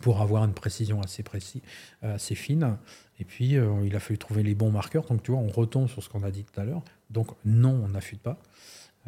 pour 0.00 0.20
avoir 0.20 0.44
une 0.44 0.54
précision 0.54 1.00
assez, 1.00 1.22
précis, 1.22 1.62
assez 2.02 2.34
fine. 2.34 2.76
Et 3.18 3.24
puis, 3.24 3.56
euh, 3.56 3.84
il 3.84 3.94
a 3.94 4.00
fallu 4.00 4.18
trouver 4.18 4.42
les 4.42 4.54
bons 4.54 4.70
marqueurs. 4.70 5.04
Donc, 5.04 5.22
tu 5.22 5.30
vois, 5.30 5.40
on 5.40 5.48
retombe 5.48 5.88
sur 5.88 6.02
ce 6.02 6.08
qu'on 6.08 6.22
a 6.22 6.30
dit 6.30 6.44
tout 6.44 6.58
à 6.58 6.64
l'heure. 6.64 6.82
Donc, 7.10 7.28
non, 7.44 7.80
on 7.84 7.88
n'affûte 7.88 8.20
pas. 8.20 8.38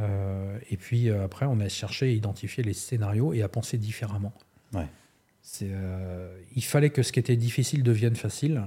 Euh, 0.01 0.59
et 0.71 0.77
puis, 0.77 1.09
euh, 1.09 1.25
après, 1.25 1.47
on 1.47 1.61
a 1.61 1.69
cherché 1.69 2.07
à 2.07 2.11
identifier 2.11 2.65
les 2.65 2.73
scénarios 2.73 3.33
et 3.33 3.43
à 3.43 3.49
penser 3.49 3.79
différemment. 3.79 4.33
Ouais. 4.73 4.89
il 5.61 6.65
fallait 6.65 6.91
que 6.91 7.03
ce 7.03 7.13
qui 7.13 7.19
était 7.19 7.37
difficile 7.37 7.83
devienne 7.83 8.17
facile. 8.17 8.63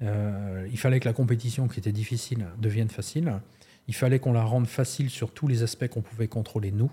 il 0.00 0.78
fallait 0.78 0.98
que 0.98 1.04
la 1.04 1.12
compétition 1.12 1.68
qui 1.68 1.78
était 1.78 1.92
difficile 1.92 2.46
devienne 2.58 2.88
facile. 2.88 3.40
Il 3.86 3.94
fallait 3.94 4.18
qu'on 4.18 4.32
la 4.32 4.42
rende 4.42 4.66
facile 4.66 5.10
sur 5.10 5.32
tous 5.32 5.46
les 5.46 5.62
aspects 5.62 5.86
qu'on 5.86 6.02
pouvait 6.02 6.26
contrôler 6.26 6.72
nous. 6.72 6.90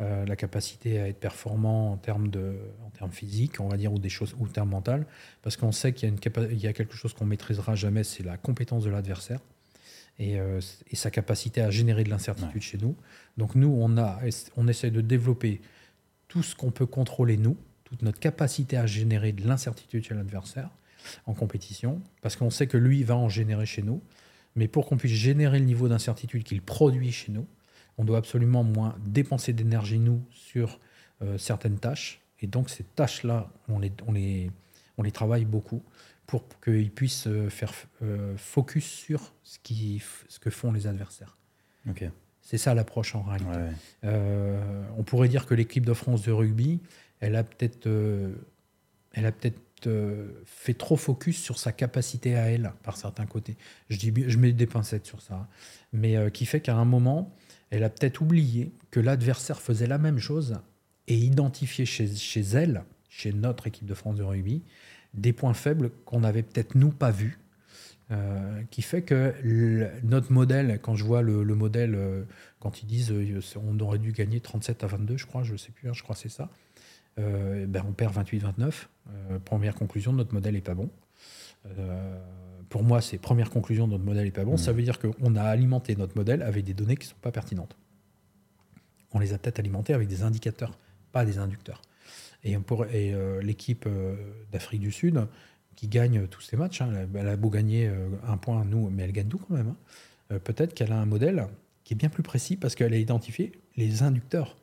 Euh, 0.00 0.26
la 0.26 0.34
capacité 0.34 0.98
à 0.98 1.06
être 1.06 1.20
performant 1.20 1.92
en 1.92 1.96
termes, 1.96 2.28
de, 2.28 2.56
en 2.84 2.90
termes 2.90 3.12
physiques, 3.12 3.60
on 3.60 3.68
va 3.68 3.76
dire, 3.76 3.92
ou 3.92 4.00
des 4.00 4.08
choses, 4.08 4.34
ou 4.40 4.44
en 4.44 4.48
termes 4.48 4.70
mentales, 4.70 5.06
parce 5.40 5.56
qu'on 5.56 5.70
sait 5.70 5.92
qu'il 5.92 6.08
y, 6.08 6.10
a 6.10 6.14
une 6.14 6.50
il 6.50 6.58
y 6.58 6.66
a 6.66 6.72
quelque 6.72 6.96
chose 6.96 7.14
qu'on 7.14 7.26
maîtrisera 7.26 7.76
jamais, 7.76 8.02
c'est 8.02 8.24
la 8.24 8.36
compétence 8.36 8.82
de 8.82 8.90
l'adversaire 8.90 9.38
et, 10.18 10.38
euh, 10.38 10.60
et, 10.90 10.96
sa 10.96 11.10
capacité 11.10 11.60
à 11.60 11.70
générer 11.70 12.04
de 12.04 12.10
l'incertitude 12.10 12.62
chez 12.62 12.78
nous. 12.78 12.96
Donc 13.36 13.54
nous, 13.54 13.68
on, 13.68 13.96
a, 13.98 14.20
on 14.56 14.68
essaie 14.68 14.90
de 14.90 15.00
développer 15.00 15.60
tout 16.28 16.42
ce 16.42 16.54
qu'on 16.54 16.70
peut 16.70 16.86
contrôler 16.86 17.36
nous, 17.36 17.56
toute 17.84 18.02
notre 18.02 18.20
capacité 18.20 18.76
à 18.76 18.86
générer 18.86 19.32
de 19.32 19.46
l'incertitude 19.46 20.04
chez 20.04 20.14
l'adversaire 20.14 20.70
en 21.26 21.34
compétition, 21.34 22.00
parce 22.22 22.36
qu'on 22.36 22.50
sait 22.50 22.66
que 22.66 22.78
lui 22.78 23.02
va 23.02 23.16
en 23.16 23.28
générer 23.28 23.66
chez 23.66 23.82
nous. 23.82 24.00
Mais 24.56 24.68
pour 24.68 24.86
qu'on 24.86 24.96
puisse 24.96 25.12
générer 25.12 25.58
le 25.58 25.64
niveau 25.64 25.88
d'incertitude 25.88 26.44
qu'il 26.44 26.62
produit 26.62 27.12
chez 27.12 27.32
nous, 27.32 27.46
on 27.98 28.04
doit 28.04 28.18
absolument 28.18 28.64
moins 28.64 28.96
dépenser 29.04 29.52
d'énergie, 29.52 29.98
nous, 29.98 30.22
sur 30.30 30.80
euh, 31.22 31.38
certaines 31.38 31.78
tâches. 31.78 32.20
Et 32.40 32.46
donc, 32.46 32.70
ces 32.70 32.84
tâches-là, 32.84 33.50
on 33.68 33.78
les, 33.78 33.92
on, 34.06 34.12
les, 34.12 34.50
on 34.96 35.02
les 35.02 35.12
travaille 35.12 35.44
beaucoup 35.44 35.82
pour 36.26 36.44
qu'ils 36.60 36.90
puissent 36.90 37.26
euh, 37.26 37.48
faire 37.48 37.72
euh, 38.02 38.36
focus 38.36 38.84
sur 38.84 39.32
ce, 39.42 39.58
qui, 39.62 40.02
ce 40.28 40.38
que 40.38 40.50
font 40.50 40.72
les 40.72 40.86
adversaires. 40.86 41.36
C'est 42.40 42.58
ça 42.58 42.74
l'approche 42.74 43.14
en 43.14 43.22
réalité. 43.22 43.74
on 44.02 45.02
pourrait 45.02 45.28
dire 45.28 45.46
que 45.46 45.54
l'équipe 45.54 45.86
de 45.86 45.94
France 45.94 46.22
de 46.22 46.32
rugby, 46.32 46.80
elle 47.20 47.36
a 47.36 47.42
peut-être 47.42 47.88
elle 49.12 49.26
a 49.26 49.32
peut-être 49.32 49.60
fait 50.44 50.74
trop 50.74 50.96
focus 50.96 51.40
sur 51.40 51.58
sa 51.58 51.72
capacité 51.72 52.36
à 52.36 52.50
elle, 52.50 52.72
par 52.82 52.96
certains 52.96 53.26
côtés. 53.26 53.56
Je, 53.88 53.98
dis, 53.98 54.12
je 54.26 54.38
mets 54.38 54.52
des 54.52 54.66
pincettes 54.66 55.06
sur 55.06 55.20
ça. 55.20 55.48
Mais 55.92 56.16
euh, 56.16 56.30
qui 56.30 56.46
fait 56.46 56.60
qu'à 56.60 56.76
un 56.76 56.84
moment, 56.84 57.34
elle 57.70 57.84
a 57.84 57.90
peut-être 57.90 58.20
oublié 58.20 58.72
que 58.90 59.00
l'adversaire 59.00 59.60
faisait 59.60 59.86
la 59.86 59.98
même 59.98 60.18
chose 60.18 60.58
et 61.06 61.16
identifié 61.16 61.84
chez, 61.86 62.14
chez 62.14 62.40
elle, 62.40 62.84
chez 63.08 63.32
notre 63.32 63.66
équipe 63.66 63.86
de 63.86 63.94
France 63.94 64.16
de 64.16 64.22
rugby, 64.22 64.62
des 65.14 65.32
points 65.32 65.54
faibles 65.54 65.90
qu'on 66.04 66.20
n'avait 66.20 66.42
peut-être 66.42 66.74
nous 66.74 66.90
pas 66.90 67.10
vus. 67.10 67.38
Euh, 68.10 68.60
qui 68.70 68.82
fait 68.82 69.00
que 69.00 69.32
notre 70.02 70.30
modèle, 70.30 70.78
quand 70.82 70.94
je 70.94 71.04
vois 71.04 71.22
le, 71.22 71.42
modèle, 71.54 71.94
euh, 71.94 72.22
quand 72.60 72.82
ils 72.82 72.86
disent 72.86 73.14
on 73.56 73.80
aurait 73.80 73.98
dû 73.98 74.12
gagner 74.12 74.40
37 74.40 74.84
à 74.84 74.86
22, 74.88 75.16
je 75.16 75.26
crois, 75.26 75.42
je 75.42 75.52
ne 75.52 75.56
sais 75.56 75.72
plus, 75.72 75.88
hein, 75.88 75.94
je 75.94 76.02
crois 76.02 76.14
que 76.14 76.20
c'est 76.20 76.28
ça, 76.28 76.50
euh, 77.18 77.66
ben 77.66 77.84
on 77.88 77.92
perd 77.92 78.14
28-29. 78.14 78.88
Euh, 79.08 79.38
première 79.38 79.74
conclusion, 79.74 80.12
notre 80.12 80.34
modèle 80.34 80.54
n'est 80.54 80.60
pas 80.60 80.74
bon. 80.74 80.90
Euh, 81.78 82.18
pour 82.68 82.82
moi, 82.82 83.00
c'est 83.00 83.18
première 83.18 83.50
conclusion, 83.50 83.86
notre 83.86 84.04
modèle 84.04 84.24
n'est 84.24 84.30
pas 84.30 84.44
bon. 84.44 84.56
Ça 84.56 84.72
mmh. 84.72 84.76
veut 84.76 84.82
dire 84.82 84.98
qu'on 84.98 85.36
a 85.36 85.42
alimenté 85.42 85.96
notre 85.96 86.16
modèle 86.16 86.42
avec 86.42 86.64
des 86.64 86.74
données 86.74 86.96
qui 86.96 87.06
ne 87.06 87.10
sont 87.10 87.20
pas 87.20 87.32
pertinentes. 87.32 87.76
On 89.12 89.20
les 89.20 89.32
a 89.32 89.38
peut-être 89.38 89.60
alimentés 89.60 89.94
avec 89.94 90.08
des 90.08 90.22
indicateurs, 90.22 90.76
pas 91.12 91.24
des 91.24 91.38
inducteurs. 91.38 91.80
Et, 92.44 92.52
et 92.92 93.14
l'équipe 93.42 93.88
d'Afrique 94.52 94.80
du 94.80 94.92
Sud, 94.92 95.26
qui 95.76 95.88
gagne 95.88 96.26
tous 96.28 96.42
ces 96.42 96.56
matchs, 96.56 96.82
hein, 96.82 97.08
elle 97.14 97.28
a 97.28 97.36
beau 97.36 97.50
gagner 97.50 97.90
un 98.26 98.36
point, 98.36 98.64
nous, 98.64 98.90
mais 98.90 99.04
elle 99.04 99.12
gagne 99.12 99.28
tout 99.28 99.38
quand 99.38 99.54
même. 99.54 99.74
Hein. 100.30 100.38
peut-être 100.44 100.74
qu'elle 100.74 100.92
a 100.92 101.00
un 101.00 101.06
modèle 101.06 101.48
qui 101.84 101.94
est 101.94 101.96
bien 101.96 102.08
plus 102.08 102.22
précis 102.22 102.56
parce 102.56 102.74
qu'elle 102.74 102.92
a 102.92 102.98
identifié 102.98 103.52
les 103.76 104.02
inducteurs. 104.02 104.56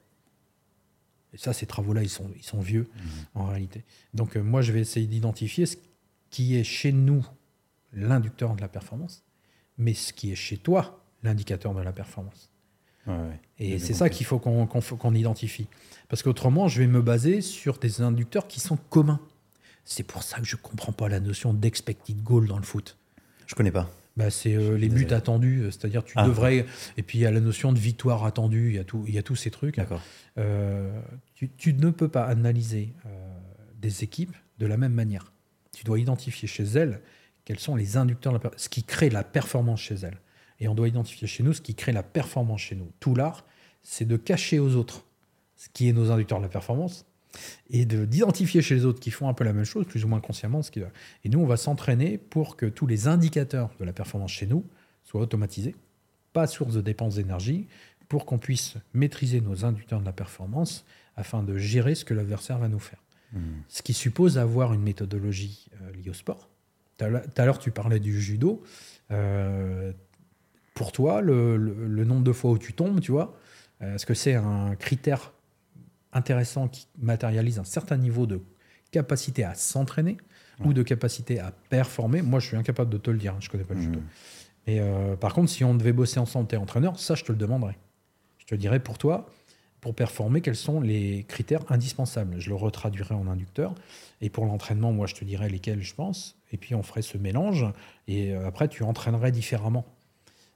Et 1.33 1.37
ça, 1.37 1.53
ces 1.53 1.65
travaux-là, 1.65 2.03
ils 2.03 2.09
sont, 2.09 2.29
ils 2.35 2.43
sont 2.43 2.59
vieux 2.59 2.89
mmh. 2.93 3.09
en 3.35 3.45
réalité. 3.45 3.85
Donc 4.13 4.35
euh, 4.35 4.41
moi, 4.41 4.61
je 4.61 4.73
vais 4.73 4.81
essayer 4.81 5.07
d'identifier 5.07 5.65
ce 5.65 5.77
qui 6.29 6.55
est 6.57 6.63
chez 6.63 6.91
nous 6.91 7.25
l'inducteur 7.93 8.55
de 8.55 8.61
la 8.61 8.67
performance, 8.67 9.23
mais 9.77 9.93
ce 9.93 10.13
qui 10.13 10.31
est 10.31 10.35
chez 10.35 10.57
toi 10.57 11.03
l'indicateur 11.23 11.73
de 11.73 11.81
la 11.81 11.93
performance. 11.93 12.50
Et 13.59 13.79
c'est 13.79 13.93
ça 13.93 14.09
qu'il 14.09 14.25
faut 14.25 14.39
qu'on 14.39 15.13
identifie. 15.13 15.67
Parce 16.09 16.23
qu'autrement, 16.23 16.67
je 16.67 16.81
vais 16.81 16.87
me 16.87 17.01
baser 17.01 17.41
sur 17.41 17.77
des 17.77 18.01
inducteurs 18.01 18.47
qui 18.47 18.59
sont 18.59 18.77
communs. 18.89 19.19
C'est 19.85 20.03
pour 20.03 20.23
ça 20.23 20.39
que 20.39 20.45
je 20.45 20.55
ne 20.55 20.61
comprends 20.61 20.91
pas 20.91 21.09
la 21.09 21.19
notion 21.19 21.53
d'expected 21.53 22.21
goal 22.21 22.47
dans 22.47 22.57
le 22.57 22.63
foot. 22.63 22.97
Je 23.47 23.55
connais 23.55 23.71
pas. 23.71 23.89
Bah, 24.17 24.29
c'est 24.29 24.55
euh, 24.55 24.75
les 24.77 24.89
buts 24.89 25.07
attendus, 25.11 25.61
euh, 25.61 25.71
c'est-à-dire 25.71 26.03
tu 26.03 26.13
ah. 26.17 26.27
devrais. 26.27 26.65
Et 26.97 27.03
puis 27.03 27.19
il 27.19 27.21
y 27.21 27.25
a 27.25 27.31
la 27.31 27.39
notion 27.39 27.71
de 27.71 27.79
victoire 27.79 28.25
attendue, 28.25 28.69
il 28.69 28.75
y 28.75 28.79
a, 28.79 28.83
tout, 28.83 29.05
il 29.07 29.13
y 29.13 29.17
a 29.17 29.23
tous 29.23 29.35
ces 29.35 29.51
trucs. 29.51 29.79
Euh, 30.37 31.01
tu, 31.33 31.49
tu, 31.49 31.73
ne 31.73 31.89
peux 31.89 32.09
pas 32.09 32.25
analyser 32.25 32.93
des 33.79 34.03
équipes 34.03 34.35
de 34.59 34.65
la 34.65 34.77
même 34.77 34.93
manière. 34.93 35.31
Tu 35.73 35.83
dois 35.83 35.99
identifier 35.99 36.47
chez 36.47 36.63
elles 36.63 37.01
quels 37.45 37.59
sont 37.59 37.75
les 37.75 37.97
inducteurs, 37.97 38.39
ce 38.57 38.69
qui 38.69 38.83
crée 38.83 39.09
la 39.09 39.23
performance 39.23 39.81
chez 39.81 39.95
elles. 39.95 40.19
Et 40.61 40.69
on 40.69 40.75
doit 40.75 40.87
identifier 40.87 41.27
chez 41.27 41.43
nous 41.43 41.51
ce 41.51 41.59
qui 41.59 41.75
crée 41.75 41.91
la 41.91 42.03
performance 42.03 42.61
chez 42.61 42.75
nous. 42.75 42.89
Tout 43.01 43.15
l'art, 43.15 43.45
c'est 43.83 44.05
de 44.05 44.15
cacher 44.15 44.59
aux 44.59 44.75
autres 44.75 45.03
ce 45.57 45.67
qui 45.73 45.89
est 45.89 45.93
nos 45.93 46.11
inducteurs 46.11 46.37
de 46.37 46.43
la 46.43 46.49
performance 46.49 47.05
et 47.69 47.85
d'identifier 47.85 48.61
chez 48.61 48.75
les 48.75 48.85
autres 48.85 48.99
qui 48.99 49.11
font 49.11 49.27
un 49.27 49.33
peu 49.33 49.43
la 49.43 49.53
même 49.53 49.65
chose, 49.65 49.85
plus 49.85 50.05
ou 50.05 50.07
moins 50.07 50.19
consciemment. 50.19 50.61
Ce 50.61 50.71
et 51.23 51.29
nous, 51.29 51.39
on 51.39 51.45
va 51.45 51.57
s'entraîner 51.57 52.17
pour 52.17 52.55
que 52.57 52.65
tous 52.65 52.87
les 52.87 53.07
indicateurs 53.07 53.71
de 53.79 53.85
la 53.85 53.93
performance 53.93 54.31
chez 54.31 54.47
nous 54.47 54.65
soient 55.03 55.21
automatisés, 55.21 55.75
pas 56.33 56.47
source 56.47 56.73
de 56.73 56.81
dépenses 56.81 57.15
d'énergie, 57.15 57.67
pour 58.07 58.25
qu'on 58.25 58.37
puisse 58.37 58.75
maîtriser 58.93 59.39
nos 59.39 59.65
inducteurs 59.65 60.01
de 60.01 60.05
la 60.05 60.13
performance 60.13 60.85
afin 61.15 61.43
de 61.43 61.57
gérer 61.57 61.95
ce 61.95 62.05
que 62.05 62.13
l'adversaire 62.13 62.57
va 62.57 62.67
nous 62.67 62.79
faire. 62.79 63.01
Hmm. 63.33 63.61
Ce 63.69 63.81
qui 63.81 63.93
suppose 63.93 64.37
avoir 64.37 64.73
une 64.73 64.81
méthodologie 64.81 65.67
euh, 65.81 65.91
liée 65.93 66.09
au 66.09 66.13
sport. 66.13 66.49
Tout 66.97 67.05
à 67.05 67.45
l'heure, 67.45 67.57
tu 67.57 67.71
parlais 67.71 67.99
du 67.99 68.21
judo. 68.21 68.61
Euh, 69.11 69.93
pour 70.81 70.91
toi, 70.91 71.21
le, 71.21 71.57
le, 71.57 72.05
nombre 72.05 72.23
de 72.23 72.31
fois 72.31 72.51
où 72.51 72.57
tu 72.57 72.73
tombes, 72.73 72.99
tu 72.99 73.11
vois, 73.11 73.37
euh, 73.81 73.95
est-ce 73.95 74.05
que 74.05 74.15
c'est 74.15 74.33
un 74.33 74.75
critère 74.75 75.31
intéressant 76.11 76.67
qui 76.67 76.87
matérialise 76.99 77.59
un 77.59 77.63
certain 77.63 77.97
niveau 77.97 78.25
de 78.25 78.41
capacité 78.91 79.43
à 79.43 79.53
s'entraîner 79.53 80.17
ou 80.65 80.73
de 80.73 80.81
capacité 80.81 81.39
à 81.39 81.51
performer? 81.69 82.23
Moi, 82.23 82.39
je 82.39 82.47
suis 82.47 82.57
incapable 82.57 82.89
de 82.89 82.97
te 82.97 83.11
le 83.11 83.19
dire, 83.19 83.33
hein, 83.33 83.37
je 83.39 83.47
ne 83.47 83.51
connais 83.51 83.63
pas 83.63 83.75
le 83.75 83.79
mmh. 83.79 83.83
judo. 83.83 83.99
Mais 84.65 84.79
euh, 84.79 85.15
par 85.15 85.33
contre, 85.33 85.49
si 85.51 85.63
on 85.63 85.75
devait 85.75 85.93
bosser 85.93 86.19
ensemble, 86.19 86.47
t'es 86.47 86.57
entraîneur, 86.57 86.99
ça, 86.99 87.13
je 87.13 87.23
te 87.23 87.31
le 87.31 87.37
demanderais. 87.37 87.77
Je 88.39 88.45
te 88.45 88.55
dirais 88.55 88.79
pour 88.79 88.97
toi, 88.97 89.27
pour 89.81 89.95
performer, 89.95 90.41
quels 90.41 90.55
sont 90.55 90.81
les 90.81 91.25
critères 91.27 91.63
indispensables? 91.69 92.39
Je 92.39 92.49
le 92.49 92.55
retraduirais 92.55 93.15
en 93.15 93.27
inducteur. 93.27 93.75
Et 94.21 94.29
pour 94.29 94.45
l'entraînement, 94.45 94.91
moi, 94.91 95.07
je 95.07 95.15
te 95.15 95.25
dirais 95.25 95.49
lesquels 95.49 95.81
je 95.81 95.95
pense. 95.95 96.37
Et 96.51 96.57
puis, 96.57 96.75
on 96.75 96.83
ferait 96.83 97.01
ce 97.01 97.17
mélange. 97.17 97.65
Et 98.07 98.33
euh, 98.33 98.47
après, 98.47 98.67
tu 98.67 98.83
entraînerais 98.83 99.31
différemment, 99.31 99.85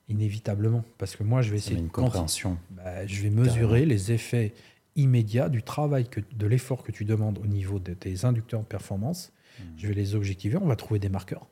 inévitablement. 0.09 0.83
Parce 0.97 1.15
que 1.15 1.23
moi, 1.23 1.41
je 1.41 1.51
vais 1.51 1.57
essayer 1.57 1.77
une 1.77 1.89
compréhension. 1.89 2.57
Bah, 2.71 3.05
je 3.05 3.21
vais 3.21 3.29
mesurer 3.29 3.85
les 3.85 4.11
effets 4.11 4.53
immédiat 4.95 5.49
du 5.49 5.61
travail, 5.61 6.07
que, 6.07 6.21
de 6.35 6.47
l'effort 6.47 6.83
que 6.83 6.91
tu 6.91 7.05
demandes 7.05 7.39
au 7.39 7.47
niveau 7.47 7.79
de 7.79 7.93
tes 7.93 8.25
inducteurs 8.25 8.61
de 8.61 8.65
performance. 8.65 9.33
Hmm. 9.59 9.63
Je 9.77 9.87
vais 9.87 9.93
les 9.93 10.15
objectiver, 10.15 10.57
on 10.57 10.67
va 10.67 10.75
trouver 10.75 10.99
des 10.99 11.09
marqueurs. 11.09 11.47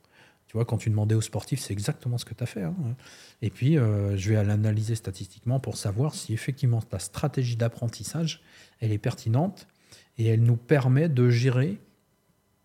Tu 0.46 0.56
vois, 0.56 0.64
quand 0.64 0.78
tu 0.78 0.88
demandais 0.88 1.14
aux 1.14 1.20
sportifs, 1.20 1.60
c'est 1.60 1.72
exactement 1.72 2.16
ce 2.16 2.24
que 2.24 2.34
tu 2.34 2.42
as 2.42 2.46
fait. 2.46 2.62
Hein. 2.62 2.74
Et 3.42 3.50
puis, 3.50 3.76
euh, 3.76 4.16
je 4.16 4.32
vais 4.32 4.44
l'analyser 4.44 4.94
statistiquement 4.94 5.58
pour 5.58 5.76
savoir 5.76 6.14
si 6.14 6.32
effectivement 6.32 6.80
ta 6.80 6.98
stratégie 6.98 7.56
d'apprentissage, 7.56 8.42
elle 8.80 8.92
est 8.92 8.98
pertinente 8.98 9.66
et 10.16 10.26
elle 10.26 10.42
nous 10.42 10.56
permet 10.56 11.08
de 11.08 11.28
gérer 11.28 11.80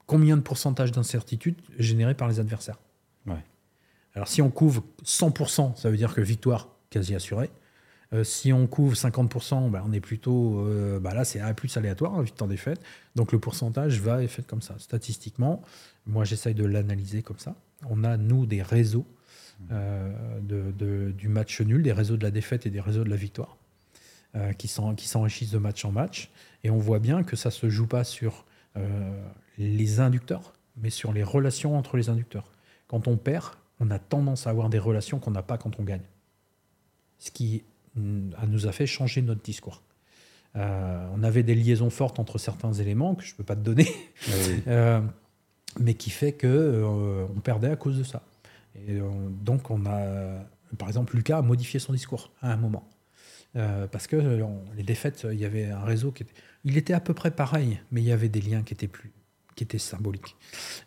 combien 0.06 0.38
de 0.38 0.42
pourcentage 0.42 0.92
d'incertitude 0.92 1.56
généré 1.78 2.14
par 2.14 2.28
les 2.28 2.40
adversaires. 2.40 2.80
Ouais. 3.26 3.44
Alors, 4.16 4.28
si 4.28 4.42
on 4.42 4.50
couvre 4.50 4.84
100%, 5.06 5.76
ça 5.76 5.90
veut 5.90 5.98
dire 5.98 6.14
que 6.14 6.22
victoire 6.22 6.70
quasi 6.90 7.16
assurée. 7.16 7.50
Euh, 8.12 8.24
si 8.24 8.52
on 8.52 8.66
couvre 8.66 8.96
50%, 8.96 9.70
bah, 9.70 9.84
on 9.86 9.94
est 9.94 10.00
plutôt. 10.00 10.68
Bah 11.00 11.14
là, 11.14 11.26
c'est 11.26 11.42
plus 11.54 11.76
aléatoire, 11.78 12.16
hein, 12.16 12.26
temps 12.36 12.48
défaite. 12.48 12.82
Donc 13.16 13.32
le 13.32 13.40
pourcentage 13.40 14.00
va 14.00 14.24
être 14.24 14.32
fait 14.32 14.46
comme 14.46 14.62
ça. 14.62 14.76
Statistiquement, 14.80 15.62
moi, 16.08 16.26
j'essaye 16.26 16.56
de 16.56 16.66
l'analyser 16.66 17.22
comme 17.22 17.40
ça. 17.40 17.56
On 17.90 18.04
a, 18.04 18.18
nous, 18.18 18.46
des 18.46 18.62
réseaux 18.62 19.06
euh, 19.72 20.12
de, 20.42 21.12
du 21.12 21.28
match 21.28 21.62
nul, 21.62 21.84
des 21.84 21.94
réseaux 21.94 22.18
de 22.18 22.24
la 22.24 22.32
défaite 22.32 22.66
et 22.66 22.70
des 22.70 22.82
réseaux 22.82 23.04
de 23.04 23.10
la 23.10 23.16
victoire 23.16 23.58
qui 24.60 24.68
s'enrichissent 24.68 25.50
de 25.50 25.58
match 25.58 25.84
en 25.86 25.92
match. 25.92 26.30
Et 26.64 26.70
on 26.70 26.78
voit 26.78 27.00
bien 27.00 27.24
que 27.24 27.36
ça 27.36 27.50
ne 27.50 27.54
se 27.54 27.68
joue 27.68 27.88
pas 27.88 28.04
sur 28.04 28.46
les 29.58 30.00
inducteurs, 30.00 30.54
mais 30.78 30.92
sur 30.92 31.14
les 31.14 31.24
relations 31.24 31.76
entre 31.76 31.98
les 31.98 32.10
inducteurs. 32.10 32.52
Quand 32.88 33.08
on 33.08 33.18
perd, 33.18 33.56
on 33.80 33.92
a 33.92 34.00
tendance 34.00 34.48
à 34.48 34.50
avoir 34.50 34.70
des 34.70 34.80
relations 34.80 35.20
qu'on 35.20 35.32
n'a 35.32 35.44
pas 35.44 35.58
quand 35.58 35.80
on 35.80 35.84
gagne. 35.84 36.02
Ce 37.18 37.32
qui 37.32 37.64
nous 37.96 38.68
a 38.68 38.72
fait 38.72 38.86
changer 38.86 39.22
notre 39.22 39.42
discours. 39.42 39.82
Euh, 40.56 41.08
on 41.14 41.24
avait 41.24 41.44
des 41.44 41.56
liaisons 41.56 41.90
fortes 41.90 42.20
entre 42.20 42.38
certains 42.38 42.74
éléments 42.74 43.16
que 43.16 43.24
je 43.24 43.34
ne 43.34 43.38
peux 43.38 43.44
pas 43.44 43.56
te 43.56 43.62
donner, 43.62 43.88
ah 44.28 44.32
euh, 44.68 45.02
mais 45.80 45.94
qui 45.94 46.10
fait 46.10 46.34
que 46.34 46.48
euh, 46.48 47.26
on 47.36 47.40
perdait 47.40 47.70
à 47.70 47.76
cause 47.76 47.98
de 47.98 48.04
ça. 48.04 48.24
Et 48.88 49.00
donc 49.44 49.70
on 49.70 49.86
a, 49.86 50.46
par 50.78 50.88
exemple, 50.88 51.16
Lucas 51.16 51.40
a 51.40 51.42
modifié 51.42 51.80
son 51.80 51.94
discours 51.94 52.32
à 52.42 52.54
un 52.54 52.58
moment 52.58 52.88
parce 53.92 54.06
que 54.06 54.16
les 54.78 54.84
défaites, 54.84 55.26
il 55.30 55.40
y 55.40 55.44
avait 55.44 55.66
un 55.66 55.84
réseau 55.84 56.12
qui 56.12 56.24
était, 56.24 56.34
il 56.64 56.78
était 56.78 56.94
à 56.94 57.00
peu 57.00 57.16
près 57.16 57.32
pareil, 57.32 57.82
mais 57.92 58.02
il 58.02 58.06
y 58.06 58.12
avait 58.12 58.30
des 58.30 58.42
liens 58.42 58.62
qui 58.62 58.76
étaient 58.76 58.88
plus, 58.88 59.12
qui 59.56 59.64
étaient 59.64 59.80
symboliques. 59.80 60.36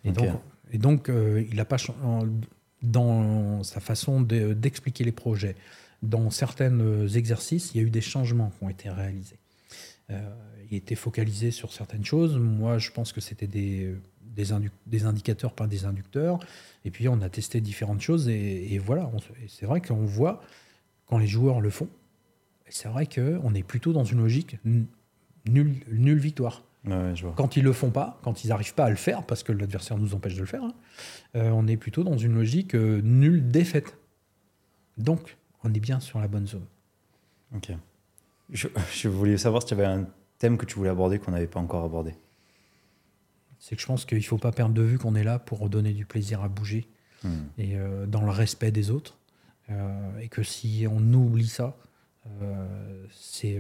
Et 0.05 0.13
donc, 0.13 0.29
et 0.71 0.79
donc 0.79 1.09
il 1.11 1.55
n'a 1.57 1.65
pas 1.65 1.77
dans 2.83 3.63
sa 3.63 3.81
façon 3.81 4.21
d'expliquer 4.21 5.05
les 5.05 5.13
projets 5.13 5.57
dans 6.03 6.31
certains 6.31 7.07
exercices, 7.09 7.73
il 7.75 7.81
y 7.81 7.85
a 7.85 7.87
eu 7.87 7.91
des 7.91 8.01
changements 8.01 8.51
qui 8.59 8.65
ont 8.65 8.69
été 8.69 8.91
réalisés. 8.91 9.39
Euh, 10.11 10.21
il 10.71 10.77
était 10.77 10.95
focalisé 10.95 11.51
sur 11.51 11.73
certaines 11.73 12.05
choses. 12.05 12.37
Moi, 12.37 12.79
je 12.79 12.91
pense 12.91 13.13
que 13.13 13.21
c'était 13.21 13.47
des, 13.47 13.95
des, 14.35 15.05
indicateurs, 15.05 15.53
pas 15.53 15.67
des 15.67 15.85
inducteurs. 15.85 16.41
Et 16.85 16.91
puis, 16.91 17.09
on 17.09 17.21
a 17.21 17.29
testé 17.29 17.61
différentes 17.61 18.01
choses. 18.01 18.29
Et, 18.29 18.79
voilà, 18.79 19.11
c'est 19.49 19.67
vrai 19.67 19.81
qu'on 19.81 20.05
voit 20.05 20.43
quand 21.07 21.19
les 21.19 21.27
joueurs 21.27 21.61
le 21.61 21.71
font. 21.71 21.89
C'est 22.69 22.89
vrai 22.89 23.07
qu'on 23.07 23.55
est 23.55 23.63
plutôt 23.63 23.93
dans 23.93 24.05
une 24.05 24.21
logique 24.21 24.57
nulle, 25.45 25.77
nulle 25.91 26.19
victoire. 26.19 26.65
Quand 27.37 27.57
ils 27.57 27.63
le 27.63 27.73
font 27.73 27.91
pas, 27.91 28.19
quand 28.23 28.43
ils 28.45 28.49
n'arrivent 28.49 28.75
pas 28.75 28.87
à 28.87 28.91
le 28.91 28.97
faire, 28.97 29.25
parce 29.25 29.43
que 29.45 29.53
l'adversaire 29.53 29.99
nous 29.99 30.15
empêche 30.15 30.35
de 30.35 30.41
le 30.41 30.47
faire, 30.47 30.65
hein, 30.65 30.75
euh, 31.37 31.51
on 31.51 31.67
est 31.69 31.77
plutôt 31.77 32.03
dans 32.03 32.19
une 32.19 32.35
logique 32.35 32.75
euh, 32.75 33.01
nulle 33.03 33.49
défaite. 33.49 33.97
Donc, 34.99 35.37
on 35.63 35.73
est 35.73 35.81
bien 35.81 36.01
sur 36.01 36.19
la 36.19 36.27
bonne 36.27 36.47
zone. 36.47 36.67
Ok. 37.55 37.71
Je, 38.51 39.09
voulais 39.09 39.39
savoir 39.39 39.63
si 39.63 39.69
tu 39.69 39.75
avais 39.75 39.85
un 39.85 40.07
thème 40.39 40.59
que 40.59 40.67
tu 40.67 40.75
voulais 40.75 40.91
aborder 40.91 41.19
qu'on 41.19 41.31
n'avait 41.31 41.47
pas 41.47 41.61
encore 41.61 41.85
abordé. 41.85 42.15
C'est 43.61 43.77
que 43.77 43.83
je 43.83 43.87
pense 43.87 44.05
qu'il 44.05 44.19
ne 44.19 44.23
faut 44.23 44.39
pas 44.39 44.51
perdre 44.51 44.75
de 44.75 44.83
vue 44.83 44.99
qu'on 44.99 45.15
est 45.15 45.23
là 45.23 45.39
pour 45.39 45.69
donner 45.69 45.93
du 45.93 46.05
plaisir 46.05 46.43
à 46.43 46.49
bouger 46.49 46.89
hmm. 47.23 47.29
et 47.59 47.77
euh, 47.77 48.07
dans 48.07 48.23
le 48.23 48.31
respect 48.31 48.73
des 48.73 48.91
autres. 48.91 49.19
Et 50.21 50.29
que 50.29 50.43
si 50.43 50.87
on 50.91 51.01
oublie 51.15 51.49
ça, 51.49 51.79
c'est, 53.11 53.59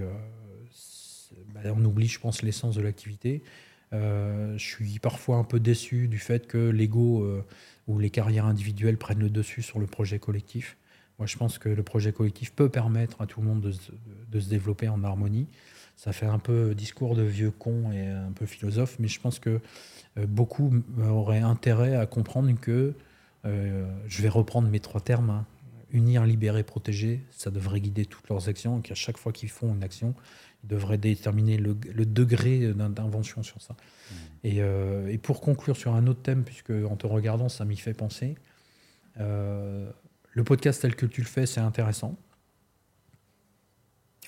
bah, 1.54 1.60
on 1.74 1.84
oublie, 1.84 2.08
je 2.08 2.20
pense, 2.20 2.42
l'essence 2.42 2.74
de 2.76 2.82
l'activité. 2.82 3.42
Euh, 3.92 4.56
je 4.56 4.64
suis 4.64 4.98
parfois 4.98 5.36
un 5.36 5.44
peu 5.44 5.60
déçu 5.60 6.08
du 6.08 6.18
fait 6.18 6.46
que 6.46 6.70
l'ego 6.70 7.24
euh, 7.24 7.44
ou 7.86 7.98
les 7.98 8.10
carrières 8.10 8.46
individuelles 8.46 8.96
prennent 8.96 9.18
le 9.18 9.30
dessus 9.30 9.62
sur 9.62 9.78
le 9.78 9.86
projet 9.86 10.18
collectif. 10.18 10.76
Moi, 11.18 11.26
je 11.26 11.36
pense 11.36 11.58
que 11.58 11.68
le 11.68 11.82
projet 11.82 12.12
collectif 12.12 12.52
peut 12.52 12.68
permettre 12.68 13.20
à 13.20 13.26
tout 13.26 13.40
le 13.40 13.46
monde 13.46 13.60
de, 13.60 13.72
se- 13.72 14.48
développer 14.48 14.88
en 14.88 15.04
harmonie. 15.04 15.46
Ça 15.96 16.12
fait 16.12 16.26
un 16.26 16.38
peu 16.38 16.74
discours 16.74 17.14
de 17.14 17.22
vieux 17.22 17.50
con 17.50 17.92
et 17.92 18.06
un 18.06 18.32
peu 18.32 18.46
philosophe, 18.46 18.96
mais 18.98 19.08
je 19.08 19.20
pense 19.20 19.38
que 19.38 19.60
euh, 20.18 20.26
beaucoup 20.26 20.72
auraient 21.06 21.40
intérêt 21.40 21.94
à 21.94 22.06
comprendre 22.06 22.52
que, 22.60 22.94
je 23.44 24.22
vais 24.22 24.28
reprendre 24.28 24.68
mes 24.68 24.78
trois 24.78 25.00
termes, 25.00 25.30
hein, 25.30 25.46
unir, 25.90 26.24
libérer, 26.24 26.62
protéger, 26.62 27.20
ça 27.30 27.50
devrait 27.50 27.80
guider 27.80 28.06
toutes 28.06 28.28
leurs 28.28 28.48
actions, 28.48 28.78
et 28.78 28.82
qu'à 28.82 28.94
chaque 28.94 29.18
fois 29.18 29.32
qu'ils 29.32 29.48
font 29.50 29.74
une 29.74 29.82
action, 29.82 30.14
ils 30.62 30.68
devraient 30.68 30.98
déterminer 30.98 31.56
le, 31.56 31.76
le 31.92 32.06
degré 32.06 32.72
d'intervention 32.72 33.42
sur 33.42 33.60
ça. 33.60 33.76
Et, 34.44 34.62
euh, 34.62 35.08
et 35.08 35.18
pour 35.18 35.40
conclure 35.40 35.76
sur 35.76 35.94
un 35.94 36.06
autre 36.06 36.22
thème, 36.22 36.44
puisque 36.44 36.70
en 36.70 36.96
te 36.96 37.06
regardant, 37.06 37.48
ça 37.48 37.64
m'y 37.64 37.76
fait 37.76 37.94
penser, 37.94 38.36
euh, 39.18 39.90
le 40.32 40.44
podcast 40.44 40.82
tel 40.82 40.94
que 40.94 41.06
tu 41.06 41.20
le 41.20 41.26
fais, 41.26 41.46
c'est 41.46 41.60
intéressant, 41.60 42.16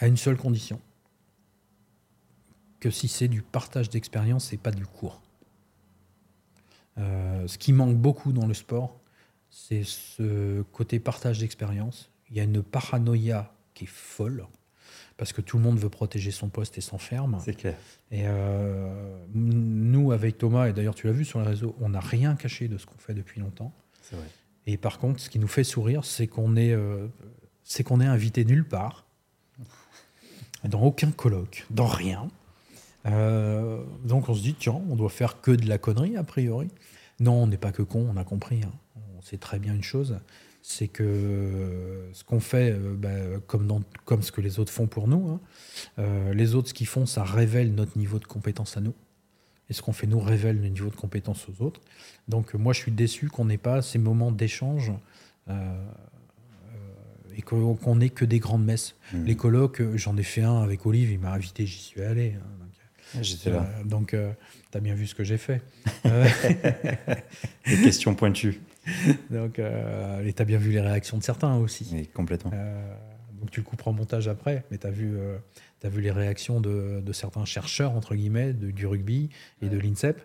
à 0.00 0.06
une 0.06 0.16
seule 0.16 0.36
condition, 0.36 0.80
que 2.80 2.90
si 2.90 3.08
c'est 3.08 3.28
du 3.28 3.42
partage 3.42 3.88
d'expérience 3.88 4.52
et 4.52 4.56
pas 4.56 4.72
du 4.72 4.86
cours. 4.86 5.22
Euh, 6.98 7.46
ce 7.48 7.58
qui 7.58 7.72
manque 7.72 7.96
beaucoup 7.96 8.32
dans 8.32 8.46
le 8.46 8.54
sport, 8.54 9.00
c'est 9.50 9.84
ce 9.84 10.62
côté 10.72 10.98
partage 10.98 11.38
d'expérience. 11.38 12.10
Il 12.30 12.36
y 12.36 12.40
a 12.40 12.44
une 12.44 12.62
paranoïa 12.62 13.52
qui 13.72 13.84
est 13.84 13.88
folle, 13.88 14.46
parce 15.16 15.32
que 15.32 15.40
tout 15.40 15.56
le 15.56 15.62
monde 15.62 15.78
veut 15.78 15.88
protéger 15.88 16.30
son 16.30 16.48
poste 16.48 16.78
et 16.78 16.80
s'enferme. 16.80 17.38
C'est 17.44 17.54
clair. 17.54 17.76
Et 18.10 18.22
euh, 18.24 19.18
nous, 19.34 20.12
avec 20.12 20.38
Thomas, 20.38 20.68
et 20.68 20.72
d'ailleurs 20.72 20.94
tu 20.94 21.06
l'as 21.06 21.12
vu 21.12 21.24
sur 21.24 21.40
les 21.40 21.46
réseaux, 21.46 21.76
on 21.80 21.90
n'a 21.90 22.00
rien 22.00 22.34
caché 22.34 22.68
de 22.68 22.78
ce 22.78 22.86
qu'on 22.86 22.98
fait 22.98 23.14
depuis 23.14 23.40
longtemps. 23.40 23.72
C'est 24.02 24.16
vrai. 24.16 24.26
Et 24.66 24.76
par 24.76 24.98
contre, 24.98 25.20
ce 25.20 25.28
qui 25.28 25.38
nous 25.38 25.48
fait 25.48 25.64
sourire, 25.64 26.04
c'est 26.04 26.26
qu'on 26.26 26.56
est, 26.56 26.72
euh, 26.72 27.06
c'est 27.62 27.84
qu'on 27.84 28.00
est 28.00 28.06
invité 28.06 28.44
nulle 28.44 28.66
part, 28.66 29.04
dans 30.64 30.82
aucun 30.82 31.10
colloque, 31.10 31.66
dans 31.70 31.86
rien. 31.86 32.28
Euh, 33.06 33.82
donc 34.04 34.28
on 34.28 34.34
se 34.34 34.42
dit, 34.42 34.54
tiens, 34.54 34.80
on 34.88 34.96
doit 34.96 35.10
faire 35.10 35.40
que 35.42 35.50
de 35.50 35.68
la 35.68 35.76
connerie, 35.78 36.16
a 36.16 36.24
priori. 36.24 36.68
Non, 37.20 37.42
on 37.42 37.46
n'est 37.46 37.58
pas 37.58 37.72
que 37.72 37.82
con, 37.82 38.08
on 38.10 38.16
a 38.16 38.24
compris. 38.24 38.62
hein. 38.64 38.72
On 39.16 39.22
sait 39.22 39.36
très 39.38 39.58
bien 39.58 39.74
une 39.74 39.82
chose, 39.82 40.18
c'est 40.66 40.88
que 40.88 42.08
ce 42.14 42.24
qu'on 42.24 42.40
fait, 42.40 42.72
euh, 42.72 42.94
bah, 42.96 43.10
comme, 43.46 43.66
dans, 43.66 43.82
comme 44.06 44.22
ce 44.22 44.32
que 44.32 44.40
les 44.40 44.58
autres 44.58 44.72
font 44.72 44.86
pour 44.86 45.08
nous, 45.08 45.28
hein, 45.28 45.40
euh, 45.98 46.32
les 46.32 46.54
autres, 46.54 46.68
ce 46.70 46.74
qu'ils 46.74 46.86
font, 46.86 47.04
ça 47.04 47.22
révèle 47.22 47.74
notre 47.74 47.98
niveau 47.98 48.18
de 48.18 48.24
compétence 48.24 48.78
à 48.78 48.80
nous. 48.80 48.94
Et 49.68 49.74
ce 49.74 49.82
qu'on 49.82 49.92
fait, 49.92 50.06
nous, 50.06 50.18
révèle 50.20 50.60
le 50.62 50.68
niveau 50.68 50.88
de 50.88 50.96
compétence 50.96 51.46
aux 51.50 51.62
autres. 51.62 51.82
Donc 52.28 52.54
euh, 52.54 52.58
moi, 52.58 52.72
je 52.72 52.80
suis 52.80 52.92
déçu 52.92 53.28
qu'on 53.28 53.44
n'ait 53.44 53.58
pas 53.58 53.82
ces 53.82 53.98
moments 53.98 54.32
d'échange 54.32 54.90
euh, 55.50 55.52
euh, 55.52 57.34
et 57.36 57.42
qu'on 57.42 57.96
n'ait 57.96 58.08
que 58.08 58.24
des 58.24 58.38
grandes 58.38 58.64
messes. 58.64 58.96
Mhm. 59.12 59.24
Les 59.26 59.36
colloques, 59.36 59.80
euh, 59.82 59.98
j'en 59.98 60.16
ai 60.16 60.22
fait 60.22 60.42
un 60.42 60.62
avec 60.62 60.86
Olive, 60.86 61.10
il 61.10 61.18
m'a 61.18 61.32
invité, 61.32 61.66
j'y 61.66 61.78
suis 61.78 62.00
allé. 62.02 62.36
hein, 62.38 62.46
donc, 63.14 63.22
J'étais 63.22 63.50
là. 63.50 63.66
euh, 63.80 63.84
donc, 63.84 64.14
euh, 64.14 64.32
t'as 64.70 64.80
bien 64.80 64.94
vu 64.94 65.06
ce 65.06 65.14
que 65.14 65.24
j'ai 65.24 65.36
fait. 65.38 65.60
Euh, 66.06 66.26
Des 67.66 67.80
questions 67.82 68.14
pointues. 68.14 68.60
donc, 69.30 69.58
euh, 69.58 70.24
et 70.26 70.32
t'as 70.32 70.44
bien 70.44 70.58
vu 70.58 70.70
les 70.72 70.80
réactions 70.80 71.18
de 71.18 71.22
certains 71.22 71.56
aussi. 71.56 71.88
Oui, 71.92 72.06
complètement. 72.08 72.50
Euh, 72.54 72.94
donc 73.40 73.50
tu 73.50 73.60
le 73.60 73.64
couperas 73.64 73.90
en 73.90 73.94
montage 73.94 74.28
après, 74.28 74.64
mais 74.70 74.78
tu 74.78 74.86
as 74.86 74.90
vu, 74.90 75.16
euh, 75.16 75.36
t'as 75.80 75.88
vu 75.88 76.00
les 76.00 76.10
réactions 76.10 76.60
de, 76.60 77.00
de 77.04 77.12
certains 77.12 77.44
chercheurs, 77.44 77.92
entre 77.92 78.14
guillemets, 78.14 78.52
de- 78.52 78.70
du 78.70 78.86
rugby 78.86 79.30
et 79.62 79.68
de 79.68 79.78
l'INSEP. 79.78 80.22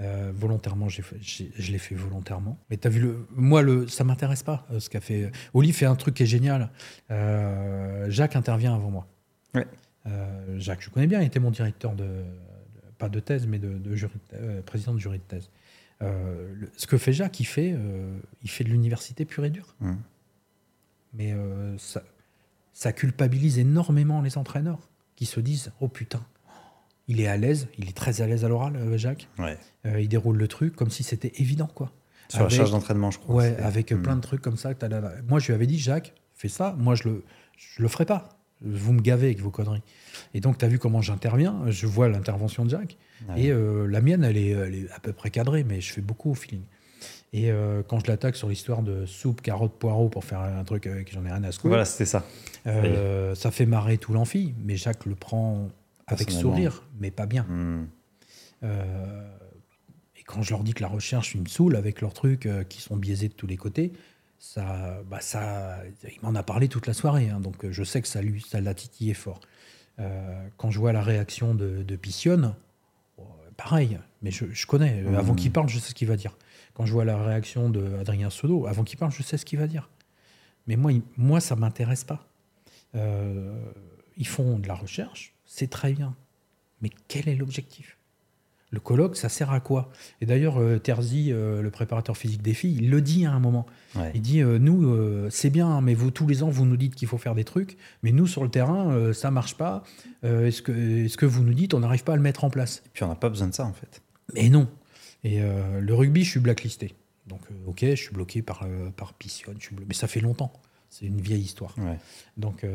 Euh, 0.00 0.32
volontairement, 0.34 0.88
j'ai 0.88 1.02
je 1.20 1.72
l'ai 1.72 1.78
fait 1.78 1.94
volontairement. 1.94 2.58
Mais 2.70 2.78
tu 2.78 2.86
as 2.86 2.90
vu, 2.90 3.00
le, 3.00 3.26
moi, 3.36 3.60
le, 3.60 3.86
ça 3.86 4.02
m'intéresse 4.02 4.42
pas 4.42 4.66
ce 4.78 4.88
qu'a 4.88 5.00
fait. 5.02 5.30
Olive 5.52 5.74
fait 5.74 5.84
un 5.84 5.94
truc 5.94 6.14
qui 6.14 6.22
est 6.22 6.26
génial. 6.26 6.70
Euh, 7.10 8.06
Jacques 8.10 8.36
intervient 8.36 8.74
avant 8.74 8.90
moi. 8.90 9.06
Ouais. 9.54 9.66
Euh, 10.06 10.58
Jacques, 10.58 10.82
je 10.82 10.88
connais 10.90 11.06
bien, 11.06 11.20
il 11.20 11.26
était 11.26 11.40
mon 11.40 11.50
directeur 11.50 11.92
de, 11.94 12.04
de- 12.04 12.22
pas 12.98 13.08
de 13.10 13.20
thèse, 13.20 13.46
mais 13.46 13.58
de, 13.58 13.76
de 13.76 13.94
jury, 13.94 14.12
président 14.64 14.94
de 14.94 14.98
jury 14.98 15.18
de 15.18 15.24
thèse. 15.24 15.50
Euh, 16.02 16.52
le- 16.54 16.70
ce 16.76 16.86
que 16.86 16.96
fait 16.98 17.12
Jacques, 17.12 17.40
il 17.40 17.44
fait, 17.44 17.72
euh, 17.74 18.18
il 18.42 18.50
fait 18.50 18.64
de 18.64 18.70
l'université 18.70 19.24
pure 19.24 19.44
et 19.44 19.50
dure. 19.50 19.74
Mhm. 19.80 19.98
Mais 21.14 21.32
euh, 21.32 21.76
ça, 21.78 22.02
ça 22.72 22.92
culpabilise 22.92 23.58
énormément 23.58 24.22
les 24.22 24.38
entraîneurs 24.38 24.88
qui 25.16 25.26
se 25.26 25.40
disent 25.40 25.72
Oh 25.80 25.88
putain, 25.88 26.24
il 27.08 27.20
est 27.20 27.26
à 27.26 27.36
l'aise, 27.36 27.68
il 27.78 27.88
est 27.88 27.96
très 27.96 28.22
à 28.22 28.26
l'aise 28.26 28.44
à 28.44 28.48
l'oral, 28.48 28.96
Jacques. 28.96 29.28
Ouais. 29.38 29.58
Il 29.98 30.08
déroule 30.08 30.36
le 30.38 30.48
truc 30.48 30.74
comme 30.76 30.90
si 30.90 31.02
c'était 31.02 31.32
évident, 31.36 31.66
quoi. 31.66 31.92
Sur 32.28 32.40
Avec- 32.42 32.52
la 32.52 32.56
charge 32.58 32.70
d'entraînement, 32.70 33.10
je 33.10 33.18
crois. 33.18 33.34
Ouais, 33.34 33.56
avec 33.58 33.92
Mhm. 33.92 34.02
plein 34.02 34.16
de 34.16 34.20
trucs 34.20 34.40
comme 34.40 34.56
ça. 34.56 34.70
Moi, 35.28 35.40
je 35.40 35.46
lui 35.48 35.54
avais 35.54 35.66
dit 35.66 35.78
Jacques, 35.78 36.14
fais 36.34 36.48
ça. 36.48 36.74
Moi, 36.78 36.94
je 36.94 37.08
le, 37.08 37.24
je 37.56 37.82
le 37.82 37.88
ferai 37.88 38.06
pas. 38.06 38.39
Vous 38.62 38.92
me 38.92 39.00
gavez 39.00 39.26
avec 39.26 39.40
vos 39.40 39.50
conneries. 39.50 39.82
Et 40.34 40.40
donc, 40.40 40.58
tu 40.58 40.64
as 40.64 40.68
vu 40.68 40.78
comment 40.78 41.00
j'interviens. 41.00 41.62
Je 41.68 41.86
vois 41.86 42.08
l'intervention 42.08 42.64
de 42.64 42.70
Jacques. 42.70 42.98
Ouais. 43.28 43.42
Et 43.44 43.50
euh, 43.50 43.86
la 43.86 44.00
mienne, 44.00 44.22
elle 44.24 44.36
est, 44.36 44.50
elle 44.50 44.74
est 44.74 44.90
à 44.92 45.00
peu 45.00 45.12
près 45.12 45.30
cadrée, 45.30 45.64
mais 45.64 45.80
je 45.80 45.92
fais 45.92 46.00
beaucoup 46.02 46.30
au 46.30 46.34
feeling. 46.34 46.62
Et 47.32 47.50
euh, 47.50 47.82
quand 47.86 48.00
je 48.00 48.06
l'attaque 48.10 48.36
sur 48.36 48.48
l'histoire 48.48 48.82
de 48.82 49.06
soupe, 49.06 49.40
carotte, 49.40 49.78
poireau 49.78 50.08
pour 50.08 50.24
faire 50.24 50.40
un 50.40 50.64
truc 50.64 50.86
avec 50.86 51.12
j'en 51.12 51.24
ai 51.24 51.30
rien 51.30 51.44
à 51.44 51.52
secouer, 51.52 51.68
Voilà, 51.70 51.84
c'était 51.84 52.04
ça. 52.04 52.24
euh, 52.66 53.34
ça 53.34 53.50
fait 53.50 53.66
marrer 53.66 53.98
tout 53.98 54.12
l'amphi. 54.12 54.52
Mais 54.64 54.76
Jacques 54.76 55.06
le 55.06 55.14
prend 55.14 55.68
avec 56.06 56.30
sourire, 56.30 56.82
mais 56.98 57.10
pas 57.10 57.26
bien. 57.26 57.46
Euh, 58.62 59.28
et 60.18 60.22
quand 60.24 60.42
je 60.42 60.50
leur 60.50 60.62
dis 60.64 60.74
que 60.74 60.82
la 60.82 60.88
recherche, 60.88 61.34
ils 61.34 61.40
me 61.40 61.46
saoulent 61.48 61.76
avec 61.76 62.00
leurs 62.00 62.12
trucs 62.12 62.46
euh, 62.46 62.64
qui 62.64 62.82
sont 62.82 62.96
biaisés 62.96 63.28
de 63.28 63.32
tous 63.34 63.46
les 63.46 63.56
côtés, 63.56 63.92
ça, 64.40 65.00
bah 65.08 65.20
ça, 65.20 65.78
il 66.02 66.18
m'en 66.22 66.34
a 66.34 66.42
parlé 66.42 66.66
toute 66.68 66.86
la 66.88 66.94
soirée. 66.94 67.28
hein, 67.28 67.38
donc 67.40 67.64
euh, 67.64 67.70
je 67.72 67.84
sais 67.84 68.00
que 68.02 68.08
ça 68.08 68.22
lui, 68.22 68.40
ça 68.40 68.60
l'a 68.60 68.74
titillé 68.74 69.14
fort. 69.14 69.38
Euh, 69.98 70.48
quand 70.56 70.70
je 70.70 70.78
vois 70.78 70.92
la 70.92 71.02
réaction 71.02 71.54
de, 71.54 71.82
de 71.82 71.96
Pissionne, 71.96 72.54
oh, 73.18 73.22
pareil, 73.56 73.98
mais 74.22 74.30
je, 74.30 74.46
je 74.50 74.66
connais. 74.66 75.02
Euh, 75.04 75.18
Avant 75.18 75.34
Mhm. 75.34 75.38
qu'il 75.38 75.52
parle, 75.52 75.68
je 75.68 75.78
sais 75.78 75.90
ce 75.90 75.94
qu'il 75.94 76.08
va 76.08 76.16
dire. 76.16 76.36
Quand 76.74 76.86
je 76.86 76.92
vois 76.92 77.04
la 77.04 77.22
réaction 77.22 77.68
de 77.68 77.96
Adrien 78.00 78.30
Sodo, 78.30 78.66
avant 78.66 78.82
qu'il 78.82 78.98
parle, 78.98 79.12
je 79.12 79.22
sais 79.22 79.36
ce 79.36 79.44
qu'il 79.44 79.58
va 79.58 79.66
dire. 79.66 79.90
Mais 80.66 80.76
moi, 80.76 80.92
il- 80.92 81.02
moi 81.18 81.40
ça 81.40 81.54
m'intéresse 81.54 82.04
pas. 82.04 82.26
Euh, 82.94 83.54
ils 84.16 84.26
font 84.26 84.58
de 84.58 84.66
la 84.68 84.74
recherche, 84.74 85.34
c'est 85.44 85.68
très 85.70 85.92
bien. 85.92 86.16
Mais 86.80 86.90
quel 87.08 87.28
est 87.28 87.36
l'objectif? 87.36 87.98
Le 88.72 88.78
colloque, 88.80 89.16
ça 89.16 89.28
sert 89.28 89.50
à 89.50 89.58
quoi? 89.58 89.90
Et 90.20 90.26
d'ailleurs, 90.26 90.60
euh, 90.60 90.78
Terzi, 90.78 91.32
euh, 91.32 91.60
le 91.60 91.70
préparateur 91.70 92.16
physique 92.16 92.40
des 92.42 92.54
filles, 92.54 92.76
il 92.80 92.90
le 92.90 93.00
dit 93.02 93.26
à 93.26 93.32
un 93.32 93.40
moment. 93.40 93.66
Ouais. 93.96 94.12
Il 94.14 94.22
dit 94.22 94.40
euh, 94.42 94.58
Nous, 94.60 95.28
c'est 95.30 95.50
bien, 95.50 95.66
hein, 95.68 95.80
mais 95.80 95.94
vous, 95.94 96.10
tous 96.12 96.26
les 96.28 96.42
ans, 96.44 96.50
vous 96.50 96.64
nous 96.66 96.76
dites 96.76 96.94
qu'il 96.94 97.08
faut 97.08 97.18
faire 97.18 97.34
des 97.34 97.42
trucs, 97.44 97.76
mais 98.02 98.12
nous, 98.12 98.26
sur 98.28 98.44
le 98.44 98.48
terrain, 98.50 99.12
ça 99.12 99.30
marche 99.32 99.56
pas. 99.56 99.82
Est-ce, 100.22 100.62
que, 100.62 100.70
est-ce 101.06 101.16
que 101.16 101.26
vous 101.26 101.42
nous 101.42 101.54
dites 101.54 101.74
on 101.74 101.80
n'arrive 101.80 102.04
pas 102.04 102.12
à 102.12 102.16
le 102.16 102.22
mettre 102.22 102.44
en 102.44 102.50
place? 102.50 102.82
Et 102.86 102.90
puis 102.92 103.02
on 103.04 103.08
n'a 103.08 103.14
pas 103.16 103.28
besoin 103.28 103.48
de 103.48 103.54
ça, 103.54 103.64
en 103.66 103.72
fait. 103.72 104.02
Mais 104.34 104.48
non. 104.48 104.68
Et 105.24 105.40
euh, 105.42 105.80
le 105.80 105.94
rugby, 105.94 106.22
je 106.24 106.30
suis 106.30 106.40
blacklisté. 106.40 106.94
Donc, 107.26 107.40
ok, 107.66 107.80
je 107.80 107.94
suis 107.94 108.12
bloqué 108.14 108.42
par, 108.42 108.66
par 108.96 109.14
Pissionne, 109.14 109.56
je 109.58 109.66
suis 109.66 109.74
blo- 109.76 109.84
mais 109.88 109.94
ça 109.94 110.06
fait 110.08 110.20
longtemps. 110.20 110.52
C'est 110.88 111.06
une 111.06 111.20
vieille 111.20 111.42
histoire. 111.42 111.74
Ouais. 111.78 111.98
Donc, 112.36 112.64
euh, 112.64 112.70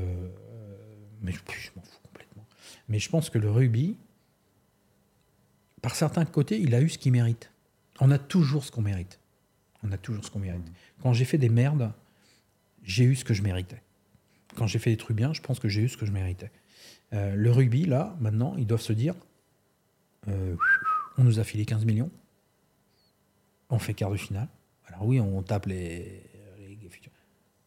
mais 1.22 1.32
je, 1.32 1.38
je 1.38 1.70
m'en 1.76 1.82
fous 1.82 2.00
complètement. 2.04 2.46
Mais 2.88 3.00
je 3.00 3.10
pense 3.10 3.30
que 3.30 3.38
le 3.38 3.50
rugby, 3.52 3.98
par 5.86 5.96
certains 5.96 6.26
côtés, 6.26 6.60
il 6.60 6.74
a 6.74 6.82
eu 6.82 6.90
ce 6.90 6.98
qu'il 6.98 7.12
mérite. 7.12 7.52
On 8.00 8.10
a 8.10 8.18
toujours 8.18 8.64
ce 8.64 8.72
qu'on 8.72 8.82
mérite. 8.82 9.20
On 9.84 9.92
a 9.92 10.00
toujours 10.00 10.26
ce 10.26 10.32
qu'on 10.32 10.40
mérite. 10.40 10.66
Quand 11.04 11.14
j'ai 11.14 11.26
fait 11.26 11.38
des 11.38 11.48
merdes, 11.48 11.94
j'ai 12.82 13.04
eu 13.04 13.16
ce 13.16 13.24
que 13.24 13.36
je 13.36 13.44
méritais. 13.44 13.84
Quand 14.56 14.66
j'ai 14.66 14.80
fait 14.80 14.90
des 14.90 14.98
trucs 14.98 15.16
bien, 15.16 15.32
je 15.32 15.42
pense 15.42 15.60
que 15.60 15.70
j'ai 15.70 15.84
eu 15.84 15.88
ce 15.88 15.96
que 15.96 16.08
je 16.08 16.12
méritais. 16.12 16.50
Euh, 17.14 17.36
le 17.36 17.52
rugby, 17.52 17.86
là, 17.86 18.18
maintenant, 18.20 18.56
ils 18.58 18.66
doivent 18.66 18.82
se 18.82 18.94
dire 18.94 19.14
euh, 20.28 20.56
on 21.20 21.24
nous 21.24 21.40
a 21.40 21.44
filé 21.44 21.66
15 21.66 21.86
millions, 21.86 22.10
on 23.70 23.78
fait 23.78 23.94
quart 23.94 24.10
de 24.10 24.18
finale. 24.18 24.48
Alors 24.88 25.06
oui, 25.06 25.20
on 25.20 25.44
tape 25.44 25.68
les, 25.68 26.24
les 26.68 26.90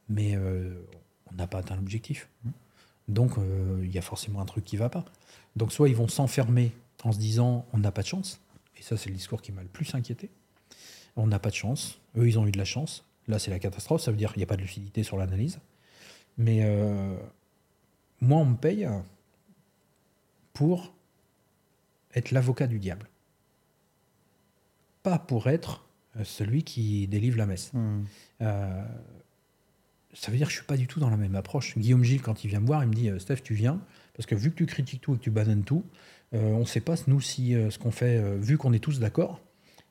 mais 0.09 0.35
euh, 0.35 0.75
on 1.31 1.37
n'a 1.37 1.47
pas 1.47 1.59
atteint 1.59 1.77
l'objectif. 1.77 2.29
Donc 3.07 3.35
il 3.81 3.93
y 3.93 3.97
a 3.97 4.03
forcément 4.03 4.41
un 4.41 4.45
truc 4.45 4.65
qui 4.65 4.77
va 4.77 4.89
pas. 4.89 5.05
Donc 5.55 5.73
soit 5.73 5.89
ils 5.89 5.95
vont 5.95 6.09
s'enfermer 6.09 6.73
en 7.05 7.13
se 7.13 7.19
disant 7.19 7.67
on 7.73 7.79
n'a 7.79 7.93
pas 7.93 8.03
de 8.03 8.07
chance, 8.07 8.41
et 8.77 8.83
ça 8.83 8.97
c'est 8.97 9.09
le 9.09 9.17
discours 9.17 9.43
qui 9.43 9.53
m'a 9.53 9.63
le 9.63 9.69
plus 9.69 9.95
inquiété. 9.95 10.31
On 11.17 11.27
n'a 11.27 11.39
pas 11.39 11.51
de 11.51 11.55
chance, 11.55 12.01
eux 12.17 12.29
ils 12.29 12.39
ont 12.39 12.47
eu 12.47 12.53
de 12.53 12.59
la 12.59 12.65
chance. 12.65 13.05
Là 13.27 13.39
c'est 13.39 13.51
la 13.51 13.59
catastrophe, 13.59 14.03
ça 14.03 14.11
veut 14.11 14.17
dire 14.17 14.33
qu'il 14.33 14.41
n'y 14.41 14.45
a 14.45 14.47
pas 14.47 14.57
de 14.57 14.63
lucidité 14.63 15.03
sur 15.03 15.17
l'analyse. 15.17 15.61
Mais 16.37 16.61
euh, 16.63 17.17
moi 18.21 18.39
on 18.39 18.47
me 18.47 18.57
paye 18.57 18.89
pour 20.53 20.95
être 22.15 22.31
l'avocat 22.31 22.67
du 22.67 22.79
diable. 22.79 23.09
Pas 25.03 25.19
pour 25.19 25.49
être 25.49 25.85
euh, 26.17 26.25
celui 26.25 26.63
qui 26.63 27.07
délivre 27.07 27.39
la 27.39 27.47
messe. 27.47 27.73
Mhm. 27.73 28.07
Euh, 28.43 28.85
ça 30.15 30.31
veut 30.31 30.37
dire 30.37 30.47
que 30.47 30.53
je 30.53 30.59
suis 30.59 30.67
pas 30.67 30.77
du 30.77 30.87
tout 30.87 31.01
dans 31.01 31.11
la 31.11 31.17
même 31.17 31.37
approche. 31.37 31.77
Guillaume 31.77 32.03
Gilles, 32.03 32.23
quand 32.23 32.43
il 32.43 32.49
vient 32.49 32.61
me 32.61 32.67
voir, 32.67 32.83
il 32.83 32.89
me 32.89 32.95
dit 32.95 33.11
Steph, 33.19 33.43
tu 33.43 33.55
viens, 33.55 33.81
parce 34.15 34.27
que 34.27 34.35
vu 34.35 34.51
que 34.51 34.57
tu 34.57 34.67
critiques 34.67 35.03
tout 35.03 35.15
et 35.15 35.19
que 35.19 35.23
tu 35.23 35.31
bannes 35.31 35.63
tout, 35.65 35.85
on 36.33 36.61
ne 36.61 36.65
sait 36.65 36.81
pas, 36.81 36.95
nous, 37.07 37.21
si 37.21 37.53
ce 37.53 37.79
qu'on 37.79 37.91
fait, 37.91 38.21
vu 38.39 38.59
qu'on 38.59 38.73
est 38.73 38.79
tous 38.79 39.01
d'accord, 39.01 39.41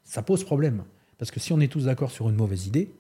ça 0.04 0.22
pose 0.22 0.44
problème. 0.44 0.84
Parce 1.18 1.32
que 1.32 1.40
si 1.40 1.52
on 1.52 1.60
est 1.60 1.72
tous 1.72 1.86
d'accord 1.86 2.12
sur 2.12 2.30
une 2.30 2.36
mauvaise 2.36 2.68
idée, 2.68 2.92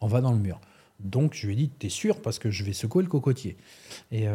on 0.00 0.06
va 0.06 0.20
dans 0.20 0.32
le 0.32 0.38
mur. 0.38 0.60
Donc 1.00 1.34
je 1.34 1.46
lui 1.46 1.54
ai 1.54 1.56
dit, 1.56 1.68
t'es 1.68 1.88
sûr 1.88 2.22
Parce 2.22 2.38
que 2.38 2.50
je 2.50 2.62
vais 2.62 2.72
secouer 2.72 3.02
le 3.02 3.08
cocotier. 3.08 3.56
Et, 4.12 4.26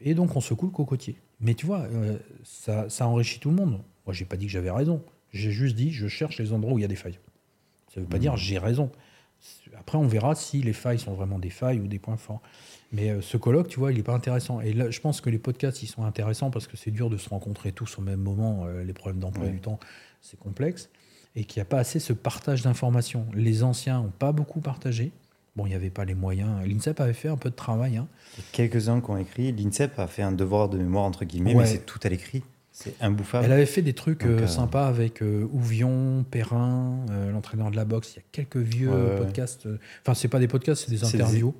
et 0.00 0.14
donc 0.14 0.36
on 0.36 0.40
secoue 0.40 0.66
le 0.66 0.72
cocotier. 0.72 1.16
Mais 1.40 1.54
tu 1.54 1.66
vois, 1.66 1.88
ça, 2.44 2.88
ça, 2.88 3.08
enrichit 3.08 3.40
tout 3.40 3.50
le 3.50 3.56
monde. 3.56 3.80
Moi, 4.06 4.14
j'ai 4.14 4.24
pas 4.24 4.36
dit 4.36 4.46
que 4.46 4.52
j'avais 4.52 4.70
raison. 4.70 5.02
J'ai 5.32 5.50
juste 5.50 5.74
dit, 5.74 5.92
je 5.92 6.06
cherche 6.06 6.38
les 6.38 6.52
endroits 6.52 6.74
où 6.74 6.78
il 6.78 6.82
y 6.82 6.84
a 6.84 6.88
des 6.88 6.96
failles. 6.96 7.18
Ça 7.92 8.00
veut 8.00 8.06
pas 8.06 8.18
dire 8.18 8.36
j'ai 8.36 8.58
raison. 8.58 8.90
Après, 9.78 9.98
on 9.98 10.06
verra 10.06 10.34
si 10.34 10.62
les 10.62 10.72
failles 10.72 10.98
sont 10.98 11.14
vraiment 11.14 11.38
des 11.38 11.50
failles 11.50 11.80
ou 11.80 11.86
des 11.86 11.98
points 11.98 12.16
forts. 12.16 12.42
Mais 12.92 13.10
euh, 13.10 13.20
ce 13.20 13.36
colloque, 13.36 13.68
tu 13.68 13.78
vois, 13.78 13.92
il 13.92 13.96
n'est 13.96 14.02
pas 14.02 14.14
intéressant. 14.14 14.60
Et 14.60 14.72
là, 14.72 14.90
je 14.90 15.00
pense 15.00 15.20
que 15.20 15.30
les 15.30 15.38
podcasts, 15.38 15.82
ils 15.82 15.88
sont 15.88 16.04
intéressants 16.04 16.50
parce 16.50 16.66
que 16.66 16.76
c'est 16.76 16.90
dur 16.90 17.10
de 17.10 17.16
se 17.16 17.28
rencontrer 17.28 17.72
tous 17.72 17.98
au 17.98 18.02
même 18.02 18.20
moment. 18.20 18.64
Euh, 18.66 18.84
les 18.84 18.92
problèmes 18.92 19.20
d'emploi 19.20 19.46
du 19.48 19.60
temps, 19.60 19.78
c'est 20.22 20.38
complexe. 20.38 20.88
Et 21.34 21.44
qu'il 21.44 21.60
n'y 21.60 21.62
a 21.62 21.66
pas 21.66 21.78
assez 21.78 21.98
ce 21.98 22.12
partage 22.12 22.62
d'informations. 22.62 23.26
Les 23.34 23.62
anciens 23.62 24.02
n'ont 24.02 24.12
pas 24.16 24.32
beaucoup 24.32 24.60
partagé. 24.60 25.12
Bon, 25.56 25.66
il 25.66 25.70
n'y 25.70 25.74
avait 25.74 25.90
pas 25.90 26.04
les 26.04 26.14
moyens. 26.14 26.66
L'INSEP 26.66 27.00
avait 27.00 27.12
fait 27.12 27.28
un 27.28 27.36
peu 27.36 27.50
de 27.50 27.54
travail. 27.54 27.96
Hein. 27.96 28.08
Quelques-uns 28.52 29.00
qui 29.00 29.10
ont 29.10 29.16
écrit. 29.16 29.52
L'INSEP 29.52 29.98
a 29.98 30.06
fait 30.06 30.22
un 30.22 30.32
devoir 30.32 30.68
de 30.68 30.78
mémoire, 30.78 31.04
entre 31.04 31.24
guillemets, 31.24 31.54
mais 31.54 31.66
c'est 31.66 31.84
tout 31.84 32.00
à 32.02 32.08
l'écrit. 32.08 32.42
C'est 32.72 32.94
imbouffable. 33.00 33.46
Elle 33.46 33.52
avait 33.52 33.64
fait 33.64 33.80
des 33.80 33.94
trucs 33.94 34.26
euh, 34.26 34.46
sympas 34.46 34.86
avec 34.86 35.22
Ouvion, 35.22 36.26
Perrin, 36.30 37.06
l'entraîneur 37.32 37.70
de 37.70 37.76
la 37.76 37.86
boxe. 37.86 38.12
Il 38.12 38.16
y 38.16 38.20
a 38.20 38.24
quelques 38.32 38.58
vieux 38.58 38.90
podcasts. 39.16 39.66
Enfin, 40.02 40.14
c'est 40.14 40.28
pas 40.28 40.38
des 40.38 40.48
podcasts, 40.48 40.84
c'est 40.84 40.90
des 40.90 41.04
interviews. 41.04 41.54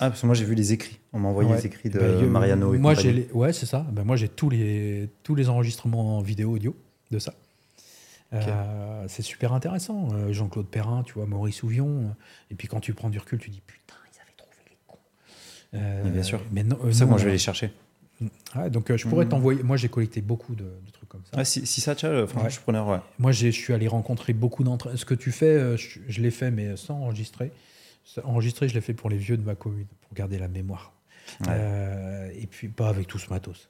Ah, 0.00 0.08
parce 0.08 0.22
que 0.22 0.26
moi 0.26 0.34
j'ai 0.34 0.46
vu 0.46 0.54
les 0.54 0.72
écrits. 0.72 0.98
On 1.12 1.18
m'a 1.18 1.28
envoyé 1.28 1.52
les 1.52 1.66
écrits 1.66 1.90
de 1.90 1.98
bah, 1.98 2.26
Mariano. 2.26 2.74
Et 2.74 2.78
moi 2.78 2.94
j'ai 2.94 3.28
ouais 3.34 3.52
c'est 3.52 3.66
ça. 3.66 3.86
Ben, 3.92 4.02
moi 4.02 4.16
j'ai 4.16 4.28
tous 4.28 4.48
les 4.48 5.10
tous 5.22 5.34
les 5.34 5.50
enregistrements 5.50 6.16
en 6.18 6.22
vidéo 6.22 6.52
audio 6.52 6.74
de 7.10 7.18
ça. 7.18 7.34
Euh, 8.32 9.04
c'est 9.08 9.22
super 9.22 9.52
intéressant. 9.52 10.08
Euh, 10.12 10.32
Jean-Claude 10.32 10.68
Perrin, 10.68 11.02
tu 11.02 11.14
vois, 11.14 11.26
Maurice 11.26 11.62
Ouvion. 11.62 12.14
Et 12.50 12.54
puis 12.54 12.68
quand 12.68 12.80
tu 12.80 12.94
prends 12.94 13.10
du 13.10 13.18
recul, 13.18 13.38
tu 13.38 13.50
dis 13.50 13.60
putain, 13.66 13.94
ils 14.12 14.20
avaient 14.20 14.36
trouvé 14.36 14.62
les 14.70 14.76
cons. 14.86 14.98
Euh, 15.74 16.10
bien 16.10 16.22
sûr. 16.22 16.40
Mais 16.50 16.64
ça, 16.92 17.04
moi 17.04 17.18
je 17.18 17.26
vais 17.26 17.32
les 17.32 17.38
chercher. 17.38 17.70
donc 18.70 18.96
je 18.96 19.06
pourrais 19.06 19.26
mm. 19.26 19.30
t'envoyer. 19.30 19.62
Moi 19.62 19.76
j'ai 19.76 19.90
collecté 19.90 20.22
beaucoup 20.22 20.54
de, 20.54 20.64
trucs 20.94 21.08
comme 21.10 21.22
ça. 21.30 21.44
si, 21.44 21.66
ça, 21.66 21.94
tu 21.94 22.06
franchement, 22.06 22.48
je 22.48 22.54
suis 22.54 22.62
preneur. 22.62 23.04
Moi 23.18 23.32
je 23.32 23.48
suis 23.48 23.74
allé 23.74 23.86
rencontrer 23.86 24.32
beaucoup 24.32 24.64
d'entre. 24.64 24.96
Ce 24.96 25.04
que 25.04 25.14
tu 25.14 25.30
fais, 25.30 25.76
je 25.76 26.22
l'ai 26.22 26.30
fait, 26.30 26.50
mais 26.50 26.76
sans 26.76 26.94
enregistrer. 26.94 27.52
Enregistré, 28.24 28.68
je 28.68 28.74
l'ai 28.74 28.80
fait 28.80 28.94
pour 28.94 29.10
les 29.10 29.16
vieux 29.16 29.36
de 29.36 29.42
ma 29.42 29.54
commune, 29.54 29.86
pour 30.00 30.14
garder 30.14 30.38
la 30.38 30.48
mémoire. 30.48 30.92
Euh, 31.48 32.30
et 32.34 32.46
puis, 32.46 32.68
pas 32.68 32.88
avec 32.88 33.06
tout 33.06 33.18
ce 33.18 33.30
matos. 33.30 33.68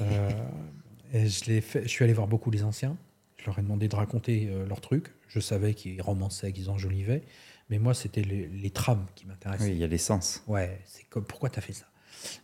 euh, 0.00 0.30
et 1.12 1.28
je, 1.28 1.60
fait, 1.60 1.82
je 1.82 1.88
suis 1.88 2.04
allé 2.04 2.12
voir 2.12 2.26
beaucoup 2.26 2.50
les 2.50 2.62
anciens. 2.62 2.96
Je 3.38 3.46
leur 3.46 3.58
ai 3.58 3.62
demandé 3.62 3.88
de 3.88 3.96
raconter 3.96 4.48
euh, 4.50 4.66
leurs 4.66 4.80
trucs. 4.80 5.08
Je 5.28 5.40
savais 5.40 5.74
qu'ils 5.74 6.00
romançaient, 6.02 6.52
qu'ils 6.52 6.70
enjolivaient. 6.70 7.22
Mais 7.70 7.78
moi, 7.78 7.94
c'était 7.94 8.22
les, 8.22 8.70
trames 8.70 9.06
qui 9.14 9.26
m'intéressaient. 9.26 9.64
Oui, 9.64 9.70
il 9.72 9.78
y 9.78 9.84
a 9.84 9.86
l'essence. 9.86 10.42
Ouais, 10.46 10.80
c'est 10.84 11.08
comme 11.08 11.24
pourquoi 11.24 11.50
tu 11.50 11.58
as 11.58 11.62
fait 11.62 11.72
ça? 11.72 11.86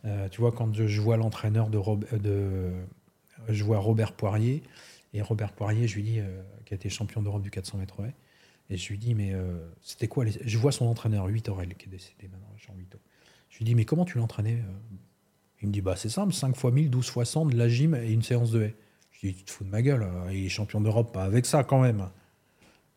Euh, 0.05 0.29
Tu 0.29 0.41
vois, 0.41 0.53
quand 0.53 0.73
je, 0.73 1.01
vois 1.01 1.17
l'entraîneur 1.17 1.69
de, 1.69 1.81
de. 2.17 2.73
Je 3.49 3.65
vois 3.65 3.79
Robert 3.79 4.13
Poirier. 4.13 4.63
Et 5.13 5.23
Robert 5.23 5.53
Poirier, 5.53 5.89
je 5.89 5.97
lui 5.97 6.03
dis, 6.03 6.21
qui 6.65 6.75
a 6.75 6.77
été 6.77 6.89
champion 6.89 7.23
d'Europe 7.23 7.43
du 7.43 7.51
400 7.51 7.79
mètres 7.79 8.03
et 8.69 8.77
je 8.77 8.89
lui 8.89 8.99
dis, 8.99 9.15
mais 9.15 9.33
euh, 9.33 9.59
c'était 9.81 10.09
quoi 10.09 10.25
Je 10.27 10.59
vois 10.59 10.73
son 10.73 10.87
entraîneur, 10.87 11.27
8 11.27 11.49
Aurel, 11.49 11.75
qui 11.75 11.87
est 11.87 11.91
décédé 11.91 12.29
maintenant, 12.29 12.53
Jean 12.57 12.75
8 12.77 12.97
Je 13.51 13.59
lui 13.59 13.65
dis, 13.65 13.75
mais 13.75 13.85
comment 13.85 14.05
tu 14.05 14.19
l'entraînais 14.19 14.57
euh? 14.57 14.97
Il 15.63 15.69
me 15.69 15.73
dit, 15.73 15.81
bah 15.81 15.97
c'est 15.97 16.11
simple, 16.11 16.35
5 16.35 16.55
fois 16.55 16.71
1000, 16.71 16.91
12 16.91 17.09
fois 17.09 17.25
100, 17.25 17.47
de 17.47 17.57
la 17.57 17.69
gym 17.69 17.95
et 17.95 18.13
une 18.13 18.23
séance 18.23 18.51
de 18.51 18.63
haie. 18.63 18.75
Je 19.11 19.21
lui 19.23 19.33
dis, 19.33 19.39
tu 19.39 19.45
te 19.45 19.51
fous 19.51 19.65
de 19.65 19.71
ma 19.71 19.81
gueule, 19.81 20.03
hein, 20.03 20.31
il 20.31 20.45
est 20.45 20.49
champion 20.51 20.81
d'Europe, 20.81 21.13
pas 21.13 21.25
avec 21.25 21.47
ça 21.47 21.65
quand 21.65 21.81
même. 21.81 22.11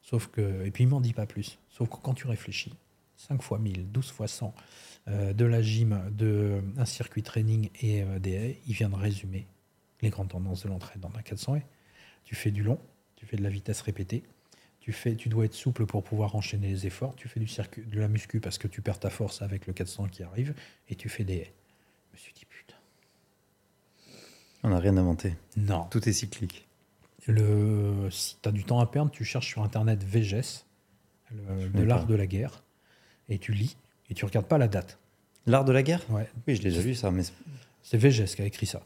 Sauf 0.01 0.27
que, 0.27 0.65
et 0.65 0.71
puis 0.71 0.83
il 0.83 0.87
m'en 0.87 0.99
dit 0.99 1.13
pas 1.13 1.25
plus. 1.25 1.57
Sauf 1.69 1.87
que 1.87 1.95
quand 1.95 2.13
tu 2.13 2.27
réfléchis, 2.27 2.73
5 3.15 3.41
fois 3.41 3.59
1000, 3.59 3.91
12 3.91 4.11
fois 4.11 4.27
100, 4.27 4.53
euh, 5.07 5.33
de 5.33 5.45
la 5.45 5.61
gym, 5.61 6.01
de, 6.11 6.61
un 6.77 6.85
circuit 6.85 7.23
training 7.23 7.69
et 7.81 8.03
des 8.19 8.31
haies, 8.31 8.61
il 8.67 8.73
vient 8.73 8.89
de 8.89 8.95
résumer 8.95 9.47
les 10.01 10.09
grandes 10.09 10.29
tendances 10.29 10.63
de 10.63 10.67
l'entraînement 10.67 11.09
d'un 11.09 11.21
400 11.21 11.55
haies. 11.55 11.65
Tu 12.25 12.35
fais 12.35 12.51
du 12.51 12.63
long, 12.63 12.79
tu 13.15 13.25
fais 13.25 13.37
de 13.37 13.43
la 13.43 13.49
vitesse 13.49 13.81
répétée, 13.81 14.23
tu, 14.89 14.93
fais, 14.93 15.15
tu 15.15 15.29
dois 15.29 15.45
être 15.45 15.53
souple 15.53 15.85
pour 15.85 16.03
pouvoir 16.03 16.35
enchaîner 16.35 16.67
les 16.69 16.87
efforts. 16.87 17.13
Tu 17.15 17.27
fais 17.27 17.39
du 17.39 17.47
circuit, 17.47 17.83
de 17.85 17.99
la 17.99 18.07
muscu 18.07 18.39
parce 18.39 18.57
que 18.57 18.67
tu 18.67 18.81
perds 18.81 18.99
ta 18.99 19.11
force 19.11 19.43
avec 19.43 19.67
le 19.67 19.73
400 19.73 20.07
qui 20.07 20.23
arrive. 20.23 20.55
Et 20.89 20.95
tu 20.95 21.09
fais 21.09 21.23
des 21.23 21.35
haies. 21.35 21.53
Je 22.07 22.17
me 22.17 22.19
suis 22.19 22.33
dit, 22.33 22.45
putain. 22.45 22.75
On 24.63 24.69
n'a 24.69 24.79
rien 24.79 24.97
inventé. 24.97 25.35
Non. 25.57 25.83
Tout 25.91 26.09
est 26.09 26.13
cyclique. 26.13 26.67
Le, 27.27 28.09
si 28.09 28.37
tu 28.41 28.49
as 28.49 28.51
du 28.51 28.63
temps 28.63 28.79
à 28.79 28.87
perdre, 28.87 29.11
tu 29.11 29.23
cherches 29.23 29.47
sur 29.47 29.61
Internet 29.61 30.03
VGS, 30.03 30.65
de 31.31 31.83
l'art 31.83 32.07
de 32.07 32.15
la 32.15 32.25
guerre, 32.25 32.63
et 33.27 33.37
tu 33.37 33.51
lis, 33.53 33.77
et 34.09 34.15
tu 34.15 34.25
regardes 34.25 34.47
pas 34.47 34.57
la 34.57 34.67
date. 34.67 34.97
L'art 35.45 35.65
de 35.65 35.71
la 35.71 35.83
guerre 35.83 36.01
Ouais. 36.09 36.27
Oui, 36.47 36.55
je 36.55 36.63
l'ai 36.63 36.71
déjà 36.71 36.81
lu 36.81 36.95
ça. 36.95 37.11
Mais... 37.11 37.21
C'est 37.83 37.97
VGS 37.97 38.35
qui 38.35 38.41
a 38.41 38.45
écrit 38.45 38.65
ça. 38.65 38.81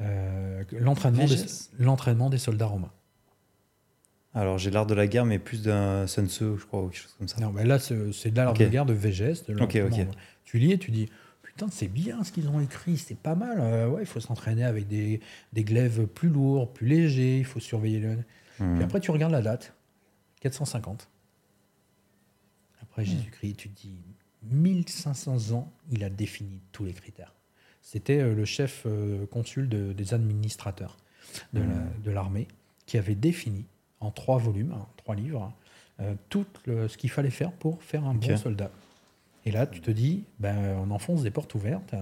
Euh, 0.00 0.64
l'entraînement, 0.72 1.24
des, 1.24 1.36
l'entraînement 1.78 2.28
des 2.28 2.38
soldats 2.38 2.66
romains. 2.66 2.92
Alors 4.34 4.58
j'ai 4.58 4.70
l'art 4.70 4.86
de 4.86 4.94
la 4.94 5.06
guerre, 5.06 5.26
mais 5.26 5.38
plus 5.38 5.62
d'un 5.62 6.06
Sun 6.06 6.28
Tzu, 6.28 6.56
je 6.58 6.64
crois, 6.64 6.82
ou 6.82 6.88
quelque 6.88 7.02
chose 7.02 7.14
comme 7.18 7.28
ça. 7.28 7.40
Non, 7.40 7.50
mais 7.50 7.64
là, 7.64 7.78
c'est 7.78 7.94
de 7.94 8.36
l'art 8.36 8.54
de 8.54 8.62
la 8.62 8.70
guerre 8.70 8.86
de 8.86 8.92
VGS. 8.92 9.46
De 9.48 9.60
ok, 9.60 9.78
ok. 9.90 10.06
Tu 10.44 10.58
lis 10.58 10.72
et 10.72 10.78
tu 10.78 10.90
dis, 10.90 11.08
putain, 11.42 11.68
c'est 11.70 11.88
bien 11.88 12.22
ce 12.24 12.32
qu'ils 12.32 12.48
ont 12.48 12.60
écrit, 12.60 12.96
c'est 12.96 13.18
pas 13.18 13.34
mal. 13.34 13.58
Euh, 13.60 13.88
ouais, 13.88 14.02
il 14.02 14.06
faut 14.06 14.20
s'entraîner 14.20 14.64
avec 14.64 14.86
des, 14.86 15.20
des, 15.52 15.64
glaives 15.64 16.06
plus 16.06 16.28
lourds, 16.28 16.72
plus 16.72 16.86
légers, 16.86 17.38
il 17.38 17.44
faut 17.44 17.60
surveiller 17.60 18.00
le. 18.00 18.16
Hmm. 18.58 18.76
Puis 18.76 18.84
après, 18.84 19.00
tu 19.00 19.10
regardes 19.10 19.32
la 19.32 19.42
date, 19.42 19.74
450. 20.40 21.08
Après. 22.82 23.04
Jésus-Christ, 23.04 23.56
tu 23.56 23.68
te 23.68 23.80
dis, 23.80 24.00
1500 24.44 25.52
ans, 25.52 25.72
il 25.90 26.04
a 26.04 26.10
défini 26.10 26.60
tous 26.72 26.84
les 26.84 26.92
critères. 26.92 27.34
C'était 27.82 28.20
euh, 28.20 28.34
le 28.34 28.44
chef 28.44 28.84
euh, 28.86 29.26
consul 29.26 29.68
de, 29.68 29.92
des 29.92 30.14
administrateurs 30.14 30.96
de 31.52 31.60
hmm. 31.60 32.12
l'armée 32.12 32.48
qui 32.86 32.98
avait 32.98 33.14
défini 33.14 33.64
en 34.00 34.10
trois 34.10 34.38
volumes, 34.38 34.72
en 34.72 34.88
trois 34.96 35.14
livres, 35.14 35.52
euh, 36.00 36.14
tout 36.28 36.46
ce 36.66 36.96
qu'il 36.96 37.10
fallait 37.10 37.30
faire 37.30 37.52
pour 37.52 37.82
faire 37.82 38.04
un 38.04 38.14
bon 38.14 38.36
soldat. 38.36 38.70
Et 39.44 39.50
là, 39.50 39.66
tu 39.66 39.80
te 39.80 39.90
dis, 39.90 40.24
ben, 40.38 40.76
on 40.78 40.90
enfonce 40.90 41.22
des 41.22 41.30
portes 41.30 41.54
ouvertes. 41.54 41.94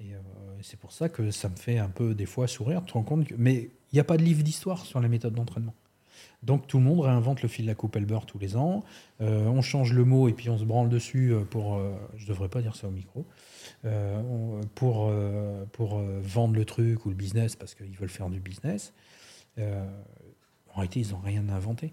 Et 0.00 0.14
euh, 0.14 0.18
c'est 0.62 0.78
pour 0.78 0.92
ça 0.92 1.08
que 1.08 1.30
ça 1.30 1.48
me 1.48 1.56
fait 1.56 1.78
un 1.78 1.88
peu 1.88 2.14
des 2.14 2.26
fois 2.26 2.46
sourire. 2.46 2.82
Tu 2.82 2.88
te 2.88 2.92
rends 2.92 3.02
compte 3.02 3.26
que... 3.26 3.34
Mais 3.36 3.70
il 3.92 3.94
n'y 3.94 4.00
a 4.00 4.04
pas 4.04 4.16
de 4.16 4.22
livre 4.22 4.42
d'histoire 4.42 4.84
sur 4.84 5.00
les 5.00 5.08
méthodes 5.08 5.34
d'entraînement. 5.34 5.74
Donc 6.42 6.66
tout 6.66 6.78
le 6.78 6.84
monde 6.84 7.00
réinvente 7.00 7.42
le 7.42 7.48
fil 7.48 7.64
de 7.64 7.70
la 7.70 7.74
coupe 7.74 7.98
beurre 7.98 8.26
tous 8.26 8.38
les 8.38 8.56
ans. 8.56 8.84
Euh, 9.20 9.46
on 9.46 9.60
change 9.60 9.92
le 9.92 10.04
mot 10.04 10.28
et 10.28 10.32
puis 10.32 10.50
on 10.50 10.58
se 10.58 10.64
branle 10.64 10.88
dessus 10.88 11.34
pour. 11.50 11.80
je 12.16 12.24
ne 12.24 12.28
devrais 12.28 12.48
pas 12.48 12.62
dire 12.62 12.76
ça 12.76 12.86
au 12.86 12.90
micro. 12.90 13.24
pour, 14.74 15.12
pour 15.72 15.98
vendre 16.22 16.54
le 16.54 16.64
truc 16.64 17.06
ou 17.06 17.08
le 17.08 17.14
business 17.14 17.56
parce 17.56 17.74
qu'ils 17.74 17.96
veulent 17.96 18.08
faire 18.08 18.30
du 18.30 18.40
business. 18.40 18.92
En 20.78 20.82
réalité, 20.82 21.00
ils 21.00 21.10
n'ont 21.10 21.18
rien 21.18 21.48
inventé. 21.48 21.92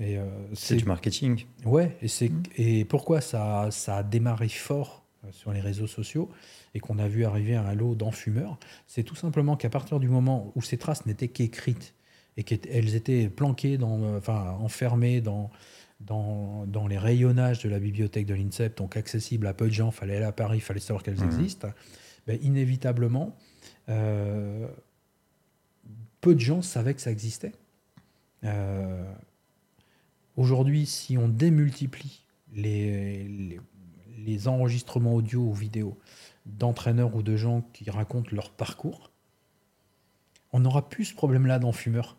Euh, 0.00 0.28
c'est 0.52 0.76
du 0.76 0.84
marketing. 0.84 1.46
Ouais, 1.64 1.96
et, 2.02 2.08
c'est, 2.08 2.28
mm. 2.28 2.42
et 2.58 2.84
pourquoi 2.84 3.22
ça, 3.22 3.70
ça 3.70 3.96
a 3.96 4.02
démarré 4.02 4.50
fort 4.50 5.02
euh, 5.24 5.28
sur 5.32 5.50
les 5.50 5.60
réseaux 5.60 5.86
sociaux 5.86 6.28
et 6.74 6.80
qu'on 6.80 6.98
a 6.98 7.08
vu 7.08 7.24
arriver 7.24 7.56
un 7.56 7.72
lot 7.72 7.94
d'enfumeurs, 7.94 8.58
c'est 8.86 9.02
tout 9.02 9.14
simplement 9.14 9.56
qu'à 9.56 9.70
partir 9.70 9.98
du 9.98 10.10
moment 10.10 10.52
où 10.56 10.60
ces 10.60 10.76
traces 10.76 11.06
n'étaient 11.06 11.28
qu'écrites 11.28 11.94
et 12.36 12.44
qu'elles 12.44 12.96
étaient 12.96 13.30
planquées, 13.30 13.78
dans, 13.78 14.02
euh, 14.02 14.18
enfin 14.18 14.58
enfermées 14.60 15.22
dans, 15.22 15.50
dans, 16.00 16.66
dans, 16.66 16.86
les 16.86 16.98
rayonnages 16.98 17.62
de 17.62 17.70
la 17.70 17.78
bibliothèque 17.78 18.26
de 18.26 18.34
l'INSEP, 18.34 18.76
donc 18.76 18.98
accessibles 18.98 19.46
à 19.46 19.54
peu 19.54 19.68
de 19.68 19.72
gens, 19.72 19.90
fallait 19.90 20.16
aller 20.16 20.26
à 20.26 20.32
Paris, 20.32 20.58
il 20.58 20.60
fallait 20.60 20.80
savoir 20.80 21.02
qu'elles 21.02 21.24
mm. 21.24 21.24
existent, 21.24 21.68
ben, 22.26 22.38
inévitablement, 22.42 23.34
peu 23.86 23.94
de 26.34 26.40
gens 26.40 26.60
savaient 26.60 26.92
que 26.92 27.00
ça 27.00 27.10
existait. 27.10 27.52
Euh, 28.44 29.04
aujourd'hui, 30.36 30.86
si 30.86 31.18
on 31.18 31.28
démultiplie 31.28 32.24
les, 32.54 33.58
les, 34.18 34.48
enregistrements 34.48 35.14
audio 35.14 35.40
ou 35.40 35.52
vidéo 35.52 35.98
d'entraîneurs 36.46 37.14
ou 37.14 37.22
de 37.22 37.36
gens 37.36 37.62
qui 37.72 37.90
racontent 37.90 38.30
leur 38.32 38.50
parcours, 38.50 39.10
on 40.52 40.60
n'aura 40.60 40.88
plus 40.88 41.06
ce 41.06 41.14
problème-là 41.14 41.58
dans 41.58 41.72
Fumeur. 41.72 42.16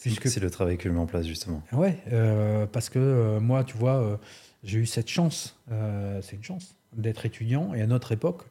Puisque 0.00 0.28
c'est 0.28 0.40
le 0.40 0.50
travail 0.50 0.76
que 0.76 0.88
je 0.88 0.94
mets 0.94 1.00
en 1.00 1.06
place 1.06 1.24
justement. 1.24 1.62
Ouais, 1.72 2.02
euh, 2.12 2.66
parce 2.66 2.90
que 2.90 2.98
euh, 2.98 3.40
moi, 3.40 3.62
tu 3.62 3.76
vois, 3.76 4.20
j'ai 4.64 4.80
eu 4.80 4.86
cette 4.86 5.08
chance, 5.08 5.56
c'est 6.20 6.36
une 6.36 6.42
chance 6.42 6.74
d'être 6.92 7.24
étudiant. 7.26 7.74
Et 7.74 7.80
à 7.80 7.86
notre 7.86 8.12
époque, 8.12 8.42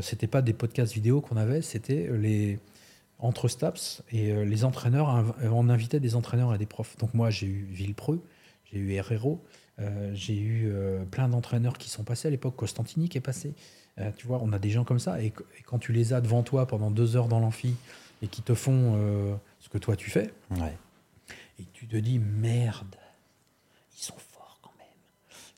c'était 0.00 0.26
pas 0.26 0.42
des 0.42 0.54
podcasts 0.54 0.94
vidéo 0.94 1.20
qu'on 1.20 1.36
avait, 1.36 1.62
c'était 1.62 2.08
les 2.12 2.58
entre 3.18 3.48
STAPS 3.48 4.02
et 4.12 4.30
euh, 4.32 4.44
les 4.44 4.64
entraîneurs, 4.64 5.34
on 5.42 5.68
invitait 5.68 6.00
des 6.00 6.14
entraîneurs 6.16 6.54
et 6.54 6.58
des 6.58 6.66
profs. 6.66 6.96
Donc 6.98 7.14
moi, 7.14 7.30
j'ai 7.30 7.46
eu 7.46 7.64
Villepreux, 7.70 8.22
j'ai 8.70 8.78
eu 8.78 8.92
Herrero, 8.92 9.42
euh, 9.78 10.10
j'ai 10.14 10.36
eu 10.38 10.68
euh, 10.70 11.04
plein 11.04 11.28
d'entraîneurs 11.28 11.78
qui 11.78 11.88
sont 11.88 12.04
passés 12.04 12.28
à 12.28 12.30
l'époque, 12.30 12.56
Costantini 12.56 13.08
qui 13.08 13.18
est 13.18 13.22
passé. 13.22 13.54
Euh, 13.98 14.10
tu 14.16 14.26
vois, 14.26 14.40
on 14.42 14.52
a 14.52 14.58
des 14.58 14.70
gens 14.70 14.84
comme 14.84 14.98
ça. 14.98 15.22
Et, 15.22 15.26
et 15.28 15.62
quand 15.64 15.78
tu 15.78 15.92
les 15.92 16.12
as 16.12 16.20
devant 16.20 16.42
toi 16.42 16.66
pendant 16.66 16.90
deux 16.90 17.16
heures 17.16 17.28
dans 17.28 17.40
l'amphi 17.40 17.74
et 18.22 18.28
qui 18.28 18.42
te 18.42 18.54
font 18.54 18.94
euh, 18.96 19.34
ce 19.60 19.68
que 19.70 19.78
toi 19.78 19.96
tu 19.96 20.10
fais, 20.10 20.30
Ouais. 20.50 20.76
et 21.58 21.64
tu 21.72 21.86
te 21.86 21.96
dis 21.96 22.18
merde, 22.18 22.96
ils 23.98 24.02
sont 24.02 24.14
forts 24.32 24.58
quand 24.62 24.72
même. 24.78 24.86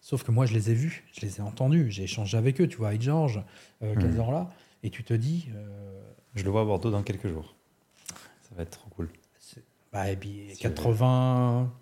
Sauf 0.00 0.22
que 0.22 0.30
moi 0.30 0.46
je 0.46 0.54
les 0.54 0.70
ai 0.70 0.74
vus, 0.74 1.04
je 1.12 1.20
les 1.26 1.38
ai 1.38 1.40
entendus, 1.40 1.90
j'ai 1.90 2.04
échangé 2.04 2.36
avec 2.38 2.60
eux, 2.60 2.68
tu 2.68 2.76
vois, 2.76 2.88
avec 2.88 3.02
Georges, 3.02 3.42
euh. 3.82 3.94
Cazorla, 3.96 4.48
et 4.84 4.90
tu 4.90 5.02
te 5.02 5.14
dis, 5.14 5.48
euh, 5.56 6.00
Je 6.38 6.44
le 6.44 6.50
vois 6.50 6.62
à 6.62 6.64
Bordeaux 6.64 6.90
dans 6.90 7.02
quelques 7.02 7.28
jours. 7.28 7.54
Ça 8.42 8.54
va 8.56 8.62
être 8.62 8.70
trop 8.70 8.88
cool. 8.90 9.08
bah, 9.92 10.10
et 10.10 10.16
puis 10.16 10.48
C'est- 10.50 10.60
80, 10.62 11.72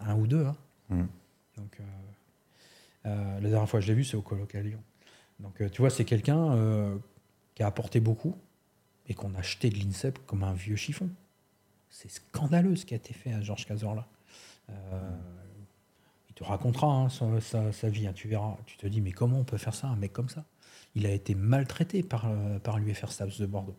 un 0.00 0.14
ou 0.16 0.26
deux. 0.26 0.44
hein. 0.46 0.56
Mm. 0.90 1.04
Donc, 1.56 1.80
euh, 1.80 1.84
euh, 3.06 3.40
la 3.40 3.48
dernière 3.48 3.68
fois 3.68 3.80
que 3.80 3.86
je 3.86 3.90
l'ai 3.92 3.96
vu, 3.96 4.04
c'est 4.04 4.16
au 4.16 4.22
colloque 4.22 4.54
à 4.54 4.60
Lyon. 4.62 4.82
Donc, 5.40 5.60
euh, 5.60 5.68
tu 5.68 5.80
vois, 5.82 5.90
c'est 5.90 6.04
quelqu'un 6.04 6.98
qui 7.54 7.62
a 7.62 7.66
apporté 7.66 8.00
beaucoup 8.00 8.36
et 9.08 9.14
qu'on 9.14 9.34
a 9.34 9.38
acheté 9.38 9.68
de 9.70 9.76
l'INSEP 9.76 10.18
comme 10.26 10.42
un 10.44 10.52
vieux 10.54 10.76
chiffon. 10.76 11.08
C'est 11.90 12.10
scandaleux 12.10 12.76
ce 12.76 12.84
qui 12.86 12.94
a 12.94 12.96
été 12.96 13.12
fait 13.14 13.32
à 13.32 13.40
Georges 13.42 13.66
Cazorla. 13.66 14.06
Euh, 14.70 15.16
il 16.28 16.34
te 16.34 16.42
racontera 16.44 16.86
hein, 16.88 17.08
sa, 17.08 17.40
sa- 17.40 17.72
sa 17.72 17.88
vie, 17.88 18.06
hein, 18.06 18.12
tu 18.14 18.26
verras. 18.28 18.56
Tu 18.66 18.76
te 18.76 18.86
dis, 18.86 19.00
mais 19.00 19.12
comment 19.12 19.38
on 19.38 19.44
peut 19.44 19.58
faire 19.58 19.74
ça, 19.74 19.88
un 19.88 19.96
mec 19.96 20.12
comme 20.12 20.28
ça? 20.28 20.44
Il 20.94 21.06
a 21.06 21.10
été 21.10 21.34
maltraité 21.34 22.02
par, 22.02 22.26
euh, 22.26 22.58
par 22.58 22.78
l'UFR 22.78 23.10
Staps 23.10 23.40
de 23.40 23.46
Bordeaux. 23.46 23.76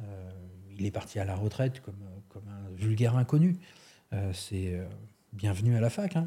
Euh, 0.00 0.30
il 0.78 0.86
est 0.86 0.90
parti 0.90 1.18
à 1.18 1.24
la 1.24 1.34
retraite 1.34 1.80
comme, 1.80 1.94
comme 2.28 2.44
un 2.48 2.74
vulgaire 2.76 3.16
inconnu. 3.16 3.56
Euh, 4.12 4.32
c'est 4.32 4.78
bienvenu 5.32 5.76
à 5.76 5.80
la 5.80 5.90
fac. 5.90 6.16
hein. 6.16 6.26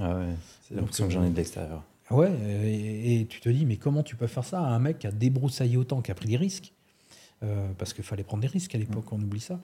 Ah 0.00 0.16
ouais. 0.16 0.34
C'est 0.62 0.74
l'impression 0.74 1.06
que 1.06 1.12
j'en 1.12 1.24
ai 1.24 1.30
de 1.30 1.36
l'extérieur. 1.36 1.82
Ouais, 2.10 2.32
et, 2.32 3.20
et 3.20 3.26
tu 3.26 3.40
te 3.40 3.48
dis, 3.48 3.64
mais 3.66 3.76
comment 3.76 4.02
tu 4.02 4.16
peux 4.16 4.26
faire 4.26 4.44
ça 4.44 4.60
à 4.60 4.66
un 4.68 4.78
mec 4.80 4.98
qui 4.98 5.06
a 5.06 5.12
débroussaillé 5.12 5.76
autant, 5.76 6.02
qui 6.02 6.10
a 6.10 6.14
pris 6.14 6.28
des 6.28 6.36
risques? 6.36 6.72
Euh, 7.42 7.68
Parce 7.78 7.94
qu'il 7.94 8.04
fallait 8.04 8.24
prendre 8.24 8.40
des 8.42 8.48
risques 8.48 8.74
à 8.74 8.78
l'époque, 8.78 9.12
on 9.12 9.20
oublie 9.20 9.40
ça. 9.40 9.60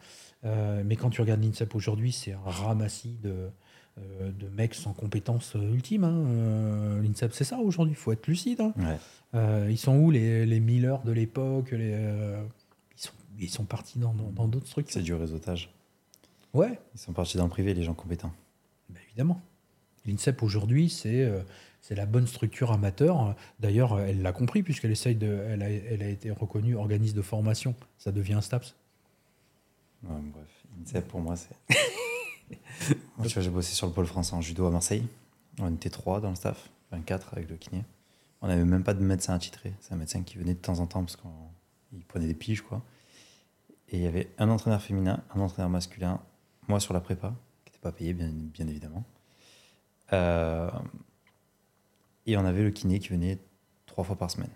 Mais 0.85 0.95
quand 0.95 1.11
tu 1.11 1.21
regardes 1.21 1.43
l'INSEP 1.43 1.75
aujourd'hui, 1.75 2.13
c'est 2.13 2.33
un 2.33 2.39
ramassis 2.45 3.17
de, 3.23 3.51
euh, 3.99 4.31
de 4.31 4.49
mecs 4.49 4.75
sans 4.75 4.93
compétences 4.93 5.57
euh, 5.57 5.73
ultimes. 5.75 6.05
hein. 6.05 6.13
Euh, 6.27 7.03
L'INSEP, 7.03 7.33
c'est 7.33 7.45
ça 7.45 7.59
aujourd'hui, 7.59 7.93
il 7.93 7.97
faut 7.97 8.13
être 8.13 8.27
lucide. 8.27 8.61
hein. 8.61 8.73
Ouais. 8.79 9.69
Ils 9.71 9.79
sont 9.79 9.97
où 9.99 10.11
les, 10.11 10.47
les 10.47 10.61
Miller 10.61 11.03
de 11.03 11.13
l'époque 11.13 11.71
les, 11.73 11.91
ils, 12.97 13.01
sont, 13.01 13.13
ils 13.39 13.51
sont 13.51 13.65
partis 13.65 13.99
dans 13.99 14.15
d'autres 14.49 14.67
structures. 14.67 14.95
C'est 14.95 15.03
du 15.03 15.13
réseautage. 15.13 15.71
Ouais, 16.55 16.79
Ils 16.95 16.99
sont 17.01 17.13
partis 17.13 17.37
dans 17.37 17.45
le 17.45 17.51
privé, 17.51 17.75
les 17.75 17.83
gens 17.83 17.93
compétents. 17.93 18.33
Bah, 18.89 19.01
évidemment. 19.09 19.41
L'INSEP 20.07 20.43
aujourd'hui, 20.43 20.89
c'est 20.89 21.31
c'est 21.83 21.95
la 21.95 22.07
bonne 22.07 22.27
structure 22.27 22.73
amateur. 22.73 23.35
D'ailleurs, 23.61 24.01
elle 24.01 24.23
l'a 24.23 24.33
compris 24.33 24.63
puisqu'elle 24.63 24.91
essaye 24.93 25.17
de, 25.17 25.45
elle 25.51 25.63
a, 25.63 25.69
elle 25.71 26.03
a 26.03 26.09
été 26.09 26.31
reconnue 26.31 26.75
organisme 26.77 27.17
de 27.17 27.23
formation. 27.23 27.75
Ça 27.99 28.13
devient 28.13 28.35
un 28.35 28.41
STAPS. 28.41 28.75
Ouais, 30.05 30.17
bref, 30.33 30.47
INSEP 30.83 31.09
pour 31.09 31.21
moi, 31.21 31.37
c'est. 31.37 31.55
moi, 33.17 33.27
tu 33.27 33.35
vois, 33.35 33.43
j'ai 33.43 33.51
bossé 33.51 33.75
sur 33.75 33.87
le 33.87 33.93
pôle 33.93 34.07
français 34.07 34.35
en 34.35 34.41
judo 34.41 34.67
à 34.67 34.71
Marseille. 34.71 35.07
On 35.59 35.73
était 35.75 35.91
trois 35.91 36.21
dans 36.21 36.31
le 36.31 36.37
staff, 36.37 36.69
24 36.93 37.35
avec 37.35 37.49
le 37.49 37.57
kiné. 37.57 37.85
On 38.43 38.49
n'avait 38.49 38.65
même 38.65 38.85
pas 38.85 38.95
de 38.95 39.03
médecin 39.03 39.35
attitré. 39.35 39.73
C'est 39.81 39.95
un 39.95 39.97
médecin 39.97 40.23
qui 40.23 40.39
venait 40.39 40.55
de 40.55 40.59
temps 40.59 40.79
en 40.79 40.87
temps 40.87 41.03
parce 41.03 41.17
qu'il 41.17 42.05
prenait 42.05 42.27
des 42.27 42.35
piges, 42.35 42.63
quoi. 42.63 42.83
Et 43.89 43.97
il 43.99 44.03
y 44.03 44.07
avait 44.07 44.31
un 44.39 44.51
entraîneur 44.51 44.83
féminin, 44.83 45.23
un 45.35 45.41
entraîneur 45.41 45.71
masculin, 45.71 46.21
moi 46.69 46.81
sur 46.81 46.93
la 46.93 47.01
prépa, 47.01 47.35
qui 47.65 47.71
n'était 47.71 47.83
pas 47.83 47.93
payé, 47.93 48.13
bien, 48.13 48.67
évidemment. 48.67 49.05
Euh, 50.13 50.71
et 52.27 52.37
on 52.37 52.45
avait 52.45 52.63
le 52.63 52.71
kiné 52.71 52.99
qui 52.99 53.09
venait 53.09 53.39
trois 53.87 54.05
fois 54.05 54.17
par 54.17 54.31
semaine. 54.31 54.51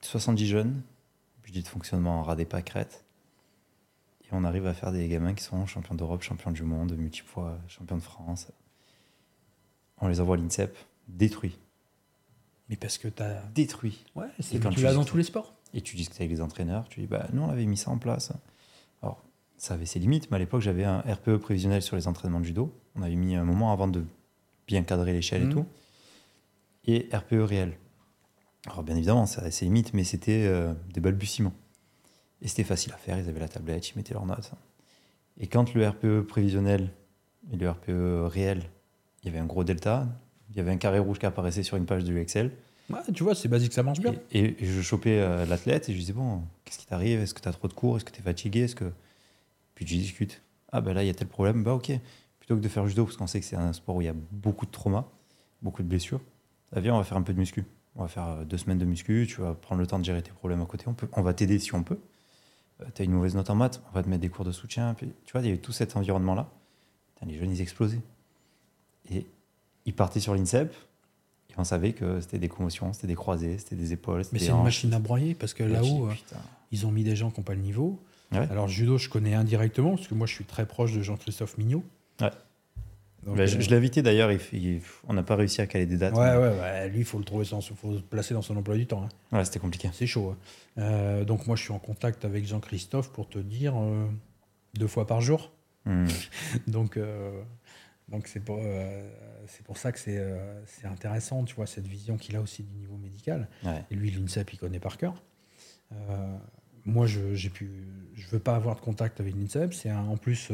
70 0.00 0.46
jeunes, 0.46 0.82
budget 1.42 1.62
de 1.62 1.68
fonctionnement 1.68 2.20
en 2.20 2.22
ras 2.22 2.36
des 2.36 2.44
pâquerettes. 2.46 3.04
Et 4.30 4.34
on 4.34 4.44
arrive 4.44 4.66
à 4.66 4.74
faire 4.74 4.92
des 4.92 5.08
gamins 5.08 5.32
qui 5.34 5.42
sont 5.42 5.64
champions 5.66 5.94
d'Europe, 5.94 6.22
champions 6.22 6.50
du 6.50 6.62
monde, 6.62 6.94
multipoids, 6.96 7.58
champions 7.68 7.96
de 7.96 8.02
France. 8.02 8.48
On 10.00 10.08
les 10.08 10.20
envoie 10.20 10.36
à 10.36 10.38
l'INSEP, 10.38 10.76
détruits. 11.08 11.58
Mais 12.68 12.76
parce 12.76 12.98
que 12.98 13.08
tu 13.08 13.22
as. 13.22 13.42
Détruits. 13.54 14.04
Ouais, 14.14 14.26
c'est 14.40 14.58
quand 14.60 14.70
tu 14.70 14.82
l'as 14.82 14.92
dans 14.94 15.04
tous 15.04 15.16
les 15.16 15.22
sports. 15.22 15.54
Et 15.74 15.80
tu 15.80 15.96
discutes 15.96 16.20
avec 16.20 16.30
les 16.30 16.40
entraîneurs, 16.40 16.88
tu 16.88 17.00
dis, 17.00 17.06
bah, 17.06 17.26
nous, 17.32 17.42
on 17.42 17.48
avait 17.50 17.66
mis 17.66 17.76
ça 17.76 17.90
en 17.90 17.98
place. 17.98 18.32
Alors, 19.02 19.22
ça 19.56 19.74
avait 19.74 19.86
ses 19.86 19.98
limites, 19.98 20.30
mais 20.30 20.36
à 20.36 20.38
l'époque, 20.38 20.60
j'avais 20.62 20.84
un 20.84 21.00
RPE 21.00 21.36
prévisionnel 21.38 21.82
sur 21.82 21.96
les 21.96 22.06
entraînements 22.06 22.40
de 22.40 22.44
judo. 22.44 22.72
On 22.94 23.02
avait 23.02 23.16
mis 23.16 23.34
un 23.34 23.44
moment 23.44 23.72
avant 23.72 23.88
de 23.88 24.04
bien 24.66 24.82
cadrer 24.82 25.12
l'échelle 25.12 25.44
Mhm. 25.44 25.50
et 25.50 25.54
tout. 25.54 25.66
Et 26.84 27.08
RPE 27.14 27.42
réel. 27.42 27.76
Alors, 28.66 28.82
bien 28.82 28.96
évidemment, 28.96 29.26
ça 29.26 29.40
avait 29.40 29.50
ses 29.50 29.64
limites, 29.66 29.94
mais 29.94 30.04
c'était 30.04 30.44
euh, 30.46 30.74
des 30.92 31.00
balbutiements. 31.00 31.52
Et 32.42 32.48
c'était 32.48 32.64
facile 32.64 32.92
à 32.92 32.96
faire, 32.96 33.18
ils 33.18 33.28
avaient 33.28 33.40
la 33.40 33.48
tablette, 33.48 33.90
ils 33.90 33.96
mettaient 33.96 34.14
leurs 34.14 34.26
notes. 34.26 34.52
Et 35.38 35.46
quand 35.46 35.74
le 35.74 35.88
RPE 35.88 36.26
prévisionnel 36.26 36.90
et 37.52 37.56
le 37.56 37.70
RPE 37.70 38.30
réel, 38.32 38.62
il 39.22 39.26
y 39.26 39.28
avait 39.30 39.38
un 39.38 39.46
gros 39.46 39.64
delta, 39.64 40.06
il 40.50 40.56
y 40.56 40.60
avait 40.60 40.70
un 40.70 40.76
carré 40.76 40.98
rouge 40.98 41.18
qui 41.18 41.26
apparaissait 41.26 41.62
sur 41.62 41.76
une 41.76 41.86
page 41.86 42.04
de 42.04 42.16
Excel. 42.16 42.52
Ouais, 42.90 43.00
tu 43.12 43.22
vois, 43.22 43.34
c'est 43.34 43.48
basique, 43.48 43.72
ça 43.72 43.82
marche 43.82 44.00
bien. 44.00 44.14
Et, 44.32 44.62
et 44.62 44.66
je 44.66 44.80
chopais 44.80 45.20
euh, 45.20 45.44
l'athlète 45.44 45.88
et 45.88 45.92
je 45.92 45.96
lui 45.96 46.00
disais 46.00 46.14
Bon, 46.14 46.42
qu'est-ce 46.64 46.78
qui 46.78 46.86
t'arrive? 46.86 47.20
Est-ce 47.20 47.34
que 47.34 47.40
tu 47.40 47.48
as 47.48 47.52
trop 47.52 47.68
de 47.68 47.74
cours? 47.74 47.96
Est-ce 47.96 48.04
que 48.04 48.12
tu 48.12 48.20
es 48.20 48.22
fatigué? 48.22 48.60
Est-ce 48.60 48.76
que... 48.76 48.90
Puis 49.74 49.84
tu 49.84 49.94
discutes. 49.94 50.42
Ah, 50.72 50.80
ben 50.80 50.94
là, 50.94 51.04
il 51.04 51.06
y 51.06 51.10
a 51.10 51.14
tel 51.14 51.28
problème. 51.28 51.62
Bah, 51.62 51.74
ok. 51.74 51.92
Plutôt 52.38 52.56
que 52.56 52.60
de 52.60 52.68
faire 52.68 52.86
judo, 52.86 53.04
parce 53.04 53.16
qu'on 53.16 53.26
sait 53.26 53.40
que 53.40 53.46
c'est 53.46 53.56
un 53.56 53.72
sport 53.72 53.96
où 53.96 54.02
il 54.02 54.06
y 54.06 54.08
a 54.08 54.14
beaucoup 54.32 54.64
de 54.64 54.70
traumas, 54.70 55.04
beaucoup 55.60 55.82
de 55.82 55.88
blessures, 55.88 56.20
ah, 56.74 56.80
viens, 56.80 56.94
on 56.94 56.98
va 56.98 57.04
faire 57.04 57.18
un 57.18 57.22
peu 57.22 57.32
de 57.32 57.38
muscu. 57.38 57.64
On 57.96 58.02
va 58.02 58.08
faire 58.08 58.28
euh, 58.28 58.44
deux 58.44 58.58
semaines 58.58 58.78
de 58.78 58.84
muscu. 58.84 59.26
Tu 59.28 59.40
vas 59.40 59.54
prendre 59.54 59.80
le 59.80 59.86
temps 59.86 59.98
de 59.98 60.04
gérer 60.04 60.22
tes 60.22 60.30
problèmes 60.30 60.62
à 60.62 60.66
côté. 60.66 60.84
On, 60.88 60.94
peut, 60.94 61.08
on 61.12 61.22
va 61.22 61.34
t'aider 61.34 61.58
si 61.58 61.74
on 61.74 61.82
peut. 61.82 61.98
Tu 62.94 63.02
as 63.02 63.04
une 63.04 63.12
mauvaise 63.12 63.34
note 63.34 63.50
en 63.50 63.54
maths, 63.54 63.82
on 63.90 63.94
va 63.94 64.02
te 64.02 64.08
mettre 64.08 64.22
des 64.22 64.28
cours 64.28 64.44
de 64.44 64.52
soutien. 64.52 64.94
Puis, 64.94 65.12
tu 65.24 65.32
vois, 65.32 65.40
il 65.40 65.46
y 65.46 65.48
avait 65.48 65.58
tout 65.58 65.72
cet 65.72 65.96
environnement-là. 65.96 66.48
Les 67.26 67.36
jeunes, 67.36 67.50
ils 67.50 67.60
explosaient. 67.60 68.00
Et 69.10 69.26
ils 69.84 69.94
partaient 69.94 70.20
sur 70.20 70.34
l'INSEP. 70.34 70.72
Et 71.50 71.54
on 71.56 71.64
savait 71.64 71.92
que 71.92 72.20
c'était 72.20 72.38
des 72.38 72.48
commotions, 72.48 72.92
c'était 72.92 73.06
des 73.06 73.14
croisés, 73.14 73.58
c'était 73.58 73.76
des 73.76 73.92
épaules. 73.92 74.22
Mais 74.32 74.38
c'est 74.38 74.50
une 74.50 74.62
machine 74.62 74.92
à 74.94 74.98
broyer 74.98 75.34
parce 75.34 75.54
que 75.54 75.64
là-haut, 75.64 76.08
euh, 76.08 76.14
ils 76.70 76.86
ont 76.86 76.92
mis 76.92 77.02
des 77.02 77.16
gens 77.16 77.30
qui 77.30 77.40
n'ont 77.40 77.44
pas 77.44 77.54
le 77.54 77.60
niveau. 77.60 77.98
Ouais. 78.30 78.46
Alors, 78.50 78.68
judo, 78.68 78.98
je 78.98 79.08
connais 79.08 79.34
indirectement 79.34 79.96
parce 79.96 80.06
que 80.06 80.14
moi, 80.14 80.26
je 80.26 80.34
suis 80.34 80.44
très 80.44 80.66
proche 80.66 80.92
de 80.92 81.02
Jean-Christophe 81.02 81.56
Mignot. 81.58 81.82
Ouais. 82.20 82.30
Donc, 83.28 83.36
Bah, 83.36 83.46
je 83.46 83.56
euh, 83.56 83.60
je 83.60 83.68
l'ai 83.70 83.76
invité 83.76 84.00
d'ailleurs, 84.02 84.32
il, 84.32 84.40
il- 84.52 84.80
on 85.06 85.12
n'a 85.12 85.22
pas 85.22 85.36
réussi 85.36 85.60
à 85.60 85.66
caler 85.66 85.84
des 85.86 85.96
dates. 85.98 86.14
Ouais, 86.14 86.32
mais- 86.34 86.60
ouais, 86.60 86.88
lui, 86.88 87.00
il 87.00 87.04
faut 87.04 87.18
le 87.18 87.24
trouver, 87.24 87.44
sans, 87.44 87.60
faut 87.60 87.92
le 87.92 88.00
placer 88.00 88.32
dans 88.34 88.42
son 88.42 88.56
emploi 88.56 88.74
du 88.76 88.86
temps. 88.86 89.04
hein. 89.32 89.36
Ouais, 89.36 89.44
c'était 89.44 89.58
compliqué. 89.58 89.90
C'est 89.92 90.06
chaud. 90.06 90.34
hein. 90.34 90.82
Euh, 90.82 91.24
donc 91.24 91.46
moi, 91.46 91.54
je 91.56 91.62
suis 91.62 91.72
en 91.72 91.78
contact 91.78 92.24
avec 92.24 92.46
Jean-Christophe 92.46 93.10
pour 93.12 93.28
te 93.28 93.38
dire 93.38 93.74
euh, 93.76 94.06
deux 94.74 94.86
fois 94.86 95.06
par 95.06 95.20
jour. 95.20 95.52
Hmm. 95.84 96.06
Donc 96.66 96.96
euh, 96.96 97.40
donc 98.08 98.26
c'est 98.26 98.40
pour 98.40 98.58
c'est 99.46 99.62
pour 99.64 99.76
ça 99.76 99.92
que 99.92 99.98
c'est 99.98 100.18
c'est 100.66 100.86
intéressant, 100.86 101.44
tu 101.44 101.54
vois, 101.54 101.66
cette 101.66 101.86
vision 101.86 102.16
qu'il 102.16 102.34
a 102.36 102.40
aussi 102.40 102.62
du 102.62 102.74
niveau 102.74 102.96
médical. 102.96 103.48
Ouais. 103.64 103.84
Et 103.90 103.94
lui, 103.94 104.10
l'INSEP, 104.10 104.52
il 104.54 104.58
connaît 104.58 104.80
par 104.80 104.96
cœur. 104.96 105.22
Moi, 106.84 107.06
je 107.06 107.34
je 107.34 107.48
veux 108.30 108.38
pas 108.38 108.54
avoir 108.56 108.76
de 108.76 108.80
contact 108.80 109.20
avec 109.20 109.34
l'INSEP. 109.34 109.74
C'est 109.74 109.90
un- 109.90 110.06
en 110.06 110.16
plus, 110.16 110.50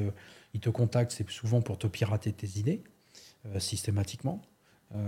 euh, 0.54 0.56
il 0.56 0.60
te 0.60 0.70
contacte, 0.70 1.12
c'est 1.12 1.28
souvent 1.30 1.60
pour 1.60 1.78
te 1.78 1.86
pirater 1.86 2.32
tes 2.32 2.58
idées 2.58 2.82
euh, 3.46 3.58
systématiquement. 3.58 4.40
Euh, 4.94 4.98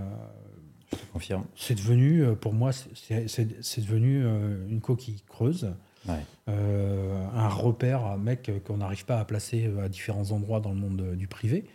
Je 0.91 0.97
te 0.97 1.05
confirme. 1.13 1.45
c'est 1.55 1.75
devenu, 1.75 2.23
euh, 2.23 2.35
pour 2.35 2.53
moi, 2.53 2.71
c'est- 2.71 3.81
devenu 3.81 4.23
une 4.69 4.81
coquille 4.81 5.21
creuse, 5.27 5.73
Ouais. 6.07 6.23
euh, 6.47 7.25
un 7.33 7.49
repère, 7.49 8.05
un 8.05 8.17
mec 8.17 8.51
qu'on 8.65 8.77
n'arrive 8.77 9.05
pas 9.05 9.19
à 9.19 9.25
placer 9.25 9.69
à 9.81 9.89
différents 9.89 10.31
endroits 10.31 10.59
dans 10.61 10.69
le 10.71 10.79
monde 10.79 11.15
du 11.15 11.27
privé. 11.27 11.65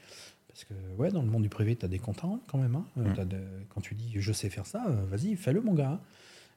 Parce 0.49 0.65
que, 0.65 0.75
ouais, 0.99 1.11
dans 1.11 1.23
le 1.23 1.29
monde 1.29 1.43
du 1.43 1.49
privé, 1.49 1.77
tu 1.77 1.85
as 1.85 1.89
des 1.89 1.99
comptes 1.99 2.19
à 2.19 2.27
rendre 2.27 2.43
quand 2.47 2.59
même. 2.59 2.77
hein. 2.77 2.87
Mm. 2.97 3.25
de- 3.25 3.39
quand 3.71 3.81
tu 3.81 3.95
dis 3.95 4.13
je 4.17 4.33
sais 4.33 4.49
faire 4.51 4.67
ça, 4.67 4.85
vas-y, 5.09 5.35
fais-le, 5.37 5.61
mon 5.63 5.75
gars. 5.75 6.01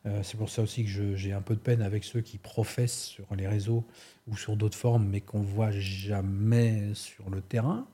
Euh, 0.05 0.21
c'est 0.23 0.37
pour 0.37 0.49
ça 0.49 0.61
aussi 0.61 0.85
que 0.85 1.15
j'ai 1.15 1.33
un 1.33 1.41
peu 1.41 1.55
de 1.55 1.59
peine 1.59 1.81
avec 1.81 2.03
ceux 2.03 2.21
qui 2.21 2.37
professent 2.37 3.05
sur 3.05 3.35
les 3.35 3.47
réseaux 3.47 3.85
ou 4.27 4.37
sur 4.37 4.55
d'autres 4.55 4.77
formes, 4.77 5.07
mais 5.07 5.21
qu'on 5.21 5.41
voit 5.41 5.71
jamais 5.71 6.93
sur 6.93 7.29
le 7.29 7.41
terrain 7.41 7.87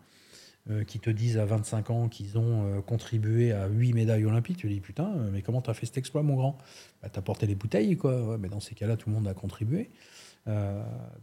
euh, 0.70 0.84
qui 0.84 1.00
te 1.00 1.10
disent 1.10 1.38
à 1.38 1.46
25 1.46 1.90
ans 1.92 2.10
qu'ils 2.10 2.38
ont 2.38 2.66
euh, 2.68 2.82
contribué 2.82 3.52
à 3.54 3.68
8 3.68 3.94
médailles 3.94 4.26
olympiques, 4.26 4.58
tu 4.58 4.68
te 4.68 4.74
dis 4.74 4.82
putain, 4.82 5.10
mais 5.32 5.42
comment 5.42 5.62
t'as 5.62 5.74
fait 5.74 5.86
cet 5.88 5.98
exploit, 5.98 6.24
mon 6.24 6.36
grand? 6.36 6.58
Bah, 7.02 7.10
T'as 7.10 7.22
porté 7.22 7.48
les 7.48 7.56
bouteilles, 7.56 7.98
quoi. 7.98 8.38
Mais 8.40 8.50
dans 8.50 8.60
ces 8.62 8.76
cas-là, 8.76 8.98
tout 8.98 9.10
le 9.10 9.16
monde 9.16 9.28
a 9.28 9.34
contribué. 9.34 9.90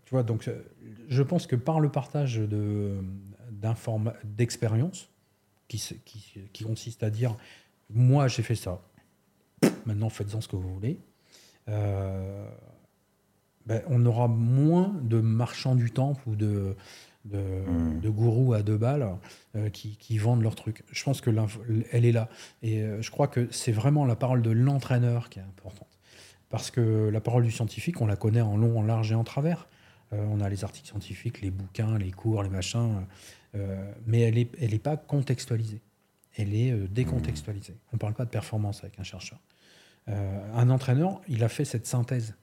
Tu 0.05 0.11
vois, 0.11 0.23
donc 0.23 0.49
je 1.09 1.23
pense 1.23 1.47
que 1.47 1.57
par 1.57 1.81
le 1.81 1.91
partage 1.91 2.37
de, 2.37 2.97
d'informa- 3.51 4.15
d'expérience, 4.25 5.09
qui, 5.69 5.79
qui, 6.05 6.35
qui 6.53 6.65
consiste 6.65 7.03
à 7.03 7.11
dire 7.11 7.37
moi 7.91 8.29
j'ai 8.29 8.43
fait 8.43 8.55
ça, 8.55 8.83
maintenant 9.89 10.09
faites-en 10.09 10.41
ce 10.41 10.47
que 10.49 10.57
vous 10.57 10.73
voulez, 10.73 10.99
euh, 11.69 12.49
ben, 13.67 13.83
on 13.89 14.07
aura 14.07 14.29
moins 14.29 14.95
de 15.03 15.21
marchands 15.21 15.75
du 15.75 15.91
temple 15.91 16.23
ou 16.29 16.37
de, 16.37 16.77
de, 17.25 17.39
Mm. 17.39 18.01
de 18.01 18.09
gourous 18.09 18.55
à 18.55 18.63
deux 18.63 18.79
balles 18.79 19.07
euh, 19.57 19.69
qui, 19.69 19.97
qui 19.97 20.17
vendent 20.19 20.43
leurs 20.43 20.55
trucs. 20.55 20.83
Je 20.93 21.05
pense 21.05 21.21
que 21.21 21.29
l'info- 21.31 21.61
elle 21.93 22.05
est 22.07 22.13
là. 22.13 22.29
Et 22.63 22.81
euh, 22.81 23.03
je 23.03 23.11
crois 23.11 23.29
que 23.29 23.49
c'est 23.51 23.73
vraiment 23.73 24.07
la 24.07 24.17
parole 24.17 24.41
de 24.41 24.51
l'entraîneur 24.51 25.29
qui 25.29 25.39
est 25.41 25.43
importante. 25.43 25.89
Parce 26.49 26.71
que 26.71 27.11
la 27.13 27.21
parole 27.21 27.43
du 27.45 27.51
scientifique, 27.51 28.01
on 28.01 28.07
la 28.07 28.17
connaît 28.17 28.41
en 28.41 28.57
long, 28.57 28.79
en 28.79 28.83
large 28.83 29.13
et 29.13 29.15
en 29.15 29.25
travers. 29.25 29.69
Euh, 30.15 30.25
on 30.31 30.41
a 30.41 30.49
les 30.49 30.65
articles 30.65 30.89
scientifiques, 30.89 31.43
les 31.43 31.51
bouquins, 31.51 31.99
les 31.99 32.11
cours, 32.13 32.43
les 32.43 32.49
machins. 32.49 33.05
euh, 33.55 33.93
mais 34.07 34.21
elle 34.21 34.35
n'est 34.37 34.49
elle 34.61 34.73
est 34.73 34.79
pas 34.79 34.97
contextualisée. 34.97 35.81
Elle 36.39 36.55
est 36.55 36.71
euh, 36.73 36.87
décontextualisée. 36.89 37.77
On 37.93 37.97
ne 37.97 37.99
parle 37.99 38.15
pas 38.15 38.25
de 38.25 38.31
performance 38.31 38.83
avec 38.85 38.99
un 38.99 39.03
chercheur. 39.03 39.39
Euh, 40.09 40.41
un 40.55 40.71
entraîneur, 40.71 41.21
il 41.29 41.45
a 41.45 41.49
fait 41.49 41.65
cette 41.65 41.87
synthèse 41.87 42.35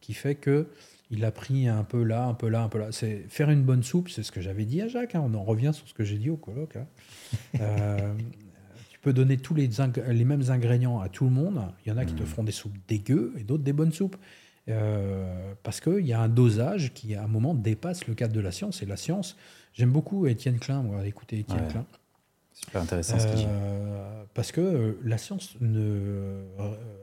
qui 0.00 0.14
fait 0.14 0.34
que 0.34 0.66
il 1.10 1.24
a 1.26 1.30
pris 1.30 1.68
un 1.68 1.84
peu 1.84 2.02
là, 2.02 2.24
un 2.24 2.34
peu 2.34 2.48
là, 2.48 2.62
un 2.62 2.68
peu 2.68 2.78
là. 2.78 2.90
C'est 2.90 3.26
faire 3.28 3.50
une 3.50 3.62
bonne 3.62 3.82
soupe, 3.82 4.08
c'est 4.08 4.22
ce 4.22 4.32
que 4.32 4.40
j'avais 4.40 4.64
dit 4.64 4.80
à 4.80 4.88
Jacques. 4.88 5.14
hein. 5.14 5.22
On 5.24 5.34
en 5.34 5.44
revient 5.44 5.72
sur 5.74 5.86
ce 5.86 5.92
que 5.92 6.04
j'ai 6.04 6.16
dit 6.16 6.30
au 6.30 6.36
colloque. 6.36 6.76
hein. 6.76 6.86
Euh, 7.60 8.14
tu 8.90 8.98
peux 9.00 9.12
donner 9.12 9.36
tous 9.36 9.54
les, 9.54 9.68
mêmes 10.24 10.44
ingrédients 10.48 11.00
à 11.00 11.08
tout 11.08 11.24
le 11.24 11.30
monde. 11.30 11.60
Il 11.84 11.88
y 11.88 11.92
en 11.92 11.96
a 11.98 12.04
qui 12.04 12.14
te 12.14 12.24
feront 12.24 12.44
des 12.44 12.52
soupes 12.52 12.76
dégueu 12.86 13.34
et 13.36 13.42
d'autres 13.42 13.64
des 13.64 13.72
bonnes 13.72 13.92
soupes. 13.92 14.16
Euh, 14.68 15.54
parce 15.62 15.80
qu'il 15.80 16.06
y 16.06 16.12
a 16.12 16.20
un 16.20 16.28
dosage 16.28 16.92
qui, 16.94 17.14
à 17.16 17.24
un 17.24 17.26
moment, 17.26 17.54
dépasse 17.54 18.06
le 18.06 18.14
cadre 18.14 18.32
de 18.32 18.40
la 18.40 18.52
science. 18.52 18.80
Et 18.82 18.86
la 18.86 18.96
science, 18.96 19.36
j'aime 19.72 19.90
beaucoup 19.90 20.26
Étienne 20.26 20.58
Klein, 20.58 20.82
moi, 20.82 21.04
écouter 21.04 21.40
Étienne 21.40 21.64
Ouais. 21.64 21.68
Klein. 21.68 21.86
Super 22.54 22.82
intéressant 22.82 23.18
ce 23.18 23.26
qu'il 23.26 23.36
dit. 23.36 23.46
Euh, 23.48 24.24
parce 24.34 24.52
que 24.52 24.60
euh, 24.60 24.98
la 25.04 25.18
science 25.18 25.56
ne 25.60 25.80
euh, 25.80 26.42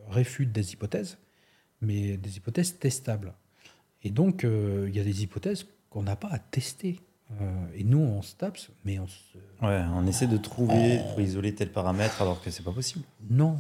réfute 0.10 0.52
des 0.52 0.74
hypothèses, 0.74 1.18
mais 1.82 2.18
des 2.18 2.38
hypothèses 2.38 2.78
testables. 2.80 3.34
Et 4.03 4.10
donc, 4.11 4.44
il 4.44 4.95
y 4.95 5.00
a 5.00 5.03
des 5.03 5.24
hypothèses 5.24 5.66
qu'on 5.90 6.03
n'a 6.03 6.16
pas 6.16 6.30
à 6.32 6.40
tester. 6.40 7.00
Euh, 7.42 7.45
et 7.76 7.84
nous, 7.84 8.00
on 8.00 8.22
se 8.22 8.34
tape, 8.36 8.58
mais 8.86 8.98
on 9.00 9.08
se... 9.08 9.38
Ouais, 9.61 9.82
on 9.94 10.08
essaie 10.08 10.26
de 10.28 10.38
trouver, 10.38 11.00
pour 11.10 11.19
isoler 11.22 11.53
tel 11.53 11.69
paramètre 11.72 12.22
alors 12.22 12.42
que 12.42 12.50
c'est 12.50 12.64
pas 12.64 12.72
possible. 12.72 13.03
Non. 13.30 13.60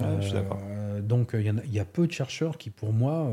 Ouais, 0.00 0.06
je 0.20 0.24
suis 0.26 0.32
d'accord. 0.34 0.60
Donc, 1.02 1.30
il 1.34 1.42
y, 1.42 1.48
a- 1.48 1.54
il 1.64 1.72
y 1.72 1.78
a 1.80 1.84
peu 1.84 2.06
de 2.06 2.12
chercheurs 2.12 2.58
qui, 2.58 2.70
pour 2.70 2.92
moi, 2.92 3.30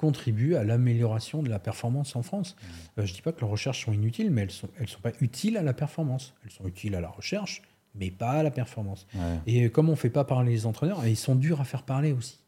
contribuent 0.00 0.54
à 0.54 0.64
l'amélioration 0.64 1.42
de 1.42 1.50
la 1.50 1.58
performance 1.58 2.16
en 2.16 2.22
France. 2.22 2.56
Mmh. 2.56 3.00
Euh, 3.00 3.06
je 3.06 3.12
dis 3.12 3.22
pas 3.22 3.32
que 3.32 3.40
leurs 3.42 3.50
recherches 3.50 3.84
sont 3.84 3.92
inutiles, 3.92 4.30
mais 4.30 4.42
elles 4.42 4.50
sont, 4.50 4.70
elles 4.78 4.88
sont 4.88 5.00
pas 5.00 5.12
utiles 5.20 5.58
à 5.58 5.62
la 5.62 5.74
performance. 5.74 6.34
Elles 6.42 6.50
sont 6.50 6.66
utiles 6.66 6.94
à 6.94 7.02
la 7.02 7.10
recherche, 7.10 7.62
mais 7.94 8.10
pas 8.10 8.32
à 8.32 8.42
la 8.42 8.50
performance. 8.50 9.06
Ouais. 9.14 9.20
Et 9.46 9.70
comme 9.70 9.90
on 9.90 9.96
fait 9.96 10.10
pas 10.10 10.24
parler 10.24 10.52
les 10.52 10.64
entraîneurs, 10.64 11.06
ils 11.06 11.16
sont 11.16 11.34
durs 11.34 11.60
à 11.60 11.64
faire 11.64 11.82
parler 11.82 12.12
aussi. 12.12 12.38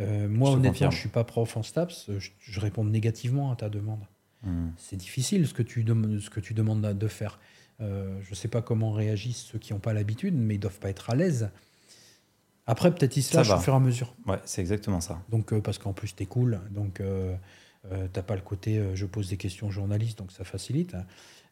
Euh, 0.00 0.28
moi, 0.28 0.50
honnêtement, 0.50 0.90
je 0.90 0.98
suis 0.98 1.08
pas 1.08 1.24
prof 1.24 1.56
en 1.56 1.62
STAPS, 1.62 2.10
je, 2.18 2.30
je 2.40 2.60
réponds 2.60 2.84
négativement 2.84 3.52
à 3.52 3.56
ta 3.56 3.68
demande. 3.68 4.04
Hmm. 4.42 4.68
C'est 4.76 4.96
difficile 4.96 5.46
ce 5.46 5.52
que 5.54 5.62
tu, 5.62 5.84
ce 5.84 6.30
que 6.30 6.40
tu 6.40 6.54
demandes 6.54 6.80
de 6.80 7.08
faire. 7.08 7.38
Euh, 7.80 8.18
je 8.22 8.34
sais 8.34 8.48
pas 8.48 8.62
comment 8.62 8.92
réagissent 8.92 9.44
ceux 9.52 9.58
qui 9.58 9.72
n'ont 9.72 9.78
pas 9.78 9.92
l'habitude, 9.92 10.34
mais 10.34 10.54
ils 10.54 10.60
doivent 10.60 10.78
pas 10.78 10.90
être 10.90 11.10
à 11.10 11.14
l'aise. 11.14 11.50
Après, 12.68 12.94
peut-être 12.94 13.16
ils 13.16 13.22
se 13.22 13.34
va. 13.34 13.56
au 13.56 13.60
fur 13.60 13.72
et 13.72 13.76
à 13.76 13.80
mesure. 13.80 14.14
Ouais, 14.26 14.38
c'est 14.44 14.60
exactement 14.60 15.00
ça. 15.00 15.18
Donc, 15.30 15.52
euh, 15.52 15.60
parce 15.60 15.78
qu'en 15.78 15.94
plus, 15.94 16.14
t'es 16.14 16.26
cool. 16.26 16.60
Donc, 16.70 17.00
euh, 17.00 17.34
euh, 17.90 18.06
t'as 18.12 18.22
pas 18.22 18.34
le 18.34 18.42
côté 18.42 18.80
je 18.94 19.06
pose 19.06 19.30
des 19.30 19.38
questions 19.38 19.68
aux 19.68 19.70
journalistes, 19.70 20.18
donc 20.18 20.30
ça 20.30 20.44
facilite. 20.44 20.94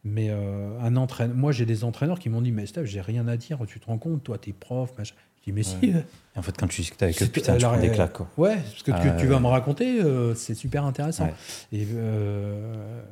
Mais 0.04 0.30
un 0.30 0.94
entraîneur, 0.94 1.34
moi, 1.34 1.50
j'ai 1.50 1.66
des 1.66 1.82
entraîneurs 1.82 2.20
qui 2.20 2.28
m'ont 2.28 2.42
dit 2.42 2.52
Mais 2.52 2.66
Steph, 2.66 2.84
j'ai 2.84 3.00
rien 3.00 3.26
à 3.26 3.36
dire, 3.36 3.58
tu 3.66 3.80
te 3.80 3.86
rends 3.86 3.98
compte, 3.98 4.22
toi, 4.22 4.38
t'es 4.38 4.52
prof. 4.52 4.92
Machin. 4.98 5.14
Je 5.38 5.50
dis 5.50 5.52
Mais 5.52 5.62
si. 5.62 5.94
en 6.36 6.42
fait, 6.42 6.56
quand 6.56 6.68
tu 6.68 6.82
discutes 6.82 7.02
avec 7.02 7.20
eux, 7.20 7.26
putain, 7.26 7.56
tu 7.56 7.64
prends 7.64 7.80
des 7.80 7.90
claques, 7.90 8.12
quoi. 8.12 8.28
Ouais, 8.36 8.58
ce 8.76 8.84
que 8.84 8.92
tu, 8.92 9.08
tu 9.18 9.26
vas 9.26 9.40
me 9.40 9.48
raconter, 9.48 10.00
c'est 10.36 10.54
super 10.54 10.84
intéressant. 10.84 11.24
Ouais. 11.24 11.78
Et 11.80 11.88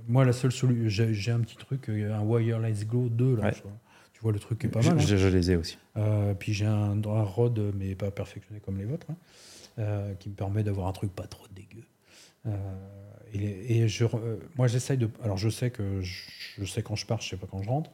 moi, 0.07 0.27
la 0.27 0.35
seule 0.35 0.53
solution, 0.53 1.07
j'ai 1.11 1.33
un 1.33 1.41
petit 1.41 1.57
truc, 1.57 1.89
un 1.89 2.21
Wireless 2.21 2.87
Glow 2.87 3.09
2, 3.09 3.37
là. 3.37 3.51
Je. 3.51 3.63
Vois 4.25 4.33
le 4.33 4.39
truc 4.41 4.59
qui 4.59 4.67
est 4.67 4.71
pas 4.71 4.81
Je, 4.81 4.89
mal. 4.89 4.99
hein. 4.99 5.05
je- 5.07 5.29
les 5.29 5.51
ai 5.51 5.57
aussi. 5.57 5.77
Euh, 5.99 6.33
puis 6.35 6.53
j'ai 6.55 6.65
un, 6.65 7.05
un 7.05 7.23
rod, 7.23 7.59
mais 7.77 7.95
pas 7.95 8.11
perfectionné 8.11 8.59
comme 8.59 8.79
les 8.79 8.87
vôtres, 8.87 9.07
hein, 9.11 9.17
euh, 9.79 10.15
qui 10.15 10.31
me 10.31 10.35
permet 10.35 10.63
d'avoir 10.65 10.87
un 10.89 10.93
truc 10.93 11.15
pas 11.15 11.27
trop 11.27 11.47
dégueu. 11.55 11.85
Euh, 12.47 12.57
et 13.35 13.39
les- 13.39 13.67
et 13.77 13.89
je, 13.89 14.07
moi, 14.57 14.67
j'essaye 14.67 14.97
de. 14.97 15.11
Alors, 15.23 15.37
je 15.37 15.51
sais 15.51 15.71
que 15.71 16.01
je, 16.01 16.65
sais 16.65 16.83
quand 16.83 16.97
je 16.97 17.05
pars, 17.07 17.21
je 17.21 17.29
sais 17.29 17.37
pas 17.37 17.47
quand 17.47 17.63
je 17.63 17.69
rentre, 17.69 17.91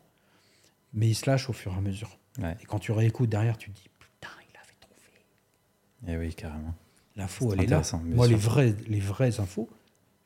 mais 0.94 1.08
il 1.08 1.14
se 1.14 1.28
lâche 1.28 1.50
au 1.50 1.52
fur 1.52 1.72
et 1.72 1.76
à 1.76 1.80
mesure. 1.80 2.16
Ouais. 2.40 2.56
Et 2.62 2.64
quand 2.64 2.78
tu 2.78 2.92
réécoutes 2.92 3.28
derrière, 3.28 3.58
tu 3.58 3.70
te 3.70 3.76
dis 3.76 3.88
putain, 3.98 4.28
il 4.52 4.56
avait 4.56 4.76
trouvé. 4.80 6.14
Et 6.14 6.16
oui, 6.16 6.32
carrément. 6.34 6.74
L'info, 7.16 7.52
elle 7.54 7.62
est 7.62 7.66
là. 7.66 7.82
Moi, 8.04 8.26
sûr. 8.28 8.36
les 8.36 8.40
vraies, 8.40 8.74
les 8.86 9.00
vraies 9.00 9.40
infos, 9.40 9.68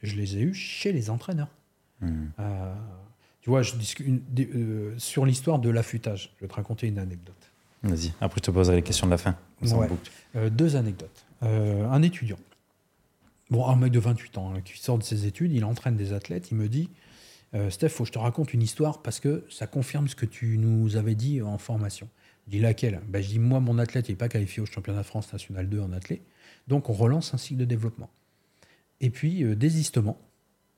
je 0.03 0.17
les 0.17 0.37
ai 0.37 0.43
eues 0.43 0.55
chez 0.55 0.93
les 0.93 1.09
entraîneurs. 1.09 1.51
Hmm. 2.03 2.27
Euh, 2.41 2.75
tu 3.45 3.51
vois, 3.51 3.61
je 3.61 3.75
discute 3.77 4.07
une- 4.07 4.23
euh, 4.39 4.95
sur 4.97 5.27
l'histoire 5.27 5.59
de 5.59 5.69
l'affûtage. 5.69 6.33
Je 6.37 6.41
vais 6.41 6.49
te 6.49 6.55
raconter 6.55 6.87
une 6.87 6.99
anecdote. 6.99 7.35
Vas-y. 7.83 8.11
Après, 8.23 8.39
je 8.41 8.45
te 8.47 8.51
poserai 8.51 8.77
les 8.77 8.83
questions 8.83 9.07
de 9.07 9.11
la 9.11 9.19
fin. 9.19 9.37
Ouais. 9.61 9.87
Euh, 10.37 10.49
deux 10.49 10.77
anecdotes. 10.77 11.27
Euh, 11.43 11.87
un 11.91 12.01
étudiant, 12.01 12.39
bon, 13.51 13.67
un 13.67 13.77
mec 13.77 13.93
de 13.93 13.99
28 13.99 14.39
ans, 14.39 14.55
hein, 14.55 14.63
qui 14.65 14.79
sort 14.79 14.97
de 14.97 15.03
ses 15.03 15.27
études, 15.27 15.53
il 15.53 15.63
entraîne 15.67 15.95
des 15.95 16.15
athlètes, 16.15 16.51
il 16.53 16.57
me 16.57 16.69
dit 16.69 16.89
Steph, 17.69 17.91
faut 17.91 18.03
que 18.05 18.09
je 18.09 18.13
te 18.15 18.19
raconte 18.19 18.53
une 18.55 18.63
histoire 18.63 19.01
parce 19.03 19.21
que 19.21 19.45
ça 19.51 19.67
confirme 19.69 20.09
ce 20.09 20.17
que 20.17 20.27
tu 20.27 20.57
nous 20.59 20.97
avais 20.97 21.15
dit 21.15 21.41
en 21.43 21.57
formation. 21.59 22.09
Je 22.47 22.53
dis 22.53 22.59
laquelle? 22.61 23.01
Ben, 23.09 23.23
Je 23.23 23.29
dis 23.29 23.39
moi, 23.39 23.61
mon 23.61 23.79
athlète 23.79 24.09
n'est 24.09 24.17
pas 24.17 24.29
qualifié 24.31 24.61
au 24.63 24.67
championnat 24.67 25.01
de 25.03 25.07
France 25.07 25.31
National 25.33 25.69
2 25.69 25.81
en 25.81 25.93
athlète, 25.93 26.23
donc 26.67 26.89
on 26.89 26.95
relance 26.95 27.33
un 27.35 27.37
cycle 27.37 27.61
de 27.61 27.65
développement. 27.67 28.09
Et 29.01 29.11
puis, 29.11 29.45
désistement, 29.55 30.19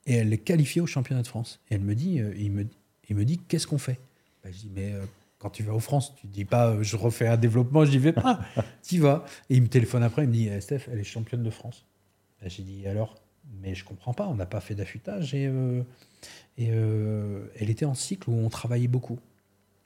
et 0.07 0.15
elle 0.15 0.33
est 0.33 0.39
qualifiée 0.39 0.81
au 0.81 0.87
championnat 0.87 1.23
de 1.23 1.27
France. 1.27 1.61
Et 1.71 1.75
elle 1.75 1.83
me 1.83 1.95
dit, 1.95 2.21
euh, 2.21 2.33
il, 2.37 2.53
me, 2.53 2.67
il 3.09 3.17
me 3.17 3.25
dit 3.25 3.39
qu'est-ce 3.39 3.67
qu'on 3.67 3.79
fait? 3.79 3.99
Ben, 4.43 4.53
Je 4.53 4.59
dis 4.61 4.71
mais 4.75 4.93
euh, 4.93 5.05
quand 5.39 5.51
tu 5.51 5.63
vas 5.63 5.75
aux 5.75 5.81
France, 5.81 6.15
tu 6.17 6.27
dis 6.27 6.45
pas 6.45 6.71
euh, 6.71 6.83
je 6.83 6.97
refais 6.97 7.27
un 7.27 7.37
développement, 7.37 7.85
j'y 7.85 7.99
vais 7.99 8.13
pas. 8.13 8.41
tu 8.83 8.99
vas. 9.01 9.25
Et 9.51 9.57
il 9.57 9.63
me 9.63 9.69
téléphone 9.69 10.03
après, 10.03 10.23
il 10.25 10.29
me 10.29 10.33
dit 10.33 10.49
eh, 10.49 10.61
Steph, 10.61 10.89
elle 10.91 10.99
est 10.99 11.05
championne 11.05 11.43
de 11.43 11.51
France. 11.51 11.85
Ben, 12.41 12.49
J'ai 12.49 12.63
dit 12.63 12.87
alors 12.87 13.17
Mais 13.61 13.75
je 13.75 13.85
comprends 13.85 14.15
pas, 14.15 14.27
on 14.29 14.35
n'a 14.35 14.47
pas 14.47 14.61
fait 14.61 14.75
d'affûtage 14.75 15.35
et, 15.35 15.51
et 16.59 16.67
elle 16.67 17.71
était 17.71 17.85
en 17.85 17.95
cycle 17.95 18.31
où 18.31 18.35
on 18.35 18.49
travaillait 18.49 18.89
beaucoup. 18.89 19.19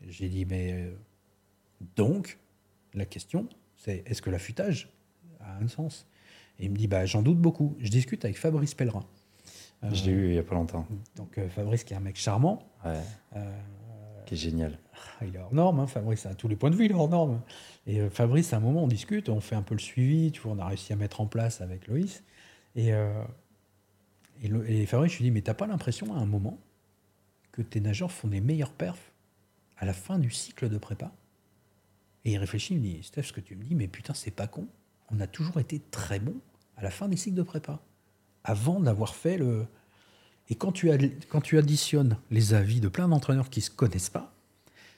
J'ai 0.06 0.28
dit 0.28 0.44
Mais 0.44 0.90
donc, 1.96 2.38
la 2.94 3.06
question, 3.06 3.48
c'est 3.76 4.02
est-ce 4.06 4.20
que 4.22 4.30
l'affûtage 4.30 4.88
a 5.40 5.56
un 5.56 5.68
sens? 5.68 6.06
Et 6.58 6.66
il 6.66 6.70
me 6.70 6.76
dit 6.76 6.86
bah, 6.88 7.06
J'en 7.06 7.22
doute 7.22 7.38
beaucoup. 7.38 7.76
Je 7.80 7.88
discute 7.88 8.24
avec 8.24 8.38
Fabrice 8.38 8.74
Pellerin. 8.74 9.06
Euh, 9.84 9.90
Je 9.92 10.04
l'ai 10.04 10.12
eu 10.12 10.28
il 10.28 10.34
y 10.34 10.38
a 10.38 10.42
pas 10.42 10.54
longtemps. 10.54 10.86
donc 11.16 11.38
euh, 11.38 11.48
Fabrice 11.48 11.84
qui 11.84 11.94
est 11.94 11.96
un 11.96 12.00
mec 12.00 12.16
charmant, 12.16 12.68
Ouais, 12.84 13.00
euh, 13.36 13.58
qui 14.26 14.34
est 14.34 14.36
génial. 14.36 14.78
ah, 15.20 15.24
il 15.24 15.34
est 15.34 15.38
hors 15.38 15.54
norme, 15.54 15.80
hein, 15.80 15.86
Fabrice, 15.86 16.26
à 16.26 16.34
tous 16.34 16.48
les 16.48 16.56
points 16.56 16.70
de 16.70 16.76
vue, 16.76 16.84
il 16.84 16.90
est 16.90 16.94
hors 16.94 17.08
norme. 17.08 17.40
Et 17.86 18.08
Fabrice, 18.10 18.52
à 18.52 18.58
un 18.58 18.60
moment, 18.60 18.84
on 18.84 18.88
discute, 18.88 19.28
on 19.30 19.40
fait 19.40 19.54
un 19.56 19.62
peu 19.62 19.74
le 19.74 19.80
suivi, 19.80 20.32
tu 20.32 20.40
vois, 20.42 20.52
on 20.52 20.58
a 20.58 20.66
réussi 20.66 20.92
à 20.92 20.96
mettre 20.96 21.20
en 21.20 21.26
place 21.26 21.60
avec 21.62 21.86
Loïs. 21.88 22.22
Et, 22.76 22.88
et, 24.42 24.48
le- 24.48 24.68
et 24.70 24.84
Fabrice, 24.86 25.12
je 25.12 25.16
lui 25.18 25.24
dis, 25.24 25.30
mais 25.30 25.42
t'as 25.42 25.54
pas 25.54 25.66
l'impression 25.66 26.14
à 26.14 26.18
un 26.18 26.26
moment 26.26 26.58
que 27.52 27.62
tes 27.62 27.80
nageurs 27.80 28.12
font 28.12 28.28
des 28.28 28.40
meilleurs 28.40 28.72
perfs 28.72 29.12
à 29.78 29.86
la 29.86 29.92
fin 29.94 30.18
du 30.18 30.30
cycle 30.30 30.68
de 30.68 30.78
prépa? 30.78 31.12
Et 32.26 32.32
il 32.32 32.38
réfléchit, 32.38 32.74
il 32.74 32.80
me 32.80 32.84
dit, 32.84 33.02
Steph, 33.02 33.22
ce 33.24 33.32
que 33.32 33.40
tu 33.40 33.56
me 33.56 33.64
dis, 33.64 33.74
mais 33.74 33.88
putain, 33.88 34.12
c'est 34.14 34.30
pas 34.30 34.46
con. 34.46 34.68
On 35.10 35.20
a 35.20 35.26
toujours 35.26 35.58
été 35.58 35.80
très 35.90 36.20
bon 36.20 36.34
à 36.76 36.82
la 36.82 36.90
fin 36.90 37.08
des 37.08 37.16
cycles 37.16 37.36
de 37.36 37.42
prépa, 37.42 37.80
avant 38.44 38.80
d'avoir 38.80 39.14
fait 39.14 39.38
le... 39.38 39.66
Et 40.48 40.54
quand 40.54 40.72
tu, 40.72 40.90
quand 41.28 41.40
tu 41.40 41.58
additionnes 41.58 42.16
les 42.30 42.54
avis 42.54 42.80
de 42.80 42.88
plein 42.88 43.08
d'entraîneurs 43.08 43.50
qui 43.50 43.60
ne 43.60 43.64
se 43.64 43.70
connaissent 43.70 44.10
pas, 44.10 44.34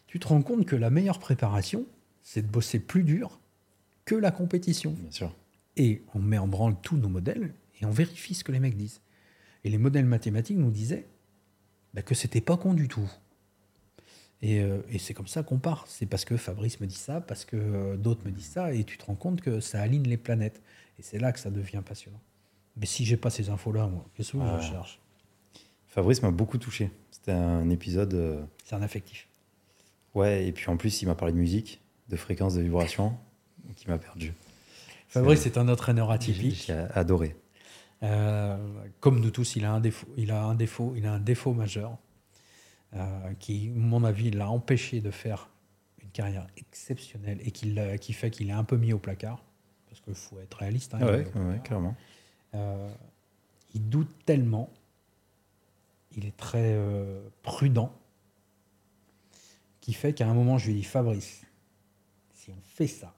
tu 0.07 0.19
te 0.19 0.29
rends 0.29 0.43
compte 0.43 0.67
que 0.67 0.77
la 0.77 0.91
meilleure 0.91 1.19
préparation, 1.19 1.87
c'est 2.23 2.43
de 2.43 2.51
bosser 2.51 2.79
plus 2.79 3.03
dur 3.03 3.41
que 4.05 4.15
la 4.15 4.31
compétition. 4.31 4.93
Bien 4.93 5.11
sûr. 5.11 5.35
Et 5.77 6.03
on 6.15 6.21
met 6.21 6.39
en 6.39 6.49
branle 6.49 6.77
tous 6.83 6.97
nos 6.97 7.09
modèles 7.09 7.55
et 7.81 7.87
on 7.87 7.91
vérifie 7.91 8.35
ce 8.35 8.45
que 8.45 8.53
les 8.53 8.61
mecs 8.61 8.77
disent. 8.77 9.01
Et 9.65 9.71
les 9.71 9.79
modèles 9.79 10.07
mathématiques 10.07 10.59
nous 10.59 10.71
disaient 10.71 11.07
bah, 11.95 12.03
que 12.03 12.15
c'était 12.15 12.41
pas 12.41 12.57
con 12.57 12.75
du 12.75 12.89
tout. 12.89 13.11
Et, 14.41 14.61
euh, 14.61 14.83
et 14.91 14.99
c'est 14.99 15.15
comme 15.15 15.29
ça 15.29 15.43
qu'on 15.43 15.59
part. 15.59 15.85
C'est 15.87 16.07
parce 16.07 16.25
que 16.25 16.37
Fabrice 16.37 16.81
me 16.81 16.87
dit 16.87 16.95
ça, 16.95 17.21
parce 17.21 17.45
que 17.45 17.57
euh, 17.57 17.97
d'autres 17.97 18.25
me 18.25 18.33
disent 18.33 18.51
ça, 18.51 18.75
et 18.75 18.85
tu 18.85 18.99
te 18.99 19.05
rends 19.05 19.15
compte 19.15 19.41
que 19.41 19.61
ça 19.61 19.81
aligne 19.81 20.09
les 20.09 20.17
planètes. 20.17 20.61
Et 20.99 21.03
c'est 21.03 21.19
là 21.19 21.33
que 21.33 21.39
ça 21.39 21.51
devient 21.51 21.83
passionnant. 21.85 22.21
Mais 22.77 22.87
si 22.87 23.05
j'ai 23.05 23.17
pas 23.17 23.31
ces 23.31 23.51
infos-là, 23.51 23.87
moi, 23.87 24.05
qu'est-ce 24.15 24.33
que 24.33 24.39
Ah. 24.41 24.59
je 24.61 24.69
cherche 24.69 24.99
Fabrice 25.87 26.23
m'a 26.23 26.31
beaucoup 26.31 26.57
touché. 26.59 26.91
C'était 27.11 27.33
un 27.33 27.69
épisode. 27.69 28.15
euh, 28.15 28.43
C'est 28.65 28.75
un 28.75 28.83
affectif. 28.83 29.29
Ouais, 30.15 30.47
et 30.47 30.53
puis 30.53 30.69
en 30.71 30.77
plus, 30.77 31.03
il 31.03 31.07
m'a 31.07 31.15
parlé 31.15 31.33
de 31.35 31.39
musique, 31.39 31.81
de 32.09 32.17
fréquence, 32.17 32.55
de 32.55 32.63
vibration, 32.63 33.17
qui 33.77 33.89
m'a 33.89 33.99
perdu. 33.99 34.33
Fabrice 35.09 35.45
est 35.47 35.59
un 35.59 35.69
entraîneur 35.69 36.11
atypique. 36.11 36.65
j'ai 36.67 36.73
adoré. 36.95 37.37
Euh, 38.03 38.57
comme 39.01 39.21
nous 39.21 39.31
tous, 39.31 39.57
il 39.57 39.65
a 39.67 39.73
un 39.73 39.81
défaut, 39.81 40.09
il 40.17 40.31
a 40.33 40.43
un 40.45 40.55
défaut, 40.55 40.95
il 40.97 41.07
a 41.07 41.13
un 41.13 41.21
défaut 41.21 41.53
majeur 41.53 41.97
euh, 42.95 43.33
qui, 43.39 43.71
à 43.75 43.79
mon 43.79 44.03
avis, 44.05 44.31
l'a 44.31 44.49
empêché 44.51 45.01
de 45.01 45.11
faire 45.11 45.49
une 46.03 46.09
carrière 46.11 46.47
exceptionnelle 46.57 47.39
et 47.45 47.51
qui, 47.53 48.13
fait 48.15 48.31
qu'il 48.31 48.49
est 48.49 48.53
un 48.55 48.65
peu 48.65 48.77
mis 48.77 48.93
au 48.93 48.99
placard. 48.99 49.43
Parce 49.89 50.01
qu'il 50.01 50.15
faut 50.15 50.41
être 50.41 50.57
réaliste. 50.59 50.95
hein, 50.95 51.01
ouais, 51.07 51.27
ouais, 51.35 51.61
clairement. 51.63 51.95
Euh, 52.55 52.93
il 53.75 53.89
doute 53.89 54.11
tellement 54.27 54.71
il 56.15 56.27
est 56.27 56.37
très 56.37 56.75
euh, 56.75 57.27
prudent, 57.43 57.91
qui 59.81 59.95
fait 59.95 60.13
qu'à 60.13 60.29
un 60.29 60.35
moment, 60.35 60.59
je 60.59 60.67
lui 60.67 60.75
dis 60.75 60.83
Fabrice, 60.85 61.43
si 62.35 62.51
on 62.51 62.61
fait 62.63 62.87
ça, 62.87 63.15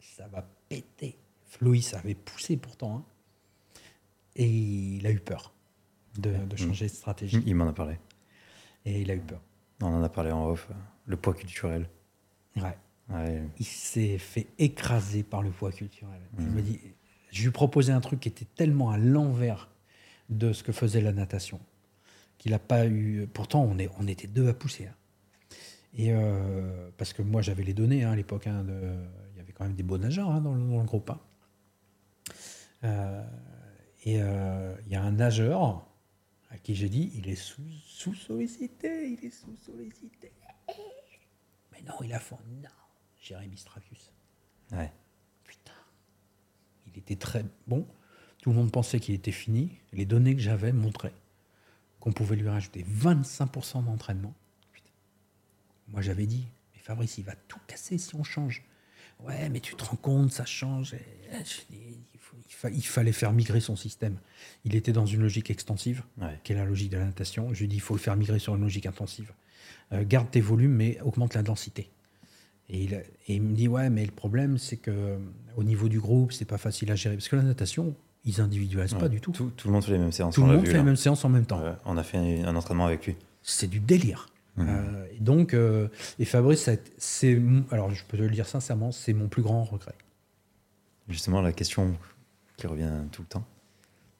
ça 0.00 0.28
va 0.28 0.46
péter. 0.68 1.16
Floïs 1.46 1.94
avait 1.94 2.14
poussé 2.14 2.58
pourtant, 2.58 2.98
hein. 2.98 3.04
et 4.36 4.46
il 4.46 5.06
a 5.06 5.10
eu 5.10 5.20
peur 5.20 5.54
de, 6.18 6.34
de 6.36 6.56
changer 6.56 6.86
de 6.86 6.90
stratégie. 6.90 7.42
Il 7.46 7.54
m'en 7.54 7.66
a 7.68 7.72
parlé. 7.72 7.98
Et 8.84 9.00
il 9.00 9.10
a 9.10 9.14
eu 9.14 9.20
peur. 9.20 9.40
On 9.80 9.86
en 9.86 10.02
a 10.02 10.08
parlé 10.10 10.30
en 10.30 10.46
off, 10.46 10.68
euh, 10.70 10.74
le 11.06 11.16
poids 11.16 11.32
culturel. 11.32 11.88
Ouais. 12.56 12.76
Ouais. 13.08 13.42
Il 13.58 13.64
s'est 13.64 14.18
fait 14.18 14.48
écraser 14.58 15.22
par 15.22 15.40
le 15.42 15.50
poids 15.50 15.72
culturel. 15.72 16.20
Je 16.38 16.42
Mhm. 16.44 16.54
me 16.54 16.60
dis, 16.62 16.80
je 17.34 17.44
lui 17.44 17.50
proposais 17.50 17.92
un 17.92 18.00
truc 18.00 18.20
qui 18.20 18.28
était 18.28 18.46
tellement 18.54 18.90
à 18.90 18.96
l'envers 18.96 19.68
de 20.30 20.52
ce 20.52 20.62
que 20.62 20.72
faisait 20.72 21.00
la 21.00 21.12
natation 21.12 21.60
qu'il 22.38 22.52
n'a 22.52 22.58
pas 22.58 22.86
eu. 22.86 23.26
Pourtant, 23.32 23.62
on, 23.62 23.78
est, 23.78 23.90
on 23.98 24.06
était 24.06 24.26
deux 24.26 24.48
à 24.48 24.54
pousser. 24.54 24.86
hein. 24.86 24.94
Et 25.96 26.12
euh, 26.12 26.90
parce 26.96 27.12
que 27.12 27.22
moi, 27.22 27.42
j'avais 27.42 27.62
les 27.62 27.74
données 27.74 28.04
hein, 28.04 28.12
à 28.12 28.16
l'époque. 28.16 28.46
hein, 28.46 28.64
il 28.68 29.38
y 29.38 29.40
avait 29.40 29.52
quand 29.52 29.64
même 29.64 29.74
des 29.74 29.82
beaux 29.82 29.98
nageurs 29.98 30.40
dans, 30.40 30.54
le, 30.54 30.84
groupe. 30.84 31.12
Euh, 32.82 33.24
et 34.04 34.20
euh, 34.20 34.74
il 34.86 34.92
y 34.92 34.96
a 34.96 35.02
un 35.02 35.12
nageur 35.12 35.86
à 36.50 36.58
qui 36.58 36.74
j'ai 36.74 36.88
dit 36.88 37.10
il 37.14 37.28
est 37.28 37.36
sous, 37.36 37.62
sous 37.86 38.14
il 38.14 39.24
est 39.24 39.30
sous 39.30 39.56
sollicité. 39.56 40.32
Mais 41.72 41.82
non, 41.82 41.94
il 42.02 42.12
a 42.12 42.20
fait 42.20 42.36
non, 42.62 42.68
Jérémy 43.20 43.56
Stracus. 43.56 44.12
Ouais. 44.72 44.92
Il 46.94 46.98
était 47.00 47.16
très 47.16 47.44
bon. 47.66 47.86
Tout 48.42 48.50
le 48.50 48.56
monde 48.56 48.70
pensait 48.70 49.00
qu'il 49.00 49.14
était 49.14 49.32
fini. 49.32 49.70
Les 49.92 50.04
données 50.04 50.34
que 50.34 50.42
j'avais 50.42 50.72
montraient 50.72 51.14
qu'on 52.00 52.12
pouvait 52.12 52.36
lui 52.36 52.48
rajouter 52.48 52.84
25% 52.84 53.84
d'entraînement. 53.84 54.34
Moi, 55.88 56.02
j'avais 56.02 56.26
dit, 56.26 56.46
mais 56.74 56.80
Fabrice, 56.80 57.16
il 57.18 57.24
va 57.24 57.34
tout 57.48 57.58
casser 57.66 57.96
si 57.98 58.14
on 58.14 58.24
change. 58.24 58.62
Ouais, 59.20 59.48
mais 59.48 59.60
tu 59.60 59.74
te 59.74 59.84
rends 59.84 59.96
compte, 59.96 60.32
ça 60.32 60.44
change. 60.44 60.94
Dis, 61.70 61.98
il, 62.70 62.84
fallait 62.84 63.12
faire 63.12 63.32
migrer 63.32 63.60
son 63.60 63.76
système. 63.76 64.18
Il 64.64 64.74
était 64.74 64.92
dans 64.92 65.06
une 65.06 65.20
logique 65.22 65.50
extensive, 65.50 66.02
Ouais. 66.18 66.38
qui 66.44 66.52
est 66.52 66.56
la 66.56 66.64
logique 66.64 66.90
de 66.90 66.98
la 66.98 67.06
natation. 67.06 67.52
Je 67.54 67.60
lui 67.60 67.64
ai 67.66 67.68
dit, 67.68 67.76
il 67.76 67.80
faut 67.82 67.94
le 67.94 68.00
faire 68.00 68.16
migrer 68.16 68.38
sur 68.38 68.54
une 68.54 68.62
logique 68.62 68.86
intensive. 68.86 69.32
Euh, 69.92 70.04
garde 70.06 70.30
tes 70.30 70.40
volumes, 70.40 70.74
mais 70.74 71.00
augmente 71.00 71.34
la 71.34 71.42
densité. 71.42 71.90
Et 72.68 72.84
il, 72.84 72.94
et 72.94 73.04
il 73.28 73.42
me 73.42 73.54
dit 73.54 73.68
ouais, 73.68 73.90
mais 73.90 74.04
le 74.04 74.12
problème 74.12 74.58
c'est 74.58 74.76
que 74.78 74.90
euh, 74.90 75.18
au 75.56 75.64
niveau 75.64 75.88
du 75.88 76.00
groupe, 76.00 76.32
c'est 76.32 76.44
pas 76.44 76.58
facile 76.58 76.90
à 76.90 76.94
gérer 76.94 77.16
parce 77.16 77.28
que 77.28 77.36
la 77.36 77.42
natation, 77.42 77.94
ils 78.24 78.40
individualisent 78.40 78.94
pas 78.94 79.08
du 79.08 79.20
tout. 79.20 79.32
Tout, 79.32 79.52
tout 79.56 79.68
le 79.68 79.74
monde 79.74 79.84
fait 79.84 79.92
les 79.92 79.98
mêmes 79.98 80.12
séances. 80.12 80.34
Tout 80.34 80.42
on 80.42 80.46
le 80.46 80.54
monde 80.54 80.62
vu, 80.62 80.68
fait 80.68 80.72
là. 80.72 80.78
la 80.78 80.84
même 80.84 80.96
séance 80.96 81.24
en 81.24 81.28
même 81.28 81.46
temps. 81.46 81.62
On 81.84 81.96
a 81.96 82.02
fait 82.02 82.16
un, 82.16 82.48
un 82.48 82.56
entraînement 82.56 82.86
avec 82.86 83.06
lui. 83.06 83.16
C'est 83.42 83.68
du 83.68 83.80
délire. 83.80 84.28
Mhm. 84.56 84.66
Euh, 84.68 85.06
et 85.12 85.20
donc, 85.20 85.52
euh, 85.52 85.88
et 86.18 86.24
Fabrice, 86.24 86.70
c'est 86.96 87.42
alors 87.70 87.90
je 87.90 88.04
peux 88.04 88.16
te 88.16 88.22
le 88.22 88.30
dire 88.30 88.46
sincèrement, 88.46 88.92
c'est 88.92 89.12
mon 89.12 89.28
plus 89.28 89.42
grand 89.42 89.64
regret. 89.64 89.94
Justement, 91.08 91.42
la 91.42 91.52
question 91.52 91.96
qui 92.56 92.66
revient 92.66 92.90
tout 93.12 93.22
le 93.22 93.28
temps, 93.28 93.44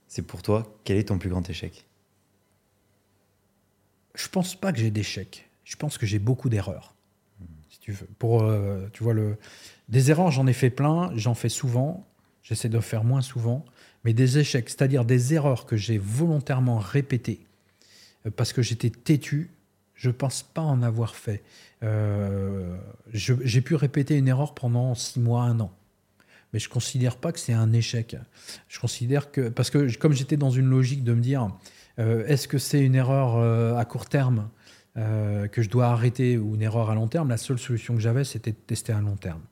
c'est 0.06 0.22
pour 0.22 0.42
toi, 0.42 0.76
quel 0.84 0.98
est 0.98 1.04
ton 1.04 1.18
plus 1.18 1.30
grand 1.30 1.48
échec? 1.48 1.86
Je 4.14 4.28
pense 4.28 4.54
pas 4.54 4.72
que 4.72 4.78
j'ai 4.78 4.90
d'échecs. 4.90 5.48
Je 5.64 5.76
pense 5.76 5.98
que 5.98 6.06
j'ai 6.06 6.18
beaucoup 6.18 6.48
d'erreurs. 6.48 6.93
Euh, 7.88 8.88
tu 8.92 9.02
vois 9.02 9.14
le 9.14 9.36
des 9.88 10.10
erreurs, 10.10 10.30
j'en 10.30 10.46
ai 10.46 10.52
fait 10.52 10.70
plein, 10.70 11.10
j'en 11.14 11.34
fais 11.34 11.48
souvent. 11.48 12.06
J'essaie 12.42 12.68
de 12.68 12.80
faire 12.80 13.04
moins 13.04 13.22
souvent, 13.22 13.64
mais 14.04 14.12
des 14.12 14.38
échecs, 14.38 14.68
c'est-à-dire 14.68 15.04
des 15.04 15.32
erreurs 15.32 15.64
que 15.64 15.76
j'ai 15.76 15.96
volontairement 15.96 16.78
répétées 16.78 17.40
euh, 18.26 18.30
parce 18.34 18.52
que 18.52 18.62
j'étais 18.62 18.90
têtu. 18.90 19.50
Je 19.94 20.10
pense 20.10 20.42
pas 20.42 20.60
en 20.60 20.82
avoir 20.82 21.14
fait. 21.14 21.42
Euh, 21.82 22.76
j'ai 23.12 23.60
pu 23.60 23.74
répéter 23.74 24.16
une 24.16 24.28
erreur 24.28 24.54
pendant 24.54 24.94
six 24.94 25.20
mois, 25.20 25.42
un 25.42 25.60
an. 25.60 25.72
Mais 26.52 26.58
je 26.58 26.68
considère 26.68 27.16
pas 27.16 27.32
que 27.32 27.38
c'est 27.38 27.52
un 27.52 27.72
échec. 27.72 28.16
Je 28.68 28.80
considère 28.80 29.30
que 29.30 29.48
parce 29.48 29.70
que 29.70 29.94
comme 29.96 30.12
j'étais 30.12 30.36
dans 30.36 30.50
une 30.50 30.66
logique 30.66 31.04
de 31.04 31.14
me 31.14 31.20
dire 31.20 31.48
est-ce 31.96 32.48
que 32.48 32.58
c'est 32.58 32.80
une 32.80 32.94
erreur 32.96 33.76
à 33.78 33.84
court 33.84 34.06
terme 34.06 34.48
euh, 34.96 35.48
que 35.48 35.62
je 35.62 35.68
dois 35.70 35.86
arrêter 35.86 36.38
ou 36.38 36.54
une 36.54 36.62
erreur 36.62 36.90
à 36.90 36.94
long 36.94 37.08
terme 37.08 37.28
La 37.28 37.36
seule 37.36 37.58
solution 37.58 37.94
que 37.94 38.00
j'avais, 38.00 38.24
c'était 38.24 38.52
de 38.52 38.56
tester 38.56 38.92
à 38.92 39.00
long 39.00 39.16
terme. 39.16 39.42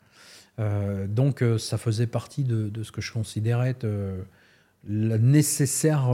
Euh, 0.59 1.07
donc, 1.07 1.43
euh, 1.43 1.59
ça 1.59 1.79
faisait 1.79 2.07
partie 2.07 2.45
de, 2.45 2.69
de 2.69 2.83
ce 2.83 2.93
que 2.93 3.01
je 3.01 3.12
considérais 3.12 3.71
être 3.71 3.87
le 4.85 5.17
nécessaire 5.17 6.11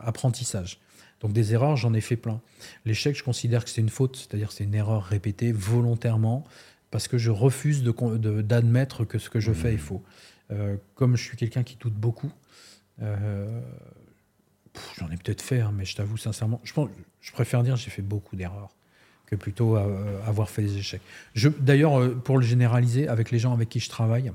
apprentissage. 0.00 0.80
Donc, 1.20 1.32
des 1.32 1.52
erreurs, 1.52 1.76
j'en 1.76 1.94
ai 1.94 2.00
fait 2.00 2.16
plein. 2.16 2.40
L'échec, 2.84 3.16
je 3.16 3.24
considère 3.24 3.64
que 3.64 3.70
c'est 3.70 3.80
une 3.80 3.88
faute, 3.88 4.16
c'est-à-dire 4.16 4.48
que 4.48 4.54
c'est 4.54 4.64
une 4.64 4.74
erreur 4.74 5.02
répétée 5.04 5.50
volontairement 5.52 6.44
parce 6.90 7.08
que 7.08 7.18
je 7.18 7.30
refuse 7.30 7.82
de 7.82 7.90
con- 7.90 8.16
de- 8.16 8.40
d'admettre 8.40 9.04
que 9.04 9.18
ce 9.18 9.28
que 9.28 9.40
je 9.40 9.52
fais 9.52 9.74
est 9.74 9.78
faux. 9.78 10.02
Euh, 10.50 10.76
comme 10.94 11.16
je 11.16 11.24
suis 11.24 11.36
quelqu'un 11.36 11.62
qui 11.64 11.76
doute 11.76 11.94
beaucoup, 11.94 12.30
euh, 13.02 13.60
J'en 14.96 15.10
ai 15.10 15.16
peut-être 15.16 15.42
fait, 15.42 15.60
hein, 15.60 15.72
mais 15.74 15.84
je 15.84 15.96
t'avoue 15.96 16.16
sincèrement, 16.16 16.60
je, 16.62 16.72
pense, 16.72 16.88
je 17.20 17.32
préfère 17.32 17.62
dire 17.62 17.76
j'ai 17.76 17.90
fait 17.90 18.02
beaucoup 18.02 18.36
d'erreurs 18.36 18.70
que 19.26 19.36
plutôt 19.36 19.76
euh, 19.76 20.20
avoir 20.26 20.48
fait 20.48 20.62
des 20.62 20.78
échecs. 20.78 21.02
D'ailleurs, 21.60 22.00
euh, 22.00 22.14
pour 22.14 22.38
le 22.38 22.44
généraliser, 22.44 23.08
avec 23.08 23.30
les 23.30 23.38
gens 23.38 23.52
avec 23.52 23.68
qui 23.68 23.78
je 23.80 23.90
travaille, 23.90 24.32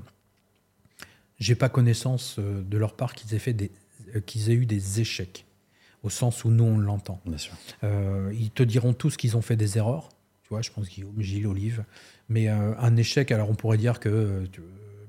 j'ai 1.38 1.54
pas 1.54 1.68
connaissance 1.68 2.36
euh, 2.38 2.62
de 2.62 2.78
leur 2.78 2.94
part 2.94 3.14
qu'ils 3.14 3.34
aient, 3.34 3.40
fait 3.40 3.52
des- 3.54 3.72
qu'ils 4.26 4.50
aient 4.50 4.54
eu 4.54 4.66
des 4.66 5.00
échecs, 5.00 5.46
au 6.04 6.10
sens 6.10 6.44
où 6.44 6.50
nous 6.50 6.64
on 6.64 6.78
l'entend. 6.78 7.20
Ils 7.82 8.50
te 8.50 8.62
diront 8.62 8.92
tous 8.92 9.16
qu'ils 9.16 9.36
ont 9.36 9.42
fait 9.42 9.56
des 9.56 9.78
erreurs. 9.78 10.10
Tu 10.44 10.50
vois, 10.50 10.62
je 10.62 10.70
pense 10.70 10.88
Guillaume, 10.88 11.20
Gilles, 11.20 11.46
Olive. 11.46 11.84
Mais 12.28 12.48
un 12.48 12.96
échec, 12.96 13.32
alors 13.32 13.50
on 13.50 13.54
pourrait 13.54 13.78
dire 13.78 13.98
que 13.98 14.44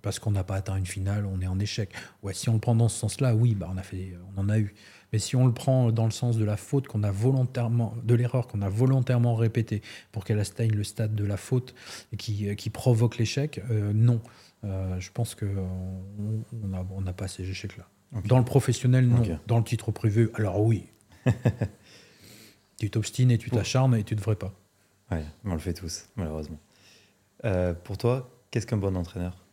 parce 0.01 0.19
qu'on 0.19 0.31
n'a 0.31 0.43
pas 0.43 0.55
atteint 0.55 0.75
une 0.77 0.85
finale, 0.85 1.25
on 1.25 1.41
est 1.41 1.47
en 1.47 1.59
échec. 1.59 1.89
Ouais, 2.23 2.33
si 2.33 2.47
on 2.49 2.53
le 2.53 2.59
prend 2.59 2.75
dans 2.75 2.89
ce 2.89 2.97
sens-là, 2.99 3.35
oui, 3.35 3.55
bah 3.55 3.67
on 3.71 3.77
a 3.77 3.83
fait, 3.83 4.13
on 4.35 4.39
en 4.41 4.49
a 4.49 4.59
eu. 4.59 4.73
Mais 5.13 5.19
si 5.19 5.35
on 5.35 5.45
le 5.45 5.53
prend 5.53 5.91
dans 5.91 6.05
le 6.05 6.11
sens 6.11 6.37
de 6.37 6.45
la 6.45 6.57
faute 6.57 6.87
qu'on 6.87 7.03
a 7.03 7.11
volontairement, 7.11 7.95
de 8.03 8.15
l'erreur 8.15 8.47
qu'on 8.47 8.61
a 8.61 8.69
volontairement 8.69 9.35
répétée 9.35 9.81
pour 10.11 10.25
qu'elle 10.25 10.39
atteigne 10.39 10.71
le 10.71 10.83
stade 10.83 11.15
de 11.15 11.23
la 11.23 11.37
faute 11.37 11.75
et 12.11 12.17
qui, 12.17 12.55
qui 12.55 12.69
provoque 12.69 13.17
l'échec, 13.17 13.61
euh, 13.69 13.93
non. 13.93 14.21
Euh, 14.63 14.99
je 14.99 15.11
pense 15.11 15.35
que 15.35 15.45
on 15.45 16.43
on 16.63 16.67
n'a 16.67 16.85
on 16.89 17.03
pas 17.13 17.27
ces 17.27 17.49
échecs-là. 17.49 17.87
Dans 18.25 18.39
le 18.39 18.45
professionnel, 18.45 19.07
non. 19.07 19.39
Dans 19.47 19.57
le 19.57 19.63
titre 19.63 19.91
privé, 19.91 20.29
alors 20.35 20.61
oui. 20.61 20.87
tu 22.79 22.89
t'obstines 22.89 23.31
et 23.31 23.37
tu 23.37 23.49
t'acharnes 23.49 23.95
et 23.95 24.03
tu 24.03 24.15
devrais 24.15 24.35
pas. 24.35 24.53
Ouais, 25.11 25.23
on 25.43 25.53
le 25.53 25.59
fait 25.59 25.73
tous, 25.73 26.07
malheureusement. 26.15 26.59
Euh, 27.43 27.73
pour 27.73 27.97
toi, 27.97 28.31
qu'est-ce 28.51 28.65
qu'un 28.65 28.77
bon 28.77 28.95
entraîneur? 28.95 29.44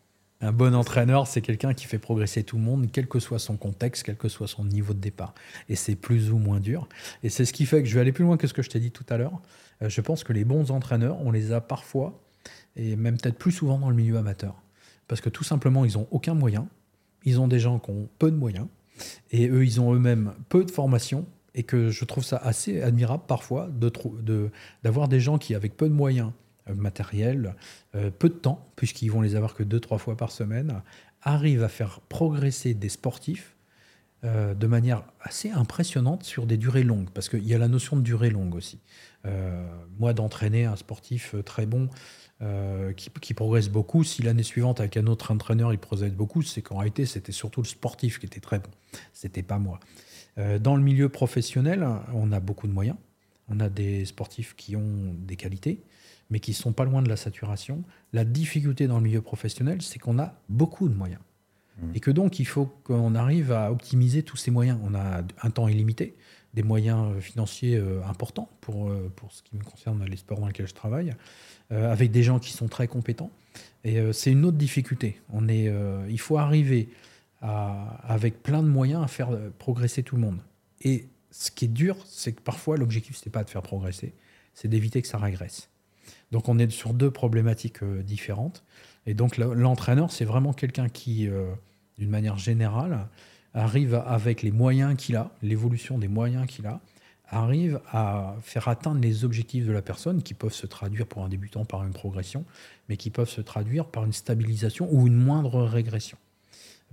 Un 0.44 0.50
bon 0.50 0.74
entraîneur, 0.74 1.28
c'est 1.28 1.40
quelqu'un 1.40 1.72
qui 1.72 1.86
fait 1.86 2.00
progresser 2.00 2.42
tout 2.42 2.56
le 2.56 2.64
monde, 2.64 2.88
quel 2.92 3.06
que 3.06 3.20
soit 3.20 3.38
son 3.38 3.56
contexte, 3.56 4.02
quel 4.02 4.16
que 4.16 4.28
soit 4.28 4.48
son 4.48 4.64
niveau 4.64 4.92
de 4.92 4.98
départ. 4.98 5.34
Et 5.68 5.76
c'est 5.76 5.94
plus 5.94 6.32
ou 6.32 6.38
moins 6.38 6.58
dur. 6.58 6.88
Et 7.22 7.28
c'est 7.28 7.44
ce 7.44 7.52
qui 7.52 7.64
fait 7.64 7.80
que 7.80 7.88
je 7.88 7.94
vais 7.94 8.00
aller 8.00 8.10
plus 8.10 8.24
loin 8.24 8.36
que 8.36 8.48
ce 8.48 8.52
que 8.52 8.60
je 8.62 8.68
t'ai 8.68 8.80
dit 8.80 8.90
tout 8.90 9.06
à 9.08 9.16
l'heure. 9.16 9.40
Euh, 9.82 9.88
je 9.88 10.00
pense 10.00 10.24
que 10.24 10.32
les 10.32 10.44
bons 10.44 10.72
entraîneurs, 10.72 11.20
on 11.20 11.30
les 11.30 11.52
a 11.52 11.60
parfois, 11.60 12.20
et 12.74 12.96
même 12.96 13.18
peut-être 13.18 13.38
plus 13.38 13.52
souvent 13.52 13.78
dans 13.78 13.88
le 13.88 13.94
milieu 13.94 14.16
amateur. 14.16 14.60
Parce 15.06 15.20
que 15.20 15.28
tout 15.28 15.44
simplement, 15.44 15.84
ils 15.84 15.92
n'ont 15.92 16.08
aucun 16.10 16.34
moyen. 16.34 16.66
Ils 17.24 17.38
ont 17.38 17.46
des 17.46 17.60
gens 17.60 17.78
qui 17.78 17.92
ont 17.92 18.08
peu 18.18 18.32
de 18.32 18.36
moyens. 18.36 18.66
Et 19.30 19.48
eux, 19.48 19.64
ils 19.64 19.80
ont 19.80 19.94
eux-mêmes 19.94 20.32
peu 20.48 20.64
de 20.64 20.72
formation. 20.72 21.24
Et 21.54 21.62
que 21.62 21.90
je 21.90 22.04
trouve 22.04 22.24
ça 22.24 22.38
assez 22.38 22.82
admirable 22.82 23.24
parfois 23.28 23.68
de 23.68 24.50
d'avoir 24.82 25.06
des 25.06 25.20
gens 25.20 25.38
qui, 25.38 25.54
avec 25.54 25.76
peu 25.76 25.86
de 25.86 25.94
moyens 25.94 26.32
euh, 26.68 26.74
matériels, 26.74 27.56
euh, 27.96 28.10
peu 28.10 28.28
de 28.28 28.34
temps, 28.34 28.70
puisqu'ils 28.76 29.08
vont 29.08 29.20
les 29.20 29.34
avoir 29.34 29.54
que 29.54 29.64
deux, 29.64 29.80
trois 29.80 29.98
fois 29.98 30.16
par 30.16 30.30
semaine, 30.30 30.82
arrivent 31.22 31.64
à 31.64 31.68
faire 31.68 32.00
progresser 32.08 32.74
des 32.74 32.88
sportifs 32.88 33.56
euh, 34.22 34.54
de 34.54 34.66
manière 34.68 35.02
assez 35.20 35.50
impressionnante 35.50 36.22
sur 36.22 36.46
des 36.46 36.56
durées 36.56 36.84
longues, 36.84 37.10
parce 37.10 37.28
qu'il 37.28 37.44
y 37.44 37.54
a 37.54 37.58
la 37.58 37.66
notion 37.66 37.96
de 37.96 38.02
durée 38.02 38.30
longue 38.30 38.54
aussi. 38.54 38.80
Moi, 40.00 40.14
d'entraîner 40.14 40.64
un 40.64 40.74
sportif 40.74 41.36
très 41.44 41.64
bon 41.64 41.88
qui, 42.96 43.08
qui 43.20 43.34
progresse 43.34 43.68
beaucoup, 43.68 44.02
si 44.02 44.20
l'année 44.20 44.42
suivante, 44.42 44.80
avec 44.80 44.96
un 44.96 45.06
autre 45.06 45.30
entraîneur, 45.30 45.72
il 45.72 45.78
progresse 45.78 46.12
beaucoup, 46.12 46.42
c'est 46.42 46.60
qu'en 46.60 46.78
réalité, 46.78 47.06
c'était 47.06 47.30
surtout 47.30 47.62
le 47.62 47.68
sportif 47.68 48.18
qui 48.18 48.26
était 48.26 48.40
très 48.40 48.58
bon. 48.58 48.70
C'était 49.12 49.44
pas 49.44 49.58
moi. 49.58 49.78
Dans 50.58 50.74
le 50.74 50.82
milieu 50.82 51.08
professionnel, 51.08 51.86
on 52.14 52.32
a 52.32 52.40
beaucoup 52.40 52.66
de 52.66 52.72
moyens. 52.72 52.96
On 53.48 53.60
a 53.60 53.68
des 53.68 54.04
sportifs 54.06 54.56
qui 54.56 54.74
ont 54.74 55.14
des 55.18 55.36
qualités, 55.36 55.84
mais 56.32 56.40
qui 56.40 56.54
sont 56.54 56.72
pas 56.72 56.84
loin 56.84 57.02
de 57.02 57.08
la 57.08 57.16
saturation. 57.16 57.84
La 58.12 58.24
difficulté 58.24 58.88
dans 58.88 58.96
le 58.96 59.04
milieu 59.04 59.20
professionnel, 59.22 59.82
c'est 59.82 59.98
qu'on 60.00 60.18
a 60.18 60.34
beaucoup 60.48 60.88
de 60.88 60.94
moyens. 60.94 61.20
Et 61.94 62.00
que 62.00 62.10
donc, 62.10 62.38
il 62.38 62.44
faut 62.46 62.66
qu'on 62.84 63.14
arrive 63.14 63.50
à 63.52 63.70
optimiser 63.72 64.22
tous 64.22 64.36
ces 64.36 64.50
moyens. 64.50 64.78
On 64.84 64.94
a 64.94 65.22
un 65.42 65.50
temps 65.50 65.68
illimité, 65.68 66.14
des 66.54 66.62
moyens 66.62 67.12
euh, 67.16 67.20
financiers 67.20 67.76
euh, 67.76 68.04
importants 68.04 68.48
pour, 68.60 68.88
euh, 68.88 69.10
pour 69.16 69.32
ce 69.32 69.42
qui 69.42 69.56
me 69.56 69.64
concerne 69.64 70.04
les 70.04 70.16
sports 70.16 70.38
dans 70.38 70.46
lesquels 70.46 70.68
je 70.68 70.74
travaille, 70.74 71.14
euh, 71.72 71.90
avec 71.90 72.10
des 72.12 72.22
gens 72.22 72.38
qui 72.38 72.52
sont 72.52 72.68
très 72.68 72.88
compétents. 72.88 73.30
Et 73.84 74.12
c'est 74.12 74.30
une 74.30 74.44
autre 74.44 74.58
difficulté. 74.58 75.20
On 75.32 75.48
est, 75.48 75.68
il 76.08 76.20
faut 76.20 76.38
arriver 76.38 76.88
à- 77.40 77.96
avec 78.06 78.42
plein 78.42 78.62
de 78.62 78.68
moyens 78.68 79.02
à 79.02 79.08
faire 79.08 79.30
progresser 79.58 80.02
tout 80.04 80.14
le 80.14 80.22
monde. 80.22 80.38
Et 80.82 81.08
ce 81.32 81.50
qui 81.50 81.64
est 81.64 81.68
dur, 81.68 81.96
c'est 82.06 82.32
que 82.32 82.40
parfois 82.42 82.76
l'objectif, 82.76 83.16
ce 83.16 83.26
n'est 83.26 83.32
pas 83.32 83.42
de 83.42 83.50
faire 83.50 83.62
progresser, 83.62 84.14
c'est 84.54 84.68
d'éviter 84.68 85.02
que 85.02 85.08
ça 85.08 85.18
régresse. 85.18 85.68
Donc 86.30 86.48
on 86.48 86.58
est 86.58 86.70
sur 86.70 86.94
deux 86.94 87.10
problématiques 87.10 87.82
euh, 87.82 88.02
différentes. 88.02 88.64
Et 89.06 89.14
donc 89.14 89.36
l'entraîneur, 89.36 90.10
c'est 90.10 90.24
vraiment 90.24 90.52
quelqu'un 90.52 90.88
qui, 90.88 91.28
euh, 91.28 91.52
d'une 91.98 92.10
manière 92.10 92.38
générale, 92.38 93.08
arrive 93.54 93.94
avec 94.06 94.42
les 94.42 94.50
moyens 94.50 94.96
qu'il 94.96 95.16
a, 95.16 95.30
l'évolution 95.42 95.98
des 95.98 96.08
moyens 96.08 96.46
qu'il 96.46 96.66
a, 96.66 96.80
arrive 97.28 97.80
à 97.90 98.36
faire 98.42 98.68
atteindre 98.68 99.00
les 99.00 99.24
objectifs 99.24 99.66
de 99.66 99.72
la 99.72 99.82
personne 99.82 100.22
qui 100.22 100.34
peuvent 100.34 100.52
se 100.52 100.66
traduire 100.66 101.06
pour 101.06 101.24
un 101.24 101.28
débutant 101.28 101.64
par 101.64 101.82
une 101.84 101.92
progression, 101.92 102.44
mais 102.88 102.96
qui 102.96 103.10
peuvent 103.10 103.28
se 103.28 103.40
traduire 103.40 103.86
par 103.86 104.04
une 104.04 104.12
stabilisation 104.12 104.88
ou 104.92 105.06
une 105.06 105.16
moindre 105.16 105.62
régression. 105.62 106.18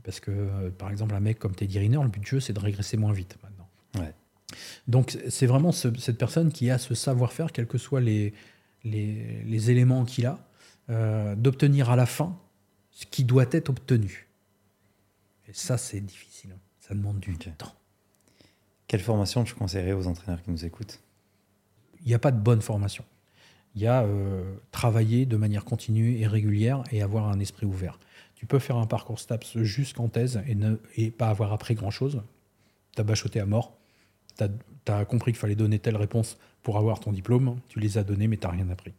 Parce 0.03 0.21
que, 0.21 0.31
euh, 0.31 0.69
par 0.71 0.89
exemple, 0.89 1.13
un 1.13 1.19
mec 1.19 1.39
comme 1.39 1.53
Teddy 1.53 1.79
Riner, 1.79 2.01
le 2.01 2.07
but 2.07 2.21
du 2.21 2.27
jeu, 2.27 2.39
c'est 2.39 2.53
de 2.53 2.59
régresser 2.59 2.95
moins 2.95 3.11
vite 3.11 3.37
maintenant. 3.43 3.67
Ouais. 3.97 4.13
Donc, 4.87 5.17
c'est 5.27 5.45
vraiment 5.45 5.71
cette 5.71 6.17
personne 6.17 6.51
qui 6.51 6.71
a 6.71 6.77
ce 6.77 6.95
savoir-faire, 6.95 7.51
quels 7.51 7.67
que 7.67 7.77
soient 7.77 8.01
les, 8.01 8.33
les, 8.83 9.71
éléments 9.71 10.05
qu'il 10.05 10.25
a, 10.25 10.39
euh, 10.89 11.35
d'obtenir 11.35 11.89
à 11.89 11.95
la 11.95 12.05
fin 12.05 12.37
ce 12.91 13.05
qui 13.05 13.23
doit 13.23 13.45
être 13.51 13.69
obtenu. 13.69 14.27
Et 15.47 15.53
ça, 15.53 15.77
c'est 15.77 16.01
difficile. 16.01 16.55
Ça 16.79 16.93
demande 16.93 17.19
du 17.19 17.37
temps. 17.37 17.75
Quelle 18.87 19.01
formation 19.01 19.43
tu 19.43 19.53
conseillerais 19.53 19.93
aux 19.93 20.07
entraîneurs 20.07 20.41
qui 20.41 20.51
nous 20.51 20.65
écoutent? 20.65 20.99
Il 22.01 22.07
n'y 22.07 22.13
a 22.13 22.19
pas 22.19 22.31
de 22.31 22.39
bonne 22.39 22.61
formation. 22.61 23.05
Il 23.75 23.81
y 23.81 23.87
a 23.87 24.03
euh, 24.03 24.55
travailler 24.71 25.25
de 25.25 25.37
manière 25.37 25.63
continue 25.63 26.17
et 26.17 26.27
régulière 26.27 26.83
et 26.91 27.01
avoir 27.01 27.27
un 27.27 27.39
esprit 27.39 27.65
ouvert. 27.65 27.99
Tu 28.35 28.45
peux 28.45 28.59
faire 28.59 28.77
un 28.77 28.87
parcours 28.87 29.19
STAPS 29.19 29.59
jusqu'en 29.59 30.07
thèse 30.07 30.41
et, 30.47 30.55
ne, 30.55 30.77
et 30.95 31.11
pas 31.11 31.29
avoir 31.29 31.53
appris 31.53 31.75
grand-chose. 31.75 32.23
Tu 32.95 33.01
as 33.01 33.03
bachoté 33.03 33.39
à 33.39 33.45
mort. 33.45 33.77
Tu 34.37 34.45
as, 34.91 35.05
compris 35.05 35.33
qu'il 35.33 35.39
fallait 35.39 35.55
donner 35.55 35.77
telle 35.77 35.97
réponse 35.97 36.37
pour 36.63 36.77
avoir 36.77 36.99
ton 36.99 37.11
diplôme. 37.11 37.59
Tu 37.67 37.79
les 37.79 37.97
as 37.97 38.03
donnés, 38.03 38.27
mais 38.27 38.37
tu 38.37 38.47
n'as 38.47 38.53
rien 38.53 38.69
appris. 38.69 38.93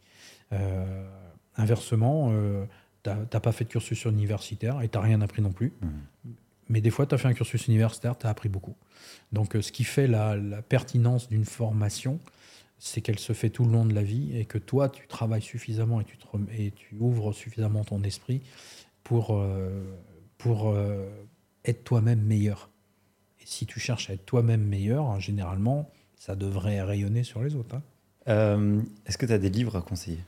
Euh, 0.52 1.08
inversement, 1.56 2.30
euh, 2.32 2.64
tu 3.02 3.10
n'as 3.10 3.40
pas 3.40 3.52
fait 3.52 3.64
de 3.64 3.70
cursus 3.70 4.05
universitaire 4.05 4.82
et 4.82 4.89
tu 4.89 4.98
n'as 4.98 5.05
rien 5.05 5.20
appris 5.20 5.42
non 5.42 5.52
plus. 5.52 5.72
Mmh. 5.80 6.30
Mais 6.70 6.80
des 6.80 6.90
fois, 6.90 7.05
tu 7.05 7.16
as 7.16 7.18
fait 7.18 7.26
un 7.26 7.34
cursus 7.34 7.66
universitaire, 7.66 8.16
tu 8.16 8.26
as 8.26 8.30
appris 8.30 8.48
beaucoup. 8.48 8.76
Donc, 9.32 9.56
euh, 9.56 9.60
ce 9.60 9.72
qui 9.72 9.82
fait 9.82 10.06
la, 10.06 10.36
pertinence 10.62 11.28
d'une 11.28 11.44
formation, 11.44 12.20
c'est 12.78 13.00
qu'elle 13.00 13.18
se 13.18 13.32
fait 13.32 13.50
tout 13.50 13.64
le 13.64 13.72
long 13.72 13.84
de 13.84 13.92
la 13.92 14.05
vie 14.05 14.39
et 14.39 14.44
que 14.44 14.56
toi, 14.56 14.89
tu 14.89 15.06
travailles 15.08 15.42
suffisamment 15.42 16.00
et 16.00 16.05
tu, 16.05 16.16
et 16.56 16.70
tu 16.70 16.97
ouvres 17.00 17.32
suffisamment 17.32 17.82
ton 17.82 18.02
esprit 18.05 18.40
pour, 19.02 19.36
euh, 19.36 19.82
pour 20.39 20.70
euh, 20.70 21.08
être 21.64 21.82
toi-même 21.82 22.22
meilleur. 22.22 22.70
Et 23.40 23.47
si 23.47 23.66
tu 23.66 23.80
cherches 23.80 24.08
à 24.08 24.12
être 24.12 24.24
toi-même 24.24 24.64
meilleur, 24.64 25.18
généralement, 25.18 25.90
ça 26.20 26.36
devrait 26.36 26.82
rayonner 26.82 27.24
sur 27.24 27.42
les 27.42 27.57
autres. 27.57 27.76
Hein. 27.76 28.82
Est-ce 29.07 29.16
que 29.16 29.24
tu 29.24 29.32
as 29.32 29.39
des 29.39 29.49
livres 29.49 29.74
à 29.76 29.81
conseiller? 29.81 30.20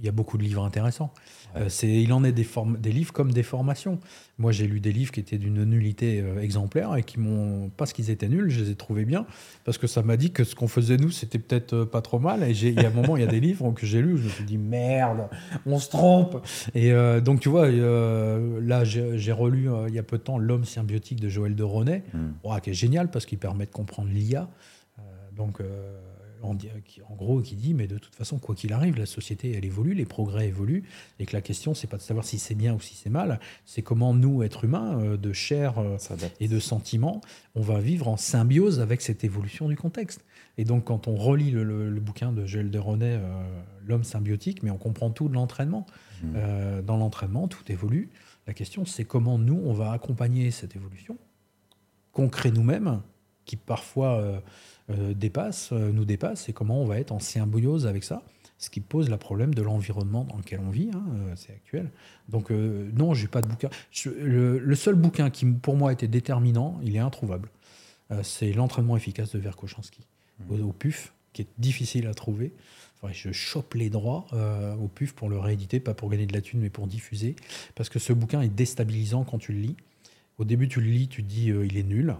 Il 0.00 0.04
y 0.04 0.08
a 0.08 0.12
beaucoup 0.12 0.36
de 0.36 0.42
livres 0.42 0.64
intéressants. 0.64 1.12
Euh, 1.56 1.68
c'est, 1.68 1.88
il 1.88 2.12
en 2.12 2.22
est 2.24 2.32
des, 2.32 2.46
des 2.78 2.92
livres 2.92 3.12
comme 3.12 3.32
des 3.32 3.42
formations. 3.42 3.98
Moi, 4.38 4.52
j'ai 4.52 4.66
lu 4.66 4.80
des 4.80 4.92
livres 4.92 5.10
qui 5.10 5.20
étaient 5.20 5.38
d'une 5.38 5.64
nullité 5.64 6.20
euh, 6.20 6.40
exemplaire 6.40 6.94
et 6.96 7.02
qui 7.02 7.18
m'ont, 7.18 7.70
parce 7.76 7.92
qu'ils 7.92 8.10
étaient 8.10 8.28
nuls, 8.28 8.50
je 8.50 8.64
les 8.64 8.70
ai 8.70 8.74
trouvés 8.74 9.04
bien, 9.04 9.26
parce 9.64 9.78
que 9.78 9.86
ça 9.86 10.02
m'a 10.02 10.16
dit 10.16 10.30
que 10.30 10.44
ce 10.44 10.54
qu'on 10.54 10.68
faisait 10.68 10.96
nous, 10.96 11.10
c'était 11.10 11.38
peut-être 11.38 11.72
euh, 11.72 11.84
pas 11.84 12.02
trop 12.02 12.18
mal. 12.18 12.42
Et 12.42 12.50
il 12.50 12.80
y 12.80 12.84
a 12.84 12.88
un 12.88 12.92
moment, 12.92 13.16
il 13.16 13.24
y 13.24 13.26
a 13.26 13.30
des 13.30 13.40
livres 13.40 13.72
que 13.72 13.86
j'ai 13.86 14.02
lus, 14.02 14.18
je 14.18 14.24
me 14.24 14.28
suis 14.28 14.44
dit 14.44 14.58
merde, 14.58 15.28
on 15.66 15.78
se 15.78 15.88
trompe. 15.88 16.46
Et 16.74 16.92
donc, 17.20 17.40
tu 17.40 17.48
vois, 17.48 17.68
là, 17.68 18.84
j'ai, 18.84 19.32
relu 19.32 19.68
il 19.88 19.94
y 19.94 19.98
a 19.98 20.02
peu 20.02 20.18
de 20.18 20.22
temps 20.22 20.38
L'homme 20.38 20.64
symbiotique 20.64 21.20
de 21.20 21.28
Joël 21.28 21.54
de 21.54 21.62
Ronet, 21.62 22.04
hmm. 22.14 22.60
qui 22.62 22.70
est 22.70 22.74
génial 22.74 23.10
parce 23.10 23.26
qu'il 23.26 23.38
permet 23.38 23.66
de 23.66 23.70
comprendre 23.70 24.10
l'IA. 24.10 24.48
Donc, 25.38 25.62
en, 26.42 27.14
gros, 27.16 27.40
qui 27.40 27.56
dit, 27.56 27.74
mais 27.74 27.86
de 27.86 27.98
toute 27.98 28.14
façon, 28.14 28.38
quoi 28.38 28.54
qu'il 28.54 28.72
arrive, 28.72 28.98
la 28.98 29.06
société, 29.06 29.52
elle 29.56 29.64
évolue, 29.64 29.94
les 29.94 30.04
progrès 30.04 30.48
évoluent, 30.48 30.84
et 31.18 31.26
que 31.26 31.34
la 31.34 31.42
question, 31.42 31.74
c'est 31.74 31.86
pas 31.86 31.96
de 31.96 32.02
savoir 32.02 32.24
si 32.24 32.38
c'est 32.38 32.54
bien 32.54 32.74
ou 32.74 32.80
si 32.80 32.94
c'est 32.94 33.10
mal, 33.10 33.40
c'est 33.64 33.82
comment 33.82 34.14
nous, 34.14 34.42
êtres 34.42 34.64
humains, 34.64 35.00
euh, 35.00 35.16
de 35.16 35.32
chair 35.32 35.78
euh, 35.78 35.96
et 36.40 36.48
de 36.48 36.58
sentiments, 36.58 37.20
on 37.54 37.62
va 37.62 37.80
vivre 37.80 38.08
en 38.08 38.16
symbiose 38.16 38.80
avec 38.80 39.00
cette 39.00 39.24
évolution 39.24 39.68
du 39.68 39.76
contexte. 39.76 40.24
Et 40.56 40.64
donc, 40.64 40.84
quand 40.84 41.08
on 41.08 41.16
relit 41.16 41.50
le, 41.50 42.00
bouquin 42.00 42.32
de 42.32 42.46
Joël 42.46 42.70
de 42.70 42.78
René, 42.78 43.18
euh, 43.20 43.60
L'homme 43.86 44.04
symbiotique, 44.04 44.62
mais 44.62 44.70
on 44.70 44.76
comprend 44.76 45.08
tout 45.10 45.28
de 45.28 45.34
l'entraînement. 45.34 45.86
Mmh. 46.22 46.82
dans 46.84 46.96
l'entraînement, 46.96 47.46
tout 47.46 47.62
évolue. 47.70 48.10
La 48.48 48.52
question, 48.52 48.84
c'est 48.84 49.04
comment 49.04 49.38
nous, 49.38 49.62
on 49.64 49.72
va 49.72 49.92
accompagner 49.92 50.50
cette 50.50 50.74
évolution, 50.74 51.16
qu'on 52.12 52.28
crée 52.28 52.50
nous-mêmes, 52.50 53.00
qui 53.48 53.56
parfois 53.56 54.20
euh, 54.20 54.38
dépasse, 54.88 55.70
euh, 55.72 55.92
nous 55.92 56.04
dépasse, 56.04 56.48
et 56.48 56.52
comment 56.52 56.82
on 56.82 56.86
va 56.86 56.98
être 56.98 57.12
en 57.12 57.18
symbiose 57.18 57.86
avec 57.86 58.04
ça, 58.04 58.22
ce 58.56 58.70
qui 58.70 58.80
pose 58.80 59.10
le 59.10 59.16
problème 59.16 59.54
de 59.54 59.62
l'environnement 59.62 60.24
dans 60.24 60.36
lequel 60.36 60.60
on 60.66 60.70
vit, 60.70 60.90
hein, 60.94 61.04
euh, 61.12 61.32
c'est 61.36 61.52
actuel. 61.52 61.90
Donc 62.28 62.50
non, 62.50 63.14
j'ai 63.14 63.28
pas 63.28 63.42
de 63.42 63.48
bouquin. 63.48 63.68
le, 64.04 64.74
seul 64.74 64.94
bouquin 64.94 65.30
qui 65.30 65.46
pour 65.46 65.76
moi 65.76 65.92
était 65.92 66.08
déterminant, 66.08 66.80
il 66.82 66.96
est 66.96 67.00
introuvable. 67.00 67.50
c'est 68.22 68.52
l'entraînement 68.52 68.96
efficace 68.96 69.32
de 69.32 69.38
Verkochanski 69.38 70.06
mmh. 70.40 70.62
au, 70.62 70.72
PUF, 70.72 71.12
qui 71.32 71.42
est 71.42 71.48
difficile 71.58 72.06
à 72.06 72.14
trouver. 72.14 72.52
je 73.12 73.32
chope 73.32 73.74
les 73.74 73.90
droits 73.90 74.26
au 74.80 74.88
PUF 74.88 75.14
pour 75.14 75.28
le 75.28 75.38
rééditer, 75.38 75.80
pas 75.80 75.94
pour 75.94 76.10
gagner 76.10 76.26
de 76.26 76.34
la 76.34 76.40
thune, 76.40 76.60
mais 76.60 76.70
pour 76.70 76.86
diffuser, 76.86 77.36
parce 77.74 77.88
que 77.88 77.98
ce 77.98 78.12
bouquin 78.12 78.42
est 78.42 78.48
déstabilisant 78.54 79.24
quand 79.24 79.38
tu 79.38 79.52
le 79.52 79.60
lis. 79.60 79.76
Au 80.38 80.44
début, 80.44 80.68
tu 80.68 80.80
le 80.80 80.90
lis, 80.90 81.08
tu 81.08 81.22
te 81.22 81.28
dis 81.28 81.46
il 81.46 81.76
est 81.76 81.82
nul. 81.82 82.14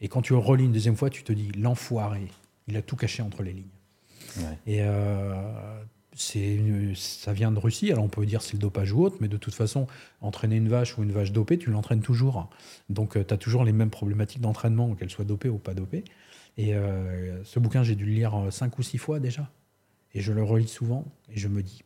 Et 0.00 0.08
quand 0.08 0.22
tu 0.22 0.34
relis 0.34 0.64
une 0.64 0.72
deuxième 0.72 0.96
fois, 0.96 1.10
tu 1.10 1.22
te 1.22 1.32
dis 1.32 1.52
l'enfoiré, 1.52 2.28
il 2.68 2.76
a 2.76 2.82
tout 2.82 2.96
caché 2.96 3.22
entre 3.22 3.42
les 3.42 3.52
lignes. 3.52 3.64
Et 4.66 4.78
euh, 4.80 5.82
c'est 6.14 6.60
ça 6.96 7.32
vient 7.32 7.52
de 7.52 7.58
Russie, 7.58 7.92
alors 7.92 8.04
on 8.04 8.08
peut 8.08 8.26
dire 8.26 8.42
c'est 8.42 8.54
le 8.54 8.58
dopage 8.58 8.92
ou 8.92 9.04
autre, 9.04 9.16
mais 9.20 9.28
de 9.28 9.36
toute 9.36 9.54
façon, 9.54 9.86
entraîner 10.20 10.56
une 10.56 10.68
vache 10.68 10.98
ou 10.98 11.02
une 11.02 11.12
vache 11.12 11.32
dopée, 11.32 11.58
tu 11.58 11.70
l'entraînes 11.70 12.02
toujours. 12.02 12.48
Donc 12.88 13.16
euh, 13.16 13.24
tu 13.24 13.34
as 13.34 13.36
toujours 13.36 13.64
les 13.64 13.72
mêmes 13.72 13.90
problématiques 13.90 14.40
d'entraînement, 14.40 14.94
qu'elle 14.94 15.10
soit 15.10 15.24
dopée 15.24 15.48
ou 15.48 15.58
pas 15.58 15.74
dopée. 15.74 16.04
Et 16.56 16.74
euh, 16.74 17.42
ce 17.44 17.58
bouquin, 17.58 17.82
j'ai 17.82 17.94
dû 17.94 18.06
le 18.06 18.12
lire 18.12 18.48
cinq 18.50 18.78
ou 18.78 18.82
six 18.82 18.98
fois 18.98 19.20
déjà. 19.20 19.50
Et 20.14 20.20
je 20.20 20.32
le 20.32 20.42
relis 20.44 20.68
souvent, 20.68 21.04
et 21.28 21.38
je 21.38 21.48
me 21.48 21.62
dis, 21.62 21.82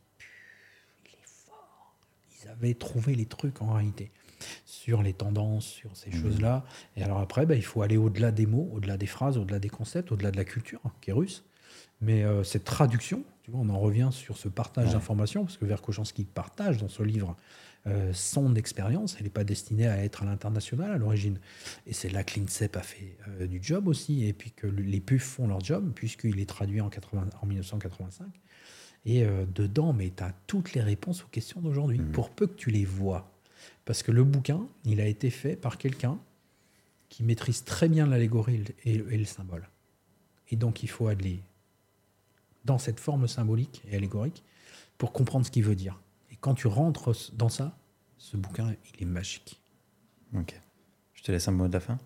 il 1.05 1.11
est 1.11 1.27
fort. 1.27 1.95
Ils 2.43 2.49
avaient 2.49 2.75
trouvé 2.75 3.15
les 3.15 3.25
trucs 3.25 3.61
en 3.61 3.73
réalité 3.73 4.11
sur 4.65 5.01
les 5.01 5.13
tendances, 5.13 5.65
sur 5.65 5.95
ces 5.95 6.09
mhm. 6.09 6.21
choses-là. 6.21 6.65
Et 6.97 7.03
alors 7.03 7.19
après, 7.19 7.45
bah, 7.45 7.55
il 7.55 7.63
faut 7.63 7.81
aller 7.81 7.97
au-delà 7.97 8.31
des 8.31 8.45
mots, 8.45 8.69
au-delà 8.73 8.97
des 8.97 9.07
phrases, 9.07 9.37
au-delà 9.37 9.59
des 9.59 9.69
concepts, 9.69 10.11
au-delà 10.11 10.31
de 10.31 10.37
la 10.37 10.45
culture, 10.45 10.79
hein, 10.85 10.91
qui 11.01 11.09
est 11.09 11.13
russe. 11.13 11.43
Mais 12.01 12.23
euh, 12.23 12.43
cette 12.43 12.63
traduction, 12.63 13.23
tu 13.43 13.51
vois, 13.51 13.59
on 13.61 13.69
en 13.69 13.79
revient 13.79 14.09
sur 14.11 14.37
ce 14.37 14.47
partage 14.47 14.93
d'informations, 14.93 15.43
parce 15.43 15.57
que 15.57 15.65
Verkhochansky 15.65 16.23
partage 16.23 16.77
dans 16.77 16.87
ce 16.87 17.03
livre 17.03 17.35
euh, 17.87 18.11
son 18.13 18.55
expérience. 18.55 19.15
Elle 19.17 19.23
n'est 19.23 19.29
pas 19.29 19.43
destinée 19.43 19.87
à 19.87 20.03
être 20.03 20.23
à 20.23 20.25
l'international 20.25 20.91
à 20.91 20.97
l'origine. 20.97 21.39
Et 21.87 21.93
c'est 21.93 22.09
là 22.09 22.23
que 22.23 22.39
l'INSEP 22.39 22.75
a 22.75 22.81
fait 22.81 23.17
euh, 23.27 23.47
du 23.47 23.59
job 23.61 23.87
aussi, 23.87 24.25
et 24.25 24.33
puis 24.33 24.51
que 24.51 24.67
les 24.67 24.99
PUF 24.99 25.23
font 25.23 25.47
leur 25.47 25.59
job, 25.61 25.91
puisqu'il 25.93 26.39
est 26.39 26.49
traduit 26.49 26.81
en, 26.81 26.89
80, 26.89 27.29
en 27.41 27.45
1985. 27.45 28.27
Et 29.05 29.25
dedans, 29.55 29.93
mais 29.93 30.11
tu 30.15 30.21
as 30.23 30.33
toutes 30.45 30.73
les 30.73 30.81
réponses 30.81 31.23
aux 31.23 31.29
questions 31.29 31.61
d'aujourd'hui, 31.61 31.99
mhm. 31.99 32.11
pour 32.11 32.29
peu 32.29 32.47
que 32.47 32.55
tu 32.55 32.69
les 32.69 32.83
vois. 32.83 33.31
Parce 33.85 34.03
que 34.03 34.11
le 34.11 34.23
bouquin, 34.23 34.67
il 34.85 35.01
a 35.01 35.07
été 35.07 35.29
fait 35.29 35.55
par 35.55 35.77
quelqu'un 35.77 36.19
qui 37.09 37.23
maîtrise 37.23 37.63
très 37.63 37.89
bien 37.89 38.05
l'allégorie 38.05 38.63
et, 38.85 38.97
le 38.97 39.25
symbole. 39.25 39.67
Et 40.49 40.55
donc 40.55 40.83
il 40.83 40.89
faut 40.89 41.07
aller 41.07 41.43
dans 42.65 42.77
cette 42.77 42.99
forme 42.99 43.27
symbolique 43.27 43.81
et 43.89 43.95
allégorique 43.95 44.43
pour 44.97 45.11
comprendre 45.11 45.45
ce 45.45 45.51
qu'il 45.51 45.63
veut 45.63 45.75
dire. 45.75 45.99
Et 46.31 46.35
quand 46.35 46.53
tu 46.53 46.67
rentres 46.67 47.33
dans 47.33 47.49
ça, 47.49 47.77
ce 48.17 48.37
bouquin, 48.37 48.75
il 48.93 49.01
est 49.01 49.05
magique. 49.05 49.59
Ok. 50.35 50.59
Je 51.13 51.23
te 51.23 51.31
laisse 51.31 51.47
un 51.47 51.51
mot 51.51 51.67
de 51.67 51.73
la 51.73 51.79
fin. 51.79 51.97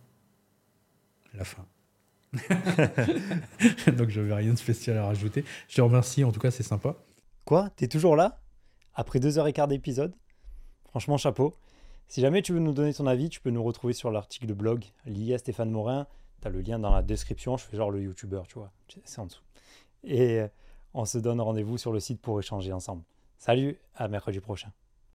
La 1.33 1.43
fin. 1.43 1.65
Donc 3.97 4.09
je 4.09 4.21
n'avais 4.21 4.33
rien 4.33 4.53
de 4.53 4.57
spécial 4.57 4.97
à 4.97 5.05
rajouter. 5.05 5.43
Je 5.67 5.75
te 5.75 5.81
remercie, 5.81 6.23
en 6.23 6.31
tout 6.31 6.39
cas 6.39 6.51
c'est 6.51 6.63
sympa. 6.63 6.95
Quoi? 7.45 7.69
T'es 7.71 7.87
toujours 7.87 8.15
là? 8.15 8.41
Après 8.95 9.19
deux 9.19 9.37
heures 9.37 9.47
et 9.47 9.53
quart 9.53 9.67
d'épisode? 9.67 10.13
Franchement, 10.93 11.17
chapeau. 11.17 11.55
Si 12.07 12.21
jamais 12.21 12.43
tu 12.43 12.53
veux 12.53 12.59
nous 12.59 12.71
donner 12.71 12.93
ton 12.93 13.07
avis, 13.07 13.27
tu 13.27 13.41
peux 13.41 13.49
nous 13.49 13.63
retrouver 13.63 13.93
sur 13.93 14.11
l'article 14.11 14.45
de 14.45 14.53
blog 14.53 14.85
lié 15.07 15.33
à 15.33 15.39
Stéphane 15.39 15.71
Morin. 15.71 16.05
Tu 16.39 16.47
as 16.47 16.51
le 16.51 16.61
lien 16.61 16.77
dans 16.77 16.91
la 16.91 17.01
description. 17.01 17.57
Je 17.57 17.65
fais 17.65 17.77
genre 17.77 17.89
le 17.89 18.03
youtubeur, 18.03 18.45
tu 18.45 18.59
vois. 18.59 18.71
C'est 19.03 19.17
en 19.17 19.25
dessous. 19.25 19.41
Et 20.03 20.43
on 20.93 21.05
se 21.05 21.17
donne 21.17 21.41
rendez-vous 21.41 21.79
sur 21.79 21.93
le 21.93 21.99
site 21.99 22.21
pour 22.21 22.39
échanger 22.39 22.71
ensemble. 22.73 23.01
Salut, 23.39 23.79
à 23.95 24.07
mercredi 24.07 24.39
prochain. 24.39 24.69